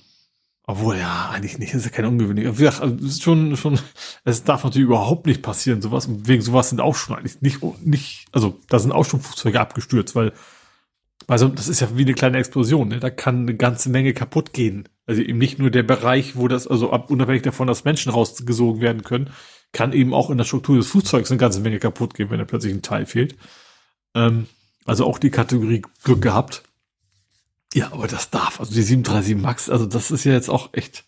obwohl, 0.72 0.98
ja, 0.98 1.30
eigentlich 1.30 1.58
nicht, 1.58 1.74
das 1.74 1.80
ist 1.82 1.86
ja 1.86 1.92
kein 1.92 2.06
ungewöhnlich. 2.06 2.48
Also, 2.48 2.96
es 2.96 3.02
ist 3.02 3.24
schon, 3.24 3.58
schon, 3.58 3.80
es 4.24 4.44
darf 4.44 4.64
natürlich 4.64 4.88
überhaupt 4.88 5.26
nicht 5.26 5.42
passieren, 5.42 5.82
sowas. 5.82 6.06
Und 6.06 6.28
wegen 6.28 6.42
sowas 6.42 6.70
sind 6.70 6.80
auch 6.80 6.96
schon 6.96 7.18
eigentlich 7.18 7.42
nicht, 7.42 7.62
nicht, 7.84 8.26
also, 8.32 8.58
da 8.70 8.80
sind 8.80 8.92
auch 8.92 9.04
schon 9.04 9.20
Flugzeuge 9.20 9.60
abgestürzt, 9.60 10.16
weil, 10.16 10.34
also, 11.28 11.48
das 11.48 11.68
ist 11.68 11.80
ja 11.80 11.98
wie 11.98 12.04
eine 12.04 12.14
kleine 12.14 12.38
Explosion, 12.38 12.88
ne? 12.88 13.00
Da 13.00 13.10
kann 13.10 13.42
eine 13.42 13.56
ganze 13.56 13.90
Menge 13.90 14.14
kaputt 14.14 14.54
gehen. 14.54 14.90
Also 15.06 15.22
eben 15.22 15.38
nicht 15.38 15.60
nur 15.60 15.72
der 15.72 15.84
Bereich, 15.84 16.36
wo 16.36 16.48
das, 16.48 16.68
also 16.68 16.92
ab, 16.92 17.10
unabhängig 17.10 17.42
davon, 17.44 17.68
dass 17.68 17.84
Menschen 17.84 18.12
rausgesogen 18.12 18.82
werden 18.82 19.04
können, 19.04 19.30
kann 19.72 19.94
eben 19.94 20.14
auch 20.14 20.30
in 20.30 20.38
der 20.38 20.46
Struktur 20.46 20.78
des 20.78 20.88
Flugzeugs 20.88 21.32
eine 21.32 21.38
ganze 21.38 21.62
Menge 21.62 21.80
kaputt 21.80 22.14
gehen, 22.14 22.30
wenn 22.30 22.40
da 22.40 22.46
plötzlich 22.46 22.74
ein 22.74 22.82
Teil 22.82 23.06
fehlt. 23.06 23.36
Ähm, 24.16 24.48
also 24.86 25.06
auch 25.06 25.20
die 25.20 25.30
Kategorie 25.30 25.82
Glück 26.04 26.22
gehabt. 26.22 26.64
Ja, 27.74 27.94
aber 27.94 28.08
das 28.08 28.30
darf. 28.30 28.60
Also 28.60 28.74
die 28.74 28.82
737 28.82 29.42
Max, 29.42 29.70
also 29.70 29.86
das 29.86 30.12
ist 30.12 30.24
ja 30.24 30.34
jetzt 30.34 30.50
auch 30.50 30.74
echt 30.74 31.06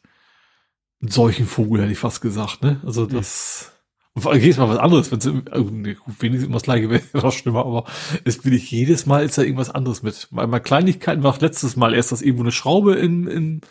ein 1.01 1.09
solchen 1.09 1.45
Vogel, 1.45 1.81
hätte 1.81 1.91
ich 1.91 1.99
fast 1.99 2.21
gesagt, 2.21 2.63
ne? 2.63 2.79
Also 2.85 3.05
das. 3.05 3.72
Und 4.15 4.21
vor 4.21 4.31
allem 4.31 4.41
jedes 4.41 4.57
Mal 4.57 4.69
was 4.69 4.77
anderes, 4.77 5.11
wenn 5.11 5.19
es 5.19 5.25
gut, 5.25 6.21
wenigstens 6.21 6.47
immer 6.47 6.53
das 6.53 6.63
gleiche 6.63 6.89
wäre 6.89 7.01
noch 7.13 7.31
schlimmer, 7.31 7.65
aber 7.65 7.85
es 8.25 8.39
bin 8.39 8.53
ich 8.53 8.69
jedes 8.69 9.05
Mal 9.05 9.25
ist 9.25 9.37
da 9.37 9.41
irgendwas 9.41 9.71
anderes 9.71 10.03
mit. 10.03 10.27
Mal, 10.31 10.45
mal 10.45 10.59
Kleinigkeiten 10.59 11.23
war 11.23 11.37
letztes 11.39 11.75
Mal 11.75 11.95
erst, 11.95 12.11
dass 12.11 12.21
irgendwo 12.21 12.43
eine 12.43 12.51
Schraube 12.51 12.93
in, 12.95 13.27
in 13.27 13.61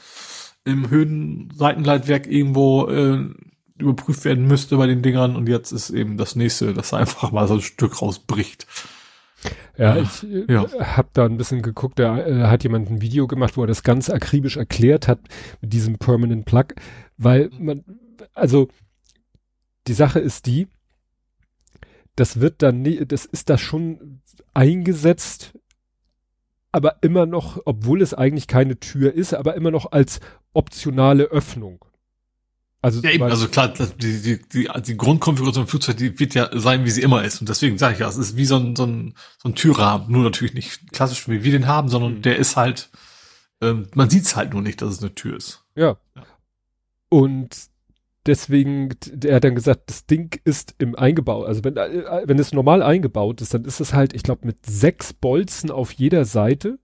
im 0.65 0.91
Höhenseitenleitwerk 0.91 2.27
irgendwo 2.27 2.87
äh, 2.87 3.29
überprüft 3.79 4.25
werden 4.25 4.47
müsste 4.47 4.77
bei 4.77 4.87
den 4.87 5.03
Dingern 5.03 5.37
und 5.37 5.49
jetzt 5.49 5.73
ist 5.73 5.91
eben 5.91 6.17
das 6.17 6.37
nächste, 6.37 6.73
dass 6.75 6.95
einfach 6.95 7.33
mal 7.33 7.49
so 7.49 7.55
ein 7.55 7.61
Stück 7.61 8.01
rausbricht. 8.01 8.67
Ja, 9.77 9.97
ich 9.97 10.23
äh, 10.23 10.45
ja. 10.53 10.67
habe 10.97 11.09
da 11.15 11.25
ein 11.25 11.37
bisschen 11.37 11.63
geguckt, 11.63 11.99
da 11.99 12.19
äh, 12.19 12.47
hat 12.47 12.63
jemand 12.63 12.91
ein 12.91 13.01
Video 13.01 13.27
gemacht, 13.27 13.57
wo 13.57 13.63
er 13.63 13.67
das 13.67 13.83
ganz 13.83 14.09
akribisch 14.09 14.57
erklärt 14.57 15.09
hat 15.09 15.19
mit 15.61 15.73
diesem 15.73 15.99
Permanent 15.99 16.45
Plug, 16.45 16.67
weil 17.17 17.51
man, 17.59 17.85
also 18.35 18.69
die 19.87 19.95
Sache 19.95 20.21
ist 20.21 20.47
die, 20.47 20.69
das 22.17 22.41
wird 22.41 22.63
dann, 22.63 22.83
nie, 22.83 23.05
das 23.07 23.25
ist 23.25 23.51
da 23.51 23.59
schon 23.59 24.21
eingesetzt, 24.55 25.59
aber 26.71 26.97
immer 27.03 27.27
noch, 27.27 27.61
obwohl 27.65 28.03
es 28.03 28.15
eigentlich 28.15 28.47
keine 28.47 28.79
Tür 28.81 29.13
ist, 29.15 29.35
aber 29.35 29.55
immer 29.55 29.71
noch 29.71 29.93
als 29.93 30.21
optionale 30.53 31.25
Öffnung. 31.25 31.85
Also, 32.85 33.01
ja, 33.01 33.11
eben, 33.11 33.23
also 33.23 33.47
klar, 33.47 33.69
die, 33.69 34.21
die, 34.21 34.43
die, 34.43 34.69
die 34.85 34.97
Grundkonfiguration 34.97 35.65
im 35.65 35.69
Flugzeug, 35.69 35.99
die 35.99 36.19
wird 36.19 36.35
ja 36.35 36.51
sein, 36.53 36.85
wie 36.85 36.91
sie 36.91 37.03
immer 37.03 37.23
ist. 37.23 37.41
Und 37.41 37.49
deswegen 37.49 37.79
sage 37.79 37.95
ich 37.95 38.01
ja, 38.01 38.09
es 38.09 38.17
ist 38.17 38.37
wie 38.37 38.45
so 38.45 38.57
ein, 38.57 38.75
so 38.75 38.85
ein, 38.85 39.15
so 39.41 39.49
ein 39.49 39.55
Türrahmen. 39.55 40.11
Nur 40.11 40.25
natürlich 40.25 40.55
nicht 40.55 40.93
klassisch, 40.93 41.29
wie 41.29 41.45
wir 41.45 41.53
den 41.53 41.69
haben, 41.69 41.89
sondern 41.89 42.15
mhm. 42.15 42.23
der 42.23 42.39
ist 42.39 42.57
halt, 42.57 42.91
ähm, 43.61 43.87
man 43.95 44.11
sieht's 44.11 44.35
halt 44.35 44.53
nur 44.53 44.63
nicht, 44.63 44.83
dass 44.83 44.95
es 44.95 45.01
eine 45.01 45.15
Tür 45.15 45.37
ist. 45.37 45.63
Ja. 45.77 45.97
ja. 46.17 46.27
Und 47.09 47.57
deswegen, 48.27 48.91
er 49.25 49.37
hat 49.37 49.45
dann 49.45 49.55
gesagt, 49.55 49.91
das 49.91 50.07
Ding 50.07 50.39
ist 50.45 50.75
im 50.79 50.95
eingebaut. 50.95 51.47
Also 51.47 51.65
wenn, 51.65 51.77
äh, 51.77 52.23
wenn 52.25 52.39
es 52.39 52.53
normal 52.53 52.83
eingebaut 52.83 53.41
ist, 53.41 53.55
dann 53.55 53.65
ist 53.65 53.81
es 53.81 53.95
halt, 53.95 54.15
ich 54.15 54.23
glaube, 54.23 54.47
mit 54.47 54.67
sechs 54.67 55.13
Bolzen 55.13 55.71
auf 55.71 55.93
jeder 55.93 56.25
Seite. 56.25 56.79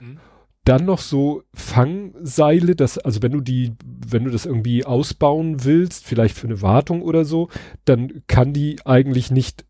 Mhm 0.00 0.18
dann 0.64 0.86
noch 0.86 0.98
so 0.98 1.42
Fangseile, 1.52 2.74
das, 2.74 2.96
also 2.98 3.22
wenn 3.22 3.32
du 3.32 3.40
die, 3.40 3.74
wenn 3.84 4.24
du 4.24 4.30
das 4.30 4.46
irgendwie 4.46 4.84
ausbauen 4.84 5.64
willst, 5.64 6.06
vielleicht 6.06 6.36
für 6.36 6.46
eine 6.46 6.62
Wartung 6.62 7.02
oder 7.02 7.24
so, 7.24 7.48
dann 7.84 8.22
kann 8.26 8.54
die 8.54 8.78
eigentlich 8.86 9.30
nicht, 9.30 9.66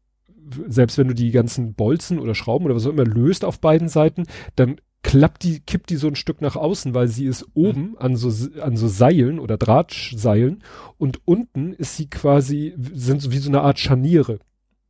selbst 0.68 0.97
wenn 0.97 1.09
du 1.09 1.15
die 1.15 1.33
ganzen 1.33 1.75
Bolzen 1.75 2.20
oder 2.20 2.34
Schrauben 2.34 2.65
oder 2.65 2.76
was 2.76 2.86
auch 2.86 2.93
immer 2.93 3.05
löst 3.05 3.44
auf 3.44 3.60
beiden 3.60 3.89
Seiten, 3.89 4.25
dann 4.55 4.76
klappt 5.05 5.44
die, 5.44 5.60
kippt 5.60 5.91
die 5.91 5.97
so 5.97 6.08
ein 6.08 6.16
Stück 6.16 6.41
nach 6.41 6.57
außen, 6.57 6.94
weil 6.94 7.07
sie 7.07 7.26
ist 7.26 7.47
oben 7.55 7.91
mhm. 7.91 7.97
an 7.99 8.16
so, 8.16 8.33
an 8.60 8.76
so 8.76 8.89
Seilen 8.89 9.39
oder 9.39 9.57
Drahtseilen 9.57 10.65
und 10.99 11.20
unten 11.24 11.73
ist 11.73 11.97
sie 11.97 12.10
quasi, 12.10 12.74
sind 12.76 13.23
so 13.23 13.31
wie 13.31 13.39
so 13.39 13.50
eine 13.50 13.60
Art 13.60 13.78
Scharniere. 13.78 14.41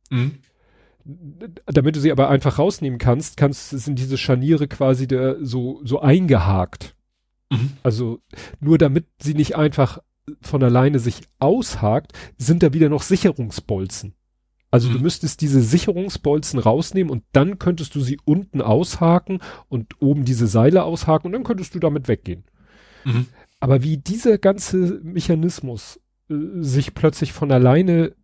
Mhm 0.09 0.39
damit 1.67 1.95
du 1.95 1.99
sie 1.99 2.11
aber 2.11 2.29
einfach 2.29 2.57
rausnehmen 2.57 2.97
kannst, 2.97 3.37
kannst 3.37 3.69
sind 3.69 3.99
diese 3.99 4.17
Scharniere 4.17 4.67
quasi 4.67 5.07
der, 5.07 5.37
so 5.45 5.79
so 5.83 5.99
eingehakt. 6.01 6.95
Mhm. 7.51 7.73
Also 7.83 8.21
nur 8.59 8.77
damit 8.77 9.05
sie 9.21 9.35
nicht 9.35 9.55
einfach 9.55 9.99
von 10.41 10.63
alleine 10.63 10.97
sich 10.97 11.21
aushakt, 11.37 12.13
sind 12.37 12.63
da 12.63 12.73
wieder 12.73 12.89
noch 12.89 13.03
Sicherungsbolzen. 13.03 14.15
Also 14.75 14.89
mhm. 14.89 14.95
du 14.95 14.99
müsstest 15.03 15.39
diese 15.39 15.61
Sicherungsbolzen 15.61 16.59
rausnehmen 16.59 17.09
und 17.09 17.23
dann 17.31 17.59
könntest 17.59 17.95
du 17.95 18.01
sie 18.01 18.19
unten 18.25 18.59
aushaken 18.61 19.39
und 19.69 20.01
oben 20.01 20.25
diese 20.25 20.47
Seile 20.47 20.83
aushaken 20.83 21.27
und 21.27 21.31
dann 21.31 21.45
könntest 21.45 21.73
du 21.75 21.79
damit 21.79 22.09
weggehen. 22.09 22.43
Mhm. 23.05 23.27
Aber 23.61 23.83
wie 23.83 23.95
dieser 23.95 24.37
ganze 24.37 24.99
Mechanismus 25.01 26.01
äh, 26.29 26.35
sich 26.59 26.93
plötzlich 26.93 27.31
von 27.31 27.53
alleine 27.53 28.15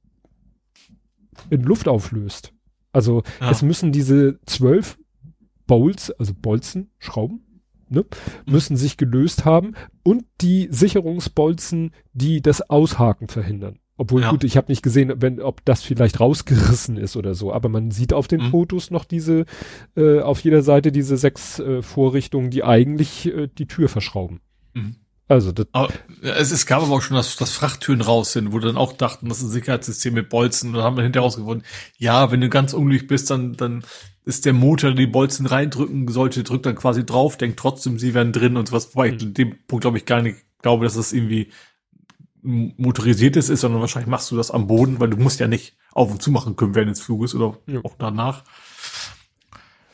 in 1.50 1.64
Luft 1.64 1.88
auflöst, 1.88 2.52
also 2.92 3.24
ja. 3.40 3.50
es 3.50 3.62
müssen 3.62 3.94
diese 3.94 4.38
zwölf 4.46 4.98
Bowls, 5.68 6.12
also 6.12 6.34
Bolzen, 6.34 6.92
Schrauben, 7.00 7.46
ne, 7.88 8.02
mhm. 8.02 8.52
müssen 8.52 8.76
sich 8.76 8.98
gelöst 8.98 9.46
haben 9.46 9.76
und 10.04 10.26
die 10.42 10.68
Sicherungsbolzen, 10.70 11.92
die 12.12 12.42
das 12.42 12.70
Aushaken 12.70 13.30
verhindern. 13.30 13.80
Obwohl, 13.98 14.22
ja. 14.22 14.32
gut, 14.32 14.44
ich 14.44 14.58
habe 14.58 14.72
nicht 14.72 14.82
gesehen, 14.82 15.14
wenn, 15.18 15.42
ob 15.42 15.64
das 15.66 15.84
vielleicht 15.84 16.20
rausgerissen 16.20 16.98
ist 16.98 17.16
oder 17.16 17.36
so, 17.36 17.54
aber 17.54 17.70
man 17.70 17.92
sieht 17.92 18.14
auf 18.14 18.28
den 18.28 18.46
mhm. 18.46 18.50
Fotos 18.50 18.90
noch 18.90 19.06
diese, 19.06 19.46
äh, 19.96 20.20
auf 20.20 20.40
jeder 20.40 20.64
Seite 20.64 20.92
diese 20.92 21.18
sechs 21.18 21.60
äh, 21.60 21.82
Vorrichtungen, 21.82 22.50
die 22.50 22.64
eigentlich 22.64 23.28
äh, 23.28 23.48
die 23.48 23.68
Tür 23.68 23.90
verschrauben. 23.90 24.40
Mhm. 24.74 24.96
Also 25.28 25.54
das 25.54 25.68
aber 25.72 25.94
es, 26.24 26.52
es 26.52 26.66
gab 26.66 26.84
aber 26.84 26.96
auch 26.96 27.02
schon, 27.02 27.16
dass, 27.16 27.38
dass 27.38 27.54
Frachttüren 27.54 28.02
raus 28.02 28.34
sind, 28.34 28.52
wo 28.52 28.60
dann 28.60 28.76
auch 28.76 28.92
dachten, 28.92 29.30
das 29.30 29.38
ist 29.38 29.46
ein 29.46 29.52
Sicherheitssystem 29.52 30.14
mit 30.14 30.28
Bolzen. 30.28 30.70
Und 30.70 30.76
dann 30.76 30.84
haben 30.84 30.98
wir 30.98 31.04
hinterher 31.04 31.24
rausgefunden, 31.24 31.66
ja, 31.98 32.32
wenn 32.32 32.42
du 32.42 32.50
ganz 32.50 32.74
unglücklich 32.74 33.08
bist, 33.08 33.30
dann, 33.30 33.54
dann 33.54 33.86
ist 34.26 34.46
der 34.46 34.52
Motor, 34.52 34.90
der 34.90 34.98
die 34.98 35.08
Bolzen 35.08 35.46
reindrücken 35.46 36.06
sollte, 36.10 36.44
drückt 36.44 36.66
dann 36.66 36.76
quasi 36.76 37.06
drauf, 37.06 37.38
denkt 37.38 37.58
trotzdem, 37.58 37.98
sie 37.98 38.14
wären 38.14 38.34
drin 38.34 38.58
und 38.58 38.68
sowas. 38.68 38.94
Wobei 38.94 39.12
mhm. 39.12 39.18
ich 39.20 39.34
dem 39.34 39.56
Punkt 39.68 39.84
glaube 39.84 39.98
ich 39.98 40.06
gar 40.06 40.22
nicht 40.22 40.38
glaube, 40.62 40.84
dass 40.84 40.96
das 40.96 41.14
irgendwie 41.14 41.50
motorisiertes 42.44 43.50
ist, 43.50 43.62
sondern 43.62 43.82
wahrscheinlich 43.82 44.10
machst 44.10 44.32
du 44.32 44.38
das 44.38 44.52
am 44.52 44.68
Boden, 44.68 45.00
weil 45.00 45.10
du 45.10 45.18
musst 45.18 45.40
ja 45.40 45.48
nicht 45.48 45.78
auf 45.92 46.12
und 46.12 46.22
zu 46.22 46.32
machen 46.32 46.56
können 46.56 46.76
während 46.76 46.92
des 46.92 47.02
Fluges 47.02 47.36
oder 47.36 47.58
ja. 47.68 47.82
auch 47.84 47.96
danach. 47.98 48.44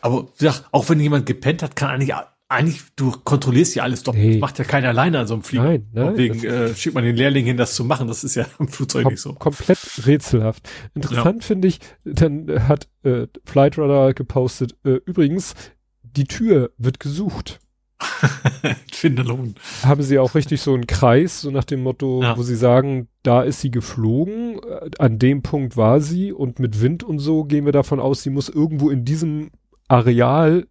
Aber 0.01 0.27
ja, 0.39 0.53
auch 0.71 0.89
wenn 0.89 0.99
jemand 0.99 1.25
gepennt 1.25 1.63
hat, 1.63 1.75
kann 1.75 1.89
eigentlich 1.89 2.13
eigentlich, 2.49 2.81
du 2.95 3.11
kontrollierst 3.11 3.75
ja 3.75 3.83
alles 3.83 4.03
doch. 4.03 4.13
Nee. 4.13 4.33
Das 4.33 4.39
macht 4.39 4.59
ja 4.59 4.63
keiner 4.63 4.89
alleine 4.89 5.19
an 5.19 5.27
so 5.27 5.33
einem 5.33 5.43
Flieger. 5.43 5.63
Nein, 5.63 5.87
nein. 5.91 6.15
Deswegen 6.15 6.45
äh, 6.45 6.73
schickt 6.73 6.95
man 6.95 7.03
den 7.03 7.15
Lehrling 7.15 7.45
hin, 7.45 7.57
das 7.57 7.75
zu 7.75 7.83
machen. 7.83 8.07
Das 8.07 8.23
ist 8.23 8.35
ja 8.35 8.45
im 8.59 8.69
Flugzeug 8.69 9.03
kom 9.03 9.11
nicht 9.13 9.21
so. 9.21 9.33
Komplett 9.33 9.79
rätselhaft. 10.05 10.69
Interessant 10.93 11.43
ja. 11.43 11.47
finde 11.47 11.67
ich, 11.67 11.79
dann 12.05 12.47
hat 12.67 12.87
äh, 13.03 13.27
Flightradar 13.43 14.13
gepostet, 14.13 14.77
äh, 14.85 14.99
übrigens, 15.05 15.55
die 16.03 16.25
Tür 16.25 16.71
wird 16.77 16.99
gesucht. 16.99 17.59
Finderlohn. 18.91 19.55
Haben 19.83 20.03
sie 20.03 20.19
auch 20.19 20.35
richtig 20.35 20.61
so 20.61 20.73
einen 20.73 20.87
Kreis, 20.87 21.41
so 21.41 21.51
nach 21.51 21.63
dem 21.63 21.81
Motto, 21.81 22.21
ja. 22.21 22.37
wo 22.37 22.43
sie 22.43 22.55
sagen, 22.55 23.07
da 23.23 23.41
ist 23.41 23.61
sie 23.61 23.71
geflogen, 23.71 24.59
äh, 24.63 24.89
an 24.99 25.19
dem 25.19 25.41
Punkt 25.41 25.77
war 25.77 25.99
sie 25.99 26.31
und 26.31 26.59
mit 26.59 26.81
Wind 26.81 27.03
und 27.03 27.19
so 27.19 27.43
gehen 27.43 27.65
wir 27.65 27.71
davon 27.71 27.99
aus, 27.99 28.23
sie 28.23 28.29
muss 28.29 28.49
irgendwo 28.49 28.89
in 28.89 29.05
diesem 29.05 29.51
Areal 29.87 30.67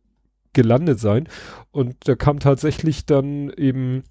gelandet 0.52 1.00
sein. 1.00 1.28
Und 1.70 1.96
da 2.04 2.14
kam 2.14 2.38
tatsächlich 2.38 3.06
dann 3.06 3.50
eben 3.50 4.04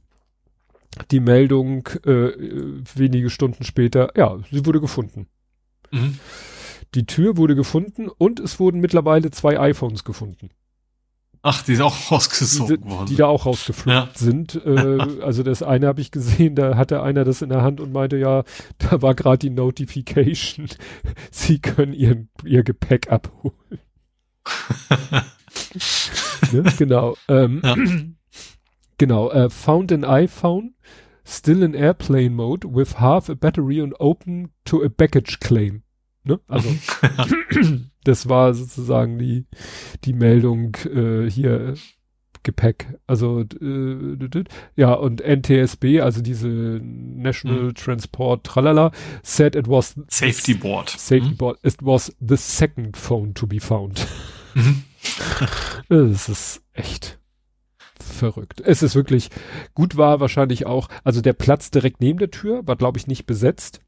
die 1.12 1.20
Meldung 1.20 1.88
äh, 2.06 2.32
wenige 2.96 3.30
Stunden 3.30 3.64
später, 3.64 4.12
ja, 4.16 4.38
sie 4.52 4.66
wurde 4.66 4.82
gefunden. 4.82 5.28
Mhm. 5.92 6.20
Die 6.94 7.06
Tür 7.06 7.36
wurde 7.38 7.56
gefunden 7.56 8.08
und 8.08 8.40
es 8.40 8.60
wurden 8.60 8.80
mittlerweile 8.80 9.32
zwei 9.32 9.60
iPhones 9.60 10.04
gefunden. 10.04 10.50
Ach, 11.48 11.62
die 11.62 11.74
ist 11.74 11.82
auch 11.82 11.96
rausgesogen 12.12 12.82
die, 12.82 12.90
worden. 12.90 13.06
Die 13.06 13.16
da 13.18 13.28
auch 13.28 13.46
rausgeflogen 13.46 13.94
ja. 13.94 14.10
sind. 14.16 14.56
Äh, 14.66 15.22
also 15.22 15.44
das 15.44 15.62
eine 15.62 15.86
habe 15.86 16.02
ich 16.02 16.10
gesehen, 16.10 16.56
da 16.56 16.76
hatte 16.76 17.04
einer 17.04 17.24
das 17.24 17.44
in 17.44 17.50
der 17.50 17.62
Hand 17.62 17.80
und 17.80 17.94
meinte, 17.94 18.18
ja, 18.18 18.44
da 18.80 19.04
war 19.04 19.14
gerade 19.14 19.38
die 19.38 19.52
Notification, 19.52 20.68
sie 21.32 21.60
können 21.60 21.94
ihr, 21.94 22.26
ihr 22.44 22.64
Gepäck 22.64 23.12
abholen. 23.12 23.54
ne? 26.52 26.64
Genau. 26.80 27.16
Ähm, 27.30 27.62
ja. 27.64 27.76
Genau. 28.98 29.30
Äh, 29.30 29.50
found 29.50 29.92
an 29.92 30.06
iPhone, 30.06 30.76
still 31.26 31.64
in 31.64 31.74
airplane 31.74 32.30
mode 32.30 32.66
with 32.66 32.98
half 32.98 33.30
a 33.30 33.36
battery 33.36 33.82
and 33.82 33.94
open 34.00 34.52
to 34.64 34.82
a 34.82 34.88
baggage 34.88 35.42
claim. 35.42 35.84
Ne? 36.24 36.40
Also 36.48 36.70
das 38.06 38.30
war 38.30 38.54
sozusagen 38.54 39.20
die 39.20 39.46
die 40.04 40.14
Meldung 40.14 40.76
äh, 40.86 41.30
hier 41.30 41.76
Gepäck. 42.46 42.98
Also 43.08 43.42
äh, 43.42 44.44
ja 44.78 44.94
und 44.94 45.22
NTSB, 45.22 46.00
also 46.00 46.22
diese 46.22 46.48
National 46.48 47.64
mhm. 47.64 47.76
Transport 47.76 48.46
Tralala, 48.46 48.92
said 49.22 49.56
it 49.56 49.68
was 49.68 49.96
Safety 50.08 50.54
Board. 50.54 50.90
Safety 50.90 51.32
mhm. 51.32 51.38
Board. 51.38 51.60
It 51.64 51.76
was 51.82 52.16
the 52.22 52.38
second 52.38 52.96
phone 52.96 53.34
to 53.34 53.46
be 53.46 53.60
found. 53.60 54.08
Mhm. 54.54 54.84
das 55.90 56.30
ist 56.30 56.62
echt 56.72 57.20
verrückt. 58.00 58.62
Es 58.62 58.84
ist 58.84 58.96
wirklich 58.96 59.30
gut 59.74 59.98
war 59.98 60.20
wahrscheinlich 60.20 60.66
auch, 60.66 60.88
also 61.04 61.22
der 61.22 61.34
Platz 61.34 61.72
direkt 61.72 62.00
neben 62.00 62.20
der 62.20 62.32
Tür 62.32 62.66
war 62.66 62.78
glaube 62.78 62.98
ich 63.00 63.08
nicht 63.08 63.26
besetzt. 63.26 63.82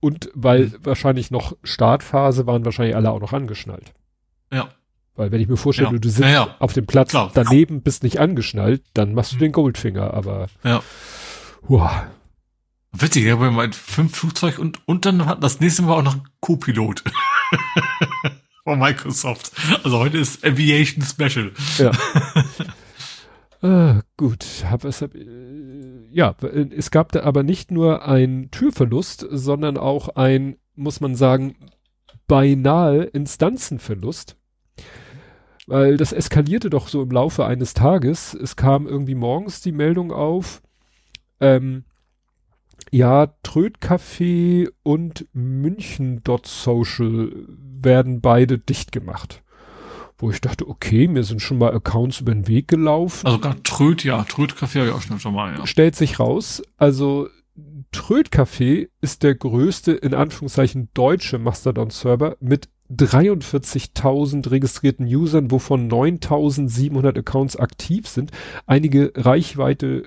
Und 0.00 0.30
weil 0.34 0.72
wahrscheinlich 0.82 1.30
noch 1.30 1.56
Startphase 1.62 2.46
waren 2.46 2.64
wahrscheinlich 2.64 2.96
alle 2.96 3.10
auch 3.10 3.20
noch 3.20 3.32
angeschnallt. 3.32 3.92
Ja. 4.52 4.70
Weil 5.14 5.30
wenn 5.30 5.40
ich 5.40 5.48
mir 5.48 5.58
vorstelle, 5.58 5.92
ja. 5.92 5.98
du 5.98 6.08
sitzt 6.08 6.20
ja, 6.20 6.30
ja. 6.30 6.56
auf 6.58 6.72
dem 6.72 6.86
Platz 6.86 7.10
Klar. 7.10 7.30
daneben, 7.34 7.82
bist 7.82 8.02
nicht 8.02 8.18
angeschnallt, 8.18 8.82
dann 8.94 9.12
machst 9.12 9.32
du 9.32 9.36
mhm. 9.36 9.40
den 9.40 9.52
Goldfinger, 9.52 10.14
aber. 10.14 10.46
Ja. 10.64 10.82
Wow. 11.62 11.90
Witzig, 12.92 13.26
ich 13.26 13.30
habe 13.32 13.50
mal 13.50 13.70
fünf 13.72 14.16
Flugzeug 14.16 14.58
und, 14.58 14.86
und 14.88 15.04
dann 15.04 15.26
hat 15.26 15.44
das 15.44 15.60
nächste 15.60 15.82
Mal 15.82 15.98
auch 15.98 16.02
noch 16.02 16.16
Co-Pilot. 16.40 17.04
Von 18.64 18.78
Microsoft. 18.78 19.52
Also 19.84 19.98
heute 19.98 20.18
ist 20.18 20.44
Aviation 20.44 21.04
Special. 21.04 21.52
Ja. 21.78 21.92
Ah, 23.62 24.00
gut, 24.16 24.46
hab 24.64 24.84
es, 24.84 25.02
hab, 25.02 25.14
äh, 25.14 25.89
ja, 26.12 26.34
es 26.76 26.90
gab 26.90 27.12
da 27.12 27.22
aber 27.22 27.42
nicht 27.42 27.70
nur 27.70 28.06
ein 28.06 28.50
Türverlust, 28.50 29.26
sondern 29.30 29.76
auch 29.76 30.10
ein, 30.10 30.56
muss 30.74 31.00
man 31.00 31.14
sagen, 31.14 31.56
beinahe 32.26 33.04
Instanzenverlust. 33.04 34.36
Weil 35.66 35.96
das 35.96 36.12
eskalierte 36.12 36.70
doch 36.70 36.88
so 36.88 37.02
im 37.02 37.10
Laufe 37.10 37.44
eines 37.44 37.74
Tages. 37.74 38.34
Es 38.34 38.56
kam 38.56 38.86
irgendwie 38.86 39.14
morgens 39.14 39.60
die 39.60 39.72
Meldung 39.72 40.12
auf, 40.12 40.62
ähm, 41.40 41.84
ja, 42.90 43.34
Trödcafé 43.44 44.68
und 44.82 45.28
München.social 45.32 47.30
werden 47.46 48.20
beide 48.20 48.58
dicht 48.58 48.90
gemacht 48.90 49.42
wo 50.20 50.30
ich 50.30 50.40
dachte, 50.40 50.68
okay, 50.68 51.08
mir 51.08 51.24
sind 51.24 51.40
schon 51.40 51.58
mal 51.58 51.74
Accounts 51.74 52.20
über 52.20 52.32
den 52.32 52.48
Weg 52.48 52.68
gelaufen. 52.68 53.26
Also 53.26 53.38
gar 53.38 53.62
Tröd, 53.62 54.04
ja, 54.04 54.22
Tröd-Café 54.24 54.80
habe 54.80 54.88
ich 54.88 55.12
auch 55.12 55.20
schon 55.20 55.34
mal, 55.34 55.56
ja. 55.56 55.66
Stellt 55.66 55.96
sich 55.96 56.18
raus, 56.18 56.62
also 56.76 57.28
Tröd-Café 57.92 58.88
ist 59.00 59.22
der 59.22 59.34
größte, 59.34 59.92
in 59.92 60.14
Anführungszeichen, 60.14 60.88
deutsche 60.94 61.38
Mastodon-Server 61.38 62.36
mit 62.40 62.68
43.000 62.90 64.50
registrierten 64.50 65.06
Usern, 65.06 65.50
wovon 65.50 65.90
9.700 65.90 67.18
Accounts 67.18 67.56
aktiv 67.56 68.08
sind. 68.08 68.32
Einige 68.66 69.12
Reichweite 69.14 70.04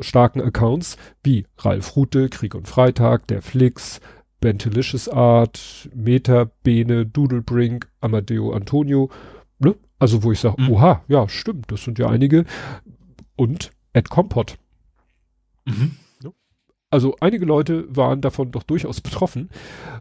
starken 0.00 0.42
Accounts 0.42 0.96
wie 1.22 1.46
Ralf 1.58 1.96
Rute, 1.96 2.28
Krieg 2.28 2.54
und 2.54 2.68
Freitag, 2.68 3.26
der 3.28 3.40
Flix, 3.40 4.00
Bentelicious 4.44 5.08
Art, 5.08 5.88
Meta, 5.94 6.50
Bene, 6.62 7.06
Doodlebrink, 7.06 7.88
Amadeo 8.02 8.52
Antonio, 8.52 9.08
ne? 9.58 9.74
Also 9.98 10.22
wo 10.22 10.32
ich 10.32 10.40
sage, 10.40 10.60
mhm. 10.60 10.70
oha, 10.70 11.02
ja, 11.08 11.26
stimmt, 11.30 11.72
das 11.72 11.82
sind 11.84 11.98
ja 11.98 12.10
einige. 12.10 12.44
Und 13.36 13.70
Ed 13.94 14.10
Compot. 14.10 14.58
Mhm. 15.64 15.92
Ne? 16.22 16.34
Also 16.90 17.16
einige 17.20 17.46
Leute 17.46 17.86
waren 17.88 18.20
davon 18.20 18.50
doch 18.50 18.64
durchaus 18.64 19.00
betroffen. 19.00 19.48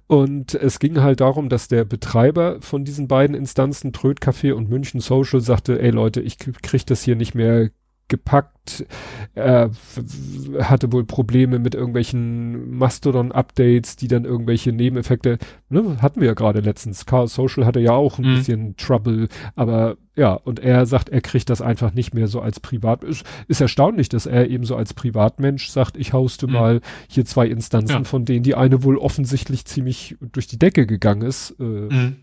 Und 0.08 0.56
es 0.56 0.80
ging 0.80 1.00
halt 1.00 1.22
darum, 1.22 1.48
dass 1.48 1.70
der 1.70 1.86
Betreiber 1.86 2.60
von 2.60 2.84
diesen 2.84 3.08
beiden 3.08 3.38
Instanzen, 3.38 3.94
Tröd 3.94 4.20
Café 4.20 4.52
und 4.52 4.70
München 4.70 5.00
Social, 5.00 5.40
sagte, 5.40 5.82
ey 5.82 5.92
Leute, 5.92 6.20
ich 6.20 6.38
krieg 6.38 6.86
das 6.86 7.02
hier 7.02 7.16
nicht 7.16 7.34
mehr 7.34 7.70
gepackt. 8.08 8.86
Er 9.34 9.72
hatte 10.60 10.92
wohl 10.92 11.06
Probleme 11.06 11.60
mit 11.60 11.76
irgendwelchen 11.76 12.78
Mastodon-Updates, 12.78 13.96
die 13.96 14.08
dann 14.08 14.26
irgendwelche 14.26 14.72
Nebeneffekte, 14.72 15.38
ne, 15.70 15.98
hatten 16.02 16.22
wir 16.22 16.28
ja 16.28 16.34
gerade 16.34 16.60
letztens. 16.60 17.06
Chaos 17.06 17.34
Social 17.34 17.66
hatte 17.66 17.80
ja 17.80 17.92
auch 17.92 18.20
ein 18.20 18.30
mhm. 18.30 18.36
bisschen 18.36 18.78
Trouble, 18.78 19.28
aber 19.56 19.98
ja, 20.16 20.34
und 20.34 20.60
er 20.60 20.86
sagt, 20.86 21.10
er 21.10 21.22
kriegt 21.22 21.50
das 21.50 21.62
einfach 21.62 21.94
nicht 21.94 22.14
mehr 22.14 22.28
so 22.28 22.40
als 22.40 22.60
Privat. 22.60 23.04
Ist, 23.04 23.26
ist 23.48 23.62
erstaunlich, 23.62 24.10
dass 24.10 24.28
er 24.28 24.50
eben 24.50 24.64
so 24.64 24.76
als 24.76 24.94
Privatmensch 24.94 25.70
sagt, 25.70 25.98
ich 25.98 26.14
hoste 26.14 26.48
mhm. 26.48 26.54
mal 26.54 26.82
hier 27.08 27.26
zwei 27.26 27.48
Instanzen, 27.48 27.98
ja. 27.98 28.04
von 28.04 28.26
denen 28.26 28.44
die 28.44 28.56
eine 28.56 28.84
wohl 28.84 28.98
offensichtlich 28.98 29.66
ziemlich 29.66 30.16
durch 30.22 30.48
die 30.48 30.60
Decke 30.60 30.86
gegangen 30.86 31.24
ist. 31.24 31.56
Äh, 31.60 31.64
mhm. 31.64 32.16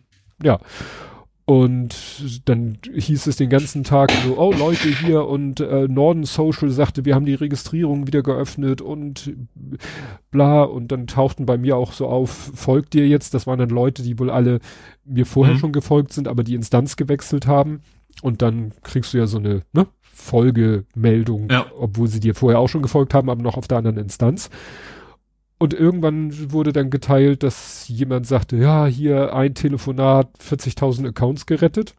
Ja. 0.43 0.61
Und 1.51 2.49
dann 2.49 2.79
hieß 2.95 3.27
es 3.27 3.35
den 3.35 3.51
ganzen 3.51 3.83
Tag 3.83 4.13
so, 4.25 4.39
oh 4.39 4.53
Leute 4.53 4.89
hier 4.89 5.27
und 5.27 5.59
äh, 5.59 5.89
Norden 5.89 6.23
Social 6.23 6.71
sagte, 6.71 7.05
wir 7.05 7.17
haben 7.17 7.25
die 7.25 7.35
Registrierung 7.35 8.07
wieder 8.07 8.23
geöffnet 8.23 8.81
und 8.81 9.33
bla. 10.31 10.63
Und 10.63 10.93
dann 10.93 11.09
tauchten 11.09 11.47
bei 11.47 11.59
mir 11.59 11.77
auch 11.77 11.93
so 11.93 12.07
auf, 12.07 12.53
folgt 12.55 12.95
dir 12.95 13.09
jetzt? 13.09 13.35
Das 13.35 13.49
waren 13.49 13.59
dann 13.59 13.71
Leute, 13.71 14.05
die 14.05 14.21
wohl 14.21 14.31
alle 14.31 14.61
mir 15.05 15.27
vorher 15.27 15.55
mhm. 15.55 15.59
schon 15.59 15.73
gefolgt 15.73 16.13
sind, 16.13 16.29
aber 16.29 16.45
die 16.45 16.55
Instanz 16.55 16.95
gewechselt 16.95 17.49
haben. 17.49 17.81
Und 18.23 18.43
dann 18.43 18.71
kriegst 18.85 19.13
du 19.13 19.19
ja 19.19 19.27
so 19.27 19.39
eine 19.39 19.63
ne, 19.73 19.89
Folgemeldung, 20.03 21.49
ja. 21.51 21.67
obwohl 21.77 22.07
sie 22.07 22.21
dir 22.21 22.37
vorher 22.37 22.61
auch 22.61 22.69
schon 22.69 22.83
gefolgt 22.83 23.13
haben, 23.13 23.29
aber 23.29 23.43
noch 23.43 23.57
auf 23.57 23.67
der 23.67 23.79
anderen 23.79 23.99
Instanz. 23.99 24.51
Und 25.61 25.75
irgendwann 25.75 26.53
wurde 26.53 26.73
dann 26.73 26.89
geteilt, 26.89 27.43
dass 27.43 27.87
jemand 27.87 28.27
sagte, 28.27 28.57
ja, 28.57 28.87
hier 28.87 29.35
ein 29.35 29.55
Telefonat, 29.55 30.31
40.000 30.39 31.09
Accounts 31.09 31.45
gerettet. 31.45 31.95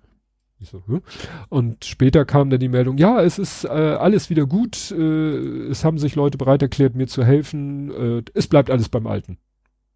So, 0.59 0.81
hm? 0.87 1.03
Und 1.49 1.85
später 1.85 2.25
kam 2.25 2.49
dann 2.49 2.59
die 2.59 2.69
Meldung, 2.69 2.97
ja, 2.97 3.21
es 3.21 3.37
ist 3.37 3.65
äh, 3.65 3.67
alles 3.67 4.31
wieder 4.31 4.47
gut, 4.47 4.89
äh, 4.89 5.67
es 5.69 5.85
haben 5.85 5.99
sich 5.99 6.15
Leute 6.15 6.39
bereit 6.39 6.63
erklärt, 6.63 6.95
mir 6.95 7.05
zu 7.05 7.23
helfen, 7.23 7.91
äh, 7.91 8.23
es 8.33 8.47
bleibt 8.47 8.71
alles 8.71 8.89
beim 8.89 9.05
Alten. 9.05 9.37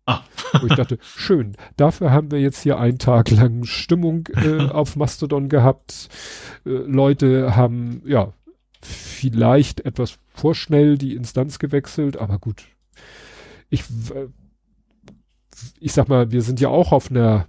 Ah. 0.06 0.22
Wo 0.62 0.68
ich 0.68 0.76
dachte, 0.76 1.00
schön, 1.02 1.58
dafür 1.76 2.12
haben 2.12 2.30
wir 2.30 2.40
jetzt 2.40 2.62
hier 2.62 2.78
einen 2.78 3.00
Tag 3.00 3.32
lang 3.32 3.64
Stimmung 3.64 4.28
äh, 4.36 4.60
auf 4.70 4.96
Mastodon 4.96 5.50
gehabt. 5.50 6.10
Äh, 6.68 6.70
Leute 6.70 7.56
haben, 7.56 8.04
ja, 8.06 8.32
vielleicht 8.80 9.82
etwas 9.82 10.20
vorschnell 10.36 11.00
die 11.00 11.16
Instanz 11.16 11.58
gewechselt, 11.58 12.18
aber 12.18 12.38
gut, 12.38 12.66
ich, 13.70 13.84
ich 15.80 15.94
sag 15.94 16.08
mal, 16.10 16.32
wir 16.32 16.42
sind 16.42 16.60
ja 16.60 16.70
auch 16.70 16.92
auf 16.92 17.10
einer 17.10 17.48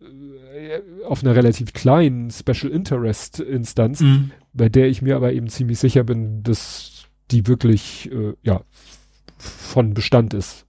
äh, 0.00 0.80
auf 1.04 1.22
einer 1.22 1.34
relativ 1.34 1.72
kleinen 1.72 2.30
Special 2.30 2.70
Interest 2.70 3.40
Instanz, 3.40 4.00
mhm. 4.00 4.32
bei 4.52 4.68
der 4.68 4.88
ich 4.88 5.02
mir 5.02 5.16
aber 5.16 5.32
eben 5.32 5.48
ziemlich 5.48 5.78
sicher 5.78 6.04
bin, 6.04 6.42
dass 6.42 7.06
die 7.30 7.46
wirklich 7.46 8.10
äh, 8.12 8.34
ja 8.42 8.62
von 9.38 9.94
Bestand 9.94 10.34
ist. 10.34 10.66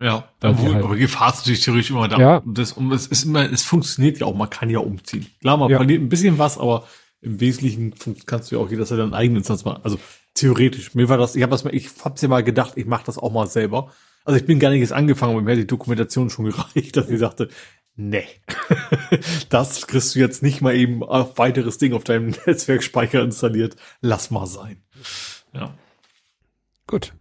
Ja, 0.00 0.28
obwohl, 0.42 0.74
halt, 0.74 0.84
aber 0.84 0.96
Gefahr 0.96 1.32
ist 1.32 1.38
natürlich 1.38 1.64
theoretisch 1.64 1.90
immer 1.90 2.06
da. 2.06 2.18
Ja. 2.18 2.42
Das, 2.46 2.72
und 2.72 2.92
es 2.92 3.08
ist 3.08 3.24
immer, 3.24 3.50
es 3.50 3.64
funktioniert 3.64 4.18
ja 4.18 4.26
auch, 4.26 4.34
man 4.34 4.48
kann 4.48 4.70
ja 4.70 4.78
umziehen. 4.78 5.26
Klar, 5.40 5.56
man 5.56 5.70
ja. 5.70 5.78
verliert 5.78 6.00
ein 6.00 6.08
bisschen 6.08 6.38
was, 6.38 6.56
aber 6.56 6.86
im 7.20 7.40
Wesentlichen 7.40 7.94
kannst 8.24 8.50
du 8.50 8.56
ja 8.56 8.62
auch 8.62 8.70
jederzeit 8.70 8.98
deine 8.98 9.12
eigene 9.12 9.38
Instanz 9.38 9.64
machen. 9.64 9.80
Also 9.82 9.98
theoretisch. 10.34 10.94
Mir 10.94 11.08
war 11.08 11.18
das, 11.18 11.34
ich 11.34 11.42
habe 11.42 11.50
das 11.50 11.64
mal, 11.64 11.74
ich 11.74 11.88
hab's 12.04 12.22
ja 12.22 12.28
mal 12.28 12.44
gedacht, 12.44 12.74
ich 12.76 12.86
mache 12.86 13.04
das 13.06 13.18
auch 13.18 13.32
mal 13.32 13.48
selber. 13.48 13.90
Also 14.28 14.40
ich 14.40 14.46
bin 14.46 14.58
gar 14.58 14.68
nicht 14.68 14.80
jetzt 14.80 14.92
angefangen, 14.92 15.32
aber 15.32 15.40
mir 15.40 15.52
hat 15.52 15.58
die 15.58 15.66
Dokumentation 15.66 16.28
schon 16.28 16.44
gereicht, 16.44 16.98
dass 16.98 17.08
sie 17.08 17.16
sagte, 17.16 17.48
nee, 17.96 18.26
das 19.48 19.86
kriegst 19.86 20.14
du 20.14 20.18
jetzt 20.18 20.42
nicht 20.42 20.60
mal 20.60 20.76
eben 20.76 21.02
auf 21.02 21.38
weiteres 21.38 21.78
Ding 21.78 21.94
auf 21.94 22.04
deinem 22.04 22.34
Netzwerkspeicher 22.44 23.22
installiert. 23.22 23.76
Lass 24.02 24.30
mal 24.30 24.44
sein. 24.44 24.82
Ja. 25.54 25.72
Gut. 26.86 27.14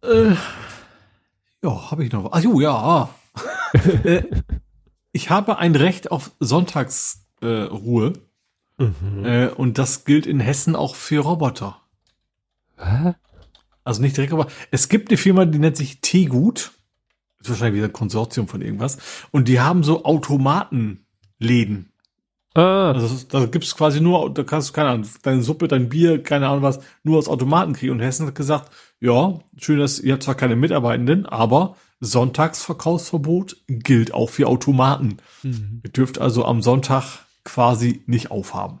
äh, 0.00 0.34
ja, 1.62 1.90
habe 1.90 2.04
ich 2.06 2.12
noch. 2.12 2.32
Ach 2.32 2.40
jo, 2.40 2.58
ja. 2.58 3.14
äh, 4.04 4.22
ich 5.12 5.28
habe 5.28 5.58
ein 5.58 5.74
Recht 5.74 6.10
auf 6.10 6.30
Sonntagsruhe. 6.40 8.12
Äh, 8.78 8.84
mhm. 8.84 9.24
äh, 9.26 9.48
und 9.48 9.76
das 9.76 10.06
gilt 10.06 10.24
in 10.24 10.40
Hessen 10.40 10.76
auch 10.76 10.94
für 10.94 11.20
Roboter. 11.20 11.82
Hä? 12.78 13.16
Also 13.86 14.02
nicht 14.02 14.16
direkt, 14.16 14.32
aber 14.32 14.48
es 14.72 14.88
gibt 14.88 15.10
eine 15.10 15.16
Firma, 15.16 15.44
die 15.44 15.60
nennt 15.60 15.76
sich 15.76 16.00
Tegut. 16.00 16.72
Ist 17.40 17.50
wahrscheinlich 17.50 17.76
wieder 17.76 17.86
ein 17.86 17.92
Konsortium 17.92 18.48
von 18.48 18.60
irgendwas. 18.60 18.98
Und 19.30 19.46
die 19.46 19.60
haben 19.60 19.84
so 19.84 20.04
Automatenläden. 20.04 21.92
Ah. 22.54 22.92
Also 22.92 23.24
da 23.28 23.46
gibt's 23.46 23.76
quasi 23.76 24.00
nur, 24.00 24.32
da 24.32 24.42
kannst 24.42 24.70
du, 24.70 24.72
keine 24.72 24.88
Ahnung, 24.88 25.08
deine 25.22 25.42
Suppe, 25.42 25.68
dein 25.68 25.88
Bier, 25.88 26.22
keine 26.22 26.48
Ahnung 26.48 26.62
was, 26.62 26.80
nur 27.04 27.18
aus 27.18 27.28
Automaten 27.28 27.74
kriegen. 27.74 27.92
Und 27.92 28.00
Hessen 28.00 28.26
hat 28.26 28.34
gesagt, 28.34 28.72
ja, 28.98 29.38
schön, 29.56 29.78
dass 29.78 30.00
ihr 30.00 30.14
habt 30.14 30.24
zwar 30.24 30.34
keine 30.34 30.56
Mitarbeitenden, 30.56 31.26
aber 31.26 31.76
Sonntagsverkaufsverbot 32.00 33.58
gilt 33.68 34.12
auch 34.12 34.30
für 34.30 34.48
Automaten. 34.48 35.18
Mhm. 35.44 35.82
Ihr 35.84 35.90
dürft 35.90 36.18
also 36.18 36.44
am 36.44 36.60
Sonntag 36.60 37.26
quasi 37.44 38.02
nicht 38.06 38.32
aufhaben. 38.32 38.80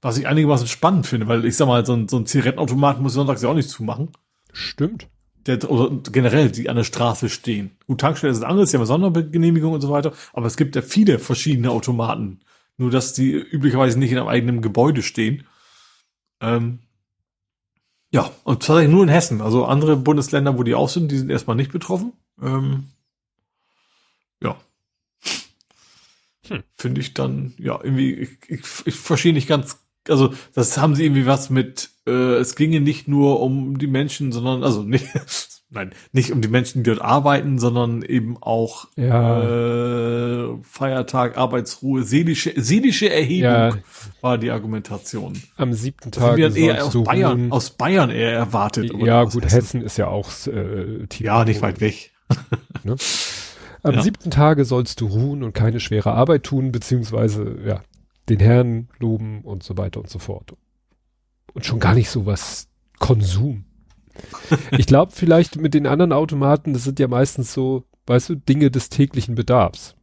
Was 0.00 0.18
ich 0.18 0.26
einigermaßen 0.26 0.68
spannend 0.68 1.06
finde, 1.06 1.26
weil 1.26 1.44
ich 1.44 1.56
sag 1.56 1.66
mal, 1.66 1.84
so 1.84 1.94
ein, 1.94 2.08
so 2.08 2.18
ein 2.18 2.26
Zigarettenautomat 2.26 3.00
muss 3.00 3.14
sonntags 3.14 3.42
ja 3.42 3.48
auch 3.48 3.54
nicht 3.54 3.68
zumachen. 3.68 4.10
Stimmt. 4.52 5.08
Der, 5.46 5.70
oder 5.70 5.90
generell, 6.10 6.50
die 6.50 6.68
an 6.68 6.76
der 6.76 6.84
Straße 6.84 7.28
stehen. 7.28 7.72
Gut, 7.86 8.00
Tankstelle 8.00 8.32
ist 8.32 8.44
anderes, 8.44 8.70
die 8.70 8.76
haben 8.76 8.86
Sondergenehmigung 8.86 9.72
und 9.72 9.80
so 9.80 9.90
weiter, 9.90 10.12
aber 10.32 10.46
es 10.46 10.56
gibt 10.56 10.76
ja 10.76 10.82
viele 10.82 11.18
verschiedene 11.18 11.70
Automaten. 11.70 12.40
Nur, 12.76 12.90
dass 12.90 13.12
die 13.12 13.32
üblicherweise 13.32 13.98
nicht 13.98 14.12
in 14.12 14.18
einem 14.18 14.28
eigenen 14.28 14.62
Gebäude 14.62 15.02
stehen. 15.02 15.44
Ähm, 16.40 16.78
ja, 18.10 18.30
und 18.44 18.62
tatsächlich 18.62 18.92
nur 18.92 19.02
in 19.02 19.08
Hessen. 19.08 19.40
Also 19.40 19.64
andere 19.64 19.96
Bundesländer, 19.96 20.56
wo 20.56 20.62
die 20.62 20.74
auch 20.74 20.88
sind, 20.88 21.10
die 21.10 21.18
sind 21.18 21.30
erstmal 21.30 21.56
nicht 21.56 21.72
betroffen. 21.72 22.12
Ähm, 22.40 22.84
ja. 24.42 24.56
Hm. 26.46 26.62
Finde 26.76 27.00
ich 27.00 27.14
dann, 27.14 27.54
ja, 27.58 27.78
irgendwie, 27.82 28.14
ich, 28.14 28.30
ich, 28.48 28.62
ich 28.84 28.94
verstehe 28.94 29.34
nicht 29.34 29.48
ganz, 29.48 29.78
also 30.08 30.32
das 30.54 30.78
haben 30.78 30.94
sie 30.94 31.04
irgendwie 31.04 31.26
was 31.26 31.50
mit, 31.50 31.90
äh, 32.06 32.36
es 32.36 32.56
ginge 32.56 32.80
nicht 32.80 33.08
nur 33.08 33.40
um 33.40 33.78
die 33.78 33.86
Menschen, 33.86 34.32
sondern, 34.32 34.62
also 34.62 34.82
nicht, 34.82 35.06
nein, 35.70 35.92
nicht 36.12 36.32
um 36.32 36.40
die 36.40 36.48
Menschen, 36.48 36.82
die 36.82 36.90
dort 36.90 37.02
arbeiten, 37.02 37.58
sondern 37.58 38.02
eben 38.02 38.36
auch 38.40 38.86
ja. 38.96 39.42
äh, 39.42 40.56
Feiertag, 40.62 41.36
Arbeitsruhe, 41.36 42.02
seelische, 42.02 42.52
seelische 42.56 43.10
Erhebung 43.10 43.50
ja. 43.50 43.76
war 44.20 44.38
die 44.38 44.50
Argumentation. 44.50 45.34
Am 45.56 45.72
siebten 45.72 46.10
Tag 46.10 46.38
das 46.38 46.56
eher 46.56 46.84
aus 46.84 47.02
Bayern, 47.04 47.52
aus 47.52 47.70
Bayern 47.70 48.10
eher 48.10 48.32
erwartet. 48.32 48.92
Ja, 48.98 49.24
gut, 49.24 49.44
Hessen. 49.44 49.56
Hessen 49.56 49.82
ist 49.82 49.98
ja 49.98 50.08
auch 50.08 50.30
äh, 50.46 51.06
tief. 51.08 51.26
Ja, 51.26 51.44
nicht 51.44 51.62
weit 51.62 51.80
weg. 51.80 52.12
ne? 52.84 52.96
Am 53.82 53.94
ja. 53.94 54.02
siebten 54.02 54.30
Tage 54.30 54.64
sollst 54.64 55.00
du 55.00 55.06
ruhen 55.06 55.42
und 55.42 55.54
keine 55.54 55.80
schwere 55.80 56.12
Arbeit 56.12 56.44
tun, 56.44 56.72
beziehungsweise 56.72 57.56
ja, 57.64 57.80
den 58.28 58.40
Herrn 58.40 58.88
loben 58.98 59.42
und 59.42 59.62
so 59.62 59.76
weiter 59.76 60.00
und 60.00 60.10
so 60.10 60.18
fort. 60.18 60.54
Und 61.54 61.64
schon 61.64 61.80
gar 61.80 61.94
nicht 61.94 62.10
so 62.10 62.26
was 62.26 62.68
Konsum 62.98 63.64
ich 64.72 64.86
glaube 64.86 65.12
vielleicht 65.14 65.56
mit 65.56 65.74
den 65.74 65.86
anderen 65.86 66.12
Automaten, 66.12 66.72
das 66.72 66.84
sind 66.84 66.98
ja 66.98 67.08
meistens 67.08 67.52
so, 67.52 67.84
weißt 68.06 68.30
du, 68.30 68.34
Dinge 68.36 68.70
des 68.70 68.88
täglichen 68.88 69.34
Bedarfs. 69.34 69.94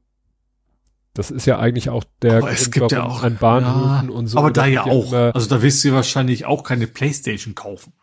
Das 1.14 1.32
ist 1.32 1.46
ja 1.46 1.60
eigentlich 1.60 1.90
auch 1.90 2.04
der 2.22 2.38
aber 2.38 2.52
es 2.52 2.72
gibt 2.72 2.92
ja 2.92 3.04
auch 3.04 3.24
an 3.24 3.38
Bahnhöfen 3.38 4.10
ja, 4.10 4.16
und 4.16 4.28
so. 4.28 4.38
Aber 4.38 4.52
da 4.52 4.66
ja 4.66 4.84
auch. 4.84 5.14
also 5.14 5.48
da 5.48 5.62
wirst 5.62 5.84
du 5.84 5.94
wahrscheinlich 5.94 6.46
auch 6.46 6.64
keine 6.64 6.88
Playstation 6.88 7.56
kaufen. 7.56 7.94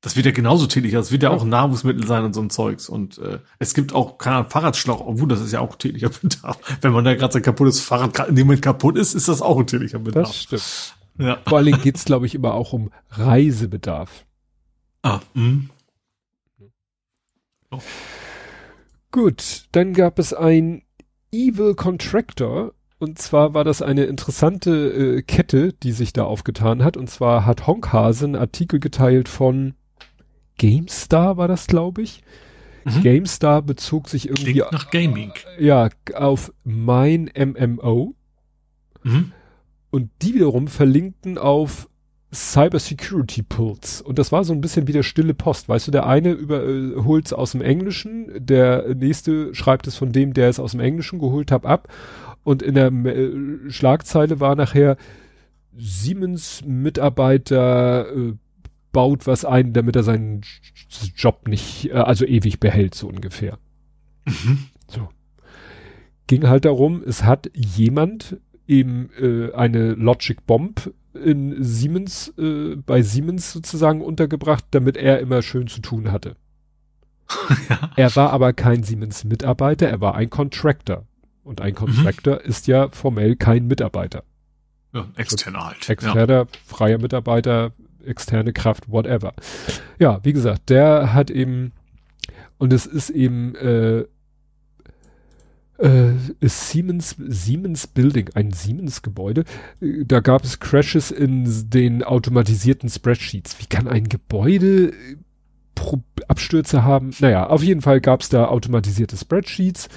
Das 0.00 0.14
wird 0.14 0.26
ja 0.26 0.32
genauso 0.32 0.66
täglich. 0.66 0.92
Das 0.92 1.10
wird 1.10 1.24
ja, 1.24 1.30
auch 1.30 1.42
ein 1.42 1.48
Nahrungsmittel 1.48 2.06
sein 2.06 2.24
und 2.24 2.32
so 2.32 2.40
ein 2.40 2.50
Zeugs. 2.50 2.88
Und 2.88 3.18
äh, 3.18 3.40
es 3.58 3.74
gibt 3.74 3.92
auch, 3.92 4.16
keine 4.18 4.36
Ahnung, 4.36 4.50
Fahrradschlauch. 4.50 5.00
Obwohl, 5.00 5.26
das 5.26 5.40
ist 5.40 5.52
ja 5.52 5.60
auch 5.60 5.74
täglicher 5.74 6.08
Bedarf. 6.22 6.58
Wenn 6.80 6.92
man 6.92 7.04
da 7.04 7.14
gerade 7.14 7.32
sein 7.32 7.42
kaputtes 7.42 7.80
Fahrrad 7.80 8.14
gerade 8.14 8.30
in 8.30 8.36
dem 8.36 8.46
Moment 8.46 8.62
kaputt 8.62 8.96
ist, 8.96 9.14
ist 9.14 9.26
das 9.26 9.42
auch 9.42 9.58
ein 9.58 9.66
täglicher 9.66 9.98
Bedarf. 9.98 10.28
Das 10.28 10.42
stimmt. 10.42 10.94
Ja. 11.18 11.38
Vor 11.44 11.58
allem 11.58 11.80
geht's, 11.80 12.04
glaube 12.04 12.26
ich, 12.26 12.36
immer 12.36 12.54
auch 12.54 12.72
um 12.72 12.90
Reisebedarf. 13.10 14.24
Ah, 15.02 15.20
mh. 15.34 15.62
Oh. 17.70 17.80
Gut, 19.10 19.64
dann 19.72 19.94
gab 19.94 20.18
es 20.20 20.32
ein 20.32 20.82
Evil 21.32 21.74
Contractor. 21.74 22.72
Und 23.00 23.18
zwar 23.18 23.54
war 23.54 23.64
das 23.64 23.82
eine 23.82 24.04
interessante 24.04 24.70
äh, 25.18 25.22
Kette, 25.22 25.72
die 25.72 25.92
sich 25.92 26.12
da 26.12 26.24
aufgetan 26.24 26.84
hat. 26.84 26.96
Und 26.96 27.10
zwar 27.10 27.46
hat 27.46 27.66
Honkhase 27.66 28.26
einen 28.26 28.36
Artikel 28.36 28.80
geteilt 28.80 29.28
von 29.28 29.74
GameStar, 30.58 31.36
war 31.36 31.48
das, 31.48 31.66
glaube 31.66 32.02
ich. 32.02 32.22
Mhm. 32.84 33.02
GameStar 33.02 33.62
bezog 33.62 34.08
sich 34.08 34.28
irgendwie 34.28 34.52
Klingt 34.52 34.72
nach 34.72 34.90
Gaming. 34.90 35.32
Ja, 35.58 35.88
auf 36.14 36.52
mein 36.64 37.30
MMO. 37.36 38.14
Mhm. 39.02 39.32
Und 39.90 40.10
die 40.22 40.34
wiederum 40.34 40.68
verlinkten 40.68 41.38
auf 41.38 41.88
Cybersecurity 42.32 43.42
Pulse. 43.42 44.04
Und 44.04 44.18
das 44.18 44.32
war 44.32 44.44
so 44.44 44.52
ein 44.52 44.60
bisschen 44.60 44.86
wie 44.86 44.92
der 44.92 45.02
stille 45.02 45.32
Post. 45.32 45.68
Weißt 45.68 45.86
du, 45.86 45.90
der 45.90 46.06
eine 46.06 46.32
über, 46.32 46.62
äh, 46.62 46.96
holt 46.96 47.26
es 47.26 47.32
aus 47.32 47.52
dem 47.52 47.62
Englischen, 47.62 48.28
der 48.36 48.94
nächste 48.94 49.54
schreibt 49.54 49.86
es 49.86 49.96
von 49.96 50.12
dem, 50.12 50.34
der 50.34 50.50
es 50.50 50.60
aus 50.60 50.72
dem 50.72 50.80
Englischen 50.80 51.18
geholt 51.20 51.50
hat, 51.50 51.64
ab. 51.64 51.88
Und 52.44 52.62
in 52.62 52.74
der 52.74 52.92
äh, 52.92 53.70
Schlagzeile 53.70 54.40
war 54.40 54.56
nachher 54.56 54.96
Siemens 55.76 56.62
Mitarbeiter 56.66 58.14
äh, 58.14 58.34
baut 58.92 59.26
was 59.26 59.44
ein, 59.44 59.72
damit 59.72 59.96
er 59.96 60.02
seinen 60.02 60.42
Job 61.16 61.48
nicht, 61.48 61.90
äh, 61.90 61.94
also 61.94 62.24
ewig 62.24 62.60
behält, 62.60 62.94
so 62.94 63.08
ungefähr. 63.08 63.58
Mhm. 64.24 64.66
So. 64.88 65.08
Ging 66.26 66.48
halt 66.48 66.64
darum, 66.64 67.02
es 67.06 67.24
hat 67.24 67.50
jemand 67.54 68.36
eben 68.66 69.10
äh, 69.18 69.52
eine 69.54 69.94
Logic 69.94 70.44
Bomb 70.46 70.92
in 71.14 71.62
Siemens, 71.62 72.32
äh, 72.38 72.76
bei 72.76 73.02
Siemens 73.02 73.52
sozusagen 73.52 74.02
untergebracht, 74.02 74.64
damit 74.70 74.96
er 74.96 75.20
immer 75.20 75.42
schön 75.42 75.66
zu 75.66 75.80
tun 75.80 76.12
hatte. 76.12 76.36
ja. 77.68 77.90
Er 77.96 78.16
war 78.16 78.30
aber 78.30 78.52
kein 78.52 78.82
Siemens-Mitarbeiter, 78.82 79.88
er 79.88 80.00
war 80.00 80.14
ein 80.14 80.30
Contractor. 80.30 81.04
Und 81.42 81.62
ein 81.62 81.74
Contractor 81.74 82.34
mhm. 82.34 82.48
ist 82.48 82.66
ja 82.66 82.90
formell 82.90 83.36
kein 83.36 83.66
Mitarbeiter. 83.66 84.22
Ja, 84.92 85.06
externer 85.16 85.66
halt. 85.66 85.88
Externer, 85.88 86.28
ja. 86.28 86.46
freier 86.66 86.98
Mitarbeiter, 86.98 87.72
externe 88.08 88.52
Kraft, 88.52 88.90
whatever. 88.90 89.34
Ja, 89.98 90.20
wie 90.24 90.32
gesagt, 90.32 90.70
der 90.70 91.14
hat 91.14 91.30
eben, 91.30 91.72
und 92.58 92.72
es 92.72 92.86
ist 92.86 93.10
eben 93.10 93.54
äh, 93.54 94.04
äh, 95.78 96.12
ist 96.40 96.70
Siemens, 96.70 97.16
Siemens 97.18 97.86
Building, 97.86 98.30
ein 98.34 98.52
Siemens 98.52 99.02
Gebäude. 99.02 99.44
Äh, 99.80 100.04
da 100.04 100.20
gab 100.20 100.44
es 100.44 100.60
Crashes 100.60 101.10
in 101.10 101.70
den 101.70 102.02
automatisierten 102.02 102.88
Spreadsheets. 102.88 103.60
Wie 103.60 103.66
kann 103.66 103.88
ein 103.88 104.08
Gebäude 104.08 104.88
äh, 104.88 105.16
Abstürze 106.26 106.82
haben? 106.82 107.10
Naja, 107.20 107.46
auf 107.46 107.62
jeden 107.62 107.80
Fall 107.80 108.00
gab 108.00 108.22
es 108.22 108.28
da 108.28 108.46
automatisierte 108.46 109.16
Spreadsheets 109.16 109.88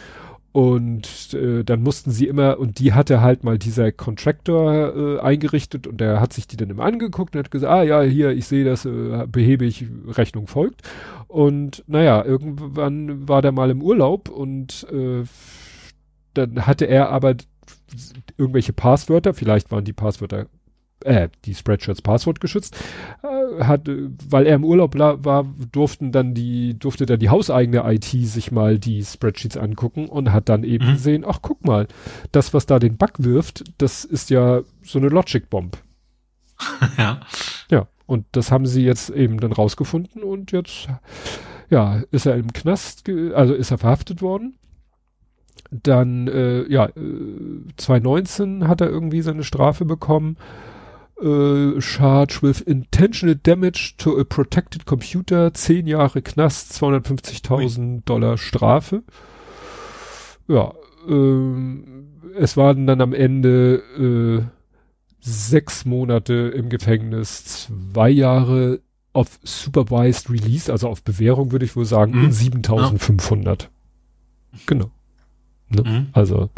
und 0.51 1.33
äh, 1.33 1.63
dann 1.63 1.81
mussten 1.81 2.11
sie 2.11 2.27
immer, 2.27 2.59
und 2.59 2.79
die 2.79 2.93
hatte 2.93 3.21
halt 3.21 3.43
mal 3.43 3.57
dieser 3.57 3.91
Contractor 3.93 4.95
äh, 4.95 5.19
eingerichtet 5.21 5.87
und 5.87 6.01
der 6.01 6.19
hat 6.19 6.33
sich 6.33 6.45
die 6.45 6.57
dann 6.57 6.69
immer 6.69 6.83
angeguckt 6.83 7.35
und 7.35 7.39
hat 7.39 7.51
gesagt, 7.51 7.71
ah 7.71 7.83
ja, 7.83 8.01
hier, 8.01 8.31
ich 8.31 8.47
sehe 8.47 8.65
das, 8.65 8.85
äh, 8.85 9.27
behebe 9.31 9.63
ich, 9.63 9.85
Rechnung 10.07 10.47
folgt. 10.47 10.81
Und 11.27 11.83
naja, 11.87 12.25
irgendwann 12.25 13.29
war 13.29 13.41
der 13.41 13.53
mal 13.53 13.69
im 13.69 13.81
Urlaub 13.81 14.27
und 14.27 14.85
äh, 14.91 15.23
dann 16.33 16.67
hatte 16.67 16.85
er 16.85 17.09
aber 17.09 17.35
irgendwelche 18.37 18.73
Passwörter, 18.73 19.33
vielleicht 19.33 19.71
waren 19.71 19.85
die 19.85 19.93
Passwörter, 19.93 20.47
äh, 21.05 21.29
die 21.45 21.55
Spreadshirts 21.55 22.01
Passwort 22.01 22.39
geschützt, 22.39 22.77
äh, 23.23 23.63
hat, 23.63 23.89
weil 24.29 24.45
er 24.45 24.55
im 24.55 24.65
Urlaub 24.65 24.97
war, 24.97 25.45
durften 25.71 26.11
dann 26.11 26.33
die, 26.33 26.77
durfte 26.77 27.05
dann 27.05 27.19
die 27.19 27.29
hauseigene 27.29 27.83
IT 27.91 28.05
sich 28.05 28.51
mal 28.51 28.79
die 28.79 29.03
Spreadsheets 29.03 29.57
angucken 29.57 30.07
und 30.07 30.31
hat 30.31 30.49
dann 30.49 30.63
eben 30.63 30.87
mhm. 30.87 30.93
gesehen, 30.93 31.25
ach 31.27 31.39
guck 31.41 31.65
mal, 31.65 31.87
das, 32.31 32.53
was 32.53 32.65
da 32.65 32.79
den 32.79 32.97
Bug 32.97 33.13
wirft, 33.17 33.63
das 33.77 34.05
ist 34.05 34.29
ja 34.29 34.61
so 34.83 34.99
eine 34.99 35.09
Logic 35.09 35.49
Bomb. 35.49 35.77
ja. 36.97 37.21
Ja. 37.69 37.87
Und 38.05 38.25
das 38.33 38.51
haben 38.51 38.65
sie 38.65 38.83
jetzt 38.83 39.09
eben 39.09 39.39
dann 39.39 39.53
rausgefunden 39.53 40.21
und 40.21 40.51
jetzt, 40.51 40.89
ja, 41.69 42.01
ist 42.11 42.25
er 42.25 42.35
im 42.35 42.51
Knast, 42.51 43.09
also 43.33 43.53
ist 43.53 43.71
er 43.71 43.77
verhaftet 43.77 44.21
worden. 44.21 44.57
Dann, 45.71 46.27
äh, 46.27 46.69
ja, 46.69 46.87
äh, 46.87 47.63
2019 47.77 48.67
hat 48.67 48.81
er 48.81 48.89
irgendwie 48.89 49.21
seine 49.21 49.43
Strafe 49.43 49.85
bekommen. 49.85 50.35
Äh, 51.21 51.79
charge 51.79 52.41
with 52.41 52.61
intentional 52.61 53.35
damage 53.35 53.95
to 53.97 54.17
a 54.19 54.23
protected 54.23 54.85
computer, 54.85 55.53
10 55.53 55.85
Jahre 55.85 56.21
Knast, 56.21 56.73
250.000 56.73 58.03
Dollar 58.05 58.37
Strafe. 58.37 59.03
Ja, 60.47 60.73
äh, 61.07 62.33
es 62.37 62.57
waren 62.57 62.87
dann 62.87 63.01
am 63.01 63.13
Ende 63.13 63.83
äh, 63.97 64.43
sechs 65.19 65.85
Monate 65.85 66.33
im 66.33 66.69
Gefängnis, 66.69 67.45
zwei 67.45 68.09
Jahre 68.09 68.81
auf 69.13 69.39
supervised 69.43 70.29
release, 70.29 70.71
also 70.71 70.87
auf 70.87 71.03
Bewährung 71.03 71.51
würde 71.51 71.65
ich 71.65 71.75
wohl 71.75 71.85
sagen, 71.85 72.13
mhm. 72.13 72.31
7500. 72.31 73.63
Ja. 73.63 74.59
Genau. 74.65 74.91
Ne? 75.69 75.83
Mhm. 75.83 76.07
Also, 76.13 76.49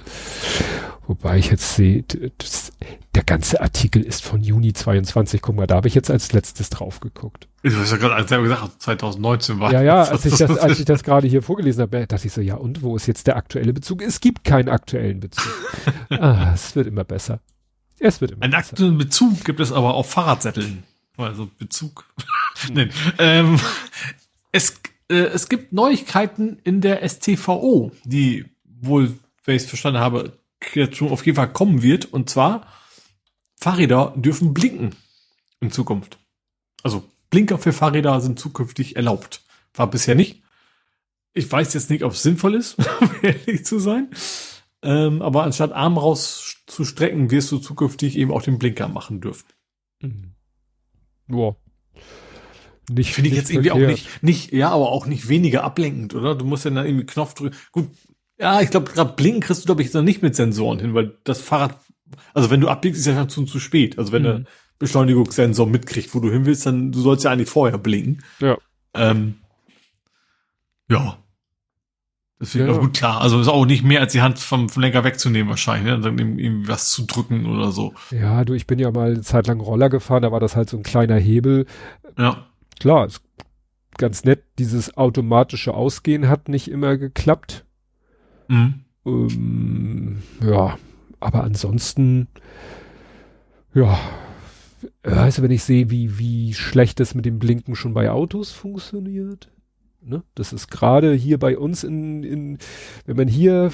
Wobei 1.06 1.38
ich 1.38 1.52
jetzt 1.52 1.76
sehe, 1.76 2.04
das, 2.38 2.72
der 3.14 3.24
ganze 3.24 3.60
Artikel 3.60 4.02
ist 4.02 4.24
von 4.24 4.42
Juni 4.42 4.72
22. 4.72 5.42
Guck 5.42 5.56
mal, 5.56 5.68
da 5.68 5.76
habe 5.76 5.88
ich 5.90 5.96
jetzt 5.96 6.10
als 6.10 6.32
letztes 6.32 6.70
drauf 6.70 7.02
geguckt. 7.02 7.50
Ich 7.62 7.74
habe 7.74 7.86
ja 7.86 7.98
gerade 7.98 8.28
selber 8.28 8.44
gesagt, 8.44 8.82
2019 8.82 9.60
war 9.60 9.72
Ja, 9.74 9.82
ja, 9.82 10.04
als 10.04 10.26
ich 10.26 10.38
das, 10.38 10.58
als 10.60 10.80
ich 10.80 10.86
das 10.86 11.04
gerade 11.04 11.28
hier 11.28 11.42
vorgelesen 11.42 11.82
habe, 11.82 12.08
dachte 12.08 12.26
ich 12.26 12.32
so, 12.34 12.40
ja, 12.40 12.56
und 12.56 12.82
wo 12.84 12.96
ist 12.96 13.08
jetzt 13.08 13.28
der 13.28 13.36
aktuelle 13.36 13.74
Bezug? 13.74 14.02
Es 14.02 14.22
gibt 14.22 14.46
keinen 14.46 14.70
aktuellen 14.70 15.20
Bezug. 15.20 15.52
ah, 16.10 16.52
es 16.54 16.76
wird 16.76 16.88
immer 16.88 17.04
besser. 17.04 17.42
Es 18.00 18.22
wird 18.22 18.32
immer 18.32 18.44
Einen 18.44 18.52
besser. 18.52 18.72
aktuellen 18.72 18.98
Bezug 18.98 19.44
gibt 19.44 19.60
es 19.60 19.74
aber 19.74 19.96
auf 19.96 20.10
Fahrradsätteln. 20.10 20.84
Also 21.18 21.50
Bezug. 21.58 22.06
Nein. 22.72 22.92
Ähm, 23.20 23.60
es, 24.54 24.80
äh, 25.10 25.16
es 25.16 25.50
gibt 25.50 25.74
Neuigkeiten 25.74 26.60
in 26.64 26.80
der 26.80 27.08
STVO, 27.08 27.92
die 28.06 28.46
wohl, 28.66 29.14
wenn 29.44 29.56
ich 29.56 29.64
es 29.64 29.70
verstanden 29.70 30.00
habe, 30.00 30.38
jetzt 30.74 30.98
schon 30.98 31.10
auf 31.10 31.26
jeden 31.26 31.36
Fall 31.36 31.52
kommen 31.52 31.82
wird. 31.82 32.06
Und 32.06 32.30
zwar, 32.30 32.68
Fahrräder 33.56 34.14
dürfen 34.16 34.54
blinken 34.54 34.96
in 35.60 35.72
Zukunft. 35.72 36.18
Also 36.84 37.04
Blinker 37.30 37.58
für 37.58 37.74
Fahrräder 37.74 38.20
sind 38.22 38.40
zukünftig 38.40 38.96
erlaubt. 38.96 39.42
War 39.74 39.90
bisher 39.90 40.16
nicht. 40.16 40.44
Ich 41.34 41.52
weiß 41.52 41.74
jetzt 41.74 41.90
nicht, 41.90 42.04
ob 42.04 42.12
es 42.12 42.22
sinnvoll 42.22 42.56
ist, 42.56 42.78
um 43.02 43.10
ehrlich 43.22 43.66
zu 43.66 43.80
sein. 43.80 44.10
Ähm, 44.84 45.22
aber 45.22 45.44
anstatt 45.44 45.72
Arm 45.72 45.98
rauszustrecken, 45.98 47.32
wirst 47.32 47.52
du 47.52 47.58
zukünftig 47.58 48.18
eben 48.18 48.32
auch 48.32 48.42
den 48.42 48.60
Blinker 48.60 48.88
machen 48.88 49.22
dürfen. 49.22 49.48
Mhm. 50.02 50.36
Boah. 51.28 51.56
Nicht, 52.90 53.14
Finde 53.14 53.30
ich 53.30 53.36
jetzt 53.38 53.50
irgendwie 53.50 53.70
verkehrt. 53.70 53.90
auch 53.90 53.92
nicht, 53.92 54.24
nicht, 54.24 54.52
ja, 54.52 54.70
aber 54.70 54.92
auch 54.92 55.06
nicht 55.06 55.30
weniger 55.30 55.64
ablenkend, 55.64 56.14
oder? 56.16 56.36
Du 56.36 56.44
musst 56.44 56.66
ja 56.66 56.72
dann 56.72 56.86
irgendwie 56.86 57.06
Knopf 57.06 57.34
drücken. 57.34 57.56
Gut, 57.72 57.90
ja, 58.44 58.62
ich 58.62 58.70
glaube, 58.70 58.92
gerade 58.92 59.14
blinken 59.14 59.42
kriegst 59.42 59.64
du, 59.64 59.66
glaube 59.66 59.82
ich, 59.82 59.88
jetzt 59.88 59.94
noch 59.96 60.02
nicht 60.04 60.22
mit 60.22 60.36
Sensoren 60.36 60.80
hin, 60.80 60.94
weil 60.94 61.18
das 61.24 61.42
Fahrrad, 61.42 61.80
also 62.34 62.50
wenn 62.52 62.62
du 62.62 62.68
abbiegst, 62.70 63.00
ist 63.00 63.08
ja 63.08 63.16
schon 63.16 63.30
zu, 63.30 63.46
zu 63.46 63.60
spät. 63.60 63.98
Also 63.98 64.12
wenn 64.12 64.22
Mhm. 64.22 64.26
der 64.26 64.44
Beschleunigungssensor 64.80 65.66
mitkriegt, 65.68 66.14
wo 66.14 66.20
du 66.20 66.30
hin 66.32 66.46
willst, 66.46 66.66
dann 66.66 66.92
du 66.92 67.00
sollst 67.00 67.24
ja 67.24 67.32
eigentlich 67.32 67.50
vorher 67.50 67.78
blinken. 67.78 68.24
Ja. 68.40 68.58
Ähm, 68.94 69.36
ja. 70.90 71.18
Deswegen, 72.42 72.66
Ja, 72.66 72.72
aber 72.74 72.82
gut, 72.82 72.94
klar. 72.98 73.22
Also 73.22 73.40
ist 73.40 73.48
auch 73.48 73.66
nicht 73.66 73.84
mehr 73.84 74.02
als 74.02 74.12
die 74.12 74.22
Hand 74.22 74.38
vom, 74.40 74.68
vom 74.68 74.82
Lenker 74.82 75.04
wegzunehmen 75.06 75.50
wahrscheinlich, 75.50 75.86
ne? 75.86 75.96
Und 75.96 76.02
dann 76.04 76.38
ihm 76.38 76.68
was 76.68 76.92
zu 76.92 77.06
drücken 77.06 77.46
oder 77.46 77.72
so. 77.72 77.94
Ja, 78.12 78.44
du, 78.44 78.54
ich 78.54 78.68
bin 78.68 78.80
ja 78.80 78.92
mal 78.92 79.12
eine 79.12 79.22
Zeit 79.22 79.48
lang 79.48 79.62
Roller 79.62 79.90
gefahren, 79.90 80.24
da 80.24 80.32
war 80.32 80.42
das 80.42 80.56
halt 80.56 80.70
so 80.70 80.76
ein 80.76 80.84
kleiner 80.84 81.16
Hebel. 81.18 81.66
Ja. 82.18 82.46
Klar, 82.80 83.06
ist 83.06 83.22
ganz 83.98 84.26
nett, 84.26 84.44
dieses 84.60 84.98
automatische 84.98 85.74
Ausgehen 85.74 86.28
hat 86.28 86.50
nicht 86.50 86.70
immer 86.70 86.98
geklappt. 86.98 87.66
Mhm. 88.48 88.82
Ähm, 89.06 90.18
ja, 90.42 90.78
aber 91.20 91.44
ansonsten, 91.44 92.28
ja, 93.74 93.98
weißt 95.04 95.38
du, 95.38 95.42
wenn 95.42 95.52
ich 95.52 95.64
sehe, 95.64 95.90
wie, 95.90 96.20
wie 96.20 96.54
schlecht 96.54 97.00
das 97.00 97.16
mit 97.16 97.26
dem 97.26 97.40
Blinken 97.40 97.76
schon 97.76 97.94
bei 97.94 98.10
Autos 98.12 98.52
funktioniert, 98.52 99.50
ne? 100.02 100.24
Das 100.36 100.54
ist 100.54 100.70
gerade 100.70 101.14
hier 101.14 101.40
bei 101.40 101.58
uns 101.58 101.84
in, 101.84 102.24
in, 102.24 102.58
wenn 103.06 103.18
man 103.18 103.28
hier, 103.28 103.72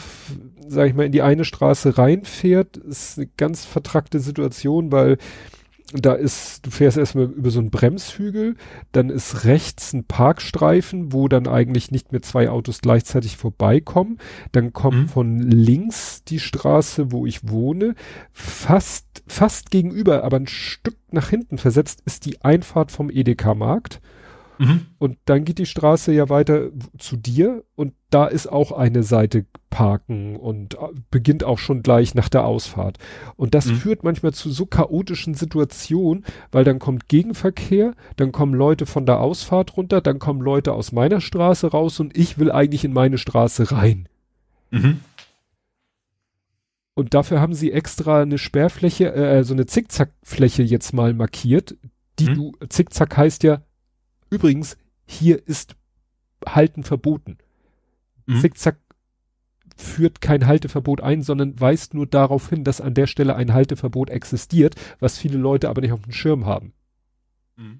sag 0.67 0.87
ich 0.87 0.93
mal, 0.93 1.05
in 1.05 1.11
die 1.11 1.21
eine 1.21 1.45
Straße 1.45 1.97
reinfährt, 1.97 2.77
ist 2.77 3.17
eine 3.17 3.27
ganz 3.37 3.65
vertrackte 3.65 4.19
Situation, 4.19 4.91
weil 4.91 5.17
da 5.93 6.13
ist, 6.13 6.65
du 6.65 6.71
fährst 6.71 6.97
erstmal 6.97 7.25
über 7.25 7.49
so 7.49 7.59
einen 7.59 7.71
Bremshügel, 7.71 8.55
dann 8.91 9.09
ist 9.09 9.45
rechts 9.45 9.93
ein 9.93 10.03
Parkstreifen, 10.03 11.13
wo 11.13 11.27
dann 11.27 11.47
eigentlich 11.47 11.89
nicht 11.91 12.11
mehr 12.11 12.21
zwei 12.21 12.49
Autos 12.49 12.81
gleichzeitig 12.81 13.37
vorbeikommen. 13.37 14.17
Dann 14.51 14.71
kommt 14.73 14.97
Mhm. 14.97 15.07
von 15.09 15.39
links 15.39 16.23
die 16.23 16.39
Straße, 16.39 17.11
wo 17.11 17.25
ich 17.25 17.47
wohne. 17.49 17.95
Fast, 18.31 19.23
fast 19.27 19.71
gegenüber, 19.71 20.23
aber 20.23 20.37
ein 20.37 20.47
Stück 20.47 20.97
nach 21.11 21.29
hinten 21.29 21.57
versetzt, 21.57 22.01
ist 22.05 22.25
die 22.25 22.41
Einfahrt 22.41 22.91
vom 22.91 23.09
Edeka-Markt. 23.09 24.01
Mhm. 24.61 24.87
Und 24.97 25.17
dann 25.23 25.45
geht 25.45 25.57
die 25.57 25.65
Straße 25.65 26.11
ja 26.11 26.27
weiter 26.27 26.69
zu 26.97 27.15
dir 27.15 27.63
und 27.75 27.93
da 28.09 28.27
ist 28.27 28.47
auch 28.47 28.73
eine 28.73 29.03
Seite 29.03 29.45
parken 29.69 30.35
und 30.35 30.73
äh, 30.73 30.77
beginnt 31.11 31.45
auch 31.45 31.59
schon 31.59 31.81
gleich 31.81 32.13
nach 32.13 32.27
der 32.27 32.43
Ausfahrt. 32.43 32.97
Und 33.37 33.55
das 33.55 33.67
Mhm. 33.67 33.75
führt 33.75 34.03
manchmal 34.03 34.33
zu 34.33 34.49
so 34.51 34.65
chaotischen 34.65 35.33
Situationen, 35.33 36.25
weil 36.51 36.65
dann 36.65 36.77
kommt 36.77 37.07
Gegenverkehr, 37.07 37.93
dann 38.17 38.33
kommen 38.33 38.53
Leute 38.53 38.85
von 38.85 39.05
der 39.05 39.21
Ausfahrt 39.21 39.77
runter, 39.77 40.01
dann 40.01 40.19
kommen 40.19 40.41
Leute 40.41 40.73
aus 40.73 40.91
meiner 40.91 41.21
Straße 41.21 41.67
raus 41.67 42.01
und 42.01 42.17
ich 42.17 42.37
will 42.37 42.51
eigentlich 42.51 42.83
in 42.83 42.91
meine 42.91 43.17
Straße 43.17 43.71
rein. 43.71 44.09
Mhm. 44.71 44.99
Und 46.95 47.13
dafür 47.13 47.39
haben 47.39 47.53
sie 47.53 47.71
extra 47.71 48.21
eine 48.23 48.37
Sperrfläche, 48.37 49.13
äh, 49.13 49.43
so 49.45 49.53
eine 49.53 49.65
Zickzackfläche 49.67 50.63
jetzt 50.63 50.93
mal 50.93 51.13
markiert, 51.13 51.77
die 52.19 52.29
Mhm. 52.31 52.35
du, 52.35 52.51
Zickzack 52.67 53.15
heißt 53.15 53.43
ja, 53.43 53.61
übrigens, 54.29 54.77
hier 55.05 55.47
ist 55.47 55.75
Halten 56.45 56.83
verboten. 56.83 57.37
Mhm. 58.25 58.39
Zickzack 58.39 58.77
führt 59.75 60.21
kein 60.21 60.45
Halteverbot 60.45 61.01
ein, 61.01 61.21
sondern 61.21 61.59
weist 61.59 61.93
nur 61.93 62.05
darauf 62.05 62.49
hin, 62.49 62.63
dass 62.63 62.81
an 62.81 62.93
der 62.93 63.07
Stelle 63.07 63.35
ein 63.35 63.53
Halteverbot 63.53 64.09
existiert, 64.09 64.75
was 64.99 65.17
viele 65.17 65.37
Leute 65.37 65.69
aber 65.69 65.81
nicht 65.81 65.93
auf 65.93 66.01
dem 66.01 66.11
Schirm 66.11 66.45
haben. 66.45 66.73
Mhm. 67.55 67.79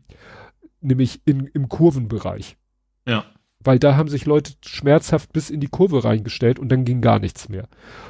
Nämlich 0.82 1.22
in, 1.26 1.48
im 1.48 1.68
Kurvenbereich. 1.68 2.58
Ja. 3.06 3.26
Weil 3.61 3.80
da 3.80 3.98
haben 3.98 4.08
sich 4.08 4.26
Leute 4.26 4.53
schmerzhaft 4.66 5.34
bis 5.34 5.50
in 5.50 5.60
die 5.60 5.68
Kurve 5.68 6.06
reingestellt 6.06 6.60
und 6.60 6.69
dann 6.69 6.86
ging 6.86 7.02
gar 7.02 7.19
nichts 7.19 7.50
mehr. 7.50 7.68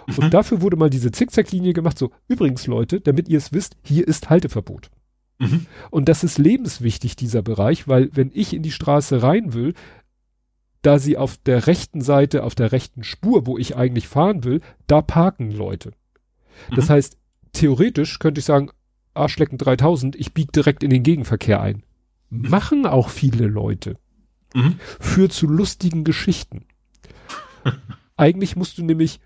Mhm. 0.08 0.26
Und 0.26 0.34
dafür 0.34 0.62
wurde 0.62 0.78
mal 0.78 0.92
diese 0.92 1.12
Zickzacklinie 1.12 1.74
gemacht, 1.74 1.98
so, 1.98 2.12
übrigens 2.28 2.68
Leute, 2.68 3.02
damit 3.02 3.28
ihr 3.28 3.40
es 3.40 3.52
wisst, 3.52 3.76
hier 3.84 4.08
ist 4.08 4.30
Halteverbot. 4.30 4.92
Mhm. 5.40 5.66
Und 5.90 6.10
das 6.10 6.24
ist 6.24 6.38
lebenswichtig, 6.38 7.16
dieser 7.16 7.42
Bereich, 7.42 7.88
weil 7.88 8.10
wenn 8.14 8.32
ich 8.34 8.54
in 8.54 8.62
die 8.62 8.72
Straße 8.72 9.24
rein 9.24 9.54
will, 9.54 9.74
da 10.82 11.00
sie 11.00 11.18
auf 11.18 11.38
der 11.38 11.68
rechten 11.68 12.02
Seite, 12.02 12.44
auf 12.44 12.56
der 12.56 12.72
rechten 12.72 13.04
Spur, 13.04 13.46
wo 13.46 13.58
ich 13.58 13.76
eigentlich 13.76 14.08
fahren 14.08 14.44
will, 14.44 14.62
da 14.88 15.02
parken 15.02 15.52
Leute. 15.52 15.92
Das 16.76 16.88
Mhm. 16.88 16.94
heißt, 16.94 17.18
theoretisch 17.54 18.20
könnte 18.20 18.40
ich 18.40 18.46
sagen, 18.46 18.70
Arschlecken 19.14 19.58
3000, 19.58 20.16
ich 20.16 20.34
biege 20.34 20.52
direkt 20.52 20.84
in 20.84 20.90
den 20.90 21.04
Gegenverkehr 21.04 21.62
ein. 21.62 21.84
Machen 22.30 22.86
auch 22.86 23.10
viele 23.10 23.48
Leute. 23.48 23.98
Mhm. 24.54 24.76
Führt 25.00 25.34
zu 25.34 25.48
lustigen 25.48 26.04
Geschichten. 26.04 26.66
eigentlich 28.18 28.56
musst 28.56 28.78
du 28.78 28.84
nämlich, 28.84 29.20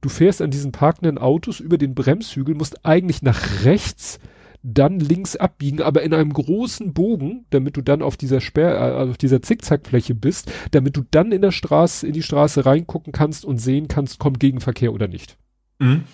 du 0.00 0.08
fährst 0.08 0.42
an 0.42 0.50
diesen 0.50 0.72
parkenden 0.72 1.18
Autos 1.18 1.60
über 1.60 1.78
den 1.78 1.94
Bremshügel, 1.94 2.54
musst 2.54 2.84
eigentlich 2.84 3.22
nach 3.22 3.64
rechts, 3.64 4.18
dann 4.62 4.98
links 4.98 5.36
abbiegen, 5.36 5.82
aber 5.82 6.02
in 6.02 6.12
einem 6.12 6.32
großen 6.32 6.92
Bogen, 6.92 7.46
damit 7.50 7.76
du 7.76 7.82
dann 7.82 8.02
auf 8.02 8.16
dieser 8.16 8.40
Sperr, 8.40 8.76
äh, 8.76 9.10
auf 9.10 9.18
dieser 9.18 9.42
Zickzackfläche 9.42 10.14
bist, 10.14 10.50
damit 10.72 10.96
du 10.96 11.04
dann 11.10 11.32
in 11.32 11.42
der 11.42 11.52
Straße, 11.52 12.06
in 12.06 12.12
die 12.12 12.22
Straße 12.22 12.66
reingucken 12.66 13.12
kannst 13.12 13.44
und 13.44 13.58
sehen 13.58 13.88
kannst, 13.88 14.18
kommt 14.18 14.40
Gegenverkehr 14.40 14.92
oder 14.92 15.08
nicht. 15.08 15.36
Mhm. 15.78 16.04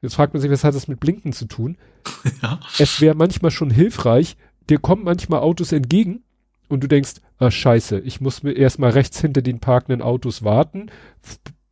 Jetzt 0.00 0.14
fragt 0.14 0.32
man 0.32 0.40
sich, 0.40 0.50
was 0.50 0.64
hat 0.64 0.74
das 0.74 0.88
mit 0.88 1.00
Blinken 1.00 1.32
zu 1.32 1.46
tun? 1.46 1.76
Ja. 2.42 2.60
Es 2.78 3.00
wäre 3.00 3.14
manchmal 3.14 3.50
schon 3.50 3.70
hilfreich, 3.70 4.36
dir 4.70 4.78
kommen 4.78 5.04
manchmal 5.04 5.40
Autos 5.40 5.72
entgegen 5.72 6.22
und 6.68 6.82
du 6.82 6.88
denkst, 6.88 7.14
ah, 7.38 7.50
scheiße, 7.50 8.00
ich 8.00 8.20
muss 8.20 8.42
mir 8.42 8.52
erstmal 8.52 8.90
rechts 8.90 9.20
hinter 9.20 9.42
den 9.42 9.60
parkenden 9.60 10.02
Autos 10.02 10.42
warten, 10.42 10.90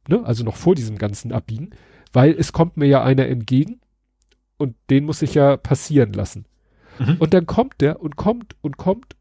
ne, 0.09 0.25
also 0.25 0.45
noch 0.45 0.57
vor 0.57 0.75
diesem 0.75 0.99
ganzen 0.99 1.33
Abbiegen, 1.33 1.71
weil 2.13 2.33
es 2.33 2.53
kommt 2.53 2.77
mir 2.77 2.87
ja 2.87 3.03
einer 3.03 3.27
entgegen 3.27 3.81
und 4.59 4.77
den 4.91 5.05
muss 5.05 5.23
ich 5.23 5.35
ja 5.35 5.57
passieren 5.57 6.13
lassen. 6.13 6.47
Mhm. 6.99 7.17
Und 7.19 7.35
dann 7.35 7.47
kommt 7.47 7.81
der 7.81 8.01
und 8.01 8.17
kommt 8.17 8.57
und 8.63 8.77
kommt 8.77 9.17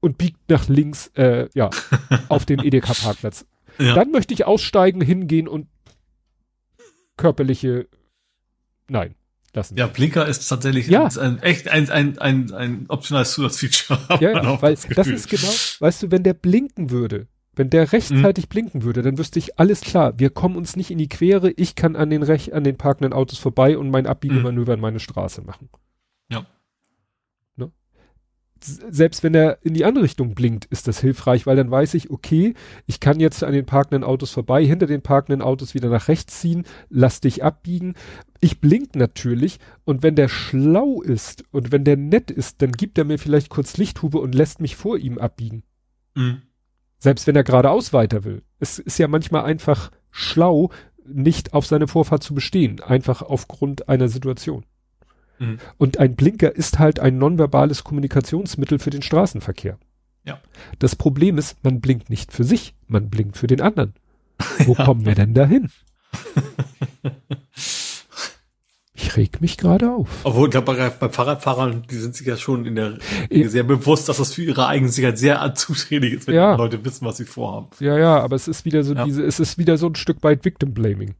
und 0.00 0.18
biegt 0.18 0.38
nach 0.48 0.68
links, 0.68 1.08
äh, 1.14 1.48
ja, 1.54 1.70
auf 2.28 2.46
den 2.46 2.58
Edeka-Parkplatz. 2.60 3.46
Ja. 3.78 3.94
Dann 3.94 4.10
möchte 4.10 4.34
ich 4.34 4.46
aussteigen, 4.46 5.00
hingehen 5.00 5.46
und 5.48 5.68
körperliche, 7.16 7.86
nein, 8.88 9.14
lassen. 9.52 9.76
Ja, 9.76 9.86
Blinker 9.86 10.26
ist 10.26 10.46
tatsächlich 10.48 10.88
Ja. 10.88 11.04
ein, 11.06 11.38
echt 11.42 11.68
ein, 11.68 11.90
ein, 11.90 12.18
ein, 12.18 12.52
ein 12.52 12.84
optionales 12.88 13.32
Zusatzfeature. 13.32 13.98
Ja, 14.20 14.62
weil 14.62 14.74
das 14.74 14.88
Gefühl. 14.88 15.14
ist 15.14 15.28
genau, 15.28 15.52
weißt 15.80 16.02
du, 16.04 16.10
wenn 16.10 16.22
der 16.22 16.34
blinken 16.34 16.90
würde, 16.90 17.26
wenn 17.56 17.70
der 17.70 17.92
rechtzeitig 17.92 18.44
Mhm. 18.44 18.48
blinken 18.48 18.82
würde, 18.84 19.02
dann 19.02 19.18
wüsste 19.18 19.38
ich, 19.38 19.58
alles 19.58 19.80
klar, 19.80 20.18
wir 20.18 20.30
kommen 20.30 20.56
uns 20.56 20.76
nicht 20.76 20.90
in 20.90 20.98
die 20.98 21.08
Quere, 21.08 21.50
ich 21.50 21.74
kann 21.74 21.96
an 21.96 22.10
den 22.10 22.22
Rech 22.22 22.54
an 22.54 22.64
den 22.64 22.76
parkenden 22.76 23.12
Autos 23.12 23.38
vorbei 23.38 23.76
und 23.76 23.90
mein 23.90 24.06
Abbiegemanöver 24.06 24.74
in 24.74 24.80
meine 24.80 25.00
Straße 25.00 25.42
machen. 25.42 25.68
Ja. 26.30 26.46
Ne? 27.56 27.72
Selbst 28.62 29.22
wenn 29.24 29.34
er 29.34 29.58
in 29.62 29.74
die 29.74 29.84
andere 29.84 30.04
Richtung 30.04 30.34
blinkt, 30.34 30.66
ist 30.66 30.86
das 30.86 31.00
hilfreich, 31.00 31.46
weil 31.46 31.56
dann 31.56 31.70
weiß 31.70 31.94
ich, 31.94 32.10
okay, 32.10 32.54
ich 32.86 33.00
kann 33.00 33.18
jetzt 33.18 33.42
an 33.42 33.52
den 33.52 33.66
parkenden 33.66 34.04
Autos 34.04 34.30
vorbei, 34.30 34.64
hinter 34.64 34.86
den 34.86 35.02
parkenden 35.02 35.42
Autos 35.42 35.74
wieder 35.74 35.88
nach 35.88 36.06
rechts 36.08 36.40
ziehen, 36.40 36.64
lass 36.88 37.20
dich 37.20 37.42
abbiegen. 37.42 37.94
Ich 38.40 38.60
blink 38.60 38.94
natürlich 38.94 39.58
und 39.84 40.02
wenn 40.02 40.14
der 40.14 40.28
schlau 40.28 41.02
ist 41.02 41.44
und 41.50 41.72
wenn 41.72 41.84
der 41.84 41.96
nett 41.96 42.30
ist, 42.30 42.62
dann 42.62 42.72
gibt 42.72 42.96
er 42.96 43.04
mir 43.04 43.18
vielleicht 43.18 43.48
kurz 43.48 43.76
Lichthube 43.76 44.18
und 44.18 44.34
lässt 44.36 44.60
mich 44.60 44.76
vor 44.76 44.98
ihm 44.98 45.18
abbiegen. 45.18 45.64
Mhm. 46.14 46.42
Selbst 47.00 47.26
wenn 47.26 47.34
er 47.34 47.44
geradeaus 47.44 47.92
weiter 47.92 48.24
will. 48.24 48.42
Es 48.60 48.78
ist 48.78 48.98
ja 48.98 49.08
manchmal 49.08 49.44
einfach 49.44 49.90
schlau, 50.10 50.70
nicht 51.04 51.54
auf 51.54 51.66
seine 51.66 51.88
Vorfahrt 51.88 52.22
zu 52.22 52.34
bestehen, 52.34 52.80
einfach 52.80 53.22
aufgrund 53.22 53.88
einer 53.88 54.08
Situation. 54.08 54.64
Mhm. 55.38 55.58
Und 55.78 55.98
ein 55.98 56.14
Blinker 56.14 56.54
ist 56.54 56.78
halt 56.78 57.00
ein 57.00 57.18
nonverbales 57.18 57.82
Kommunikationsmittel 57.82 58.78
für 58.78 58.90
den 58.90 59.02
Straßenverkehr. 59.02 59.78
Ja. 60.24 60.38
Das 60.78 60.94
Problem 60.94 61.38
ist, 61.38 61.64
man 61.64 61.80
blinkt 61.80 62.10
nicht 62.10 62.32
für 62.32 62.44
sich, 62.44 62.74
man 62.86 63.08
blinkt 63.08 63.38
für 63.38 63.46
den 63.46 63.62
anderen. 63.62 63.94
Wo 64.66 64.74
ja. 64.74 64.84
kommen 64.84 65.06
wir 65.06 65.14
denn 65.14 65.34
dahin? 65.34 65.70
Ich 69.02 69.16
reg 69.16 69.40
mich 69.40 69.56
gerade 69.56 69.90
auf. 69.90 70.08
Obwohl, 70.24 70.48
ich 70.48 70.50
glaube, 70.52 70.92
bei, 70.98 71.08
Fahrradfahrern, 71.08 71.84
die 71.90 71.96
sind 71.96 72.14
sich 72.14 72.26
ja 72.26 72.36
schon 72.36 72.66
in 72.66 72.74
der 72.74 72.98
ich, 73.30 73.50
sehr 73.50 73.62
bewusst, 73.62 74.08
dass 74.08 74.18
das 74.18 74.34
für 74.34 74.42
ihre 74.42 74.66
eigene 74.66 74.90
Sicherheit 74.90 75.18
sehr 75.18 75.54
zuträglich 75.54 76.14
ist, 76.14 76.26
wenn 76.26 76.34
ja. 76.34 76.54
Leute 76.54 76.84
wissen, 76.84 77.06
was 77.06 77.16
sie 77.16 77.24
vorhaben. 77.24 77.68
Ja, 77.80 77.98
ja, 77.98 78.20
aber 78.20 78.36
es 78.36 78.46
ist 78.46 78.64
wieder 78.64 78.82
so 78.82 78.94
ja. 78.94 79.04
diese, 79.04 79.24
es 79.24 79.40
ist 79.40 79.56
wieder 79.56 79.78
so 79.78 79.86
ein 79.86 79.94
Stück 79.94 80.22
weit 80.22 80.44
Victim 80.44 80.74
Blaming. 80.74 81.14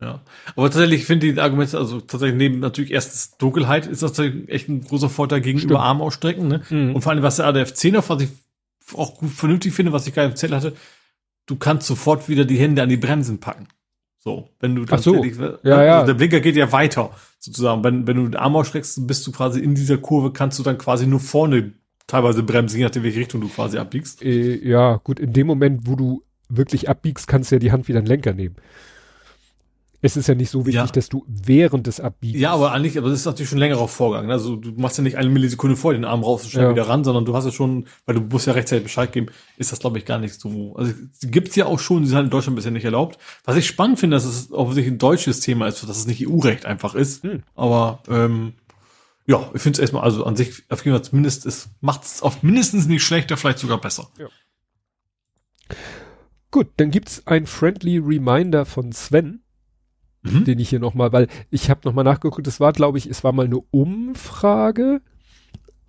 Ja. 0.00 0.20
Aber 0.56 0.70
tatsächlich 0.70 1.04
finde 1.04 1.26
ich 1.26 1.34
die 1.34 1.40
Argumente, 1.40 1.76
also 1.76 2.00
tatsächlich 2.00 2.38
neben 2.38 2.60
natürlich 2.60 2.92
erstens 2.92 3.36
Dunkelheit 3.36 3.86
ist 3.86 4.02
das 4.02 4.18
echt 4.18 4.68
ein 4.68 4.82
großer 4.82 5.10
Vorteil 5.10 5.40
gegenüber 5.40 5.74
Stimmt. 5.74 5.80
Arm 5.80 6.00
ausstrecken, 6.00 6.48
ne? 6.48 6.62
Mhm. 6.70 6.94
Und 6.94 7.02
vor 7.02 7.12
allem, 7.12 7.22
was 7.22 7.36
der 7.36 7.46
ADF 7.46 7.74
10 7.74 7.94
noch, 7.94 8.08
was 8.08 8.22
ich 8.22 8.30
auch 8.94 9.16
gut 9.16 9.30
vernünftig 9.30 9.74
finde, 9.74 9.92
was 9.92 10.06
ich 10.06 10.14
gerade 10.14 10.30
erzählt 10.30 10.52
hatte, 10.52 10.74
du 11.46 11.56
kannst 11.56 11.86
sofort 11.86 12.28
wieder 12.28 12.44
die 12.44 12.58
Hände 12.58 12.82
an 12.82 12.88
die 12.88 12.96
Bremsen 12.96 13.40
packen. 13.40 13.66
So, 14.22 14.50
wenn 14.60 14.74
du 14.74 14.84
Ach 14.90 14.98
so. 14.98 15.24
ja, 15.24 15.58
ja. 15.62 15.94
Also 15.94 16.08
der 16.08 16.14
Blinker 16.14 16.40
geht 16.40 16.54
ja 16.54 16.70
weiter, 16.72 17.10
sozusagen. 17.38 17.82
Wenn, 17.82 18.06
wenn 18.06 18.16
du 18.16 18.24
den 18.24 18.36
Arm 18.36 18.54
ausstreckst, 18.54 19.06
bist 19.06 19.26
du 19.26 19.32
quasi 19.32 19.60
in 19.60 19.74
dieser 19.74 19.96
Kurve, 19.96 20.32
kannst 20.32 20.58
du 20.58 20.62
dann 20.62 20.76
quasi 20.76 21.06
nur 21.06 21.20
vorne 21.20 21.72
teilweise 22.06 22.42
bremsen, 22.42 22.78
je 22.78 22.84
nachdem, 22.84 23.02
welche 23.02 23.20
Richtung 23.20 23.40
du 23.40 23.48
quasi 23.48 23.78
abbiegst. 23.78 24.22
Äh, 24.22 24.56
ja, 24.66 24.96
gut, 24.96 25.20
in 25.20 25.32
dem 25.32 25.46
Moment, 25.46 25.86
wo 25.86 25.96
du 25.96 26.22
wirklich 26.50 26.88
abbiegst, 26.88 27.28
kannst 27.28 27.50
du 27.50 27.54
ja 27.54 27.60
die 27.60 27.72
Hand 27.72 27.88
wieder 27.88 28.00
in 28.00 28.04
den 28.04 28.10
Lenker 28.10 28.34
nehmen. 28.34 28.56
Es 30.02 30.16
ist 30.16 30.28
ja 30.28 30.34
nicht 30.34 30.50
so 30.50 30.60
wichtig, 30.60 30.74
ja. 30.74 30.86
dass 30.86 31.10
du 31.10 31.26
während 31.28 31.86
des 31.86 32.00
Abbiegens. 32.00 32.40
Ja, 32.40 32.52
aber 32.52 32.72
eigentlich, 32.72 32.96
aber 32.96 33.10
das 33.10 33.20
ist 33.20 33.26
natürlich 33.26 33.50
schon 33.50 33.58
ein 33.58 33.60
längerer 33.60 33.86
Vorgang. 33.86 34.26
Ne? 34.26 34.32
Also 34.32 34.56
du 34.56 34.72
machst 34.72 34.96
ja 34.96 35.04
nicht 35.04 35.16
eine 35.16 35.28
Millisekunde 35.28 35.76
vor 35.76 35.92
den 35.92 36.06
Arm 36.06 36.24
raus 36.24 36.42
und 36.44 36.50
schnell 36.50 36.64
ja. 36.64 36.70
wieder 36.70 36.88
ran, 36.88 37.04
sondern 37.04 37.26
du 37.26 37.36
hast 37.36 37.44
ja 37.44 37.52
schon, 37.52 37.86
weil 38.06 38.14
du 38.14 38.22
musst 38.22 38.46
ja 38.46 38.54
rechtzeitig 38.54 38.84
Bescheid 38.84 39.12
geben, 39.12 39.26
ist 39.58 39.72
das 39.72 39.80
glaube 39.80 39.98
ich 39.98 40.06
gar 40.06 40.18
nicht 40.18 40.40
so. 40.40 40.74
Also 40.76 40.94
gibt's 41.22 41.54
ja 41.54 41.66
auch 41.66 41.78
schon, 41.78 42.02
die 42.02 42.08
sind 42.08 42.16
halt 42.16 42.24
in 42.24 42.30
Deutschland 42.30 42.56
bisher 42.56 42.72
nicht 42.72 42.84
erlaubt. 42.84 43.18
Was 43.44 43.56
ich 43.56 43.66
spannend 43.66 43.98
finde, 43.98 44.16
dass 44.16 44.24
es 44.24 44.50
offensichtlich 44.52 44.94
ein 44.94 44.98
deutsches 44.98 45.40
Thema 45.40 45.66
ist, 45.66 45.82
dass 45.86 45.98
es 45.98 46.06
nicht 46.06 46.26
EU-Recht 46.26 46.64
einfach 46.64 46.94
ist. 46.94 47.22
Hm. 47.22 47.42
Aber 47.54 48.02
ähm, 48.08 48.54
ja, 49.26 49.50
ich 49.52 49.60
finde 49.60 49.76
es 49.76 49.80
erstmal, 49.80 50.02
also 50.02 50.24
an 50.24 50.34
sich, 50.34 50.64
auf 50.70 50.82
jeden 50.84 50.96
Fall 50.96 51.04
zumindest, 51.04 51.44
es 51.44 51.68
macht 51.82 52.04
es 52.04 52.22
auf 52.22 52.42
mindestens 52.42 52.86
nicht 52.86 53.04
schlechter, 53.04 53.36
vielleicht 53.36 53.58
sogar 53.58 53.78
besser. 53.78 54.08
Ja. 54.18 54.28
Gut, 56.50 56.68
dann 56.78 56.90
gibt's 56.90 57.26
ein 57.26 57.46
friendly 57.46 57.98
Reminder 57.98 58.64
von 58.64 58.92
Sven 58.92 59.42
mhm. 60.22 60.44
den 60.44 60.58
ich 60.58 60.68
hier 60.68 60.80
nochmal, 60.80 61.12
weil 61.12 61.28
ich 61.50 61.70
habe 61.70 61.80
nochmal 61.84 62.04
nachgeguckt, 62.04 62.46
es 62.46 62.60
war, 62.60 62.72
glaube 62.72 62.98
ich, 62.98 63.06
es 63.06 63.24
war 63.24 63.32
mal 63.32 63.46
eine 63.46 63.60
Umfrage 63.70 65.00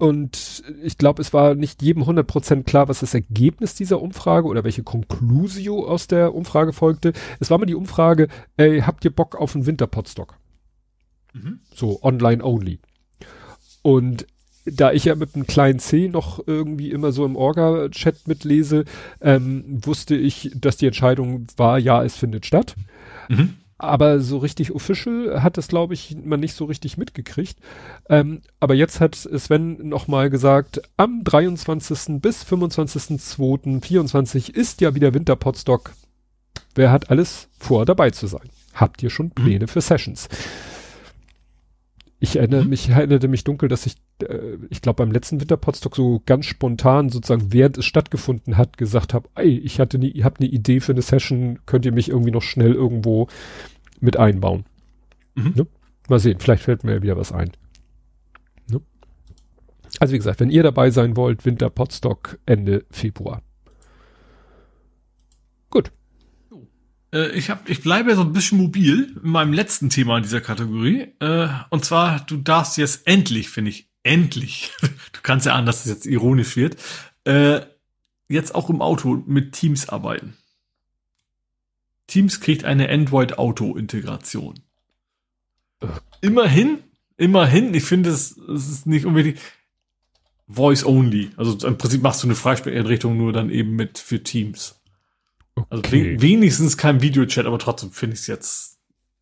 und 0.01 0.63
ich 0.81 0.97
glaube, 0.97 1.21
es 1.21 1.31
war 1.31 1.53
nicht 1.53 1.83
jedem 1.83 2.01
100% 2.01 2.63
klar, 2.63 2.87
was 2.87 3.01
das 3.01 3.13
Ergebnis 3.13 3.75
dieser 3.75 4.01
Umfrage 4.01 4.47
oder 4.47 4.63
welche 4.63 4.81
Conclusio 4.81 5.85
aus 5.85 6.07
der 6.07 6.33
Umfrage 6.33 6.73
folgte. 6.73 7.13
Es 7.39 7.51
war 7.51 7.59
mal 7.59 7.67
die 7.67 7.75
Umfrage, 7.75 8.27
ey, 8.57 8.81
habt 8.81 9.05
ihr 9.05 9.11
Bock 9.11 9.35
auf 9.35 9.53
einen 9.53 9.67
Winterpotstock? 9.67 10.37
Mhm. 11.33 11.59
So, 11.75 12.01
online 12.01 12.43
only. 12.43 12.79
Und 13.83 14.25
da 14.65 14.91
ich 14.91 15.05
ja 15.05 15.13
mit 15.13 15.35
einem 15.35 15.45
kleinen 15.45 15.77
C 15.77 16.07
noch 16.07 16.47
irgendwie 16.47 16.89
immer 16.89 17.11
so 17.11 17.23
im 17.23 17.35
Orga-Chat 17.35 18.27
mitlese, 18.27 18.85
ähm, 19.21 19.83
wusste 19.85 20.15
ich, 20.15 20.51
dass 20.55 20.77
die 20.77 20.87
Entscheidung 20.87 21.45
war, 21.57 21.77
ja, 21.77 22.03
es 22.03 22.15
findet 22.15 22.47
statt. 22.47 22.75
Mhm 23.29 23.60
aber 23.81 24.19
so 24.19 24.37
richtig 24.37 24.71
official 24.71 25.41
hat 25.41 25.57
das, 25.57 25.67
glaube 25.67 25.93
ich, 25.93 26.15
man 26.23 26.39
nicht 26.39 26.55
so 26.55 26.65
richtig 26.65 26.97
mitgekriegt. 26.97 27.57
Ähm, 28.09 28.41
aber 28.59 28.75
jetzt 28.75 29.01
hat 29.01 29.15
Sven 29.15 29.87
nochmal 29.87 30.29
gesagt, 30.29 30.81
am 30.97 31.23
23. 31.23 32.21
bis 32.21 32.43
25.02.24 32.43 34.53
ist 34.53 34.81
ja 34.81 34.93
wieder 34.95 35.13
Winterpotstock. 35.13 35.93
Wer 36.75 36.91
hat 36.91 37.09
alles 37.09 37.47
vor, 37.57 37.85
dabei 37.85 38.11
zu 38.11 38.27
sein? 38.27 38.49
Habt 38.73 39.01
ihr 39.03 39.09
schon 39.09 39.27
mhm. 39.27 39.31
Pläne 39.31 39.65
mhm. 39.65 39.69
für 39.69 39.81
Sessions? 39.81 40.29
Ich 42.23 42.35
erinnere 42.35 42.63
mhm. 42.63 42.69
mich, 42.69 42.89
erinnerte 42.89 43.27
mich 43.27 43.43
dunkel, 43.43 43.67
dass 43.67 43.87
ich, 43.87 43.95
äh, 44.21 44.57
ich 44.69 44.83
glaube 44.83 45.03
beim 45.03 45.11
letzten 45.11 45.41
Winterpotstock 45.41 45.95
so 45.95 46.21
ganz 46.25 46.45
spontan 46.45 47.09
sozusagen 47.09 47.51
während 47.51 47.79
es 47.79 47.85
stattgefunden 47.85 48.57
hat 48.57 48.77
gesagt 48.77 49.15
habe, 49.15 49.27
ey, 49.35 49.57
ich 49.57 49.79
hatte 49.79 49.97
nie, 49.97 50.11
ihr 50.11 50.23
habt 50.23 50.39
eine 50.39 50.49
Idee 50.49 50.81
für 50.81 50.91
eine 50.91 51.01
Session, 51.01 51.59
könnt 51.65 51.83
ihr 51.83 51.91
mich 51.91 52.09
irgendwie 52.09 52.31
noch 52.31 52.43
schnell 52.43 52.73
irgendwo 52.73 53.27
mit 54.01 54.17
einbauen. 54.17 54.65
Mhm. 55.35 55.53
Ne? 55.55 55.67
Mal 56.09 56.19
sehen, 56.19 56.39
vielleicht 56.39 56.63
fällt 56.63 56.83
mir 56.83 57.01
wieder 57.01 57.17
was 57.17 57.31
ein. 57.31 57.51
Ne? 58.69 58.81
Also 59.99 60.13
wie 60.13 60.17
gesagt, 60.17 60.39
wenn 60.39 60.49
ihr 60.49 60.63
dabei 60.63 60.89
sein 60.91 61.15
wollt, 61.15 61.45
Winter 61.45 61.69
Potstock 61.69 62.37
Ende 62.45 62.85
Februar. 62.91 63.41
Gut. 65.69 65.91
Äh, 67.13 67.29
ich, 67.31 67.49
hab, 67.49 67.69
ich 67.69 67.81
bleibe 67.81 68.15
so 68.15 68.21
ein 68.21 68.33
bisschen 68.33 68.57
mobil 68.57 69.15
in 69.23 69.29
meinem 69.29 69.53
letzten 69.53 69.89
Thema 69.89 70.17
in 70.17 70.23
dieser 70.23 70.41
Kategorie. 70.41 71.13
Äh, 71.19 71.47
und 71.69 71.85
zwar, 71.85 72.19
du 72.25 72.37
darfst 72.37 72.77
jetzt 72.77 73.07
endlich, 73.07 73.49
finde 73.49 73.71
ich, 73.71 73.89
endlich, 74.03 74.71
du 74.81 75.19
kannst 75.23 75.45
ja 75.45 75.55
ahnen, 75.55 75.65
dass 75.65 75.85
es 75.85 75.91
jetzt 75.91 76.05
ironisch 76.05 76.55
wird, 76.55 76.77
äh, 77.25 77.61
jetzt 78.27 78.55
auch 78.55 78.69
im 78.69 78.81
Auto 78.81 79.23
mit 79.25 79.53
Teams 79.53 79.89
arbeiten. 79.89 80.35
Teams 82.11 82.41
kriegt 82.41 82.65
eine 82.65 82.89
Android-Auto-Integration. 82.89 84.59
Immerhin, 86.19 86.79
immerhin, 87.15 87.73
ich 87.73 87.85
finde 87.85 88.09
es, 88.09 88.37
es 88.37 88.69
ist 88.69 88.85
nicht 88.85 89.05
unbedingt 89.05 89.39
Voice 90.45 90.85
only. 90.85 91.31
Also 91.37 91.65
im 91.65 91.77
Prinzip 91.77 92.01
machst 92.01 92.21
du 92.21 92.27
eine 92.27 92.35
Freisprechinrichtung 92.35 93.15
nur 93.15 93.31
dann 93.31 93.49
eben 93.49 93.77
mit 93.77 93.97
für 93.97 94.21
Teams. 94.21 94.81
Also 95.69 95.83
okay. 95.85 96.09
Also 96.09 96.21
wenigstens 96.21 96.75
kein 96.75 97.01
Videochat, 97.01 97.45
aber 97.45 97.59
trotzdem 97.59 97.91
finde 97.91 98.15
ich 98.15 98.21
es 98.21 98.27
jetzt, 98.27 98.79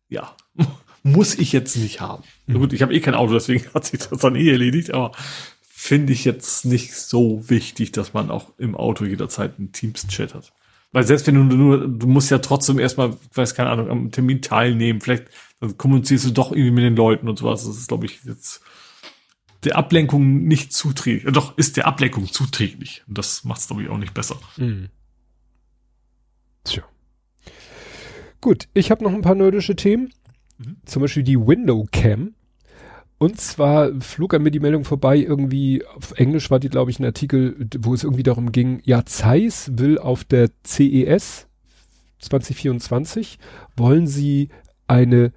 ja, 0.08 0.34
muss 1.04 1.38
ich 1.38 1.52
jetzt 1.52 1.76
nicht 1.76 2.00
haben. 2.00 2.24
Mhm. 2.46 2.54
Gut, 2.54 2.72
ich 2.72 2.82
habe 2.82 2.92
eh 2.92 2.98
kein 2.98 3.14
Auto, 3.14 3.34
deswegen 3.34 3.72
hat 3.72 3.86
sich 3.86 4.00
das 4.00 4.18
dann 4.18 4.34
eh 4.34 4.50
erledigt, 4.50 4.92
aber 4.92 5.12
finde 5.60 6.12
ich 6.12 6.24
jetzt 6.24 6.64
nicht 6.64 6.96
so 6.96 7.48
wichtig, 7.48 7.92
dass 7.92 8.14
man 8.14 8.32
auch 8.32 8.50
im 8.58 8.74
Auto 8.74 9.04
jederzeit 9.04 9.58
einen 9.58 9.70
Teams-Chat 9.70 10.34
hat. 10.34 10.52
Weil 10.92 11.04
selbst 11.04 11.26
wenn 11.26 11.36
du 11.36 11.44
nur, 11.44 11.88
du 11.88 12.06
musst 12.06 12.30
ja 12.30 12.38
trotzdem 12.38 12.78
erstmal, 12.78 13.16
weiß 13.34 13.54
keine 13.54 13.70
Ahnung, 13.70 13.90
am 13.90 14.10
Termin 14.10 14.42
teilnehmen, 14.42 15.00
vielleicht 15.00 15.26
dann 15.60 15.76
kommunizierst 15.76 16.24
du 16.26 16.30
doch 16.30 16.52
irgendwie 16.52 16.72
mit 16.72 16.84
den 16.84 16.96
Leuten 16.96 17.28
und 17.28 17.38
sowas. 17.38 17.64
Das 17.64 17.76
ist, 17.76 17.88
glaube 17.88 18.06
ich, 18.06 18.24
jetzt 18.24 18.62
der 19.64 19.76
Ablenkung 19.76 20.44
nicht 20.44 20.72
zuträglich. 20.72 21.32
Doch, 21.32 21.56
ist 21.58 21.76
der 21.76 21.86
Ablenkung 21.86 22.26
zuträglich. 22.26 23.04
Und 23.06 23.18
das 23.18 23.44
macht 23.44 23.60
es, 23.60 23.66
glaube 23.66 23.82
ich, 23.82 23.88
auch 23.90 23.98
nicht 23.98 24.14
besser. 24.14 24.36
Mhm. 24.56 24.88
Tja. 26.64 26.82
Gut, 28.40 28.68
ich 28.72 28.90
habe 28.90 29.04
noch 29.04 29.12
ein 29.12 29.20
paar 29.20 29.34
nerdische 29.34 29.76
Themen. 29.76 30.14
Mhm. 30.56 30.76
Zum 30.86 31.02
Beispiel 31.02 31.22
die 31.22 31.38
Window 31.38 31.86
Cam. 31.92 32.34
Und 33.22 33.38
zwar 33.38 33.92
flog 34.00 34.32
an 34.32 34.42
mir 34.42 34.50
die 34.50 34.60
Meldung 34.60 34.84
vorbei, 34.84 35.18
irgendwie, 35.18 35.84
auf 35.84 36.12
Englisch 36.12 36.50
war 36.50 36.58
die, 36.58 36.70
glaube 36.70 36.90
ich, 36.90 36.98
ein 36.98 37.04
Artikel, 37.04 37.54
wo 37.80 37.92
es 37.92 38.02
irgendwie 38.02 38.22
darum 38.22 38.50
ging, 38.50 38.80
ja, 38.82 39.04
Zeiss 39.04 39.72
will 39.74 39.98
auf 39.98 40.24
der 40.24 40.48
CES 40.64 41.46
2024, 42.20 43.38
wollen 43.76 44.06
sie 44.06 44.48
eine 44.86 45.34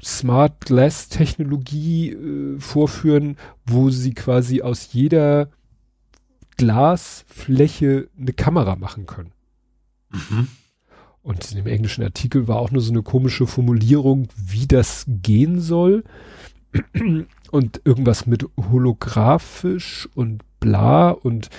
Smart 0.00 0.66
Glass 0.66 1.08
Technologie 1.08 2.12
äh, 2.12 2.60
vorführen, 2.60 3.36
wo 3.64 3.90
sie 3.90 4.14
quasi 4.14 4.62
aus 4.62 4.92
jeder 4.92 5.50
Glasfläche 6.58 8.08
eine 8.16 8.34
Kamera 8.34 8.76
machen 8.76 9.06
können. 9.06 9.32
Mhm. 10.12 10.46
Und 11.24 11.50
in 11.50 11.56
dem 11.56 11.66
englischen 11.66 12.04
Artikel 12.04 12.46
war 12.46 12.58
auch 12.60 12.70
nur 12.70 12.82
so 12.82 12.92
eine 12.92 13.02
komische 13.02 13.48
Formulierung, 13.48 14.28
wie 14.36 14.68
das 14.68 15.06
gehen 15.08 15.60
soll 15.60 16.04
und 17.50 17.80
irgendwas 17.84 18.26
mit 18.26 18.46
holographisch 18.56 20.08
und 20.14 20.42
bla 20.60 21.10
und 21.10 21.50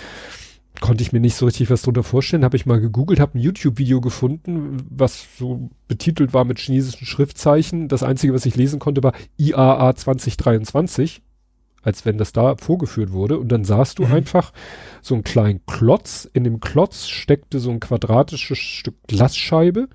konnte 0.80 1.02
ich 1.02 1.12
mir 1.12 1.20
nicht 1.20 1.36
so 1.36 1.46
richtig 1.46 1.70
was 1.70 1.82
drunter 1.82 2.04
vorstellen. 2.04 2.44
Habe 2.44 2.56
ich 2.56 2.66
mal 2.66 2.80
gegoogelt, 2.80 3.20
habe 3.20 3.38
ein 3.38 3.42
YouTube-Video 3.42 4.02
gefunden, 4.02 4.78
was 4.90 5.26
so 5.38 5.70
betitelt 5.88 6.34
war 6.34 6.46
mit 6.46 6.60
chinesischen 6.60 7.06
Schriftzeichen. 7.06 7.88
Das 7.88 8.04
einzige, 8.04 8.34
was 8.34 8.46
ich 8.46 8.56
lesen 8.56 8.80
konnte, 8.80 9.04
war 9.04 9.14
IAA 9.38 9.96
2023, 9.96 11.22
als 11.82 12.06
wenn 12.06 12.18
das 12.18 12.32
da 12.32 12.56
vorgeführt 12.58 13.12
wurde. 13.12 13.40
Und 13.40 13.52
dann 13.52 13.64
sahst 13.64 14.00
du 14.00 14.06
mhm. 14.06 14.14
einfach 14.14 14.54
so 15.02 15.16
einen 15.16 15.24
kleinen 15.24 15.66
Klotz. 15.66 16.30
In 16.32 16.44
dem 16.44 16.60
Klotz 16.60 17.08
steckte 17.08 17.60
so 17.60 17.72
ein 17.72 17.80
quadratisches 17.80 18.58
Stück 18.60 18.96
Glasscheibe 19.08 19.88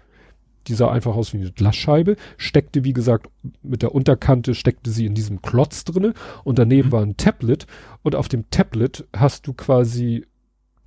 die 0.68 0.74
sah 0.74 0.90
einfach 0.90 1.14
aus 1.14 1.32
wie 1.32 1.38
eine 1.38 1.52
Glasscheibe, 1.52 2.16
steckte, 2.36 2.84
wie 2.84 2.92
gesagt, 2.92 3.28
mit 3.62 3.82
der 3.82 3.94
Unterkante 3.94 4.54
steckte 4.54 4.90
sie 4.90 5.06
in 5.06 5.14
diesem 5.14 5.42
Klotz 5.42 5.84
drinne 5.84 6.14
und 6.44 6.58
daneben 6.58 6.88
mhm. 6.88 6.92
war 6.92 7.02
ein 7.02 7.16
Tablet 7.16 7.66
und 8.02 8.14
auf 8.14 8.28
dem 8.28 8.48
Tablet 8.50 9.06
hast 9.14 9.46
du 9.46 9.54
quasi 9.54 10.26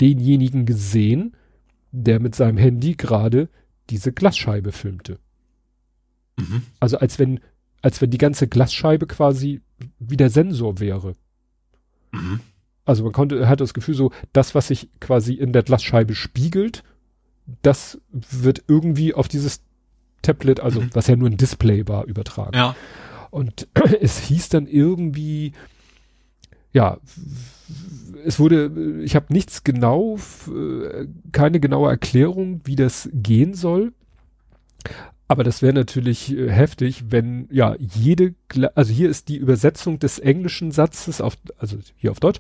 denjenigen 0.02 0.66
gesehen, 0.66 1.36
der 1.92 2.20
mit 2.20 2.36
seinem 2.36 2.58
Handy 2.58 2.96
gerade 2.96 3.50
diese 3.90 4.12
Glasscheibe 4.12 4.72
filmte. 4.72 5.20
Mhm. 6.38 6.64
Also 6.80 6.98
als 6.98 7.20
wenn, 7.20 7.40
als 7.82 8.02
wenn 8.02 8.10
die 8.10 8.18
ganze 8.18 8.48
Glasscheibe 8.48 9.08
quasi 9.08 9.62
wie 10.00 10.18
der 10.18 10.30
Sensor 10.30 10.80
wäre. 10.80 11.14
Mhm. 12.12 12.40
Also 12.86 13.04
man 13.04 13.14
konnte, 13.14 13.48
hat 13.50 13.62
das 13.62 13.74
Gefühl 13.74 13.96
so, 13.96 14.12
das, 14.32 14.54
was 14.56 14.68
sich 14.68 14.90
quasi 15.00 15.34
in 15.34 15.54
der 15.54 15.64
Glasscheibe 15.64 16.14
spiegelt, 16.14 16.84
das 17.62 18.00
wird 18.12 18.64
irgendwie 18.68 19.14
auf 19.14 19.28
dieses 19.28 19.62
Tablet, 20.22 20.60
also 20.60 20.82
mhm. 20.82 20.90
was 20.94 21.08
ja 21.08 21.16
nur 21.16 21.30
ein 21.30 21.38
Display 21.38 21.88
war, 21.88 22.06
übertragen. 22.06 22.56
Ja. 22.56 22.76
Und 23.30 23.68
es 24.02 24.20
hieß 24.20 24.50
dann 24.50 24.68
irgendwie, 24.68 25.54
ja, 26.74 26.98
es 28.26 28.40
wurde, 28.40 29.02
ich 29.04 29.16
habe 29.16 29.32
nichts 29.34 29.64
genau, 29.64 30.18
keine 31.32 31.60
genaue 31.60 31.90
Erklärung, 31.90 32.62
wie 32.64 32.76
das 32.76 33.10
gehen 33.14 33.54
soll. 33.54 33.94
Aber 35.28 35.44
das 35.44 35.62
wäre 35.62 35.74
natürlich 35.74 36.36
äh, 36.36 36.50
heftig, 36.50 37.06
wenn 37.10 37.48
ja 37.52 37.76
jede, 37.80 38.36
also 38.76 38.94
hier 38.94 39.10
ist 39.10 39.28
die 39.28 39.38
Übersetzung 39.38 39.98
des 39.98 40.20
englischen 40.20 40.72
Satzes 40.72 41.20
auf, 41.20 41.36
also 41.58 41.78
hier 41.96 42.12
auf 42.12 42.20
Deutsch, 42.20 42.40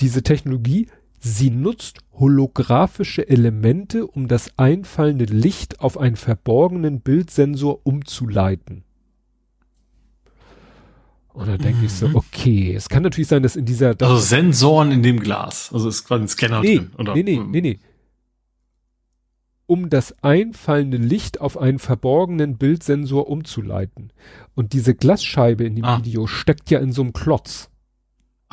diese 0.00 0.22
Technologie, 0.22 0.88
sie 1.24 1.50
nutzt 1.50 2.00
holographische 2.12 3.26
Elemente, 3.28 4.06
um 4.06 4.28
das 4.28 4.58
einfallende 4.58 5.24
Licht 5.24 5.80
auf 5.80 5.98
einen 5.98 6.16
verborgenen 6.16 7.00
Bildsensor 7.00 7.80
umzuleiten. 7.84 8.84
Und 11.32 11.48
dann 11.48 11.58
denke 11.58 11.78
mhm. 11.78 11.84
ich 11.86 11.92
so, 11.92 12.08
mhm. 12.08 12.16
okay, 12.16 12.74
es 12.74 12.88
kann 12.88 13.02
natürlich 13.02 13.26
sein, 13.26 13.42
dass 13.42 13.56
in 13.56 13.64
dieser... 13.64 13.96
Also 14.00 14.18
Sensoren 14.18 14.92
in 14.92 15.02
dem 15.02 15.18
Glas, 15.18 15.72
also 15.72 15.88
ist 15.88 16.04
quasi 16.04 16.24
ein 16.24 16.28
Scanner 16.28 16.60
nee, 16.60 16.76
drin, 16.76 16.90
oder? 16.98 17.14
Nee, 17.14 17.22
nee, 17.22 17.38
nee, 17.38 17.60
nee. 17.60 17.78
Um 19.66 19.88
das 19.88 20.14
einfallende 20.22 20.98
Licht 20.98 21.40
auf 21.40 21.56
einen 21.56 21.78
verborgenen 21.78 22.58
Bildsensor 22.58 23.28
umzuleiten. 23.28 24.12
Und 24.54 24.74
diese 24.74 24.94
Glasscheibe 24.94 25.64
in 25.64 25.74
dem 25.74 25.84
ah. 25.86 25.98
Video 25.98 26.26
steckt 26.26 26.70
ja 26.70 26.78
in 26.80 26.92
so 26.92 27.00
einem 27.00 27.14
Klotz. 27.14 27.70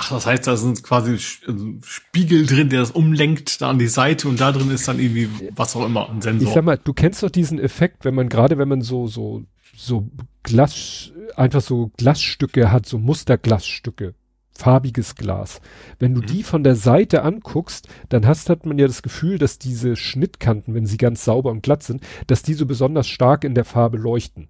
Ach, 0.03 0.09
das 0.09 0.25
heißt, 0.25 0.47
da 0.47 0.57
sind 0.57 0.81
quasi 0.81 1.11
also 1.47 1.73
Spiegel 1.83 2.47
drin, 2.47 2.69
der 2.69 2.79
das 2.79 2.89
umlenkt 2.89 3.61
da 3.61 3.69
an 3.69 3.77
die 3.77 3.87
Seite 3.87 4.27
und 4.27 4.41
da 4.41 4.51
drin 4.51 4.71
ist 4.71 4.87
dann 4.87 4.97
irgendwie 4.97 5.29
was 5.55 5.75
auch 5.75 5.85
immer, 5.85 6.09
ein 6.09 6.23
Sensor. 6.23 6.47
Ich 6.47 6.55
sag 6.55 6.63
mal, 6.63 6.79
du 6.79 6.91
kennst 6.93 7.21
doch 7.21 7.29
diesen 7.29 7.59
Effekt, 7.59 8.03
wenn 8.03 8.15
man 8.15 8.27
gerade, 8.27 8.57
wenn 8.57 8.67
man 8.67 8.81
so, 8.81 9.05
so, 9.05 9.43
so 9.75 10.09
Glas, 10.41 11.11
einfach 11.35 11.61
so 11.61 11.91
Glasstücke 11.97 12.71
hat, 12.71 12.87
so 12.87 12.97
Musterglasstücke, 12.97 14.15
farbiges 14.53 15.13
Glas. 15.13 15.61
Wenn 15.99 16.15
du 16.15 16.21
mhm. 16.21 16.25
die 16.25 16.41
von 16.41 16.63
der 16.63 16.75
Seite 16.75 17.21
anguckst, 17.21 17.87
dann 18.09 18.25
hast, 18.25 18.49
hat 18.49 18.65
man 18.65 18.79
ja 18.79 18.87
das 18.87 19.03
Gefühl, 19.03 19.37
dass 19.37 19.59
diese 19.59 19.95
Schnittkanten, 19.95 20.73
wenn 20.73 20.87
sie 20.87 20.97
ganz 20.97 21.23
sauber 21.23 21.51
und 21.51 21.61
glatt 21.61 21.83
sind, 21.83 22.01
dass 22.25 22.41
die 22.41 22.55
so 22.55 22.65
besonders 22.65 23.07
stark 23.07 23.43
in 23.43 23.53
der 23.53 23.65
Farbe 23.65 23.99
leuchten. 23.99 24.47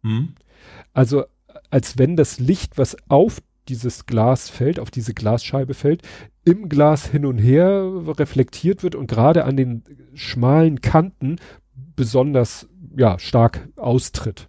Mhm. 0.00 0.36
Also, 0.94 1.24
als 1.68 1.98
wenn 1.98 2.16
das 2.16 2.38
Licht, 2.38 2.78
was 2.78 2.96
auf 3.10 3.42
dieses 3.68 4.06
Glas 4.06 4.48
fällt, 4.48 4.78
auf 4.80 4.90
diese 4.90 5.14
Glasscheibe 5.14 5.74
fällt, 5.74 6.02
im 6.44 6.68
Glas 6.68 7.06
hin 7.06 7.26
und 7.26 7.38
her 7.38 7.90
reflektiert 8.18 8.82
wird 8.82 8.94
und 8.94 9.08
gerade 9.08 9.44
an 9.44 9.56
den 9.56 9.82
schmalen 10.14 10.80
Kanten 10.80 11.36
besonders 11.96 12.68
ja 12.96 13.18
stark 13.18 13.68
austritt. 13.76 14.48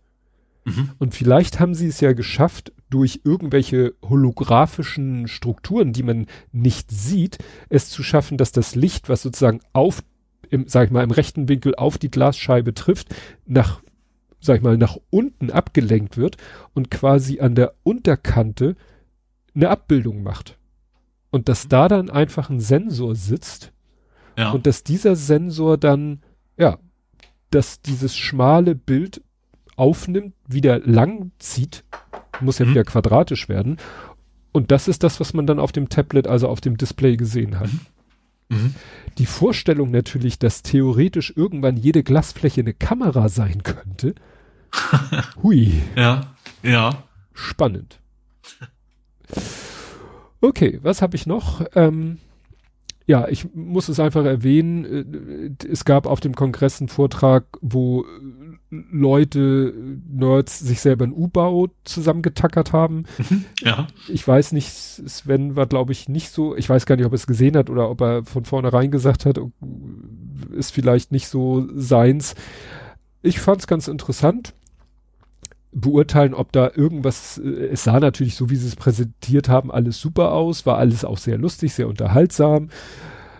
Mhm. 0.65 0.91
Und 0.99 1.15
vielleicht 1.15 1.59
haben 1.59 1.73
sie 1.73 1.87
es 1.87 1.99
ja 2.01 2.13
geschafft, 2.13 2.73
durch 2.89 3.21
irgendwelche 3.23 3.95
holographischen 4.07 5.27
Strukturen, 5.27 5.93
die 5.93 6.03
man 6.03 6.25
nicht 6.51 6.91
sieht, 6.91 7.37
es 7.69 7.89
zu 7.89 8.03
schaffen, 8.03 8.37
dass 8.37 8.51
das 8.51 8.75
Licht, 8.75 9.09
was 9.09 9.21
sozusagen 9.21 9.59
auf, 9.73 10.03
im, 10.49 10.67
sag 10.67 10.85
ich 10.85 10.91
mal, 10.91 11.03
im 11.03 11.11
rechten 11.11 11.49
Winkel 11.49 11.75
auf 11.75 11.97
die 11.97 12.11
Glasscheibe 12.11 12.73
trifft, 12.73 13.13
nach, 13.45 13.81
sag 14.39 14.57
ich 14.57 14.63
mal, 14.63 14.77
nach 14.77 14.97
unten 15.09 15.51
abgelenkt 15.51 16.17
wird 16.17 16.37
und 16.73 16.89
quasi 16.89 17.39
an 17.39 17.55
der 17.55 17.73
Unterkante 17.83 18.75
eine 19.57 19.69
Abbildung 19.69 20.23
macht. 20.23 20.57
Und 21.29 21.49
dass 21.49 21.67
da 21.67 21.87
dann 21.87 22.09
einfach 22.09 22.49
ein 22.49 22.61
Sensor 22.61 23.15
sitzt 23.15 23.73
ja. 24.37 24.51
und 24.51 24.65
dass 24.65 24.83
dieser 24.83 25.15
Sensor 25.15 25.77
dann, 25.77 26.21
ja, 26.57 26.77
dass 27.51 27.81
dieses 27.81 28.15
schmale 28.15 28.75
Bild 28.75 29.21
aufnimmt, 29.75 30.33
wieder 30.47 30.79
lang 30.79 31.31
zieht, 31.39 31.83
muss 32.39 32.59
ja 32.59 32.65
mhm. 32.65 32.71
wieder 32.71 32.83
quadratisch 32.83 33.49
werden. 33.49 33.77
Und 34.53 34.71
das 34.71 34.87
ist 34.87 35.03
das, 35.03 35.19
was 35.19 35.33
man 35.33 35.45
dann 35.45 35.59
auf 35.59 35.71
dem 35.71 35.89
Tablet, 35.89 36.27
also 36.27 36.47
auf 36.47 36.61
dem 36.61 36.77
Display 36.77 37.17
gesehen 37.17 37.59
hat. 37.59 37.69
Mhm. 38.49 38.57
mhm. 38.57 38.75
Die 39.17 39.25
Vorstellung 39.25 39.89
natürlich, 39.89 40.37
dass 40.37 40.61
theoretisch 40.61 41.33
irgendwann 41.35 41.75
jede 41.75 42.03
Glasfläche 42.03 42.61
eine 42.61 42.73
Kamera 42.73 43.29
sein 43.29 43.63
könnte. 43.63 44.13
Hui. 45.43 45.73
Ja, 45.95 46.35
ja. 46.61 47.03
Spannend. 47.33 47.99
Okay, 50.41 50.79
was 50.81 51.01
habe 51.01 51.15
ich 51.15 51.25
noch? 51.25 51.65
Ähm, 51.75 52.19
ja, 53.07 53.27
ich 53.29 53.53
muss 53.55 53.87
es 53.87 53.99
einfach 53.99 54.25
erwähnen. 54.25 55.55
Äh, 55.63 55.67
es 55.67 55.85
gab 55.85 56.05
auf 56.05 56.19
dem 56.19 56.35
Kongress 56.35 56.79
einen 56.79 56.89
Vortrag, 56.89 57.45
wo 57.61 58.05
Leute, 58.69 59.73
Nerds, 60.09 60.59
sich 60.59 60.81
selber 60.81 61.05
ein 61.05 61.13
U-Boot 61.13 61.71
zusammengetackert 61.85 62.73
haben. 62.73 63.05
Mhm, 63.17 63.45
ja. 63.61 63.87
Ich 64.09 64.27
weiß 64.27 64.51
nicht, 64.51 64.69
Sven 64.69 65.55
war, 65.55 65.67
glaube 65.67 65.93
ich, 65.93 66.09
nicht 66.09 66.31
so, 66.31 66.55
ich 66.55 66.69
weiß 66.69 66.85
gar 66.85 66.97
nicht, 66.97 67.05
ob 67.05 67.13
er 67.13 67.15
es 67.15 67.27
gesehen 67.27 67.55
hat 67.55 67.69
oder 67.69 67.89
ob 67.89 68.01
er 68.01 68.25
von 68.25 68.43
vornherein 68.43 68.91
gesagt 68.91 69.25
hat, 69.25 69.39
ist 70.51 70.73
vielleicht 70.73 71.13
nicht 71.13 71.29
so 71.29 71.65
seins. 71.73 72.35
Ich 73.21 73.39
fand 73.39 73.61
es 73.61 73.67
ganz 73.67 73.87
interessant 73.87 74.53
beurteilen, 75.79 76.33
ob 76.33 76.51
da 76.51 76.71
irgendwas, 76.73 77.37
äh, 77.37 77.67
es 77.71 77.83
sah 77.83 77.99
natürlich 77.99 78.35
so, 78.35 78.49
wie 78.49 78.55
sie 78.55 78.67
es 78.67 78.75
präsentiert 78.75 79.49
haben, 79.49 79.71
alles 79.71 79.99
super 79.99 80.33
aus, 80.33 80.65
war 80.65 80.77
alles 80.77 81.05
auch 81.05 81.17
sehr 81.17 81.37
lustig, 81.37 81.73
sehr 81.73 81.87
unterhaltsam, 81.87 82.69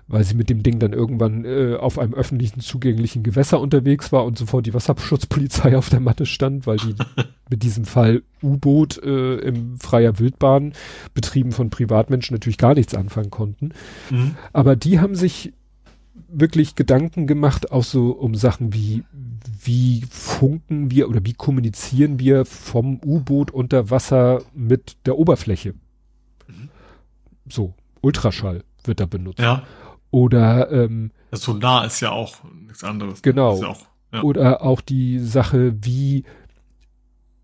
weil 0.07 0.23
sie 0.23 0.35
mit 0.35 0.49
dem 0.49 0.63
Ding 0.63 0.79
dann 0.79 0.93
irgendwann 0.93 1.43
äh, 1.45 1.75
auf 1.75 1.99
einem 1.99 2.13
öffentlichen 2.13 2.61
zugänglichen 2.61 3.23
Gewässer 3.23 3.59
unterwegs 3.59 4.11
war 4.11 4.23
und 4.23 4.37
sofort 4.37 4.65
die 4.65 4.73
Wasserschutzpolizei 4.73 5.77
auf 5.77 5.89
der 5.89 5.99
Matte 5.99 6.25
stand, 6.25 6.67
weil 6.67 6.77
die 6.77 6.95
mit 7.49 7.63
diesem 7.63 7.85
Fall 7.85 8.23
U-Boot 8.41 9.01
äh, 9.03 9.37
im 9.37 9.77
freier 9.79 10.19
Wildbahn 10.19 10.73
betrieben 11.13 11.51
von 11.51 11.69
Privatmenschen 11.69 12.35
natürlich 12.35 12.57
gar 12.57 12.73
nichts 12.73 12.93
anfangen 12.93 13.31
konnten. 13.31 13.71
Mhm. 14.09 14.35
Aber 14.53 14.75
die 14.75 14.99
haben 14.99 15.15
sich 15.15 15.53
wirklich 16.29 16.75
Gedanken 16.75 17.27
gemacht, 17.27 17.71
auch 17.71 17.83
so 17.83 18.11
um 18.11 18.35
Sachen 18.35 18.73
wie 18.73 19.03
wie 19.63 20.05
funken 20.09 20.91
wir 20.91 21.09
oder 21.09 21.25
wie 21.25 21.33
kommunizieren 21.33 22.19
wir 22.19 22.45
vom 22.45 23.01
U-Boot 23.03 23.51
unter 23.51 23.89
Wasser 23.89 24.41
mit 24.53 24.97
der 25.05 25.17
Oberfläche? 25.17 25.73
Mhm. 26.47 26.69
So, 27.49 27.73
Ultraschall 28.01 28.63
wird 28.83 28.99
da 28.99 29.05
benutzt. 29.05 29.39
Ja. 29.39 29.63
Oder 30.11 30.71
ähm, 30.71 31.11
das 31.31 31.41
Sonar 31.41 31.85
ist 31.85 31.99
ja 31.99 32.11
auch 32.11 32.35
nichts 32.65 32.83
anderes. 32.83 33.21
Genau. 33.21 33.59
Ja 33.61 33.67
auch, 33.67 33.81
ja. 34.13 34.21
Oder 34.21 34.61
auch 34.61 34.81
die 34.81 35.19
Sache, 35.19 35.75
wie 35.81 36.23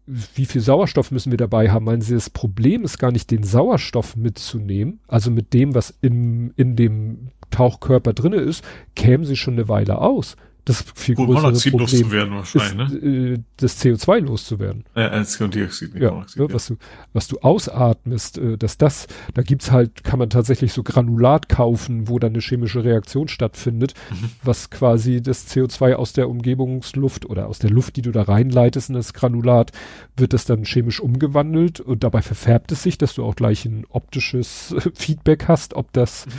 wie 0.06 0.46
viel 0.46 0.62
Sauerstoff 0.62 1.12
müssen 1.12 1.32
wir 1.32 1.38
dabei 1.38 1.72
haben? 1.72 1.86
Meinen 1.86 2.02
Sie, 2.02 2.14
das 2.14 2.30
Problem 2.30 2.84
ist 2.84 2.98
gar 2.98 3.12
nicht, 3.12 3.32
den 3.32 3.44
Sauerstoff 3.44 4.16
mitzunehmen, 4.16 5.00
also 5.08 5.32
mit 5.32 5.54
dem, 5.54 5.76
was 5.76 5.94
im, 6.02 6.54
in 6.58 6.76
dem 6.76 7.30
Tauchkörper 7.52 8.14
drinne 8.14 8.38
ist, 8.38 8.64
kämen 8.96 9.26
sie 9.26 9.38
schon 9.38 9.54
eine 9.54 9.70
Weile 9.70 10.00
aus 10.00 10.36
das 10.66 10.86
viel 10.96 11.16
größere 11.16 11.34
Monoxid 11.34 11.74
Problem 11.74 12.00
loszuwerden 12.00 12.34
wahrscheinlich, 12.36 12.94
ist, 12.94 13.04
ne? 13.04 13.34
Äh, 13.34 13.40
das 13.58 13.84
CO2 13.84 14.20
loszuwerden. 14.22 14.86
Ja, 14.96 15.10
als 15.10 15.38
Dioxid, 15.38 15.94
nicht 15.94 16.04
ja, 16.04 16.12
Monoxid, 16.12 16.40
ne, 16.40 16.48
ja. 16.48 16.54
Was 16.54 16.68
du, 16.68 16.78
was 17.12 17.28
du 17.28 17.40
ausatmest, 17.40 18.38
äh, 18.38 18.58
dass 18.58 18.78
das, 18.78 19.08
da 19.34 19.42
gibt's 19.42 19.72
halt, 19.72 20.06
kann 20.06 20.20
man 20.20 20.30
tatsächlich 20.30 20.72
so 20.72 20.84
Granulat 20.84 21.50
kaufen, 21.50 22.08
wo 22.08 22.18
dann 22.18 22.32
eine 22.32 22.40
chemische 22.40 22.84
Reaktion 22.86 23.28
stattfindet, 23.28 23.94
mhm. 24.10 24.30
was 24.42 24.70
quasi 24.70 25.22
das 25.22 25.54
CO2 25.54 25.96
aus 25.96 26.14
der 26.14 26.30
Umgebungsluft 26.30 27.26
oder 27.26 27.48
aus 27.48 27.60
der 27.60 27.70
Luft, 27.70 27.98
die 27.98 28.02
du 28.02 28.12
da 28.12 28.22
reinleitest 28.22 28.90
in 28.90 28.96
das 28.96 29.14
Granulat, 29.14 29.74
wird 30.16 30.32
das 30.32 30.46
dann 30.46 30.64
chemisch 30.64 31.02
umgewandelt 31.02 31.82
und 31.82 32.06
dabei 32.06 32.22
verfärbt 32.22 32.72
es 32.72 32.84
sich, 32.84 32.98
dass 32.98 33.16
du 33.16 33.26
auch 33.26 33.36
gleich 33.36 33.66
ein 33.66 33.86
optisches 33.90 34.74
Feedback 34.94 35.50
hast, 35.50 35.74
ob 35.74 35.92
das 35.92 36.26
mhm. 36.26 36.32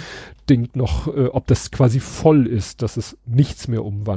Ding 0.49 0.69
noch, 0.75 1.09
äh, 1.09 1.27
ob 1.27 1.47
das 1.47 1.71
quasi 1.71 2.01
voll 2.01 2.47
ist, 2.47 2.81
dass 2.81 2.97
es 2.97 3.19
nichts 3.27 3.69
mehr 3.69 3.85
umwandelt 3.85 4.14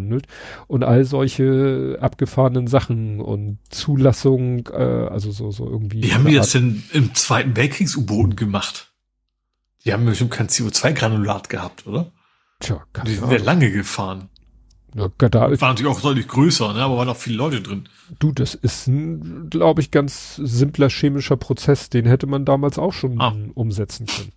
und 0.68 0.84
all 0.84 1.06
solche 1.06 1.98
abgefahrenen 2.02 2.68
Sachen 2.68 3.20
und 3.20 3.60
Zulassung, 3.70 4.68
äh, 4.72 4.78
also 4.78 5.32
so, 5.32 5.52
so 5.52 5.68
irgendwie. 5.68 6.04
Wie 6.04 6.14
haben 6.14 6.26
die 6.26 6.36
das 6.36 6.52
denn 6.52 6.84
im 6.94 7.14
Zweiten 7.16 7.56
Weltkriegs-U-Booten 7.56 8.36
gemacht? 8.36 8.94
Die 9.86 9.94
haben 9.94 10.06
bestimmt 10.06 10.32
kein 10.32 10.48
CO2-Granulat 10.48 11.50
gehabt, 11.50 11.88
oder? 11.88 12.12
Tja, 12.60 12.84
keine 12.94 13.10
Die 13.10 13.16
sind 13.16 13.32
ja 13.32 13.38
lange 13.38 13.72
gefahren. 13.72 14.30
Ja, 14.96 15.10
da 15.18 15.42
war 15.42 15.70
natürlich 15.70 15.92
auch 15.92 16.02
deutlich 16.02 16.28
größer, 16.28 16.74
ne? 16.74 16.82
aber 16.82 16.98
waren 16.98 17.10
auch 17.10 17.18
viele 17.18 17.38
Leute 17.38 17.62
drin. 17.62 17.88
Du, 18.20 18.32
das 18.32 18.56
ist 18.56 18.88
ein, 18.88 19.50
glaube 19.50 19.82
ich, 19.82 19.92
ganz 19.92 20.36
simpler 20.38 20.90
chemischer 20.90 21.38
Prozess, 21.38 21.90
den 21.90 22.06
hätte 22.06 22.26
man 22.26 22.46
damals 22.46 22.80
auch 22.80 22.94
schon 22.94 23.22
ah. 23.22 23.36
umsetzen 23.54 24.08
können. 24.08 24.32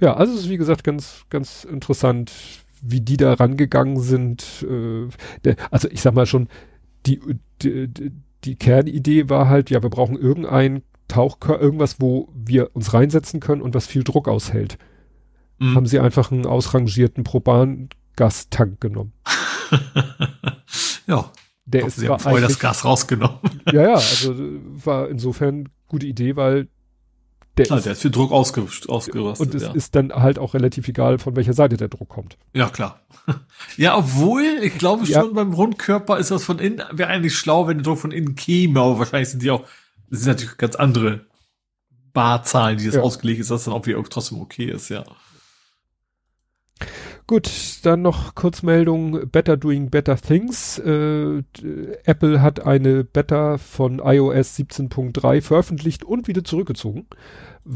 Ja, 0.00 0.14
also 0.14 0.34
es 0.34 0.40
ist 0.40 0.48
wie 0.48 0.58
gesagt 0.58 0.84
ganz, 0.84 1.24
ganz 1.30 1.64
interessant, 1.64 2.30
wie 2.82 3.00
die 3.00 3.16
da 3.16 3.32
rangegangen 3.32 4.00
sind. 4.00 4.66
Äh, 4.68 5.08
der, 5.44 5.56
also 5.70 5.88
ich 5.88 6.02
sag 6.02 6.14
mal 6.14 6.26
schon, 6.26 6.48
die, 7.06 7.20
die, 7.62 7.88
die 8.44 8.56
Kernidee 8.56 9.28
war 9.28 9.48
halt, 9.48 9.70
ja, 9.70 9.82
wir 9.82 9.90
brauchen 9.90 10.18
irgendein 10.18 10.82
Tauchkörper, 11.08 11.62
irgendwas, 11.62 12.00
wo 12.00 12.28
wir 12.34 12.74
uns 12.74 12.92
reinsetzen 12.92 13.40
können 13.40 13.62
und 13.62 13.74
was 13.74 13.86
viel 13.86 14.04
Druck 14.04 14.28
aushält. 14.28 14.78
Mhm. 15.58 15.76
Haben 15.76 15.86
sie 15.86 16.00
einfach 16.00 16.30
einen 16.32 16.46
ausrangierten 16.46 17.24
Propan-Gastank 17.24 18.80
genommen. 18.80 19.12
ja. 21.06 21.30
Der 21.64 21.86
ist 21.86 21.96
sie 21.96 22.08
haben 22.08 22.18
vorher 22.18 22.46
das 22.46 22.58
Gas 22.58 22.84
rausgenommen. 22.84 23.38
ja, 23.72 23.82
ja, 23.82 23.94
also 23.94 24.34
war 24.84 25.08
insofern 25.08 25.68
gute 25.86 26.06
Idee, 26.06 26.34
weil 26.34 26.68
der, 27.58 27.70
ah, 27.70 27.76
ist, 27.76 27.84
der 27.84 27.92
ist 27.92 28.02
für 28.02 28.10
Druck 28.10 28.32
ausge, 28.32 28.66
ausgerüstet. 28.88 29.46
Und 29.46 29.54
es 29.54 29.62
ja. 29.62 29.72
ist 29.72 29.94
dann 29.94 30.12
halt 30.12 30.38
auch 30.38 30.54
relativ 30.54 30.88
egal, 30.88 31.18
von 31.18 31.36
welcher 31.36 31.52
Seite 31.52 31.76
der 31.76 31.88
Druck 31.88 32.08
kommt. 32.08 32.38
Ja, 32.54 32.70
klar. 32.70 33.00
ja, 33.76 33.96
obwohl, 33.96 34.42
ich 34.62 34.78
glaube 34.78 35.04
ja. 35.04 35.20
schon, 35.20 35.34
beim 35.34 35.52
Rundkörper 35.52 36.18
ist 36.18 36.30
das 36.30 36.44
von 36.44 36.58
innen, 36.58 36.82
wäre 36.92 37.10
eigentlich 37.10 37.36
schlau, 37.36 37.66
wenn 37.66 37.78
der 37.78 37.84
Druck 37.84 37.98
von 37.98 38.10
innen 38.10 38.34
käme, 38.36 38.80
aber 38.80 39.00
wahrscheinlich 39.00 39.28
sind 39.28 39.42
die 39.42 39.50
auch, 39.50 39.64
das 40.08 40.20
sind 40.20 40.28
natürlich 40.28 40.56
ganz 40.56 40.76
andere 40.76 41.26
Barzahlen, 42.14 42.78
die 42.78 42.86
das 42.86 42.94
ja. 42.94 43.02
ausgelegt 43.02 43.40
ist, 43.40 43.50
dass 43.50 43.64
dann 43.64 43.74
auch 43.74 43.84
wieder 43.86 44.02
trotzdem 44.04 44.40
okay 44.40 44.70
ist, 44.70 44.88
ja. 44.88 45.04
Gut, 47.32 47.78
dann 47.84 48.02
noch 48.02 48.34
Kurzmeldung, 48.34 49.26
Better 49.30 49.56
Doing 49.56 49.88
Better 49.88 50.18
Things. 50.18 50.78
Äh, 50.78 51.42
Apple 52.04 52.42
hat 52.42 52.66
eine 52.66 53.04
Beta 53.04 53.56
von 53.56 54.00
iOS 54.04 54.58
17.3 54.58 55.40
veröffentlicht 55.40 56.04
und 56.04 56.28
wieder 56.28 56.44
zurückgezogen, 56.44 57.06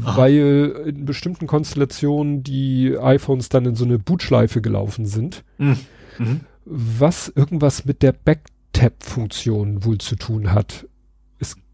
Aha. 0.03 0.15
weil 0.15 0.83
in 0.85 1.05
bestimmten 1.05 1.47
Konstellationen 1.47 2.43
die 2.43 2.99
iPhones 2.99 3.49
dann 3.49 3.65
in 3.65 3.73
so 3.73 3.85
eine 3.85 3.97
Bootschleife 3.97 4.61
gelaufen 4.61 5.07
sind. 5.07 5.43
Mhm. 5.57 5.77
Mhm. 6.19 6.41
Was 6.65 7.27
irgendwas 7.27 7.83
mit 7.83 8.03
der 8.03 8.11
Backtap-Funktion 8.11 9.83
wohl 9.83 9.97
zu 9.97 10.17
tun 10.17 10.53
hat 10.53 10.85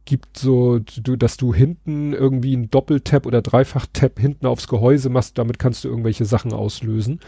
gibt 0.05 0.37
so, 0.37 0.79
du, 0.79 1.15
dass 1.15 1.37
du 1.37 1.53
hinten 1.53 2.13
irgendwie 2.13 2.55
ein 2.55 2.69
Doppeltap 2.69 3.25
oder 3.25 3.41
Dreifach-Tap 3.41 4.19
hinten 4.19 4.45
aufs 4.45 4.67
Gehäuse 4.67 5.09
machst, 5.09 5.37
damit 5.37 5.59
kannst 5.59 5.83
du 5.83 5.87
irgendwelche 5.87 6.25
Sachen 6.25 6.51
auslösen. 6.51 7.19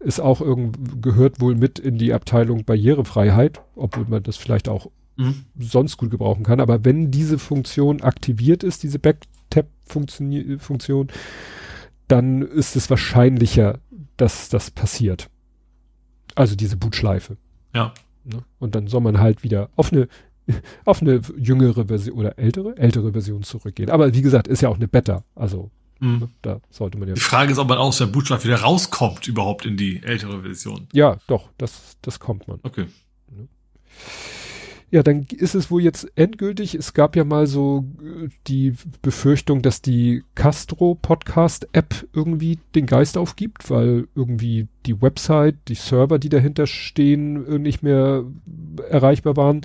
Ist 0.00 0.20
auch 0.20 0.40
irgend, 0.40 1.02
gehört 1.02 1.40
wohl 1.40 1.54
mit 1.54 1.78
in 1.78 1.98
die 1.98 2.12
Abteilung 2.12 2.64
Barrierefreiheit, 2.64 3.62
obwohl 3.76 4.06
man 4.08 4.22
das 4.22 4.36
vielleicht 4.36 4.68
auch 4.68 4.90
mhm. 5.16 5.44
sonst 5.58 5.96
gut 5.96 6.10
gebrauchen 6.10 6.44
kann. 6.44 6.60
Aber 6.60 6.84
wenn 6.84 7.10
diese 7.10 7.38
Funktion 7.38 8.02
aktiviert 8.02 8.64
ist, 8.64 8.82
diese 8.82 8.98
Backtap-Funktion, 8.98 11.08
dann 12.08 12.42
ist 12.42 12.76
es 12.76 12.90
wahrscheinlicher, 12.90 13.78
dass 14.16 14.48
das 14.48 14.70
passiert. 14.70 15.30
Also 16.34 16.56
diese 16.56 16.76
Bootschleife. 16.76 17.36
Ja. 17.74 17.94
Ne? 18.24 18.42
Und 18.58 18.74
dann 18.74 18.88
soll 18.88 19.02
man 19.02 19.20
halt 19.20 19.44
wieder 19.44 19.70
auf 19.76 19.92
eine 19.92 20.08
auf 20.84 21.02
eine 21.02 21.20
jüngere 21.36 21.86
Version 21.86 22.18
oder 22.18 22.38
ältere, 22.38 22.76
ältere 22.76 23.12
Version 23.12 23.42
zurückgehen. 23.42 23.90
Aber 23.90 24.14
wie 24.14 24.22
gesagt, 24.22 24.48
ist 24.48 24.62
ja 24.62 24.68
auch 24.68 24.76
eine 24.76 24.88
Beta. 24.88 25.24
Also 25.34 25.70
mhm. 26.00 26.28
da 26.42 26.60
sollte 26.70 26.98
man 26.98 27.08
ja. 27.08 27.14
Die 27.14 27.20
Frage 27.20 27.52
ist, 27.52 27.58
ob 27.58 27.68
man 27.68 27.78
aus 27.78 27.98
der 27.98 28.06
Bootstrap 28.06 28.44
wieder 28.44 28.60
rauskommt, 28.60 29.26
überhaupt 29.28 29.66
in 29.66 29.76
die 29.76 30.02
ältere 30.02 30.42
Version. 30.42 30.88
Ja, 30.92 31.18
doch, 31.26 31.48
das, 31.58 31.96
das 32.02 32.20
kommt 32.20 32.48
man. 32.48 32.60
Okay. 32.62 32.86
Ja, 34.94 35.02
dann 35.02 35.26
ist 35.28 35.56
es 35.56 35.72
wohl 35.72 35.82
jetzt 35.82 36.06
endgültig. 36.14 36.76
Es 36.76 36.94
gab 36.94 37.16
ja 37.16 37.24
mal 37.24 37.48
so 37.48 37.84
äh, 38.00 38.28
die 38.46 38.74
Befürchtung, 39.02 39.60
dass 39.60 39.82
die 39.82 40.22
Castro 40.36 40.94
Podcast 40.94 41.66
App 41.72 42.06
irgendwie 42.12 42.60
den 42.76 42.86
Geist 42.86 43.18
aufgibt, 43.18 43.70
weil 43.70 44.06
irgendwie 44.14 44.68
die 44.86 45.02
Website, 45.02 45.56
die 45.66 45.74
Server, 45.74 46.20
die 46.20 46.28
dahinter 46.28 46.68
stehen, 46.68 47.44
äh, 47.44 47.58
nicht 47.58 47.82
mehr 47.82 48.22
erreichbar 48.88 49.36
waren. 49.36 49.62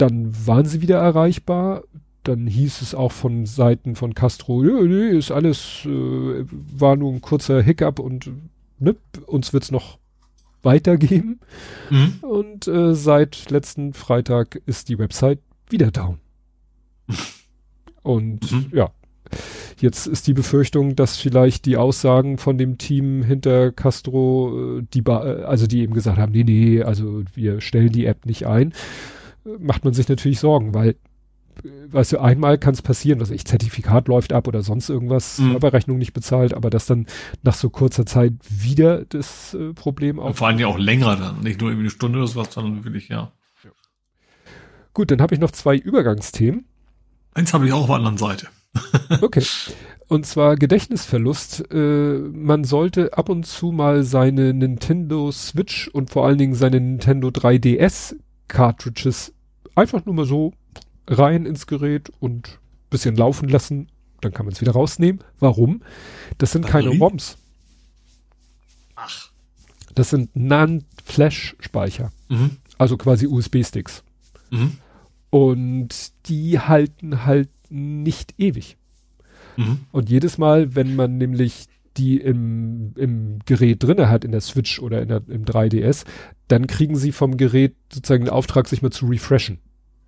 Dann 0.00 0.32
waren 0.46 0.64
sie 0.64 0.80
wieder 0.80 0.98
erreichbar. 0.98 1.82
Dann 2.22 2.46
hieß 2.46 2.80
es 2.80 2.94
auch 2.94 3.12
von 3.12 3.44
Seiten 3.44 3.96
von 3.96 4.14
Castro, 4.14 4.62
nee, 4.62 4.88
nee, 4.88 5.18
ist 5.18 5.30
alles, 5.30 5.84
äh, 5.84 6.44
war 6.50 6.96
nur 6.96 7.12
ein 7.12 7.20
kurzer 7.20 7.62
Hiccup 7.62 7.98
und 7.98 8.30
ne, 8.78 8.96
uns 9.26 9.52
wird's 9.52 9.70
noch 9.70 9.98
weitergeben. 10.62 11.40
Mhm. 11.90 12.14
Und 12.22 12.68
äh, 12.68 12.94
seit 12.94 13.50
letzten 13.50 13.92
Freitag 13.92 14.60
ist 14.66 14.88
die 14.88 14.98
Website 14.98 15.40
wieder 15.68 15.90
down. 15.90 16.18
und 18.02 18.52
mhm. 18.52 18.66
ja, 18.72 18.90
jetzt 19.80 20.06
ist 20.06 20.26
die 20.26 20.34
Befürchtung, 20.34 20.96
dass 20.96 21.16
vielleicht 21.16 21.66
die 21.66 21.76
Aussagen 21.76 22.38
von 22.38 22.58
dem 22.58 22.78
Team 22.78 23.22
hinter 23.22 23.72
Castro, 23.72 24.78
äh, 24.78 24.82
die 24.94 25.04
also 25.06 25.66
die 25.66 25.80
eben 25.80 25.94
gesagt 25.94 26.18
haben, 26.18 26.32
nee, 26.32 26.44
nee, 26.44 26.82
also 26.82 27.22
wir 27.34 27.60
stellen 27.60 27.92
die 27.92 28.06
App 28.06 28.24
nicht 28.24 28.46
ein 28.46 28.72
macht 29.44 29.84
man 29.84 29.94
sich 29.94 30.08
natürlich 30.08 30.40
Sorgen, 30.40 30.74
weil, 30.74 30.96
weißt 31.88 32.12
du, 32.12 32.18
einmal 32.18 32.58
kann 32.58 32.74
es 32.74 32.82
passieren, 32.82 33.20
was 33.20 33.30
ich, 33.30 33.44
Zertifikat 33.44 34.08
läuft 34.08 34.32
ab 34.32 34.48
oder 34.48 34.62
sonst 34.62 34.88
irgendwas, 34.88 35.38
mhm. 35.38 35.52
Serverrechnung 35.52 35.98
nicht 35.98 36.12
bezahlt, 36.12 36.54
aber 36.54 36.70
dass 36.70 36.86
dann 36.86 37.06
nach 37.42 37.54
so 37.54 37.70
kurzer 37.70 38.06
Zeit 38.06 38.34
wieder 38.48 39.04
das 39.04 39.54
äh, 39.54 39.72
Problem 39.74 40.18
auch. 40.18 40.34
vor 40.34 40.48
allem 40.48 40.58
ja 40.58 40.66
auch 40.66 40.78
länger 40.78 41.16
dann, 41.16 41.40
nicht 41.40 41.60
nur 41.60 41.70
irgendwie 41.70 41.84
eine 41.84 41.90
Stunde 41.90 42.18
oder 42.18 42.28
sowas, 42.28 42.52
sondern 42.52 42.84
wirklich, 42.84 43.08
ja. 43.08 43.32
ja. 43.64 43.70
Gut, 44.94 45.10
dann 45.10 45.20
habe 45.20 45.34
ich 45.34 45.40
noch 45.40 45.50
zwei 45.50 45.76
Übergangsthemen. 45.76 46.66
Eins 47.34 47.54
habe 47.54 47.66
ich 47.66 47.72
auch 47.72 47.82
auf 47.82 47.86
der 47.86 47.96
anderen 47.96 48.18
Seite. 48.18 48.48
okay. 49.20 49.44
Und 50.08 50.26
zwar 50.26 50.56
Gedächtnisverlust. 50.56 51.72
Äh, 51.72 52.18
man 52.18 52.64
sollte 52.64 53.16
ab 53.16 53.28
und 53.28 53.46
zu 53.46 53.70
mal 53.70 54.02
seine 54.02 54.52
Nintendo 54.52 55.30
Switch 55.30 55.86
und 55.88 56.10
vor 56.10 56.26
allen 56.26 56.38
Dingen 56.38 56.54
seine 56.54 56.80
Nintendo 56.80 57.28
3DS 57.28 58.16
Cartridges 58.50 59.32
einfach 59.76 60.04
nur 60.04 60.14
mal 60.14 60.26
so 60.26 60.52
rein 61.06 61.46
ins 61.46 61.66
Gerät 61.66 62.10
und 62.20 62.58
bisschen 62.90 63.16
laufen 63.16 63.48
lassen. 63.48 63.88
Dann 64.20 64.32
kann 64.32 64.44
man 64.44 64.52
es 64.52 64.60
wieder 64.60 64.72
rausnehmen. 64.72 65.22
Warum? 65.38 65.82
Das 66.38 66.52
sind 66.52 66.62
Batterie? 66.62 66.86
keine 66.88 66.98
ROMs. 66.98 67.38
Ach. 68.96 69.30
Das 69.94 70.10
sind 70.10 70.34
Non-Flash-Speicher. 70.34 72.12
Mhm. 72.28 72.56
Also 72.76 72.96
quasi 72.96 73.26
USB-Sticks. 73.26 74.02
Mhm. 74.50 74.78
Und 75.30 76.12
die 76.26 76.58
halten 76.58 77.24
halt 77.24 77.48
nicht 77.70 78.34
ewig. 78.38 78.76
Mhm. 79.56 79.86
Und 79.92 80.10
jedes 80.10 80.38
Mal, 80.38 80.74
wenn 80.74 80.96
man 80.96 81.18
nämlich 81.18 81.66
die 82.00 82.16
im, 82.16 82.92
im 82.96 83.38
Gerät 83.44 83.82
drinne 83.82 84.08
hat, 84.08 84.24
in 84.24 84.32
der 84.32 84.40
Switch 84.40 84.80
oder 84.80 85.02
in 85.02 85.08
der, 85.08 85.22
im 85.28 85.44
3DS, 85.44 86.04
dann 86.48 86.66
kriegen 86.66 86.96
sie 86.96 87.12
vom 87.12 87.36
Gerät 87.36 87.76
sozusagen 87.92 88.24
den 88.24 88.32
Auftrag, 88.32 88.68
sich 88.68 88.82
mal 88.82 88.90
zu 88.90 89.06
refreshen. 89.06 89.58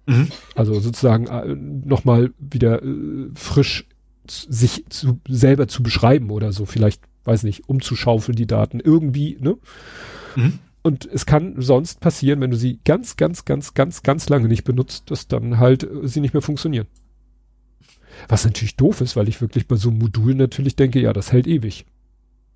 Mhm. 0.07 0.29
Also 0.55 0.81
sozusagen 0.81 1.27
äh, 1.27 1.55
nochmal 1.55 2.33
wieder 2.39 2.83
äh, 2.83 3.29
frisch 3.35 3.87
sich 4.27 4.85
zu, 4.89 5.21
selber 5.29 5.69
zu 5.69 5.83
beschreiben 5.83 6.31
oder 6.31 6.53
so, 6.53 6.65
vielleicht, 6.65 7.03
weiß 7.25 7.43
nicht, 7.43 7.69
umzuschaufeln 7.69 8.37
die 8.37 8.47
Daten 8.47 8.81
irgendwie, 8.81 9.37
ne? 9.41 9.57
Mhm. 10.37 10.59
Und 10.85 11.09
es 11.13 11.27
kann 11.27 11.55
sonst 11.59 12.01
passieren, 12.01 12.41
wenn 12.41 12.51
du 12.51 12.57
sie 12.57 12.81
ganz, 12.85 13.17
ganz, 13.17 13.45
ganz, 13.45 13.75
ganz, 13.75 14.03
ganz 14.03 14.29
lange 14.29 14.49
nicht 14.49 14.65
benutzt, 14.65 15.11
dass 15.11 15.29
dann 15.29 15.59
halt 15.59 15.85
äh, 15.85 16.09
sie 16.09 16.21
nicht 16.21 16.35
mehr 16.35 16.43
funktionieren. 16.43 16.87
Was 18.29 18.45
natürlich 18.45 18.77
doof 18.77 19.01
ist, 19.01 19.17
weil 19.17 19.29
ich 19.29 19.41
wirklich 19.41 19.67
bei 19.67 19.77
so 19.77 19.91
einem 19.91 19.99
Modul 19.99 20.35
natürlich 20.35 20.77
denke, 20.77 21.01
ja, 21.01 21.13
das 21.13 21.33
hält 21.33 21.47
ewig. 21.47 21.85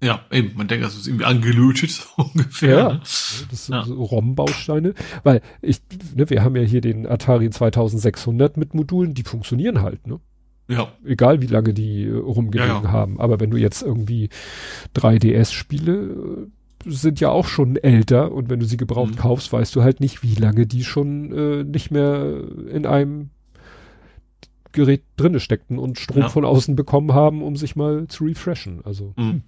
Ja, 0.03 0.21
eben, 0.31 0.53
man 0.57 0.69
denkt, 0.69 0.85
das 0.85 0.95
ist 0.95 1.07
irgendwie 1.07 1.25
angelötet, 1.25 1.91
so 2.17 2.23
ungefähr. 2.23 2.79
Ja, 2.79 2.93
ne? 2.95 3.01
das 3.01 3.67
sind 3.67 3.75
ja. 3.75 3.85
so 3.85 4.03
ROM-Bausteine, 4.03 4.95
weil 5.23 5.41
ich, 5.63 5.81
ne, 6.15 6.29
wir 6.29 6.45
haben 6.45 6.57
ja 6.57 6.63
hier 6.63 6.81
den 6.81 7.07
Atari 7.07 7.49
2600 7.49 8.57
mit 8.57 8.75
Modulen, 8.75 9.15
die 9.15 9.23
funktionieren 9.23 9.81
halt, 9.81 10.07
ne? 10.07 10.21
Ja. 10.69 10.89
Egal 11.05 11.43
wie 11.43 11.47
lange 11.47 11.73
die 11.73 12.05
äh, 12.05 12.13
rumgelegen 12.13 12.77
ja, 12.77 12.83
ja. 12.83 12.91
haben. 12.91 13.21
Aber 13.21 13.39
wenn 13.39 13.51
du 13.51 13.57
jetzt 13.57 13.83
irgendwie 13.83 14.31
3DS-Spiele 14.97 15.93
äh, 15.93 16.91
sind 16.91 17.21
ja 17.21 17.31
auch 17.31 17.47
schon 17.47 17.77
älter 17.77 18.33
und 18.33 18.51
wenn 18.51 18.61
du 18.61 18.67
sie 18.67 18.77
gebraucht 18.77 19.13
mhm. 19.13 19.19
kaufst, 19.19 19.53
weißt 19.53 19.75
du 19.75 19.83
halt 19.83 20.01
nicht, 20.01 20.23
wie 20.23 20.35
lange 20.35 20.67
die 20.67 20.85
schon 20.85 21.33
äh, 21.33 21.65
nicht 21.65 21.91
mehr 21.91 22.43
in 22.71 22.87
einem 22.87 23.31
Gerät 24.77 25.03
drinne 25.17 25.41
steckten 25.41 25.79
und 25.79 25.99
Strom 25.99 26.23
ja. 26.23 26.29
von 26.29 26.45
außen 26.45 26.77
bekommen 26.77 27.15
haben, 27.15 27.43
um 27.43 27.57
sich 27.57 27.75
mal 27.75 28.07
zu 28.07 28.25
refreshen. 28.25 28.83
Also. 28.85 29.15
Mhm. 29.17 29.23
Hm. 29.23 29.43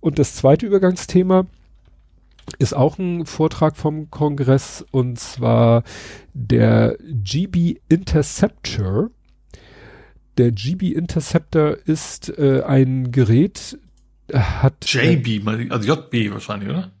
Und 0.00 0.18
das 0.18 0.36
zweite 0.36 0.64
Übergangsthema 0.64 1.46
ist 2.58 2.74
auch 2.74 2.98
ein 2.98 3.26
Vortrag 3.26 3.76
vom 3.76 4.10
Kongress 4.10 4.84
und 4.90 5.18
zwar 5.18 5.82
der 6.32 6.96
GB 7.02 7.76
Interceptor. 7.88 9.10
Der 10.38 10.52
GB 10.52 10.92
Interceptor 10.92 11.76
ist 11.84 12.30
äh, 12.38 12.62
ein 12.62 13.10
Gerät, 13.10 13.78
hat. 14.32 14.86
JB, 14.86 15.46
äh, 15.46 15.66
also 15.70 15.92
JB 15.92 16.32
wahrscheinlich, 16.32 16.70
oder? 16.70 16.92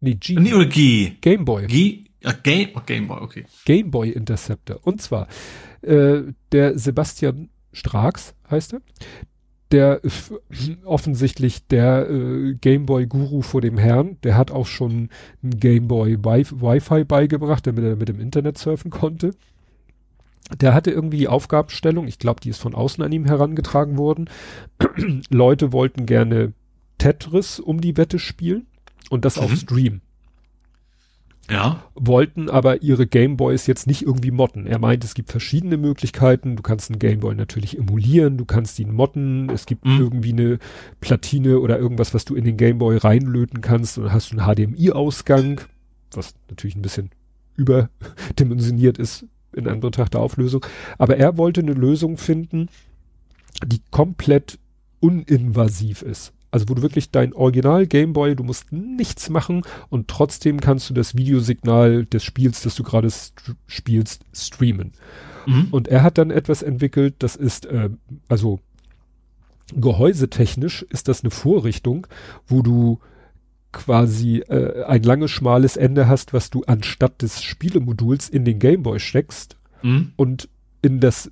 Nee, 0.00 0.14
G. 0.14 0.34
Nee, 0.34 0.54
oder 0.54 0.66
G. 0.66 1.12
Gameboy. 1.20 1.66
G. 1.66 2.04
Ja, 2.22 2.32
Game, 2.32 2.70
oh, 2.74 2.80
Gameboy, 2.84 3.20
okay. 3.20 3.44
Gameboy 3.64 4.10
Interceptor. 4.10 4.80
Und 4.82 5.00
zwar, 5.00 5.28
äh, 5.82 6.22
der 6.52 6.78
Sebastian 6.78 7.50
Strax 7.72 8.34
heißt 8.50 8.74
er, 8.74 8.80
der 9.70 10.00
offensichtlich 10.84 11.66
der 11.66 12.08
äh, 12.08 12.54
Gameboy-Guru 12.54 13.42
vor 13.42 13.60
dem 13.60 13.76
Herrn, 13.76 14.16
der 14.22 14.36
hat 14.36 14.50
auch 14.50 14.66
schon 14.66 15.10
ein 15.42 15.50
Gameboy 15.50 16.18
Wi-Fi 16.24 17.04
beigebracht, 17.04 17.66
damit 17.66 17.84
er 17.84 17.96
mit 17.96 18.08
dem 18.08 18.20
Internet 18.20 18.56
surfen 18.58 18.90
konnte. 18.90 19.32
Der 20.60 20.72
hatte 20.72 20.90
irgendwie 20.90 21.18
die 21.18 21.28
Aufgabenstellung, 21.28 22.08
ich 22.08 22.18
glaube, 22.18 22.40
die 22.40 22.48
ist 22.48 22.60
von 22.60 22.74
außen 22.74 23.04
an 23.04 23.12
ihm 23.12 23.26
herangetragen 23.26 23.98
worden. 23.98 24.30
Leute 25.28 25.72
wollten 25.72 26.06
gerne 26.06 26.54
Tetris 26.96 27.60
um 27.60 27.82
die 27.82 27.98
Wette 27.98 28.18
spielen 28.18 28.66
und 29.10 29.26
das 29.26 29.36
mhm. 29.36 29.42
auf 29.42 29.54
Stream. 29.54 30.00
Ja. 31.50 31.82
Wollten 31.94 32.50
aber 32.50 32.82
ihre 32.82 33.06
Gameboys 33.06 33.66
jetzt 33.66 33.86
nicht 33.86 34.02
irgendwie 34.02 34.30
modden. 34.30 34.66
Er 34.66 34.78
meint, 34.78 35.02
es 35.02 35.14
gibt 35.14 35.30
verschiedene 35.30 35.78
Möglichkeiten. 35.78 36.56
Du 36.56 36.62
kannst 36.62 36.90
einen 36.90 36.98
Gameboy 36.98 37.34
natürlich 37.34 37.78
emulieren, 37.78 38.36
du 38.36 38.44
kannst 38.44 38.78
ihn 38.78 38.92
modden. 38.92 39.48
Es 39.50 39.64
gibt 39.64 39.86
mhm. 39.86 39.98
irgendwie 39.98 40.32
eine 40.32 40.58
Platine 41.00 41.60
oder 41.60 41.78
irgendwas, 41.78 42.12
was 42.12 42.24
du 42.24 42.34
in 42.34 42.44
den 42.44 42.58
Gameboy 42.58 42.98
reinlöten 42.98 43.62
kannst 43.62 43.96
und 43.96 44.04
dann 44.04 44.12
hast 44.12 44.32
du 44.32 44.38
einen 44.38 44.54
HDMI-Ausgang, 44.54 45.62
was 46.12 46.34
natürlich 46.50 46.76
ein 46.76 46.82
bisschen 46.82 47.10
überdimensioniert 47.56 48.98
ist 48.98 49.24
in 49.52 49.68
Anbetracht 49.68 50.14
der 50.14 50.20
Auflösung. 50.20 50.64
Aber 50.98 51.16
er 51.16 51.38
wollte 51.38 51.62
eine 51.62 51.72
Lösung 51.72 52.18
finden, 52.18 52.68
die 53.64 53.80
komplett 53.90 54.58
uninvasiv 55.00 56.02
ist. 56.02 56.32
Also 56.50 56.68
wo 56.68 56.74
du 56.74 56.82
wirklich 56.82 57.10
dein 57.10 57.34
Original 57.34 57.86
Gameboy, 57.86 58.34
du 58.34 58.42
musst 58.42 58.72
nichts 58.72 59.28
machen 59.28 59.62
und 59.90 60.08
trotzdem 60.08 60.60
kannst 60.60 60.88
du 60.88 60.94
das 60.94 61.16
Videosignal 61.16 62.06
des 62.06 62.24
Spiels, 62.24 62.62
das 62.62 62.74
du 62.74 62.82
gerade 62.82 63.10
st 63.10 63.54
spielst, 63.66 64.24
streamen. 64.34 64.92
Mhm. 65.46 65.68
Und 65.70 65.88
er 65.88 66.02
hat 66.02 66.18
dann 66.18 66.30
etwas 66.30 66.62
entwickelt, 66.62 67.16
das 67.18 67.36
ist, 67.36 67.66
äh, 67.66 67.90
also 68.28 68.60
gehäusetechnisch 69.74 70.82
ist 70.88 71.08
das 71.08 71.22
eine 71.22 71.30
Vorrichtung, 71.30 72.06
wo 72.46 72.62
du 72.62 72.98
quasi 73.72 74.38
äh, 74.38 74.84
ein 74.84 75.02
langes, 75.02 75.30
schmales 75.30 75.76
Ende 75.76 76.08
hast, 76.08 76.32
was 76.32 76.50
du 76.50 76.64
anstatt 76.64 77.20
des 77.22 77.42
Spielemoduls 77.42 78.28
in 78.28 78.44
den 78.44 78.58
Gameboy 78.58 78.98
steckst 78.98 79.56
mhm. 79.82 80.12
und 80.16 80.48
in 80.80 81.00
das 81.00 81.30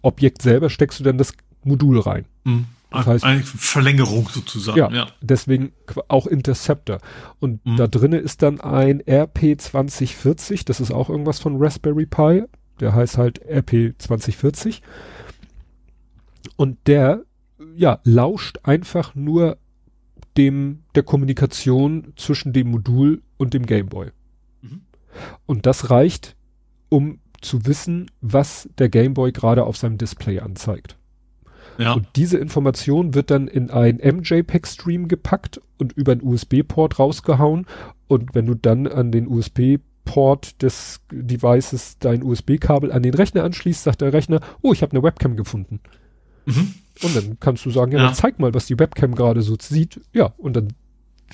Objekt 0.00 0.42
selber 0.42 0.70
steckst 0.70 1.00
du 1.00 1.04
dann 1.04 1.18
das 1.18 1.34
Modul 1.62 2.00
rein. 2.00 2.24
Mhm. 2.44 2.66
Das 2.92 3.06
heißt, 3.06 3.24
Eine 3.24 3.42
Verlängerung 3.42 4.28
sozusagen. 4.28 4.78
Ja, 4.78 4.90
ja. 4.90 5.06
deswegen 5.20 5.72
auch 6.08 6.26
Interceptor. 6.26 6.98
Und 7.40 7.64
mhm. 7.64 7.76
da 7.76 7.86
drinnen 7.86 8.22
ist 8.22 8.42
dann 8.42 8.60
ein 8.60 9.02
RP2040, 9.02 10.64
das 10.64 10.80
ist 10.80 10.90
auch 10.90 11.08
irgendwas 11.08 11.40
von 11.40 11.56
Raspberry 11.62 12.06
Pi. 12.06 12.44
Der 12.80 12.94
heißt 12.94 13.18
halt 13.18 13.44
RP2040. 13.46 14.80
Und 16.56 16.78
der, 16.86 17.22
ja, 17.76 18.00
lauscht 18.04 18.58
einfach 18.64 19.14
nur 19.14 19.58
dem, 20.36 20.82
der 20.94 21.02
Kommunikation 21.02 22.12
zwischen 22.16 22.52
dem 22.52 22.70
Modul 22.70 23.22
und 23.36 23.54
dem 23.54 23.66
Gameboy. 23.66 24.10
Mhm. 24.62 24.82
Und 25.46 25.66
das 25.66 25.90
reicht, 25.90 26.36
um 26.88 27.20
zu 27.40 27.66
wissen, 27.66 28.10
was 28.20 28.68
der 28.78 28.88
Gameboy 28.88 29.32
gerade 29.32 29.64
auf 29.64 29.76
seinem 29.76 29.98
Display 29.98 30.40
anzeigt. 30.40 30.96
Ja. 31.78 31.94
Und 31.94 32.06
diese 32.16 32.38
Information 32.38 33.14
wird 33.14 33.30
dann 33.30 33.48
in 33.48 33.70
ein 33.70 33.96
MJPEG-Stream 33.96 35.08
gepackt 35.08 35.60
und 35.78 35.92
über 35.92 36.12
einen 36.12 36.22
USB-Port 36.22 36.98
rausgehauen. 36.98 37.66
Und 38.08 38.34
wenn 38.34 38.46
du 38.46 38.54
dann 38.54 38.86
an 38.86 39.10
den 39.10 39.26
USB-Port 39.26 40.62
des 40.62 41.00
Devices 41.10 41.98
dein 41.98 42.22
USB-Kabel 42.22 42.92
an 42.92 43.02
den 43.02 43.14
Rechner 43.14 43.44
anschließt, 43.44 43.84
sagt 43.84 44.00
der 44.00 44.12
Rechner, 44.12 44.40
oh, 44.60 44.72
ich 44.72 44.82
habe 44.82 44.92
eine 44.92 45.02
Webcam 45.02 45.36
gefunden. 45.36 45.80
Mhm. 46.46 46.74
Und 47.02 47.16
dann 47.16 47.36
kannst 47.40 47.64
du 47.64 47.70
sagen, 47.70 47.92
ja, 47.92 47.98
ja. 47.98 48.12
zeig 48.12 48.38
mal, 48.38 48.52
was 48.54 48.66
die 48.66 48.78
Webcam 48.78 49.14
gerade 49.14 49.42
so 49.42 49.56
sieht. 49.58 50.00
Ja, 50.12 50.34
und 50.36 50.54
dann 50.54 50.68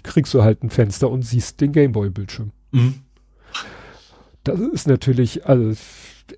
kriegst 0.03 0.33
du 0.35 0.43
halt 0.43 0.63
ein 0.63 0.71
Fenster 0.71 1.11
und 1.11 1.23
siehst 1.23 1.61
den 1.61 1.73
Gameboy-Bildschirm. 1.73 2.53
Mhm. 2.71 2.95
Das 4.45 4.61
ist 4.61 4.87
natürlich, 4.87 5.47
also 5.47 5.73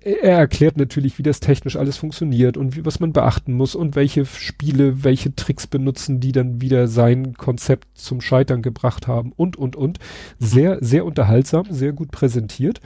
er 0.01 0.37
erklärt 0.37 0.77
natürlich, 0.77 1.17
wie 1.17 1.23
das 1.23 1.39
technisch 1.39 1.75
alles 1.75 1.97
funktioniert 1.97 2.57
und 2.57 2.75
wie, 2.75 2.85
was 2.85 2.99
man 2.99 3.13
beachten 3.13 3.53
muss 3.53 3.75
und 3.75 3.95
welche 3.95 4.25
Spiele, 4.25 5.03
welche 5.03 5.35
Tricks 5.35 5.67
benutzen, 5.67 6.19
die 6.19 6.31
dann 6.31 6.61
wieder 6.61 6.87
sein 6.87 7.33
Konzept 7.33 7.87
zum 7.97 8.21
Scheitern 8.21 8.61
gebracht 8.61 9.07
haben 9.07 9.33
und, 9.35 9.57
und, 9.57 9.75
und. 9.75 9.99
Sehr, 10.39 10.77
sehr 10.81 11.05
unterhaltsam, 11.05 11.65
sehr 11.69 11.93
gut 11.93 12.11
präsentiert. 12.11 12.79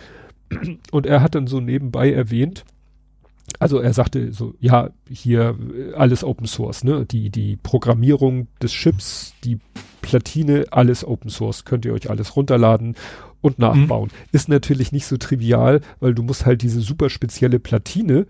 Und 0.92 1.06
er 1.06 1.22
hat 1.22 1.36
dann 1.36 1.48
so 1.48 1.60
nebenbei 1.60 2.12
erwähnt, 2.12 2.66
also 3.60 3.80
er 3.80 3.94
sagte 3.94 4.32
so, 4.32 4.54
ja, 4.60 4.90
hier 5.10 5.56
alles 5.96 6.24
Open 6.24 6.48
Source, 6.48 6.84
ne? 6.84 7.06
Die, 7.06 7.30
die 7.30 7.58
Programmierung 7.58 8.48
des 8.62 8.72
Chips, 8.72 9.34
die 9.44 9.60
Platine, 10.02 10.66
alles 10.72 11.06
Open 11.06 11.30
Source, 11.30 11.66
könnt 11.66 11.86
ihr 11.86 11.94
euch 11.94 12.10
alles 12.10 12.36
runterladen 12.36 12.96
und 13.46 13.60
nachbauen. 13.60 14.10
Mhm. 14.12 14.30
Ist 14.32 14.50
natürlich 14.50 14.92
nicht 14.92 15.06
so 15.06 15.18
trivial, 15.18 15.82
weil 16.00 16.16
du 16.16 16.24
musst 16.24 16.48
halt 16.48 16.64
diese 16.64 16.82
super 16.82 17.12
spezielle 17.12 17.60
Platine, 17.60 18.26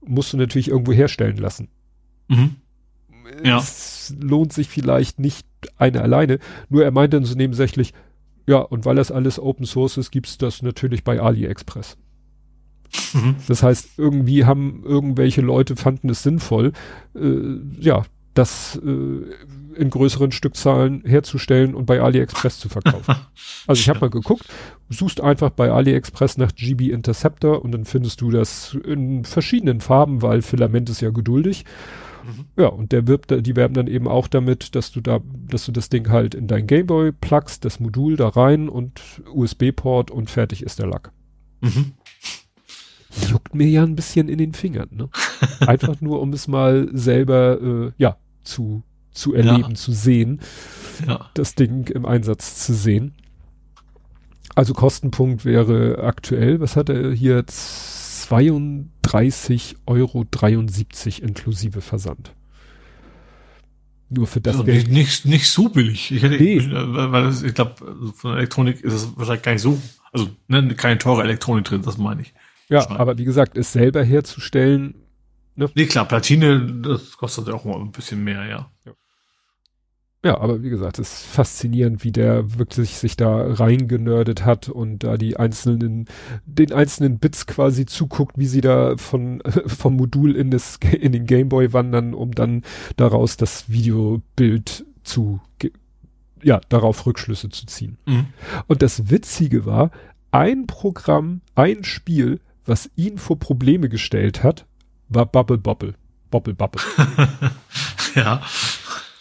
musst 0.00 0.32
du 0.32 0.38
natürlich 0.38 0.68
irgendwo 0.68 0.92
herstellen 0.92 1.36
lassen. 1.36 1.68
Mhm. 2.28 2.56
Ja. 3.44 3.58
Es 3.58 4.14
lohnt 4.18 4.54
sich 4.54 4.68
vielleicht 4.68 5.18
nicht 5.18 5.46
eine 5.76 6.00
alleine. 6.00 6.38
Nur 6.70 6.84
er 6.84 6.90
meint 6.90 7.12
dann 7.12 7.24
so 7.24 7.34
nebensächlich, 7.34 7.92
ja, 8.46 8.58
und 8.58 8.86
weil 8.86 8.96
das 8.96 9.10
alles 9.10 9.38
Open 9.38 9.66
Source 9.66 9.98
ist, 9.98 10.10
gibt's 10.10 10.38
das 10.38 10.62
natürlich 10.62 11.04
bei 11.04 11.20
AliExpress. 11.20 11.98
Mhm. 13.12 13.36
Das 13.46 13.62
heißt, 13.62 13.98
irgendwie 13.98 14.46
haben 14.46 14.84
irgendwelche 14.86 15.42
Leute 15.42 15.76
fanden 15.76 16.08
es 16.08 16.22
sinnvoll, 16.22 16.72
äh, 17.14 17.58
ja, 17.78 18.06
das 18.38 18.80
äh, 18.84 19.80
in 19.80 19.90
größeren 19.90 20.32
Stückzahlen 20.32 21.02
herzustellen 21.04 21.74
und 21.74 21.86
bei 21.86 22.00
AliExpress 22.00 22.58
zu 22.58 22.68
verkaufen. 22.68 23.14
also 23.66 23.80
ich 23.80 23.88
habe 23.88 24.00
mal 24.00 24.10
geguckt, 24.10 24.46
suchst 24.88 25.20
einfach 25.20 25.50
bei 25.50 25.70
AliExpress 25.70 26.38
nach 26.38 26.54
GB 26.54 26.90
Interceptor 26.90 27.62
und 27.62 27.72
dann 27.72 27.84
findest 27.84 28.20
du 28.20 28.30
das 28.30 28.76
in 28.84 29.24
verschiedenen 29.24 29.80
Farben, 29.80 30.22
weil 30.22 30.42
Filament 30.42 30.90
ist 30.90 31.00
ja 31.00 31.10
geduldig. 31.10 31.64
Mhm. 32.24 32.62
Ja, 32.62 32.68
und 32.68 32.92
der 32.92 33.06
wirbt, 33.06 33.30
die 33.46 33.56
werben 33.56 33.74
dann 33.74 33.86
eben 33.86 34.08
auch 34.08 34.28
damit, 34.28 34.74
dass 34.74 34.90
du 34.90 35.00
da, 35.00 35.20
dass 35.48 35.66
du 35.66 35.72
das 35.72 35.88
Ding 35.88 36.08
halt 36.08 36.34
in 36.34 36.46
dein 36.46 36.66
Gameboy 36.66 37.12
plugst, 37.12 37.64
das 37.64 37.80
Modul 37.80 38.16
da 38.16 38.28
rein 38.28 38.68
und 38.68 39.00
USB-Port 39.32 40.10
und 40.10 40.30
fertig 40.30 40.62
ist 40.62 40.78
der 40.78 40.86
Lack. 40.86 41.12
Mhm. 41.60 41.92
Juckt 43.30 43.54
mir 43.54 43.68
ja 43.68 43.82
ein 43.82 43.96
bisschen 43.96 44.28
in 44.28 44.38
den 44.38 44.52
Fingern, 44.52 44.88
ne? 44.90 45.08
Einfach 45.66 46.00
nur, 46.00 46.20
um 46.20 46.32
es 46.32 46.48
mal 46.48 46.88
selber, 46.92 47.60
äh, 47.60 47.92
ja, 47.96 48.16
zu 48.46 48.82
zu 49.16 49.34
erleben, 49.34 49.70
ja. 49.70 49.74
zu 49.74 49.90
sehen, 49.92 50.40
ja. 51.06 51.30
das 51.34 51.54
Ding 51.54 51.86
im 51.88 52.04
Einsatz 52.04 52.64
zu 52.64 52.74
sehen. 52.74 53.14
Also 54.54 54.74
Kostenpunkt 54.74 55.44
wäre 55.44 56.02
aktuell, 56.02 56.60
was 56.60 56.76
hat 56.76 56.88
er 56.88 57.12
hier? 57.12 57.44
32,73 57.44 59.74
Euro 59.86 60.24
inklusive 61.22 61.80
Versand. 61.80 62.32
Nur 64.08 64.28
für 64.28 64.40
das 64.40 64.54
also 64.54 64.64
Geld. 64.64 64.88
Nicht, 64.88 65.24
nicht 65.24 65.50
so 65.50 65.68
billig. 65.68 66.12
Ich, 66.12 66.22
hätte, 66.22 66.36
nee. 66.36 66.60
weil 66.70 67.24
das, 67.24 67.42
ich 67.42 67.54
glaube, 67.54 67.74
von 68.14 68.36
Elektronik 68.36 68.80
ist 68.82 68.92
es 68.92 69.16
wahrscheinlich 69.16 69.42
gar 69.42 69.50
nicht 69.52 69.62
so, 69.62 69.82
also 70.12 70.28
ne, 70.46 70.76
keine 70.76 70.98
teure 70.98 71.22
Elektronik 71.22 71.64
drin, 71.64 71.82
das 71.82 71.98
meine 71.98 72.22
ich. 72.22 72.32
Ja, 72.68 72.88
aber 72.90 73.18
wie 73.18 73.24
gesagt, 73.24 73.56
es 73.56 73.72
selber 73.72 74.04
herzustellen. 74.04 74.94
Ne? 75.56 75.70
Nee, 75.74 75.86
klar, 75.86 76.06
Platine, 76.06 76.80
das 76.82 77.16
kostet 77.16 77.48
ja 77.48 77.54
auch 77.54 77.64
mal 77.64 77.80
ein 77.80 77.90
bisschen 77.90 78.22
mehr, 78.22 78.44
ja. 78.46 78.70
ja. 78.84 78.92
Ja, 80.24 80.40
aber 80.40 80.62
wie 80.62 80.70
gesagt, 80.70 80.98
es 80.98 81.20
ist 81.20 81.26
faszinierend, 81.26 82.02
wie 82.02 82.10
der 82.10 82.58
wirklich 82.58 82.96
sich 82.96 83.16
da 83.16 83.52
reingenördet 83.52 84.44
hat 84.44 84.68
und 84.68 85.04
da 85.04 85.16
die 85.16 85.36
einzelnen, 85.36 86.06
den 86.44 86.72
einzelnen 86.72 87.18
Bits 87.18 87.46
quasi 87.46 87.86
zuguckt, 87.86 88.36
wie 88.36 88.46
sie 88.46 88.60
da 88.60 88.96
von, 88.96 89.40
vom 89.66 89.96
Modul 89.96 90.34
in 90.34 90.50
das, 90.50 90.78
in 90.90 91.12
den 91.12 91.26
Gameboy 91.26 91.72
wandern, 91.72 92.12
um 92.12 92.32
dann 92.32 92.62
daraus 92.96 93.36
das 93.36 93.70
Videobild 93.70 94.84
zu, 95.04 95.40
ja, 96.42 96.60
darauf 96.68 97.06
Rückschlüsse 97.06 97.48
zu 97.50 97.66
ziehen. 97.66 97.96
Mhm. 98.06 98.26
Und 98.66 98.82
das 98.82 99.10
Witzige 99.10 99.64
war, 99.64 99.90
ein 100.32 100.66
Programm, 100.66 101.40
ein 101.54 101.84
Spiel, 101.84 102.40
was 102.64 102.90
ihn 102.96 103.18
vor 103.18 103.38
Probleme 103.38 103.88
gestellt 103.88 104.42
hat, 104.42 104.65
Bubble 105.08 105.58
Bobble. 105.58 105.94
Bobble 106.30 106.54
Bubble. 106.54 106.82
ja 108.14 108.42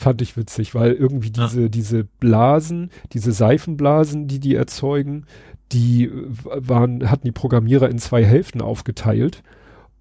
fand 0.05 0.21
ich 0.21 0.37
witzig, 0.37 0.75
weil 0.75 0.91
irgendwie 0.91 1.31
diese, 1.31 1.63
ja. 1.63 1.67
diese 1.67 2.03
Blasen, 2.03 2.91
diese 3.13 3.31
Seifenblasen, 3.31 4.27
die 4.27 4.39
die 4.39 4.53
erzeugen, 4.53 5.25
die 5.71 6.05
äh, 6.05 6.11
waren, 6.45 7.09
hatten 7.09 7.25
die 7.25 7.31
Programmierer 7.31 7.89
in 7.89 7.97
zwei 7.97 8.23
Hälften 8.23 8.61
aufgeteilt. 8.61 9.41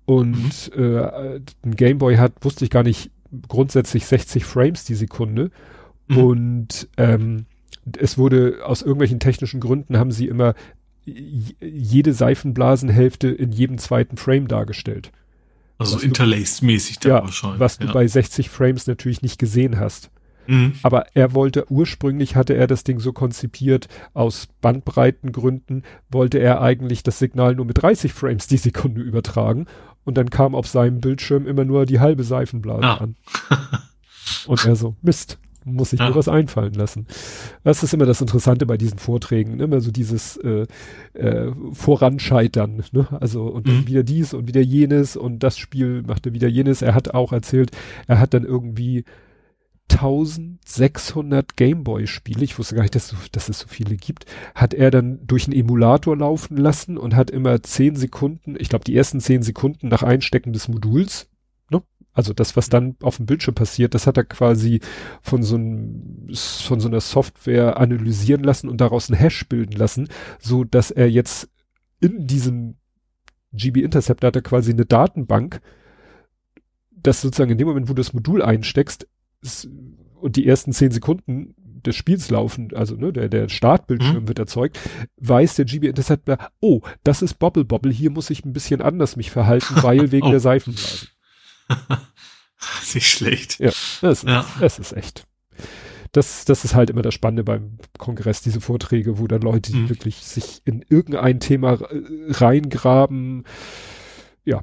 Und 0.05 0.71
mhm. 0.77 0.83
äh, 0.83 1.41
ein 1.65 1.75
Gameboy 1.75 2.17
hat, 2.17 2.33
wusste 2.43 2.67
ich 2.67 2.71
gar 2.71 2.83
nicht, 2.83 3.11
grundsätzlich 3.49 4.05
60 4.05 4.45
Frames 4.45 4.85
die 4.85 4.95
Sekunde. 4.95 5.51
Mhm. 6.09 6.19
Und 6.19 6.89
ähm, 6.99 7.47
es 7.97 8.19
wurde 8.19 8.59
aus 8.67 8.83
irgendwelchen 8.83 9.21
technischen 9.21 9.61
Gründen 9.61 9.97
haben 9.97 10.13
sie 10.13 10.29
immer 10.29 10.55
jede 11.07 12.13
Seifenblasenhälfte 12.13 13.29
in 13.29 13.53
jedem 13.53 13.79
zweiten 13.79 14.19
Frame 14.19 14.49
dargestellt. 14.49 15.13
Also 15.79 15.99
interlaced-mäßig 15.99 17.01
dann 17.01 17.13
ja, 17.13 17.23
wahrscheinlich. 17.23 17.61
Was 17.61 17.79
du 17.79 17.87
ja. 17.87 17.93
bei 17.93 18.07
60 18.07 18.49
Frames 18.49 18.87
natürlich 18.87 19.23
nicht 19.23 19.39
gesehen 19.39 19.79
hast. 19.79 20.11
Mhm. 20.47 20.75
Aber 20.83 21.07
er 21.15 21.35
wollte, 21.35 21.71
ursprünglich 21.71 22.37
hatte 22.37 22.55
er 22.55 22.67
das 22.67 22.85
Ding 22.85 23.01
so 23.01 23.13
konzipiert, 23.13 23.89
aus 24.13 24.49
Bandbreitengründen 24.61 25.85
wollte 26.11 26.39
er 26.39 26.61
eigentlich 26.61 27.03
das 27.03 27.19
Signal 27.19 27.55
nur 27.55 27.65
mit 27.65 27.83
30 27.83 28.13
Frames 28.13 28.47
die 28.47 28.59
Sekunde 28.59 29.01
übertragen. 29.01 29.67
Und 30.05 30.19
dann 30.19 30.31
kam 30.31 30.55
auf 30.55 30.67
seinem 30.67 31.01
Bildschirm 31.01 31.47
immer 31.47 31.65
nur 31.65 31.87
die 31.87 31.99
halbe 31.99 32.25
Seifenblase 32.25 32.85
ah. 32.85 32.97
an. 32.97 33.17
Und 34.47 34.65
er 34.65 34.77
so, 34.77 34.97
Mist, 35.01 35.39
muss 35.65 35.91
sich 35.91 36.01
ja. 36.01 36.07
nur 36.07 36.17
was 36.17 36.29
einfallen 36.29 36.75
lassen. 36.75 37.07
Das 37.63 37.83
ist 37.83 37.95
immer 37.95 38.07
das 38.07 38.21
Interessante 38.21 38.67
bei 38.67 38.77
diesen 38.77 38.99
Vorträgen, 38.99 39.57
ne? 39.57 39.65
immer 39.65 39.81
so 39.81 39.91
dieses 39.91 40.37
äh, 40.39 40.67
äh, 41.15 41.53
Voranscheitern, 41.73 42.85
ne? 42.93 43.09
Also 43.21 43.45
und 43.45 43.67
mhm. 43.67 43.87
wieder 43.87 44.03
dies 44.03 44.35
und 44.35 44.47
wieder 44.47 44.61
jenes 44.61 45.17
und 45.17 45.43
das 45.43 45.59
Spiel 45.59 46.03
machte 46.03 46.33
wieder 46.33 46.49
jenes. 46.49 46.83
Er 46.83 46.95
hat 46.95 47.15
auch 47.15 47.33
erzählt, 47.33 47.71
er 48.07 48.21
hat 48.21 48.35
dann 48.35 48.45
irgendwie 48.45 49.05
1600 49.91 51.57
Gameboy-Spiele, 51.57 52.43
ich 52.43 52.59
wusste 52.59 52.75
gar 52.75 52.83
nicht, 52.83 52.95
dass, 52.95 53.15
dass, 53.33 53.49
es 53.49 53.59
so 53.61 53.69
viele 53.69 53.97
gibt, 53.97 54.25
hat 54.55 54.75
er 54.75 54.91
dann 54.91 55.27
durch 55.27 55.47
einen 55.47 55.57
Emulator 55.57 56.17
laufen 56.17 56.57
lassen 56.57 56.97
und 56.97 57.15
hat 57.15 57.31
immer 57.31 57.63
10 57.63 57.97
Sekunden, 57.97 58.57
ich 58.59 58.69
glaube 58.69 58.85
die 58.85 58.97
ersten 58.97 59.21
10 59.21 59.43
Sekunden 59.43 59.89
nach 59.89 60.03
Einstecken 60.03 60.53
des 60.53 60.69
Moduls? 60.69 61.29
Also 62.15 62.33
das, 62.33 62.57
was 62.57 62.69
dann 62.69 62.97
auf 63.03 63.19
dem 63.19 63.27
Bildschirm 63.27 63.55
passiert, 63.55 63.95
das 63.95 64.07
hat 64.07 64.17
er 64.17 64.25
quasi 64.25 64.81
von 65.21 65.43
so, 65.43 65.57
einem, 65.57 66.29
von 66.33 66.81
so 66.81 66.89
einer 66.89 67.01
Software 67.01 67.77
analysieren 67.79 68.45
lassen 68.45 68.69
und 68.69 68.81
daraus 68.81 69.11
einen 69.11 69.19
Hash 69.19 69.47
bilden 69.49 69.77
lassen, 69.77 70.09
so 70.41 70.65
dass 70.65 70.91
er 70.91 71.11
jetzt 71.11 71.51
in 72.01 72.27
diesem 72.27 72.77
GB 73.53 73.83
Interceptor 73.83 74.29
hat 74.29 74.37
er 74.37 74.43
quasi 74.43 74.73
eine 74.73 74.87
Datenbank, 74.87 75.61
dass 76.91 77.21
sozusagen 77.21 77.51
in 77.53 77.59
dem 77.59 77.69
Moment, 77.69 77.89
wo 77.89 77.95
du 77.95 78.01
das 78.01 78.15
Modul 78.15 78.43
einsteckst, 78.43 79.07
und 80.21 80.37
die 80.37 80.47
ersten 80.47 80.73
zehn 80.73 80.91
Sekunden 80.91 81.55
des 81.85 81.97
Spiels 81.97 82.31
laufen, 82.31 82.71
also 82.75 82.97
ne, 82.97 83.13
der, 83.13 83.29
der 83.29 83.51
Startbildschirm 83.51 84.23
mhm. 84.23 84.29
wird 84.29 84.39
erzeugt, 84.39 84.79
weiß 85.19 85.57
der 85.57 85.67
GB 85.67 85.89
Interceptor, 85.89 86.39
oh, 86.61 86.81
das 87.03 87.21
ist 87.21 87.35
Bobble 87.35 87.65
Bobble, 87.65 87.93
hier 87.93 88.11
muss 88.11 88.31
ich 88.31 88.45
ein 88.45 88.55
bisschen 88.55 88.81
anders 88.81 89.17
mich 89.17 89.31
verhalten, 89.31 89.83
weil 89.83 90.11
wegen 90.13 90.29
oh. 90.29 90.31
der 90.31 90.41
Seifenblasen. 90.41 91.09
Nicht 92.95 93.09
schlecht. 93.09 93.59
Ja, 93.59 93.73
das, 94.01 94.23
ja. 94.23 94.45
das 94.61 94.79
ist 94.79 94.93
echt. 94.93 95.27
Das, 96.13 96.45
das 96.45 96.65
ist 96.65 96.75
halt 96.75 96.91
immer 96.91 97.03
das 97.03 97.15
Spannende 97.15 97.43
beim 97.43 97.79
Kongress, 97.99 98.41
diese 98.41 98.61
Vorträge, 98.61 99.19
wo 99.19 99.27
dann 99.27 99.43
Leute, 99.43 99.73
die 99.73 99.79
mhm. 99.79 99.89
wirklich 99.89 100.17
sich 100.17 100.63
in 100.65 100.85
irgendein 100.89 101.41
Thema 101.41 101.79
reingraben, 102.29 103.45
ja, 104.45 104.63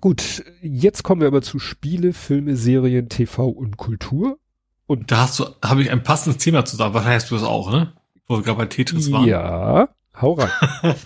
Gut, 0.00 0.44
jetzt 0.62 1.02
kommen 1.02 1.20
wir 1.20 1.28
aber 1.28 1.42
zu 1.42 1.58
Spiele, 1.58 2.12
Filme, 2.12 2.56
Serien, 2.56 3.08
TV 3.08 3.48
und 3.48 3.76
Kultur. 3.76 4.38
Und 4.86 5.10
da 5.10 5.22
hast 5.22 5.40
du, 5.40 5.46
habe 5.62 5.82
ich 5.82 5.90
ein 5.90 6.02
passendes 6.02 6.42
Thema 6.42 6.64
zu 6.64 6.76
sagen. 6.76 6.94
Wahrscheinlich 6.94 7.22
hast 7.22 7.30
du 7.30 7.34
das 7.34 7.44
auch, 7.44 7.72
ne? 7.72 7.92
Wo 8.26 8.36
wir 8.36 8.42
gerade 8.42 8.58
bei 8.58 8.66
Tetris 8.66 9.10
waren. 9.10 9.26
Ja, 9.26 9.88
hau 10.22 10.34
rein. 10.34 10.50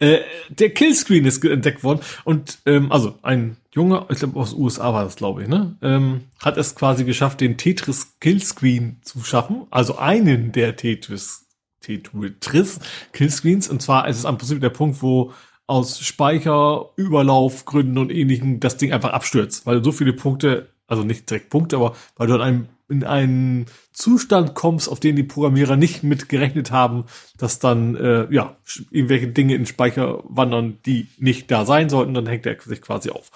äh, 0.00 0.20
der 0.48 0.70
Killscreen 0.70 1.24
ist 1.24 1.44
entdeckt 1.44 1.84
worden 1.84 2.00
und 2.24 2.58
ähm, 2.66 2.90
also 2.92 3.18
ein 3.22 3.56
Junge, 3.72 4.06
ich 4.10 4.18
glaube 4.18 4.38
aus 4.38 4.54
USA 4.54 4.92
war 4.94 5.04
das, 5.04 5.16
glaube 5.16 5.42
ich, 5.42 5.48
ne? 5.48 5.76
Ähm, 5.82 6.22
hat 6.40 6.56
es 6.56 6.74
quasi 6.74 7.04
geschafft, 7.04 7.40
den 7.40 7.58
Tetris 7.58 8.18
Killscreen 8.20 9.00
zu 9.02 9.22
schaffen. 9.22 9.66
Also 9.70 9.98
einen 9.98 10.52
der 10.52 10.76
Tetris 10.76 11.46
Tetris 11.80 12.80
Killscreens. 13.12 13.68
Und 13.68 13.82
zwar 13.82 14.08
ist 14.08 14.18
es 14.18 14.24
am 14.24 14.38
Prinzip 14.38 14.60
der 14.60 14.70
Punkt, 14.70 15.02
wo 15.02 15.32
aus 15.66 16.00
Speicherüberlaufgründen 16.00 17.98
und 17.98 18.10
ähnlichen 18.12 18.60
das 18.60 18.76
Ding 18.76 18.92
einfach 18.92 19.12
abstürzt, 19.12 19.66
weil 19.66 19.82
so 19.82 19.92
viele 19.92 20.12
Punkte, 20.12 20.70
also 20.86 21.04
nicht 21.04 21.28
direkt 21.28 21.50
Punkte, 21.50 21.76
aber 21.76 21.94
weil 22.16 22.26
du 22.28 22.34
in 22.34 22.40
einem 22.40 22.68
in 22.88 23.04
einen 23.04 23.66
Zustand 23.92 24.54
kommst, 24.54 24.88
auf 24.88 25.00
den 25.00 25.16
die 25.16 25.24
Programmierer 25.24 25.76
nicht 25.76 26.02
mit 26.02 26.28
gerechnet 26.28 26.70
haben, 26.70 27.04
dass 27.36 27.58
dann 27.58 27.96
äh, 27.96 28.32
ja 28.32 28.56
irgendwelche 28.90 29.28
Dinge 29.28 29.54
in 29.54 29.66
Speicher 29.66 30.22
wandern, 30.24 30.78
die 30.86 31.08
nicht 31.18 31.50
da 31.50 31.64
sein 31.64 31.88
sollten, 31.88 32.14
dann 32.14 32.26
hängt 32.26 32.46
er 32.46 32.56
sich 32.60 32.80
quasi 32.80 33.10
auf. 33.10 33.30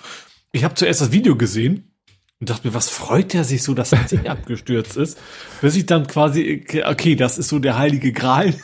Ich 0.53 0.63
habe 0.63 0.75
zuerst 0.75 1.01
das 1.01 1.13
Video 1.13 1.37
gesehen 1.37 1.93
und 2.39 2.49
dachte 2.49 2.69
mir, 2.69 2.75
was 2.75 2.91
freut 2.91 3.35
er 3.35 3.45
sich 3.45 3.63
so, 3.63 3.75
dass 3.75 3.91
das 3.91 4.07
Ding 4.07 4.27
abgestürzt 4.29 4.97
ist, 4.97 5.19
bis 5.61 5.75
ich 5.75 5.87
dann 5.87 6.07
quasi 6.07 6.65
okay, 6.85 7.17
das 7.17 7.39
ist 7.39 7.49
so 7.49 7.59
der 7.59 7.77
heilige 7.77 8.13
Gral. 8.13 8.55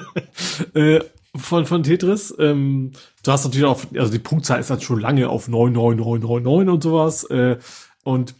äh, 0.74 1.00
von, 1.34 1.64
von 1.64 1.82
Tetris. 1.82 2.34
Ähm, 2.38 2.92
du 3.24 3.32
hast 3.32 3.44
natürlich 3.44 3.66
auch, 3.66 3.82
also 3.96 4.12
die 4.12 4.18
Punktzahl 4.18 4.60
ist 4.60 4.70
dann 4.70 4.80
schon 4.80 5.00
lange 5.00 5.28
auf 5.28 5.48
99999 5.48 6.72
und 6.72 6.82
sowas. 6.82 7.24
Äh, 7.24 7.58
und 8.02 8.34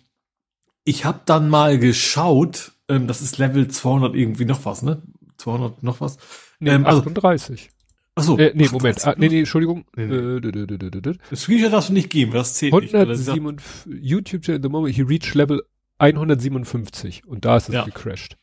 ich 0.84 1.04
habe 1.04 1.20
dann 1.24 1.48
mal 1.48 1.78
geschaut, 1.78 2.72
ähm, 2.88 3.06
das 3.06 3.22
ist 3.22 3.38
Level 3.38 3.68
200 3.68 4.14
irgendwie 4.14 4.44
noch 4.44 4.64
was, 4.64 4.82
ne? 4.82 5.02
200 5.38 5.82
noch 5.82 6.00
was. 6.00 6.18
Nee, 6.58 6.70
ähm, 6.70 6.86
also, 6.86 7.00
38. 7.00 7.70
Achso. 8.14 8.36
Äh, 8.36 8.52
nee, 8.54 8.68
Moment. 8.70 9.06
Ah, 9.06 9.14
nee, 9.16 9.28
nee, 9.28 9.40
Entschuldigung. 9.40 9.84
Nee, 9.96 10.06
nee. 10.06 10.16
Äh, 10.16 11.14
das 11.30 11.40
Screenshot 11.40 11.72
darfst 11.72 11.88
du 11.88 11.94
nicht 11.94 12.10
geben, 12.10 12.32
das 12.32 12.54
zählt 12.54 12.74
107, 12.74 13.54
nicht. 13.54 14.02
YouTube 14.02 14.42
Channel, 14.42 14.60
the 14.62 14.68
moment 14.68 14.94
he 14.94 15.02
reached 15.02 15.34
Level 15.34 15.62
157 15.98 17.26
und 17.26 17.44
da 17.44 17.56
ist 17.56 17.68
es 17.68 17.74
ja. 17.74 17.84
gecrashed. 17.84 18.36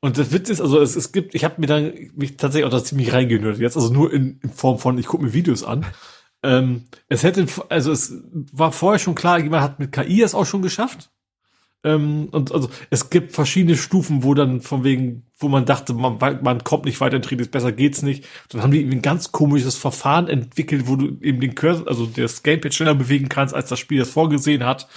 Und 0.00 0.16
das 0.16 0.32
Witz 0.32 0.48
ist, 0.48 0.62
also 0.62 0.80
es, 0.80 0.96
es 0.96 1.12
gibt, 1.12 1.34
ich 1.34 1.44
habe 1.44 1.60
mir 1.60 1.66
dann 1.66 1.92
mich 2.14 2.38
tatsächlich 2.38 2.66
auch 2.66 2.70
da 2.70 2.82
ziemlich 2.82 3.12
reingehört 3.12 3.58
jetzt, 3.58 3.76
also 3.76 3.92
nur 3.92 4.12
in, 4.12 4.38
in 4.42 4.50
Form 4.50 4.78
von, 4.78 4.96
ich 4.96 5.06
gucke 5.06 5.22
mir 5.22 5.34
Videos 5.34 5.62
an. 5.62 5.84
Ähm, 6.42 6.84
es 7.08 7.22
hätte, 7.22 7.46
also 7.68 7.92
es 7.92 8.14
war 8.52 8.72
vorher 8.72 8.98
schon 8.98 9.14
klar, 9.14 9.38
jemand 9.38 9.62
hat 9.62 9.78
mit 9.78 9.92
KI 9.92 10.22
es 10.22 10.34
auch 10.34 10.46
schon 10.46 10.62
geschafft. 10.62 11.10
Ähm, 11.82 12.28
und 12.30 12.52
also 12.52 12.68
es 12.90 13.08
gibt 13.08 13.32
verschiedene 13.32 13.76
Stufen, 13.76 14.22
wo 14.22 14.34
dann 14.34 14.60
von 14.60 14.84
wegen, 14.84 15.24
wo 15.38 15.48
man 15.48 15.64
dachte, 15.64 15.94
man, 15.94 16.18
man 16.42 16.62
kommt 16.62 16.84
nicht 16.84 17.00
weiter 17.00 17.16
in 17.16 17.22
Tredis, 17.22 17.48
besser 17.48 17.72
geht's 17.72 18.02
nicht. 18.02 18.26
Dann 18.50 18.62
haben 18.62 18.70
die 18.70 18.80
eben 18.80 18.92
ein 18.92 19.02
ganz 19.02 19.32
komisches 19.32 19.76
Verfahren 19.76 20.28
entwickelt, 20.28 20.88
wo 20.88 20.96
du 20.96 21.16
eben 21.22 21.40
den 21.40 21.54
Cursor, 21.54 21.88
also 21.88 22.04
das 22.04 22.42
Gamepad 22.42 22.74
schneller 22.74 22.94
bewegen 22.94 23.30
kannst, 23.30 23.54
als 23.54 23.70
das 23.70 23.78
Spiel 23.78 23.98
das 23.98 24.10
vorgesehen 24.10 24.64
hat. 24.64 24.88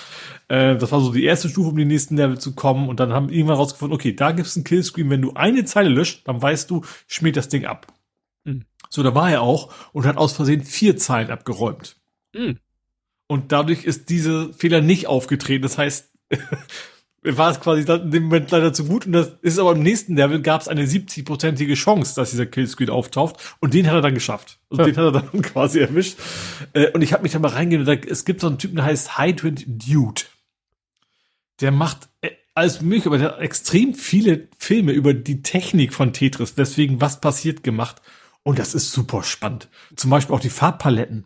Äh, 0.50 0.76
das 0.76 0.92
war 0.92 1.00
so 1.00 1.14
die 1.14 1.24
erste 1.24 1.48
Stufe, 1.48 1.70
um 1.70 1.78
die 1.78 1.86
nächsten 1.86 2.18
Level 2.18 2.38
zu 2.38 2.54
kommen. 2.54 2.90
Und 2.90 3.00
dann 3.00 3.14
haben 3.14 3.30
irgendwann 3.30 3.58
rausgefunden, 3.58 3.96
okay, 3.96 4.14
da 4.14 4.34
gibt's 4.34 4.58
einen 4.58 4.66
Killscreen. 4.66 5.10
Wenn 5.10 5.22
du 5.22 5.34
eine 5.36 5.64
Zeile 5.64 5.90
löscht, 5.90 6.28
dann 6.28 6.42
weißt 6.42 6.70
du, 6.70 6.82
schmiert 7.08 7.38
das 7.38 7.48
Ding 7.48 7.66
ab. 7.66 7.88
So, 8.94 9.02
da 9.02 9.16
war 9.16 9.32
er 9.32 9.42
auch 9.42 9.74
und 9.92 10.06
hat 10.06 10.18
aus 10.18 10.34
Versehen 10.34 10.64
vier 10.64 10.98
Zeilen 10.98 11.32
abgeräumt. 11.32 11.96
Mhm. 12.32 12.60
Und 13.26 13.52
dadurch 13.52 13.86
ist 13.86 14.10
diese 14.10 14.54
Fehler 14.54 14.82
nicht 14.82 15.08
aufgetreten. 15.08 15.64
Das 15.64 15.80
heißt, 15.80 16.12
war 17.24 17.50
es 17.50 17.60
quasi 17.60 17.92
in 17.92 18.12
dem 18.12 18.24
Moment 18.26 18.52
leider 18.52 18.72
zu 18.72 18.86
gut. 18.86 19.08
Und 19.08 19.14
das 19.14 19.32
ist 19.42 19.58
aber 19.58 19.72
im 19.72 19.82
nächsten 19.82 20.16
Level 20.16 20.44
gab 20.44 20.62
es 20.62 20.68
eine 20.68 20.86
70-prozentige 20.86 21.74
Chance, 21.74 22.14
dass 22.14 22.30
dieser 22.30 22.46
Killscreen 22.46 22.92
auftaucht. 22.92 23.56
Und 23.60 23.74
den 23.74 23.88
hat 23.88 23.96
er 23.96 24.02
dann 24.02 24.14
geschafft. 24.14 24.60
Und 24.70 24.78
ja. 24.78 24.86
den 24.86 24.98
hat 24.98 25.06
er 25.06 25.12
dann 25.12 25.42
quasi 25.42 25.80
erwischt. 25.80 26.20
Äh, 26.74 26.92
und 26.92 27.02
ich 27.02 27.14
habe 27.14 27.24
mich 27.24 27.32
da 27.32 27.40
mal 27.40 27.48
reingegeben. 27.48 28.00
Es 28.08 28.26
gibt 28.26 28.42
so 28.42 28.48
einen 28.48 28.60
Typen, 28.60 28.76
der 28.76 28.86
heißt 28.86 29.18
Hydrant 29.18 29.66
Dude. 29.66 30.22
Der 31.62 31.72
macht 31.72 32.10
äh, 32.22 32.30
alles 32.54 32.82
mögliche, 32.82 33.08
aber 33.08 33.18
der 33.18 33.30
hat 33.30 33.40
extrem 33.40 33.96
viele 33.96 34.50
Filme 34.60 34.92
über 34.92 35.16
die 35.16 35.42
Technik 35.42 35.96
von 35.96 36.14
Tetris, 36.14 36.54
deswegen 36.54 37.02
was 37.02 37.20
passiert 37.20 37.64
gemacht. 37.64 38.00
Und 38.44 38.60
das 38.60 38.76
ist 38.76 38.92
super 38.92 39.24
spannend. 39.24 39.70
Zum 39.96 40.10
Beispiel 40.10 40.36
auch 40.36 40.42
die 40.42 40.50
Farbpaletten. 40.50 41.26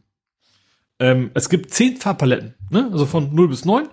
Ähm, 0.99 1.31
es 1.33 1.49
gibt 1.49 1.73
zehn 1.73 1.97
Farbpaletten, 1.97 2.55
ne? 2.69 2.89
also 2.91 3.05
von 3.05 3.33
0 3.33 3.47
bis 3.49 3.65
9 3.65 3.87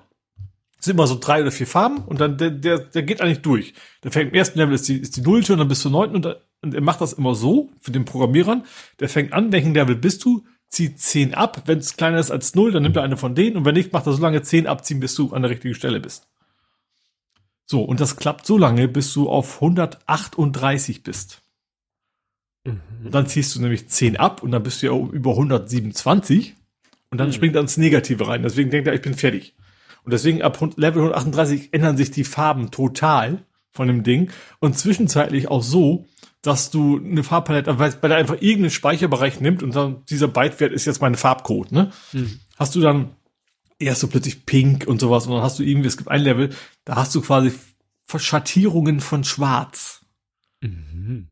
sind 0.84 0.94
immer 0.94 1.06
so 1.06 1.18
drei 1.18 1.40
oder 1.40 1.50
vier 1.50 1.66
Farben 1.66 1.98
und 1.98 2.20
dann 2.20 2.36
der, 2.38 2.50
der, 2.50 2.78
der 2.78 3.02
geht 3.02 3.20
eigentlich 3.20 3.42
durch. 3.42 3.74
Der 4.02 4.12
fängt 4.12 4.32
im 4.32 4.34
ersten 4.34 4.58
Level 4.58 4.74
ist 4.74 4.88
die, 4.88 4.98
ist 4.98 5.16
die 5.16 5.22
Nullte 5.22 5.52
und 5.52 5.58
dann 5.58 5.68
bis 5.68 5.80
zur 5.80 5.90
neunten 5.90 6.16
und, 6.16 6.36
und 6.62 6.74
er 6.74 6.80
macht 6.80 7.00
das 7.00 7.14
immer 7.14 7.34
so 7.34 7.70
für 7.80 7.90
den 7.90 8.04
Programmierern. 8.04 8.64
Der 9.00 9.08
fängt 9.08 9.32
an, 9.32 9.52
welchen 9.52 9.74
Level 9.74 9.96
bist 9.96 10.24
du, 10.24 10.44
zieht 10.68 11.00
zehn 11.00 11.34
ab. 11.34 11.62
Wenn 11.66 11.78
es 11.78 11.96
kleiner 11.96 12.18
ist 12.18 12.30
als 12.30 12.54
null, 12.54 12.72
dann 12.72 12.82
nimmt 12.82 12.96
er 12.96 13.02
eine 13.02 13.16
von 13.16 13.34
denen 13.34 13.56
und 13.56 13.64
wenn 13.64 13.74
nicht, 13.74 13.92
macht 13.92 14.06
er 14.06 14.12
so 14.12 14.22
lange 14.22 14.42
zehn 14.42 14.66
abziehen, 14.66 15.00
bis 15.00 15.14
du 15.14 15.32
an 15.32 15.42
der 15.42 15.50
richtigen 15.50 15.74
Stelle 15.74 16.00
bist. 16.00 16.28
So, 17.66 17.82
und 17.82 18.00
das 18.00 18.16
klappt 18.16 18.46
so 18.46 18.58
lange, 18.58 18.88
bis 18.88 19.12
du 19.14 19.28
auf 19.28 19.56
138 19.56 21.02
bist. 21.02 21.43
Mhm. 22.64 22.80
Und 23.04 23.14
dann 23.14 23.26
ziehst 23.26 23.54
du 23.54 23.60
nämlich 23.60 23.88
10 23.88 24.16
ab 24.16 24.42
und 24.42 24.50
dann 24.50 24.62
bist 24.62 24.82
du 24.82 24.86
ja 24.86 24.92
über 24.92 25.30
127 25.32 26.54
und 27.10 27.18
dann 27.18 27.28
mhm. 27.28 27.32
springt 27.32 27.54
er 27.54 27.60
ins 27.60 27.76
Negative 27.76 28.26
rein. 28.26 28.42
Deswegen 28.42 28.70
denkt 28.70 28.88
er, 28.88 28.94
ich 28.94 29.02
bin 29.02 29.14
fertig. 29.14 29.54
Und 30.04 30.12
deswegen 30.12 30.42
ab 30.42 30.60
Level 30.76 31.02
138 31.02 31.72
ändern 31.72 31.96
sich 31.96 32.10
die 32.10 32.24
Farben 32.24 32.70
total 32.70 33.44
von 33.70 33.88
dem 33.88 34.02
Ding 34.02 34.30
und 34.60 34.78
zwischenzeitlich 34.78 35.48
auch 35.48 35.62
so, 35.62 36.06
dass 36.42 36.70
du 36.70 36.98
eine 36.98 37.24
Farbpalette, 37.24 37.78
weil, 37.78 37.94
weil 38.02 38.10
er 38.10 38.18
einfach 38.18 38.34
irgendeinen 38.34 38.70
Speicherbereich 38.70 39.40
nimmt 39.40 39.62
und 39.62 39.74
dann 39.74 40.04
dieser 40.10 40.28
Bytewert 40.28 40.72
ist 40.72 40.84
jetzt 40.84 41.00
meine 41.00 41.16
Farbcode, 41.16 41.72
ne? 41.72 41.90
Mhm. 42.12 42.38
Hast 42.56 42.74
du 42.74 42.80
dann 42.80 43.16
erst 43.78 44.00
so 44.00 44.08
plötzlich 44.08 44.44
pink 44.44 44.86
und 44.86 45.00
sowas 45.00 45.26
und 45.26 45.32
dann 45.32 45.42
hast 45.42 45.58
du 45.58 45.62
irgendwie, 45.62 45.88
es 45.88 45.96
gibt 45.96 46.10
ein 46.10 46.20
Level, 46.20 46.50
da 46.84 46.96
hast 46.96 47.14
du 47.14 47.22
quasi 47.22 47.52
Schattierungen 48.16 49.00
von 49.00 49.24
schwarz. 49.24 50.04
Mhm. 50.60 51.28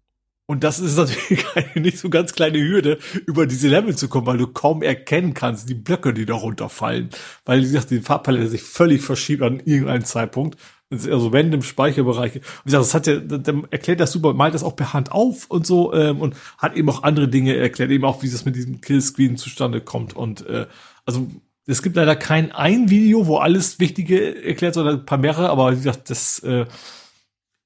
Und 0.52 0.64
das 0.64 0.81
ist 0.81 0.98
natürlich 0.98 1.47
eine 1.55 1.82
nicht 1.82 1.97
so 1.97 2.10
ganz 2.10 2.34
kleine 2.34 2.58
Hürde, 2.58 2.98
über 3.24 3.47
diese 3.47 3.68
Level 3.68 3.97
zu 3.97 4.08
kommen, 4.08 4.26
weil 4.26 4.36
du 4.36 4.47
kaum 4.47 4.82
erkennen 4.82 5.32
kannst, 5.32 5.66
die 5.66 5.74
Blöcke, 5.74 6.12
die 6.12 6.26
da 6.26 6.34
runterfallen. 6.34 7.08
Weil, 7.47 7.60
wie 7.60 7.62
gesagt, 7.62 7.90
die 7.90 8.00
Farbpalette 8.00 8.48
sich 8.48 8.62
völlig 8.62 9.00
verschiebt 9.00 9.42
an 9.42 9.60
irgendeinem 9.60 10.05
Zeitpunkt. 10.05 10.58
Also 10.90 11.28
random 11.28 11.62
Speicherbereiche. 11.62 12.40
Wie 12.40 12.64
gesagt, 12.70 12.84
das 12.84 12.92
hat 12.92 13.06
ja, 13.06 13.16
dann 13.16 13.66
erklärt 13.70 14.00
das 14.00 14.12
super, 14.12 14.34
malt 14.34 14.52
das 14.52 14.62
auch 14.62 14.76
per 14.76 14.92
Hand 14.92 15.10
auf 15.10 15.47
und 15.48 15.66
so 15.66 15.94
ähm, 15.94 16.20
und 16.20 16.36
hat 16.58 16.76
eben 16.76 16.90
auch 16.90 17.02
andere 17.02 17.28
Dinge 17.28 17.56
erklärt, 17.56 17.90
eben 17.90 18.05
auch, 18.05 18.22
wie 18.22 18.26
es 18.26 18.44
mit 18.44 18.55
diesem 18.55 18.82
Killscreen 18.82 19.39
zustande 19.39 19.81
kommt. 19.81 20.14
Und 20.14 20.47
äh, 20.47 20.66
also 21.06 21.28
es 21.66 21.82
gibt 21.82 21.97
leider 21.97 22.14
kein 22.14 22.52
ein 22.52 22.90
Video, 22.90 23.26
wo 23.26 23.39
alles 23.39 23.81
Wichtige 23.81 24.44
erklärt, 24.44 24.74
sondern 24.74 24.98
ein 24.98 25.06
paar 25.06 25.16
mehrere, 25.16 25.48
aber 25.48 25.72
wie 25.72 25.76
gesagt, 25.76 26.10
das 26.10 26.40
äh, 26.40 26.66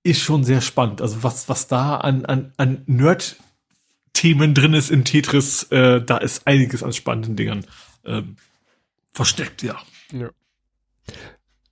ist 0.07 0.21
schon 0.21 0.45
sehr 0.45 0.61
spannend. 0.61 1.03
Also 1.03 1.23
was, 1.23 1.49
was 1.49 1.67
da 1.69 1.97
an, 1.97 2.25
an, 2.25 2.53
an 2.57 2.83
Nerd-Themen 2.87 4.55
drin 4.55 4.75
ist 4.75 4.91
in 4.91 5.05
Tetris, 5.05 5.65
äh, 5.65 6.01
da 6.01 6.19
ist 6.19 6.47
einiges 6.47 6.83
an 6.83 6.93
spannenden 6.93 7.37
Dingern 7.37 7.67
ähm, 8.05 8.37
versteckt, 9.13 9.63
ja. 9.63 9.77
ja. 10.13 10.31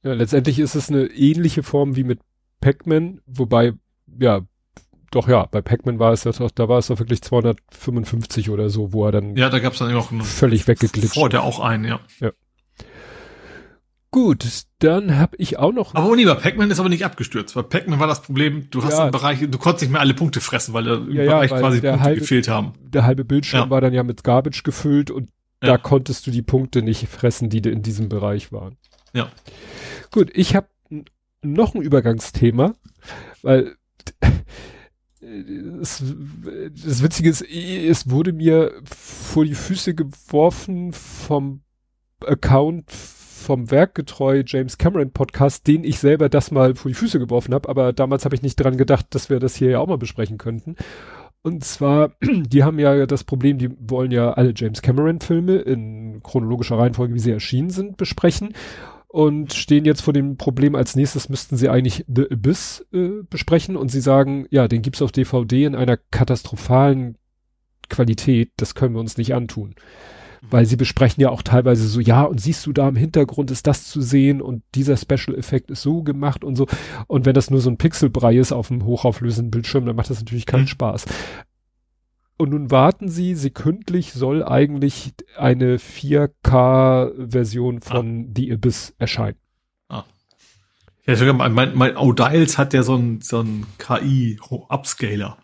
Ja, 0.02 0.12
letztendlich 0.12 0.58
ist 0.58 0.74
es 0.74 0.90
eine 0.90 1.06
ähnliche 1.06 1.62
Form 1.62 1.96
wie 1.96 2.04
mit 2.04 2.20
Pac-Man, 2.60 3.20
wobei, 3.26 3.72
ja, 4.18 4.42
doch 5.10 5.28
ja, 5.28 5.46
bei 5.46 5.62
Pac-Man 5.62 5.98
war 5.98 6.12
es 6.12 6.24
ja 6.24 6.32
doch, 6.32 6.50
da 6.50 6.68
war 6.68 6.78
es 6.78 6.88
doch 6.88 6.98
wirklich 6.98 7.22
255 7.22 8.50
oder 8.50 8.68
so, 8.68 8.92
wo 8.92 9.06
er 9.06 9.12
dann. 9.12 9.36
Ja, 9.36 9.48
da 9.48 9.60
gab 9.60 9.74
es 9.74 9.78
dann 9.78 9.94
auch 9.94 10.10
völlig 10.22 10.66
weggeglitscht. 10.66 11.14
Vor 11.14 11.28
der 11.28 11.42
auch 11.42 11.60
einen, 11.60 11.84
ja. 11.84 12.00
Ja. 12.20 12.32
Gut, 14.14 14.46
dann 14.78 15.18
habe 15.18 15.36
ich 15.38 15.58
auch 15.58 15.72
noch. 15.72 15.92
Aber 15.96 16.14
bei 16.14 16.34
Pac-Man 16.34 16.70
ist 16.70 16.78
aber 16.78 16.88
nicht 16.88 17.04
abgestürzt. 17.04 17.56
Bei 17.56 17.62
Pac-Man 17.62 17.98
war 17.98 18.06
das 18.06 18.22
Problem, 18.22 18.70
du 18.70 18.84
hast 18.84 18.92
ja. 18.92 19.02
einen 19.02 19.10
Bereich, 19.10 19.40
du 19.40 19.58
konntest 19.58 19.82
nicht 19.82 19.90
mehr 19.90 20.00
alle 20.00 20.14
Punkte 20.14 20.40
fressen, 20.40 20.72
weil 20.72 20.84
da 20.84 20.94
im 20.94 21.10
ja, 21.10 21.24
Bereich 21.24 21.50
ja, 21.50 21.58
quasi 21.58 21.80
Punkte 21.80 22.00
halbe, 22.00 22.20
gefehlt 22.20 22.46
haben. 22.46 22.74
Der 22.78 23.06
halbe 23.06 23.24
Bildschirm 23.24 23.70
war 23.70 23.80
dann 23.80 23.92
ja 23.92 24.04
mit 24.04 24.22
Garbage 24.22 24.62
gefüllt 24.62 25.10
und 25.10 25.30
da 25.58 25.78
konntest 25.78 26.28
du 26.28 26.30
die 26.30 26.42
Punkte 26.42 26.82
nicht 26.82 27.08
fressen, 27.08 27.50
die 27.50 27.58
in 27.58 27.82
diesem 27.82 28.08
Bereich 28.08 28.52
waren. 28.52 28.76
Ja. 29.14 29.32
Gut, 30.12 30.30
ich 30.32 30.54
habe 30.54 30.68
noch 31.42 31.74
ein 31.74 31.82
Übergangsthema, 31.82 32.76
weil 33.42 33.74
es, 35.82 36.04
das 36.84 37.02
Witzige 37.02 37.30
ist, 37.30 37.42
es 37.42 38.08
wurde 38.08 38.32
mir 38.32 38.74
vor 38.86 39.44
die 39.44 39.56
Füße 39.56 39.96
geworfen 39.96 40.92
vom 40.92 41.62
Account 42.24 42.92
vom 43.44 43.70
Werkgetreu 43.70 44.42
James 44.44 44.78
Cameron 44.78 45.12
Podcast, 45.12 45.66
den 45.66 45.84
ich 45.84 45.98
selber 45.98 46.28
das 46.28 46.50
mal 46.50 46.74
vor 46.74 46.88
die 46.88 46.94
Füße 46.94 47.18
geworfen 47.18 47.54
habe, 47.54 47.68
aber 47.68 47.92
damals 47.92 48.24
habe 48.24 48.34
ich 48.34 48.42
nicht 48.42 48.56
dran 48.56 48.76
gedacht, 48.76 49.06
dass 49.10 49.30
wir 49.30 49.38
das 49.38 49.54
hier 49.54 49.70
ja 49.70 49.78
auch 49.78 49.86
mal 49.86 49.98
besprechen 49.98 50.38
könnten. 50.38 50.76
Und 51.42 51.62
zwar, 51.62 52.12
die 52.22 52.64
haben 52.64 52.78
ja 52.78 53.06
das 53.06 53.22
Problem, 53.22 53.58
die 53.58 53.70
wollen 53.78 54.10
ja 54.10 54.32
alle 54.32 54.52
James 54.56 54.82
Cameron 54.82 55.20
Filme 55.20 55.56
in 55.56 56.22
chronologischer 56.22 56.78
Reihenfolge, 56.78 57.14
wie 57.14 57.20
sie 57.20 57.32
erschienen 57.32 57.70
sind, 57.70 57.98
besprechen 57.98 58.54
und 59.08 59.52
stehen 59.52 59.84
jetzt 59.84 60.00
vor 60.00 60.14
dem 60.14 60.38
Problem, 60.38 60.74
als 60.74 60.96
nächstes 60.96 61.28
müssten 61.28 61.56
sie 61.56 61.68
eigentlich 61.68 62.04
The 62.08 62.30
Abyss 62.32 62.84
äh, 62.92 63.22
besprechen 63.28 63.76
und 63.76 63.90
sie 63.90 64.00
sagen, 64.00 64.46
ja, 64.50 64.66
den 64.66 64.82
gibt's 64.82 65.02
auf 65.02 65.12
DVD 65.12 65.66
in 65.66 65.76
einer 65.76 65.98
katastrophalen 65.98 67.18
Qualität, 67.90 68.50
das 68.56 68.74
können 68.74 68.94
wir 68.94 69.00
uns 69.00 69.18
nicht 69.18 69.34
antun 69.34 69.74
weil 70.50 70.66
sie 70.66 70.76
besprechen 70.76 71.20
ja 71.20 71.30
auch 71.30 71.42
teilweise 71.42 71.88
so, 71.88 72.00
ja, 72.00 72.22
und 72.22 72.40
siehst 72.40 72.66
du 72.66 72.72
da 72.72 72.88
im 72.88 72.96
Hintergrund 72.96 73.50
ist 73.50 73.66
das 73.66 73.88
zu 73.88 74.00
sehen 74.00 74.40
und 74.40 74.62
dieser 74.74 74.96
Special-Effekt 74.96 75.70
ist 75.70 75.82
so 75.82 76.02
gemacht 76.02 76.44
und 76.44 76.56
so. 76.56 76.66
Und 77.06 77.26
wenn 77.26 77.34
das 77.34 77.50
nur 77.50 77.60
so 77.60 77.70
ein 77.70 77.78
Pixelbrei 77.78 78.36
ist 78.36 78.52
auf 78.52 78.68
dem 78.68 78.84
hochauflösenden 78.84 79.50
Bildschirm, 79.50 79.86
dann 79.86 79.96
macht 79.96 80.10
das 80.10 80.20
natürlich 80.20 80.46
keinen 80.46 80.62
mhm. 80.62 80.68
Spaß. 80.68 81.06
Und 82.36 82.50
nun 82.50 82.70
warten 82.70 83.08
sie, 83.08 83.34
sekündlich 83.34 84.12
soll 84.12 84.42
eigentlich 84.42 85.14
eine 85.36 85.76
4K-Version 85.76 87.80
von 87.80 88.26
ah. 88.26 88.32
The 88.36 88.52
Abyss 88.52 88.94
erscheinen. 88.98 89.38
Ah. 89.88 90.04
Ja, 91.06 91.14
sogar 91.14 91.34
mein, 91.34 91.52
mein, 91.52 91.76
mein 91.76 91.96
Audiles 91.96 92.58
hat 92.58 92.74
ja 92.74 92.82
so 92.82 92.96
ein, 92.96 93.20
so 93.20 93.40
ein 93.40 93.66
KI-Upscaler. 93.78 95.38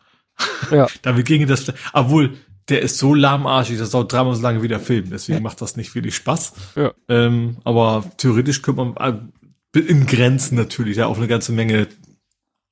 Ja. 0.70 0.86
Damit 1.02 1.26
ginge 1.26 1.46
das, 1.46 1.72
obwohl, 1.92 2.36
der 2.70 2.82
ist 2.82 2.98
so 2.98 3.14
lahmarschig, 3.14 3.78
das 3.78 3.90
dauert 3.90 4.12
dreimal 4.12 4.34
so 4.34 4.42
lange 4.42 4.62
wie 4.62 4.68
der 4.68 4.80
Film. 4.80 5.10
Deswegen 5.10 5.42
macht 5.42 5.60
das 5.60 5.76
nicht 5.76 5.94
wirklich 5.94 6.14
Spaß. 6.14 6.52
Ja. 6.76 6.92
Ähm, 7.08 7.56
aber 7.64 8.04
theoretisch 8.16 8.62
könnte 8.62 8.84
man 8.84 9.32
äh, 9.74 9.78
in 9.78 10.06
Grenzen 10.06 10.56
natürlich 10.56 10.98
ja 10.98 11.06
auch 11.06 11.18
eine 11.18 11.28
ganze 11.28 11.52
Menge 11.52 11.88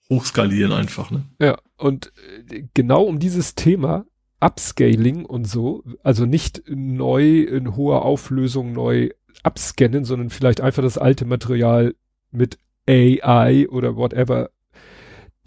hochskalieren 0.09 0.73
einfach. 0.73 1.11
Ne? 1.11 1.25
Ja, 1.41 1.59
und 1.77 2.13
äh, 2.51 2.65
genau 2.75 3.03
um 3.03 3.19
dieses 3.19 3.55
Thema 3.55 4.07
Upscaling 4.41 5.25
und 5.25 5.47
so, 5.47 5.83
also 6.03 6.25
nicht 6.25 6.63
neu 6.69 7.41
in 7.41 7.77
hoher 7.77 8.05
Auflösung 8.05 8.73
neu 8.73 9.11
abscannen, 9.43 10.05
sondern 10.05 10.31
vielleicht 10.31 10.61
einfach 10.61 10.83
das 10.83 10.99
alte 10.99 11.25
Material 11.25 11.95
mit 12.31 12.59
AI 12.89 13.69
oder 13.69 13.97
whatever 13.97 14.51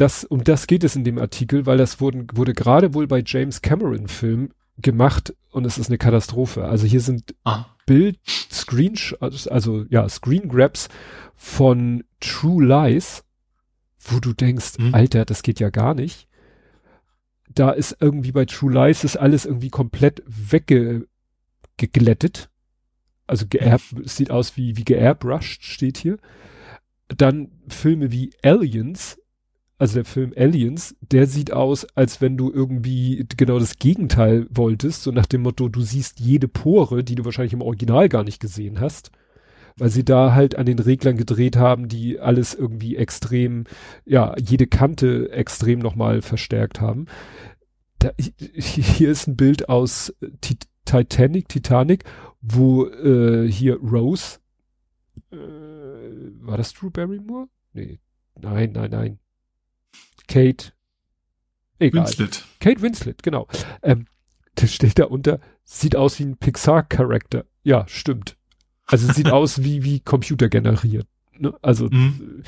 das, 0.01 0.23
um 0.23 0.43
das 0.43 0.65
geht 0.65 0.83
es 0.83 0.95
in 0.95 1.03
dem 1.03 1.19
Artikel, 1.19 1.67
weil 1.67 1.77
das 1.77 2.01
wurden, 2.01 2.25
wurde 2.33 2.55
gerade 2.55 2.95
wohl 2.95 3.05
bei 3.05 3.21
James 3.23 3.61
Cameron 3.61 4.07
Film 4.07 4.49
gemacht 4.77 5.35
und 5.51 5.63
es 5.65 5.77
ist 5.77 5.89
eine 5.89 5.99
Katastrophe. 5.99 6.65
Also 6.65 6.87
hier 6.87 7.01
sind 7.01 7.35
ah. 7.43 7.67
Bild, 7.85 8.17
Screen, 8.25 8.95
also 9.19 9.85
ja, 9.89 10.09
Screen 10.09 10.49
Grabs 10.49 10.89
von 11.35 12.03
True 12.19 12.65
Lies, 12.65 13.23
wo 13.99 14.19
du 14.19 14.33
denkst, 14.33 14.79
hm. 14.79 14.95
Alter, 14.95 15.23
das 15.23 15.43
geht 15.43 15.59
ja 15.59 15.69
gar 15.69 15.93
nicht. 15.93 16.27
Da 17.53 17.69
ist 17.69 17.97
irgendwie 17.99 18.31
bei 18.31 18.45
True 18.45 18.73
Lies 18.73 19.03
ist 19.03 19.17
alles 19.17 19.45
irgendwie 19.45 19.69
komplett 19.69 20.23
weggeglättet. 20.25 22.49
Also 23.27 23.45
geair, 23.47 23.77
hm. 23.77 24.07
sieht 24.07 24.31
aus 24.31 24.57
wie, 24.57 24.77
wie 24.77 24.83
geairbrushed 24.83 25.63
steht 25.63 25.97
hier. 25.97 26.17
Dann 27.07 27.51
Filme 27.67 28.11
wie 28.11 28.31
Aliens 28.41 29.20
also 29.81 29.95
der 29.95 30.05
Film 30.05 30.31
Aliens, 30.37 30.95
der 31.01 31.25
sieht 31.25 31.51
aus, 31.53 31.87
als 31.95 32.21
wenn 32.21 32.37
du 32.37 32.51
irgendwie 32.51 33.25
genau 33.35 33.57
das 33.57 33.77
Gegenteil 33.77 34.45
wolltest, 34.51 35.01
so 35.01 35.11
nach 35.11 35.25
dem 35.25 35.41
Motto, 35.41 35.69
du 35.69 35.81
siehst 35.81 36.19
jede 36.19 36.47
Pore, 36.47 37.03
die 37.03 37.15
du 37.15 37.25
wahrscheinlich 37.25 37.53
im 37.53 37.63
Original 37.63 38.07
gar 38.07 38.23
nicht 38.23 38.39
gesehen 38.39 38.79
hast, 38.79 39.09
weil 39.77 39.89
sie 39.89 40.05
da 40.05 40.35
halt 40.35 40.55
an 40.55 40.67
den 40.67 40.77
Reglern 40.77 41.17
gedreht 41.17 41.55
haben, 41.55 41.87
die 41.87 42.19
alles 42.19 42.53
irgendwie 42.53 42.95
extrem, 42.95 43.63
ja, 44.05 44.35
jede 44.37 44.67
Kante 44.67 45.31
extrem 45.31 45.79
nochmal 45.79 46.21
verstärkt 46.21 46.79
haben. 46.79 47.07
Da, 47.97 48.11
hier 48.53 49.09
ist 49.09 49.27
ein 49.27 49.35
Bild 49.35 49.67
aus 49.67 50.13
Titanic, 50.85 51.49
Titanic, 51.49 52.03
wo 52.39 52.85
äh, 52.85 53.51
hier 53.51 53.77
Rose, 53.77 54.37
äh, 55.31 55.37
war 55.37 56.57
das 56.57 56.71
Drew 56.71 56.91
Barrymore? 56.91 57.47
Nee, 57.73 57.99
nein, 58.39 58.73
nein, 58.73 58.91
nein. 58.91 59.19
Kate, 60.27 60.73
egal. 61.79 62.05
Winslet. 62.05 62.45
Kate 62.59 62.81
Winslet, 62.81 63.23
genau. 63.23 63.47
Ähm, 63.83 64.05
das 64.55 64.73
steht 64.73 64.99
da 64.99 65.05
unter, 65.05 65.39
sieht 65.63 65.95
aus 65.95 66.19
wie 66.19 66.23
ein 66.23 66.37
Pixar-Charakter. 66.37 67.45
Ja, 67.63 67.85
stimmt. 67.87 68.37
Also 68.85 69.11
sieht 69.11 69.29
aus 69.31 69.63
wie, 69.63 69.83
wie 69.83 69.99
Computer 69.99 70.49
generiert. 70.49 71.07
Ne? 71.37 71.53
Also, 71.61 71.87
mhm. 71.89 72.43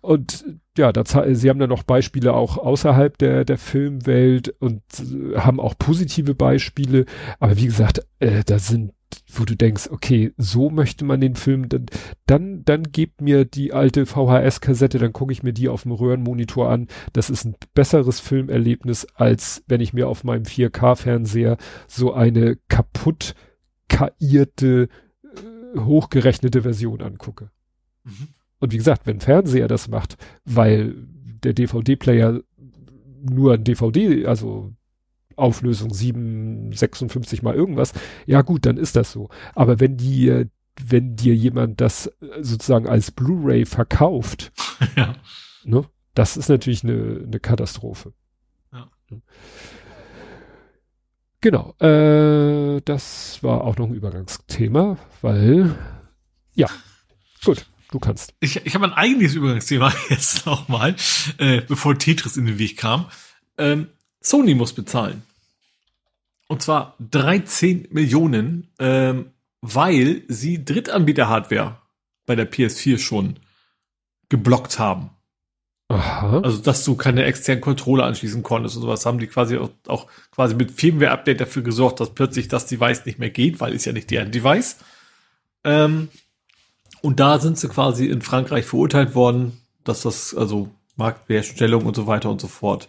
und 0.00 0.44
ja, 0.78 0.90
da, 0.92 1.04
sie 1.34 1.50
haben 1.50 1.58
dann 1.58 1.68
noch 1.68 1.82
Beispiele 1.82 2.32
auch 2.32 2.56
außerhalb 2.56 3.18
der, 3.18 3.44
der 3.44 3.58
Filmwelt 3.58 4.54
und 4.58 4.82
äh, 5.00 5.38
haben 5.38 5.60
auch 5.60 5.74
positive 5.78 6.34
Beispiele. 6.34 7.04
Aber 7.40 7.56
wie 7.58 7.66
gesagt, 7.66 8.06
äh, 8.20 8.42
da 8.44 8.58
sind 8.58 8.92
wo 9.38 9.44
du 9.44 9.56
denkst, 9.56 9.88
okay, 9.90 10.32
so 10.36 10.70
möchte 10.70 11.04
man 11.04 11.20
den 11.20 11.34
Film, 11.34 11.68
dann, 11.68 11.86
dann, 12.26 12.64
dann 12.64 12.82
gebt 12.84 13.20
mir 13.20 13.44
die 13.44 13.72
alte 13.72 14.06
VHS-Kassette, 14.06 14.98
dann 14.98 15.12
gucke 15.12 15.32
ich 15.32 15.42
mir 15.42 15.52
die 15.52 15.68
auf 15.68 15.82
dem 15.82 15.92
Röhrenmonitor 15.92 16.68
an. 16.68 16.88
Das 17.12 17.30
ist 17.30 17.44
ein 17.44 17.56
besseres 17.74 18.20
Filmerlebnis, 18.20 19.06
als 19.14 19.64
wenn 19.66 19.80
ich 19.80 19.92
mir 19.92 20.08
auf 20.08 20.24
meinem 20.24 20.44
4K-Fernseher 20.44 21.56
so 21.86 22.12
eine 22.12 22.56
kaputt 22.68 23.34
kaierte, 23.88 24.88
äh, 25.24 25.78
hochgerechnete 25.80 26.62
Version 26.62 27.00
angucke. 27.00 27.50
Mhm. 28.04 28.28
Und 28.58 28.72
wie 28.72 28.78
gesagt, 28.78 29.06
wenn 29.06 29.20
Fernseher 29.20 29.68
das 29.68 29.88
macht, 29.88 30.16
weil 30.44 30.94
der 31.42 31.52
DVD-Player 31.52 32.42
nur 33.22 33.54
ein 33.54 33.64
DVD, 33.64 34.26
also 34.26 34.72
Auflösung 35.36 35.92
7, 35.92 36.72
56 36.72 37.42
mal 37.42 37.54
irgendwas, 37.54 37.92
ja 38.26 38.42
gut, 38.42 38.66
dann 38.66 38.76
ist 38.76 38.96
das 38.96 39.12
so. 39.12 39.28
Aber 39.54 39.80
wenn 39.80 39.96
die, 39.96 40.46
wenn 40.80 41.16
dir 41.16 41.34
jemand 41.34 41.80
das 41.80 42.06
äh, 42.06 42.42
sozusagen 42.42 42.88
als 42.88 43.10
Blu-ray 43.10 43.66
verkauft, 43.66 44.52
ja. 44.96 45.14
ne, 45.64 45.84
das 46.14 46.36
ist 46.36 46.48
natürlich 46.48 46.84
eine, 46.84 47.22
eine 47.26 47.40
Katastrophe. 47.40 48.12
Ja. 48.72 48.90
Genau, 51.40 51.74
äh, 51.80 52.80
das 52.84 53.42
war 53.42 53.62
auch 53.62 53.76
noch 53.76 53.86
ein 53.86 53.94
Übergangsthema, 53.94 54.96
weil, 55.22 55.76
ja, 56.54 56.68
gut, 57.44 57.66
du 57.90 57.98
kannst. 57.98 58.34
Ich, 58.40 58.64
ich 58.64 58.74
habe 58.74 58.84
ein 58.84 58.92
eigenes 58.92 59.34
Übergangsthema 59.34 59.92
jetzt 60.08 60.46
nochmal, 60.46 60.94
äh, 61.38 61.60
bevor 61.62 61.98
Tetris 61.98 62.36
in 62.36 62.46
den 62.46 62.58
Weg 62.58 62.76
kam. 62.76 63.06
Ähm, 63.58 63.88
Sony 64.22 64.54
muss 64.54 64.72
bezahlen. 64.72 65.22
Und 66.48 66.62
zwar 66.62 66.96
13 67.10 67.88
Millionen, 67.90 68.70
ähm, 68.78 69.30
weil 69.60 70.22
sie 70.28 70.64
Drittanbieter-Hardware 70.64 71.78
bei 72.26 72.36
der 72.36 72.50
PS4 72.50 72.98
schon 72.98 73.36
geblockt 74.28 74.78
haben. 74.78 75.10
Aha. 75.88 76.40
Also, 76.40 76.58
dass 76.58 76.84
du 76.84 76.96
keine 76.96 77.24
externen 77.24 77.60
Controller 77.60 78.04
anschließen 78.04 78.42
konntest 78.42 78.76
und 78.76 78.82
sowas, 78.82 79.04
haben 79.04 79.18
die 79.18 79.26
quasi 79.26 79.58
auch, 79.58 79.70
auch 79.86 80.06
quasi 80.30 80.54
mit 80.54 80.70
Firmware-Update 80.70 81.40
dafür 81.40 81.62
gesorgt, 81.62 82.00
dass 82.00 82.14
plötzlich 82.14 82.48
das 82.48 82.66
Device 82.66 83.04
nicht 83.04 83.18
mehr 83.18 83.30
geht, 83.30 83.60
weil 83.60 83.74
ist 83.74 83.84
ja 83.84 83.92
nicht 83.92 84.10
deren 84.10 84.30
Device. 84.30 84.78
Ähm, 85.64 86.08
und 87.02 87.20
da 87.20 87.38
sind 87.38 87.58
sie 87.58 87.68
quasi 87.68 88.06
in 88.06 88.22
Frankreich 88.22 88.64
verurteilt 88.64 89.14
worden, 89.14 89.60
dass 89.84 90.02
das, 90.02 90.34
also 90.34 90.70
Marktbeherstellung 90.96 91.84
und 91.84 91.96
so 91.96 92.06
weiter 92.06 92.30
und 92.30 92.40
so 92.40 92.48
fort, 92.48 92.88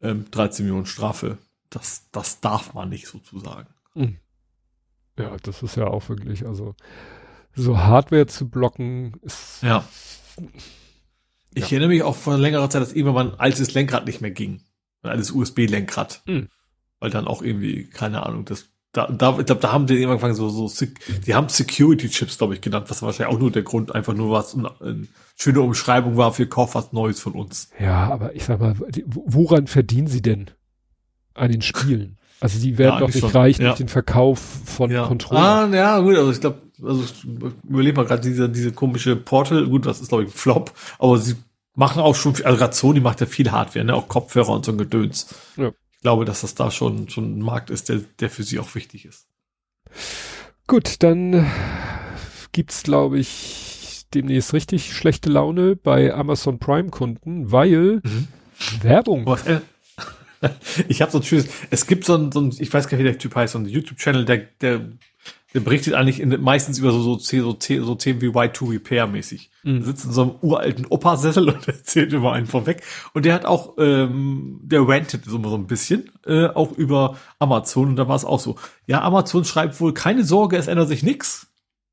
ähm, 0.00 0.30
13 0.30 0.64
Millionen 0.64 0.86
Strafe, 0.86 1.38
das, 1.70 2.08
das 2.12 2.40
darf 2.40 2.74
man 2.74 2.88
nicht 2.88 3.06
sozusagen. 3.06 3.68
Hm. 3.94 4.18
Ja, 5.18 5.36
das 5.42 5.62
ist 5.62 5.76
ja 5.76 5.86
auch 5.86 6.08
wirklich, 6.08 6.46
also 6.46 6.74
so 7.54 7.78
Hardware 7.78 8.26
zu 8.26 8.48
blocken 8.48 9.14
ist. 9.22 9.62
Ja. 9.62 9.84
Ich 11.54 11.64
ja. 11.64 11.68
erinnere 11.70 11.88
mich 11.88 12.02
auch 12.02 12.16
vor 12.16 12.36
längerer 12.36 12.68
Zeit, 12.68 12.82
dass 12.82 12.92
irgendwann 12.92 13.32
ein 13.32 13.40
altes 13.40 13.74
Lenkrad 13.74 14.06
nicht 14.06 14.20
mehr 14.20 14.32
ging. 14.32 14.60
Ein 15.02 15.10
altes 15.10 15.30
USB-Lenkrad. 15.30 16.22
Mhm. 16.26 16.48
Weil 16.98 17.10
dann 17.10 17.28
auch 17.28 17.42
irgendwie, 17.42 17.84
keine 17.86 18.24
Ahnung, 18.24 18.44
das, 18.44 18.66
da, 18.92 19.06
da, 19.06 19.38
ich 19.38 19.46
glaube, 19.46 19.60
da 19.60 19.72
haben 19.72 19.86
die 19.86 19.94
irgendwann 19.94 20.34
so, 20.34 20.48
so, 20.48 20.86
die 21.26 21.34
haben 21.34 21.48
Security-Chips, 21.48 22.38
glaube 22.38 22.54
ich, 22.54 22.60
genannt, 22.60 22.86
was 22.88 23.02
wahrscheinlich 23.02 23.36
auch 23.36 23.40
nur 23.40 23.52
der 23.52 23.62
Grund 23.62 23.94
einfach 23.94 24.14
nur 24.14 24.30
was, 24.30 24.56
schöne 25.36 25.60
Umschreibung 25.60 26.16
war 26.16 26.32
für 26.32 26.46
Kauf 26.46 26.74
was 26.74 26.92
Neues 26.92 27.20
von 27.20 27.32
uns. 27.32 27.70
Ja, 27.78 28.10
aber 28.10 28.34
ich 28.34 28.44
sag 28.44 28.60
mal, 28.60 28.74
woran 29.06 29.66
verdienen 29.66 30.06
sie 30.06 30.22
denn 30.22 30.50
an 31.34 31.50
den 31.50 31.62
Spielen? 31.62 32.18
Also 32.40 32.58
die 32.58 32.78
werden 32.78 32.94
ja, 32.94 33.00
doch 33.00 33.08
nicht 33.08 33.20
schon. 33.20 33.30
reich 33.30 33.58
ja. 33.58 33.68
durch 33.68 33.78
den 33.78 33.88
Verkauf 33.88 34.38
von 34.38 34.90
ja. 34.90 35.06
Controllern. 35.06 35.72
Ah, 35.72 35.76
ja, 35.76 35.98
gut, 36.00 36.16
also 36.16 36.30
ich 36.30 36.40
glaube, 36.40 36.58
also 36.82 37.02
ich 37.02 37.24
überlege 37.24 37.96
mal 37.96 38.06
gerade 38.06 38.22
diese, 38.22 38.48
diese 38.48 38.72
komische 38.72 39.16
Portal, 39.16 39.66
gut, 39.66 39.86
das 39.86 40.00
ist 40.00 40.08
glaube 40.08 40.24
ich 40.24 40.30
ein 40.30 40.36
Flop, 40.36 40.72
aber 40.98 41.18
sie 41.18 41.36
machen 41.74 42.02
auch 42.02 42.14
schon, 42.14 42.34
also 42.44 42.58
gerade 42.58 42.74
Sony 42.74 43.00
macht 43.00 43.20
ja 43.20 43.26
viel 43.26 43.50
Hardware, 43.50 43.84
ne, 43.84 43.94
auch 43.94 44.08
Kopfhörer 44.08 44.50
und 44.50 44.64
so 44.64 44.72
ein 44.72 44.78
Gedöns. 44.78 45.34
Ja. 45.56 45.68
Ich 45.92 46.00
glaube, 46.00 46.24
dass 46.24 46.42
das 46.42 46.54
da 46.54 46.70
schon, 46.70 47.08
schon 47.08 47.38
ein 47.38 47.42
Markt 47.42 47.70
ist, 47.70 47.88
der, 47.88 48.00
der 48.20 48.28
für 48.30 48.42
sie 48.42 48.58
auch 48.58 48.74
wichtig 48.74 49.06
ist. 49.06 49.26
Gut, 50.66 51.02
dann 51.02 51.50
gibt's, 52.52 52.82
glaube 52.82 53.18
ich, 53.18 53.73
demnächst 54.14 54.52
richtig 54.52 54.92
schlechte 54.92 55.30
Laune 55.30 55.76
bei 55.76 56.12
Amazon 56.12 56.58
Prime 56.58 56.90
Kunden, 56.90 57.50
weil 57.50 58.00
mhm. 58.02 58.28
Werbung. 58.82 59.26
Was, 59.26 59.46
äh, 59.46 59.60
ich 60.88 61.02
habe 61.02 61.10
so 61.10 61.18
ein 61.18 61.24
schönes, 61.24 61.48
es 61.70 61.86
gibt 61.86 62.04
so 62.04 62.14
ein, 62.14 62.32
so 62.32 62.40
ein, 62.40 62.54
ich 62.58 62.72
weiß 62.72 62.88
gar 62.88 62.96
nicht, 62.96 63.04
wie 63.04 63.10
der 63.10 63.18
Typ 63.18 63.34
heißt, 63.34 63.52
so 63.52 63.58
ein 63.58 63.66
YouTube-Channel, 63.66 64.24
der, 64.24 64.38
der, 64.60 64.80
der 65.52 65.60
berichtet 65.60 65.94
eigentlich 65.94 66.20
in, 66.20 66.40
meistens 66.40 66.78
über 66.78 66.90
so, 66.90 67.00
so, 67.00 67.18
so, 67.18 67.56
so 67.58 67.94
Themen 67.94 68.20
wie 68.20 68.28
Y2 68.28 68.72
Repair 68.72 69.06
mäßig. 69.06 69.50
Mhm. 69.62 69.82
Sitzt 69.82 70.04
in 70.04 70.12
so 70.12 70.22
einem 70.22 70.34
uralten 70.42 70.86
Opa-Sessel 70.86 71.48
und 71.48 71.66
erzählt 71.68 72.12
immer 72.12 72.32
einen 72.32 72.46
vorweg. 72.46 72.82
Und 73.12 73.24
der 73.24 73.34
hat 73.34 73.44
auch, 73.44 73.74
ähm, 73.78 74.60
der 74.62 74.86
rantet 74.86 75.24
so, 75.24 75.42
so 75.42 75.56
ein 75.56 75.66
bisschen, 75.66 76.10
äh, 76.26 76.46
auch 76.46 76.72
über 76.72 77.16
Amazon. 77.38 77.90
Und 77.90 77.96
da 77.96 78.08
war 78.08 78.16
es 78.16 78.24
auch 78.24 78.40
so. 78.40 78.56
Ja, 78.86 79.02
Amazon 79.02 79.44
schreibt 79.44 79.80
wohl, 79.80 79.94
keine 79.94 80.24
Sorge, 80.24 80.56
es 80.56 80.66
ändert 80.66 80.88
sich 80.88 81.02
nichts. 81.02 81.46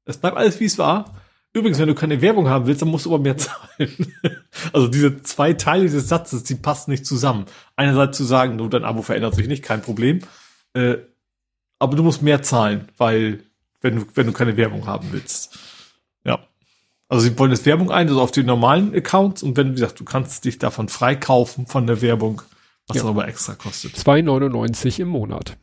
Es 0.05 0.17
bleibt 0.17 0.37
alles, 0.37 0.59
wie 0.59 0.65
es 0.65 0.77
war. 0.77 1.20
Übrigens, 1.53 1.79
wenn 1.79 1.87
du 1.87 1.95
keine 1.95 2.21
Werbung 2.21 2.47
haben 2.47 2.65
willst, 2.65 2.81
dann 2.81 2.89
musst 2.89 3.05
du 3.05 3.13
aber 3.13 3.21
mehr 3.21 3.37
zahlen. 3.37 4.13
also 4.71 4.87
diese 4.87 5.21
zwei 5.23 5.53
Teile 5.53 5.89
des 5.89 6.07
Satzes, 6.07 6.43
die 6.43 6.55
passen 6.55 6.91
nicht 6.91 7.05
zusammen. 7.05 7.45
Einerseits 7.75 8.17
zu 8.17 8.23
sagen, 8.23 8.57
du, 8.57 8.67
dein 8.67 8.85
Abo 8.85 9.01
verändert 9.01 9.35
sich 9.35 9.47
nicht, 9.47 9.63
kein 9.63 9.81
Problem. 9.81 10.19
Äh, 10.73 10.97
aber 11.79 11.95
du 11.95 12.03
musst 12.03 12.21
mehr 12.21 12.41
zahlen, 12.41 12.87
weil, 12.97 13.43
wenn 13.81 13.97
du, 13.97 14.05
wenn 14.13 14.27
du 14.27 14.33
keine 14.33 14.55
Werbung 14.55 14.85
haben 14.85 15.09
willst. 15.11 15.57
Ja. 16.23 16.39
Also 17.09 17.27
sie 17.27 17.37
wollen 17.37 17.51
jetzt 17.51 17.65
Werbung 17.65 17.91
ein, 17.91 18.07
also 18.07 18.21
auf 18.21 18.31
die 18.31 18.43
normalen 18.43 18.95
Accounts 18.95 19.43
und 19.43 19.57
wenn, 19.57 19.71
wie 19.71 19.75
gesagt, 19.75 19.99
du 19.99 20.05
kannst 20.05 20.45
dich 20.45 20.59
davon 20.59 20.87
freikaufen 20.87 21.65
von 21.65 21.85
der 21.87 22.01
Werbung, 22.01 22.43
was 22.87 22.97
ja. 22.97 23.03
aber 23.03 23.27
extra 23.27 23.55
kostet. 23.55 23.95
2,99 23.95 25.01
im 25.01 25.09
Monat. 25.09 25.57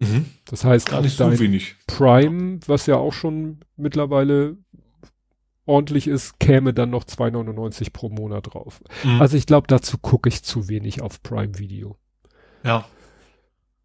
Mhm. 0.00 0.26
Das 0.46 0.64
heißt, 0.64 0.88
Gar 0.88 1.02
nicht 1.02 1.16
so 1.16 1.38
wenig. 1.38 1.76
Prime, 1.86 2.60
was 2.66 2.86
ja 2.86 2.96
auch 2.96 3.12
schon 3.12 3.60
mittlerweile 3.76 4.56
ordentlich 5.68 6.08
ist, 6.08 6.38
käme 6.40 6.72
dann 6.72 6.90
noch 6.90 7.04
2,99 7.04 7.92
pro 7.92 8.08
Monat 8.08 8.52
drauf. 8.52 8.80
Mhm. 9.04 9.20
Also 9.20 9.36
ich 9.36 9.46
glaube, 9.46 9.66
dazu 9.66 9.98
gucke 9.98 10.28
ich 10.28 10.42
zu 10.42 10.68
wenig 10.68 11.02
auf 11.02 11.22
Prime 11.22 11.58
Video. 11.58 11.98
Ja. 12.64 12.86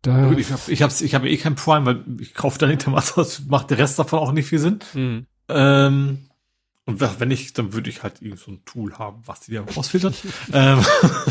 Da 0.01 0.31
ich 0.31 0.51
habe 0.51 0.71
ich 0.71 0.81
hab's, 0.81 1.01
ich 1.01 1.15
hab 1.15 1.23
eh 1.23 1.37
kein 1.37 1.55
Prime, 1.55 1.85
weil 1.85 2.03
ich 2.19 2.33
kaufe 2.33 2.59
da 2.59 2.67
nicht 2.67 2.85
was, 2.91 3.45
macht 3.45 3.69
der 3.69 3.77
Rest 3.77 3.99
davon 3.99 4.19
auch 4.19 4.31
nicht 4.33 4.47
viel 4.47 4.59
Sinn. 4.59 4.79
Mhm. 4.93 5.27
Ähm, 5.47 6.29
und 6.85 6.99
wenn 7.19 7.31
ich, 7.31 7.53
dann 7.53 7.71
würde 7.71 7.89
ich 7.89 8.03
halt 8.03 8.21
irgend 8.21 8.39
so 8.39 8.51
ein 8.51 8.65
Tool 8.65 8.97
haben, 8.97 9.21
was 9.25 9.41
die 9.41 9.53
da 9.53 9.61
rausfiltert. 9.61 10.15
ähm, 10.53 10.83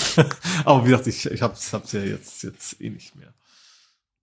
aber 0.65 0.85
wie 0.85 0.91
gesagt, 0.91 1.07
ich, 1.07 1.27
ich 1.27 1.43
hab's, 1.43 1.73
hab's 1.73 1.93
ja 1.93 2.01
jetzt, 2.01 2.43
jetzt 2.43 2.81
eh 2.81 2.89
nicht 2.89 3.15
mehr. 3.17 3.35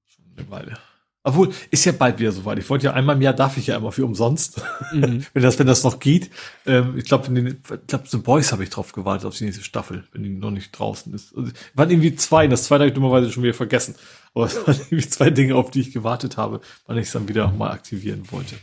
Schon 0.08 0.25
eine 0.35 0.49
Weile. 0.49 0.77
Obwohl, 1.22 1.52
ist 1.70 1.84
ja 1.84 1.92
bald 1.92 2.18
wieder 2.20 2.32
soweit. 2.32 2.60
Ich 2.60 2.70
wollte 2.70 2.86
ja 2.86 2.94
einmal 2.94 3.18
im 3.18 3.22
Jahr 3.22 3.34
darf 3.34 3.58
ich 3.58 3.68
ja 3.68 3.76
immer 3.76 3.92
für 3.92 4.06
umsonst. 4.06 4.62
Mhm. 4.94 5.26
wenn 5.34 5.44
das, 5.44 5.60
wenn 5.60 5.68
das 5.68 5.84
noch 5.84 6.00
geht. 6.00 6.32
Ähm, 6.66 6.98
ich 6.98 7.06
glaube, 7.06 7.28
ich 7.40 7.88
glaube, 7.88 8.06
The 8.08 8.18
Boys 8.18 8.54
habe 8.54 8.64
ich 8.64 8.70
drauf 8.70 8.94
gewartet 8.94 9.26
auf 9.26 9.36
die 9.36 9.44
nächste 9.44 9.64
Staffel, 9.64 10.08
wenn 10.14 10.24
die 10.24 10.30
noch 10.30 10.52
nicht 10.52 10.72
draußen 10.72 11.14
ist. 11.14 11.36
Also, 11.36 11.52
waren 11.74 11.90
irgendwie 11.90 12.16
zwei, 12.16 12.48
das 12.48 12.64
zweite 12.64 12.84
habe 12.84 12.90
ich 12.90 12.94
dummerweise 12.94 13.32
schon 13.32 13.44
wieder 13.44 13.54
vergessen. 13.54 13.96
Aber 14.34 14.46
es 14.46 14.56
waren 14.68 14.76
irgendwie 14.76 15.10
zwei 15.10 15.30
Dinge, 15.30 15.56
auf 15.56 15.72
die 15.72 15.82
ich 15.82 15.92
gewartet 15.92 16.38
habe, 16.38 16.62
weil 16.88 16.98
ich 16.98 17.08
es 17.08 17.12
dann 17.12 17.28
wieder 17.28 17.52
mal 17.52 17.72
aktivieren 17.72 18.24
wollte. 18.32 18.56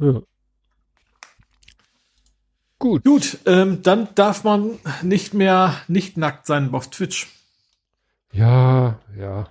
Ja. 0.00 0.20
Gut. 2.80 3.04
Gut, 3.04 3.38
ähm, 3.46 3.82
dann 3.82 4.08
darf 4.14 4.42
man 4.42 4.78
nicht 5.02 5.34
mehr 5.34 5.76
nicht 5.86 6.16
nackt 6.16 6.46
sein 6.46 6.72
auf 6.72 6.90
Twitch. 6.90 7.28
Ja, 8.32 8.98
ja. 9.18 9.48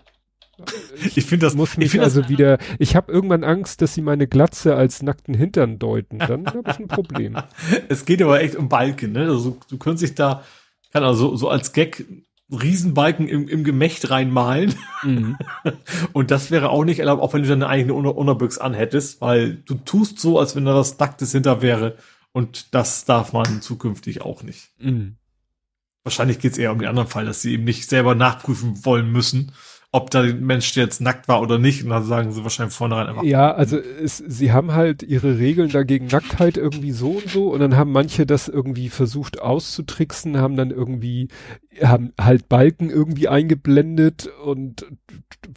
Ich 1.16 1.26
finde 1.26 1.46
das 1.46 1.56
muss 1.56 1.78
mich 1.78 2.00
also 2.00 2.22
das, 2.22 2.30
wieder. 2.30 2.58
Ich 2.78 2.96
habe 2.96 3.12
irgendwann 3.12 3.44
Angst, 3.44 3.82
dass 3.82 3.94
sie 3.94 4.02
meine 4.02 4.28
Glatze 4.28 4.76
als 4.76 5.02
nackten 5.02 5.34
Hintern 5.34 5.80
deuten. 5.80 6.20
Dann 6.20 6.46
habe 6.48 6.64
ich 6.70 6.80
ein 6.80 6.88
Problem. 6.88 7.38
es 7.90 8.06
geht 8.06 8.22
aber 8.22 8.42
echt 8.42 8.56
um 8.56 8.70
Balken. 8.70 9.14
Ne? 9.14 9.28
Also 9.28 9.58
du 9.70 9.78
könntest 9.78 10.04
dich 10.04 10.16
da, 10.16 10.44
kann 10.92 11.04
also 11.04 11.36
so 11.36 11.50
als 11.50 11.74
Gag 11.74 12.06
Riesenbalken 12.52 13.28
im, 13.28 13.48
im 13.48 13.64
Gemächt 13.64 14.10
reinmalen. 14.10 14.74
Mhm. 15.04 15.38
Und 16.14 16.32
das 16.32 16.50
wäre 16.52 16.70
auch 16.70 16.84
nicht 16.84 17.00
erlaubt, 17.00 17.22
auch 17.22 17.34
wenn 17.34 17.44
du 17.44 17.50
deine 17.50 17.68
eigene 17.68 17.94
Unter 17.94 18.18
Unterbüchs 18.18 18.58
anhättest, 18.58 19.22
weil 19.22 19.56
du 19.56 19.76
tust 19.76 20.20
so, 20.20 20.40
als 20.40 20.56
wenn 20.56 20.66
da 20.66 20.76
was 20.76 20.98
Nacktes 20.98 21.32
hinter 21.32 21.62
wäre. 21.62 21.98
Und 22.32 22.74
das 22.74 23.06
darf 23.06 23.34
man 23.34 23.62
zukünftig 23.62 24.22
auch 24.22 24.44
nicht. 24.44 24.70
Mhm. 24.80 25.18
Wahrscheinlich 26.04 26.40
geht 26.40 26.54
es 26.54 26.58
eher 26.58 26.72
um 26.72 26.80
den 26.80 26.88
anderen 26.88 27.08
Fall, 27.08 27.26
dass 27.26 27.42
sie 27.42 27.54
eben 27.54 27.66
nicht 27.66 27.88
selber 27.88 28.16
nachprüfen 28.16 28.84
wollen 28.86 29.12
müssen, 29.12 29.52
ob 29.92 30.12
da 30.12 30.22
der 30.22 30.36
Mensch 30.36 30.76
jetzt 30.76 31.02
nackt 31.02 31.28
war 31.28 31.42
oder 31.42 31.58
nicht. 31.58 31.84
Und 31.84 31.90
dann 31.90 32.04
sagen 32.04 32.32
sie 32.32 32.44
wahrscheinlich 32.44 32.76
vornherein 32.76 33.08
einfach. 33.08 33.24
Ja, 33.24 33.52
also 33.52 33.78
es, 33.78 34.18
sie 34.18 34.52
haben 34.52 34.74
halt 34.74 35.02
ihre 35.02 35.40
Regeln 35.40 35.70
dagegen 35.70 36.08
Nacktheit 36.08 36.58
irgendwie 36.58 36.92
so 36.92 37.12
und 37.12 37.30
so. 37.30 37.50
Und 37.52 37.60
dann 37.60 37.76
haben 37.76 37.92
manche 37.92 38.26
das 38.26 38.48
irgendwie 38.48 38.90
versucht 38.90 39.42
auszutricksen, 39.42 40.38
haben 40.38 40.56
dann 40.56 40.70
irgendwie, 40.70 41.30
haben 41.82 42.14
halt 42.20 42.50
Balken 42.50 42.90
irgendwie 42.90 43.28
eingeblendet 43.28 44.30
und 44.44 44.86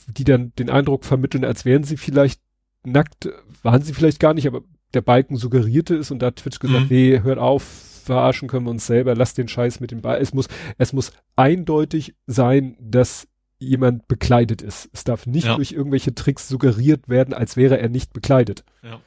die 0.07 0.25
dann 0.25 0.52
den 0.59 0.70
Eindruck 0.70 1.05
vermitteln, 1.05 1.44
als 1.44 1.65
wären 1.65 1.85
sie 1.85 1.99
vielleicht 1.99 2.41
nackt, 2.85 3.28
waren 3.62 3.83
sie 3.83 3.93
vielleicht 3.93 4.19
gar 4.19 4.35
nicht, 4.35 4.47
aber 4.47 4.62
der 4.94 5.02
Balken 5.02 5.36
suggerierte 5.36 5.97
es 5.97 6.11
und 6.11 6.20
da 6.20 6.27
hat 6.27 6.36
Twitch 6.36 6.59
gesagt, 6.59 6.85
mhm. 6.85 6.89
nee, 6.91 7.20
hört 7.23 7.39
auf, 7.39 7.62
verarschen 7.62 8.49
können 8.49 8.67
wir 8.67 8.70
uns 8.70 8.86
selber, 8.86 9.15
lass 9.15 9.35
den 9.35 9.49
Scheiß 9.49 9.81
mit 9.81 9.91
dem 9.91 10.01
Ball. 10.01 10.20
Es 10.20 10.35
muss, 10.35 10.49
es 10.78 10.93
muss 10.93 11.12
eindeutig 11.36 12.15
sein, 12.27 12.77
dass 12.81 13.28
jemand 13.62 14.08
bekleidet 14.08 14.62
ist. 14.62 14.89
Es 14.92 15.05
darf 15.05 15.26
nicht 15.26 15.47
ja. 15.47 15.57
durch 15.57 15.73
irgendwelche 15.73 16.15
Tricks 16.15 16.49
suggeriert 16.49 17.08
werden, 17.08 17.34
als 17.34 17.57
wäre 17.57 17.78
er 17.78 17.89
nicht 17.89 18.12
bekleidet. 18.12 18.65
Ja. 18.82 19.00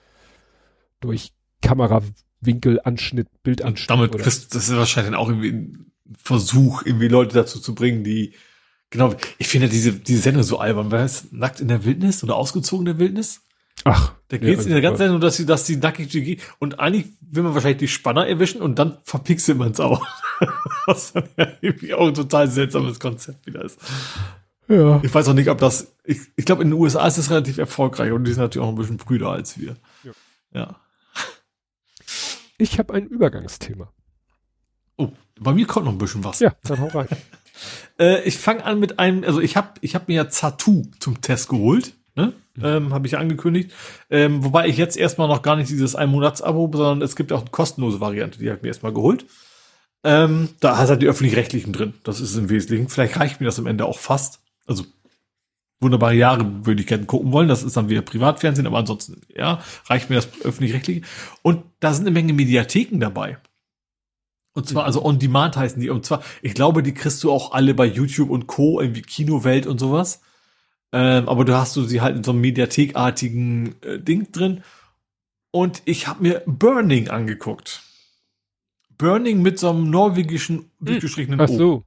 Durch 1.00 1.34
Kamerawinkel, 1.62 2.80
Anschnitt, 2.84 3.28
Bildanschnitt. 3.44 3.90
Und 3.90 4.00
damit 4.00 4.22
kriegst, 4.22 4.56
das 4.56 4.70
ist 4.70 4.76
wahrscheinlich 4.76 5.16
auch 5.16 5.30
irgendwie 5.30 5.52
ein 5.52 5.92
Versuch, 6.18 6.84
irgendwie 6.86 7.08
Leute 7.08 7.36
dazu 7.36 7.60
zu 7.60 7.76
bringen, 7.76 8.04
die 8.04 8.34
genau, 8.90 9.14
ich 9.38 9.48
finde 9.48 9.70
diese, 9.70 9.94
diese 9.94 10.22
Sendung 10.22 10.44
so 10.44 10.60
albern, 10.60 10.92
wer 10.92 11.02
heißt 11.02 11.34
nackt 11.34 11.60
in 11.60 11.68
der 11.68 11.84
Wildnis 11.86 12.24
oder 12.24 12.36
ausgezogen 12.36 12.88
in 12.88 12.98
der 12.98 13.00
Wildnis? 13.00 13.42
Ach. 13.84 14.14
Da 14.30 14.38
geht 14.38 14.58
es 14.58 14.66
ja, 14.66 14.70
in 14.70 14.74
der 14.74 14.82
ganzen 14.82 15.00
Sendung, 15.00 15.22
dass 15.22 15.38
sie, 15.38 15.46
dass 15.46 15.68
sie 15.68 15.78
nackig 15.78 16.10
geht. 16.10 16.42
Und 16.60 16.80
eigentlich 16.80 17.08
will 17.22 17.44
man 17.44 17.54
wahrscheinlich 17.54 17.78
die 17.78 17.88
Spanner 17.88 18.28
erwischen 18.28 18.62
und 18.62 18.80
dann 18.80 18.98
verpixelt 19.04 19.58
man 19.58 19.72
es 19.72 19.80
auch. 19.80 20.06
Was 20.88 21.14
dann 21.14 21.30
ja 21.38 21.48
irgendwie 21.62 21.94
auch 21.94 22.08
ein 22.08 22.14
total 22.14 22.48
seltsames 22.48 23.00
Konzept 23.00 23.46
wieder 23.46 23.64
ist. 23.64 23.80
Ja. 24.68 25.00
Ich 25.04 25.14
weiß 25.14 25.28
auch 25.28 25.34
nicht, 25.34 25.50
ob 25.50 25.60
das, 25.60 25.96
ich, 26.04 26.20
ich 26.36 26.46
glaube, 26.46 26.64
in 26.64 26.70
den 26.72 26.80
USA 26.80 27.06
ist 27.06 27.18
es 27.18 27.30
relativ 27.30 27.58
erfolgreich 27.58 28.12
und 28.12 28.24
die 28.24 28.32
sind 28.32 28.42
natürlich 28.42 28.66
auch 28.66 28.72
ein 28.72 28.76
bisschen 28.76 29.00
früher 29.00 29.30
als 29.30 29.60
wir. 29.60 29.76
Ja. 30.04 30.12
ja. 30.54 30.76
Ich 32.58 32.80
habe 32.80 32.94
ein 32.94 33.08
Übergangsthema. 33.08 33.92
Oh, 34.98 35.10
bei 35.40 35.54
mir 35.54 35.68
kommt 35.68 35.86
noch 35.86 35.92
ein 35.92 35.98
bisschen 35.98 36.24
was. 36.24 36.40
Ja, 36.40 36.56
dann 36.64 36.80
hau 36.80 36.88
rein. 36.88 37.08
Äh, 37.98 38.24
ich 38.24 38.38
fange 38.38 38.66
an 38.66 38.82
mit 38.82 39.00
einem, 39.00 39.24
also 39.24 39.40
ich 39.40 39.56
habe 39.56 39.70
ich 39.80 39.96
hab 39.96 40.10
mir 40.10 40.16
ja 40.16 40.28
Zatu 40.28 40.84
zum 41.00 41.22
Test 41.22 41.48
geholt. 41.48 41.94
Ne? 42.14 42.34
Ähm, 42.62 42.94
habe 42.94 43.08
ich 43.08 43.14
ja 43.14 43.20
angekündigt. 43.20 43.72
Ähm, 44.10 44.44
wobei 44.44 44.68
ich 44.68 44.76
jetzt 44.76 44.98
erstmal 44.98 45.30
noch 45.30 45.42
gar 45.42 45.56
nicht 45.56 45.70
dieses 45.70 45.96
Ein-Monats-Abo, 45.96 46.70
sondern 46.74 47.02
es 47.02 47.16
gibt 47.16 47.32
auch 47.32 47.40
eine 47.40 47.52
kostenlose 47.52 48.02
Variante, 48.02 48.40
die 48.40 48.50
habe 48.50 48.58
ich 48.58 48.64
mir 48.64 48.68
erstmal 48.68 48.94
geholt. 48.94 49.26
Ähm, 50.04 50.50
da 50.60 50.78
hast 50.78 50.88
du 50.88 50.92
halt 50.92 51.02
die 51.02 51.08
öffentlich-rechtlichen 51.08 51.74
drin. 51.74 51.94
Das 52.04 52.20
ist 52.20 52.36
im 52.36 52.50
Wesentlichen. 52.50 52.90
Vielleicht 52.90 53.18
reicht 53.18 53.40
mir 53.40 53.48
das 53.48 53.58
am 53.58 53.68
Ende 53.68 53.86
auch 53.86 54.00
fast. 54.00 54.40
Also 54.66 54.86
wunderbare 55.80 56.16
Jahre 56.16 56.66
würde 56.66 56.82
ich 56.82 56.88
gerne 56.88 57.06
gucken 57.06 57.32
wollen. 57.32 57.48
Das 57.48 57.64
ist 57.64 57.78
dann 57.78 57.90
wieder 57.90 58.02
Privatfernsehen, 58.02 58.68
aber 58.68 58.78
ansonsten, 58.78 59.22
ja, 59.36 59.62
reicht 59.86 60.10
mir 60.10 60.16
das 60.16 60.30
öffentlich-rechtliche. 60.44 61.02
Und 61.42 61.64
da 61.80 61.94
sind 61.94 62.06
eine 62.06 62.12
Menge 62.14 62.34
Mediatheken 62.34 63.00
dabei. 63.00 63.38
Und 64.54 64.70
zwar, 64.70 64.86
also 64.86 65.04
On 65.04 65.20
Demand 65.20 65.58
heißen 65.58 65.82
die. 65.82 65.90
Und 65.90 66.06
zwar, 66.06 66.24
ich 66.42 66.54
glaube, 66.54 66.82
die 66.82 66.94
kriegst 66.94 67.24
du 67.24 67.32
auch 67.32 67.52
alle 67.52 67.74
bei 67.74 67.86
YouTube 67.86 68.30
und 68.30 68.48
Co., 68.48 68.80
irgendwie 68.80 69.02
Kinowelt 69.02 69.68
und 69.68 69.80
sowas. 69.80 70.22
Ähm, 70.94 71.28
aber 71.28 71.44
du 71.44 71.56
hast 71.56 71.76
du 71.76 71.84
sie 71.84 72.00
halt 72.00 72.16
in 72.16 72.24
so 72.24 72.32
einem 72.32 72.40
mediathekartigen 72.40 73.76
äh, 73.82 74.00
Ding 74.00 74.32
drin. 74.32 74.64
Und 75.52 75.82
ich 75.84 76.08
habe 76.08 76.24
mir 76.24 76.42
Burning 76.46 77.10
angeguckt. 77.10 77.84
Burning 78.98 79.42
mit 79.42 79.60
so 79.60 79.70
einem 79.70 79.90
norwegischen 79.90 80.58
hm, 80.58 80.68
durchgestrichenen 80.80 81.42
Ach 81.42 81.50
so. 81.50 81.84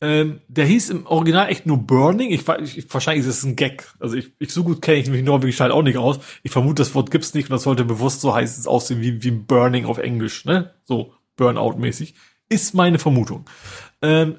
Ähm, 0.00 0.40
der 0.46 0.64
hieß 0.64 0.90
im 0.90 1.06
Original 1.06 1.48
echt 1.48 1.66
nur 1.66 1.78
Burning. 1.78 2.30
Ich, 2.30 2.46
ich 2.76 2.94
wahrscheinlich 2.94 3.26
ist 3.26 3.38
es 3.38 3.44
ein 3.44 3.56
Gag. 3.56 3.92
Also 3.98 4.16
ich, 4.16 4.32
ich 4.38 4.52
so 4.52 4.62
gut 4.62 4.80
kenne 4.80 4.98
ich 4.98 5.10
mich 5.10 5.24
Norwegisch 5.24 5.60
halt 5.60 5.72
auch 5.72 5.82
nicht 5.82 5.98
aus. 5.98 6.20
Ich 6.42 6.52
vermute, 6.52 6.82
das 6.82 6.94
Wort 6.94 7.10
gibt's 7.10 7.34
nicht 7.34 7.46
und 7.46 7.54
das 7.54 7.64
sollte 7.64 7.84
bewusst 7.84 8.20
so 8.20 8.34
heißen, 8.34 8.60
es 8.60 8.66
aussehen 8.68 9.00
wie, 9.00 9.22
wie 9.24 9.32
Burning 9.32 9.86
auf 9.86 9.98
Englisch, 9.98 10.44
ne? 10.44 10.72
So 10.84 11.14
Burnout-mäßig. 11.36 12.14
Ist 12.48 12.74
meine 12.74 12.98
Vermutung. 12.98 13.46
Ähm, 14.00 14.38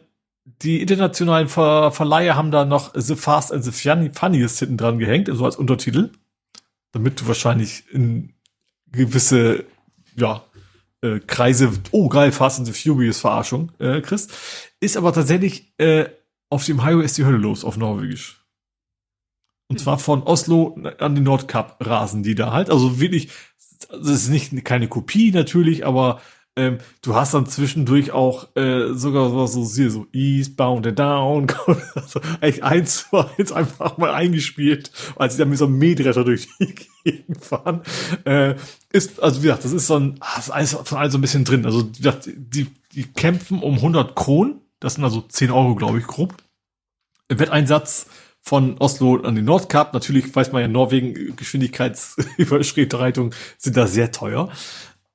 die 0.62 0.82
internationalen 0.82 1.50
Ver 1.50 1.92
Verleiher 1.92 2.36
haben 2.36 2.52
da 2.52 2.66
noch 2.66 2.94
The 2.96 3.16
Fast 3.16 3.52
and 3.52 3.64
the 3.64 3.72
Funniest 3.72 4.60
hinten 4.60 4.78
dran 4.78 4.98
gehängt, 4.98 5.30
so 5.32 5.46
als 5.46 5.58
Untertitel. 5.58 6.12
Damit 6.92 7.22
du 7.22 7.28
wahrscheinlich 7.28 7.84
in 7.92 8.34
gewisse, 8.92 9.66
ja, 10.16 10.44
äh, 11.02 11.20
Kreise, 11.20 11.72
oh 11.92 12.10
geil, 12.10 12.32
Fast 12.32 12.60
and 12.60 12.68
the 12.68 12.74
Furious 12.74 13.20
Verarschung, 13.20 13.72
äh, 13.80 14.02
kriegst. 14.02 14.32
Ist 14.80 14.98
aber 14.98 15.14
tatsächlich 15.14 15.74
äh, 15.78 16.06
auf 16.50 16.66
dem 16.66 16.84
Highway 16.84 17.06
ist 17.06 17.18
die 17.18 17.26
Hölle 17.26 17.38
los, 17.38 17.64
auf 17.64 17.78
Norwegisch. 17.78 18.46
Und 19.68 19.78
hm. 19.78 19.84
zwar 19.84 20.00
von 20.00 20.24
Oslo 20.24 20.78
an 20.98 21.16
den 21.16 21.24
Nordkap 21.24 21.78
rasen 21.86 22.24
die 22.24 22.36
da 22.36 22.52
halt. 22.52 22.70
Also 22.70 23.00
wirklich, 23.00 23.30
das 23.90 24.08
ist 24.08 24.30
nicht 24.30 24.66
keine 24.66 24.88
Kopie 24.88 25.32
natürlich, 25.32 25.86
aber 25.86 26.22
ähm, 26.60 26.78
du 27.02 27.16
hast 27.16 27.34
dann 27.34 27.46
zwischendurch 27.46 28.12
auch 28.12 28.56
äh, 28.56 28.94
sogar 28.94 29.30
so, 29.30 29.64
so, 29.64 29.90
so 29.90 30.08
Eastbound 30.12 30.86
and 30.86 31.00
Down, 31.00 31.48
also 31.96 32.20
eigentlich 32.42 32.64
eins 32.64 33.08
zu 33.10 33.18
eins 33.18 33.52
einfach 33.52 33.98
mal 33.98 34.14
eingespielt, 34.14 34.92
als 35.16 35.34
sie 35.34 35.40
dann 35.40 35.50
mit 35.50 35.58
so 35.58 35.66
einem 35.66 35.78
Mähdrescher 35.78 36.24
durch 36.24 36.50
die 36.60 36.76
Gegend 37.04 37.44
fahren. 37.44 37.82
Äh, 38.26 38.56
ist, 38.92 39.22
also 39.24 39.42
wie 39.42 39.48
gesagt, 39.48 39.64
das 39.64 39.72
ist 39.72 39.88
so 39.88 39.98
ein, 39.98 40.16
ah, 40.20 40.36
das 40.36 40.48
ist 40.48 40.52
alles 40.52 40.74
von 40.74 40.98
allem 40.98 41.12
so 41.12 41.18
ein 41.18 41.22
bisschen 41.22 41.46
drin. 41.46 41.66
Also 41.66 41.84
die, 41.84 42.68
die 42.94 43.04
kämpfen 43.04 43.60
um 43.60 43.76
100 43.76 44.16
Kronen, 44.16 44.62
das 44.80 44.96
sind 44.96 45.04
also 45.04 45.22
10 45.22 45.52
Euro, 45.52 45.76
glaube 45.76 46.00
ich, 46.00 46.08
grob. 46.08 46.36
Wetteinsatz 47.30 48.08
von 48.42 48.78
Oslo 48.80 49.18
an 49.22 49.36
den 49.36 49.46
Nordkap. 49.46 49.94
Natürlich 49.94 50.36
weiß 50.36 50.52
man 50.52 50.62
ja, 50.62 50.68
Norwegen 50.68 51.36
Geschwindigkeitsüberschreitungen 51.36 53.34
sind 53.58 53.78
da 53.78 53.88
sehr 53.88 54.12
teuer. 54.12 54.50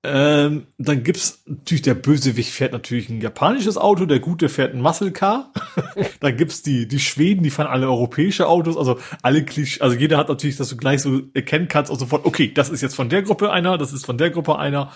Ähm, 0.06 0.66
dann 0.76 1.02
gibt's 1.02 1.42
natürlich, 1.46 1.80
der 1.80 1.94
Bösewicht 1.94 2.50
fährt 2.50 2.72
natürlich 2.72 3.08
ein 3.08 3.22
japanisches 3.22 3.78
Auto, 3.78 4.04
der 4.04 4.20
Gute 4.20 4.50
fährt 4.50 4.74
ein 4.74 4.82
Muscle 4.82 5.12
Car. 5.12 5.50
dann 6.20 6.36
gibt's 6.36 6.60
die, 6.60 6.86
die 6.86 6.98
Schweden, 6.98 7.42
die 7.42 7.48
fahren 7.48 7.68
alle 7.68 7.86
europäische 7.86 8.46
Autos, 8.46 8.76
also 8.76 8.98
alle 9.22 9.44
Klisch, 9.44 9.80
also 9.80 9.96
jeder 9.96 10.18
hat 10.18 10.28
natürlich, 10.28 10.58
dass 10.58 10.68
du 10.68 10.76
gleich 10.76 11.00
so 11.00 11.22
erkennen 11.32 11.68
kannst, 11.68 11.90
auch 11.90 11.98
sofort, 11.98 12.26
okay, 12.26 12.52
das 12.52 12.68
ist 12.68 12.82
jetzt 12.82 12.94
von 12.94 13.08
der 13.08 13.22
Gruppe 13.22 13.50
einer, 13.50 13.78
das 13.78 13.94
ist 13.94 14.04
von 14.04 14.18
der 14.18 14.28
Gruppe 14.28 14.58
einer. 14.58 14.92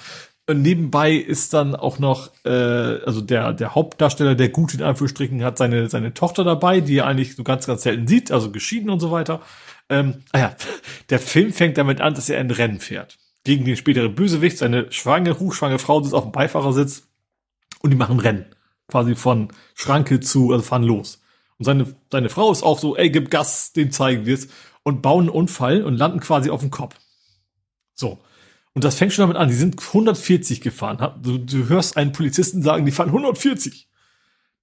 Und 0.47 0.61
nebenbei 0.61 1.13
ist 1.13 1.55
dann 1.55 1.75
auch 1.75 1.99
noch, 1.99 2.31
äh, 2.45 2.51
also 2.51 3.23
der, 3.23 3.55
der 3.55 3.75
Hauptdarsteller, 3.75 4.35
der 4.35 4.51
Gute 4.51 4.77
in 4.77 4.83
Anführungsstrichen, 4.83 5.43
hat 5.43 5.57
seine, 5.57 5.89
seine 5.89 6.13
Tochter 6.13 6.45
dabei, 6.45 6.81
die 6.81 6.99
er 6.99 7.07
eigentlich 7.07 7.35
so 7.35 7.45
ganz, 7.45 7.67
ganz 7.67 7.83
selten 7.83 8.07
sieht, 8.07 8.31
also 8.31 8.51
geschieden 8.51 8.91
und 8.91 9.01
so 9.01 9.11
weiter. 9.11 9.41
Ähm, 9.89 10.23
ah 10.33 10.39
ja, 10.39 10.57
der 11.11 11.19
Film 11.19 11.55
fängt 11.55 11.79
damit 11.79 12.03
an, 12.03 12.13
dass 12.13 12.29
er 12.29 12.41
ein 12.41 12.51
Rennen 12.51 12.81
fährt 12.81 13.19
gegen 13.49 13.65
den 13.65 13.77
späteren 13.77 14.15
Bösewicht. 14.15 14.59
Seine 14.59 14.93
schwangere, 14.93 15.39
hochschwangere 15.39 15.79
Frau 15.79 16.03
sitzt 16.03 16.15
auf 16.15 16.25
dem 16.25 16.33
Beifahrersitz 16.33 17.09
und 17.81 17.91
die 17.91 17.97
machen 17.97 18.21
Rennen. 18.21 18.45
Quasi 18.89 19.15
von 19.15 19.49
Schranke 19.75 20.21
zu, 20.21 20.53
also 20.53 20.63
fahren 20.63 20.83
los. 20.83 21.23
Und 21.57 21.65
seine, 21.65 21.97
seine 22.13 22.29
Frau 22.29 22.53
ist 22.53 22.63
auch 22.63 22.79
so, 22.79 22.95
ey, 22.95 23.11
gib 23.11 23.31
Gas, 23.31 23.73
dem 23.73 23.91
zeigen 23.91 24.27
wir's. 24.27 24.49
Und 24.83 25.01
bauen 25.01 25.23
einen 25.23 25.29
Unfall 25.31 25.83
und 25.83 25.97
landen 25.97 26.21
quasi 26.21 26.51
auf 26.51 26.61
dem 26.61 26.71
Kopf. 26.71 26.97
So. 27.95 28.19
Und 28.75 28.85
das 28.85 28.97
fängt 28.97 29.15
schon 29.15 29.23
damit 29.23 29.39
an. 29.39 29.49
Die 29.49 29.55
sind 29.55 29.81
140 29.83 30.61
gefahren. 30.61 31.19
Du, 31.23 31.39
du 31.39 31.69
hörst 31.69 31.97
einen 31.97 32.13
Polizisten 32.13 32.63
sagen, 32.63 32.85
die 32.85 32.93
fahren 32.93 33.09
140. 33.09 33.88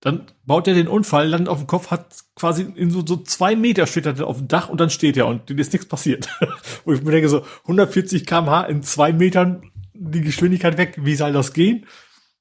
Dann 0.01 0.25
baut 0.45 0.67
er 0.67 0.75
den 0.75 0.87
Unfall, 0.87 1.27
landet 1.27 1.49
auf 1.49 1.57
dem 1.57 1.67
Kopf, 1.67 1.89
hat 1.89 2.05
quasi 2.35 2.63
in 2.75 2.91
so, 2.91 3.03
so 3.05 3.17
zwei 3.17 3.55
Meter 3.55 3.87
steht 3.87 4.05
er 4.05 4.27
auf 4.27 4.37
dem 4.37 4.47
Dach 4.47 4.69
und 4.69 4.79
dann 4.79 4.89
steht 4.89 5.17
er 5.17 5.27
und 5.27 5.49
dem 5.49 5.57
ist 5.57 5.73
nichts 5.73 5.87
passiert. 5.87 6.29
Wo 6.85 6.93
ich 6.93 7.01
mir 7.01 7.11
denke, 7.11 7.29
so 7.29 7.43
140 7.63 8.25
kmh 8.25 8.63
in 8.65 8.83
zwei 8.83 9.13
Metern 9.13 9.71
die 9.93 10.21
Geschwindigkeit 10.21 10.77
weg, 10.77 10.97
wie 11.01 11.15
soll 11.15 11.33
das 11.33 11.53
gehen? 11.53 11.85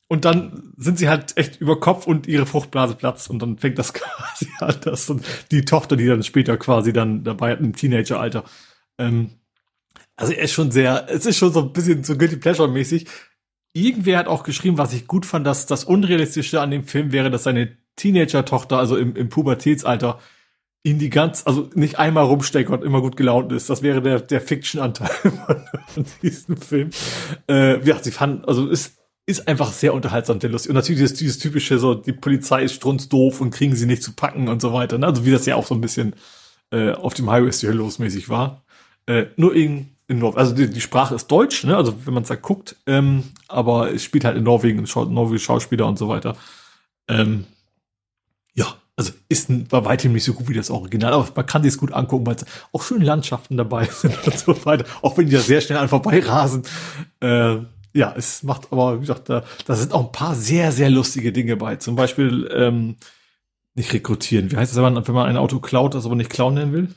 Und 0.08 0.24
dann 0.24 0.72
sind 0.76 0.98
sie 0.98 1.08
halt 1.08 1.36
echt 1.36 1.60
über 1.60 1.80
Kopf 1.80 2.06
und 2.06 2.26
ihre 2.26 2.46
Fruchtblase 2.46 2.94
platzt 2.94 3.30
und 3.30 3.40
dann 3.40 3.58
fängt 3.58 3.78
das 3.78 3.94
quasi 3.94 4.48
an, 4.58 4.76
dass 4.82 5.06
dann 5.06 5.22
die 5.50 5.64
Tochter, 5.64 5.96
die 5.96 6.06
dann 6.06 6.22
später 6.22 6.56
quasi 6.56 6.92
dann 6.92 7.24
dabei 7.24 7.52
hat, 7.52 7.60
im 7.60 7.74
Teenageralter. 7.74 8.44
Ähm, 8.98 9.30
also 10.16 10.32
er 10.32 10.44
ist 10.44 10.52
schon 10.52 10.70
sehr, 10.70 11.06
es 11.08 11.26
ist 11.26 11.38
schon 11.38 11.52
so 11.52 11.62
ein 11.62 11.72
bisschen 11.72 12.04
so 12.04 12.16
Guilty 12.16 12.36
Pleasure 12.36 12.68
mäßig, 12.68 13.06
irgendwer 13.74 14.18
hat 14.18 14.28
auch 14.28 14.44
geschrieben, 14.44 14.78
was 14.78 14.94
ich 14.94 15.06
gut 15.06 15.26
fand, 15.26 15.46
dass 15.46 15.66
das 15.66 15.84
Unrealistische 15.84 16.60
an 16.60 16.70
dem 16.70 16.84
Film 16.84 17.12
wäre, 17.12 17.30
dass 17.30 17.42
seine 17.42 17.76
Teenager-Tochter, 17.96 18.78
also 18.78 18.96
im, 18.96 19.14
im 19.14 19.28
Pubertätsalter, 19.28 20.18
ihn 20.84 20.98
die 20.98 21.10
ganz, 21.10 21.42
also 21.46 21.70
nicht 21.74 21.98
einmal 21.98 22.24
rumsteckt 22.24 22.70
und 22.70 22.84
immer 22.84 23.00
gut 23.00 23.16
gelaunt 23.16 23.52
ist. 23.52 23.70
Das 23.70 23.82
wäre 23.82 24.02
der, 24.02 24.20
der 24.20 24.40
Fiction-Anteil 24.40 25.08
von 25.86 26.04
diesem 26.22 26.56
Film. 26.56 26.90
Äh, 27.48 27.84
ja, 27.86 28.02
sie 28.02 28.10
fanden, 28.10 28.44
also 28.44 28.68
ist, 28.68 28.98
ist 29.26 29.48
einfach 29.48 29.72
sehr 29.72 29.94
unterhaltsam, 29.94 30.38
der 30.38 30.50
lustig. 30.50 30.70
Und 30.70 30.76
natürlich 30.76 31.00
dieses, 31.00 31.18
dieses 31.18 31.38
typische, 31.38 31.78
so, 31.78 31.94
die 31.94 32.12
Polizei 32.12 32.62
ist 32.62 32.74
strunzdoof 32.74 33.40
und 33.40 33.50
kriegen 33.50 33.74
sie 33.74 33.86
nicht 33.86 34.02
zu 34.02 34.12
packen 34.12 34.48
und 34.48 34.60
so 34.60 34.72
weiter. 34.72 34.98
Ne? 34.98 35.06
Also 35.06 35.24
wie 35.24 35.30
das 35.30 35.46
ja 35.46 35.56
auch 35.56 35.66
so 35.66 35.74
ein 35.74 35.80
bisschen 35.80 36.14
äh, 36.70 36.92
auf 36.92 37.14
dem 37.14 37.30
Highway 37.30 37.52
Steel 37.52 37.72
losmäßig 37.72 38.28
war. 38.28 38.64
Äh, 39.06 39.26
nur 39.36 39.54
in, 39.54 39.93
in 40.06 40.18
Norwegen, 40.18 40.38
also 40.38 40.54
die, 40.54 40.68
die 40.68 40.80
Sprache 40.80 41.14
ist 41.14 41.28
Deutsch, 41.28 41.64
ne? 41.64 41.76
Also 41.76 42.06
wenn 42.06 42.14
man 42.14 42.22
es 42.24 42.28
da 42.28 42.36
guckt, 42.36 42.76
ähm, 42.86 43.24
aber 43.48 43.92
es 43.92 44.04
spielt 44.04 44.24
halt 44.24 44.36
in 44.36 44.44
Norwegen, 44.44 44.86
Schau 44.86 45.04
norwegische 45.04 45.46
Schauspieler 45.46 45.86
und 45.86 45.98
so 45.98 46.08
weiter. 46.08 46.36
Ähm, 47.08 47.46
ja, 48.52 48.66
also 48.96 49.12
ist 49.28 49.72
war 49.72 49.84
weitem 49.84 50.12
nicht 50.12 50.24
so 50.24 50.34
gut 50.34 50.48
wie 50.48 50.54
das 50.54 50.70
Original, 50.70 51.12
aber 51.12 51.28
man 51.34 51.46
kann 51.46 51.62
sich 51.62 51.76
gut 51.76 51.92
angucken, 51.92 52.26
weil 52.26 52.36
es 52.36 52.44
auch 52.72 52.82
schöne 52.82 53.04
Landschaften 53.04 53.56
dabei 53.56 53.84
sind 53.90 54.16
und 54.26 54.38
so 54.38 54.64
weiter, 54.66 54.84
auch 55.02 55.16
wenn 55.16 55.26
die 55.26 55.32
da 55.32 55.40
sehr 55.40 55.60
schnell 55.60 55.78
an 55.78 55.88
vorbei 55.88 56.20
rasen. 56.20 56.62
Äh, 57.20 57.56
ja, 57.94 58.12
es 58.16 58.42
macht 58.42 58.72
aber, 58.72 58.96
wie 58.96 59.00
gesagt, 59.00 59.28
da, 59.28 59.44
da 59.66 59.74
sind 59.74 59.92
auch 59.92 60.06
ein 60.06 60.12
paar 60.12 60.34
sehr, 60.34 60.72
sehr 60.72 60.90
lustige 60.90 61.32
Dinge 61.32 61.56
bei. 61.56 61.76
Zum 61.76 61.94
Beispiel 61.94 62.50
ähm, 62.52 62.96
nicht 63.74 63.92
rekrutieren. 63.92 64.50
Wie 64.50 64.56
heißt 64.56 64.72
es, 64.72 64.76
wenn 64.76 64.92
man, 64.92 65.06
wenn 65.06 65.14
man 65.14 65.28
ein 65.28 65.36
Auto 65.36 65.60
klaut, 65.60 65.94
das 65.94 66.04
aber 66.04 66.16
nicht 66.16 66.30
klauen 66.30 66.54
nennen 66.54 66.72
will? 66.72 66.88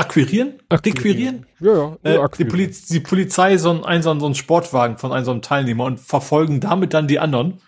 Akquirieren? 0.00 0.54
Akquirieren? 0.70 1.46
Ja, 1.60 1.96
ja. 2.04 2.24
Äh, 2.24 2.28
die, 2.38 2.46
Poliz 2.46 2.86
die, 2.86 3.00
Polizei 3.00 3.58
so 3.58 3.82
einen, 3.82 4.02
so 4.02 4.10
einen 4.10 4.34
Sportwagen 4.34 4.96
von 4.96 5.12
einem 5.12 5.26
so 5.26 5.30
einem 5.30 5.42
Teilnehmer 5.42 5.84
und 5.84 6.00
verfolgen 6.00 6.60
damit 6.60 6.94
dann 6.94 7.06
die 7.06 7.18
anderen. 7.18 7.60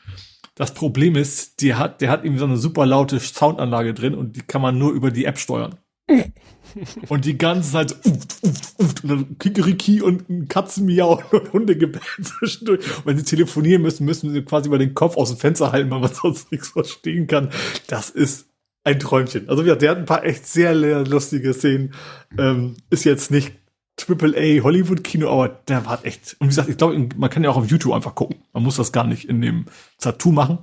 Das 0.55 0.73
Problem 0.73 1.15
ist, 1.15 1.61
die 1.61 1.75
hat, 1.75 2.01
der 2.01 2.11
hat 2.11 2.25
irgendwie 2.25 2.39
so 2.39 2.47
eine 2.47 2.57
super 2.57 2.87
laute 2.87 3.21
Soundanlage 3.21 3.93
drin 3.93 4.15
und 4.15 4.37
die 4.37 4.41
kann 4.41 4.63
man 4.63 4.79
nur 4.79 4.93
über 4.93 5.11
die 5.11 5.27
App 5.27 5.39
steuern. 5.39 5.79
und 7.09 7.25
die 7.27 7.37
ganze 7.37 7.73
Zeit 7.73 7.95
uft, 8.07 8.39
uft, 8.43 8.75
uft, 8.79 9.05
und 9.05 9.11
dann 9.11 9.39
Kikeriki 9.39 10.01
und 10.01 10.29
ein 10.31 10.49
Katzenmiau 10.49 11.23
und 11.31 11.53
Hundegebell 11.53 12.01
zwischendurch. 12.23 12.81
Und 12.99 13.07
wenn 13.07 13.19
sie 13.19 13.25
telefonieren 13.25 13.83
müssen, 13.83 14.07
müssen 14.07 14.33
sie 14.33 14.43
quasi 14.43 14.69
über 14.69 14.79
den 14.79 14.95
Kopf 14.95 15.19
aus 15.19 15.29
dem 15.29 15.39
Fenster 15.39 15.71
halten, 15.71 15.91
weil 15.91 16.01
man 16.01 16.13
sonst 16.15 16.51
nichts 16.51 16.69
verstehen 16.69 17.27
kann. 17.27 17.51
Das 17.89 18.09
ist 18.09 18.49
ein 18.85 18.99
Träumchen. 18.99 19.49
Also 19.49 19.63
ja, 19.63 19.75
der 19.75 19.93
hat 19.93 19.99
ein 19.99 20.07
paar 20.07 20.25
echt 20.25 20.47
sehr 20.47 20.75
lustige 20.75 21.55
Szenen. 21.55 21.95
Ähm, 22.39 22.77
ist 22.91 23.05
jetzt 23.05 23.31
nicht 23.31 23.53
Triple 23.97 24.35
A 24.37 24.63
Hollywood 24.65 25.05
Kino, 25.05 25.31
aber 25.31 25.49
der 25.49 25.87
war 25.87 26.05
echt. 26.05 26.37
Und 26.39 26.47
wie 26.47 26.49
gesagt, 26.49 26.69
ich 26.69 26.77
glaube, 26.77 27.09
man 27.17 27.31
kann 27.31 27.45
ja 27.45 27.51
auch 27.51 27.57
auf 27.57 27.71
YouTube 27.71 27.93
einfach 27.93 28.15
gucken. 28.15 28.37
Man 28.53 28.63
muss 28.63 28.77
das 28.77 28.93
gar 28.93 29.07
nicht 29.07 29.29
in 29.29 29.41
dem 29.41 29.67
Tattoo 29.99 30.33
machen. 30.33 30.59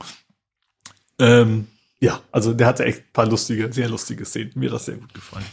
Ähm, 1.20 1.68
ja, 2.00 2.22
also 2.32 2.54
der 2.54 2.68
hatte 2.68 2.86
echt 2.86 3.00
ein 3.00 3.14
paar 3.14 3.28
lustige, 3.28 3.72
sehr 3.72 3.90
lustige 3.90 4.26
Szenen. 4.26 4.52
Mir 4.56 4.70
das 4.70 4.86
sehr 4.86 4.98
gut 4.98 5.14
gefallen. 5.14 5.46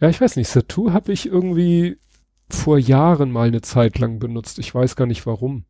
Ja, 0.00 0.08
ich 0.08 0.20
weiß 0.20 0.36
nicht, 0.36 0.48
Satu 0.48 0.92
habe 0.92 1.12
ich 1.12 1.26
irgendwie 1.26 1.98
vor 2.48 2.78
Jahren 2.78 3.30
mal 3.30 3.48
eine 3.48 3.60
Zeit 3.60 3.98
lang 3.98 4.18
benutzt. 4.18 4.58
Ich 4.58 4.74
weiß 4.74 4.96
gar 4.96 5.06
nicht 5.06 5.26
warum. 5.26 5.64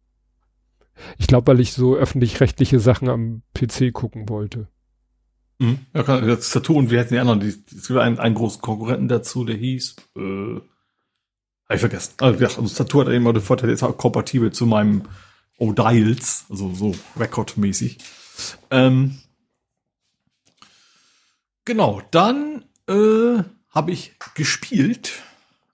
Ich 1.19 1.27
glaube, 1.27 1.47
weil 1.49 1.61
ich 1.61 1.73
so 1.73 1.97
öffentlich-rechtliche 1.97 2.79
Sachen 2.79 3.09
am 3.09 3.43
PC 3.55 3.93
gucken 3.93 4.29
wollte. 4.29 4.69
Mhm. 5.61 5.79
Ja, 5.93 6.03
kann, 6.03 6.27
das 6.27 6.51
Tattoo 6.51 6.79
und 6.79 6.91
wie 6.91 6.99
heißen 6.99 7.13
die 7.13 7.19
anderen? 7.19 7.43
es 7.43 7.87
gibt 7.87 8.01
einen, 8.01 8.19
einen 8.19 8.35
großen 8.35 8.63
Konkurrenten 8.63 9.09
dazu, 9.09 9.45
der 9.45 9.57
hieß, 9.57 9.97
äh, 10.17 10.55
hab 11.69 11.75
ich 11.75 11.81
vergessen. 11.81 12.15
Also, 12.19 12.41
ja, 12.41 12.49
also 12.49 12.63
das 12.63 12.75
Tattoo 12.75 13.01
hat 13.03 13.09
immer 13.09 13.35
den 13.35 13.43
Vorteil, 13.43 13.69
ist 13.69 13.83
auch 13.83 13.97
kompatibel 13.99 14.53
zu 14.53 14.65
meinem 14.65 15.03
O'Dials, 15.59 16.45
also 16.49 16.75
so 16.75 16.95
rekordmäßig. 17.19 17.99
Ähm, 18.71 19.19
genau, 21.67 22.01
dann 22.11 22.65
äh, 22.89 23.43
habe 23.69 23.93
ich 23.93 24.15
gespielt. 24.35 25.13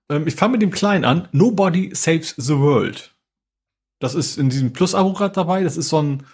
Ähm, 0.09 0.27
ich 0.27 0.35
fange 0.35 0.53
mit 0.53 0.63
dem 0.63 0.73
Kleinen 0.73 1.05
an. 1.05 1.29
Nobody 1.31 1.95
Saves 1.95 2.35
the 2.37 2.59
World. 2.59 3.15
Das 4.01 4.17
ist 4.17 4.37
in 4.37 4.51
diesem 4.51 4.73
Plus-Abo 4.73 5.13
gerade 5.13 5.35
dabei. 5.35 5.63
Das 5.63 5.77
ist 5.77 5.91
so 5.91 6.03
ein, 6.03 6.27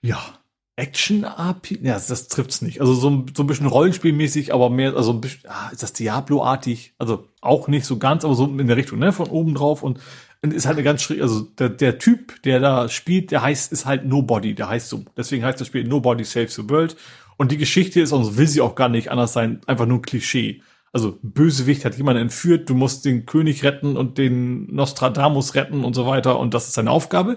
ja, 0.00 0.38
Action-AP, 0.76 1.82
ja, 1.82 1.94
das 1.94 2.28
trifft's 2.28 2.62
nicht. 2.62 2.80
Also 2.80 2.94
so 2.94 3.10
ein, 3.10 3.26
so 3.36 3.42
ein 3.42 3.46
bisschen 3.46 3.66
Rollenspielmäßig, 3.66 4.54
aber 4.54 4.70
mehr, 4.70 4.96
also 4.96 5.12
ein 5.12 5.20
bisschen, 5.20 5.48
ah, 5.48 5.68
ist 5.70 5.82
das 5.82 5.92
Diablo-artig? 5.92 6.94
Also 6.98 7.28
auch 7.42 7.68
nicht 7.68 7.84
so 7.84 7.98
ganz, 7.98 8.24
aber 8.24 8.34
so 8.34 8.46
in 8.46 8.66
der 8.66 8.76
Richtung, 8.76 8.98
ne, 8.98 9.12
von 9.12 9.28
oben 9.28 9.54
drauf 9.54 9.82
und, 9.82 10.00
und 10.40 10.54
ist 10.54 10.64
halt 10.64 10.76
eine 10.76 10.84
ganz 10.84 11.02
schräg, 11.02 11.20
also 11.20 11.40
der, 11.40 11.68
der 11.68 11.98
Typ, 11.98 12.42
der 12.42 12.58
da 12.58 12.88
spielt, 12.88 13.30
der 13.32 13.42
heißt, 13.42 13.70
ist 13.70 13.84
halt 13.84 14.06
Nobody, 14.06 14.54
der 14.54 14.68
heißt 14.68 14.88
so. 14.88 15.04
Deswegen 15.16 15.44
heißt 15.44 15.60
das 15.60 15.66
Spiel 15.66 15.84
Nobody 15.84 16.24
Saves 16.24 16.54
the 16.54 16.68
World. 16.68 16.96
Und 17.36 17.52
die 17.52 17.58
Geschichte 17.58 18.00
ist, 18.00 18.12
und 18.12 18.38
will 18.38 18.48
sie 18.48 18.60
auch 18.60 18.74
gar 18.74 18.88
nicht 18.88 19.10
anders 19.10 19.34
sein, 19.34 19.60
einfach 19.66 19.86
nur 19.86 19.98
ein 19.98 20.02
Klischee. 20.02 20.62
Also 20.92 21.18
Bösewicht 21.22 21.84
hat 21.84 21.96
jemanden 21.96 22.22
entführt, 22.22 22.68
du 22.68 22.74
musst 22.74 23.04
den 23.04 23.26
König 23.26 23.62
retten 23.62 23.96
und 23.96 24.18
den 24.18 24.72
Nostradamus 24.74 25.54
retten 25.54 25.84
und 25.84 25.94
so 25.94 26.06
weiter 26.06 26.38
und 26.38 26.54
das 26.54 26.68
ist 26.68 26.74
seine 26.74 26.90
Aufgabe. 26.90 27.36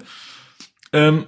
Ähm, 0.92 1.26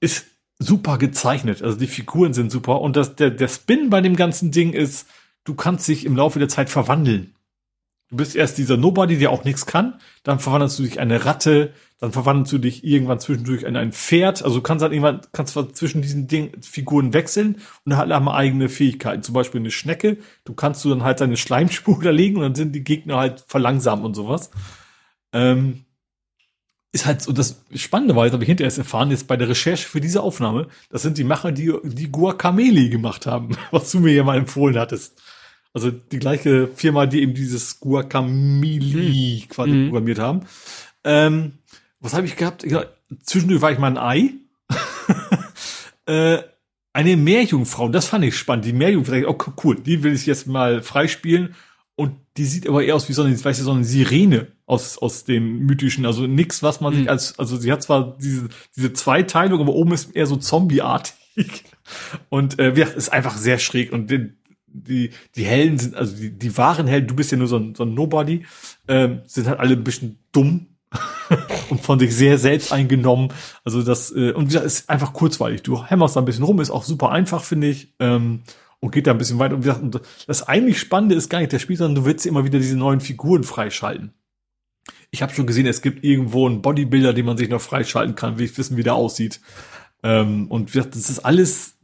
ist 0.00 0.26
super 0.58 0.98
gezeichnet. 0.98 1.62
Also 1.62 1.78
die 1.78 1.86
Figuren 1.86 2.32
sind 2.32 2.50
super. 2.50 2.80
Und 2.80 2.96
das, 2.96 3.16
der, 3.16 3.30
der 3.30 3.48
Spin 3.48 3.90
bei 3.90 4.00
dem 4.00 4.16
ganzen 4.16 4.50
Ding 4.50 4.72
ist, 4.72 5.08
du 5.44 5.54
kannst 5.54 5.86
dich 5.88 6.04
im 6.04 6.16
Laufe 6.16 6.38
der 6.38 6.48
Zeit 6.48 6.70
verwandeln. 6.70 7.34
Du 8.08 8.16
bist 8.16 8.36
erst 8.36 8.56
dieser 8.56 8.76
Nobody, 8.76 9.18
der 9.18 9.30
auch 9.30 9.42
nichts 9.42 9.66
kann, 9.66 9.98
dann 10.22 10.38
verwandelst 10.38 10.78
du 10.78 10.84
dich 10.84 11.00
eine 11.00 11.24
Ratte, 11.24 11.72
dann 11.98 12.12
verwandelst 12.12 12.52
du 12.52 12.58
dich 12.58 12.84
irgendwann 12.84 13.18
zwischendurch 13.18 13.64
in 13.64 13.76
ein 13.76 13.90
Pferd. 13.90 14.44
Also 14.44 14.56
du 14.56 14.62
kannst 14.62 14.82
halt 14.82 14.92
irgendwann, 14.92 15.22
kannst 15.32 15.58
zwischen 15.76 16.02
diesen 16.02 16.28
Ding, 16.28 16.52
Figuren 16.62 17.12
wechseln 17.14 17.60
und 17.84 17.96
halt 17.96 18.12
haben 18.12 18.28
eigene 18.28 18.68
Fähigkeiten. 18.68 19.24
Zum 19.24 19.34
Beispiel 19.34 19.60
eine 19.60 19.72
Schnecke, 19.72 20.18
du 20.44 20.54
kannst 20.54 20.84
du 20.84 20.90
dann 20.90 21.02
halt 21.02 21.20
deine 21.20 21.36
Schleimspur 21.36 22.00
da 22.02 22.10
legen 22.10 22.36
und 22.36 22.42
dann 22.42 22.54
sind 22.54 22.72
die 22.76 22.84
Gegner 22.84 23.16
halt 23.16 23.44
verlangsamt 23.48 24.04
und 24.04 24.14
sowas. 24.14 24.50
Ähm, 25.32 25.85
ist 26.92 27.06
halt 27.06 27.22
so 27.22 27.32
das 27.32 27.62
Spannende 27.74 28.16
war, 28.16 28.24
jetzt 28.24 28.32
habe 28.32 28.44
ich 28.44 28.48
hinterher 28.48 28.68
erst 28.68 28.78
erfahren, 28.78 29.10
jetzt 29.10 29.26
bei 29.26 29.36
der 29.36 29.48
Recherche 29.48 29.88
für 29.88 30.00
diese 30.00 30.22
Aufnahme, 30.22 30.68
das 30.90 31.02
sind 31.02 31.18
die 31.18 31.24
Macher, 31.24 31.52
die 31.52 31.72
die 31.84 32.10
Guacamele 32.10 32.88
gemacht 32.88 33.26
haben, 33.26 33.56
was 33.70 33.90
du 33.90 34.00
mir 34.00 34.12
ja 34.12 34.24
mal 34.24 34.38
empfohlen 34.38 34.78
hattest. 34.78 35.20
Also 35.72 35.90
die 35.90 36.18
gleiche 36.18 36.68
Firma, 36.68 37.04
die 37.04 37.20
eben 37.20 37.34
dieses 37.34 37.80
Guacamele 37.80 39.42
hm. 39.42 39.48
quasi 39.48 39.70
hm. 39.72 39.88
programmiert 39.88 40.18
haben. 40.18 40.40
Ähm, 41.04 41.52
was 42.00 42.14
habe 42.14 42.26
ich 42.26 42.36
gehabt? 42.36 42.64
Ja, 42.64 42.86
zwischendurch 43.22 43.60
war 43.60 43.72
ich 43.72 43.78
mal 43.78 43.88
ein 43.88 43.98
Ei. 43.98 44.30
äh, 46.06 46.42
eine 46.94 47.16
Meerjungfrau, 47.18 47.90
das 47.90 48.06
fand 48.06 48.24
ich 48.24 48.38
spannend. 48.38 48.64
Die 48.64 48.72
Meerjungfrau, 48.72 49.28
oh 49.28 49.36
cool, 49.62 49.76
die 49.76 50.02
will 50.02 50.14
ich 50.14 50.24
jetzt 50.24 50.46
mal 50.46 50.80
freispielen 50.82 51.54
und 51.94 52.16
die 52.38 52.46
sieht 52.46 52.66
aber 52.66 52.82
eher 52.82 52.96
aus 52.96 53.10
wie 53.10 53.12
so 53.12 53.22
eine, 53.22 53.32
weißt 53.44 53.60
du, 53.60 53.64
so 53.64 53.72
eine 53.72 53.84
Sirene 53.84 54.55
aus, 54.66 54.98
aus 54.98 55.24
dem 55.24 55.60
mythischen. 55.60 56.04
Also 56.04 56.26
nix, 56.26 56.62
was 56.62 56.80
man 56.80 56.92
mhm. 56.92 56.98
sich 56.98 57.10
als, 57.10 57.38
also 57.38 57.56
sie 57.56 57.72
hat 57.72 57.82
zwar 57.82 58.16
diese, 58.18 58.48
diese 58.76 58.92
Zweiteilung, 58.92 59.60
aber 59.60 59.72
oben 59.72 59.92
ist 59.92 60.14
eher 60.14 60.26
so 60.26 60.36
zombieartig. 60.36 61.14
Und 62.28 62.58
äh, 62.58 62.72
ist 62.72 63.12
einfach 63.12 63.36
sehr 63.36 63.58
schräg. 63.58 63.92
Und 63.92 64.10
die, 64.10 64.32
die, 64.66 65.10
die 65.34 65.44
Hellen 65.44 65.78
sind, 65.78 65.94
also 65.94 66.16
die, 66.16 66.30
die 66.30 66.56
wahren 66.56 66.86
Hellen, 66.86 67.06
du 67.06 67.14
bist 67.14 67.30
ja 67.30 67.38
nur 67.38 67.46
so 67.46 67.56
ein, 67.56 67.74
so 67.74 67.84
ein 67.84 67.94
Nobody, 67.94 68.44
ähm, 68.88 69.20
sind 69.26 69.46
halt 69.46 69.60
alle 69.60 69.74
ein 69.74 69.84
bisschen 69.84 70.18
dumm 70.32 70.66
und 71.70 71.80
von 71.80 71.98
sich 71.98 72.14
sehr 72.14 72.38
selbst 72.38 72.72
eingenommen. 72.72 73.28
Also 73.64 73.82
das, 73.82 74.10
äh, 74.12 74.32
und 74.32 74.44
wie 74.44 74.48
gesagt, 74.48 74.66
ist 74.66 74.90
einfach 74.90 75.12
kurzweilig. 75.12 75.62
Du 75.62 75.84
hämmerst 75.84 76.16
da 76.16 76.20
ein 76.20 76.26
bisschen 76.26 76.44
rum, 76.44 76.60
ist 76.60 76.70
auch 76.70 76.84
super 76.84 77.10
einfach, 77.10 77.44
finde 77.44 77.68
ich. 77.68 77.94
Ähm, 78.00 78.42
und 78.80 78.92
geht 78.92 79.06
da 79.06 79.12
ein 79.12 79.18
bisschen 79.18 79.38
weiter. 79.38 79.54
Und, 79.54 79.62
gesagt, 79.62 79.82
und 79.82 80.00
das 80.26 80.46
eigentlich 80.46 80.78
Spannende 80.78 81.14
ist 81.14 81.30
gar 81.30 81.38
nicht 81.38 81.52
der 81.52 81.58
Spiel, 81.58 81.76
sondern 81.76 82.02
du 82.02 82.04
willst 82.04 82.26
immer 82.26 82.44
wieder 82.44 82.58
diese 82.58 82.76
neuen 82.76 83.00
Figuren 83.00 83.44
freischalten. 83.44 84.12
Ich 85.10 85.22
habe 85.22 85.32
schon 85.32 85.46
gesehen, 85.46 85.66
es 85.66 85.82
gibt 85.82 86.04
irgendwo 86.04 86.46
einen 86.46 86.62
Bodybuilder, 86.62 87.12
den 87.12 87.26
man 87.26 87.36
sich 87.36 87.48
noch 87.48 87.60
freischalten 87.60 88.14
kann, 88.14 88.38
will 88.38 88.46
ich 88.46 88.56
wissen, 88.58 88.76
wie 88.76 88.82
der 88.82 88.94
aussieht. 88.94 89.40
Ähm, 90.02 90.48
und 90.48 90.74
wie 90.74 90.80
das 90.80 91.10
ist 91.10 91.20
alles, 91.20 91.78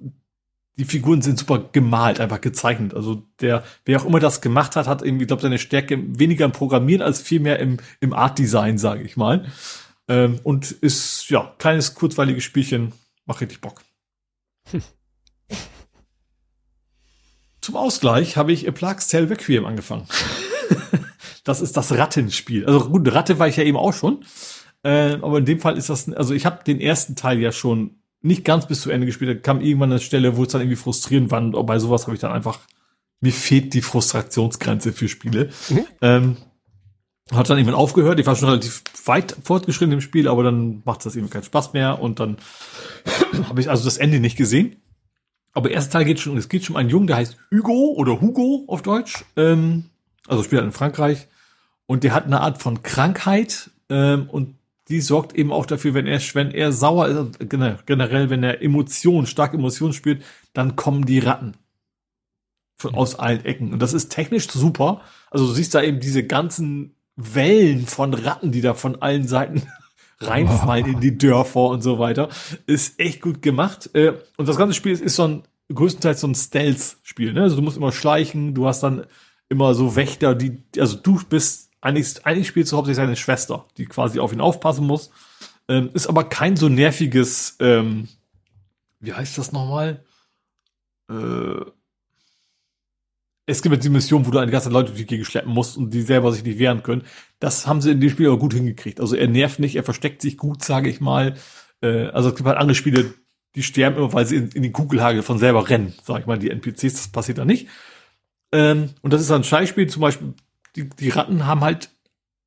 die 0.77 0.85
Figuren 0.85 1.23
sind 1.23 1.39
super 1.39 1.69
gemalt, 1.73 2.21
einfach 2.21 2.41
gezeichnet. 2.41 2.95
Also 2.95 3.23
der, 3.41 3.65
wer 3.85 4.01
auch 4.01 4.05
immer 4.05 4.21
das 4.21 4.41
gemacht 4.41 4.77
hat, 4.77 4.87
hat 4.87 5.03
irgendwie, 5.03 5.27
glaube 5.27 5.43
seine 5.43 5.59
Stärke 5.59 5.99
weniger 6.19 6.45
im 6.45 6.53
Programmieren 6.53 7.03
als 7.03 7.21
vielmehr 7.21 7.59
im, 7.59 7.79
im 8.01 8.13
Art 8.13 8.39
Design, 8.39 8.79
sage 8.79 9.03
ich 9.03 9.17
mal. 9.17 9.47
Ähm, 10.09 10.41
und 10.43 10.71
ist, 10.73 11.29
ja, 11.31 11.55
kleines, 11.59 11.95
kurzweiliges 11.95 12.45
Spielchen, 12.45 12.93
macht 13.27 13.41
richtig 13.41 13.61
Bock. 13.61 13.83
Hm. 14.71 14.83
Zum 17.61 17.77
Ausgleich 17.77 18.37
habe 18.37 18.53
ich 18.53 18.67
A 18.67 18.73
Plague's 18.73 19.07
Tale 19.07 19.31
Requiem 19.31 19.65
angefangen. 19.67 20.09
das 21.45 21.61
ist 21.61 21.77
das 21.77 21.93
Rattenspiel. 21.93 22.67
Also 22.67 22.89
gut, 22.89 23.13
Ratte 23.13 23.39
war 23.39 23.49
ich 23.49 23.57
ja 23.57 23.65
eben 23.65 23.77
auch 23.77 23.93
schon. 23.93 24.25
Äh, 24.83 25.15
aber 25.23 25.39
in 25.39 25.45
dem 25.45 25.61
Fall 25.61 25.77
ist 25.77 25.89
das, 25.89 26.13
also 26.13 26.35
ich 26.35 26.47
habe 26.47 26.65
den 26.65 26.81
ersten 26.81 27.17
Teil 27.17 27.39
ja 27.39 27.53
schon 27.53 28.03
nicht 28.21 28.45
ganz 28.45 28.67
bis 28.67 28.81
zu 28.81 28.91
Ende 28.91 29.07
gespielt. 29.07 29.31
Da 29.31 29.41
kam 29.41 29.61
irgendwann 29.61 29.91
eine 29.91 30.01
Stelle, 30.01 30.37
wo 30.37 30.45
es 30.45 30.49
dann 30.51 30.61
irgendwie 30.61 30.77
frustrierend 30.77 31.31
war. 31.31 31.43
Und 31.43 31.67
bei 31.67 31.79
sowas 31.79 32.07
habe 32.07 32.15
ich 32.15 32.21
dann 32.21 32.33
einfach, 32.33 32.61
mir 33.21 33.33
fehlt 33.33 33.75
die 33.75 33.83
Frustrationsgrenze 33.83 34.93
für 34.93 35.09
Spiele. 35.09 35.51
Mhm. 35.69 35.87
Ähm, 36.01 36.37
hat 37.33 37.49
dann 37.49 37.59
irgendwann 37.59 37.79
aufgehört. 37.79 38.21
Ich 38.21 38.27
war 38.27 38.37
schon 38.37 38.49
relativ 38.49 38.83
weit 39.05 39.37
fortgeschritten 39.43 39.93
im 39.93 40.01
Spiel, 40.01 40.29
aber 40.29 40.43
dann 40.43 40.83
macht 40.85 41.05
das 41.07 41.17
eben 41.17 41.31
keinen 41.31 41.45
Spaß 41.45 41.73
mehr. 41.73 42.01
Und 42.01 42.21
dann 42.21 42.37
habe 43.49 43.61
ich 43.61 43.71
also 43.71 43.85
das 43.85 43.99
Ende 43.99 44.21
nicht 44.21 44.37
gesehen. 44.37 44.77
Aber 45.53 45.71
erster 45.71 45.99
Teil 45.99 46.05
geht 46.05 46.21
schon, 46.21 46.37
es 46.37 46.49
geht 46.49 46.65
schon 46.65 46.77
um 46.77 46.81
einen 46.81 46.89
Jungen, 46.89 47.07
der 47.07 47.17
heißt 47.17 47.37
Hugo 47.51 47.95
oder 47.97 48.21
Hugo 48.21 48.65
auf 48.69 48.83
Deutsch. 48.83 49.25
Ähm, 49.37 49.91
also 50.29 50.43
spielt 50.43 50.61
halt 50.61 50.69
in 50.69 50.77
Frankreich. 50.77 51.29
Und 51.87 52.05
der 52.05 52.15
hat 52.15 52.25
eine 52.25 52.41
Art 52.41 52.63
von 52.63 52.83
Krankheit 52.83 53.71
ähm, 53.89 54.29
und 54.31 54.57
die 54.89 55.01
sorgt 55.01 55.35
eben 55.35 55.53
auch 55.53 55.67
dafür, 55.67 55.95
wenn 55.95 56.07
er, 56.07 56.21
wenn 56.35 56.51
er 56.51 56.73
sauer 56.73 57.09
ist, 57.09 57.39
generell, 57.49 58.31
wenn 58.31 58.43
er 58.43 58.63
Emotionen, 58.63 59.27
stark 59.27 59.55
Emotionen 59.55 59.93
spürt, 59.93 60.23
dann 60.53 60.77
kommen 60.77 61.07
die 61.07 61.19
Ratten. 61.19 61.55
Von, 62.77 62.95
aus 62.95 63.15
allen 63.15 63.45
Ecken. 63.45 63.73
Und 63.73 63.81
das 63.81 63.95
ist 63.95 64.09
technisch 64.09 64.49
super. 64.51 65.03
Also 65.31 65.47
du 65.47 65.53
siehst 65.53 65.75
da 65.75 65.83
eben 65.83 66.01
diese 66.01 66.25
ganzen 66.25 66.97
Wellen 67.15 67.87
von 67.87 68.13
Ratten, 68.13 68.51
die 68.51 68.61
da 68.61 68.75
von 68.75 69.01
allen 69.01 69.29
Seiten 69.29 69.63
reinfallen 70.21 70.87
in 70.87 71.01
die 71.01 71.17
Dörfer 71.19 71.67
und 71.67 71.83
so 71.83 71.99
weiter. 71.99 72.29
Ist 72.67 72.99
echt 72.99 73.21
gut 73.21 73.41
gemacht. 73.41 73.91
Äh, 73.95 74.15
und 74.37 74.49
das 74.49 74.57
ganze 74.57 74.75
Spiel 74.75 74.93
ist, 74.93 75.03
ist 75.03 75.17
so 75.17 75.29
ein, 75.29 75.43
größtenteils 75.73 76.21
so 76.21 76.27
ein 76.27 76.35
Stealth-Spiel. 76.35 77.33
Ne? 77.33 77.43
Also 77.43 77.57
du 77.57 77.63
musst 77.63 77.77
immer 77.77 77.93
schleichen, 77.93 78.55
du 78.55 78.67
hast 78.67 78.83
dann 78.83 79.07
immer 79.53 79.75
so 79.75 79.95
Wächter, 79.95 80.35
die, 80.35 80.63
also 80.79 80.97
du 80.97 81.21
bist, 81.29 81.71
eigentlich, 81.81 82.27
eigentlich 82.27 82.49
spielst 82.49 82.73
du 82.73 82.77
hauptsächlich 82.77 82.97
seine 82.97 83.17
Schwester, 83.17 83.67
die 83.77 83.87
quasi 83.87 84.19
auf 84.19 84.33
ihn 84.33 84.41
aufpassen 84.41 84.87
muss. 84.87 85.11
Ähm, 85.69 85.91
ist 85.95 86.09
aber 86.09 86.25
kein 86.25 86.57
so 86.57 86.69
nerviges, 86.69 87.57
ähm, 87.61 88.09
wie 88.99 89.13
heißt 89.13 89.39
das 89.39 89.53
nochmal? 89.53 90.05
Äh, 91.09 91.65
es 93.47 93.61
gibt 93.61 93.75
jetzt 93.75 93.85
die 93.85 93.91
Mission, 93.91 94.27
wo 94.27 94.31
du 94.31 94.39
eine 94.39 94.51
ganze 94.51 94.71
Leute 94.71 94.89
durch 94.89 95.01
die 95.01 95.07
Gegend 95.07 95.27
schleppen 95.27 95.53
musst 95.53 95.77
und 95.77 95.93
die 95.93 96.03
selber 96.03 96.33
sich 96.33 96.45
nicht 96.45 96.59
wehren 96.59 96.83
können. 96.83 97.03
Das 97.41 97.67
haben 97.67 97.81
sie 97.81 97.91
in 97.91 98.01
dem 98.01 98.11
Spiel 98.11 98.29
aber 98.29 98.39
gut 98.39 98.55
hingekriegt. 98.55 99.01
Also 99.01 99.17
er 99.17 99.29
nervt 99.29 99.59
nicht, 99.59 99.77
er 99.77 99.83
versteckt 99.83 100.23
sich 100.23 100.37
gut, 100.37 100.65
sage 100.65 100.89
ich 100.89 101.01
mal. 101.01 101.35
Äh, 101.83 102.07
also 102.07 102.31
es 102.31 102.37
gibt 102.37 102.47
halt 102.49 102.59
andere 102.59 102.75
Spiele, 102.75 103.15
die 103.55 103.63
sterben 103.63 103.97
immer, 103.97 104.13
weil 104.13 104.27
sie 104.27 104.37
in, 104.37 104.49
in 104.51 104.63
die 104.63 104.73
Kugelhagel 104.73 105.23
von 105.23 105.39
selber 105.39 105.69
rennen, 105.69 105.93
sag 106.03 106.21
ich 106.21 106.27
mal. 106.27 106.39
Die 106.39 106.51
NPCs, 106.51 106.95
das 106.95 107.09
passiert 107.09 107.39
da 107.39 107.45
nicht. 107.45 107.69
Ähm, 108.53 108.91
und 109.01 109.13
das 109.13 109.21
ist 109.21 109.31
ein 109.31 109.45
Scheißspiel, 109.45 109.89
zum 109.89 110.03
Beispiel, 110.03 110.35
die, 110.77 110.89
die 110.89 111.09
Ratten 111.09 111.47
haben 111.47 111.63
halt 111.63 111.91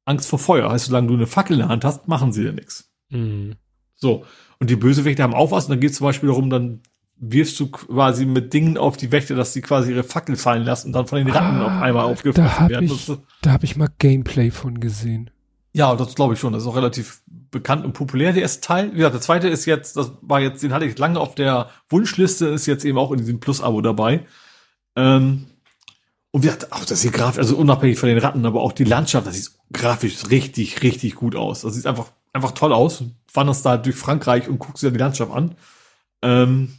Angst 0.05 0.29
vor 0.29 0.39
Feuer. 0.39 0.71
Heißt, 0.71 0.85
solange 0.85 1.07
du 1.07 1.15
eine 1.15 1.27
Fackel 1.27 1.53
in 1.53 1.59
der 1.59 1.69
Hand 1.69 1.83
hast, 1.83 2.07
machen 2.07 2.31
sie 2.31 2.43
dir 2.43 2.53
nichts. 2.53 2.91
Mhm. 3.09 3.55
So. 3.95 4.25
Und 4.59 4.69
die 4.69 4.75
Bösewichte 4.75 5.23
haben 5.23 5.33
auch 5.33 5.51
was. 5.51 5.65
Und 5.65 5.71
dann 5.71 5.79
geht 5.79 5.91
es 5.91 5.97
zum 5.97 6.05
Beispiel 6.05 6.29
darum, 6.29 6.49
dann 6.49 6.81
wirfst 7.17 7.59
du 7.59 7.71
quasi 7.71 8.25
mit 8.25 8.53
Dingen 8.53 8.77
auf 8.77 8.97
die 8.97 9.11
Wächter, 9.11 9.35
dass 9.35 9.53
sie 9.53 9.61
quasi 9.61 9.91
ihre 9.91 10.03
Fackel 10.03 10.35
fallen 10.35 10.63
lassen 10.63 10.87
und 10.87 10.93
dann 10.93 11.07
von 11.07 11.17
den 11.17 11.29
Ratten 11.29 11.57
ah, 11.57 11.65
auf 11.65 11.81
einmal 11.81 12.05
aufgefressen 12.05 12.69
werden. 12.69 12.85
Ich, 12.85 13.11
da 13.41 13.51
habe 13.51 13.65
ich 13.65 13.75
mal 13.75 13.89
Gameplay 13.99 14.51
von 14.51 14.79
gesehen. 14.79 15.29
Ja, 15.71 15.95
das 15.95 16.15
glaube 16.15 16.33
ich 16.33 16.39
schon. 16.39 16.53
Das 16.53 16.63
ist 16.63 16.67
auch 16.67 16.75
relativ 16.75 17.21
bekannt 17.51 17.85
und 17.85 17.93
populär, 17.93 18.33
der 18.33 18.41
erste 18.41 18.61
Teil. 18.61 18.91
Wie 18.91 18.97
gesagt, 18.97 19.15
der 19.15 19.21
zweite 19.21 19.47
ist 19.47 19.65
jetzt, 19.65 19.95
das 19.95 20.11
war 20.21 20.41
jetzt, 20.41 20.61
den 20.61 20.73
hatte 20.73 20.85
ich 20.85 20.97
lange 20.97 21.19
auf 21.19 21.35
der 21.35 21.69
Wunschliste, 21.89 22.47
ist 22.47 22.65
jetzt 22.65 22.83
eben 22.85 22.97
auch 22.97 23.11
in 23.11 23.17
diesem 23.17 23.39
Plus-Abo 23.39 23.81
dabei. 23.81 24.25
Ähm, 24.97 25.47
und 26.35 26.43
wie 26.43 26.47
gesagt, 26.47 26.73
auch 26.73 26.83
das 26.83 26.99
sieht 26.99 27.13
grafisch, 27.13 27.37
also 27.37 27.55
unabhängig 27.55 27.97
von 27.97 28.09
den 28.09 28.17
Ratten, 28.17 28.45
aber 28.45 28.59
auch 28.59 28.73
die 28.73 28.83
Landschaft, 28.83 29.25
das 29.25 29.35
sieht 29.35 29.51
grafisch 29.71 30.29
richtig, 30.29 30.83
richtig 30.83 31.15
gut 31.15 31.33
aus. 31.33 31.61
Das 31.61 31.75
sieht 31.75 31.87
einfach, 31.87 32.11
einfach 32.33 32.51
toll 32.51 32.73
aus. 32.73 33.05
Wanderst 33.33 33.65
da 33.65 33.77
durch 33.77 33.95
Frankreich 33.95 34.49
und 34.49 34.59
guckst 34.59 34.83
dir 34.83 34.91
die 34.91 34.97
Landschaft 34.97 35.31
an. 35.31 35.55
Ähm, 36.21 36.77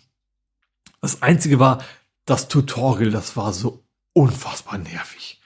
das 1.00 1.22
einzige 1.22 1.58
war, 1.58 1.82
das 2.26 2.48
Tutorial, 2.48 3.10
das 3.10 3.34
war 3.38 3.54
so 3.54 3.82
unfassbar 4.12 4.76
nervig. 4.76 5.40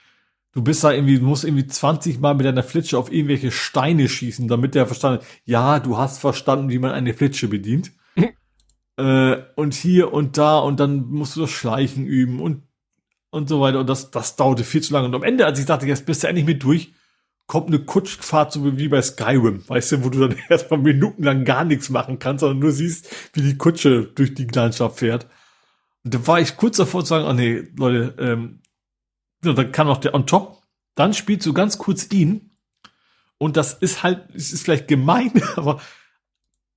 Du 0.51 0.61
bist 0.61 0.83
da 0.83 0.91
irgendwie, 0.91 1.17
du 1.17 1.25
musst 1.25 1.45
irgendwie 1.45 1.67
20 1.67 2.19
Mal 2.19 2.35
mit 2.35 2.45
deiner 2.45 2.63
Flitsche 2.63 2.97
auf 2.97 3.13
irgendwelche 3.13 3.51
Steine 3.51 4.09
schießen, 4.09 4.49
damit 4.49 4.75
der 4.75 4.87
verstanden, 4.87 5.23
ja, 5.45 5.79
du 5.79 5.97
hast 5.97 6.17
verstanden, 6.19 6.69
wie 6.69 6.79
man 6.79 6.91
eine 6.91 7.13
Flitsche 7.13 7.47
bedient. 7.47 7.93
äh, 8.97 9.37
und 9.55 9.73
hier 9.73 10.11
und 10.11 10.37
da 10.37 10.59
und 10.59 10.81
dann 10.81 11.05
musst 11.05 11.37
du 11.37 11.39
das 11.39 11.51
Schleichen 11.51 12.05
üben 12.05 12.41
und 12.41 12.63
und 13.31 13.49
so 13.49 13.59
weiter. 13.59 13.79
Und 13.79 13.89
das, 13.89 14.11
das 14.11 14.35
dauerte 14.35 14.63
viel 14.63 14.81
zu 14.81 14.93
lange. 14.93 15.07
Und 15.07 15.15
am 15.15 15.23
Ende, 15.23 15.45
als 15.45 15.59
ich 15.59 15.65
dachte, 15.65 15.87
jetzt 15.87 16.05
bist 16.05 16.23
du 16.23 16.27
endlich 16.27 16.45
mit 16.45 16.61
durch, 16.61 16.93
kommt 17.47 17.67
eine 17.67 17.79
Kutschfahrt 17.79 18.53
so 18.53 18.77
wie 18.77 18.87
bei 18.87 19.01
Skyrim, 19.01 19.67
weißt 19.67 19.91
du, 19.93 20.03
wo 20.03 20.09
du 20.09 20.19
dann 20.19 20.37
erstmal 20.49 20.79
minutenlang 20.79 21.43
gar 21.43 21.65
nichts 21.65 21.89
machen 21.89 22.19
kannst, 22.19 22.41
sondern 22.41 22.59
nur 22.59 22.71
siehst, 22.71 23.09
wie 23.33 23.41
die 23.41 23.57
Kutsche 23.57 24.03
durch 24.03 24.35
die 24.35 24.47
Landschaft 24.47 24.99
fährt. 24.99 25.25
Und 26.03 26.13
da 26.13 26.27
war 26.27 26.39
ich 26.39 26.55
kurz 26.55 26.77
davor 26.77 27.01
zu 27.01 27.07
sagen, 27.07 27.25
oh 27.25 27.33
nee, 27.33 27.67
Leute, 27.75 28.15
ähm, 28.19 28.61
ja, 29.43 29.53
dann 29.53 29.71
kann 29.71 29.87
auch 29.87 29.97
der 29.97 30.13
on 30.13 30.27
top. 30.27 30.61
Dann 30.95 31.13
spielst 31.13 31.45
du 31.45 31.53
ganz 31.53 31.77
kurz 31.77 32.11
ihn. 32.11 32.51
Und 33.37 33.57
das 33.57 33.73
ist 33.73 34.03
halt, 34.03 34.29
es 34.35 34.53
ist 34.53 34.63
vielleicht 34.63 34.87
gemein, 34.87 35.31
aber 35.55 35.81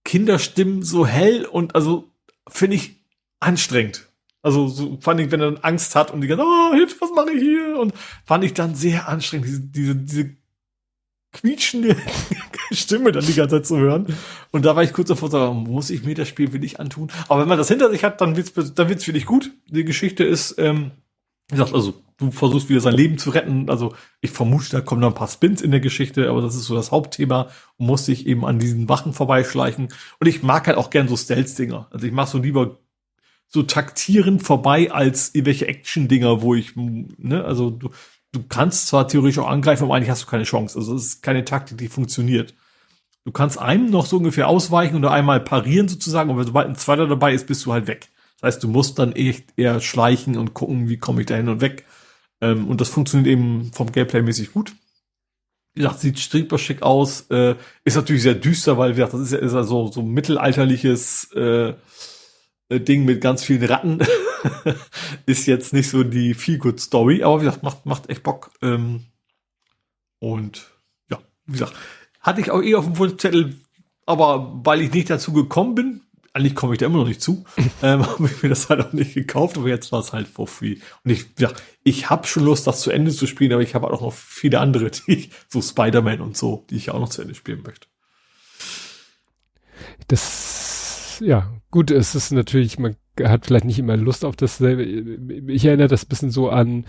Kinderstimmen 0.04 0.82
so 0.82 1.06
hell 1.06 1.44
und 1.44 1.74
also 1.74 2.10
finde 2.48 2.76
ich 2.76 3.04
anstrengend. 3.40 4.08
Also 4.44 4.68
so, 4.68 4.98
fand 5.00 5.20
ich, 5.20 5.30
wenn 5.30 5.40
er 5.40 5.52
dann 5.52 5.64
Angst 5.64 5.96
hat 5.96 6.10
und 6.10 6.20
die 6.20 6.26
ganze, 6.26 6.44
oh, 6.44 6.74
Hilfe, 6.74 6.96
was 7.00 7.10
mache 7.16 7.32
ich 7.32 7.40
hier? 7.40 7.78
Und 7.78 7.94
fand 8.26 8.44
ich 8.44 8.52
dann 8.52 8.74
sehr 8.74 9.08
anstrengend, 9.08 9.46
diese, 9.46 9.60
diese, 9.62 9.96
diese 9.96 10.36
quietschende 11.32 11.96
Stimme 12.70 13.10
dann 13.10 13.24
die 13.24 13.32
ganze 13.32 13.56
Zeit 13.56 13.66
zu 13.66 13.78
hören. 13.78 14.06
Und 14.50 14.66
da 14.66 14.76
war 14.76 14.82
ich 14.82 14.92
kurz 14.92 15.08
davor 15.08 15.30
sagen, 15.30 15.62
muss 15.62 15.88
ich 15.88 16.04
mir 16.04 16.14
das 16.14 16.28
Spiel 16.28 16.52
wirklich 16.52 16.78
antun? 16.78 17.10
Aber 17.28 17.40
wenn 17.40 17.48
man 17.48 17.56
das 17.56 17.68
hinter 17.68 17.90
sich 17.90 18.04
hat, 18.04 18.20
dann 18.20 18.36
wird's, 18.36 18.52
dann 18.74 18.88
wird's 18.90 19.06
wirklich 19.06 19.24
gut. 19.24 19.50
Die 19.66 19.84
Geschichte 19.86 20.24
ist, 20.24 20.56
ähm, 20.58 20.90
wie 21.48 21.56
gesagt, 21.56 21.72
also 21.72 21.94
du 22.18 22.30
versuchst 22.30 22.68
wieder 22.68 22.80
sein 22.80 22.94
Leben 22.94 23.16
zu 23.16 23.30
retten. 23.30 23.70
Also 23.70 23.94
ich 24.20 24.30
vermute, 24.30 24.68
da 24.70 24.82
kommen 24.82 25.00
noch 25.00 25.08
ein 25.08 25.14
paar 25.14 25.28
Spins 25.28 25.62
in 25.62 25.70
der 25.70 25.80
Geschichte, 25.80 26.28
aber 26.28 26.42
das 26.42 26.54
ist 26.54 26.64
so 26.64 26.74
das 26.74 26.92
Hauptthema 26.92 27.48
und 27.78 27.86
muss 27.86 28.04
sich 28.04 28.26
eben 28.26 28.44
an 28.44 28.58
diesen 28.58 28.90
Wachen 28.90 29.14
vorbeischleichen. 29.14 29.88
Und 30.20 30.26
ich 30.26 30.42
mag 30.42 30.66
halt 30.66 30.76
auch 30.76 30.90
gern 30.90 31.08
so 31.08 31.16
Stealth-Dinger. 31.16 31.88
Also 31.90 32.06
ich 32.06 32.12
mag 32.12 32.28
so 32.28 32.36
lieber 32.38 32.78
so 33.54 33.62
taktieren 33.62 34.40
vorbei 34.40 34.90
als 34.90 35.32
irgendwelche 35.32 35.68
Action-Dinger, 35.68 36.42
wo 36.42 36.56
ich, 36.56 36.74
ne, 36.74 37.44
also 37.44 37.70
du, 37.70 37.88
du 38.32 38.42
kannst 38.48 38.88
zwar 38.88 39.06
theoretisch 39.06 39.38
auch 39.38 39.46
angreifen, 39.46 39.84
aber 39.84 39.94
eigentlich 39.94 40.10
hast 40.10 40.24
du 40.24 40.26
keine 40.26 40.42
Chance. 40.42 40.76
Also 40.76 40.96
es 40.96 41.04
ist 41.04 41.22
keine 41.22 41.44
Taktik, 41.44 41.78
die 41.78 41.86
funktioniert. 41.86 42.52
Du 43.24 43.30
kannst 43.30 43.60
einem 43.60 43.90
noch 43.90 44.06
so 44.06 44.16
ungefähr 44.16 44.48
ausweichen 44.48 44.96
oder 44.96 45.12
einmal 45.12 45.38
parieren 45.38 45.86
sozusagen, 45.86 46.30
aber 46.30 46.42
sobald 46.42 46.66
ein 46.66 46.74
zweiter 46.74 47.06
dabei 47.06 47.32
ist, 47.32 47.46
bist 47.46 47.64
du 47.64 47.72
halt 47.72 47.86
weg. 47.86 48.08
Das 48.40 48.54
heißt, 48.54 48.64
du 48.64 48.66
musst 48.66 48.98
dann 48.98 49.12
echt 49.12 49.56
eher 49.56 49.80
schleichen 49.80 50.36
und 50.36 50.52
gucken, 50.52 50.88
wie 50.88 50.98
komme 50.98 51.20
ich 51.20 51.28
da 51.28 51.36
hin 51.36 51.48
und 51.48 51.60
weg. 51.60 51.84
Ähm, 52.40 52.66
und 52.66 52.80
das 52.80 52.88
funktioniert 52.88 53.28
eben 53.28 53.70
vom 53.72 53.92
Gameplay 53.92 54.22
mäßig 54.22 54.52
gut. 54.52 54.74
Wie 55.74 55.82
gesagt, 55.82 56.00
sieht 56.00 56.18
strikbar 56.18 56.58
schick 56.58 56.82
aus, 56.82 57.30
äh, 57.30 57.54
ist 57.84 57.94
natürlich 57.94 58.22
sehr 58.22 58.34
düster, 58.34 58.78
weil 58.78 58.90
wie 58.90 58.96
gesagt, 58.96 59.14
das 59.14 59.20
ist 59.20 59.32
ja, 59.32 59.38
ist 59.38 59.52
ja 59.52 59.62
so, 59.62 59.86
so 59.86 60.02
mittelalterliches 60.02 61.30
äh, 61.34 61.74
Ding 62.70 63.04
mit 63.04 63.20
ganz 63.20 63.44
vielen 63.44 63.64
Ratten 63.64 64.00
ist 65.26 65.46
jetzt 65.46 65.72
nicht 65.72 65.90
so 65.90 66.02
die 66.02 66.34
feel 66.34 66.58
good 66.58 66.80
Story, 66.80 67.22
aber 67.22 67.40
wie 67.40 67.44
gesagt, 67.44 67.62
macht, 67.62 67.86
macht 67.86 68.08
echt 68.08 68.22
Bock. 68.22 68.50
Ähm, 68.62 69.06
und 70.18 70.70
ja, 71.10 71.18
wie 71.46 71.52
gesagt, 71.52 71.74
hatte 72.20 72.40
ich 72.40 72.50
auch 72.50 72.62
eh 72.62 72.74
auf 72.74 72.86
dem 72.86 72.98
Wunschzettel, 72.98 73.56
aber 74.06 74.60
weil 74.64 74.80
ich 74.80 74.92
nicht 74.92 75.10
dazu 75.10 75.32
gekommen 75.32 75.74
bin, 75.74 76.00
eigentlich 76.32 76.56
komme 76.56 76.72
ich 76.72 76.78
da 76.78 76.86
immer 76.86 76.98
noch 76.98 77.06
nicht 77.06 77.22
zu, 77.22 77.44
ähm, 77.82 78.06
habe 78.06 78.26
ich 78.26 78.42
mir 78.42 78.48
das 78.48 78.68
halt 78.68 78.80
auch 78.80 78.92
nicht 78.92 79.14
gekauft, 79.14 79.56
aber 79.56 79.68
jetzt 79.68 79.92
war 79.92 80.00
es 80.00 80.12
halt 80.12 80.28
for 80.28 80.46
free. 80.46 80.78
Und 81.04 81.10
ich, 81.10 81.26
ja, 81.38 81.52
ich 81.82 82.10
habe 82.10 82.26
schon 82.26 82.44
Lust, 82.44 82.66
das 82.66 82.80
zu 82.80 82.90
Ende 82.90 83.12
zu 83.12 83.26
spielen, 83.26 83.52
aber 83.52 83.62
ich 83.62 83.74
habe 83.74 83.90
auch 83.90 84.00
noch 84.00 84.12
viele 84.12 84.60
andere, 84.60 84.90
die 84.90 85.12
ich, 85.12 85.30
so 85.48 85.62
Spider-Man 85.62 86.20
und 86.20 86.36
so, 86.36 86.66
die 86.70 86.76
ich 86.76 86.90
auch 86.90 87.00
noch 87.00 87.08
zu 87.08 87.22
Ende 87.22 87.34
spielen 87.34 87.62
möchte. 87.62 87.86
Das, 90.08 90.73
ja, 91.20 91.50
Gut, 91.74 91.90
es 91.90 92.14
ist 92.14 92.30
natürlich, 92.30 92.78
man 92.78 92.94
hat 93.20 93.46
vielleicht 93.46 93.64
nicht 93.64 93.80
immer 93.80 93.96
Lust 93.96 94.24
auf 94.24 94.36
dasselbe. 94.36 94.84
Ich 94.84 95.64
erinnere 95.64 95.88
das 95.88 96.04
bisschen 96.04 96.30
so 96.30 96.48
an 96.48 96.84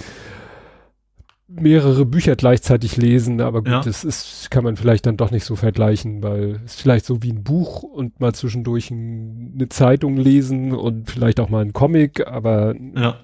mehrere 1.47 2.05
Bücher 2.05 2.35
gleichzeitig 2.35 2.95
lesen, 2.95 3.41
aber 3.41 3.63
gut, 3.63 3.71
ja. 3.71 3.81
das 3.81 4.03
ist, 4.03 4.51
kann 4.51 4.63
man 4.63 4.77
vielleicht 4.77 5.07
dann 5.07 5.17
doch 5.17 5.31
nicht 5.31 5.43
so 5.43 5.55
vergleichen, 5.55 6.21
weil 6.21 6.59
es 6.63 6.75
ist 6.75 6.81
vielleicht 6.83 7.05
so 7.05 7.23
wie 7.23 7.31
ein 7.31 7.43
Buch 7.43 7.81
und 7.81 8.19
mal 8.19 8.35
zwischendurch 8.35 8.91
ein, 8.91 9.53
eine 9.55 9.69
Zeitung 9.69 10.17
lesen 10.17 10.71
und 10.71 11.09
vielleicht 11.09 11.39
auch 11.39 11.49
mal 11.49 11.65
ein 11.65 11.73
Comic, 11.73 12.27
aber 12.27 12.75
ja. 12.95 13.19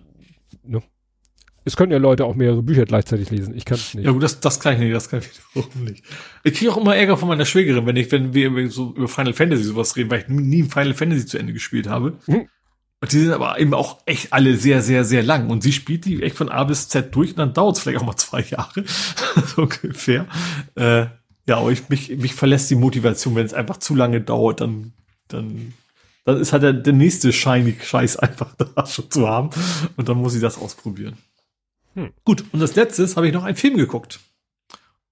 ne, 0.63 0.81
es 1.63 1.75
können 1.75 1.91
ja 1.91 1.99
Leute 1.99 2.25
auch 2.25 2.35
mehrere 2.35 2.63
Bücher 2.63 2.85
gleichzeitig 2.85 3.29
lesen. 3.29 3.55
Ich 3.55 3.65
kann 3.65 3.77
es 3.77 3.93
nicht. 3.93 4.05
Ja 4.05 4.11
gut, 4.11 4.23
das, 4.23 4.39
das 4.39 4.59
kann 4.59 4.73
ich 4.73 4.79
nicht, 4.79 4.95
das 4.95 5.09
kann 5.09 5.19
ich 5.19 5.29
wiederum 5.55 5.83
nicht. 5.83 6.03
Ich 6.43 6.55
kriege 6.55 6.71
auch 6.71 6.77
immer 6.77 6.95
Ärger 6.95 7.17
von 7.17 7.27
meiner 7.27 7.45
Schwägerin, 7.45 7.85
wenn 7.85 7.95
ich, 7.95 8.11
wenn 8.11 8.33
wir 8.33 8.69
so 8.71 8.93
über 8.95 9.07
Final 9.07 9.33
Fantasy 9.33 9.63
sowas 9.63 9.95
reden, 9.95 10.09
weil 10.09 10.21
ich 10.21 10.27
nie 10.27 10.63
Final 10.63 10.93
Fantasy 10.93 11.25
zu 11.25 11.37
Ende 11.37 11.53
gespielt 11.53 11.87
habe. 11.87 12.17
Mhm. 12.27 12.47
Und 13.01 13.11
die 13.11 13.19
sind 13.19 13.31
aber 13.31 13.59
eben 13.59 13.73
auch 13.73 13.97
echt 14.05 14.31
alle 14.31 14.55
sehr, 14.55 14.81
sehr, 14.83 15.03
sehr 15.03 15.23
lang. 15.23 15.49
Und 15.49 15.63
sie 15.63 15.71
spielt 15.71 16.05
die 16.05 16.21
echt 16.21 16.35
von 16.35 16.49
A 16.49 16.63
bis 16.63 16.87
Z 16.87 17.15
durch 17.15 17.31
und 17.31 17.39
dann 17.39 17.53
dauert 17.53 17.75
es 17.75 17.81
vielleicht 17.81 17.99
auch 17.99 18.05
mal 18.05 18.15
zwei 18.15 18.41
Jahre. 18.41 18.83
so 19.55 19.63
ungefähr. 19.63 20.27
Äh, 20.75 21.07
ja, 21.47 21.57
aber 21.57 21.71
ich, 21.71 21.89
mich, 21.89 22.15
mich 22.17 22.35
verlässt 22.35 22.69
die 22.69 22.75
Motivation, 22.75 23.35
wenn 23.35 23.45
es 23.45 23.55
einfach 23.55 23.77
zu 23.77 23.95
lange 23.95 24.21
dauert, 24.21 24.61
dann, 24.61 24.93
dann, 25.27 25.73
dann 26.25 26.39
ist 26.39 26.53
halt 26.53 26.61
der, 26.61 26.73
der 26.73 26.93
nächste 26.93 27.33
shiny 27.33 27.75
Scheiß 27.81 28.17
einfach 28.17 28.53
da 28.55 28.85
schon 28.85 29.09
zu 29.09 29.27
haben. 29.27 29.49
Und 29.97 30.07
dann 30.07 30.17
muss 30.17 30.35
ich 30.35 30.41
das 30.41 30.59
ausprobieren. 30.59 31.17
Hm. 31.95 32.11
Gut, 32.23 32.45
und 32.51 32.61
als 32.61 32.75
letztes 32.75 33.17
habe 33.17 33.27
ich 33.27 33.33
noch 33.33 33.43
einen 33.43 33.57
Film 33.57 33.77
geguckt. 33.77 34.19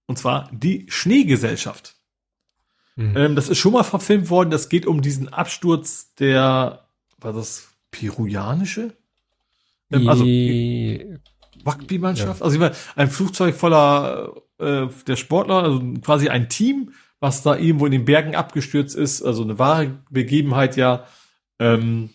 Und 0.05 0.17
zwar 0.17 0.49
Die 0.51 0.85
Schneegesellschaft. 0.89 1.95
Mhm. 2.95 3.15
Ähm, 3.15 3.35
das 3.35 3.49
ist 3.49 3.57
schon 3.57 3.73
mal 3.73 3.83
verfilmt 3.83 4.29
worden. 4.29 4.49
Das 4.49 4.69
geht 4.69 4.85
um 4.85 5.01
diesen 5.01 5.29
Absturz 5.29 6.13
der, 6.15 6.87
war 7.19 7.33
das 7.33 7.69
peruanische? 7.91 8.93
Ähm, 9.91 10.09
also 10.09 10.23
Rugby-Mannschaft. 11.65 12.39
Ja. 12.39 12.45
Also 12.45 12.55
ich 12.55 12.59
meine, 12.59 12.75
ein 12.95 13.09
Flugzeug 13.09 13.55
voller 13.55 14.33
äh, 14.59 14.87
der 15.07 15.15
Sportler, 15.15 15.63
also 15.63 15.79
quasi 16.01 16.29
ein 16.29 16.49
Team, 16.49 16.93
was 17.19 17.43
da 17.43 17.55
irgendwo 17.55 17.85
in 17.85 17.91
den 17.91 18.05
Bergen 18.05 18.35
abgestürzt 18.35 18.95
ist. 18.95 19.21
Also 19.21 19.43
eine 19.43 19.59
wahre 19.59 19.99
Begebenheit 20.09 20.75
ja. 20.75 21.05
Ähm, 21.59 22.09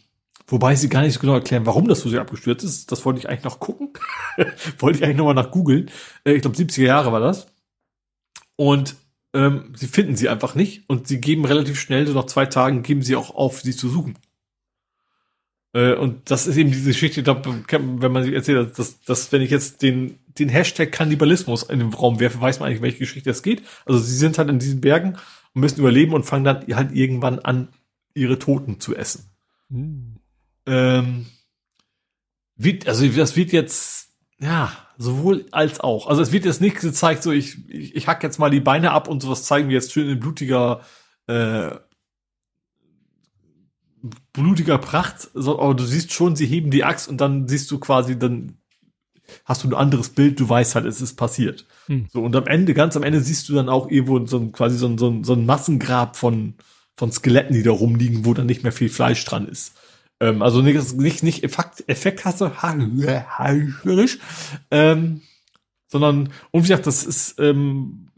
Wobei 0.47 0.75
sie 0.75 0.89
gar 0.89 1.03
nicht 1.03 1.15
so 1.15 1.21
genau 1.21 1.35
erklären, 1.35 1.67
warum 1.67 1.89
das 1.89 2.03
sehr 2.03 2.21
abgestürzt 2.21 2.65
ist. 2.65 2.93
Das 2.93 3.05
wollte 3.05 3.19
ich 3.19 3.29
eigentlich 3.29 3.45
noch 3.45 3.61
gucken. 3.61 3.91
wollte 4.79 4.99
ich 4.99 5.05
eigentlich 5.05 5.17
nochmal 5.17 5.35
nach 5.35 5.51
googeln. 5.51 5.91
Äh, 6.25 6.33
ich 6.35 6.43
glaube, 6.43 6.57
70er 6.57 6.83
Jahre 6.83 7.13
war 7.13 7.21
das. 7.21 7.47
Und 8.57 8.97
ähm, 9.33 9.73
sie 9.75 9.87
finden 9.87 10.17
sie 10.17 10.29
einfach 10.29 10.55
nicht. 10.55 10.89
Und 10.89 11.09
sie 11.09 11.21
geben 11.21 11.45
relativ 11.45 11.81
schnell, 11.81 12.07
so 12.07 12.13
nach 12.13 12.27
zwei 12.27 12.47
Tagen, 12.47 12.83
geben 12.83 13.03
sie 13.03 13.17
auch 13.17 13.35
auf, 13.35 13.63
sie 13.63 13.75
zu 13.75 13.89
suchen. 13.89 14.19
Äh, 15.73 15.95
und 15.95 16.31
das 16.31 16.47
ist 16.47 16.57
eben 16.57 16.71
diese 16.71 16.91
Geschichte, 16.91 17.25
wenn 17.27 18.13
man 18.13 18.23
sich 18.23 18.35
erzählt, 18.35 18.79
dass, 18.79 19.01
dass 19.01 19.33
wenn 19.33 19.43
ich 19.43 19.51
jetzt 19.51 19.83
den, 19.83 20.19
den 20.39 20.49
Hashtag 20.49 20.93
Kannibalismus 20.93 21.65
in 21.65 21.81
den 21.81 21.93
Raum 21.93 22.21
werfe, 22.21 22.41
weiß 22.41 22.61
man 22.61 22.69
eigentlich, 22.69 22.83
welche 22.83 22.99
Geschichte 22.99 23.31
es 23.31 23.43
geht. 23.43 23.63
Also 23.85 23.99
sie 23.99 24.17
sind 24.17 24.39
halt 24.39 24.49
in 24.51 24.59
diesen 24.59 24.81
Bergen 24.81 25.17
und 25.55 25.61
müssen 25.61 25.81
überleben 25.81 26.13
und 26.13 26.25
fangen 26.25 26.45
dann 26.45 26.67
halt 26.77 26.95
irgendwann 26.95 27.41
an, 27.41 27.69
ihre 28.15 28.39
Toten 28.39 28.79
zu 28.79 28.95
essen. 28.95 29.31
Mhm. 29.69 30.14
Ähm, 30.67 31.27
wird, 32.57 32.89
also 32.89 33.07
das 33.07 33.37
wird 33.37 33.53
jetzt, 33.53 34.11
ja, 34.39 34.73
sowohl 34.97 35.47
als 35.51 35.81
auch. 35.81 36.07
Also 36.07 36.23
es 36.23 36.33
wird 36.33 36.45
jetzt 36.45 36.61
nicht 36.61 36.81
gezeigt, 36.81 37.23
so 37.23 37.33
ich, 37.33 37.69
ich, 37.69 37.97
ich 37.97 38.07
hack 38.07 38.23
jetzt 38.23 38.39
mal 38.39 38.51
die 38.51 38.61
Beine 38.61 38.93
ab 38.93 39.09
und 39.09 39.21
sowas 39.21 39.45
zeigen 39.45 39.69
wir 39.69 39.75
jetzt 39.75 39.93
schön 39.93 40.09
in 40.09 40.21
blutiger, 40.21 40.83
äh, 41.27 41.71
blutiger 44.33 44.79
Pracht, 44.79 45.31
so, 45.35 45.59
aber 45.61 45.75
du 45.75 45.85
siehst 45.85 46.13
schon, 46.13 46.37
sie 46.37 46.47
heben 46.47 46.71
die 46.71 46.85
Axt 46.85 47.09
und 47.09 47.21
dann 47.21 47.49
siehst 47.49 47.71
du 47.71 47.79
quasi, 47.79 48.19
dann 48.19 48.59
hast 49.45 49.65
du 49.65 49.69
ein 49.69 49.75
anderes 49.75 50.11
Bild, 50.11 50.39
du 50.39 50.49
weißt 50.49 50.75
halt, 50.75 50.87
es 50.87 51.01
ist 51.01 51.17
passiert. 51.17 51.67
Hm. 51.87 52.07
So, 52.13 52.23
und 52.23 52.37
am 52.37 52.47
Ende, 52.47 52.75
ganz 52.75 52.97
am 52.97 53.03
Ende 53.03 53.21
siehst 53.21 53.49
du 53.49 53.55
dann 53.55 53.69
auch 53.69 53.91
irgendwo 53.91 54.25
so 54.27 54.39
ein, 54.39 54.53
quasi 54.53 54.77
so 54.77 54.87
ein, 54.87 54.99
so 54.99 55.09
ein, 55.09 55.25
so 55.25 55.33
ein 55.33 55.47
Massengrab 55.47 56.17
von, 56.17 56.55
von 56.97 57.11
Skeletten, 57.11 57.55
die 57.55 57.63
da 57.63 57.71
rumliegen, 57.71 58.25
wo 58.25 58.35
dann 58.35 58.47
nicht 58.47 58.63
mehr 58.63 58.73
viel 58.73 58.91
Fleisch 58.91 59.25
dran 59.25 59.49
ist. 59.49 59.75
Ähm, 60.21 60.43
also 60.43 60.63
nicht, 60.63 60.95
nicht, 60.95 61.23
nicht 61.23 61.45
Effekt, 61.45 61.85
Effekthasse, 61.89 62.53
ähm, 64.71 65.23
sondern, 65.89 66.29
und 66.51 66.63
wie 66.63 66.69
gesagt, 66.69 66.87
das 66.87 67.05
ist, 67.05 67.39
ähm, 67.39 68.09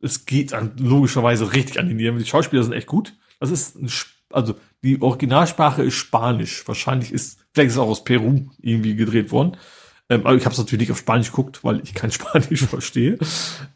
es 0.00 0.24
geht 0.26 0.54
an, 0.54 0.72
logischerweise 0.78 1.52
richtig 1.52 1.78
an 1.78 1.88
die 1.88 1.94
Nieren. 1.94 2.18
Die 2.18 2.26
Schauspieler 2.26 2.62
sind 2.62 2.72
echt 2.72 2.86
gut. 2.86 3.14
Das 3.38 3.50
ist, 3.50 3.76
ein, 3.76 3.90
also 4.32 4.54
die 4.82 5.00
Originalsprache 5.00 5.82
ist 5.82 5.94
Spanisch. 5.94 6.66
Wahrscheinlich 6.66 7.12
ist, 7.12 7.38
vielleicht 7.52 7.68
ist 7.68 7.74
es 7.74 7.78
auch 7.78 7.88
aus 7.88 8.04
Peru 8.04 8.48
irgendwie 8.60 8.96
gedreht 8.96 9.30
worden. 9.30 9.56
Ähm, 10.08 10.26
aber 10.26 10.36
ich 10.36 10.44
habe 10.44 10.52
es 10.52 10.58
natürlich 10.58 10.80
nicht 10.80 10.92
auf 10.92 10.98
Spanisch 10.98 11.30
geguckt, 11.30 11.62
weil 11.64 11.80
ich 11.80 11.94
kein 11.94 12.10
Spanisch 12.12 12.64
verstehe. 12.64 13.18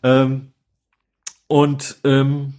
Ähm, 0.02 0.52
und 1.46 1.96
ähm, 2.04 2.54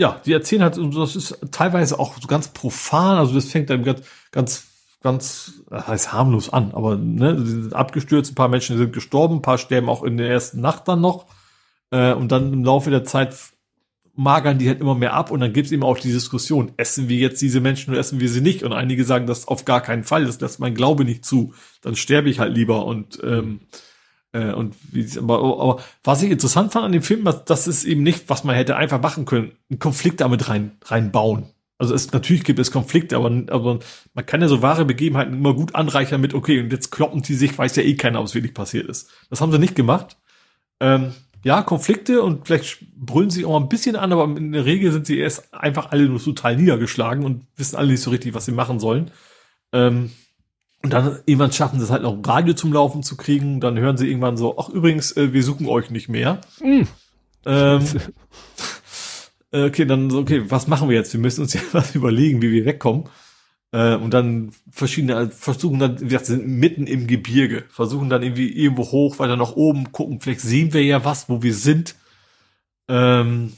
ja, 0.00 0.18
die 0.24 0.32
erzählen 0.32 0.62
halt, 0.62 0.78
das 0.96 1.14
ist 1.14 1.38
teilweise 1.50 1.98
auch 1.98 2.14
so 2.18 2.26
ganz 2.26 2.48
profan, 2.48 3.18
also 3.18 3.34
das 3.34 3.50
fängt 3.50 3.68
dann 3.68 3.84
ganz, 3.84 4.00
ganz, 4.32 4.64
ganz, 5.02 5.62
das 5.68 5.86
heißt 5.86 6.12
harmlos 6.14 6.50
an, 6.50 6.72
aber 6.72 6.96
ne, 6.96 7.38
sie 7.44 7.62
sind 7.62 7.74
abgestürzt, 7.74 8.32
ein 8.32 8.34
paar 8.34 8.48
Menschen 8.48 8.78
sind 8.78 8.94
gestorben, 8.94 9.36
ein 9.36 9.42
paar 9.42 9.58
sterben 9.58 9.90
auch 9.90 10.02
in 10.02 10.16
der 10.16 10.30
ersten 10.30 10.62
Nacht 10.62 10.88
dann 10.88 11.02
noch. 11.02 11.26
Äh, 11.90 12.14
und 12.14 12.32
dann 12.32 12.50
im 12.50 12.64
Laufe 12.64 12.88
der 12.88 13.04
Zeit 13.04 13.36
magern 14.14 14.56
die 14.56 14.68
halt 14.68 14.80
immer 14.80 14.94
mehr 14.94 15.12
ab 15.12 15.30
und 15.30 15.40
dann 15.40 15.52
gibt's 15.52 15.70
eben 15.70 15.82
auch 15.82 15.98
die 15.98 16.12
Diskussion, 16.12 16.72
essen 16.78 17.10
wir 17.10 17.18
jetzt 17.18 17.42
diese 17.42 17.60
Menschen 17.60 17.90
oder 17.90 18.00
essen 18.00 18.20
wir 18.20 18.30
sie 18.30 18.40
nicht? 18.40 18.62
Und 18.62 18.72
einige 18.72 19.04
sagen 19.04 19.26
das 19.26 19.48
auf 19.48 19.66
gar 19.66 19.82
keinen 19.82 20.04
Fall, 20.04 20.24
das 20.24 20.40
lässt 20.40 20.60
mein 20.60 20.74
Glaube 20.74 21.04
nicht 21.04 21.26
zu, 21.26 21.52
dann 21.82 21.94
sterbe 21.94 22.30
ich 22.30 22.38
halt 22.38 22.54
lieber 22.54 22.86
und 22.86 23.18
ähm, 23.22 23.60
äh, 24.32 24.52
und 24.52 24.76
wie 24.92 25.06
aber, 25.18 25.38
aber 25.38 25.82
was 26.04 26.22
ich 26.22 26.30
interessant 26.30 26.72
fand 26.72 26.84
an 26.84 26.92
dem 26.92 27.02
Film, 27.02 27.28
das 27.46 27.66
ist 27.66 27.84
eben 27.84 28.02
nicht, 28.02 28.28
was 28.28 28.44
man 28.44 28.54
hätte 28.54 28.76
einfach 28.76 29.00
machen 29.00 29.24
können, 29.24 29.52
einen 29.70 29.78
Konflikt 29.78 30.20
damit 30.20 30.48
rein 30.48 30.72
reinbauen. 30.84 31.46
Also 31.78 31.94
es 31.94 32.12
natürlich 32.12 32.44
gibt 32.44 32.58
es 32.58 32.70
Konflikte, 32.70 33.16
aber, 33.16 33.30
aber 33.48 33.78
man 34.12 34.26
kann 34.26 34.42
ja 34.42 34.48
so 34.48 34.60
wahre 34.60 34.84
Begebenheiten 34.84 35.32
immer 35.32 35.54
gut 35.54 35.74
anreichern 35.74 36.20
mit, 36.20 36.34
okay, 36.34 36.60
und 36.60 36.70
jetzt 36.70 36.90
kloppen 36.90 37.22
die 37.22 37.34
sich, 37.34 37.56
weiß 37.56 37.74
ja 37.76 37.82
eh 37.82 37.94
keiner, 37.94 38.20
es 38.20 38.34
wirklich 38.34 38.52
passiert 38.52 38.86
ist. 38.86 39.10
Das 39.30 39.40
haben 39.40 39.50
sie 39.50 39.58
nicht 39.58 39.74
gemacht. 39.74 40.18
Ähm, 40.78 41.14
ja, 41.42 41.62
Konflikte 41.62 42.22
und 42.22 42.46
vielleicht 42.46 42.80
brüllen 42.94 43.30
sie 43.30 43.46
auch 43.46 43.58
ein 43.58 43.70
bisschen 43.70 43.96
an, 43.96 44.12
aber 44.12 44.24
in 44.24 44.52
der 44.52 44.66
Regel 44.66 44.92
sind 44.92 45.06
sie 45.06 45.18
erst 45.18 45.54
einfach 45.54 45.90
alle 45.90 46.06
nur 46.06 46.22
total 46.22 46.56
niedergeschlagen 46.56 47.24
und 47.24 47.46
wissen 47.56 47.76
alle 47.76 47.92
nicht 47.92 48.02
so 48.02 48.10
richtig, 48.10 48.34
was 48.34 48.44
sie 48.44 48.52
machen 48.52 48.78
sollen. 48.78 49.10
Ähm, 49.72 50.10
und 50.82 50.92
dann 50.92 51.18
irgendwann 51.26 51.52
schaffen 51.52 51.78
sie 51.78 51.84
es 51.84 51.90
halt 51.90 52.02
noch 52.02 52.18
Radio 52.24 52.54
zum 52.54 52.72
Laufen 52.72 53.02
zu 53.02 53.16
kriegen. 53.16 53.60
Dann 53.60 53.78
hören 53.78 53.96
sie 53.96 54.08
irgendwann 54.08 54.36
so, 54.36 54.58
ach 54.58 54.70
übrigens, 54.70 55.14
äh, 55.16 55.32
wir 55.32 55.42
suchen 55.42 55.66
euch 55.66 55.90
nicht 55.90 56.08
mehr. 56.08 56.40
Mm. 56.62 56.82
Ähm, 57.44 57.84
äh, 59.52 59.64
okay, 59.64 59.84
dann 59.84 60.08
so, 60.08 60.20
okay, 60.20 60.44
was 60.48 60.68
machen 60.68 60.88
wir 60.88 60.96
jetzt? 60.96 61.12
Wir 61.12 61.20
müssen 61.20 61.42
uns 61.42 61.52
ja 61.54 61.60
was 61.72 61.94
überlegen, 61.94 62.40
wie 62.40 62.50
wir 62.50 62.64
wegkommen. 62.64 63.04
Äh, 63.72 63.96
und 63.96 64.14
dann 64.14 64.52
verschiedene, 64.70 65.16
also 65.16 65.30
versuchen 65.32 65.78
dann, 65.78 65.96
gesagt, 65.96 66.26
sind 66.26 66.46
mitten 66.46 66.86
im 66.86 67.06
Gebirge, 67.06 67.64
versuchen 67.68 68.08
dann 68.08 68.22
irgendwie 68.22 68.50
irgendwo 68.50 68.90
hoch, 68.90 69.18
weiter 69.18 69.36
nach 69.36 69.52
oben, 69.52 69.92
gucken, 69.92 70.20
vielleicht 70.20 70.40
sehen 70.40 70.72
wir 70.72 70.82
ja 70.82 71.04
was, 71.04 71.28
wo 71.28 71.42
wir 71.42 71.54
sind. 71.54 71.94
Ähm, 72.88 73.52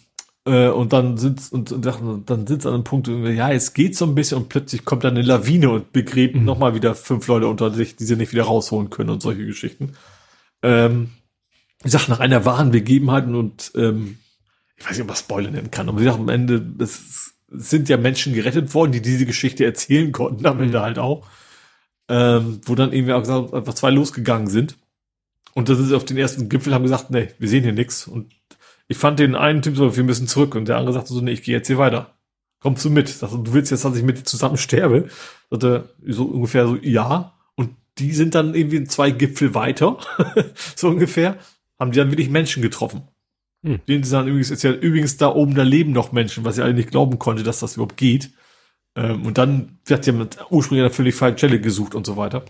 äh, 0.45 0.69
und 0.69 0.93
dann 0.93 1.19
sind 1.19 1.41
und, 1.53 1.73
und 1.73 1.85
dann 1.85 2.47
sind 2.47 2.62
sie 2.62 2.69
an 2.69 2.75
einem 2.75 2.85
Punkt, 2.85 3.09
ja, 3.09 3.53
es 3.53 3.75
geht 3.75 3.97
so 3.97 4.07
ein 4.07 4.15
bisschen 4.15 4.39
und 4.39 4.49
plötzlich 4.49 4.85
kommt 4.85 5.05
dann 5.05 5.17
eine 5.17 5.27
Lawine 5.27 5.71
und 5.71 5.93
begräbt 5.93 6.37
mhm. 6.37 6.45
nochmal 6.45 6.75
wieder 6.75 6.95
fünf 6.95 7.27
Leute 7.29 7.47
unter 7.47 7.71
sich, 7.71 7.97
die 7.97 8.05
sie 8.05 8.17
nicht 8.17 8.33
wieder 8.33 8.45
rausholen 8.45 8.91
können 8.91 9.11
und 9.11 9.23
solche 9.23 9.47
Geschichten. 9.47 9.95
Ähm, 10.62 11.11
ich 11.85 11.93
sag, 11.93 12.09
nach 12.09 12.21
einer 12.21 12.45
wahren 12.45 12.71
Begebenheit 12.71 13.27
und 13.27 13.73
ähm, 13.77 14.19
ich 14.77 14.85
weiß 14.85 14.93
nicht, 14.93 15.03
ob 15.03 15.09
man 15.09 15.17
Spoiler 15.17 15.51
nennen 15.51 15.71
kann, 15.71 15.89
aber 15.89 16.01
ich 16.01 16.07
sag, 16.07 16.15
am 16.15 16.29
Ende, 16.29 16.65
es 16.81 17.35
sind 17.49 17.89
ja 17.89 17.97
Menschen 17.97 18.33
gerettet 18.35 18.75
worden, 18.75 18.93
die 18.93 19.03
diese 19.03 19.27
Geschichte 19.27 19.65
erzählen 19.65 20.11
konnten, 20.11 20.47
am 20.47 20.61
Ende 20.61 20.79
mhm. 20.79 20.83
halt 20.83 20.99
auch. 20.99 21.29
Ähm, 22.09 22.61
wo 22.65 22.75
dann 22.75 22.93
irgendwie 22.93 23.12
auch 23.12 23.21
gesagt, 23.21 23.55
einfach 23.55 23.75
zwei 23.75 23.91
losgegangen 23.91 24.49
sind. 24.49 24.77
Und 25.55 25.69
das 25.69 25.79
ist 25.79 25.93
auf 25.93 26.05
den 26.05 26.17
ersten 26.17 26.49
Gipfel, 26.49 26.75
haben 26.75 26.83
gesagt, 26.83 27.11
nee, 27.11 27.29
wir 27.39 27.49
sehen 27.49 27.62
hier 27.62 27.73
nichts. 27.73 28.09
Und 28.09 28.35
ich 28.89 28.97
fand 28.97 29.19
den 29.19 29.35
einen 29.35 29.62
Typ 29.62 29.77
so, 29.77 29.97
wir 29.97 30.05
müssen 30.05 30.28
zurück. 30.28 30.55
Und 30.55 30.69
der 30.69 30.77
andere 30.77 30.93
sagte 30.94 31.12
so, 31.12 31.20
nee, 31.20 31.33
ich 31.33 31.43
gehe 31.43 31.57
jetzt 31.57 31.67
hier 31.67 31.78
weiter. 31.78 32.15
Kommst 32.61 32.85
du 32.85 32.91
mit? 32.91 33.09
Sagte, 33.09 33.39
du 33.39 33.52
willst 33.52 33.70
jetzt, 33.70 33.85
dass 33.85 33.97
ich 33.97 34.02
mit 34.02 34.19
dir 34.19 34.25
zusammen 34.25 34.57
sterbe? 34.57 35.09
Sagte, 35.51 35.94
so 36.07 36.25
ungefähr 36.25 36.67
so, 36.67 36.77
ja. 36.77 37.35
Und 37.57 37.70
die 37.99 38.12
sind 38.12 38.35
dann 38.35 38.55
irgendwie 38.55 38.85
zwei 38.85 39.11
Gipfel 39.11 39.55
weiter, 39.55 39.99
so 40.77 40.89
ungefähr, 40.89 41.39
haben 41.78 41.93
die 41.93 41.99
dann 41.99 42.11
wirklich 42.11 42.31
Menschen 42.31 42.62
getroffen. 42.62 43.09
Hm. 43.65 43.81
Den 43.89 44.05
sie 44.05 44.12
dann 44.12 44.28
übrigens, 44.28 44.51
ist 44.51 44.62
ja 44.62 44.73
übrigens 44.73 45.17
da 45.17 45.28
oben, 45.28 45.55
da 45.55 45.62
leben 45.62 45.93
noch 45.93 46.12
Menschen, 46.12 46.44
was 46.44 46.59
ich 46.59 46.65
alle 46.65 46.75
nicht 46.75 46.91
glauben 46.91 47.19
konnte, 47.19 47.43
dass 47.43 47.61
das 47.61 47.75
überhaupt 47.75 47.97
geht. 47.97 48.31
Ähm, 48.97 49.25
und 49.27 49.39
dann 49.39 49.78
wird 49.85 50.07
ja 50.07 50.12
mit 50.12 50.39
ursprünglich 50.51 50.85
eine 50.85 50.94
völlig 50.94 51.15
falsche 51.15 51.39
Stelle 51.39 51.61
gesucht 51.61 51.94
und 51.94 52.07
so 52.07 52.17
weiter. 52.17 52.44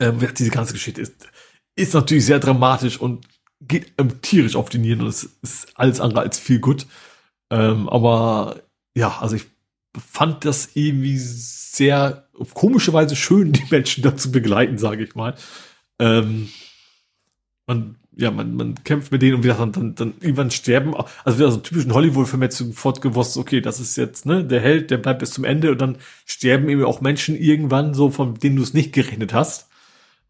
Ähm, 0.00 0.18
diese 0.36 0.50
ganze 0.50 0.72
Geschichte 0.72 1.00
ist, 1.00 1.28
ist 1.76 1.94
natürlich 1.94 2.26
sehr 2.26 2.38
dramatisch 2.38 2.98
und 3.00 3.26
geht 3.68 3.92
ähm, 3.98 4.20
tierisch 4.22 4.56
auf 4.56 4.68
die 4.68 4.78
Nieren 4.78 5.00
und 5.00 5.08
es 5.08 5.24
ist 5.42 5.68
alles 5.74 6.00
andere 6.00 6.20
als 6.20 6.38
viel 6.38 6.60
gut. 6.60 6.86
Ähm, 7.50 7.88
aber 7.88 8.62
ja, 8.94 9.18
also 9.20 9.36
ich 9.36 9.46
fand 9.98 10.44
das 10.44 10.70
irgendwie 10.74 11.18
sehr 11.18 12.28
auf 12.38 12.54
komische 12.54 12.92
Weise 12.92 13.16
schön, 13.16 13.52
die 13.52 13.66
Menschen 13.70 14.02
dazu 14.02 14.32
begleiten, 14.32 14.78
sage 14.78 15.04
ich 15.04 15.14
mal. 15.14 15.34
Ähm, 15.98 16.48
man, 17.66 17.96
ja, 18.16 18.30
man, 18.30 18.54
man 18.54 18.74
kämpft 18.84 19.12
mit 19.12 19.22
denen 19.22 19.36
und 19.36 19.44
wieder 19.44 19.54
dann, 19.54 19.72
dann, 19.72 19.94
dann 19.94 20.14
irgendwann 20.20 20.50
sterben. 20.50 20.94
Also 21.24 21.38
wieder 21.38 21.50
so 21.50 21.58
typischen 21.58 21.94
Hollywood-Film 21.94 22.42
jetzt 22.42 22.58
sofort 22.58 23.00
gewusst, 23.00 23.36
okay, 23.36 23.60
das 23.60 23.80
ist 23.80 23.96
jetzt, 23.96 24.26
ne, 24.26 24.44
der 24.44 24.60
Held, 24.60 24.90
der 24.90 24.98
bleibt 24.98 25.20
bis 25.20 25.30
zum 25.30 25.44
Ende 25.44 25.70
und 25.70 25.80
dann 25.80 25.98
sterben 26.26 26.68
eben 26.68 26.84
auch 26.84 27.00
Menschen 27.00 27.36
irgendwann 27.36 27.94
so, 27.94 28.10
von 28.10 28.34
denen 28.34 28.56
du 28.56 28.62
es 28.62 28.74
nicht 28.74 28.92
gerechnet 28.92 29.32
hast. 29.32 29.68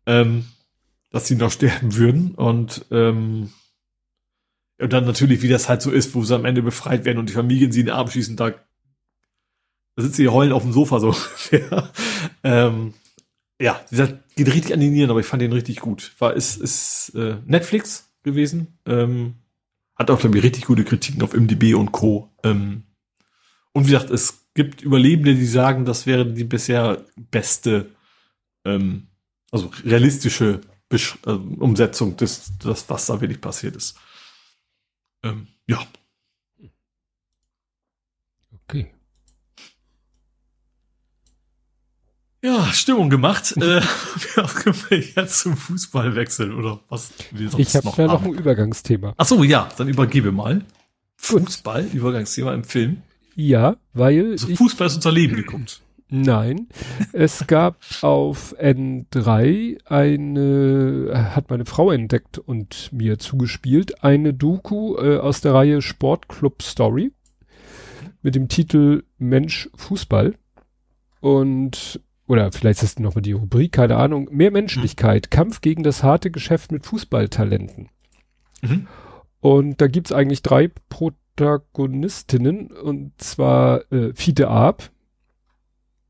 Ähm, 0.06 0.46
dass 1.12 1.28
sie 1.28 1.36
noch 1.36 1.52
sterben 1.52 1.94
würden 1.94 2.34
und 2.34 2.86
ähm, 2.91 3.52
und 4.81 4.92
dann 4.92 5.05
natürlich, 5.05 5.42
wie 5.42 5.49
das 5.49 5.68
halt 5.68 5.81
so 5.81 5.92
ist, 5.92 6.15
wo 6.15 6.24
sie 6.24 6.34
am 6.34 6.44
Ende 6.44 6.62
befreit 6.62 7.05
werden 7.05 7.18
und 7.18 7.28
die 7.28 7.34
Familien 7.34 7.70
sie 7.70 7.81
in 7.81 7.86
den 7.86 7.94
Arm 7.94 8.10
schießen, 8.10 8.36
da, 8.36 8.50
da 8.50 10.02
sitzen 10.02 10.16
sie 10.16 10.28
heulen 10.28 10.52
auf 10.52 10.62
dem 10.62 10.73
Sofa 10.73 10.99
so 10.99 11.15
ähm, 12.42 12.94
ja, 13.60 13.81
dieser 13.91 14.08
geht 14.34 14.52
richtig 14.52 14.73
an 14.73 14.81
die 14.81 14.89
Nieren, 14.89 15.10
aber 15.10 15.20
ich 15.20 15.26
fand 15.26 15.42
den 15.42 15.52
richtig 15.52 15.78
gut. 15.78 16.12
War 16.18 16.34
ist 16.34 16.57
ist 16.57 17.12
äh, 17.15 17.36
Netflix 17.44 18.12
gewesen, 18.24 18.78
ähm, 18.86 19.34
hat 19.94 20.10
auch 20.10 20.18
glaube 20.18 20.39
ich 20.39 20.44
richtig 20.44 20.65
gute 20.65 20.84
Kritiken 20.84 21.23
auf 21.23 21.34
MDB 21.34 21.74
und 21.74 21.92
Co. 21.92 22.31
Ähm, 22.42 22.84
und 23.73 23.86
wie 23.86 23.92
gesagt, 23.92 24.10
es 24.10 24.47
gibt 24.55 24.82
Überlebende, 24.82 25.34
die 25.34 25.47
sagen, 25.47 25.84
das 25.84 26.07
wäre 26.07 26.26
die 26.26 26.44
bisher 26.44 27.05
beste, 27.31 27.91
ähm, 28.65 29.07
also 29.50 29.70
realistische 29.84 30.60
Besch 30.92 31.16
äh, 31.26 31.30
Umsetzung 31.30 32.18
des, 32.18 32.52
das, 32.58 32.88
was 32.90 33.06
da 33.06 33.18
wirklich 33.20 33.40
passiert 33.40 33.76
ist. 33.76 33.96
Ähm, 35.22 35.46
ja. 35.66 35.80
Okay. 38.68 38.90
Ja, 42.44 42.70
Stimmung 42.72 43.08
gemacht. 43.08 43.56
äh, 43.56 43.80
können 44.54 44.76
wir 44.90 44.98
jetzt 44.98 45.38
zum 45.38 45.56
Fußball 45.56 46.14
wechseln 46.14 46.52
oder 46.54 46.80
was? 46.90 47.10
ich 47.56 47.74
habe 47.74 47.90
ja 47.96 48.06
noch 48.08 48.22
ein 48.22 48.34
Übergangsthema. 48.34 49.14
Ach 49.16 49.24
so, 49.24 49.42
ja, 49.44 49.70
dann 49.78 49.88
übergebe 49.88 50.30
mal. 50.30 50.62
Fußball, 51.16 51.86
Übergangsthema 51.86 52.52
im 52.52 52.64
Film. 52.64 53.02
Ja, 53.34 53.76
weil 53.94 54.32
also 54.32 54.54
Fußball 54.54 54.88
ist 54.88 54.96
unser 54.96 55.12
Leben 55.12 55.36
geguckt. 55.36 55.80
Nein, 56.15 56.68
es 57.15 57.47
gab 57.47 57.78
auf 58.02 58.55
N3 58.58 59.78
eine, 59.86 61.32
hat 61.34 61.49
meine 61.49 61.65
Frau 61.65 61.91
entdeckt 61.91 62.36
und 62.36 62.92
mir 62.92 63.18
zugespielt, 63.18 64.05
eine 64.05 64.34
Doku 64.34 64.97
äh, 64.99 65.16
aus 65.16 65.41
der 65.41 65.55
Reihe 65.55 65.81
Sportclub 65.81 66.62
Story 66.62 67.12
mit 68.20 68.34
dem 68.34 68.49
Titel 68.49 69.05
Mensch 69.16 69.70
Fußball. 69.74 70.34
Und, 71.20 71.99
oder 72.26 72.52
vielleicht 72.52 72.82
ist 72.82 72.99
das 72.99 73.02
nochmal 73.02 73.23
die 73.23 73.32
Rubrik, 73.32 73.73
keine 73.73 73.97
Ahnung, 73.97 74.28
mehr 74.31 74.50
Menschlichkeit, 74.50 75.28
mhm. 75.28 75.31
Kampf 75.31 75.62
gegen 75.62 75.82
das 75.82 76.02
harte 76.02 76.31
Geschäft 76.31 76.73
mit 76.73 76.84
Fußballtalenten. 76.84 77.89
Mhm. 78.60 78.86
Und 79.41 79.81
da 79.81 79.86
gibt's 79.86 80.12
eigentlich 80.12 80.42
drei 80.42 80.70
Protagonistinnen, 80.91 82.70
und 82.70 83.12
zwar 83.16 83.91
äh, 83.91 84.12
Fiete 84.15 84.49
Arp, 84.49 84.91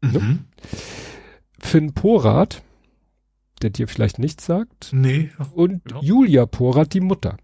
Ne? 0.03 0.19
Mhm. 0.19 0.39
Finn 1.59 1.95
Porat, 1.95 2.63
der 3.63 3.71
dir 3.71 3.89
vielleicht 3.89 4.19
nichts 4.19 4.45
sagt. 4.45 4.91
Nee. 4.93 5.31
Und 5.55 5.85
genau. 5.85 6.03
Julia 6.03 6.47
Porat, 6.47 6.93
die 6.93 7.01
Mutter. 7.01 7.37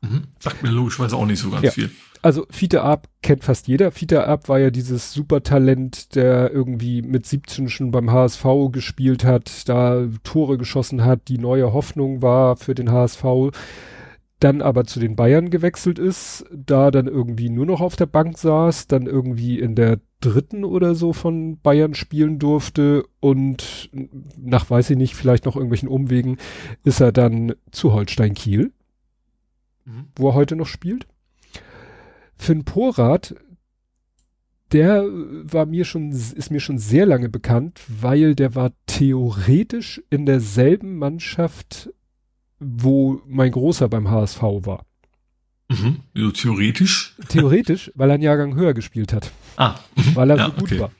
Mhm. 0.00 0.24
Sagt 0.38 0.62
mir 0.62 0.70
logischerweise 0.70 1.16
auch 1.16 1.26
nicht 1.26 1.40
so 1.40 1.50
ganz 1.50 1.64
ja. 1.64 1.70
viel. 1.70 1.90
Also 2.20 2.46
Fiete 2.50 2.82
Arp 2.82 3.08
kennt 3.22 3.44
fast 3.44 3.68
jeder. 3.68 3.92
Fiete 3.92 4.26
Arp 4.26 4.48
war 4.48 4.58
ja 4.58 4.70
dieses 4.70 5.12
Supertalent, 5.12 6.14
der 6.16 6.52
irgendwie 6.52 7.02
mit 7.02 7.26
17 7.26 7.68
schon 7.68 7.90
beim 7.92 8.10
HSV 8.10 8.44
gespielt 8.72 9.24
hat, 9.24 9.68
da 9.68 10.08
Tore 10.24 10.58
geschossen 10.58 11.04
hat, 11.04 11.28
die 11.28 11.38
neue 11.38 11.72
Hoffnung 11.72 12.22
war 12.22 12.56
für 12.56 12.74
den 12.74 12.90
HSV 12.90 13.22
dann 14.40 14.62
aber 14.62 14.84
zu 14.84 15.00
den 15.00 15.16
Bayern 15.16 15.50
gewechselt 15.50 15.98
ist, 15.98 16.44
da 16.52 16.90
dann 16.90 17.06
irgendwie 17.06 17.50
nur 17.50 17.66
noch 17.66 17.80
auf 17.80 17.96
der 17.96 18.06
Bank 18.06 18.38
saß, 18.38 18.86
dann 18.86 19.06
irgendwie 19.06 19.58
in 19.58 19.74
der 19.74 20.00
dritten 20.20 20.64
oder 20.64 20.94
so 20.94 21.12
von 21.12 21.58
Bayern 21.60 21.94
spielen 21.94 22.38
durfte 22.38 23.04
und 23.20 23.90
nach 24.36 24.68
weiß 24.68 24.90
ich 24.90 24.96
nicht, 24.96 25.14
vielleicht 25.14 25.44
noch 25.44 25.56
irgendwelchen 25.56 25.88
Umwegen 25.88 26.38
ist 26.84 27.00
er 27.00 27.12
dann 27.12 27.54
zu 27.70 27.92
Holstein 27.92 28.34
Kiel, 28.34 28.72
mhm. 29.84 30.06
wo 30.16 30.28
er 30.28 30.34
heute 30.34 30.54
noch 30.56 30.66
spielt. 30.66 31.06
Finn 32.36 32.64
Porat, 32.64 33.34
der 34.70 35.02
war 35.02 35.66
mir 35.66 35.84
schon, 35.84 36.10
ist 36.10 36.50
mir 36.50 36.60
schon 36.60 36.78
sehr 36.78 37.06
lange 37.06 37.28
bekannt, 37.28 37.80
weil 37.88 38.34
der 38.34 38.54
war 38.54 38.72
theoretisch 38.86 40.02
in 40.10 40.26
derselben 40.26 40.96
Mannschaft 40.96 41.90
wo 42.58 43.20
mein 43.26 43.52
Großer 43.52 43.88
beim 43.88 44.10
HSV 44.10 44.42
war. 44.42 44.84
Mhm. 45.68 45.98
Also 46.16 46.30
theoretisch? 46.30 47.14
Theoretisch, 47.28 47.92
weil 47.94 48.10
er 48.10 48.14
einen 48.14 48.22
Jahrgang 48.22 48.54
höher 48.54 48.74
gespielt 48.74 49.12
hat. 49.12 49.30
Ah. 49.56 49.74
Mhm. 49.96 50.16
Weil 50.16 50.30
er 50.30 50.36
ja, 50.36 50.46
so 50.46 50.52
gut 50.52 50.62
okay. 50.62 50.80
war. 50.80 50.90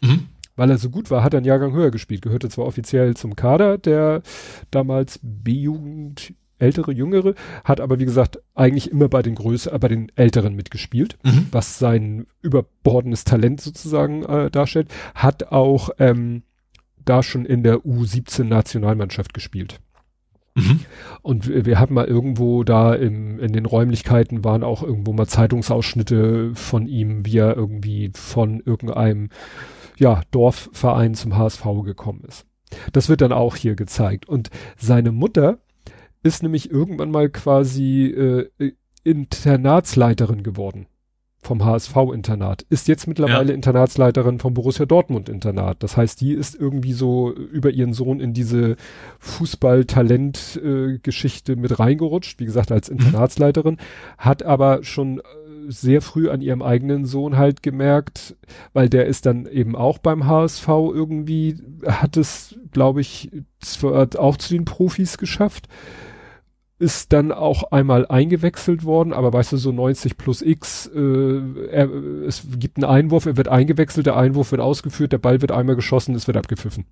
Mhm. 0.00 0.26
Weil 0.56 0.70
er 0.70 0.78
so 0.78 0.90
gut 0.90 1.10
war, 1.10 1.22
hat 1.22 1.34
er 1.34 1.38
einen 1.38 1.46
Jahrgang 1.46 1.72
höher 1.72 1.90
gespielt. 1.90 2.22
Gehörte 2.22 2.48
zwar 2.48 2.66
offiziell 2.66 3.16
zum 3.16 3.36
Kader 3.36 3.78
der 3.78 4.22
damals 4.70 5.20
B-Jugend, 5.22 6.34
ältere, 6.58 6.92
jüngere, 6.92 7.34
hat 7.64 7.80
aber 7.80 7.98
wie 7.98 8.04
gesagt 8.04 8.38
eigentlich 8.54 8.90
immer 8.90 9.08
bei 9.08 9.22
den 9.22 9.34
Größeren, 9.34 9.76
äh, 9.76 9.78
bei 9.78 9.88
den 9.88 10.12
Älteren 10.14 10.54
mitgespielt, 10.54 11.18
mhm. 11.24 11.48
was 11.50 11.78
sein 11.78 12.26
überbordendes 12.40 13.24
Talent 13.24 13.60
sozusagen 13.60 14.24
äh, 14.24 14.50
darstellt. 14.50 14.88
Hat 15.14 15.50
auch 15.52 15.90
ähm, 15.98 16.42
da 17.04 17.22
schon 17.22 17.44
in 17.44 17.62
der 17.62 17.78
U17 17.78 18.44
Nationalmannschaft 18.44 19.34
gespielt. 19.34 19.80
Mhm. 20.54 20.80
Und 21.22 21.48
wir, 21.48 21.64
wir 21.64 21.78
hatten 21.78 21.94
mal 21.94 22.06
irgendwo 22.06 22.64
da 22.64 22.94
im, 22.94 23.38
in 23.38 23.52
den 23.52 23.66
Räumlichkeiten 23.66 24.44
waren 24.44 24.62
auch 24.62 24.82
irgendwo 24.82 25.12
mal 25.12 25.26
Zeitungsausschnitte 25.26 26.52
von 26.54 26.86
ihm, 26.86 27.24
wie 27.24 27.38
er 27.38 27.56
irgendwie 27.56 28.10
von 28.14 28.60
irgendeinem 28.60 29.30
ja, 29.96 30.22
Dorfverein 30.30 31.14
zum 31.14 31.36
HSV 31.36 31.64
gekommen 31.84 32.24
ist. 32.26 32.46
Das 32.92 33.08
wird 33.08 33.20
dann 33.20 33.32
auch 33.32 33.56
hier 33.56 33.74
gezeigt. 33.74 34.28
Und 34.28 34.50
seine 34.76 35.12
Mutter 35.12 35.58
ist 36.22 36.42
nämlich 36.42 36.70
irgendwann 36.70 37.10
mal 37.10 37.28
quasi 37.28 38.06
äh, 38.06 38.72
Internatsleiterin 39.04 40.42
geworden 40.42 40.86
vom 41.42 41.64
HSV-Internat, 41.64 42.64
ist 42.70 42.86
jetzt 42.86 43.08
mittlerweile 43.08 43.48
ja. 43.48 43.54
Internatsleiterin 43.54 44.38
vom 44.38 44.54
Borussia 44.54 44.86
Dortmund-Internat. 44.86 45.82
Das 45.82 45.96
heißt, 45.96 46.20
die 46.20 46.34
ist 46.34 46.54
irgendwie 46.54 46.92
so 46.92 47.32
über 47.32 47.70
ihren 47.70 47.94
Sohn 47.94 48.20
in 48.20 48.32
diese 48.32 48.76
Fußball-Talent-Geschichte 49.18 51.56
mit 51.56 51.80
reingerutscht, 51.80 52.38
wie 52.38 52.44
gesagt, 52.44 52.70
als 52.70 52.90
mhm. 52.90 52.98
Internatsleiterin, 52.98 53.78
hat 54.18 54.44
aber 54.44 54.84
schon 54.84 55.18
äh, 55.18 55.22
sehr 55.66 56.00
früh 56.00 56.30
an 56.30 56.42
ihrem 56.42 56.62
eigenen 56.62 57.06
Sohn 57.06 57.36
halt 57.36 57.64
gemerkt, 57.64 58.36
weil 58.72 58.88
der 58.88 59.06
ist 59.06 59.26
dann 59.26 59.46
eben 59.46 59.74
auch 59.74 59.98
beim 59.98 60.28
HSV 60.28 60.68
irgendwie, 60.68 61.56
hat 61.84 62.16
es, 62.16 62.54
glaube 62.70 63.00
ich, 63.00 63.32
auch 64.16 64.36
zu 64.36 64.54
den 64.54 64.64
Profis 64.64 65.18
geschafft 65.18 65.66
ist 66.82 67.12
dann 67.12 67.30
auch 67.30 67.70
einmal 67.70 68.06
eingewechselt 68.08 68.82
worden, 68.82 69.12
aber 69.12 69.32
weißt 69.32 69.52
du, 69.52 69.56
so 69.56 69.70
90 69.70 70.16
plus 70.16 70.42
X, 70.42 70.90
äh, 70.92 71.68
er, 71.70 71.88
es 72.26 72.44
gibt 72.58 72.76
einen 72.76 72.90
Einwurf, 72.90 73.24
er 73.26 73.36
wird 73.36 73.46
eingewechselt, 73.46 74.06
der 74.06 74.16
Einwurf 74.16 74.50
wird 74.50 74.60
ausgeführt, 74.60 75.12
der 75.12 75.18
Ball 75.18 75.40
wird 75.40 75.52
einmal 75.52 75.76
geschossen, 75.76 76.16
es 76.16 76.26
wird 76.26 76.36
abgepfiffen. 76.36 76.86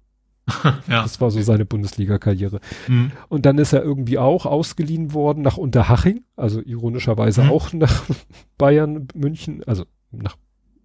ja. 0.64 1.02
Das 1.02 1.20
war 1.20 1.32
so 1.32 1.42
seine 1.42 1.64
Bundesliga-Karriere. 1.64 2.60
Mhm. 2.86 3.10
Und 3.28 3.46
dann 3.46 3.58
ist 3.58 3.72
er 3.72 3.82
irgendwie 3.82 4.18
auch 4.18 4.46
ausgeliehen 4.46 5.12
worden 5.12 5.42
nach 5.42 5.56
Unterhaching, 5.56 6.22
also 6.36 6.60
ironischerweise 6.60 7.42
mhm. 7.42 7.50
auch 7.50 7.72
nach 7.72 8.04
Bayern, 8.58 9.08
München, 9.16 9.64
also 9.66 9.86
nach 10.12 10.36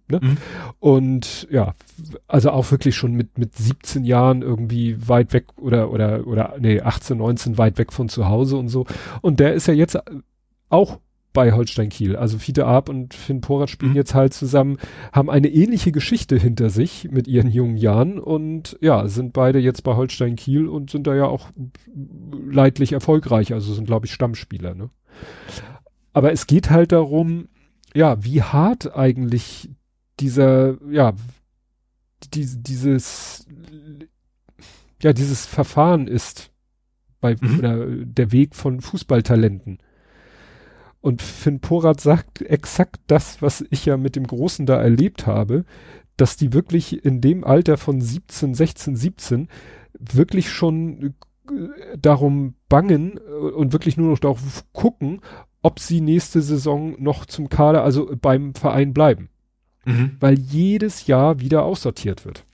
Ne? 0.08 0.20
Mhm. 0.22 0.36
Und 0.78 1.48
ja, 1.50 1.74
also 2.28 2.50
auch 2.50 2.70
wirklich 2.70 2.96
schon 2.96 3.12
mit, 3.12 3.38
mit 3.38 3.56
17 3.56 4.04
Jahren 4.04 4.42
irgendwie 4.42 4.96
weit 5.08 5.32
weg 5.32 5.46
oder, 5.60 5.90
oder, 5.90 6.26
oder, 6.26 6.54
nee, 6.58 6.80
18, 6.80 7.18
19 7.18 7.58
weit 7.58 7.78
weg 7.78 7.92
von 7.92 8.08
zu 8.08 8.28
Hause 8.28 8.56
und 8.56 8.68
so. 8.68 8.86
Und 9.20 9.40
der 9.40 9.54
ist 9.54 9.66
ja 9.66 9.74
jetzt 9.74 9.98
auch 10.68 10.98
bei 11.36 11.52
Holstein 11.52 11.90
Kiel. 11.90 12.16
Also 12.16 12.38
Fiete 12.38 12.64
Arp 12.64 12.88
und 12.88 13.12
Finn 13.12 13.42
Porat 13.42 13.68
spielen 13.68 13.90
mhm. 13.90 13.98
jetzt 13.98 14.14
halt 14.14 14.32
zusammen, 14.32 14.78
haben 15.12 15.28
eine 15.28 15.48
ähnliche 15.48 15.92
Geschichte 15.92 16.38
hinter 16.38 16.70
sich 16.70 17.10
mit 17.10 17.28
ihren 17.28 17.50
jungen 17.50 17.76
Jahren 17.76 18.18
und 18.18 18.78
ja, 18.80 19.06
sind 19.06 19.34
beide 19.34 19.58
jetzt 19.58 19.82
bei 19.82 19.94
Holstein 19.94 20.36
Kiel 20.36 20.66
und 20.66 20.90
sind 20.90 21.06
da 21.06 21.14
ja 21.14 21.26
auch 21.26 21.50
leidlich 22.50 22.94
erfolgreich, 22.94 23.52
also 23.52 23.74
sind 23.74 23.84
glaube 23.84 24.06
ich 24.06 24.14
Stammspieler, 24.14 24.74
ne? 24.74 24.88
Aber 26.14 26.32
es 26.32 26.46
geht 26.46 26.70
halt 26.70 26.92
darum, 26.92 27.48
ja, 27.94 28.24
wie 28.24 28.40
hart 28.42 28.96
eigentlich 28.96 29.68
dieser, 30.20 30.78
ja, 30.90 31.12
die, 32.34 32.46
dieses, 32.62 33.46
ja, 35.02 35.12
dieses 35.12 35.46
Verfahren 35.46 36.08
ist 36.08 36.50
bei, 37.20 37.36
mhm. 37.40 37.58
oder 37.58 37.86
der 37.86 38.32
Weg 38.32 38.54
von 38.54 38.80
Fußballtalenten. 38.80 39.78
Und 41.00 41.22
Finn 41.22 41.60
Porat 41.60 42.00
sagt 42.00 42.42
exakt 42.42 43.00
das, 43.06 43.40
was 43.40 43.64
ich 43.70 43.86
ja 43.86 43.96
mit 43.96 44.16
dem 44.16 44.26
Großen 44.26 44.66
da 44.66 44.80
erlebt 44.80 45.26
habe, 45.26 45.64
dass 46.16 46.36
die 46.36 46.52
wirklich 46.52 47.04
in 47.04 47.20
dem 47.20 47.44
Alter 47.44 47.76
von 47.76 48.00
17, 48.00 48.54
16, 48.54 48.96
17 48.96 49.48
wirklich 49.98 50.50
schon 50.50 51.14
äh, 51.50 51.98
darum 51.98 52.54
bangen 52.68 53.18
äh, 53.18 53.30
und 53.30 53.72
wirklich 53.72 53.96
nur 53.96 54.10
noch 54.10 54.18
darauf 54.18 54.64
gucken, 54.72 55.20
ob 55.62 55.78
sie 55.78 56.00
nächste 56.00 56.42
Saison 56.42 57.00
noch 57.00 57.26
zum 57.26 57.48
Kader, 57.50 57.84
also 57.84 58.10
beim 58.20 58.54
Verein 58.54 58.94
bleiben 58.94 59.28
mhm. 59.86 60.16
weil 60.20 60.38
jedes 60.38 61.06
Jahr 61.06 61.40
wieder 61.40 61.64
aussortiert 61.64 62.26
wird. 62.26 62.44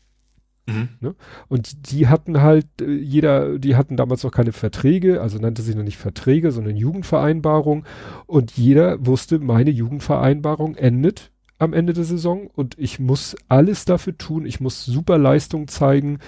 Mhm. 0.66 0.90
Ne? 1.00 1.14
Und 1.48 1.90
die 1.90 2.06
hatten 2.06 2.40
halt, 2.40 2.66
äh, 2.80 2.92
jeder, 2.92 3.58
die 3.58 3.74
hatten 3.74 3.96
damals 3.96 4.22
noch 4.22 4.30
keine 4.30 4.52
Verträge, 4.52 5.20
also 5.20 5.38
nannte 5.38 5.62
sich 5.62 5.74
noch 5.74 5.82
nicht 5.82 5.96
Verträge, 5.96 6.52
sondern 6.52 6.76
Jugendvereinbarung. 6.76 7.84
Und 8.26 8.52
jeder 8.56 9.04
wusste, 9.04 9.40
meine 9.40 9.70
Jugendvereinbarung 9.70 10.76
endet 10.76 11.32
am 11.58 11.72
Ende 11.72 11.92
der 11.92 12.04
Saison 12.04 12.48
und 12.54 12.78
ich 12.78 12.98
muss 12.98 13.36
alles 13.48 13.84
dafür 13.84 14.18
tun, 14.18 14.46
ich 14.46 14.60
muss 14.60 14.84
super 14.84 15.16
Leistung 15.16 15.68
zeigen, 15.68 16.18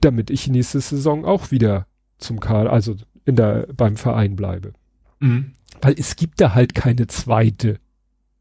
damit 0.00 0.30
ich 0.30 0.48
nächste 0.48 0.80
Saison 0.80 1.24
auch 1.24 1.50
wieder 1.50 1.86
zum 2.18 2.40
Karl, 2.40 2.68
also 2.68 2.94
in 3.24 3.36
der, 3.36 3.68
beim 3.74 3.96
Verein 3.96 4.36
bleibe. 4.36 4.72
Mhm. 5.18 5.52
Weil 5.80 5.94
es 5.98 6.16
gibt 6.16 6.40
da 6.40 6.54
halt 6.54 6.74
keine 6.74 7.06
zweite 7.06 7.78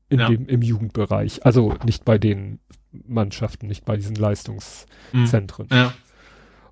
in 0.09 0.19
ja. 0.19 0.27
dem, 0.27 0.47
im 0.47 0.61
Jugendbereich. 0.61 1.45
Also 1.45 1.75
nicht 1.85 2.05
bei 2.05 2.17
den 2.17 2.59
Mannschaften, 2.91 3.67
nicht 3.67 3.85
bei 3.85 3.95
diesen 3.95 4.15
Leistungszentren. 4.15 5.67
Mhm. 5.69 5.75
Ja. 5.75 5.93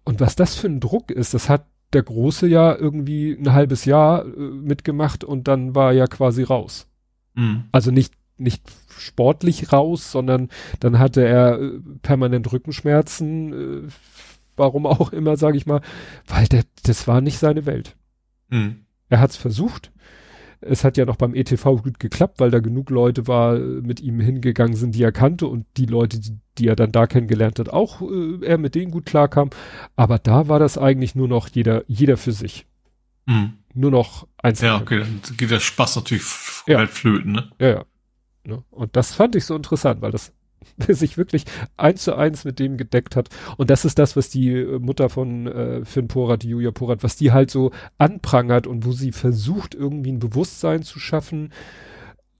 Und 0.03 0.19
was 0.19 0.35
das 0.35 0.55
für 0.55 0.67
ein 0.67 0.79
Druck 0.79 1.11
ist, 1.11 1.33
das 1.33 1.49
hat 1.49 1.65
der 1.93 2.03
Große 2.03 2.47
ja 2.47 2.75
irgendwie 2.75 3.33
ein 3.33 3.53
halbes 3.53 3.85
Jahr 3.85 4.25
äh, 4.25 4.29
mitgemacht 4.29 5.23
und 5.23 5.47
dann 5.47 5.75
war 5.75 5.91
er 5.91 5.97
ja 5.97 6.07
quasi 6.07 6.43
raus. 6.43 6.87
Mhm. 7.35 7.65
Also 7.71 7.91
nicht, 7.91 8.13
nicht 8.37 8.63
sportlich 8.89 9.71
raus, 9.71 10.11
sondern 10.11 10.49
dann 10.79 10.99
hatte 10.99 11.25
er 11.25 11.59
äh, 11.59 11.79
permanent 12.01 12.51
Rückenschmerzen, 12.51 13.53
äh, 13.87 13.89
warum 14.55 14.85
auch 14.85 15.13
immer, 15.13 15.37
sage 15.37 15.57
ich 15.57 15.65
mal, 15.65 15.81
weil 16.25 16.47
der, 16.47 16.63
das 16.83 17.07
war 17.07 17.21
nicht 17.21 17.37
seine 17.37 17.65
Welt. 17.65 17.95
Mhm. 18.49 18.85
Er 19.09 19.19
hat 19.19 19.31
es 19.31 19.37
versucht, 19.37 19.91
es 20.61 20.83
hat 20.83 20.97
ja 20.97 21.05
noch 21.05 21.15
beim 21.15 21.33
ETV 21.33 21.81
gut 21.83 21.99
geklappt, 21.99 22.39
weil 22.39 22.51
da 22.51 22.59
genug 22.59 22.89
Leute 22.89 23.27
war, 23.27 23.57
mit 23.57 23.99
ihm 23.99 24.19
hingegangen 24.19 24.75
sind, 24.75 24.95
die 24.95 25.03
er 25.03 25.11
kannte 25.11 25.47
und 25.47 25.65
die 25.77 25.85
Leute, 25.85 26.19
die, 26.19 26.37
die 26.57 26.67
er 26.67 26.75
dann 26.75 26.91
da 26.91 27.07
kennengelernt 27.07 27.59
hat, 27.59 27.69
auch 27.69 28.01
äh, 28.01 28.45
er 28.45 28.57
mit 28.57 28.75
denen 28.75 28.91
gut 28.91 29.05
klarkam. 29.05 29.49
Aber 29.95 30.19
da 30.19 30.47
war 30.47 30.59
das 30.59 30.77
eigentlich 30.77 31.15
nur 31.15 31.27
noch 31.27 31.47
jeder, 31.49 31.83
jeder 31.87 32.17
für 32.17 32.31
sich. 32.31 32.65
Mhm. 33.25 33.53
Nur 33.73 33.91
noch 33.91 34.27
eins. 34.37 34.61
Ja, 34.61 34.81
okay, 34.81 34.99
dann 34.99 35.21
geht 35.37 35.51
der 35.51 35.59
Spaß 35.59 35.97
natürlich 35.97 36.23
ja. 36.65 36.79
halt 36.79 36.89
flöten, 36.89 37.33
ne? 37.33 37.49
Ja, 37.59 37.69
ja. 37.69 37.85
Ne? 38.45 38.63
Und 38.71 38.95
das 38.95 39.13
fand 39.13 39.35
ich 39.35 39.45
so 39.45 39.55
interessant, 39.55 40.01
weil 40.01 40.11
das 40.11 40.33
sich 40.87 41.17
wirklich 41.17 41.45
eins 41.75 42.03
zu 42.03 42.15
eins 42.15 42.45
mit 42.45 42.59
dem 42.59 42.77
gedeckt 42.77 43.15
hat. 43.15 43.29
Und 43.57 43.69
das 43.69 43.85
ist 43.85 43.99
das, 43.99 44.15
was 44.15 44.29
die 44.29 44.51
äh, 44.51 44.79
Mutter 44.79 45.09
von 45.09 45.47
äh, 45.47 45.85
Finn 45.85 46.07
Porat, 46.07 46.43
die 46.43 46.49
Julia 46.49 46.71
Porat, 46.71 47.03
was 47.03 47.15
die 47.15 47.31
halt 47.31 47.51
so 47.51 47.71
anprangert 47.97 48.67
und 48.67 48.85
wo 48.85 48.91
sie 48.91 49.11
versucht, 49.11 49.75
irgendwie 49.75 50.11
ein 50.11 50.19
Bewusstsein 50.19 50.83
zu 50.83 50.99
schaffen, 50.99 51.51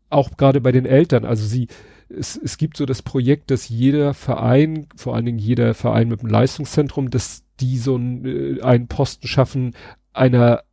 auch 0.10 0.38
gerade 0.38 0.62
bei 0.62 0.72
den 0.72 0.86
Eltern. 0.86 1.26
Also 1.26 1.46
sie, 1.46 1.68
es, 2.10 2.38
es 2.38 2.58
gibt 2.58 2.78
so 2.78 2.86
das 2.86 3.02
Projekt, 3.02 3.52
dass 3.52 3.70
jeder 3.70 4.14
Verein, 4.14 4.88
vor 4.96 5.16
allen 5.16 5.26
Dingen 5.26 5.40
jeder 5.40 5.74
Verein 5.74 6.08
mit 6.08 6.22
einem 6.22 6.30
Leistungszentrum, 6.30 7.10
dass 7.10 7.44
die 7.60 7.78
so 7.78 7.96
ein, 7.96 8.26
äh, 8.26 8.62
einen 8.62 8.88
Posten 8.88 9.28
schaffen 9.28 9.76
einer 10.14 10.64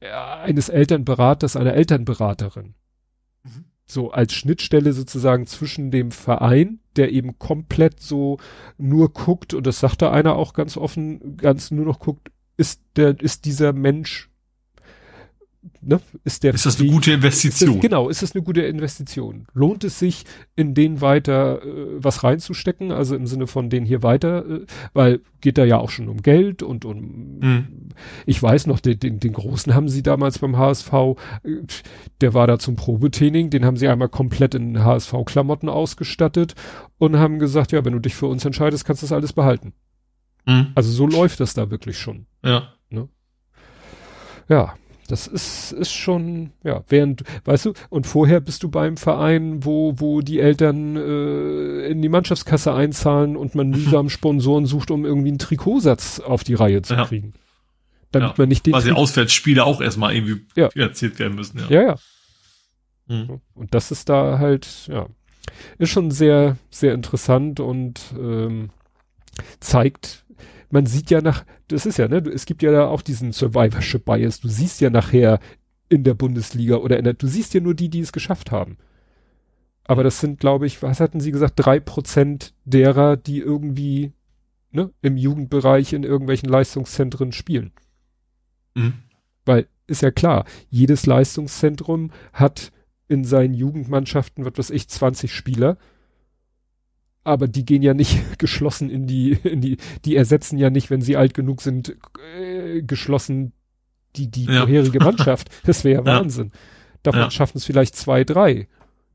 äh, 0.00 0.10
eines 0.10 0.68
Elternberaters, 0.68 1.56
einer 1.56 1.74
Elternberaterin 1.74 2.74
so 3.90 4.10
als 4.10 4.34
Schnittstelle 4.34 4.92
sozusagen 4.92 5.46
zwischen 5.46 5.90
dem 5.90 6.10
Verein, 6.10 6.80
der 6.98 7.12
eben 7.12 7.38
komplett 7.38 8.00
so 8.00 8.38
nur 8.76 9.12
guckt, 9.12 9.54
und 9.54 9.66
das 9.66 9.80
sagt 9.80 10.02
da 10.02 10.10
einer 10.10 10.36
auch 10.36 10.52
ganz 10.52 10.76
offen, 10.76 11.36
ganz 11.38 11.70
nur 11.70 11.86
noch 11.86 12.00
guckt, 12.00 12.30
ist 12.56 12.82
der, 12.96 13.18
ist 13.20 13.44
dieser 13.44 13.72
Mensch 13.72 14.27
ne, 15.80 16.00
ist 16.24 16.42
der. 16.42 16.54
Ist 16.54 16.66
das 16.66 16.80
eine 16.80 16.90
gute 16.90 17.12
Investition? 17.12 17.70
Ist 17.70 17.76
das, 17.76 17.82
genau, 17.82 18.08
ist 18.08 18.22
das 18.22 18.34
eine 18.34 18.42
gute 18.42 18.62
Investition? 18.62 19.46
Lohnt 19.52 19.84
es 19.84 19.98
sich, 19.98 20.24
in 20.56 20.74
den 20.74 21.00
weiter 21.00 21.62
äh, 21.62 22.02
was 22.02 22.24
reinzustecken? 22.24 22.92
Also 22.92 23.16
im 23.16 23.26
Sinne 23.26 23.46
von 23.46 23.70
den 23.70 23.84
hier 23.84 24.02
weiter, 24.02 24.44
äh, 24.46 24.66
weil 24.92 25.20
geht 25.40 25.58
da 25.58 25.64
ja 25.64 25.78
auch 25.78 25.90
schon 25.90 26.08
um 26.08 26.22
Geld 26.22 26.62
und 26.62 26.84
um, 26.84 27.38
mhm. 27.40 27.66
ich 28.26 28.42
weiß 28.42 28.66
noch, 28.66 28.80
den, 28.80 28.98
den, 28.98 29.20
den 29.20 29.32
Großen 29.32 29.74
haben 29.74 29.88
sie 29.88 30.02
damals 30.02 30.38
beim 30.38 30.56
HSV, 30.56 30.92
äh, 30.92 31.14
der 32.20 32.34
war 32.34 32.46
da 32.46 32.58
zum 32.58 32.76
Probetraining, 32.76 33.50
den 33.50 33.64
haben 33.64 33.76
sie 33.76 33.88
einmal 33.88 34.08
komplett 34.08 34.54
in 34.54 34.82
HSV-Klamotten 34.82 35.68
ausgestattet 35.68 36.54
und 36.98 37.16
haben 37.16 37.38
gesagt, 37.38 37.72
ja, 37.72 37.84
wenn 37.84 37.92
du 37.92 38.00
dich 38.00 38.14
für 38.14 38.26
uns 38.26 38.44
entscheidest, 38.44 38.84
kannst 38.84 39.02
du 39.02 39.06
das 39.06 39.12
alles 39.12 39.32
behalten. 39.32 39.72
Mhm. 40.46 40.68
Also 40.74 40.90
so 40.90 41.06
läuft 41.06 41.40
das 41.40 41.54
da 41.54 41.70
wirklich 41.70 41.98
schon. 41.98 42.26
Ja. 42.44 42.72
Ne? 42.90 43.08
Ja, 44.48 44.74
Das 45.08 45.26
ist, 45.26 45.72
ist 45.72 45.90
schon, 45.92 46.50
ja, 46.62 46.84
während, 46.88 47.24
weißt 47.46 47.64
du, 47.66 47.72
und 47.88 48.06
vorher 48.06 48.40
bist 48.40 48.62
du 48.62 48.68
beim 48.68 48.98
Verein, 48.98 49.64
wo, 49.64 49.94
wo 49.96 50.20
die 50.20 50.38
Eltern 50.38 50.96
äh, 50.96 51.86
in 51.88 52.02
die 52.02 52.10
Mannschaftskasse 52.10 52.74
einzahlen 52.74 53.34
und 53.36 53.54
man 53.54 53.70
mühsam 53.70 54.10
Sponsoren 54.10 54.66
sucht, 54.66 54.90
um 54.90 55.06
irgendwie 55.06 55.28
einen 55.30 55.38
Trikotsatz 55.38 56.20
auf 56.20 56.44
die 56.44 56.52
Reihe 56.54 56.82
zu 56.82 56.92
Ja. 56.94 57.06
kriegen. 57.06 57.32
Damit 58.12 58.28
Ja. 58.30 58.34
man 58.36 58.48
nicht 58.50 58.66
den 58.66 58.74
Quasi 58.74 58.92
Auswärtsspiele 58.92 59.64
auch 59.64 59.80
erstmal 59.80 60.14
irgendwie 60.14 60.46
Ja. 60.56 60.68
finanziert 60.70 61.18
werden 61.18 61.34
müssen, 61.36 61.58
ja. 61.58 61.66
Ja, 61.70 61.82
ja. 61.82 61.96
Mhm. 63.06 63.40
Und 63.54 63.72
das 63.74 63.90
ist 63.90 64.10
da 64.10 64.38
halt, 64.38 64.88
ja, 64.92 65.06
ist 65.78 65.88
schon 65.90 66.10
sehr, 66.10 66.58
sehr 66.68 66.92
interessant 66.92 67.60
und 67.60 68.00
ähm, 68.18 68.68
zeigt, 69.60 70.24
man 70.70 70.86
sieht 70.86 71.10
ja 71.10 71.20
nach, 71.20 71.44
das 71.68 71.86
ist 71.86 71.98
ja, 71.98 72.08
ne, 72.08 72.18
es 72.18 72.46
gibt 72.46 72.62
ja 72.62 72.72
da 72.72 72.88
auch 72.88 73.02
diesen 73.02 73.32
Survivorship 73.32 74.04
Bias. 74.04 74.40
Du 74.40 74.48
siehst 74.48 74.80
ja 74.80 74.90
nachher 74.90 75.40
in 75.88 76.04
der 76.04 76.14
Bundesliga 76.14 76.76
oder 76.76 76.98
in 76.98 77.04
der, 77.04 77.14
du 77.14 77.26
siehst 77.26 77.54
ja 77.54 77.60
nur 77.60 77.74
die, 77.74 77.88
die 77.88 78.00
es 78.00 78.12
geschafft 78.12 78.50
haben. 78.50 78.76
Aber 79.84 80.04
das 80.04 80.20
sind, 80.20 80.38
glaube 80.38 80.66
ich, 80.66 80.82
was 80.82 81.00
hatten 81.00 81.20
Sie 81.20 81.32
gesagt, 81.32 81.54
drei 81.56 81.80
Prozent 81.80 82.52
derer, 82.66 83.16
die 83.16 83.38
irgendwie 83.38 84.12
ne, 84.70 84.90
im 85.00 85.16
Jugendbereich 85.16 85.94
in 85.94 86.02
irgendwelchen 86.02 86.48
Leistungszentren 86.48 87.32
spielen. 87.32 87.72
Mhm. 88.74 88.94
Weil 89.46 89.66
ist 89.86 90.02
ja 90.02 90.10
klar, 90.10 90.44
jedes 90.68 91.06
Leistungszentrum 91.06 92.10
hat 92.34 92.70
in 93.08 93.24
seinen 93.24 93.54
Jugendmannschaften, 93.54 94.44
was 94.44 94.52
weiß 94.56 94.70
ich, 94.70 94.88
20 94.88 95.34
Spieler. 95.34 95.78
Aber 97.28 97.46
die 97.46 97.64
gehen 97.64 97.82
ja 97.82 97.92
nicht 97.94 98.18
geschlossen 98.38 98.88
in 98.90 99.06
die, 99.06 99.32
in 99.44 99.60
die, 99.60 99.76
die 100.04 100.16
ersetzen 100.16 100.56
ja 100.58 100.70
nicht, 100.70 100.88
wenn 100.90 101.02
sie 101.02 101.16
alt 101.16 101.34
genug 101.34 101.60
sind, 101.60 101.94
äh, 102.40 102.82
geschlossen 102.82 103.52
die, 104.16 104.30
die 104.30 104.44
Ja. 104.46 104.60
vorherige 104.60 104.98
Mannschaft. 105.04 105.50
Das 105.66 105.84
wäre 105.84 106.02
ja 106.02 106.10
Ja. 106.10 106.18
Wahnsinn. 106.20 106.52
Davon 107.02 107.20
Ja. 107.20 107.30
schaffen 107.30 107.58
es 107.58 107.64
vielleicht 107.64 107.94
zwei, 107.96 108.24
drei 108.24 108.66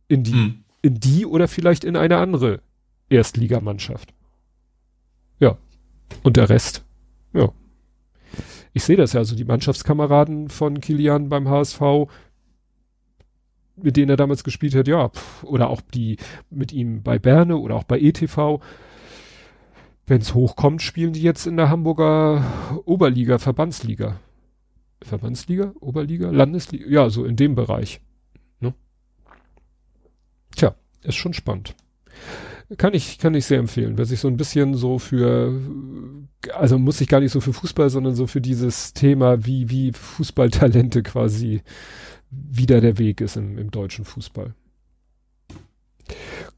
in 0.07 0.23
die, 0.23 0.33
Mhm. 0.33 0.63
in 0.83 0.99
die 0.99 1.25
oder 1.25 1.47
vielleicht 1.47 1.83
in 1.83 1.95
eine 1.95 2.17
andere 2.17 2.61
Erstligamannschaft. 3.09 4.13
Ja. 5.39 5.57
Und 6.21 6.37
der 6.37 6.49
Rest, 6.49 6.83
ja. 7.33 7.51
Ich 8.73 8.83
sehe 8.83 8.95
das 8.97 9.13
ja, 9.13 9.19
also 9.19 9.35
die 9.35 9.43
Mannschaftskameraden 9.45 10.49
von 10.49 10.79
Kilian 10.81 11.29
beim 11.29 11.47
HSV, 11.49 11.81
mit 13.75 13.97
denen 13.97 14.09
er 14.09 14.17
damals 14.17 14.43
gespielt 14.43 14.75
hat, 14.75 14.87
ja, 14.87 15.09
pff, 15.09 15.43
oder 15.43 15.69
auch 15.69 15.81
die 15.81 16.17
mit 16.49 16.71
ihm 16.71 17.03
bei 17.03 17.19
Berne 17.19 17.57
oder 17.57 17.75
auch 17.75 17.83
bei 17.83 17.99
ETV. 17.99 18.59
Wenn 20.05 20.21
es 20.21 20.33
hochkommt, 20.33 20.81
spielen 20.81 21.13
die 21.13 21.21
jetzt 21.21 21.47
in 21.47 21.57
der 21.57 21.69
Hamburger 21.69 22.43
Oberliga, 22.85 23.37
Verbandsliga. 23.37 24.19
Verbandsliga, 25.01 25.73
Oberliga, 25.79 26.29
Landesliga, 26.29 26.87
ja, 26.87 27.09
so 27.09 27.25
in 27.25 27.35
dem 27.35 27.55
Bereich. 27.55 28.01
Ne? 28.59 28.73
Tja, 30.55 30.75
ist 31.01 31.15
schon 31.15 31.33
spannend. 31.33 31.75
Kann 32.77 32.93
ich, 32.93 33.17
kann 33.19 33.35
ich 33.35 33.45
sehr 33.45 33.59
empfehlen. 33.59 33.97
Wer 33.97 34.05
sich 34.05 34.19
so 34.19 34.27
ein 34.27 34.37
bisschen 34.37 34.73
so 34.73 34.97
für, 34.97 35.53
also 36.53 36.79
muss 36.79 36.97
sich 36.97 37.07
gar 37.07 37.19
nicht 37.19 37.31
so 37.31 37.41
für 37.41 37.53
Fußball, 37.53 37.89
sondern 37.89 38.15
so 38.15 38.25
für 38.25 38.41
dieses 38.41 38.93
Thema, 38.93 39.45
wie, 39.45 39.69
wie 39.69 39.91
Fußballtalente 39.91 41.03
quasi 41.03 41.61
wieder 42.49 42.81
der 42.81 42.97
Weg 42.97 43.21
ist 43.21 43.37
im, 43.37 43.57
im 43.57 43.71
deutschen 43.71 44.05
Fußball. 44.05 44.53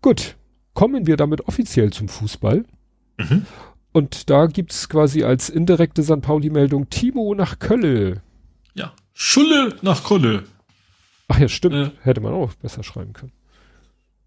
Gut, 0.02 0.36
kommen 0.74 1.08
wir 1.08 1.18
damit 1.18 1.48
offiziell 1.48 1.92
zum 1.92 2.10
Fußball. 2.10 2.66
Mhm. 3.18 3.46
Und 3.92 4.30
da 4.30 4.48
gibt's 4.48 4.90
quasi 4.90 5.24
als 5.24 5.50
indirekte 5.50 6.04
St. 6.04 6.22
Pauli-Meldung 6.22 6.90
Timo 6.90 7.34
nach 7.34 7.60
Kölle. 7.60 8.22
Ja. 8.74 8.94
Schulle 9.14 9.78
nach 9.82 10.04
Kolle. 10.04 10.44
Ach 11.30 11.40
ja, 11.40 11.48
stimmt. 11.48 11.76
Äh. 11.76 11.92
Hätte 12.02 12.22
man 12.22 12.34
auch 12.34 12.54
besser 12.56 12.84
schreiben 12.84 13.14
können. 13.14 13.32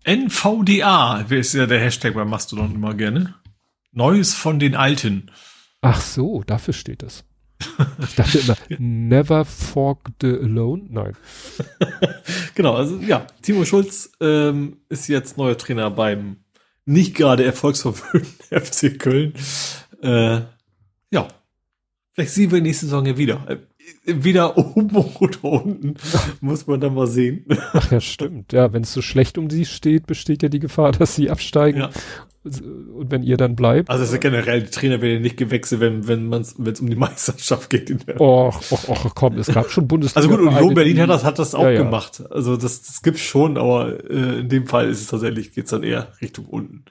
NVDA, 0.05 1.25
wer 1.29 1.39
ist 1.39 1.53
ja 1.53 1.67
der 1.67 1.81
Hashtag 1.81 2.15
bei 2.15 2.25
Mastodon 2.25 2.75
immer 2.75 2.95
gerne. 2.95 3.35
Neues 3.93 4.33
von 4.33 4.59
den 4.59 4.75
Alten. 4.75 5.31
Ach 5.83 6.01
so, 6.01 6.43
dafür 6.47 6.73
steht 6.73 7.03
es. 7.03 7.25
Ich 8.03 8.15
dachte 8.15 8.39
immer, 8.39 8.57
never 8.79 9.45
fork 9.45 10.11
the 10.21 10.29
alone. 10.29 10.87
Nein. 10.91 11.17
Genau, 12.55 12.75
also 12.75 12.97
ja, 12.99 13.25
Timo 13.41 13.65
Schulz 13.65 14.11
ähm, 14.21 14.79
ist 14.89 15.07
jetzt 15.07 15.37
neuer 15.37 15.57
Trainer 15.57 15.93
beim 15.93 16.39
nicht 16.85 17.15
gerade 17.15 17.45
erfolgsverwöhnten 17.45 18.35
FC 18.51 18.99
Köln. 18.99 19.33
Äh, 20.03 20.41
ja, 21.13 21.29
vielleicht 22.13 22.33
sehen 22.33 22.51
wir 22.51 22.61
nächste 22.61 22.87
Saison 22.87 23.07
ja 23.07 23.17
wieder. 23.17 23.47
Wieder 24.05 24.57
oben 24.57 24.97
oder 25.21 25.45
unten, 25.45 25.95
muss 26.41 26.67
man 26.67 26.81
dann 26.81 26.95
mal 26.95 27.07
sehen. 27.07 27.45
Ach 27.73 27.91
ja, 27.91 28.01
stimmt. 28.01 28.53
Ja, 28.53 28.73
wenn 28.73 28.83
es 28.83 28.93
so 28.93 29.03
schlecht 29.03 29.39
um 29.39 29.51
sie 29.51 29.65
steht, 29.65 30.07
besteht 30.07 30.43
ja 30.43 30.49
die 30.49 30.59
Gefahr, 30.61 30.93
dass 30.93 31.15
sie 31.15 31.31
absteigen. 31.31 31.81
Ja. 31.81 31.91
Und 32.45 33.11
wenn 33.11 33.23
ihr 33.23 33.37
dann 33.37 33.57
bleibt. 33.57 33.91
Also 33.91 34.05
es 34.05 34.09
ist 34.11 34.15
ja 34.15 34.21
generell, 34.21 34.63
die 34.63 34.71
Trainer 34.71 35.03
werden 35.03 35.15
ja 35.15 35.21
nicht 35.21 35.37
gewechselt, 35.37 35.81
wenn 35.83 36.07
wenn 36.09 36.27
man 36.27 36.47
wenn 36.57 36.73
es 36.73 36.81
um 36.81 36.89
die 36.89 36.97
Meisterschaft 36.97 37.69
geht. 37.71 37.91
In 37.91 37.99
der 38.07 38.19
Och, 38.21 38.63
och, 38.71 38.89
och, 38.89 39.15
komm, 39.15 39.37
es 39.37 39.49
gab 39.49 39.71
schon 39.71 39.87
Bundesliga. 39.87 40.27
also 40.27 40.31
gut, 40.31 40.47
Union 40.47 40.73
Berlin 40.75 41.01
hat 41.01 41.11
das, 41.11 41.25
hat 41.25 41.39
das 41.39 41.55
auch 41.55 41.65
Ja, 41.65 41.71
ja. 41.73 41.83
gemacht. 41.83 42.23
Also 42.31 42.57
das, 42.57 42.83
das 42.83 43.03
gibt's 43.03 43.21
schon, 43.21 43.59
aber 43.59 44.03
äh, 44.09 44.41
in 44.41 44.49
dem 44.49 44.67
Fall 44.67 44.89
ist 44.89 45.01
es 45.03 45.09
tatsächlich, 45.09 45.53
geht's 45.53 45.71
dann 45.71 45.83
eher 45.83 46.13
Richtung 46.23 46.47
unten. 46.47 46.85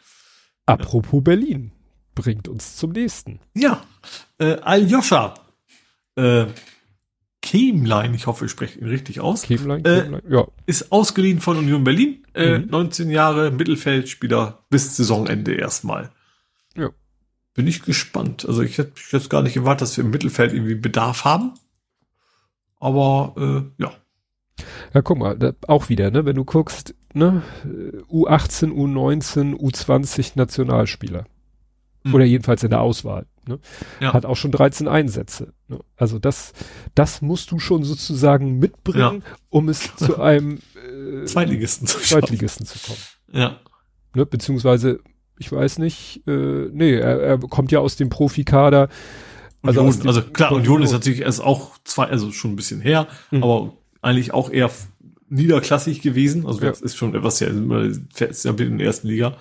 Apropos 0.67 1.23
Berlin. 1.23 1.71
Bringt 2.13 2.47
uns 2.47 2.75
zum 2.75 2.91
nächsten. 2.91 3.39
Ja, 3.55 3.81
äh, 4.39 4.57
Aljoscha. 4.61 5.35
Äh, 6.15 6.45
Kemlein, 7.41 8.13
ich 8.13 8.27
hoffe, 8.27 8.45
ich 8.45 8.51
spreche 8.51 8.79
ihn 8.79 8.87
richtig 8.87 9.19
aus, 9.21 9.43
Kämlein, 9.43 9.85
Äh, 9.85 10.01
Kämlein. 10.01 10.21
Ja. 10.29 10.47
ist 10.65 10.91
ausgeliehen 10.91 11.39
von 11.39 11.57
Union 11.57 11.83
Berlin. 11.83 12.23
Äh, 12.33 12.59
Mhm. 12.59 12.67
19 12.69 13.09
Jahre 13.09 13.51
Mittelfeldspieler 13.51 14.65
bis 14.69 14.97
Saisonende 14.97 15.53
erstmal. 15.55 16.09
Ja. 16.75 16.89
Bin 17.53 17.67
ich 17.67 17.83
gespannt. 17.83 18.45
Also 18.45 18.61
ich 18.63 18.77
hätte 18.77 18.93
hätte 19.11 19.29
gar 19.29 19.41
nicht 19.43 19.53
gewartet, 19.53 19.81
dass 19.83 19.97
wir 19.97 20.03
im 20.03 20.09
Mittelfeld 20.11 20.53
irgendwie 20.53 20.75
Bedarf 20.75 21.25
haben. 21.25 21.53
Aber 22.79 23.33
äh, 23.77 23.81
ja. 23.83 23.91
Ja, 24.93 25.01
guck 25.01 25.17
mal, 25.19 25.37
da, 25.37 25.53
auch 25.67 25.89
wieder, 25.89 26.09
ne, 26.11 26.25
wenn 26.25 26.35
du 26.35 26.43
guckst, 26.45 26.95
ne, 27.13 27.43
äh, 27.63 27.97
U18, 28.11 28.71
U19, 28.71 29.55
U20 29.55 30.31
Nationalspieler. 30.35 31.25
Mhm. 32.03 32.13
Oder 32.15 32.25
jedenfalls 32.25 32.63
in 32.63 32.71
der 32.71 32.81
Auswahl, 32.81 33.25
ne? 33.47 33.59
Ja. 33.99 34.13
Hat 34.13 34.25
auch 34.25 34.35
schon 34.35 34.51
13 34.51 34.87
Einsätze. 34.87 35.53
Ne? 35.67 35.79
Also 35.95 36.19
das, 36.19 36.53
das 36.95 37.21
musst 37.21 37.51
du 37.51 37.59
schon 37.59 37.83
sozusagen 37.83 38.59
mitbringen, 38.59 39.23
um 39.49 39.69
es 39.69 39.95
zu 39.97 40.19
einem 40.21 40.59
äh, 40.75 41.25
Zweitligisten 41.25 41.87
zu. 41.87 41.99
Zweitligisten 41.99 42.65
zu 42.65 42.79
kommen. 42.79 42.99
Ja. 43.31 43.59
Ne? 44.15 44.25
Beziehungsweise, 44.25 44.99
ich 45.39 45.51
weiß 45.51 45.79
nicht, 45.79 46.23
äh, 46.27 46.69
nee, 46.71 46.95
er, 46.95 47.19
er 47.21 47.37
kommt 47.39 47.71
ja 47.71 47.79
aus 47.79 47.95
dem 47.95 48.09
Profikader. 48.09 48.89
Also 49.63 49.81
Union, 49.81 50.07
also, 50.07 50.21
klar, 50.21 50.51
Union 50.51 50.81
ist 50.83 50.91
natürlich 50.91 51.21
erst 51.21 51.41
auch 51.41 51.77
zwei, 51.83 52.05
also 52.05 52.31
schon 52.31 52.51
ein 52.51 52.55
bisschen 52.55 52.79
her, 52.81 53.07
Mhm. 53.31 53.43
aber 53.43 53.73
eigentlich 54.01 54.33
auch 54.33 54.49
eher 54.49 54.69
niederklassig 55.29 56.01
gewesen. 56.01 56.45
Also 56.45 56.61
Ja. 56.61 56.69
das 56.69 56.81
ist 56.81 56.95
schon 56.95 57.13
etwas 57.15 57.39
ja, 57.39 57.47
ist 57.47 58.45
ja 58.45 58.51
in 58.51 58.77
der 58.77 58.87
ersten 58.87 59.07
Liga. 59.07 59.35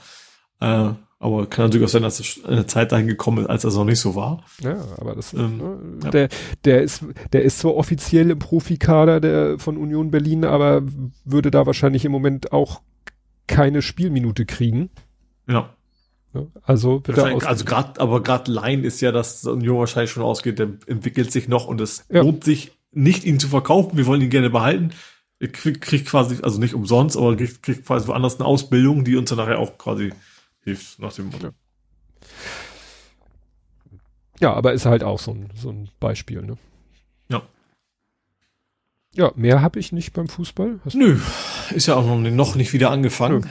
Äh, 0.60 0.91
aber 1.19 1.47
kann 1.47 1.67
natürlich 1.67 1.86
auch 1.86 1.91
sein, 1.91 2.03
dass 2.03 2.20
es 2.20 2.45
eine 2.45 2.67
Zeit 2.67 2.93
dahin 2.93 3.07
gekommen 3.07 3.45
ist, 3.45 3.51
als 3.51 3.62
das 3.62 3.75
noch 3.75 3.85
nicht 3.85 4.01
so 4.01 4.15
war. 4.15 4.45
Ja, 4.62 4.77
aber 4.99 5.15
das 5.15 5.33
Ähm, 5.33 5.57
ne, 5.57 5.78
ja. 6.05 6.11
der, 6.11 6.28
der 6.65 6.83
ist, 6.83 7.05
der 7.33 7.43
ist 7.43 7.59
zwar 7.59 7.75
offiziell 7.77 8.31
im 8.31 8.39
Profikader 8.39 9.20
der 9.20 9.59
von 9.59 9.77
Union 9.77 10.11
Berlin, 10.11 10.45
aber 10.45 10.83
würde 11.25 11.51
da 11.51 11.65
wahrscheinlich 11.67 12.05
im 12.05 12.12
Moment 12.12 12.53
auch 12.53 12.83
keine 13.47 13.81
Spielminute 13.83 14.45
kriegen. 14.45 14.91
Ja. 15.49 15.70
Ne? 16.35 16.49
Also 16.62 17.03
Wahrscheinlich- 17.07 17.47
Also 17.47 17.65
gerade, 17.65 17.99
aber 18.01 18.23
gerade 18.23 18.51
Line 18.53 18.83
ist 18.85 19.01
ja, 19.01 19.12
dass 19.12 19.45
Union 19.47 19.78
wahrscheinlich 19.78 20.11
schon 20.11 20.23
ausgeht, 20.23 20.59
der 20.59 20.69
entwickelt 20.86 21.33
sich 21.33 21.49
noch 21.49 21.67
und 21.67 21.81
es 21.81 22.05
Ja. 22.11 22.23
lohnt 22.23 22.45
sich 22.45 22.73
nicht, 22.93 23.25
ihn 23.25 23.39
zu 23.41 23.49
verkaufen. 23.49 23.97
Wir 23.97 24.07
wollen 24.07 24.20
ihn 24.20 24.31
gerne 24.31 24.51
behalten. 24.51 24.91
Er 25.39 25.49
kriegt, 25.49 25.83
quasi, 26.07 26.39
also 26.43 26.59
nicht 26.59 26.75
umsonst, 26.75 27.17
aber 27.17 27.36
kriegt, 27.36 27.62
kriegt 27.62 27.86
quasi 27.86 28.09
woanders 28.09 28.36
eine 28.36 28.47
Ausbildung, 28.47 29.05
die 29.05 29.17
uns 29.17 29.28
dann 29.31 29.39
nachher 29.39 29.59
auch 29.59 29.77
quasi 29.78 30.12
hilft, 30.67 30.99
nach 30.99 31.12
dem 31.12 31.27
Motto. 31.27 31.51
ja, 34.41 34.53
aber 34.53 34.73
ist 34.73 34.85
halt 34.85 35.05
auch 35.05 35.20
so 35.20 35.33
ein, 35.33 35.49
so 35.55 35.70
ein 35.70 35.89
Beispiel. 36.01 36.43
Ne? 36.43 36.59
Ja. 37.28 37.43
Ja, 39.15 39.33
mehr 39.36 39.62
habe 39.62 39.78
ich 39.78 39.93
nicht 39.93 40.12
beim 40.12 40.28
Fußball. 40.28 40.81
Hast 40.85 40.97
Nö, 40.97 41.20
ist 41.70 41.86
ja 41.86 41.95
auch 41.95 42.05
noch, 42.05 42.55
nicht 42.57 42.73
wieder 42.73 42.91
angefangen. 42.91 43.49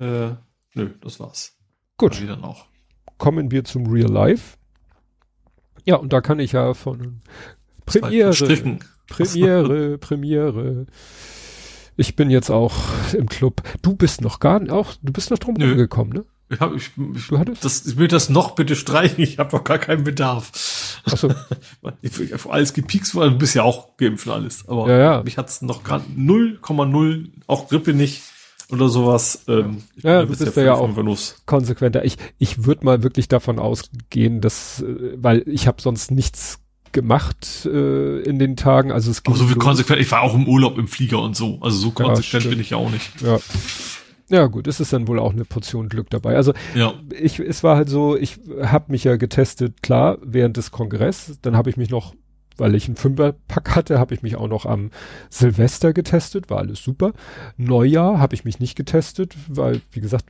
Äh, 0.00 0.30
nö, 0.74 0.94
das 1.02 1.20
war's. 1.20 1.56
Gut. 1.98 2.20
Dann 2.26 2.42
auch. 2.44 2.66
kommen 3.18 3.50
wir 3.50 3.64
zum 3.64 3.86
Real 3.86 4.10
Life. 4.10 4.56
Ja, 5.84 5.96
und 5.96 6.12
da 6.12 6.20
kann 6.20 6.38
ich 6.38 6.52
ja 6.52 6.72
von 6.74 7.20
Premiere, 7.84 8.32
Strichen. 8.32 8.82
Premiere, 9.06 9.98
Premiere. 9.98 10.86
Ich 11.96 12.16
bin 12.16 12.30
jetzt 12.30 12.50
auch 12.50 12.74
im 13.12 13.28
Club. 13.28 13.62
Du 13.82 13.96
bist 13.96 14.20
noch 14.22 14.40
gar 14.40 14.62
auch, 14.70 14.94
du 15.02 15.12
bist 15.12 15.30
noch 15.30 15.38
drum 15.38 15.54
Nö. 15.54 15.74
gekommen, 15.74 16.12
ne? 16.12 16.24
Ich, 16.50 16.60
hab, 16.60 16.74
ich, 16.74 16.90
ich, 17.14 17.28
du 17.28 17.38
hattest? 17.38 17.64
Das, 17.64 17.84
ich 17.86 17.96
will 17.96 18.08
das 18.08 18.30
noch 18.30 18.52
bitte 18.52 18.74
streichen, 18.74 19.22
ich 19.22 19.38
habe 19.38 19.50
doch 19.50 19.64
gar 19.64 19.78
keinen 19.78 20.04
Bedarf. 20.04 20.50
Ach 21.04 21.16
so. 21.16 21.30
alles 22.50 22.72
gepiekst 22.72 23.14
worden, 23.14 23.32
du 23.32 23.38
bist 23.38 23.54
ja 23.54 23.62
auch 23.62 23.96
geimpft 23.96 24.28
alles. 24.28 24.66
Aber 24.68 24.88
ja, 24.88 24.98
ja. 24.98 25.22
mich 25.22 25.36
hat's 25.36 25.62
noch 25.62 25.84
gerade 25.84 26.04
0,0, 26.16 27.28
auch 27.46 27.68
Grippe 27.68 27.92
nicht 27.92 28.22
oder 28.70 28.88
sowas. 28.88 29.44
Ähm, 29.48 29.82
ja, 29.96 30.22
du 30.22 30.28
bist 30.28 30.56
ja, 30.56 30.62
ja 30.62 30.74
auch 30.74 30.90
konsequenter. 31.46 32.04
Ich, 32.04 32.16
ich 32.38 32.64
würde 32.64 32.84
mal 32.84 33.02
wirklich 33.02 33.28
davon 33.28 33.58
ausgehen, 33.58 34.40
dass, 34.40 34.82
äh, 34.82 35.14
weil 35.16 35.42
ich 35.46 35.66
habe 35.66 35.80
sonst 35.80 36.10
nichts 36.10 36.60
gemacht 36.92 37.66
äh, 37.66 38.20
in 38.22 38.38
den 38.38 38.56
Tagen. 38.56 38.92
Also 38.92 39.10
es 39.10 39.22
ging 39.22 39.34
Aber 39.34 39.42
so 39.42 39.50
wie 39.50 39.54
konsequent, 39.54 40.00
ich 40.00 40.10
war 40.10 40.22
auch 40.22 40.34
im 40.34 40.48
Urlaub 40.48 40.78
im 40.78 40.88
Flieger 40.88 41.20
und 41.20 41.36
so. 41.36 41.58
Also 41.60 41.78
so 41.78 41.90
konsequent 41.90 42.44
ja, 42.44 42.50
bin 42.50 42.60
ich 42.60 42.70
ja 42.70 42.76
auch 42.76 42.90
nicht. 42.90 43.20
Ja. 43.20 43.38
Ja, 44.30 44.46
gut, 44.46 44.66
es 44.66 44.78
ist 44.78 44.92
dann 44.92 45.08
wohl 45.08 45.18
auch 45.18 45.32
eine 45.32 45.44
Portion 45.44 45.88
Glück 45.88 46.10
dabei. 46.10 46.36
Also 46.36 46.52
ja. 46.74 46.92
ich, 47.18 47.40
es 47.40 47.62
war 47.62 47.76
halt 47.76 47.88
so, 47.88 48.16
ich 48.16 48.38
habe 48.62 48.92
mich 48.92 49.04
ja 49.04 49.16
getestet, 49.16 49.82
klar, 49.82 50.18
während 50.22 50.56
des 50.56 50.70
Kongresses. 50.70 51.40
Dann 51.40 51.56
habe 51.56 51.70
ich 51.70 51.78
mich 51.78 51.88
noch, 51.88 52.14
weil 52.58 52.74
ich 52.74 52.86
einen 52.86 52.96
Fünferpack 52.96 53.74
hatte, 53.74 53.98
habe 53.98 54.14
ich 54.14 54.22
mich 54.22 54.36
auch 54.36 54.48
noch 54.48 54.66
am 54.66 54.90
Silvester 55.30 55.94
getestet, 55.94 56.50
war 56.50 56.58
alles 56.58 56.82
super. 56.82 57.12
Neujahr 57.56 58.18
habe 58.18 58.34
ich 58.34 58.44
mich 58.44 58.60
nicht 58.60 58.76
getestet, 58.76 59.34
weil, 59.48 59.80
wie 59.92 60.00
gesagt, 60.00 60.26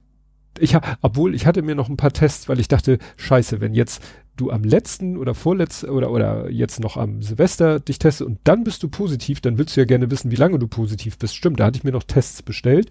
ich 0.60 0.74
habe, 0.74 0.86
obwohl 1.02 1.34
ich 1.34 1.46
hatte 1.46 1.62
mir 1.62 1.74
noch 1.74 1.88
ein 1.88 1.96
paar 1.96 2.12
Tests, 2.12 2.48
weil 2.48 2.60
ich 2.60 2.68
dachte, 2.68 2.98
scheiße, 3.16 3.60
wenn 3.60 3.74
jetzt 3.74 4.02
du 4.36 4.50
am 4.50 4.62
letzten 4.62 5.16
oder 5.16 5.34
vorletzten 5.34 5.90
oder, 5.90 6.10
oder 6.10 6.50
jetzt 6.50 6.80
noch 6.80 6.96
am 6.96 7.22
Silvester 7.22 7.80
dich 7.80 7.98
testest 7.98 8.28
und 8.28 8.38
dann 8.44 8.64
bist 8.64 8.82
du 8.82 8.88
positiv, 8.88 9.40
dann 9.40 9.58
willst 9.58 9.76
du 9.76 9.80
ja 9.80 9.86
gerne 9.86 10.10
wissen, 10.10 10.30
wie 10.30 10.36
lange 10.36 10.58
du 10.58 10.68
positiv 10.68 11.18
bist. 11.18 11.34
Stimmt, 11.34 11.58
da 11.60 11.66
hatte 11.66 11.78
ich 11.78 11.84
mir 11.84 11.92
noch 11.92 12.04
Tests 12.04 12.42
bestellt. 12.42 12.90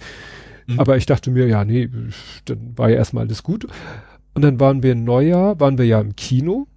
Mhm. 0.68 0.80
Aber 0.80 0.98
ich 0.98 1.06
dachte 1.06 1.32
mir, 1.32 1.48
ja, 1.48 1.66
nee, 1.66 1.90
dann 2.46 2.78
war 2.78 2.90
ja 2.90 2.98
erstmal 2.98 3.26
alles 3.26 3.44
gut. 3.44 3.68
Und 4.34 4.44
dann 4.44 4.60
waren 4.60 4.84
wir 4.84 4.92
im 4.92 5.04
Neujahr, 5.04 5.60
waren 5.60 5.78
wir 5.78 5.86
ja 5.86 6.00
im 6.00 6.16
Kino, 6.16 6.68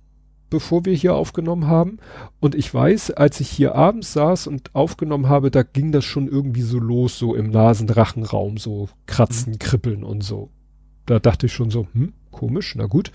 bevor 0.48 0.84
wir 0.84 0.94
hier 0.94 1.14
aufgenommen 1.14 1.66
haben. 1.66 1.98
Und 2.40 2.54
ich 2.54 2.72
weiß, 2.72 3.10
als 3.10 3.40
ich 3.40 3.50
hier 3.50 3.74
abends 3.74 4.12
saß 4.12 4.46
und 4.46 4.74
aufgenommen 4.74 5.28
habe, 5.28 5.50
da 5.50 5.62
ging 5.62 5.92
das 5.92 6.04
schon 6.04 6.26
irgendwie 6.26 6.62
so 6.62 6.78
los, 6.78 7.18
so 7.18 7.34
im 7.34 7.50
Nasenrachenraum, 7.50 8.56
so 8.56 8.88
kratzen, 9.06 9.52
mhm. 9.52 9.58
kribbeln 9.58 10.04
und 10.04 10.22
so. 10.24 10.50
Da 11.06 11.18
dachte 11.18 11.46
ich 11.46 11.52
schon 11.52 11.70
so, 11.70 11.86
hm, 11.92 12.12
komisch, 12.30 12.74
na 12.76 12.86
gut. 12.86 13.10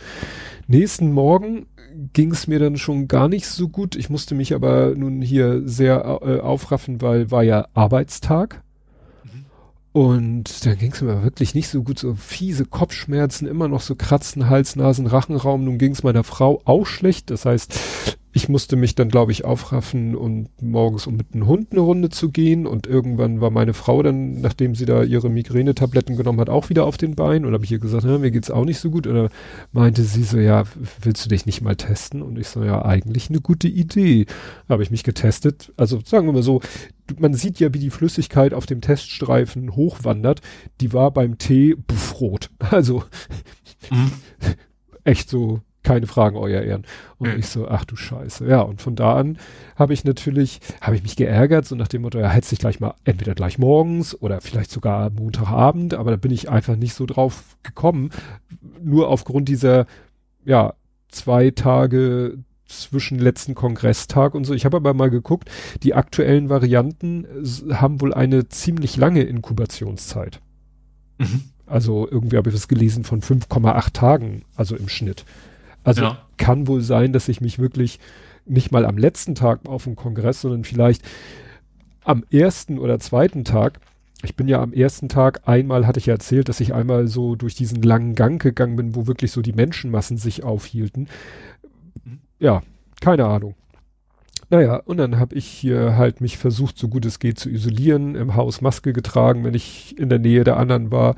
Nächsten 0.68 1.12
Morgen 1.12 1.68
ging 2.14 2.32
es 2.32 2.48
mir 2.48 2.60
dann 2.60 2.78
schon 2.78 3.08
gar 3.08 3.30
nicht 3.30 3.48
so 3.48 3.70
gut. 3.70 3.96
Ich 3.96 4.10
musste 4.10 4.36
mich 4.36 4.54
aber 4.54 4.96
nun 4.96 5.22
hier 5.22 5.62
sehr 5.66 6.20
äh, 6.22 6.40
aufraffen, 6.40 7.02
weil 7.02 7.32
war 7.32 7.44
ja 7.44 7.68
Arbeitstag. 7.74 8.65
Und 9.96 10.66
dann 10.66 10.78
ging 10.78 10.92
es 10.92 11.02
mir 11.02 11.24
wirklich 11.24 11.56
nicht 11.56 11.70
so 11.70 11.82
gut, 11.82 12.00
so 12.00 12.16
fiese 12.16 12.66
Kopfschmerzen, 12.66 13.48
immer 13.48 13.70
noch 13.70 13.80
so 13.80 13.96
Kratzen, 13.96 14.50
Hals, 14.50 14.76
Nasen, 14.76 15.08
Rachenraum. 15.08 15.64
Nun 15.64 15.78
ging 15.78 15.94
es 15.94 16.04
meiner 16.04 16.26
Frau 16.26 16.62
auch 16.66 16.86
schlecht. 16.86 17.32
Das 17.32 17.46
heißt, 17.46 18.18
ich 18.36 18.50
musste 18.50 18.76
mich 18.76 18.96
dann, 18.96 19.08
glaube 19.08 19.32
ich, 19.32 19.46
aufraffen 19.46 20.14
und 20.14 20.50
morgens, 20.62 21.08
um 21.08 21.16
mit 21.16 21.34
dem 21.34 21.48
Hund 21.48 21.72
eine 21.72 21.80
Runde 21.80 22.10
zu 22.10 22.32
gehen. 22.32 22.68
Und 22.68 22.86
irgendwann 22.86 23.40
war 23.40 23.50
meine 23.50 23.74
Frau 23.74 24.04
dann, 24.04 24.42
nachdem 24.42 24.76
sie 24.76 24.86
da 24.86 25.04
ihre 25.04 25.30
Migräne-Tabletten 25.30 26.18
genommen 26.18 26.42
hat, 26.42 26.50
auch 26.50 26.68
wieder 26.68 26.84
auf 26.84 26.98
den 26.98 27.16
Beinen. 27.16 27.46
Und 27.46 27.54
habe 27.54 27.64
ich 27.64 27.72
ihr 27.72 27.80
gesagt, 27.80 28.04
mir 28.04 28.32
geht's 28.32 28.52
auch 28.52 28.66
nicht 28.66 28.80
so 28.80 28.92
gut. 28.92 29.08
Und 29.08 29.16
dann 29.16 29.30
meinte 29.72 30.04
sie 30.04 30.24
so, 30.24 30.38
ja, 30.38 30.66
willst 31.02 31.24
du 31.24 31.30
dich 31.30 31.46
nicht 31.46 31.62
mal 31.62 31.78
testen? 31.78 32.22
Und 32.22 32.38
ich 32.38 32.50
so, 32.50 32.62
ja, 32.62 32.84
eigentlich 32.84 33.30
eine 33.30 33.40
gute 33.40 33.70
Idee. 33.70 34.26
Habe 34.68 34.84
ich 34.84 34.92
mich 34.92 35.06
getestet. 35.06 35.72
Also 35.78 36.02
sagen 36.04 36.28
wir 36.28 36.34
mal 36.34 36.44
so, 36.44 36.60
man 37.18 37.34
sieht 37.36 37.62
ja, 37.62 37.74
wie 37.74 37.80
die 37.80 37.90
Flüssigkeit 37.90 38.54
auf 38.54 38.66
dem 38.66 38.82
Teststreifen 38.82 39.78
hochwandert. 39.78 40.42
Die 40.82 40.92
war 40.92 41.12
beim 41.12 41.38
Tee 41.38 41.74
puff, 41.76 42.20
rot. 42.20 42.50
Also 42.60 43.06
mhm. 43.90 44.12
echt 45.06 45.30
so 45.30 45.62
keine 45.86 46.08
Fragen, 46.08 46.36
euer 46.36 46.62
Ehren. 46.62 46.84
Und 47.18 47.38
ich 47.38 47.48
so, 47.48 47.68
ach 47.68 47.86
du 47.86 47.96
Scheiße. 47.96 48.46
Ja, 48.46 48.62
und 48.62 48.82
von 48.82 48.96
da 48.96 49.16
an 49.16 49.38
habe 49.78 49.94
ich 49.94 50.04
natürlich, 50.04 50.60
habe 50.82 50.96
ich 50.98 51.04
mich 51.04 51.16
geärgert, 51.16 51.66
so 51.66 51.76
nach 51.76 51.88
dem 51.88 52.02
Motto, 52.02 52.20
ja, 52.20 52.30
hättest 52.30 52.52
dich 52.52 52.60
gleich 52.60 52.82
mal, 52.82 52.96
entweder 53.06 53.36
gleich 53.36 53.58
morgens 53.58 54.20
oder 54.20 54.42
vielleicht 54.42 54.72
sogar 54.72 55.10
Montagabend, 55.12 55.94
aber 55.94 56.12
da 56.12 56.18
bin 56.18 56.32
ich 56.32 56.50
einfach 56.50 56.76
nicht 56.76 56.94
so 56.94 57.06
drauf 57.06 57.56
gekommen. 57.64 58.10
Nur 58.82 59.08
aufgrund 59.08 59.48
dieser, 59.48 59.86
ja, 60.44 60.74
zwei 61.08 61.52
Tage 61.52 62.38
zwischen 62.68 63.20
letzten 63.20 63.56
Kongresstag 63.56 64.34
und 64.34 64.44
so. 64.44 64.54
Ich 64.54 64.66
habe 64.66 64.78
aber 64.78 64.94
mal 64.94 65.10
geguckt, 65.10 65.50
die 65.84 65.94
aktuellen 65.94 66.50
Varianten 66.50 67.28
haben 67.72 68.02
wohl 68.02 68.14
eine 68.14 68.50
ziemlich 68.50 68.98
lange 68.98 69.24
Inkubationszeit. 69.24 70.42
Mhm. 71.20 71.44
Also 71.68 72.08
irgendwie 72.10 72.38
habe 72.38 72.50
ich 72.50 72.56
was 72.56 72.68
gelesen 72.68 73.04
von 73.04 73.22
5,8 73.22 73.94
Tagen, 73.94 74.44
also 74.56 74.76
im 74.76 74.88
Schnitt. 74.90 75.26
Also 75.86 76.02
ja. 76.02 76.18
kann 76.38 76.68
wohl 76.68 76.82
sein, 76.82 77.14
dass 77.14 77.30
ich 77.30 77.40
mich 77.40 77.60
wirklich 77.60 78.00
nicht 78.46 78.72
mal 78.72 78.86
am 78.86 78.98
letzten 78.98 79.36
Tag 79.36 79.62
auf 79.68 79.86
dem 79.86 79.96
Kongress, 79.96 80.42
sondern 80.42 80.64
vielleicht 80.64 81.04
am 82.04 82.24
ersten 82.30 82.78
oder 82.78 83.00
zweiten 83.00 83.46
Tag. 83.46 83.80
Ich 84.24 84.36
bin 84.36 84.48
ja 84.48 84.62
am 84.62 84.74
ersten 84.74 85.10
Tag, 85.10 85.48
einmal 85.48 85.86
hatte 85.86 86.00
ich 86.00 86.08
ja 86.08 86.14
erzählt, 86.14 86.50
dass 86.50 86.60
ich 86.60 86.74
einmal 86.74 87.08
so 87.08 87.36
durch 87.36 87.56
diesen 87.56 87.82
langen 87.82 88.16
Gang 88.16 88.42
gegangen 88.42 88.76
bin, 88.76 88.96
wo 88.96 89.08
wirklich 89.08 89.32
so 89.32 89.42
die 89.42 89.54
Menschenmassen 89.54 90.18
sich 90.18 90.44
aufhielten. 90.44 91.08
Ja, 92.40 92.64
keine 93.02 93.26
Ahnung. 93.26 93.56
Naja, 94.50 94.78
und 94.86 94.98
dann 94.98 95.20
habe 95.20 95.36
ich 95.36 95.46
hier 95.46 95.98
halt 95.98 96.22
mich 96.22 96.38
versucht, 96.38 96.78
so 96.78 96.88
gut 96.88 97.06
es 97.06 97.20
geht 97.20 97.40
zu 97.40 97.50
isolieren, 97.50 98.16
im 98.16 98.36
Haus 98.36 98.62
Maske 98.62 98.94
getragen, 98.94 99.44
wenn 99.44 99.54
ich 99.54 99.98
in 99.98 100.10
der 100.10 100.20
Nähe 100.20 100.44
der 100.44 100.58
anderen 100.58 100.92
war. 100.92 101.16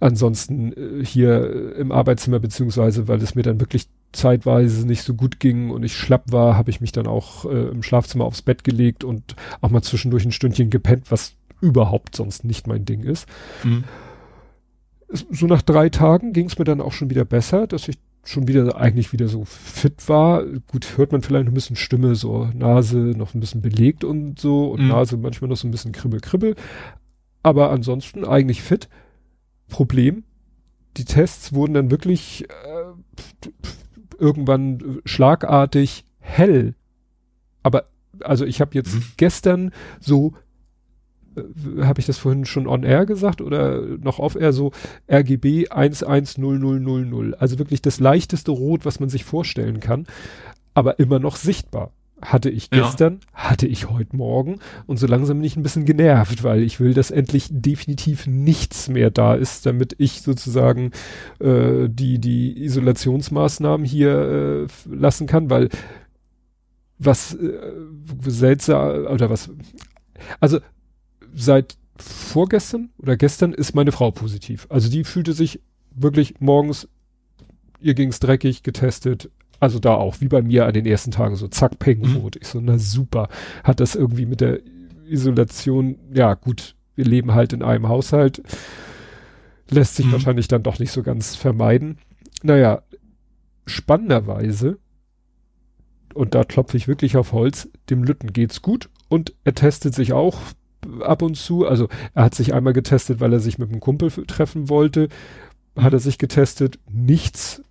Ansonsten 0.00 0.72
äh, 0.72 1.04
hier 1.04 1.76
im 1.76 1.92
Arbeitszimmer, 1.92 2.38
beziehungsweise 2.38 3.08
weil 3.08 3.22
es 3.22 3.34
mir 3.34 3.42
dann 3.42 3.60
wirklich 3.60 3.88
zeitweise 4.12 4.86
nicht 4.86 5.02
so 5.02 5.14
gut 5.14 5.40
ging 5.40 5.70
und 5.70 5.82
ich 5.82 5.96
schlapp 5.96 6.30
war, 6.30 6.56
habe 6.56 6.70
ich 6.70 6.80
mich 6.80 6.92
dann 6.92 7.06
auch 7.06 7.44
äh, 7.44 7.68
im 7.68 7.82
Schlafzimmer 7.82 8.24
aufs 8.24 8.42
Bett 8.42 8.64
gelegt 8.64 9.04
und 9.04 9.36
auch 9.60 9.70
mal 9.70 9.82
zwischendurch 9.82 10.24
ein 10.24 10.32
Stündchen 10.32 10.70
gepennt, 10.70 11.10
was 11.10 11.34
überhaupt 11.60 12.14
sonst 12.16 12.44
nicht 12.44 12.66
mein 12.66 12.84
Ding 12.84 13.02
ist. 13.02 13.28
Mhm. 13.64 13.84
So 15.08 15.46
nach 15.46 15.62
drei 15.62 15.88
Tagen 15.90 16.32
ging 16.32 16.46
es 16.46 16.58
mir 16.58 16.64
dann 16.64 16.80
auch 16.80 16.92
schon 16.92 17.10
wieder 17.10 17.24
besser, 17.24 17.66
dass 17.66 17.88
ich 17.88 17.98
schon 18.24 18.48
wieder 18.48 18.76
eigentlich 18.76 19.12
wieder 19.12 19.28
so 19.28 19.44
fit 19.44 20.08
war. 20.08 20.44
Gut, 20.68 20.96
hört 20.96 21.12
man 21.12 21.22
vielleicht 21.22 21.46
ein 21.46 21.54
bisschen 21.54 21.76
Stimme, 21.76 22.14
so 22.14 22.48
Nase 22.54 22.96
noch 22.98 23.34
ein 23.34 23.40
bisschen 23.40 23.60
belegt 23.60 24.02
und 24.02 24.38
so 24.38 24.70
und 24.70 24.82
mhm. 24.82 24.88
Nase 24.88 25.16
manchmal 25.16 25.50
noch 25.50 25.56
so 25.56 25.68
ein 25.68 25.70
bisschen 25.70 25.92
kribbel, 25.92 26.20
kribbel. 26.20 26.56
Aber 27.42 27.70
ansonsten 27.70 28.24
eigentlich 28.24 28.62
fit. 28.62 28.88
Problem, 29.68 30.24
die 30.96 31.04
Tests 31.04 31.52
wurden 31.52 31.74
dann 31.74 31.90
wirklich 31.90 32.48
äh, 32.48 33.48
irgendwann 34.18 35.00
schlagartig 35.04 36.04
hell. 36.18 36.74
Aber 37.62 37.86
also 38.20 38.44
ich 38.44 38.60
habe 38.60 38.74
jetzt 38.74 38.94
mhm. 38.94 39.04
gestern 39.16 39.70
so 40.00 40.34
äh, 41.36 41.82
habe 41.82 42.00
ich 42.00 42.06
das 42.06 42.18
vorhin 42.18 42.44
schon 42.44 42.66
on 42.66 42.84
air 42.84 43.06
gesagt 43.06 43.40
oder 43.40 43.80
noch 43.80 44.18
off 44.18 44.36
air 44.36 44.52
so 44.52 44.72
RGB 45.10 45.68
110000. 45.70 47.40
Also 47.40 47.58
wirklich 47.58 47.82
das 47.82 48.00
leichteste 48.00 48.50
Rot, 48.50 48.84
was 48.84 49.00
man 49.00 49.08
sich 49.08 49.24
vorstellen 49.24 49.80
kann, 49.80 50.06
aber 50.74 50.98
immer 50.98 51.18
noch 51.18 51.36
sichtbar. 51.36 51.92
Hatte 52.24 52.48
ich 52.48 52.70
gestern, 52.70 53.20
ja. 53.34 53.50
hatte 53.50 53.66
ich 53.66 53.90
heute 53.90 54.16
Morgen 54.16 54.58
und 54.86 54.98
so 54.98 55.06
langsam 55.06 55.36
bin 55.36 55.44
ich 55.44 55.56
ein 55.56 55.62
bisschen 55.62 55.84
genervt, 55.84 56.42
weil 56.42 56.62
ich 56.62 56.80
will, 56.80 56.94
dass 56.94 57.10
endlich 57.10 57.48
definitiv 57.50 58.26
nichts 58.26 58.88
mehr 58.88 59.10
da 59.10 59.34
ist, 59.34 59.66
damit 59.66 59.94
ich 59.98 60.22
sozusagen 60.22 60.92
äh, 61.38 61.86
die, 61.88 62.18
die 62.18 62.64
Isolationsmaßnahmen 62.64 63.84
hier 63.84 64.66
äh, 64.66 64.66
lassen 64.88 65.26
kann, 65.26 65.50
weil 65.50 65.68
was 66.98 67.34
äh, 67.34 67.58
seltsam 68.26 69.06
oder 69.06 69.28
was 69.28 69.50
also 70.40 70.60
seit 71.34 71.76
vorgestern 71.98 72.90
oder 72.98 73.16
gestern 73.16 73.52
ist 73.52 73.74
meine 73.74 73.92
Frau 73.92 74.10
positiv. 74.10 74.66
Also 74.70 74.90
die 74.90 75.04
fühlte 75.04 75.34
sich 75.34 75.60
wirklich 75.94 76.40
morgens, 76.40 76.88
ihr 77.80 77.94
ging's 77.94 78.18
dreckig, 78.18 78.62
getestet. 78.62 79.30
Also 79.64 79.78
da 79.78 79.94
auch, 79.94 80.20
wie 80.20 80.28
bei 80.28 80.42
mir 80.42 80.66
an 80.66 80.74
den 80.74 80.84
ersten 80.84 81.10
Tagen, 81.10 81.36
so 81.36 81.48
zack, 81.48 81.78
peng, 81.78 82.00
mhm. 82.00 82.16
rot. 82.16 82.36
Ich 82.36 82.48
so, 82.48 82.60
na 82.60 82.76
super. 82.76 83.30
Hat 83.64 83.80
das 83.80 83.94
irgendwie 83.94 84.26
mit 84.26 84.42
der 84.42 84.60
Isolation, 85.06 85.96
ja 86.12 86.34
gut, 86.34 86.76
wir 86.96 87.06
leben 87.06 87.32
halt 87.32 87.54
in 87.54 87.62
einem 87.62 87.88
Haushalt. 87.88 88.42
Lässt 89.70 89.96
sich 89.96 90.04
mhm. 90.04 90.12
wahrscheinlich 90.12 90.48
dann 90.48 90.62
doch 90.62 90.78
nicht 90.78 90.92
so 90.92 91.02
ganz 91.02 91.34
vermeiden. 91.34 91.96
Naja, 92.42 92.82
spannenderweise, 93.64 94.76
und 96.12 96.34
da 96.34 96.44
klopfe 96.44 96.76
ich 96.76 96.86
wirklich 96.86 97.16
auf 97.16 97.32
Holz, 97.32 97.70
dem 97.88 98.04
Lütten 98.04 98.34
geht's 98.34 98.60
gut 98.60 98.90
und 99.08 99.32
er 99.44 99.54
testet 99.54 99.94
sich 99.94 100.12
auch 100.12 100.38
ab 101.00 101.22
und 101.22 101.38
zu. 101.38 101.66
Also 101.66 101.88
er 102.12 102.24
hat 102.24 102.34
sich 102.34 102.52
einmal 102.52 102.74
getestet, 102.74 103.18
weil 103.18 103.32
er 103.32 103.40
sich 103.40 103.58
mit 103.58 103.70
einem 103.70 103.80
Kumpel 103.80 104.10
treffen 104.26 104.68
wollte. 104.68 105.08
Hat 105.74 105.94
er 105.94 106.00
sich 106.00 106.18
getestet, 106.18 106.78
nichts. 106.86 107.62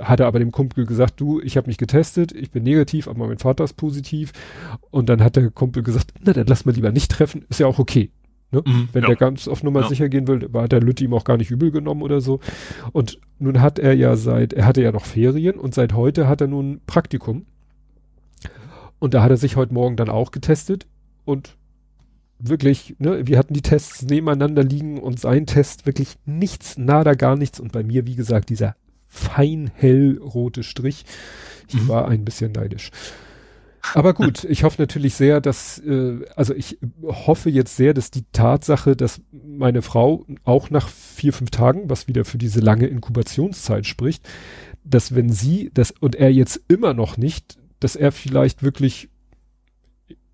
Hat 0.00 0.20
er 0.20 0.26
aber 0.26 0.38
dem 0.38 0.52
Kumpel 0.52 0.86
gesagt, 0.86 1.20
du, 1.20 1.40
ich 1.40 1.56
habe 1.56 1.66
mich 1.66 1.78
getestet, 1.78 2.32
ich 2.32 2.50
bin 2.50 2.62
negativ, 2.62 3.08
aber 3.08 3.26
mein 3.26 3.38
Vater 3.38 3.64
ist 3.64 3.74
positiv. 3.76 4.32
Und 4.90 5.08
dann 5.08 5.22
hat 5.22 5.36
der 5.36 5.50
Kumpel 5.50 5.82
gesagt, 5.82 6.12
na 6.22 6.32
dann 6.32 6.46
lass 6.46 6.64
mal 6.64 6.74
lieber 6.74 6.92
nicht 6.92 7.10
treffen, 7.10 7.44
ist 7.48 7.60
ja 7.60 7.66
auch 7.66 7.78
okay. 7.78 8.10
Ne? 8.54 8.62
Mhm, 8.64 8.88
Wenn 8.92 9.02
ja. 9.02 9.08
der 9.08 9.16
ganz 9.16 9.48
auf 9.48 9.62
Nummer 9.62 9.82
ja. 9.82 9.88
sicher 9.88 10.08
gehen 10.08 10.28
will, 10.28 10.52
war 10.52 10.68
der 10.68 10.80
Lütte 10.80 11.04
ihm 11.04 11.14
auch 11.14 11.24
gar 11.24 11.36
nicht 11.36 11.50
übel 11.50 11.70
genommen 11.70 12.02
oder 12.02 12.20
so. 12.20 12.40
Und 12.92 13.18
nun 13.38 13.60
hat 13.60 13.78
er 13.78 13.94
ja 13.94 14.16
seit, 14.16 14.52
er 14.52 14.66
hatte 14.66 14.82
ja 14.82 14.92
noch 14.92 15.04
Ferien 15.04 15.58
und 15.58 15.74
seit 15.74 15.92
heute 15.92 16.28
hat 16.28 16.40
er 16.40 16.46
nun 16.46 16.80
Praktikum. 16.86 17.46
Und 18.98 19.14
da 19.14 19.22
hat 19.22 19.30
er 19.30 19.36
sich 19.36 19.56
heute 19.56 19.74
Morgen 19.74 19.96
dann 19.96 20.08
auch 20.08 20.30
getestet 20.30 20.86
und 21.24 21.56
wirklich, 22.38 22.96
ne, 22.98 23.26
wir 23.26 23.38
hatten 23.38 23.54
die 23.54 23.62
Tests 23.62 24.02
nebeneinander 24.02 24.62
liegen 24.62 25.00
und 25.00 25.18
sein 25.18 25.46
Test 25.46 25.86
wirklich 25.86 26.16
nichts, 26.24 26.78
nada, 26.78 27.14
gar 27.14 27.36
nichts. 27.36 27.60
Und 27.60 27.72
bei 27.72 27.82
mir, 27.82 28.06
wie 28.06 28.16
gesagt, 28.16 28.50
dieser 28.50 28.76
fein 29.14 29.70
hellrote 29.74 30.62
Strich. 30.62 31.04
Ich 31.68 31.74
mhm. 31.74 31.88
war 31.88 32.08
ein 32.08 32.24
bisschen 32.24 32.52
neidisch. 32.52 32.90
Aber 33.92 34.14
gut, 34.14 34.44
ich 34.48 34.64
hoffe 34.64 34.80
natürlich 34.80 35.14
sehr, 35.14 35.40
dass, 35.40 35.78
äh, 35.78 36.24
also 36.36 36.54
ich 36.54 36.78
hoffe 37.02 37.50
jetzt 37.50 37.76
sehr, 37.76 37.94
dass 37.94 38.10
die 38.10 38.24
Tatsache, 38.32 38.96
dass 38.96 39.20
meine 39.32 39.82
Frau 39.82 40.26
auch 40.44 40.70
nach 40.70 40.88
vier, 40.88 41.32
fünf 41.32 41.50
Tagen, 41.50 41.90
was 41.90 42.08
wieder 42.08 42.24
für 42.24 42.38
diese 42.38 42.60
lange 42.60 42.86
Inkubationszeit 42.86 43.86
spricht, 43.86 44.28
dass 44.84 45.14
wenn 45.14 45.30
sie 45.30 45.70
das 45.74 45.90
und 45.92 46.16
er 46.16 46.32
jetzt 46.32 46.60
immer 46.68 46.94
noch 46.94 47.16
nicht, 47.16 47.58
dass 47.80 47.96
er 47.96 48.12
vielleicht 48.12 48.62
wirklich, 48.62 49.08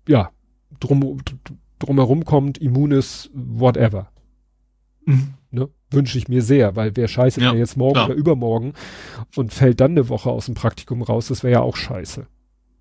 ja, 0.07 0.31
drum, 0.79 1.21
drumherum 1.79 2.25
kommt, 2.25 2.57
immun 2.57 2.91
ist, 2.91 3.29
whatever. 3.33 4.11
Mhm. 5.05 5.33
Ne? 5.51 5.69
Wünsche 5.89 6.17
ich 6.17 6.29
mir 6.29 6.41
sehr, 6.41 6.77
weil 6.77 6.95
wer 6.95 7.09
scheiße 7.09 7.41
ja, 7.41 7.53
jetzt 7.53 7.75
morgen 7.75 7.95
klar. 7.95 8.05
oder 8.05 8.15
übermorgen 8.15 8.73
und 9.35 9.53
fällt 9.53 9.81
dann 9.81 9.91
eine 9.91 10.07
Woche 10.07 10.29
aus 10.29 10.45
dem 10.45 10.55
Praktikum 10.55 11.01
raus, 11.01 11.27
das 11.27 11.43
wäre 11.43 11.53
ja 11.53 11.61
auch 11.61 11.75
scheiße. 11.75 12.25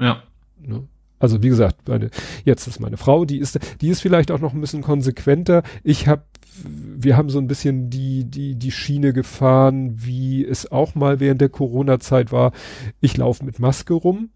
Ja. 0.01 0.23
Ne? 0.61 0.87
Also 1.19 1.43
wie 1.43 1.49
gesagt, 1.49 1.89
meine, 1.89 2.11
jetzt 2.45 2.67
ist 2.67 2.81
meine 2.81 2.97
Frau, 2.97 3.25
die 3.25 3.39
ist, 3.39 3.59
die 3.81 3.89
ist 3.89 4.01
vielleicht 4.01 4.31
auch 4.31 4.39
noch 4.39 4.55
ein 4.55 4.61
bisschen 4.61 4.83
konsequenter. 4.83 5.65
Ich 5.83 6.09
habe, 6.09 6.23
wir 6.65 7.17
haben 7.17 7.29
so 7.29 7.39
ein 7.39 7.49
bisschen 7.49 7.91
die, 7.91 8.25
die, 8.25 8.55
die 8.55 8.71
Schiene 8.71 9.13
gefahren, 9.13 9.93
wie 9.97 10.45
es 10.45 10.71
auch 10.71 10.95
mal 10.95 11.21
während 11.21 11.41
der 11.41 11.51
Corona-Zeit 11.51 12.33
war. 12.33 12.53
Ich 13.01 13.17
laufe 13.17 13.45
mit 13.45 13.59
Maske 13.59 13.95
rum 13.95 14.31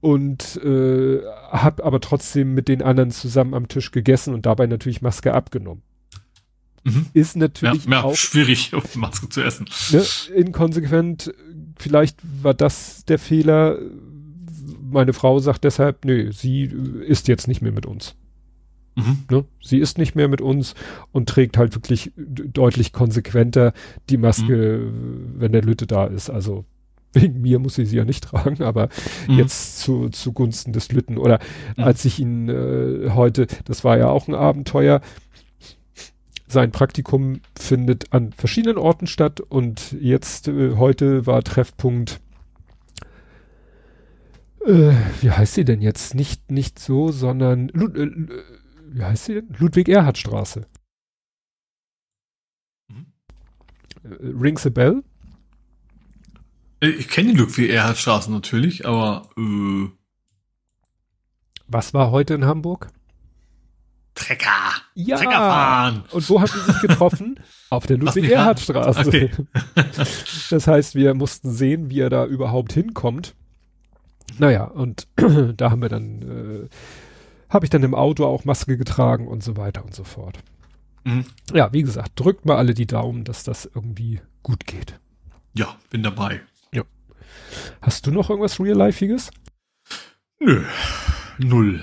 und 0.00 0.60
äh, 0.62 1.20
habe 1.50 1.84
aber 1.84 2.00
trotzdem 2.00 2.52
mit 2.52 2.68
den 2.68 2.82
anderen 2.82 3.12
zusammen 3.12 3.54
am 3.54 3.68
Tisch 3.68 3.92
gegessen 3.92 4.34
und 4.34 4.44
dabei 4.44 4.66
natürlich 4.66 5.00
Maske 5.00 5.32
abgenommen. 5.32 5.82
Mhm. 6.84 7.06
Ist 7.12 7.36
natürlich 7.36 7.84
ja, 7.84 7.90
ja, 7.92 8.02
auch 8.02 8.16
schwierig, 8.16 8.72
Maske 8.96 9.28
zu 9.28 9.40
essen. 9.42 9.66
Ne, 9.92 10.04
inkonsequent. 10.34 11.32
Vielleicht 11.78 12.18
war 12.42 12.54
das 12.54 13.04
der 13.04 13.18
Fehler 13.18 13.78
meine 14.92 15.12
Frau 15.12 15.38
sagt 15.38 15.64
deshalb, 15.64 16.04
nö, 16.04 16.30
sie 16.32 16.64
ist 17.06 17.28
jetzt 17.28 17.48
nicht 17.48 17.62
mehr 17.62 17.72
mit 17.72 17.86
uns. 17.86 18.14
Mhm. 18.94 19.24
Ne? 19.30 19.44
Sie 19.62 19.78
ist 19.78 19.98
nicht 19.98 20.14
mehr 20.14 20.28
mit 20.28 20.40
uns 20.40 20.74
und 21.12 21.28
trägt 21.28 21.56
halt 21.56 21.74
wirklich 21.74 22.12
deutlich 22.16 22.92
konsequenter 22.92 23.72
die 24.10 24.18
Maske, 24.18 24.90
mhm. 24.92 25.34
wenn 25.38 25.52
der 25.52 25.62
Lütte 25.62 25.86
da 25.86 26.04
ist. 26.04 26.30
Also 26.30 26.66
wegen 27.14 27.40
mir 27.40 27.58
muss 27.58 27.74
sie 27.74 27.86
sie 27.86 27.96
ja 27.96 28.04
nicht 28.04 28.24
tragen, 28.24 28.62
aber 28.62 28.88
mhm. 29.26 29.38
jetzt 29.38 29.80
zu, 29.80 30.10
zugunsten 30.10 30.72
des 30.72 30.92
Lütten. 30.92 31.16
Oder 31.16 31.40
mhm. 31.76 31.84
als 31.84 32.04
ich 32.04 32.20
ihn 32.20 32.48
äh, 32.48 33.10
heute, 33.10 33.46
das 33.64 33.82
war 33.82 33.96
ja 33.96 34.08
auch 34.08 34.28
ein 34.28 34.34
Abenteuer, 34.34 35.00
sein 36.52 36.70
Praktikum 36.70 37.40
findet 37.58 38.12
an 38.12 38.32
verschiedenen 38.32 38.78
Orten 38.78 39.06
statt 39.06 39.40
und 39.40 39.92
jetzt 39.92 40.48
äh, 40.48 40.76
heute 40.76 41.26
war 41.26 41.42
Treffpunkt 41.42 42.20
äh, 44.64 44.92
wie 45.20 45.30
heißt 45.30 45.54
sie 45.54 45.64
denn 45.64 45.80
jetzt? 45.80 46.14
Nicht, 46.14 46.50
nicht 46.50 46.78
so, 46.78 47.10
sondern, 47.10 47.68
Lud 47.68 47.96
äh, 47.96 48.10
wie 48.90 49.02
heißt 49.02 49.24
sie 49.24 49.34
denn? 49.34 49.48
Ludwig-Erhard-Straße. 49.58 50.66
Mhm. 52.88 53.06
Äh, 54.04 54.08
rings 54.40 54.66
a 54.66 54.70
bell? 54.70 55.02
Äh, 56.80 56.90
ich 56.90 57.08
kenne 57.08 57.32
die 57.32 57.38
Ludwig-Erhard-Straße 57.38 58.30
natürlich, 58.30 58.86
aber, 58.86 59.28
äh, 59.36 59.88
Was 61.66 61.92
war 61.92 62.12
heute 62.12 62.34
in 62.34 62.44
Hamburg? 62.44 62.88
Trecker. 64.14 64.72
Ja. 64.94 65.16
Trecker 65.16 65.30
fahren. 65.30 66.04
Und 66.10 66.28
wo 66.28 66.40
habt 66.40 66.54
ihr 66.54 66.72
sich 66.72 66.80
getroffen? 66.82 67.40
Auf 67.70 67.86
der 67.86 67.96
Ludwig-Erhard-Straße. 67.98 69.06
Okay. 69.06 69.30
das 70.50 70.66
heißt, 70.66 70.94
wir 70.94 71.14
mussten 71.14 71.50
sehen, 71.50 71.90
wie 71.90 72.00
er 72.00 72.10
da 72.10 72.26
überhaupt 72.26 72.72
hinkommt. 72.72 73.34
Naja, 74.38 74.64
und 74.64 75.08
da 75.56 75.70
haben 75.70 75.82
wir 75.82 75.88
dann, 75.88 76.22
äh, 76.22 76.68
habe 77.48 77.64
ich 77.66 77.70
dann 77.70 77.82
im 77.82 77.94
Auto 77.94 78.26
auch 78.26 78.44
Maske 78.44 78.76
getragen 78.76 79.28
und 79.28 79.42
so 79.42 79.56
weiter 79.56 79.84
und 79.84 79.94
so 79.94 80.04
fort. 80.04 80.38
Mhm. 81.04 81.24
Ja, 81.52 81.72
wie 81.72 81.82
gesagt, 81.82 82.12
drückt 82.16 82.44
mal 82.44 82.56
alle 82.56 82.74
die 82.74 82.86
Daumen, 82.86 83.24
dass 83.24 83.44
das 83.44 83.68
irgendwie 83.74 84.20
gut 84.42 84.66
geht. 84.66 84.98
Ja, 85.54 85.76
bin 85.90 86.02
dabei. 86.02 86.40
Ja. 86.72 86.82
Hast 87.80 88.06
du 88.06 88.10
noch 88.10 88.30
irgendwas 88.30 88.60
Real-Lifeiges? 88.60 89.30
Nö, 90.38 90.64
null. 91.38 91.82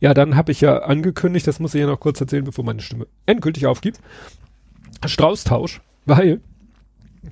Ja, 0.00 0.14
dann 0.14 0.34
habe 0.34 0.52
ich 0.52 0.60
ja 0.60 0.78
angekündigt, 0.78 1.46
das 1.46 1.60
muss 1.60 1.74
ich 1.74 1.80
ja 1.80 1.86
noch 1.86 2.00
kurz 2.00 2.20
erzählen, 2.20 2.44
bevor 2.44 2.64
meine 2.64 2.80
Stimme 2.80 3.06
endgültig 3.26 3.66
aufgibt. 3.66 4.00
Straußtausch, 5.04 5.80
weil 6.06 6.40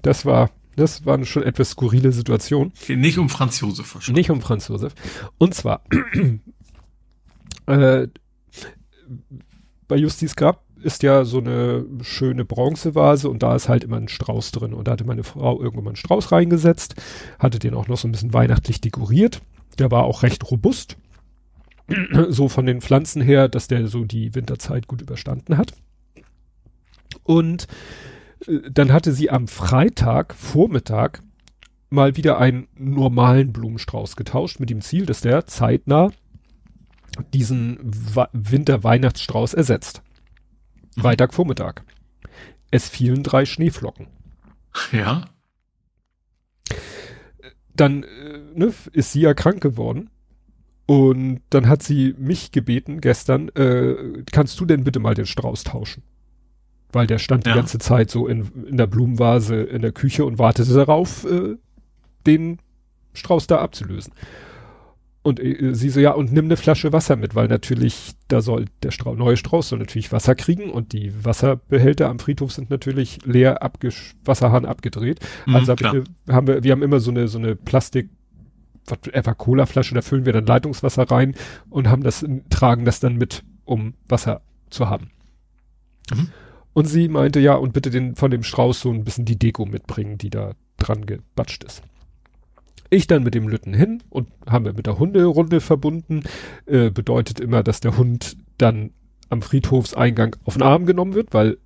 das 0.03 0.27
war 0.27 0.51
das 0.79 1.05
war 1.05 1.15
eine 1.15 1.27
schon 1.27 1.43
etwas 1.43 1.71
skurrile 1.71 2.13
Situation. 2.13 2.73
Nicht 2.89 3.19
um 3.19 3.29
Franz 3.29 3.61
Josef 3.61 3.95
wahrscheinlich. 3.95 4.17
Nicht 4.17 4.31
um 4.31 4.41
Franz 4.41 4.69
Josef. 4.69 4.95
Und 5.37 5.53
zwar, 5.53 5.83
äh, 7.67 8.07
bei 9.89 9.97
Justice 9.97 10.37
Grab 10.37 10.63
ist 10.81 11.03
ja 11.03 11.25
so 11.25 11.39
eine 11.39 11.85
schöne 12.03 12.45
Bronzevase 12.45 13.29
und 13.29 13.43
da 13.43 13.57
ist 13.57 13.69
halt 13.69 13.83
immer 13.83 13.97
ein 13.97 14.07
Strauß 14.07 14.53
drin. 14.53 14.73
Und 14.73 14.87
da 14.87 14.93
hatte 14.93 15.05
meine 15.05 15.25
Frau 15.25 15.61
irgendwann 15.61 15.85
mal 15.85 15.91
einen 15.91 15.97
Strauß 15.97 16.31
reingesetzt, 16.31 16.95
hatte 17.41 17.59
den 17.59 17.75
auch 17.75 17.89
noch 17.89 17.99
so 17.99 18.07
ein 18.07 18.13
bisschen 18.13 18.33
weihnachtlich 18.33 18.81
dekoriert. 18.81 19.41
Der 19.81 19.91
war 19.91 20.05
auch 20.05 20.23
recht 20.23 20.49
robust. 20.49 20.97
so 22.29 22.49
von 22.49 22.67
den 22.67 22.81
Pflanzen 22.81 23.23
her, 23.23 23.49
dass 23.49 23.69
der 23.69 23.87
so 23.89 24.05
die 24.05 24.35
Winterzeit 24.35 24.87
gut 24.87 25.03
überstanden 25.03 25.57
hat. 25.57 25.73
Und 27.23 27.67
dann 28.71 28.93
hatte 28.93 29.13
sie 29.13 29.31
am 29.31 29.49
Freitag 29.49 30.35
Vormittag 30.35 31.23
mal 31.91 32.17
wieder 32.17 32.39
einen 32.39 32.69
normalen 32.77 33.53
Blumenstrauß 33.53 34.17
getauscht 34.17 34.61
mit 34.61 34.71
dem 34.71 34.81
Ziel, 34.81 35.07
dass 35.07 35.21
der 35.21 35.47
zeitnah 35.47 36.11
diesen 37.33 37.79
Winter-Weihnachtsstrauß 38.33 39.55
ersetzt. 39.55 40.03
Mhm. 40.97 41.03
Freitagvormittag. 41.03 41.83
Es 42.71 42.89
fielen 42.89 43.23
drei 43.23 43.45
Schneeflocken. 43.47 44.09
Ja. 44.93 45.25
Dann 47.75 48.03
äh, 48.03 48.39
ne, 48.55 48.75
ist 48.93 49.13
sie 49.13 49.23
ja 49.23 49.35
krank 49.35 49.61
geworden. 49.61 50.11
Und 50.89 51.43
dann 51.51 51.69
hat 51.69 51.83
sie 51.83 52.15
mich 52.19 52.51
gebeten 52.51 53.01
gestern, 53.01 53.51
äh, 53.51 54.23
kannst 54.33 54.59
du 54.59 54.65
denn 54.65 54.85
bitte 54.85 55.01
mal 55.01 55.15
den 55.15 55.27
Strauß 55.27 55.65
tauschen? 55.65 56.03
weil 56.93 57.07
der 57.07 57.19
stand 57.19 57.47
ja. 57.47 57.53
die 57.53 57.59
ganze 57.59 57.79
Zeit 57.79 58.11
so 58.11 58.27
in, 58.27 58.51
in 58.67 58.77
der 58.77 58.87
Blumenvase 58.87 59.57
in 59.57 59.83
der 59.83 59.93
Küche 59.93 60.25
und 60.25 60.39
wartete 60.39 60.73
darauf, 60.73 61.25
äh, 61.25 61.57
den 62.27 62.59
Strauß 63.15 63.47
da 63.47 63.59
abzulösen. 63.59 64.13
Und 65.23 65.41
äh, 65.41 65.75
sie 65.75 65.91
so, 65.91 66.01
ja, 66.01 66.13
und 66.13 66.33
nimm 66.33 66.47
eine 66.47 66.57
Flasche 66.57 66.93
Wasser 66.93 67.17
mit, 67.17 67.35
weil 67.35 67.49
natürlich, 67.49 68.13
da 68.29 68.41
soll 68.41 68.67
der 68.83 68.91
Strau 68.91 69.15
neue 69.15 69.37
Strauß 69.37 69.69
soll 69.69 69.79
natürlich 69.79 70.13
Wasser 70.13 70.35
kriegen 70.35 70.71
und 70.71 70.93
die 70.93 71.13
Wasserbehälter 71.25 72.09
am 72.09 72.19
Friedhof 72.19 72.53
sind 72.53 72.71
natürlich 72.71 73.19
leer, 73.25 73.63
abgesch 73.63 74.15
Wasserhahn 74.25 74.65
abgedreht. 74.65 75.21
Mhm, 75.47 75.57
also 75.57 75.73
hab 75.73 75.81
ich, 75.81 76.05
haben 76.33 76.47
wir, 76.47 76.63
wir 76.63 76.73
haben 76.73 76.83
immer 76.83 77.01
so 77.01 77.11
eine, 77.11 77.29
so 77.29 77.39
eine 77.39 77.57
Plastik, 77.57 78.09
etwa 79.13 79.35
Cola-Flasche, 79.35 79.95
da 79.95 80.03
füllen 80.03 80.27
wir 80.27 80.33
dann 80.33 80.47
Leitungswasser 80.47 81.11
rein 81.11 81.35
und 81.71 81.89
haben 81.89 82.03
das, 82.03 82.25
tragen 82.51 82.85
das 82.85 83.01
dann 83.01 83.17
mit, 83.17 83.45
um 83.65 83.95
Wasser 84.09 84.43
zu 84.71 84.89
haben. 84.89 85.11
Mhm. 86.13 86.29
Und 86.73 86.85
sie 86.85 87.09
meinte, 87.09 87.41
ja, 87.41 87.55
und 87.55 87.73
bitte 87.73 87.91
den, 87.91 88.15
von 88.15 88.31
dem 88.31 88.43
Strauß 88.43 88.81
so 88.81 88.91
ein 88.91 89.05
bisschen 89.05 89.25
die 89.25 89.39
Deko 89.39 89.67
mitbringen, 89.67 90.19
die 90.19 90.31
da 90.31 90.53
dran 90.77 91.07
gebatscht 91.07 91.65
ist. 91.65 91.83
Ich 92.91 93.07
dann 93.07 93.23
mit 93.23 93.35
dem 93.35 93.49
Lütten 93.49 93.75
hin 93.75 94.03
und 94.09 94.29
haben 94.49 94.65
wir 94.65 94.73
mit 94.73 94.87
der 94.87 94.99
Hunderunde 94.99 95.61
verbunden. 95.61 96.23
Äh, 96.67 96.91
bedeutet 96.91 97.41
immer, 97.41 97.63
dass 97.63 97.81
der 97.81 97.99
Hund 97.99 98.37
dann 98.57 98.93
am 99.29 99.43
Friedhofseingang 99.43 100.37
auf 100.45 100.55
den 100.55 100.63
Arm 100.63 100.87
genommen 100.87 101.15
wird, 101.15 101.35
weil 101.35 101.59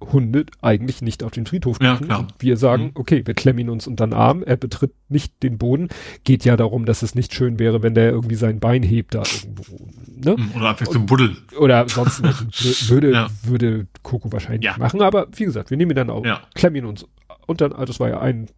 Hunde 0.00 0.46
eigentlich 0.62 1.02
nicht 1.02 1.22
auf 1.22 1.32
den 1.32 1.46
Friedhof 1.46 1.78
ja, 1.80 1.96
klar. 1.96 2.26
Wir 2.38 2.56
sagen, 2.56 2.84
mhm. 2.84 2.90
okay, 2.94 3.22
wir 3.26 3.34
klemmen 3.34 3.60
ihn 3.60 3.70
uns 3.70 3.86
unter 3.86 4.06
den 4.06 4.14
Arm, 4.14 4.42
er 4.42 4.56
betritt 4.56 4.92
nicht 5.08 5.42
den 5.42 5.58
Boden. 5.58 5.88
Geht 6.24 6.44
ja 6.44 6.56
darum, 6.56 6.86
dass 6.86 7.02
es 7.02 7.14
nicht 7.14 7.34
schön 7.34 7.58
wäre, 7.58 7.82
wenn 7.82 7.94
der 7.94 8.10
irgendwie 8.10 8.34
sein 8.34 8.60
Bein 8.60 8.82
hebt 8.82 9.14
da 9.14 9.22
irgendwo. 9.22 9.88
Ne? 10.16 10.36
Mhm, 10.36 10.52
oder 10.56 10.68
einfach 10.70 10.88
zum 10.88 11.06
Buddeln. 11.06 11.36
Oder 11.58 11.88
sonst 11.88 12.22
würde, 12.88 13.12
ja. 13.12 13.28
würde 13.42 13.86
Coco 14.02 14.32
wahrscheinlich 14.32 14.64
ja. 14.64 14.76
machen. 14.78 15.02
Aber 15.02 15.28
wie 15.34 15.44
gesagt, 15.44 15.70
wir 15.70 15.76
nehmen 15.76 15.92
ihn 15.92 15.96
dann 15.96 16.10
auch, 16.10 16.24
ja. 16.24 16.40
klemmen 16.54 16.76
ihn 16.76 16.86
uns. 16.86 17.06
Und 17.46 17.60
dann, 17.60 17.72
also 17.72 17.86
das 17.86 18.00
war 18.00 18.08
ja 18.08 18.20
ein, 18.20 18.48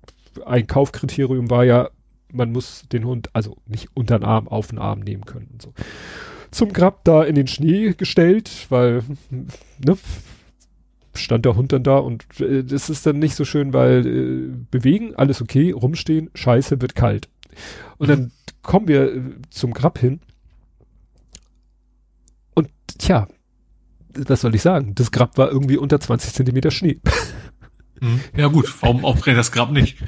ein 0.46 0.66
Kaufkriterium 0.66 1.50
war 1.50 1.64
ja, 1.64 1.90
man 2.30 2.52
muss 2.52 2.84
den 2.90 3.04
Hund 3.04 3.30
also 3.32 3.56
nicht 3.66 3.88
unter 3.94 4.18
den 4.18 4.24
Arm 4.24 4.48
auf 4.48 4.68
den 4.68 4.78
Arm 4.78 5.00
nehmen 5.00 5.24
können 5.24 5.48
und 5.52 5.62
so. 5.62 5.74
zum 6.50 6.72
Grab 6.72 7.04
da 7.04 7.24
in 7.24 7.34
den 7.34 7.46
Schnee 7.46 7.92
gestellt, 7.92 8.66
weil, 8.70 9.02
ne, 9.78 9.96
stand 11.14 11.44
der 11.44 11.56
Hund 11.56 11.72
dann 11.72 11.82
da 11.82 11.98
und 11.98 12.24
äh, 12.40 12.64
das 12.64 12.90
ist 12.90 13.06
dann 13.06 13.18
nicht 13.18 13.34
so 13.34 13.44
schön, 13.44 13.72
weil 13.72 14.06
äh, 14.06 14.54
bewegen, 14.70 15.14
alles 15.14 15.42
okay, 15.42 15.72
rumstehen, 15.72 16.30
scheiße, 16.34 16.80
wird 16.80 16.94
kalt. 16.94 17.28
Und 17.98 18.08
dann 18.08 18.32
kommen 18.62 18.88
wir 18.88 19.14
äh, 19.14 19.20
zum 19.50 19.72
Grab 19.72 19.98
hin. 19.98 20.20
Und 22.54 22.68
tja, 22.98 23.28
was 24.14 24.40
soll 24.40 24.54
ich 24.54 24.62
sagen? 24.62 24.94
Das 24.94 25.10
Grab 25.10 25.38
war 25.38 25.50
irgendwie 25.50 25.76
unter 25.76 26.00
20 26.00 26.32
Zentimeter 26.32 26.70
Schnee. 26.70 27.00
Hm. 28.00 28.20
Ja 28.36 28.48
gut, 28.48 28.72
warum 28.82 29.04
aufdrehen 29.04 29.36
das 29.36 29.52
Grab 29.52 29.70
nicht? 29.70 29.98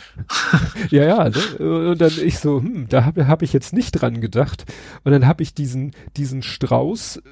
ja, 0.91 1.05
ja, 1.05 1.29
ne? 1.29 1.91
und 1.91 2.01
dann 2.01 2.13
ich 2.21 2.41
so, 2.41 2.61
hm, 2.61 2.89
da 2.89 3.05
habe 3.05 3.29
hab 3.29 3.43
ich 3.43 3.53
jetzt 3.53 3.73
nicht 3.73 3.93
dran 3.93 4.21
gedacht. 4.21 4.65
Und 5.05 5.13
dann 5.13 5.29
habe 5.29 5.45
ich 5.45 5.55
diesen, 5.55 5.93
diesen 6.17 6.43
Strauß 6.43 7.23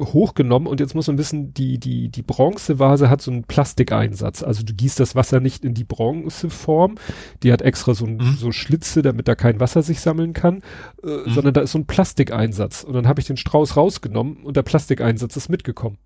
hochgenommen 0.00 0.66
und 0.66 0.80
jetzt 0.80 0.94
muss 0.94 1.06
man 1.06 1.18
wissen, 1.18 1.54
die, 1.54 1.78
die, 1.78 2.08
die 2.08 2.22
Bronzevase 2.22 3.10
hat 3.10 3.22
so 3.22 3.30
einen 3.30 3.44
Plastikeinsatz. 3.44 4.42
Also 4.42 4.62
du 4.62 4.72
gießt 4.72 4.98
das 4.98 5.14
Wasser 5.14 5.40
nicht 5.40 5.64
in 5.64 5.74
die 5.74 5.84
Bronzeform. 5.84 6.96
Die 7.42 7.52
hat 7.52 7.62
extra 7.62 7.94
so, 7.94 8.06
mhm. 8.06 8.36
so 8.36 8.52
Schlitze, 8.52 9.02
damit 9.02 9.28
da 9.28 9.34
kein 9.34 9.60
Wasser 9.60 9.82
sich 9.82 10.00
sammeln 10.00 10.32
kann, 10.32 10.62
äh, 11.02 11.08
mhm. 11.08 11.32
sondern 11.32 11.54
da 11.54 11.60
ist 11.60 11.72
so 11.72 11.78
ein 11.78 11.86
Plastikeinsatz. 11.86 12.82
Und 12.84 12.94
dann 12.94 13.06
habe 13.06 13.20
ich 13.20 13.26
den 13.26 13.36
Strauß 13.36 13.76
rausgenommen 13.76 14.38
und 14.38 14.56
der 14.56 14.62
Plastikeinsatz 14.62 15.36
ist 15.36 15.48
mitgekommen. 15.48 15.98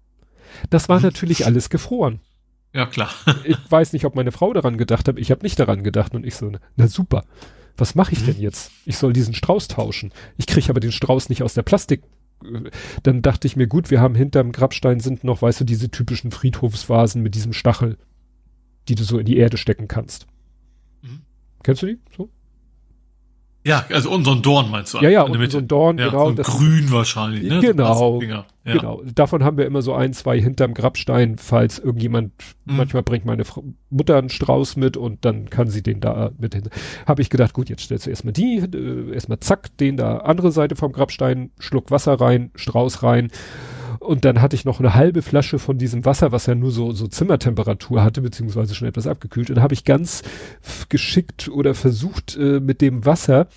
Das 0.70 0.88
war 0.88 0.98
mhm. 0.98 1.04
natürlich 1.04 1.46
alles 1.46 1.70
gefroren. 1.70 2.20
Ja, 2.72 2.86
klar. 2.86 3.10
ich 3.44 3.56
weiß 3.68 3.92
nicht, 3.92 4.04
ob 4.04 4.14
meine 4.14 4.32
Frau 4.32 4.52
daran 4.52 4.76
gedacht 4.76 5.08
hat. 5.08 5.18
Ich 5.18 5.30
habe 5.30 5.42
nicht 5.42 5.58
daran 5.58 5.84
gedacht 5.84 6.14
und 6.14 6.26
ich 6.26 6.34
so, 6.34 6.50
na 6.76 6.88
super. 6.88 7.24
Was 7.76 7.94
mache 7.94 8.12
ich 8.12 8.22
mhm. 8.22 8.26
denn 8.26 8.40
jetzt? 8.40 8.70
Ich 8.84 8.98
soll 8.98 9.12
diesen 9.12 9.34
Strauß 9.34 9.68
tauschen. 9.68 10.12
Ich 10.36 10.46
kriege 10.46 10.68
aber 10.68 10.80
den 10.80 10.92
Strauß 10.92 11.28
nicht 11.28 11.42
aus 11.42 11.54
der 11.54 11.62
Plastik 11.62 12.02
dann 13.02 13.22
dachte 13.22 13.46
ich 13.46 13.56
mir, 13.56 13.66
gut, 13.66 13.90
wir 13.90 14.00
haben 14.00 14.14
hinterm 14.14 14.52
Grabstein 14.52 15.00
sind 15.00 15.24
noch, 15.24 15.42
weißt 15.42 15.60
du, 15.60 15.64
diese 15.64 15.90
typischen 15.90 16.30
Friedhofsvasen 16.30 17.22
mit 17.22 17.34
diesem 17.34 17.52
Stachel, 17.52 17.98
die 18.88 18.94
du 18.94 19.04
so 19.04 19.18
in 19.18 19.26
die 19.26 19.36
Erde 19.36 19.56
stecken 19.56 19.88
kannst. 19.88 20.26
Mhm. 21.02 21.22
Kennst 21.62 21.82
du 21.82 21.86
die? 21.86 21.98
So? 22.16 22.30
Ja, 23.66 23.86
also 23.90 24.10
unseren 24.10 24.42
Dorn 24.42 24.70
meinst 24.70 24.92
du? 24.92 24.98
Ja, 24.98 25.08
ja, 25.08 25.22
unseren 25.22 25.66
Dorn, 25.66 25.96
ja, 25.96 26.10
genau. 26.10 26.32
So 26.32 26.42
grün 26.42 26.92
wahrscheinlich, 26.92 27.44
ne? 27.44 27.60
Genau, 27.60 28.20
ja. 28.20 28.44
genau. 28.64 29.02
Davon 29.14 29.42
haben 29.42 29.56
wir 29.56 29.64
immer 29.64 29.80
so 29.80 29.94
ein, 29.94 30.12
zwei 30.12 30.38
hinterm 30.38 30.74
Grabstein, 30.74 31.38
falls 31.38 31.78
irgendjemand, 31.78 32.32
mhm. 32.66 32.76
manchmal 32.76 33.02
bringt 33.02 33.24
meine 33.24 33.46
Frau, 33.46 33.64
Mutter 33.88 34.18
einen 34.18 34.28
Strauß 34.28 34.76
mit 34.76 34.98
und 34.98 35.24
dann 35.24 35.48
kann 35.48 35.68
sie 35.68 35.82
den 35.82 36.00
da 36.00 36.32
mit 36.36 36.54
hin. 36.54 36.68
Habe 37.06 37.22
ich 37.22 37.30
gedacht, 37.30 37.54
gut, 37.54 37.70
jetzt 37.70 37.84
stellst 37.84 38.04
du 38.04 38.10
erstmal 38.10 38.34
die, 38.34 38.58
äh, 38.58 39.14
erstmal 39.14 39.40
zack, 39.40 39.74
den 39.78 39.96
da 39.96 40.18
andere 40.18 40.52
Seite 40.52 40.76
vom 40.76 40.92
Grabstein, 40.92 41.50
Schluck 41.58 41.90
Wasser 41.90 42.20
rein, 42.20 42.50
Strauß 42.56 43.02
rein 43.02 43.30
und 44.04 44.24
dann 44.24 44.40
hatte 44.40 44.54
ich 44.56 44.64
noch 44.64 44.80
eine 44.80 44.94
halbe 44.94 45.22
Flasche 45.22 45.58
von 45.58 45.78
diesem 45.78 46.04
Wasser, 46.04 46.32
was 46.32 46.46
ja 46.46 46.54
nur 46.54 46.70
so, 46.70 46.92
so 46.92 47.06
Zimmertemperatur 47.06 48.02
hatte, 48.02 48.20
beziehungsweise 48.20 48.74
schon 48.74 48.88
etwas 48.88 49.06
abgekühlt. 49.06 49.50
Und 49.50 49.60
habe 49.60 49.74
ich 49.74 49.84
ganz 49.84 50.22
geschickt 50.88 51.48
oder 51.48 51.74
versucht, 51.74 52.36
äh, 52.36 52.60
mit 52.60 52.80
dem 52.80 53.04
Wasser 53.04 53.48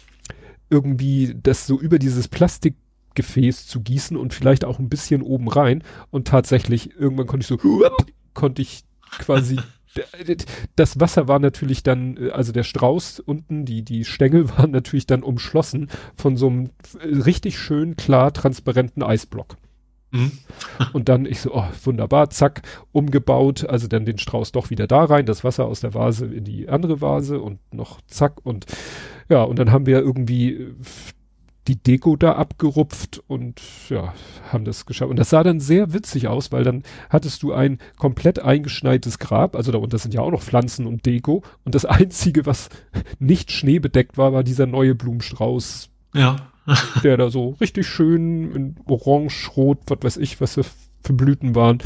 irgendwie 0.69 1.35
das 1.41 1.67
so 1.67 1.79
über 1.79 1.99
dieses 1.99 2.27
Plastikgefäß 2.27 3.67
zu 3.67 3.81
gießen 3.81 4.17
und 4.17 4.33
vielleicht 4.33 4.65
auch 4.65 4.79
ein 4.79 4.89
bisschen 4.89 5.21
oben 5.21 5.49
rein. 5.49 5.83
Und 6.11 6.27
tatsächlich, 6.27 6.97
irgendwann 6.97 7.27
konnte 7.27 7.43
ich 7.43 7.47
so, 7.47 7.57
konnte 8.33 8.61
ich 8.61 8.83
quasi 9.19 9.57
das 10.75 10.99
Wasser 10.99 11.27
war 11.27 11.39
natürlich 11.39 11.83
dann, 11.83 12.17
äh, 12.17 12.29
also 12.31 12.51
der 12.51 12.63
Strauß 12.63 13.19
unten, 13.19 13.65
die, 13.65 13.83
die 13.83 14.05
Stängel 14.05 14.49
waren 14.57 14.71
natürlich 14.71 15.07
dann 15.07 15.23
umschlossen 15.23 15.89
von 16.15 16.37
so 16.37 16.47
einem 16.47 16.69
richtig 17.03 17.59
schön 17.59 17.95
klar 17.95 18.33
transparenten 18.33 19.03
Eisblock. 19.03 19.57
Mhm. 20.11 20.31
Und 20.93 21.09
dann 21.09 21.25
ich 21.25 21.41
so, 21.41 21.53
oh, 21.53 21.65
wunderbar, 21.83 22.29
zack, 22.29 22.61
umgebaut, 22.91 23.65
also 23.67 23.87
dann 23.87 24.05
den 24.05 24.17
Strauß 24.17 24.51
doch 24.53 24.69
wieder 24.69 24.87
da 24.87 25.03
rein, 25.03 25.25
das 25.25 25.43
Wasser 25.43 25.65
aus 25.65 25.81
der 25.81 25.93
Vase 25.93 26.25
in 26.25 26.45
die 26.45 26.69
andere 26.69 27.01
Vase 27.01 27.41
und 27.41 27.59
noch 27.73 27.99
zack 28.07 28.39
und 28.43 28.65
ja, 29.29 29.43
und 29.43 29.59
dann 29.59 29.71
haben 29.71 29.85
wir 29.85 29.99
irgendwie 29.99 30.53
äh, 30.53 30.75
die 31.67 31.75
Deko 31.75 32.15
da 32.15 32.33
abgerupft 32.33 33.21
und 33.27 33.61
ja, 33.89 34.13
haben 34.53 34.63
das 34.63 34.85
geschafft. 34.85 35.09
Und 35.09 35.19
das 35.19 35.29
sah 35.29 35.43
dann 35.43 35.59
sehr 35.59 35.91
witzig 35.91 36.29
aus, 36.29 36.53
weil 36.53 36.63
dann 36.63 36.83
hattest 37.09 37.43
du 37.43 37.51
ein 37.51 37.79
komplett 37.97 38.39
eingeschneites 38.39 39.19
Grab, 39.19 39.57
also 39.57 39.73
darunter 39.73 39.97
sind 39.97 40.13
ja 40.13 40.21
auch 40.21 40.31
noch 40.31 40.43
Pflanzen 40.43 40.87
und 40.87 41.05
Deko 41.05 41.43
und 41.65 41.75
das 41.75 41.83
einzige, 41.85 42.45
was 42.45 42.69
nicht 43.19 43.51
schneebedeckt 43.51 44.17
war, 44.17 44.31
war 44.31 44.45
dieser 44.45 44.65
neue 44.65 44.95
Blumenstrauß. 44.95 45.89
Ja 46.13 46.37
der 47.03 47.17
da 47.17 47.29
so 47.29 47.55
richtig 47.61 47.87
schön 47.87 48.51
in 48.51 48.75
orange, 48.85 49.49
rot, 49.55 49.79
was 49.87 49.99
weiß 50.03 50.17
ich, 50.17 50.41
was 50.41 50.55
für 50.55 51.13
Blüten 51.13 51.55
waren, 51.55 51.79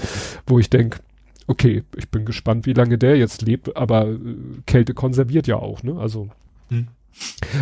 wo 0.48 0.60
ich 0.60 0.70
denke, 0.70 1.00
okay, 1.48 1.84
ich 1.96 2.10
bin 2.10 2.26
gespannt, 2.26 2.66
wie 2.66 2.74
lange 2.74 2.98
der 2.98 3.18
jetzt 3.18 3.42
lebt, 3.42 3.76
aber 3.76 4.08
äh, 4.08 4.18
Kälte 4.66 4.94
konserviert 4.94 5.48
ja 5.48 5.58
auch, 5.58 5.84
ne? 5.84 5.98
Also. 6.00 6.30
Hm. 6.70 6.88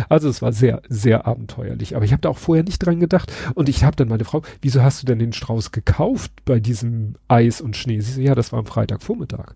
Also 0.08 0.28
es 0.28 0.42
war 0.42 0.52
sehr, 0.52 0.80
sehr 0.88 1.26
abenteuerlich. 1.26 1.96
Aber 1.96 2.04
ich 2.04 2.12
habe 2.12 2.22
da 2.22 2.28
auch 2.28 2.38
vorher 2.38 2.62
nicht 2.62 2.78
dran 2.78 3.00
gedacht. 3.00 3.32
Und 3.54 3.68
ich 3.68 3.82
habe 3.82 3.96
dann 3.96 4.06
meine 4.06 4.24
Frau, 4.24 4.42
wieso 4.62 4.80
hast 4.80 5.02
du 5.02 5.06
denn 5.06 5.18
den 5.18 5.32
Strauß 5.32 5.72
gekauft 5.72 6.30
bei 6.44 6.60
diesem 6.60 7.16
Eis 7.26 7.60
und 7.60 7.76
Schnee? 7.76 7.98
Sie 7.98 8.12
so, 8.12 8.20
ja, 8.20 8.36
das 8.36 8.52
war 8.52 8.60
am 8.60 8.66
Freitagvormittag. 8.66 9.54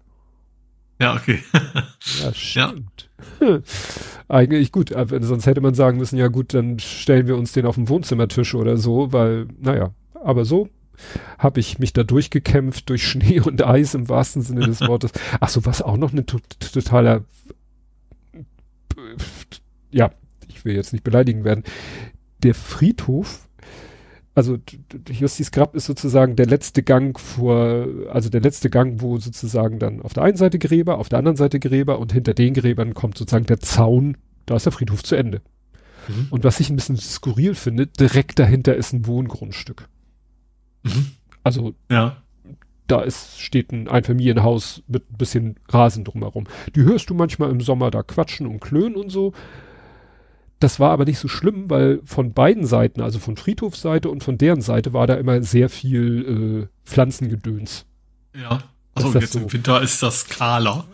Ja, 1.00 1.14
okay. 1.14 1.40
ja, 2.22 2.32
stimmt. 2.32 3.10
Ja. 3.40 3.60
Eigentlich 4.28 4.72
gut, 4.72 4.92
aber 4.92 5.22
sonst 5.22 5.46
hätte 5.46 5.60
man 5.60 5.74
sagen 5.74 5.98
müssen, 5.98 6.16
ja 6.16 6.28
gut, 6.28 6.54
dann 6.54 6.78
stellen 6.78 7.26
wir 7.26 7.36
uns 7.36 7.52
den 7.52 7.66
auf 7.66 7.74
den 7.74 7.88
Wohnzimmertisch 7.88 8.54
oder 8.54 8.76
so, 8.76 9.12
weil, 9.12 9.46
naja, 9.60 9.92
aber 10.14 10.44
so 10.44 10.68
habe 11.38 11.60
ich 11.60 11.78
mich 11.78 11.92
da 11.92 12.04
durchgekämpft 12.04 12.88
durch 12.88 13.06
Schnee 13.08 13.40
und 13.40 13.64
Eis 13.64 13.94
im 13.94 14.08
wahrsten 14.08 14.42
Sinne 14.42 14.66
des 14.66 14.80
Wortes. 14.88 15.12
Ach 15.40 15.48
so, 15.48 15.64
was 15.66 15.82
auch 15.82 15.96
noch 15.96 16.12
eine 16.12 16.24
totaler, 16.26 17.24
ja, 19.90 20.10
ich 20.48 20.64
will 20.64 20.74
jetzt 20.74 20.92
nicht 20.92 21.04
beleidigen 21.04 21.44
werden. 21.44 21.64
Der 22.42 22.54
Friedhof 22.54 23.48
also 24.34 24.58
Justis 25.10 25.52
Grab 25.52 25.76
ist 25.76 25.86
sozusagen 25.86 26.34
der 26.34 26.46
letzte 26.46 26.82
Gang 26.82 27.18
vor, 27.18 27.86
also 28.10 28.28
der 28.28 28.40
letzte 28.40 28.68
Gang, 28.68 29.00
wo 29.00 29.18
sozusagen 29.18 29.78
dann 29.78 30.02
auf 30.02 30.12
der 30.12 30.24
einen 30.24 30.36
Seite 30.36 30.58
Gräber, 30.58 30.98
auf 30.98 31.08
der 31.08 31.20
anderen 31.20 31.36
Seite 31.36 31.60
Gräber 31.60 32.00
und 32.00 32.12
hinter 32.12 32.34
den 32.34 32.54
Gräbern 32.54 32.94
kommt 32.94 33.16
sozusagen 33.16 33.46
der 33.46 33.60
Zaun, 33.60 34.16
da 34.46 34.56
ist 34.56 34.66
der 34.66 34.72
Friedhof 34.72 35.04
zu 35.04 35.14
Ende. 35.14 35.40
Mhm. 36.08 36.26
Und 36.30 36.44
was 36.44 36.58
ich 36.58 36.68
ein 36.68 36.76
bisschen 36.76 36.96
skurril 36.96 37.54
finde, 37.54 37.86
direkt 37.86 38.38
dahinter 38.38 38.74
ist 38.74 38.92
ein 38.92 39.06
Wohngrundstück. 39.06 39.88
Mhm. 40.82 41.12
Also 41.44 41.74
ja. 41.90 42.16
da 42.88 43.02
ist, 43.02 43.40
steht 43.40 43.70
ein 43.72 43.86
Einfamilienhaus 43.86 44.82
mit 44.88 45.10
ein 45.12 45.16
bisschen 45.16 45.56
Rasen 45.68 46.04
drumherum. 46.04 46.46
Die 46.74 46.82
hörst 46.82 47.08
du 47.08 47.14
manchmal 47.14 47.50
im 47.50 47.60
Sommer 47.60 47.92
da 47.92 48.02
quatschen 48.02 48.46
und 48.48 48.60
klönen 48.60 48.96
und 48.96 49.10
so. 49.10 49.32
Das 50.64 50.80
war 50.80 50.92
aber 50.92 51.04
nicht 51.04 51.18
so 51.18 51.28
schlimm, 51.28 51.68
weil 51.68 52.00
von 52.06 52.32
beiden 52.32 52.64
Seiten, 52.64 53.02
also 53.02 53.18
von 53.18 53.36
Friedhofsseite 53.36 54.08
und 54.08 54.24
von 54.24 54.38
deren 54.38 54.62
Seite, 54.62 54.94
war 54.94 55.06
da 55.06 55.12
immer 55.16 55.42
sehr 55.42 55.68
viel 55.68 56.64
äh, 56.64 56.88
Pflanzengedöns. 56.88 57.84
Ja. 58.34 58.60
Also 58.94 59.12
jetzt 59.18 59.34
so. 59.34 59.40
im 59.40 59.52
Winter 59.52 59.82
ist 59.82 60.02
das 60.02 60.26
kahler. 60.26 60.86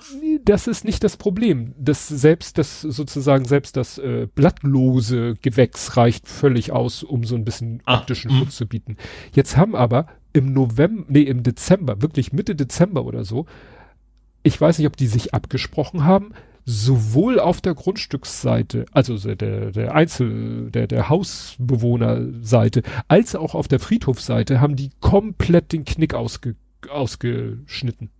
Das 0.45 0.67
ist 0.67 0.85
nicht 0.85 1.05
das 1.05 1.17
Problem. 1.17 1.73
Das 1.79 2.09
selbst 2.09 2.59
das 2.59 2.81
sozusagen 2.81 3.45
selbst 3.45 3.77
das 3.77 3.99
äh, 3.99 4.27
blattlose 4.35 5.37
Gewächs 5.41 5.97
reicht 5.97 6.27
völlig 6.27 6.73
aus, 6.73 7.05
um 7.05 7.23
so 7.23 7.37
ein 7.37 7.45
bisschen 7.45 7.81
ah, 7.85 7.99
optischen 7.99 8.33
Schutz 8.33 8.57
zu 8.57 8.67
bieten. 8.67 8.97
Jetzt 9.33 9.57
haben 9.57 9.77
aber 9.77 10.09
im 10.33 10.53
November, 10.53 11.05
nee, 11.07 11.23
im 11.23 11.45
Dezember, 11.45 12.03
wirklich 12.03 12.33
Mitte 12.33 12.57
Dezember 12.57 13.05
oder 13.05 13.23
so, 13.23 13.47
ich 14.43 14.61
weiß 14.61 14.79
nicht, 14.79 14.89
ob 14.89 14.97
die 14.97 15.07
sich 15.07 15.33
abgesprochen 15.33 16.03
haben, 16.03 16.33
sowohl 16.65 17.41
auf 17.41 17.61
der 17.61 17.75
Grundstücksseite, 17.75 18.87
also 18.93 19.17
der, 19.17 19.71
der 19.71 19.95
Einzel, 19.95 20.71
der, 20.71 20.87
der 20.87 21.09
Hausbewohnerseite, 21.09 22.83
als 23.09 23.35
auch 23.35 23.55
auf 23.55 23.69
der 23.69 23.81
Friedhofseite 23.81 24.61
haben 24.61 24.77
die 24.77 24.91
komplett 25.01 25.73
den 25.73 25.85
Knick 25.85 26.15
ausge, 26.15 26.57
ausgeschnitten. 26.89 28.11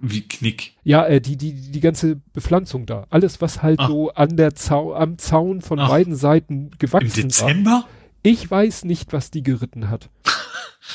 Wie 0.00 0.22
Knick? 0.22 0.72
Ja, 0.82 1.06
äh, 1.06 1.20
die, 1.20 1.36
die, 1.36 1.52
die 1.52 1.80
ganze 1.80 2.16
Bepflanzung 2.32 2.86
da. 2.86 3.06
Alles, 3.10 3.40
was 3.40 3.62
halt 3.62 3.78
Ach. 3.78 3.88
so 3.88 4.10
an 4.10 4.36
der 4.36 4.54
Zau 4.56 4.94
am 4.94 5.16
Zaun 5.18 5.60
von 5.62 5.78
Ach. 5.78 5.88
beiden 5.88 6.16
Seiten 6.16 6.72
gewachsen 6.78 7.20
Im 7.20 7.28
Dezember? 7.28 7.70
War. 7.70 7.88
Ich 8.22 8.50
weiß 8.50 8.84
nicht, 8.84 9.12
was 9.12 9.30
die 9.30 9.42
geritten 9.42 9.88
hat. 9.88 10.10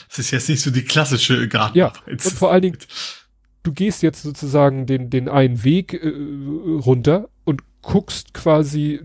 Das 0.10 0.20
ist 0.20 0.32
jetzt 0.32 0.50
nicht 0.50 0.62
so 0.62 0.72
die 0.72 0.82
klassische 0.82 1.48
Gartenarbeit. 1.48 2.02
Ja, 2.06 2.12
und 2.12 2.22
vor 2.22 2.52
allen 2.52 2.64
Dingen, 2.64 2.78
du 3.66 3.74
gehst 3.74 4.04
jetzt 4.04 4.22
sozusagen 4.22 4.86
den, 4.86 5.10
den 5.10 5.28
einen 5.28 5.64
Weg 5.64 5.94
äh, 5.94 6.12
runter 6.80 7.30
und 7.44 7.62
guckst 7.82 8.34
quasi 8.34 9.02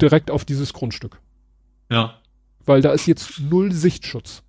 direkt 0.00 0.30
auf 0.30 0.44
dieses 0.44 0.72
Grundstück. 0.72 1.20
Ja. 1.90 2.14
Weil 2.64 2.82
da 2.82 2.92
ist 2.92 3.06
jetzt 3.06 3.40
null 3.40 3.72
Sichtschutz. 3.72 4.42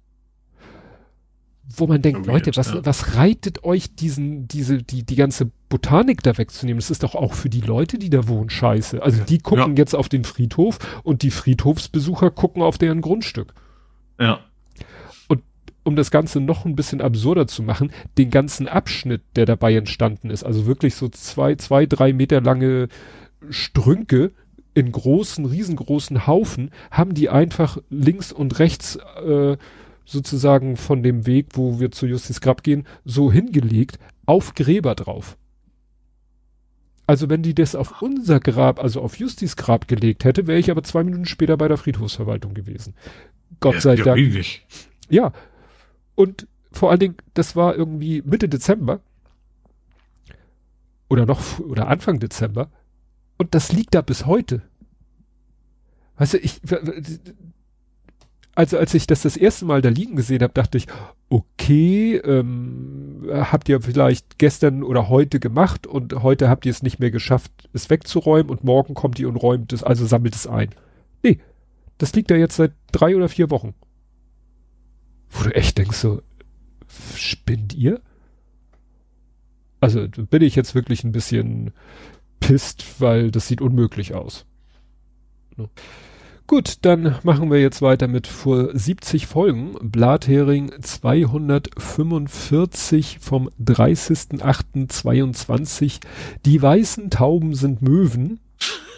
Wo 1.77 1.85
man 1.85 2.01
denkt, 2.01 2.21
okay, 2.21 2.31
Leute, 2.31 2.51
was, 2.55 2.73
ja. 2.73 2.83
was 2.83 3.15
reitet 3.15 3.63
euch 3.63 3.95
diesen, 3.95 4.47
diese, 4.47 4.81
die, 4.81 5.05
die 5.05 5.15
ganze 5.15 5.51
Botanik 5.69 6.23
da 6.23 6.35
wegzunehmen? 6.37 6.79
Das 6.79 6.89
ist 6.89 7.03
doch 7.03 7.13
auch 7.13 7.33
für 7.33 7.49
die 7.49 7.61
Leute, 7.61 7.99
die 7.99 8.09
da 8.09 8.27
wohnen, 8.27 8.49
scheiße. 8.49 9.03
Also 9.03 9.23
die 9.23 9.37
gucken 9.37 9.75
ja. 9.75 9.77
jetzt 9.77 9.93
auf 9.93 10.09
den 10.09 10.23
Friedhof 10.23 10.79
und 11.03 11.21
die 11.21 11.29
Friedhofsbesucher 11.29 12.31
gucken 12.31 12.63
auf 12.63 12.79
deren 12.79 13.01
Grundstück. 13.01 13.53
Ja. 14.19 14.39
Um 15.83 15.95
das 15.95 16.11
Ganze 16.11 16.39
noch 16.39 16.65
ein 16.65 16.75
bisschen 16.75 17.01
absurder 17.01 17.47
zu 17.47 17.63
machen, 17.63 17.91
den 18.17 18.29
ganzen 18.29 18.67
Abschnitt, 18.67 19.21
der 19.35 19.45
dabei 19.45 19.75
entstanden 19.75 20.29
ist, 20.29 20.43
also 20.43 20.65
wirklich 20.65 20.95
so 20.95 21.07
zwei, 21.09 21.55
zwei, 21.55 21.85
drei 21.85 22.13
Meter 22.13 22.41
lange 22.41 22.89
Strünke 23.49 24.31
in 24.73 24.91
großen, 24.91 25.45
riesengroßen 25.45 26.27
Haufen, 26.27 26.71
haben 26.91 27.13
die 27.13 27.29
einfach 27.29 27.77
links 27.89 28.31
und 28.31 28.59
rechts 28.59 28.97
äh, 29.25 29.57
sozusagen 30.05 30.75
von 30.75 31.03
dem 31.03 31.25
Weg, 31.25 31.47
wo 31.53 31.79
wir 31.79 31.91
zu 31.91 32.07
Justis 32.07 32.41
Grab 32.41 32.63
gehen, 32.63 32.85
so 33.05 33.31
hingelegt, 33.31 33.99
auf 34.25 34.53
Gräber 34.53 34.95
drauf. 34.95 35.37
Also 37.07 37.29
wenn 37.29 37.41
die 37.41 37.55
das 37.55 37.73
auf 37.73 38.03
unser 38.03 38.39
Grab, 38.39 38.79
also 38.79 39.01
auf 39.01 39.17
Justis 39.17 39.55
Grab 39.55 39.87
gelegt 39.87 40.25
hätte, 40.25 40.45
wäre 40.45 40.59
ich 40.59 40.69
aber 40.69 40.83
zwei 40.83 41.03
Minuten 41.03 41.25
später 41.25 41.57
bei 41.57 41.67
der 41.67 41.77
Friedhofsverwaltung 41.77 42.53
gewesen. 42.53 42.93
Gott 43.59 43.75
ja, 43.75 43.81
sei 43.81 43.95
ja, 43.95 44.03
Dank. 44.03 44.17
Riesig. 44.17 44.65
Ja. 45.09 45.31
Und 46.19 46.49
vor 46.73 46.91
allen 46.91 46.99
Dingen, 46.99 47.15
das 47.33 47.55
war 47.55 47.77
irgendwie 47.77 48.21
Mitte 48.23 48.49
Dezember. 48.49 48.99
Oder 51.07 51.25
noch, 51.25 51.59
oder 51.59 51.87
Anfang 51.87 52.19
Dezember. 52.19 52.69
Und 53.37 53.55
das 53.55 53.71
liegt 53.71 53.95
da 53.95 54.01
bis 54.01 54.25
heute. 54.25 54.61
Weißt 56.17 56.33
du, 56.33 56.39
ich, 56.39 56.59
also 58.53 58.77
als 58.77 58.93
ich 58.93 59.07
das 59.07 59.21
das 59.21 59.37
erste 59.37 59.63
Mal 59.63 59.81
da 59.81 59.87
liegen 59.87 60.17
gesehen 60.17 60.43
habe, 60.43 60.51
dachte 60.51 60.77
ich, 60.77 60.87
okay, 61.29 62.17
ähm, 62.17 63.25
habt 63.31 63.69
ihr 63.69 63.81
vielleicht 63.81 64.39
gestern 64.39 64.83
oder 64.83 65.07
heute 65.07 65.39
gemacht 65.39 65.87
und 65.87 66.21
heute 66.21 66.49
habt 66.49 66.65
ihr 66.65 66.71
es 66.71 66.83
nicht 66.83 66.99
mehr 66.99 67.11
geschafft, 67.11 67.69
es 67.71 67.89
wegzuräumen 67.89 68.49
und 68.49 68.65
morgen 68.65 68.93
kommt 68.93 69.19
ihr 69.19 69.29
und 69.29 69.37
räumt 69.37 69.71
es, 69.71 69.83
also 69.83 70.05
sammelt 70.05 70.35
es 70.35 70.47
ein. 70.47 70.71
Nee, 71.23 71.39
das 71.97 72.11
liegt 72.11 72.29
da 72.29 72.35
jetzt 72.35 72.57
seit 72.57 72.73
drei 72.91 73.15
oder 73.15 73.29
vier 73.29 73.49
Wochen. 73.49 73.73
Wo 75.29 75.43
du 75.43 75.55
echt 75.55 75.77
denkst 75.77 75.97
so, 75.97 76.21
spinnt 77.15 77.73
ihr? 77.73 78.01
Also 79.79 80.07
bin 80.07 80.41
ich 80.41 80.55
jetzt 80.55 80.73
wirklich 80.75 81.03
ein 81.03 81.11
bisschen 81.11 81.71
pisst, 82.39 82.99
weil 82.99 83.31
das 83.31 83.47
sieht 83.47 83.61
unmöglich 83.61 84.13
aus. 84.15 84.45
Ne? 85.55 85.69
Gut, 86.47 86.79
dann 86.81 87.15
machen 87.21 87.51
wir 87.51 87.61
jetzt 87.61 87.83
weiter 87.83 88.07
mit 88.07 88.25
vor 88.25 88.75
70 88.75 89.27
Folgen. 89.27 89.75
Blathering 89.81 90.71
245 90.81 93.19
vom 93.19 93.51
30.08.22. 93.63 95.99
Die 96.45 96.59
weißen 96.59 97.11
Tauben 97.11 97.53
sind 97.53 97.83
Möwen. 97.83 98.39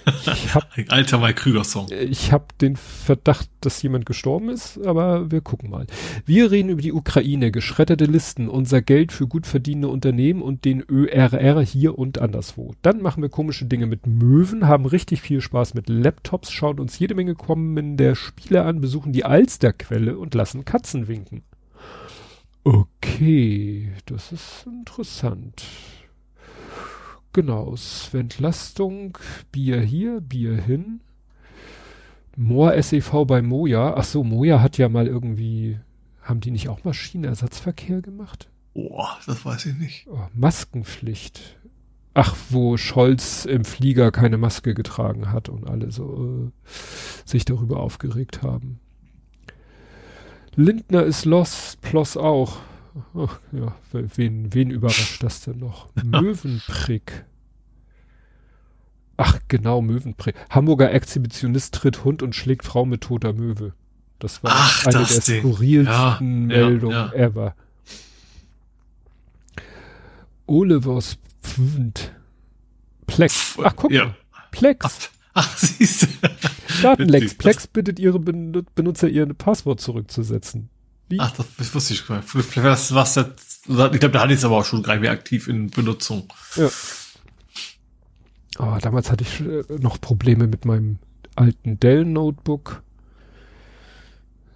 Ich 0.06 0.56
hab, 0.56 0.68
Ein 0.78 0.90
alter 0.90 1.18
Mike 1.20 1.36
Krüger 1.36 1.64
Song. 1.64 1.88
Ich 1.92 2.32
habe 2.32 2.46
den 2.60 2.76
Verdacht, 2.76 3.50
dass 3.62 3.82
jemand 3.82 4.06
gestorben 4.06 4.50
ist, 4.50 4.80
aber 4.86 5.32
wir 5.32 5.42
gucken 5.42 5.70
mal. 5.70 5.86
Wir 6.26 6.52
reden 6.52 6.70
über 6.70 6.82
die 6.82 6.94
Ukraine, 6.94 7.52
geschredderte 7.52 8.06
Listen, 8.06 8.48
unser 8.48 8.82
Geld 8.82 9.12
für 9.12 9.28
gut 9.28 9.46
verdienende 9.46 9.90
Unternehmen 9.90 10.42
und 10.42 10.66
den 10.66 10.84
ÖRR 10.88 11.62
hier 11.62 11.98
und 11.98 12.20
anderswo. 12.20 12.74
Dann 12.82 13.02
machen 13.02 13.22
wir 13.22 13.30
komische 13.30 13.66
Dinge 13.66 13.86
mit 13.86 14.08
Möwen, 14.08 14.68
haben 14.68 14.86
richtig 14.86 15.22
viel 15.22 15.42
Spaß 15.42 15.74
mit 15.74 15.90
Laptops, 15.90 16.52
schauen 16.52 16.80
uns 16.80 16.98
jede 17.00 17.16
Menge 17.16 17.36
kommender 17.36 18.16
Spiele 18.16 18.64
an, 18.64 18.82
besuchen 18.82 19.14
die 19.14 19.26
Alsterquelle 19.26 20.18
und 20.18 20.34
lassen 20.34 20.66
Katzen 20.66 21.08
winken. 21.08 21.44
Okay, 22.64 23.92
das 24.06 24.32
ist 24.32 24.66
interessant. 24.68 25.64
Genau, 27.34 27.76
Entlastung, 28.14 29.18
Bier 29.52 29.80
hier, 29.82 30.20
Bier 30.20 30.56
hin. 30.56 31.00
Moor 32.36 32.82
SEV 32.82 33.26
bei 33.26 33.42
Moja. 33.42 33.94
Ach 33.96 34.04
so, 34.04 34.24
Moja 34.24 34.62
hat 34.62 34.78
ja 34.78 34.90
mal 34.90 35.08
irgendwie, 35.08 35.80
haben 36.22 36.42
die 36.42 36.52
nicht 36.52 36.70
auch 36.70 36.84
Maschinenersatzverkehr 36.84 38.02
gemacht? 38.02 38.50
Oh, 38.74 39.06
das 39.26 39.46
weiß 39.46 39.66
ich 39.68 39.78
nicht. 39.78 40.08
Oh, 40.10 40.28
Maskenpflicht. 40.34 41.58
Ach, 42.14 42.36
wo 42.50 42.76
Scholz 42.76 43.46
im 43.46 43.64
Flieger 43.64 44.12
keine 44.12 44.38
Maske 44.38 44.74
getragen 44.74 45.32
hat 45.32 45.48
und 45.48 45.68
alle 45.68 45.92
so 45.92 46.52
äh, 46.52 46.70
sich 47.26 47.46
darüber 47.46 47.80
aufgeregt 47.80 48.42
haben. 48.44 48.80
Lindner 50.56 51.04
ist 51.04 51.24
los, 51.24 51.78
Ploss 51.82 52.18
auch. 52.18 52.58
Ach, 53.16 53.40
ja, 53.52 53.76
wen, 53.92 54.54
wen 54.54 54.70
überrascht 54.70 55.24
das 55.24 55.42
denn 55.42 55.60
noch? 55.60 55.90
Möwenprick. 56.04 57.26
Ach, 59.18 59.40
genau, 59.48 59.82
Möwenprick. 59.82 60.36
Hamburger 60.50 60.92
Exhibitionist 60.92 61.76
tritt 61.76 62.04
Hund 62.04 62.24
und 62.24 62.36
schlägt 62.36 62.66
Frau 62.66 62.86
mit 62.86 63.02
toter 63.02 63.34
Möwe. 63.34 63.74
Das 64.18 64.44
war 64.44 64.52
Ach, 64.54 64.86
eine 64.86 65.00
das 65.00 65.26
der 65.26 65.40
skurrilsten 65.40 66.50
ja, 66.50 66.58
Meldungen 66.58 66.96
ja, 66.96 67.08
ja. 67.08 67.14
ever. 67.14 67.56
Olivers 70.48 71.18
Pfund. 71.42 72.14
Plex. 73.06 73.58
Ach, 73.64 73.76
guck 73.76 73.92
mal. 73.92 74.16
Plex. 74.52 75.12
Ach, 75.34 75.58
siehst 75.58 76.04
du. 76.04 76.08
Datenlex. 76.82 77.36
Plex 77.36 77.68
bittet 77.68 78.00
ihre 78.00 78.20
Benutzer, 78.20 79.08
ihr 79.08 79.32
Passwort 79.34 79.80
zurückzusetzen. 79.82 80.71
Wie? 81.12 81.20
Ach, 81.20 81.32
das 81.32 81.76
wusste 81.76 81.94
ich 81.94 82.08
gar 82.08 82.18
nicht. 82.18 82.34
Was, 82.64 82.94
was 82.94 83.14
das, 83.14 83.26
ich 83.68 83.76
glaube, 84.00 84.12
da 84.12 84.22
hatte 84.22 84.34
ich 84.34 84.40
es 84.40 84.46
aber 84.46 84.58
auch 84.58 84.66
schon 84.66 84.82
gerade 84.82 85.10
aktiv 85.10 85.48
in 85.48 85.70
Benutzung. 85.70 86.28
Ja. 86.56 86.70
Oh, 88.60 88.78
damals 88.82 89.12
hatte 89.12 89.24
ich 89.24 89.42
äh, 89.42 89.64
noch 89.80 90.00
Probleme 90.00 90.48
mit 90.48 90.66
meinem 90.66 91.00
alten 91.36 91.80
Dell 91.80 92.06
Notebook. 92.06 92.82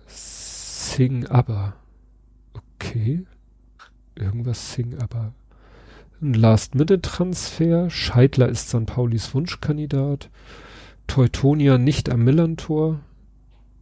Sing 0.08 1.28
aber. 1.28 1.76
Okay. 2.54 3.26
Irgendwas 4.16 4.74
Sing 4.74 4.98
aber. 5.00 5.34
Ein 6.22 6.34
Last-Minute-Transfer. 6.34 7.90
Scheidler 7.90 8.48
ist 8.48 8.70
St. 8.70 8.86
Paulis 8.86 9.34
Wunschkandidat. 9.34 10.30
Teutonia 11.08 11.78
nicht 11.78 12.10
am 12.10 12.24
Millantor. 12.24 13.02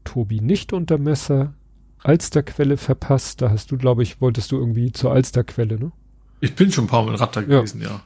Tobi 0.04 0.42
nicht 0.42 0.74
unter 0.74 0.98
Messer. 0.98 1.54
Alsterquelle 2.04 2.78
verpasst. 2.78 3.42
Da 3.42 3.50
hast 3.50 3.72
du, 3.72 3.78
glaube 3.78 4.04
ich, 4.04 4.22
wolltest 4.22 4.52
du 4.52 4.58
irgendwie 4.58 4.92
zur 4.92 5.12
Alsterquelle, 5.12 5.80
ne? 5.80 5.92
Ich 6.42 6.56
bin 6.56 6.72
schon 6.72 6.86
ein 6.86 6.88
paar 6.88 7.04
Mal 7.04 7.12
in 7.12 7.18
Ratter 7.18 7.44
gewesen, 7.44 7.82
ja. 7.82 8.02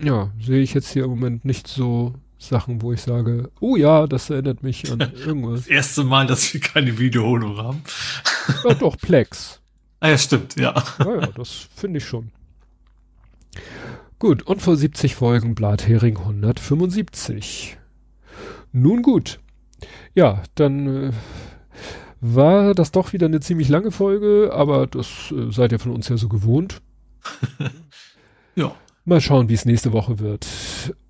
Ja, 0.00 0.04
ja 0.04 0.30
sehe 0.40 0.60
ich 0.60 0.74
jetzt 0.74 0.92
hier 0.92 1.04
im 1.04 1.10
Moment 1.10 1.44
nicht 1.44 1.68
so 1.68 2.14
Sachen, 2.38 2.82
wo 2.82 2.92
ich 2.92 3.00
sage, 3.02 3.50
oh 3.60 3.76
ja, 3.76 4.06
das 4.06 4.30
erinnert 4.30 4.62
mich 4.62 4.90
an 4.90 5.00
irgendwas. 5.26 5.60
Das 5.60 5.68
erste 5.68 6.04
Mal, 6.04 6.26
dass 6.26 6.52
wir 6.52 6.60
keine 6.60 6.98
Wiederholung 6.98 7.56
haben. 7.56 7.82
ja, 8.68 8.74
doch, 8.74 8.96
Plex. 8.96 9.60
Ah 10.00 10.10
ja, 10.10 10.18
stimmt, 10.18 10.56
ja. 10.56 10.74
Ja, 10.98 11.20
ja, 11.20 11.26
das 11.26 11.68
finde 11.74 11.98
ich 11.98 12.04
schon. 12.04 12.30
Gut, 14.18 14.42
und 14.42 14.62
vor 14.62 14.76
70 14.76 15.14
Folgen 15.14 15.54
Blathering 15.54 16.16
175. 16.16 17.76
Nun 18.72 19.02
gut. 19.02 19.38
Ja, 20.14 20.42
dann 20.54 21.10
äh, 21.10 21.12
war 22.20 22.74
das 22.74 22.90
doch 22.90 23.12
wieder 23.12 23.26
eine 23.26 23.40
ziemlich 23.40 23.68
lange 23.68 23.90
Folge, 23.90 24.50
aber 24.52 24.86
das 24.86 25.32
äh, 25.32 25.50
seid 25.50 25.72
ihr 25.72 25.78
von 25.78 25.92
uns 25.92 26.08
ja 26.08 26.16
so 26.16 26.28
gewohnt. 26.28 26.80
ja. 28.54 28.74
Mal 29.04 29.20
schauen, 29.20 29.48
wie 29.48 29.54
es 29.54 29.64
nächste 29.64 29.92
Woche 29.92 30.18
wird. 30.18 30.46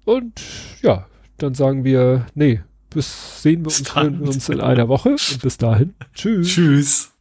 Und 0.05 0.41
ja, 0.83 1.07
dann 1.39 1.55
sagen 1.55 1.85
wir, 1.85 2.27
nee, 2.35 2.61
bis 2.91 3.43
sehen 3.43 3.63
wir 3.63 3.67
uns, 3.67 3.95
hören 3.95 4.21
wir 4.21 4.29
uns 4.29 4.49
in 4.49 4.61
einer 4.61 4.89
Woche 4.89 5.11
und 5.11 5.43
bis 5.43 5.57
dahin. 5.59 5.95
Tschüss. 6.15 6.49
Tschüss. 6.49 7.13